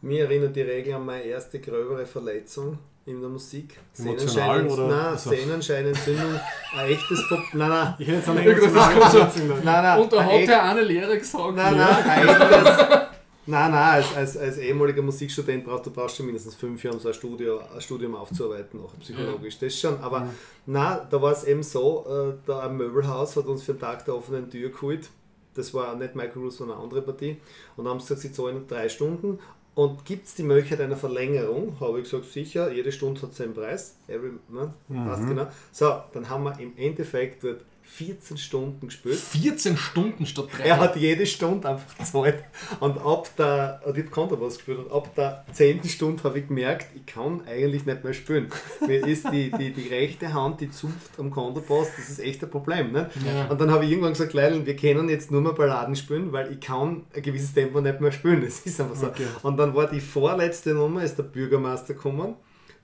Mir 0.00 0.24
erinnert 0.24 0.56
die 0.56 0.62
Regel 0.62 0.94
an 0.94 1.04
meine 1.06 1.22
erste 1.24 1.58
gröbere 1.60 2.06
Verletzung 2.06 2.78
in 3.06 3.20
der 3.20 3.28
Musik. 3.28 3.78
Emotional 3.98 4.60
Sehnenscheinen- 4.64 4.70
oder- 4.70 4.88
Nein, 4.88 5.06
Also. 5.06 5.30
Sehnenscheinentzündung. 5.30 6.40
Ein 6.76 6.90
echtes 6.90 7.28
Problem. 7.28 7.44
Nein, 7.52 7.68
nein. 7.68 7.94
Ich 7.98 8.08
hätte 8.08 8.30
Ja, 8.32 8.44
das 8.54 9.12
so- 9.12 9.18
Verletzung 9.18 9.48
noch. 9.48 9.56
Nein, 9.62 9.82
nein. 9.82 10.00
und 10.00 10.12
da 10.12 10.24
hat 10.24 10.46
der 10.48 10.62
eine 10.64 10.80
Lehrer 10.82 11.16
gesagt, 11.16 11.54
Nein, 11.54 11.76
ja, 11.76 12.00
nein, 12.04 12.28
ein 12.28 12.28
echtes. 12.28 13.04
Nein, 13.46 13.72
nein, 13.72 13.94
als, 13.94 14.16
als, 14.16 14.36
als 14.36 14.58
ehemaliger 14.58 15.02
Musikstudent 15.02 15.64
brauchst 15.64 15.86
du 15.86 15.90
brauchst 15.90 16.16
schon 16.16 16.26
mindestens 16.26 16.54
fünf 16.54 16.82
Jahre, 16.82 16.96
um 16.96 17.02
so 17.02 17.08
ein, 17.08 17.14
Studio, 17.14 17.60
ein 17.74 17.80
Studium 17.80 18.14
aufzuarbeiten, 18.14 18.80
auch 18.80 18.98
psychologisch. 19.00 19.58
Das 19.58 19.78
schon, 19.78 19.98
aber 20.00 20.28
nein, 20.64 20.98
da 21.10 21.20
war 21.20 21.32
es 21.32 21.44
eben 21.44 21.62
so, 21.62 22.06
äh, 22.08 22.34
da 22.46 22.60
ein 22.60 22.76
Möbelhaus 22.76 23.36
hat 23.36 23.46
uns 23.46 23.62
für 23.62 23.74
den 23.74 23.80
Tag 23.80 24.04
der 24.06 24.16
offenen 24.16 24.48
Tür 24.50 24.70
geholt. 24.70 25.10
Das 25.54 25.74
war 25.74 25.94
nicht 25.94 26.14
Michael 26.14 26.42
Roos, 26.42 26.56
sondern 26.56 26.78
eine 26.78 26.84
andere 26.84 27.02
Partie. 27.02 27.36
Und 27.76 27.84
dann 27.84 27.92
haben 27.92 28.00
sie 28.00 28.08
gesagt, 28.08 28.22
sie 28.22 28.32
zahlen 28.32 28.66
drei 28.66 28.88
Stunden. 28.88 29.38
Und 29.74 30.04
gibt 30.04 30.26
es 30.26 30.34
die 30.34 30.44
Möglichkeit 30.44 30.80
einer 30.80 30.96
Verlängerung? 30.96 31.76
Habe 31.80 31.98
ich 31.98 32.04
gesagt, 32.04 32.26
sicher, 32.26 32.72
jede 32.72 32.92
Stunde 32.92 33.22
hat 33.22 33.34
seinen 33.34 33.54
Preis. 33.54 33.96
Every, 34.06 34.32
ne? 34.48 34.72
Passt 34.88 35.26
genau. 35.26 35.48
So, 35.72 36.02
dann 36.12 36.28
haben 36.28 36.44
wir 36.44 36.58
im 36.60 36.76
Endeffekt 36.76 37.42
dort 37.42 37.60
14 37.96 38.38
Stunden 38.38 38.88
gespielt. 38.88 39.14
14 39.16 39.76
Stunden 39.76 40.26
statt 40.26 40.48
3. 40.58 40.64
Er 40.64 40.80
hat 40.80 40.96
jede 40.96 41.26
Stunde 41.26 41.68
einfach 41.68 41.96
gezahlt. 41.96 42.42
Und 42.80 42.98
ab 42.98 43.30
der, 43.38 43.80
und 43.84 43.96
ich 43.96 44.02
habe 44.02 44.10
Kontrabass 44.10 44.56
gespielt, 44.56 44.78
und 44.78 44.90
ab 44.90 45.14
der 45.14 45.44
10. 45.52 45.84
Stunde 45.84 46.24
habe 46.24 46.40
ich 46.40 46.48
gemerkt, 46.48 46.88
ich 46.96 47.06
kann 47.06 47.42
eigentlich 47.46 47.86
nicht 47.86 48.02
mehr 48.02 48.12
spielen. 48.12 48.50
Mir 48.84 49.06
ist 49.06 49.30
die, 49.30 49.52
die, 49.52 49.72
die 49.72 49.88
rechte 49.88 50.34
Hand, 50.34 50.60
die 50.60 50.70
zupft 50.70 51.18
am 51.18 51.30
Kontrabass, 51.30 51.90
das 51.96 52.10
ist 52.10 52.18
echt 52.18 52.42
ein 52.42 52.50
Problem. 52.50 52.90
Ne? 52.90 53.10
Ja. 53.24 53.46
Und 53.46 53.60
dann 53.60 53.70
habe 53.70 53.84
ich 53.84 53.92
irgendwann 53.92 54.14
gesagt, 54.14 54.32
Leute, 54.32 54.66
wir 54.66 54.74
können 54.74 55.08
jetzt 55.08 55.30
nur 55.30 55.40
mehr 55.40 55.52
Balladen 55.52 55.94
spielen, 55.94 56.32
weil 56.32 56.50
ich 56.50 56.60
kann 56.60 57.04
ein 57.14 57.22
gewisses 57.22 57.54
Tempo 57.54 57.80
nicht 57.80 58.00
mehr 58.00 58.10
spielen. 58.10 58.42
Das 58.42 58.58
ist 58.60 58.80
einfach 58.80 58.96
so. 58.96 59.12
Und 59.42 59.56
dann 59.56 59.72
war 59.72 59.88
die 59.88 60.00
vorletzte 60.00 60.74
Nummer, 60.74 61.04
ist 61.04 61.16
der 61.16 61.22
Bürgermeister 61.22 61.94
gekommen 61.94 62.34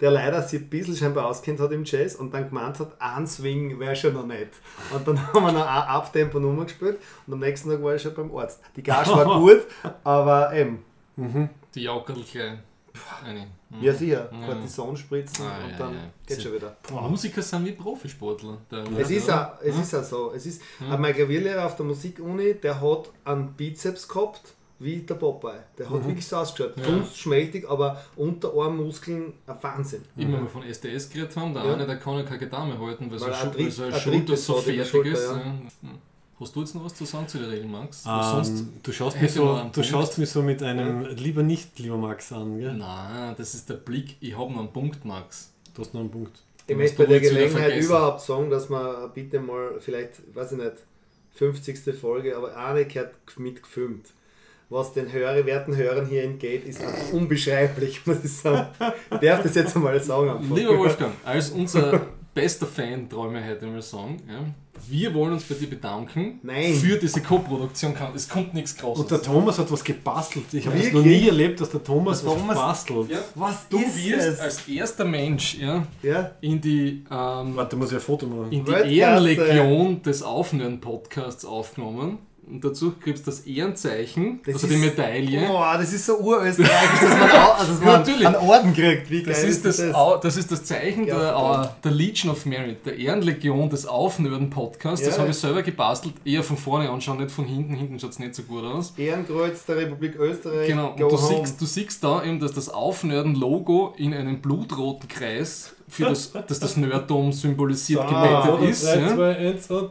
der 0.00 0.10
leider 0.10 0.42
sich 0.42 0.60
ein 0.60 0.70
bisschen 0.70 0.96
scheinbar 0.96 1.26
auskennt 1.26 1.60
hat 1.60 1.72
im 1.72 1.84
Jazz 1.84 2.14
und 2.14 2.32
dann 2.32 2.48
gemeint 2.48 2.78
hat, 2.78 2.92
ein 2.98 3.26
Swing 3.26 3.78
wäre 3.78 3.94
schon 3.96 4.14
noch 4.14 4.26
nicht. 4.26 4.50
Und 4.92 5.06
dann 5.06 5.26
haben 5.32 5.42
wir 5.44 5.52
noch 5.52 5.66
eine 5.66 5.88
Abtempo-Nummer 5.88 6.64
gespielt 6.64 6.98
und 7.26 7.34
am 7.34 7.40
nächsten 7.40 7.70
Tag 7.70 7.82
war 7.82 7.94
ich 7.94 8.02
schon 8.02 8.14
beim 8.14 8.34
Arzt. 8.34 8.60
Die 8.76 8.82
Gage 8.82 9.10
war 9.10 9.24
gut, 9.40 9.62
aber 10.04 10.52
eben, 10.54 10.82
Die 11.74 11.82
Jaukerl 11.82 12.22
gleich. 12.22 12.58
Eine. 13.24 13.46
Mhm. 13.70 13.82
ja 13.82 13.94
sicher, 13.94 14.28
Cortison 14.44 14.96
spritzen 14.96 15.46
Ah, 15.46 15.64
und 15.64 15.70
ja, 15.70 15.78
dann 15.78 15.94
ja. 15.94 16.00
geht 16.26 16.42
schon 16.42 16.54
wieder. 16.54 16.76
Musiker 17.08 17.40
sind 17.40 17.64
wie 17.64 17.72
Profisportler. 17.72 18.58
Es 18.98 19.10
ist, 19.10 19.30
auch, 19.30 19.60
es 19.62 19.78
ist 19.78 19.94
auch 19.94 20.02
so. 20.02 20.32
Es 20.34 20.44
ist, 20.44 20.60
Mein 20.80 21.14
Klavierlehrer 21.14 21.66
auf 21.66 21.76
der 21.76 21.86
Musikuni, 21.86 22.54
der 22.54 22.80
hat 22.80 23.10
einen 23.24 23.52
Bizeps 23.52 24.08
gehabt, 24.08 24.54
wie 24.80 24.96
der 25.02 25.14
Popeye. 25.14 25.60
Der 25.78 25.88
hat 25.88 26.04
wirklich 26.04 26.26
so 26.26 26.36
ausgeschaut. 26.36 26.72
Sonst 26.82 27.18
schmächtig, 27.18 27.68
aber 27.68 28.02
Unterarmmuskeln 28.16 29.34
ein 29.46 29.56
Wahnsinn. 29.60 30.02
Immer 30.16 30.38
wenn 30.38 30.42
wir 30.44 30.48
von 30.48 30.62
SDS 30.62 31.10
geredet 31.10 31.36
haben, 31.36 31.54
der 31.54 31.64
Ja. 31.64 31.74
eine, 31.74 31.86
der 31.86 31.96
kann 31.98 32.16
ja 32.16 32.22
keine 32.22 32.66
mehr 32.66 32.78
halten, 32.80 33.10
weil, 33.10 33.20
Weil 33.20 33.34
Schulter 33.34 33.70
so 33.70 33.84
ist 34.34 34.46
so 34.46 34.54
in 34.56 34.76
der 34.76 34.84
fertig 34.84 34.90
Schulter, 34.90 35.10
ist. 35.12 35.22
ja. 35.30 35.36
ja. 35.36 35.90
Hast 36.40 36.56
du 36.56 36.60
jetzt 36.60 36.74
noch 36.74 36.84
was 36.86 36.94
zu 36.94 37.04
sagen 37.04 37.28
zu 37.28 37.36
den 37.38 37.50
Regeln, 37.50 37.70
Max? 37.70 38.04
Ähm, 38.06 38.22
Sonst 38.22 38.64
du 38.82 38.92
schaust, 38.92 39.20
mich 39.20 39.30
so, 39.30 39.60
du 39.70 39.82
schaust 39.82 40.16
mich 40.16 40.30
so 40.30 40.40
mit 40.40 40.62
einem 40.62 41.04
lieber 41.16 41.42
nicht, 41.42 41.78
lieber 41.78 41.98
Max 41.98 42.32
an. 42.32 42.58
Gell? 42.58 42.72
Nein, 42.72 43.34
das 43.36 43.54
ist 43.54 43.68
der 43.68 43.74
Blick. 43.74 44.16
Ich 44.20 44.36
habe 44.38 44.50
noch 44.50 44.60
einen 44.60 44.72
Punkt, 44.72 45.04
Max. 45.04 45.52
Du 45.74 45.82
hast 45.82 45.92
noch 45.92 46.00
einen 46.00 46.10
Punkt. 46.10 46.40
Ich 46.66 46.74
möchte 46.76 46.96
bei 46.96 47.04
der 47.06 47.20
Gelegenheit 47.20 47.82
überhaupt 47.82 48.22
sagen, 48.22 48.48
dass 48.48 48.70
man 48.70 49.12
bitte 49.12 49.38
mal 49.38 49.74
vielleicht, 49.80 50.34
weiß 50.34 50.52
ich 50.52 50.58
nicht, 50.58 50.72
50. 51.34 51.94
Folge, 51.94 52.34
aber 52.34 52.56
eine 52.56 52.86
gehört 52.86 53.14
mit 53.36 53.62
gefilmt. 53.62 54.06
Was 54.70 54.92
den 54.92 55.10
Hörer, 55.12 55.44
werten 55.46 55.76
Hörern 55.76 56.06
hier 56.06 56.22
entgeht, 56.24 56.64
ist 56.64 56.80
unbeschreiblich, 57.12 58.00
muss 58.06 58.24
ich 58.24 58.32
sagen. 58.32 58.68
Ich 59.10 59.28
darf 59.28 59.42
das 59.42 59.54
jetzt 59.56 59.74
einmal 59.76 60.00
sagen. 60.00 60.30
Einfach. 60.30 60.56
Lieber 60.56 60.78
Wolfgang, 60.78 61.12
als 61.24 61.50
unser 61.50 62.00
bester 62.32 62.66
Fan, 62.66 63.08
träume 63.08 63.40
ich 63.40 63.46
heute 63.46 63.66
mal 63.66 63.82
sagen, 63.82 64.18
ja, 64.28 64.44
wir 64.88 65.12
wollen 65.12 65.32
uns 65.34 65.42
bei 65.44 65.56
dir 65.56 65.68
bedanken 65.68 66.38
Nein. 66.42 66.72
für 66.72 66.96
diese 66.96 67.20
Co-Produktion. 67.20 67.94
Es 68.14 68.28
kommt 68.28 68.54
nichts 68.54 68.76
Großes. 68.76 69.02
Und 69.02 69.10
der 69.10 69.20
Thomas 69.20 69.58
hat 69.58 69.70
was 69.70 69.84
gebastelt. 69.84 70.44
Ich 70.52 70.64
habe 70.66 70.76
das 70.76 70.86
Wirklich? 70.86 71.04
noch 71.04 71.10
nie 71.20 71.26
erlebt, 71.28 71.60
dass 71.60 71.70
der 71.70 71.82
Thomas 71.84 72.22
Der 72.22 72.30
was 72.30 72.38
Thomas- 72.38 72.56
bastelt. 72.56 73.10
ja, 73.10 73.18
Was 73.34 73.68
du 73.68 73.78
ist 73.78 73.96
wirst 74.06 74.26
es? 74.28 74.40
als 74.40 74.68
erster 74.68 75.04
Mensch 75.04 75.58
ja, 75.58 75.84
Ja? 76.02 76.30
in 76.40 76.60
die 76.60 77.04
ähm, 77.10 77.56
Warte, 77.56 77.76
muss 77.76 77.88
ich 77.90 77.96
ein 77.96 78.00
Foto 78.00 78.26
machen. 78.26 78.52
in 78.52 78.64
die. 78.64 78.98
Ehrenlegion 78.98 80.00
des 80.02 80.22
Aufnören-Podcasts 80.22 81.44
aufgenommen. 81.44 82.18
Und 82.50 82.64
dazu 82.64 82.92
kriegst 83.02 83.26
du 83.26 83.30
das 83.30 83.40
Ehrenzeichen, 83.40 84.40
Das 84.44 84.54
also 84.54 84.66
ist- 84.66 84.72
die 84.74 84.78
Medaille. 84.78 85.46
Boah, 85.46 85.76
das 85.78 85.92
ist 85.92 86.04
so 86.06 86.18
urösterreichisch, 86.18 87.00
dass 87.00 87.10
man, 87.18 87.30
also, 87.30 87.72
dass 87.72 87.80
man 87.80 88.26
einen 88.26 88.36
Orden 88.36 88.74
kriegt. 88.74 89.10
Wie 89.10 89.22
geil 89.22 89.32
Das 89.34 89.44
ist 89.44 89.64
das, 89.64 89.76
das? 89.76 89.94
Au- 89.94 90.16
das 90.16 90.36
ist 90.36 90.50
das 90.50 90.64
Zeichen 90.64 91.06
Ja, 91.06 91.14
der, 91.18 91.32
verdammt. 91.32 91.66
äh, 91.66 91.68
der 91.84 91.90
Legion 91.92 92.32
of 92.32 92.46
Merit, 92.46 92.84
der 92.84 92.98
Ehrenlegion 92.98 93.70
des 93.70 93.86
Aufnörden-Podcasts. 93.86 95.04
Das 95.06 95.14
Ja. 95.16 95.20
habe 95.22 95.30
ich 95.30 95.36
selber 95.36 95.62
gebastelt, 95.62 96.14
eher 96.24 96.42
von 96.42 96.56
vorne 96.56 96.90
anschauen, 96.90 97.18
nicht 97.18 97.30
von 97.30 97.44
hinten. 97.44 97.74
Hinten 97.74 97.98
schaut 98.00 98.10
es 98.10 98.18
nicht 98.18 98.34
so 98.34 98.42
gut 98.42 98.64
aus. 98.64 98.92
Ehrenkreuz 98.96 99.64
der 99.66 99.76
Republik 99.76 100.16
Österreich. 100.16 100.66
Genau, 100.68 100.90
und 100.90 100.98
du 101.00 101.16
siehst, 101.16 101.60
du 101.60 101.66
siehst 101.66 102.02
da 102.02 102.22
eben, 102.24 102.40
dass 102.40 102.52
das 102.52 102.68
Aufnörden-Logo 102.68 103.94
in 103.96 104.14
einem 104.14 104.40
blutroten 104.40 105.08
Kreis, 105.08 105.74
für 105.88 106.04
das, 106.04 106.32
das 106.46 106.60
das 106.60 106.76
Nerdom 106.76 107.32
symbolisiert, 107.32 108.06
gebettet 108.08 108.70
ist. 108.70 108.84
3, 108.86 109.00
Ja. 109.00 109.14
2, 109.14 109.36
1 109.36 109.70
und. 109.70 109.90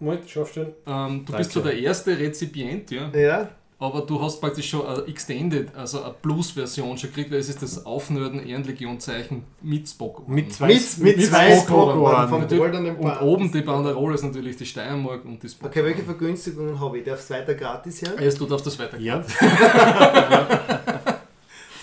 Moment, 0.00 0.28
schaufstellen. 0.28 0.72
Ähm, 0.86 1.24
du 1.24 1.32
bist 1.36 1.52
so 1.52 1.60
Danke. 1.60 1.76
der 1.76 1.84
erste 1.86 2.18
Rezipient, 2.18 2.90
ja. 2.90 3.08
Ja, 3.14 3.48
Aber 3.78 4.00
du 4.02 4.20
hast 4.20 4.40
praktisch 4.40 4.68
schon 4.70 4.86
eine 4.86 5.02
Extended, 5.06 5.74
also 5.74 6.02
eine 6.02 6.14
Plus-Version 6.20 6.96
schon 6.98 7.10
gekriegt, 7.10 7.30
weil 7.30 7.38
es 7.38 7.48
ist 7.48 7.62
das 7.62 7.84
Aufnörden 7.86 8.44
Ehrenlegion-Zeichen 8.46 9.44
mit 9.62 9.88
Spock. 9.88 10.28
Mit 10.28 10.52
zwei, 10.52 10.68
mit, 10.68 10.98
mit 10.98 11.22
zwei 11.24 11.56
Spock-Ohren. 11.56 12.28
Spock 12.28 12.98
Und 12.98 13.20
oben 13.22 13.52
die 13.52 13.60
Banderole 13.62 14.14
ist 14.14 14.24
natürlich 14.24 14.56
die 14.56 14.66
Steiermark 14.66 15.24
und 15.24 15.42
die 15.42 15.48
Spock. 15.48 15.68
Okay, 15.70 15.84
welche 15.84 16.02
Vergünstigungen 16.02 16.78
habe 16.80 16.98
ich? 16.98 17.04
Darf 17.04 17.20
es 17.20 17.30
weiter 17.30 17.54
gratis 17.54 18.00
sein? 18.00 18.14
Erst 18.18 18.40
du 18.40 18.46
darfst 18.46 18.66
das 18.66 18.78
weitergehen. 18.78 19.06
Ja, 19.06 19.24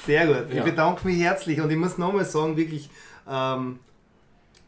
Sehr 0.06 0.26
gut. 0.28 0.46
Ich 0.50 0.56
Ja. 0.58 0.64
bedanke 0.64 1.08
mich 1.08 1.20
herzlich 1.20 1.62
und 1.62 1.70
ich 1.70 1.78
muss 1.78 1.98
nochmal 1.98 2.26
sagen, 2.26 2.58
wirklich, 2.58 2.90
ähm, 3.30 3.80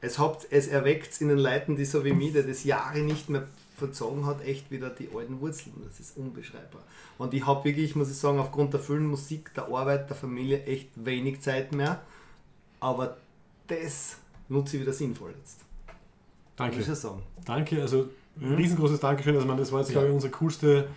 es, 0.03 0.19
habt, 0.19 0.47
es 0.51 0.67
erweckt 0.67 1.21
in 1.21 1.29
den 1.29 1.37
Leuten, 1.37 1.77
die 1.77 1.85
so 1.85 2.03
wie 2.03 2.11
mir, 2.11 2.33
die 2.33 2.45
das 2.45 2.65
Jahre 2.65 2.99
nicht 2.99 3.29
mehr 3.29 3.47
verzogen 3.77 4.25
hat, 4.25 4.45
echt 4.45 4.69
wieder 4.69 4.89
die 4.89 5.07
alten 5.15 5.39
Wurzeln. 5.39 5.73
Das 5.87 5.97
ist 5.97 6.17
unbeschreibbar. 6.17 6.81
Und 7.17 7.33
ich 7.33 7.45
habe 7.45 7.63
wirklich, 7.63 7.95
muss 7.95 8.11
ich 8.11 8.17
sagen, 8.17 8.37
aufgrund 8.37 8.73
der 8.73 8.81
vielen 8.81 9.05
Musik, 9.05 9.53
der 9.53 9.69
Arbeit, 9.69 10.09
der 10.09 10.17
Familie 10.17 10.61
echt 10.65 10.89
wenig 10.95 11.39
Zeit 11.39 11.71
mehr. 11.73 12.01
Aber 12.81 13.15
das 13.67 14.17
nutze 14.49 14.75
ich 14.75 14.81
wieder 14.81 14.91
sinnvoll 14.91 15.33
jetzt. 15.39 15.61
Danke. 16.57 16.77
Muss 16.77 16.87
ich 16.89 16.95
sagen. 16.95 17.23
Danke, 17.45 17.81
also 17.81 18.09
riesengroßes 18.41 18.99
Dankeschön. 18.99 19.35
Also, 19.35 19.47
man, 19.47 19.57
das 19.57 19.71
war 19.71 19.79
jetzt, 19.79 19.91
glaube 19.91 20.07
ich, 20.07 20.13
unsere 20.13 20.33
coolste 20.33 20.89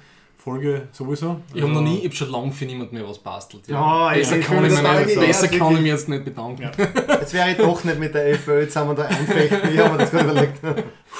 Folge 0.46 0.82
sowieso. 0.92 1.40
Ich 1.52 1.60
habe 1.60 1.72
noch 1.72 1.80
nie, 1.80 1.98
ich 1.98 2.04
habe 2.04 2.14
schon 2.14 2.30
lange 2.30 2.52
für 2.52 2.66
niemand 2.66 2.92
mehr 2.92 3.02
was 3.08 3.18
bastelt. 3.18 3.66
Ja, 3.66 4.10
besser 4.10 4.38
ich 4.38 4.46
kann, 4.46 4.64
ich, 4.64 4.70
nicht, 4.70 5.20
besser 5.20 5.48
kann 5.48 5.72
ich 5.72 5.80
mich 5.80 5.90
jetzt 5.90 6.08
nicht 6.08 6.24
bedanken. 6.24 6.70
Jetzt 7.08 7.34
wäre 7.34 7.50
ich 7.50 7.56
doch 7.56 7.82
nicht 7.82 7.98
mit 7.98 8.14
der 8.14 8.28
FPÖ 8.30 8.68
zusammen 8.68 8.94
da 8.94 9.06
einfechten. 9.06 9.74
Ich 9.74 9.78
habe 9.80 9.94
mir 9.94 9.98
das 9.98 10.10
gerade 10.12 10.30
überlegt. 10.30 10.60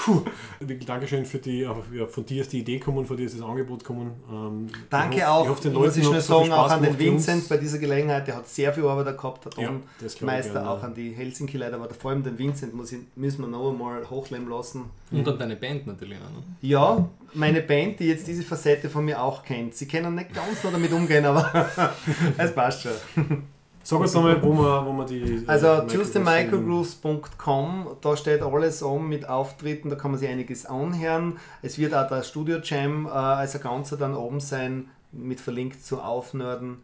Puh, 0.04 0.22
wirklich 0.60 0.86
Dankeschön 0.86 1.24
für 1.24 1.38
die, 1.38 1.66
auch, 1.66 1.78
ja, 1.92 2.06
von 2.06 2.24
dir 2.26 2.42
ist 2.42 2.52
die 2.52 2.60
Idee 2.60 2.78
gekommen, 2.78 3.06
von 3.06 3.16
dir 3.16 3.26
ist 3.26 3.34
das 3.34 3.42
Angebot 3.42 3.80
gekommen. 3.80 4.12
Ähm, 4.30 4.66
Danke 4.90 5.16
ich 5.16 5.22
hoffe, 5.22 5.32
auch, 5.32 5.44
ich 5.44 5.50
hoffe, 5.50 5.62
den 5.62 5.72
muss 5.72 5.96
ich 5.96 6.06
viel 6.06 6.20
sagen, 6.20 6.52
auch 6.52 6.70
an 6.70 6.82
den. 6.82 6.98
Vincent 6.98 7.48
bei 7.48 7.56
dieser 7.56 7.78
Gelegenheit. 7.78 8.26
Der 8.26 8.36
hat 8.36 8.48
sehr 8.48 8.72
viel 8.72 8.84
Arbeit 8.84 9.16
gehabt, 9.16 9.56
der 9.56 9.64
Ja, 9.64 9.70
Tonmeister, 10.18 10.52
gerne, 10.52 10.70
auch 10.70 10.80
ja. 10.80 10.88
an 10.88 10.94
die 10.94 11.12
Helsinki-Leute, 11.12 11.74
aber 11.74 11.88
vor 11.94 12.10
allem 12.10 12.22
den 12.22 12.38
Vincent 12.38 12.74
muss 12.74 12.92
ich, 12.92 13.00
müssen 13.16 13.40
wir 13.40 13.48
noch 13.48 13.70
einmal 13.70 14.08
hochleben 14.08 14.48
lassen. 14.48 14.84
Und 15.10 15.26
dann 15.26 15.38
deine 15.38 15.56
Band 15.56 15.86
natürlich 15.86 16.18
auch. 16.18 16.30
Ne? 16.30 16.42
Ja, 16.60 17.08
meine 17.32 17.62
Band, 17.62 17.98
die 18.00 18.06
jetzt 18.06 18.26
diese 18.28 18.42
Facette 18.42 18.90
von 18.90 19.04
mir 19.04 19.22
auch 19.22 19.42
kennt. 19.42 19.74
Sie 19.74 19.88
können 19.88 20.14
nicht 20.14 20.34
ganz 20.34 20.62
noch 20.62 20.72
damit 20.72 20.92
umgehen, 20.92 21.24
aber 21.24 21.70
es 22.36 22.54
passt 22.54 22.82
schon. 22.82 23.44
Sag 23.86 24.00
uns 24.00 24.14
nochmal, 24.14 24.42
wo 24.42 24.52
man, 24.52 24.84
wo 24.84 24.92
man 24.92 25.06
die. 25.06 25.20
äh, 25.22 25.44
Also 25.46 25.82
tuesdaymicrogrooves.com, 25.86 27.96
da 28.00 28.16
steht 28.16 28.42
alles 28.42 28.82
um 28.82 29.08
mit 29.08 29.28
Auftritten, 29.28 29.90
da 29.90 29.96
kann 29.96 30.10
man 30.10 30.18
sich 30.18 30.28
einiges 30.28 30.66
anhören. 30.66 31.38
Es 31.62 31.78
wird 31.78 31.94
auch 31.94 32.08
der 32.08 32.24
Studio 32.24 32.58
Jam 32.64 33.06
äh, 33.06 33.10
als 33.10 33.54
ein 33.54 33.62
Ganzer 33.62 33.96
dann 33.96 34.16
oben 34.16 34.40
sein, 34.40 34.88
mit 35.12 35.38
verlinkt 35.40 35.84
zu 35.84 36.00
Aufnörden. 36.00 36.78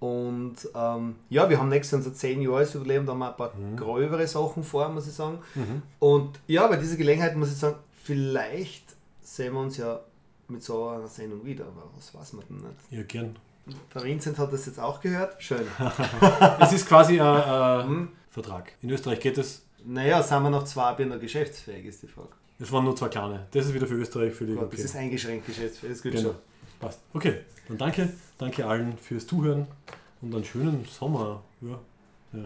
Und 0.00 0.56
ähm, 0.74 1.14
ja, 1.28 1.48
wir 1.48 1.60
haben 1.60 1.68
nächstes 1.68 1.92
Jahr 1.92 1.98
unser 2.06 2.12
10 2.14 2.42
Jahres 2.42 2.74
Jubiläum, 2.74 3.06
da 3.06 3.12
haben 3.12 3.20
wir 3.20 3.30
ein 3.30 3.36
paar 3.36 3.52
gröbere 3.76 4.26
Sachen 4.26 4.64
vor, 4.64 4.88
muss 4.88 5.06
ich 5.06 5.14
sagen. 5.14 5.38
Und 6.00 6.40
ja, 6.48 6.66
bei 6.66 6.76
dieser 6.76 6.96
Gelegenheit 6.96 7.36
muss 7.36 7.52
ich 7.52 7.58
sagen, 7.58 7.76
vielleicht 8.02 8.96
sehen 9.22 9.54
wir 9.54 9.60
uns 9.60 9.76
ja 9.76 10.00
mit 10.48 10.64
so 10.64 10.88
einer 10.88 11.06
Sendung 11.06 11.44
wieder, 11.44 11.66
aber 11.66 11.84
was 11.96 12.12
weiß 12.14 12.32
man 12.32 12.44
denn 12.48 12.56
nicht. 12.56 12.74
Ja, 12.90 13.04
gern. 13.04 13.36
Der 13.94 14.02
Vincent 14.02 14.38
hat 14.38 14.52
das 14.52 14.66
jetzt 14.66 14.78
auch 14.80 15.00
gehört. 15.00 15.42
Schön. 15.42 15.66
Es 16.60 16.72
ist 16.72 16.86
quasi 16.86 17.20
ein 17.20 17.26
äh, 17.26 17.84
Hm? 17.84 18.08
Vertrag. 18.30 18.72
In 18.82 18.90
Österreich 18.90 19.20
geht 19.20 19.38
es. 19.38 19.64
Naja, 19.84 20.22
sind 20.22 20.42
wir 20.42 20.50
noch 20.50 20.64
zwei, 20.64 21.02
noch 21.04 21.20
geschäftsfähig 21.20 21.86
ist, 21.86 22.02
die 22.02 22.08
Frage. 22.08 22.28
Es 22.60 22.70
waren 22.72 22.84
nur 22.84 22.96
zwei 22.96 23.08
kleine. 23.08 23.46
Das 23.52 23.66
ist 23.66 23.74
wieder 23.74 23.86
für 23.86 23.94
Österreich, 23.94 24.34
für 24.34 24.44
die. 24.44 24.54
Gut, 24.54 24.64
okay. 24.64 24.76
das 24.76 24.84
ist 24.86 24.96
eingeschränkt 24.96 25.46
geschäftsfähig, 25.46 25.90
das 25.92 25.98
ist 25.98 26.02
gut 26.02 26.12
Genau. 26.12 26.28
schon. 26.30 26.36
Passt. 26.80 27.00
Okay, 27.12 27.40
dann 27.68 27.78
danke. 27.78 28.12
Danke 28.38 28.66
allen 28.66 28.96
fürs 28.98 29.26
Zuhören 29.26 29.66
und 30.20 30.34
einen 30.34 30.44
schönen 30.44 30.84
Sommer. 30.84 31.42
Ja. 31.60 31.78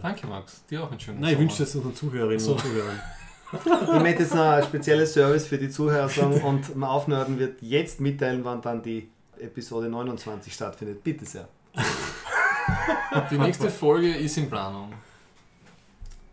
Danke, 0.01 0.27
Max. 0.27 0.63
Dir 0.69 0.83
auch 0.83 0.91
einen 0.91 0.99
schönen 0.99 1.19
Nein, 1.19 1.31
ich 1.31 1.35
Sommer. 1.37 1.49
wünsche 1.49 1.63
es 1.63 1.75
unseren 1.75 1.95
Zuhörerinnen 1.95 2.39
So. 2.39 2.51
und 2.53 2.61
Zuhörern. 2.61 2.99
Ich 3.53 4.01
möchte 4.01 4.23
jetzt 4.23 4.33
noch 4.33 4.41
ein 4.45 4.63
spezielles 4.63 5.13
Service 5.13 5.45
für 5.45 5.59
die 5.59 5.69
Zuhörer 5.69 6.09
sagen 6.09 6.41
und 6.43 6.71
am 6.73 6.83
Aufnörden 6.83 7.37
wird 7.37 7.61
jetzt 7.61 8.01
mitteilen, 8.01 8.43
wann 8.43 8.63
dann 8.63 8.81
die 8.81 9.09
Episode 9.43 9.89
29 9.89 10.53
stattfindet. 10.53 11.03
Bitte 11.03 11.25
sehr. 11.25 11.47
Die 13.31 13.37
nächste 13.37 13.69
Folge 13.69 14.15
ist 14.15 14.37
in 14.37 14.49
Planung. 14.49 14.89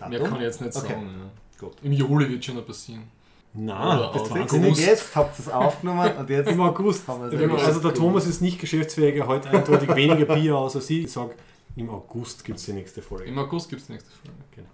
Mehr 0.08 0.18
Datum? 0.18 0.28
kann 0.28 0.36
ich 0.38 0.44
jetzt 0.44 0.60
nicht 0.60 0.76
Okay. 0.76 0.88
sagen. 0.88 1.10
Ja. 1.20 1.66
Gut. 1.66 1.76
Im 1.82 1.92
Juli 1.92 2.28
wird 2.30 2.44
schon 2.44 2.56
noch 2.56 2.66
passieren. 2.66 3.02
Na, 3.52 4.10
Oder 4.12 4.34
das. 4.38 4.50
Sinne 4.50 4.68
jetzt 4.68 5.14
habt 5.16 5.38
ihr 5.38 5.46
es 5.46 5.52
aufgenommen 5.52 6.16
und 6.16 6.30
jetzt 6.30 6.48
Im 6.50 6.60
August. 6.60 7.06
Haben 7.08 7.30
wir 7.30 7.52
es 7.54 7.64
Also 7.66 7.80
der 7.80 7.94
Thomas 7.94 8.26
ist 8.26 8.40
nicht 8.40 8.60
geschäftsfähig, 8.60 9.16
er 9.16 9.26
hat 9.26 9.46
eindeutig 9.48 9.92
weniger 9.94 10.34
Bier 10.34 10.56
aus 10.56 10.76
als 10.76 10.88
ich. 10.88 11.04
Ich 11.04 11.12
sage, 11.12 11.34
im 11.76 11.90
August 11.90 12.44
gibt 12.44 12.58
es 12.60 12.64
die 12.66 12.72
nächste 12.72 13.02
Folge. 13.02 13.24
Im 13.24 13.38
August 13.38 13.68
gibt 13.68 13.80
es 13.82 13.88
die 13.88 13.94
nächste 13.94 14.10
Folge. 14.10 14.38
Genau. 14.54 14.68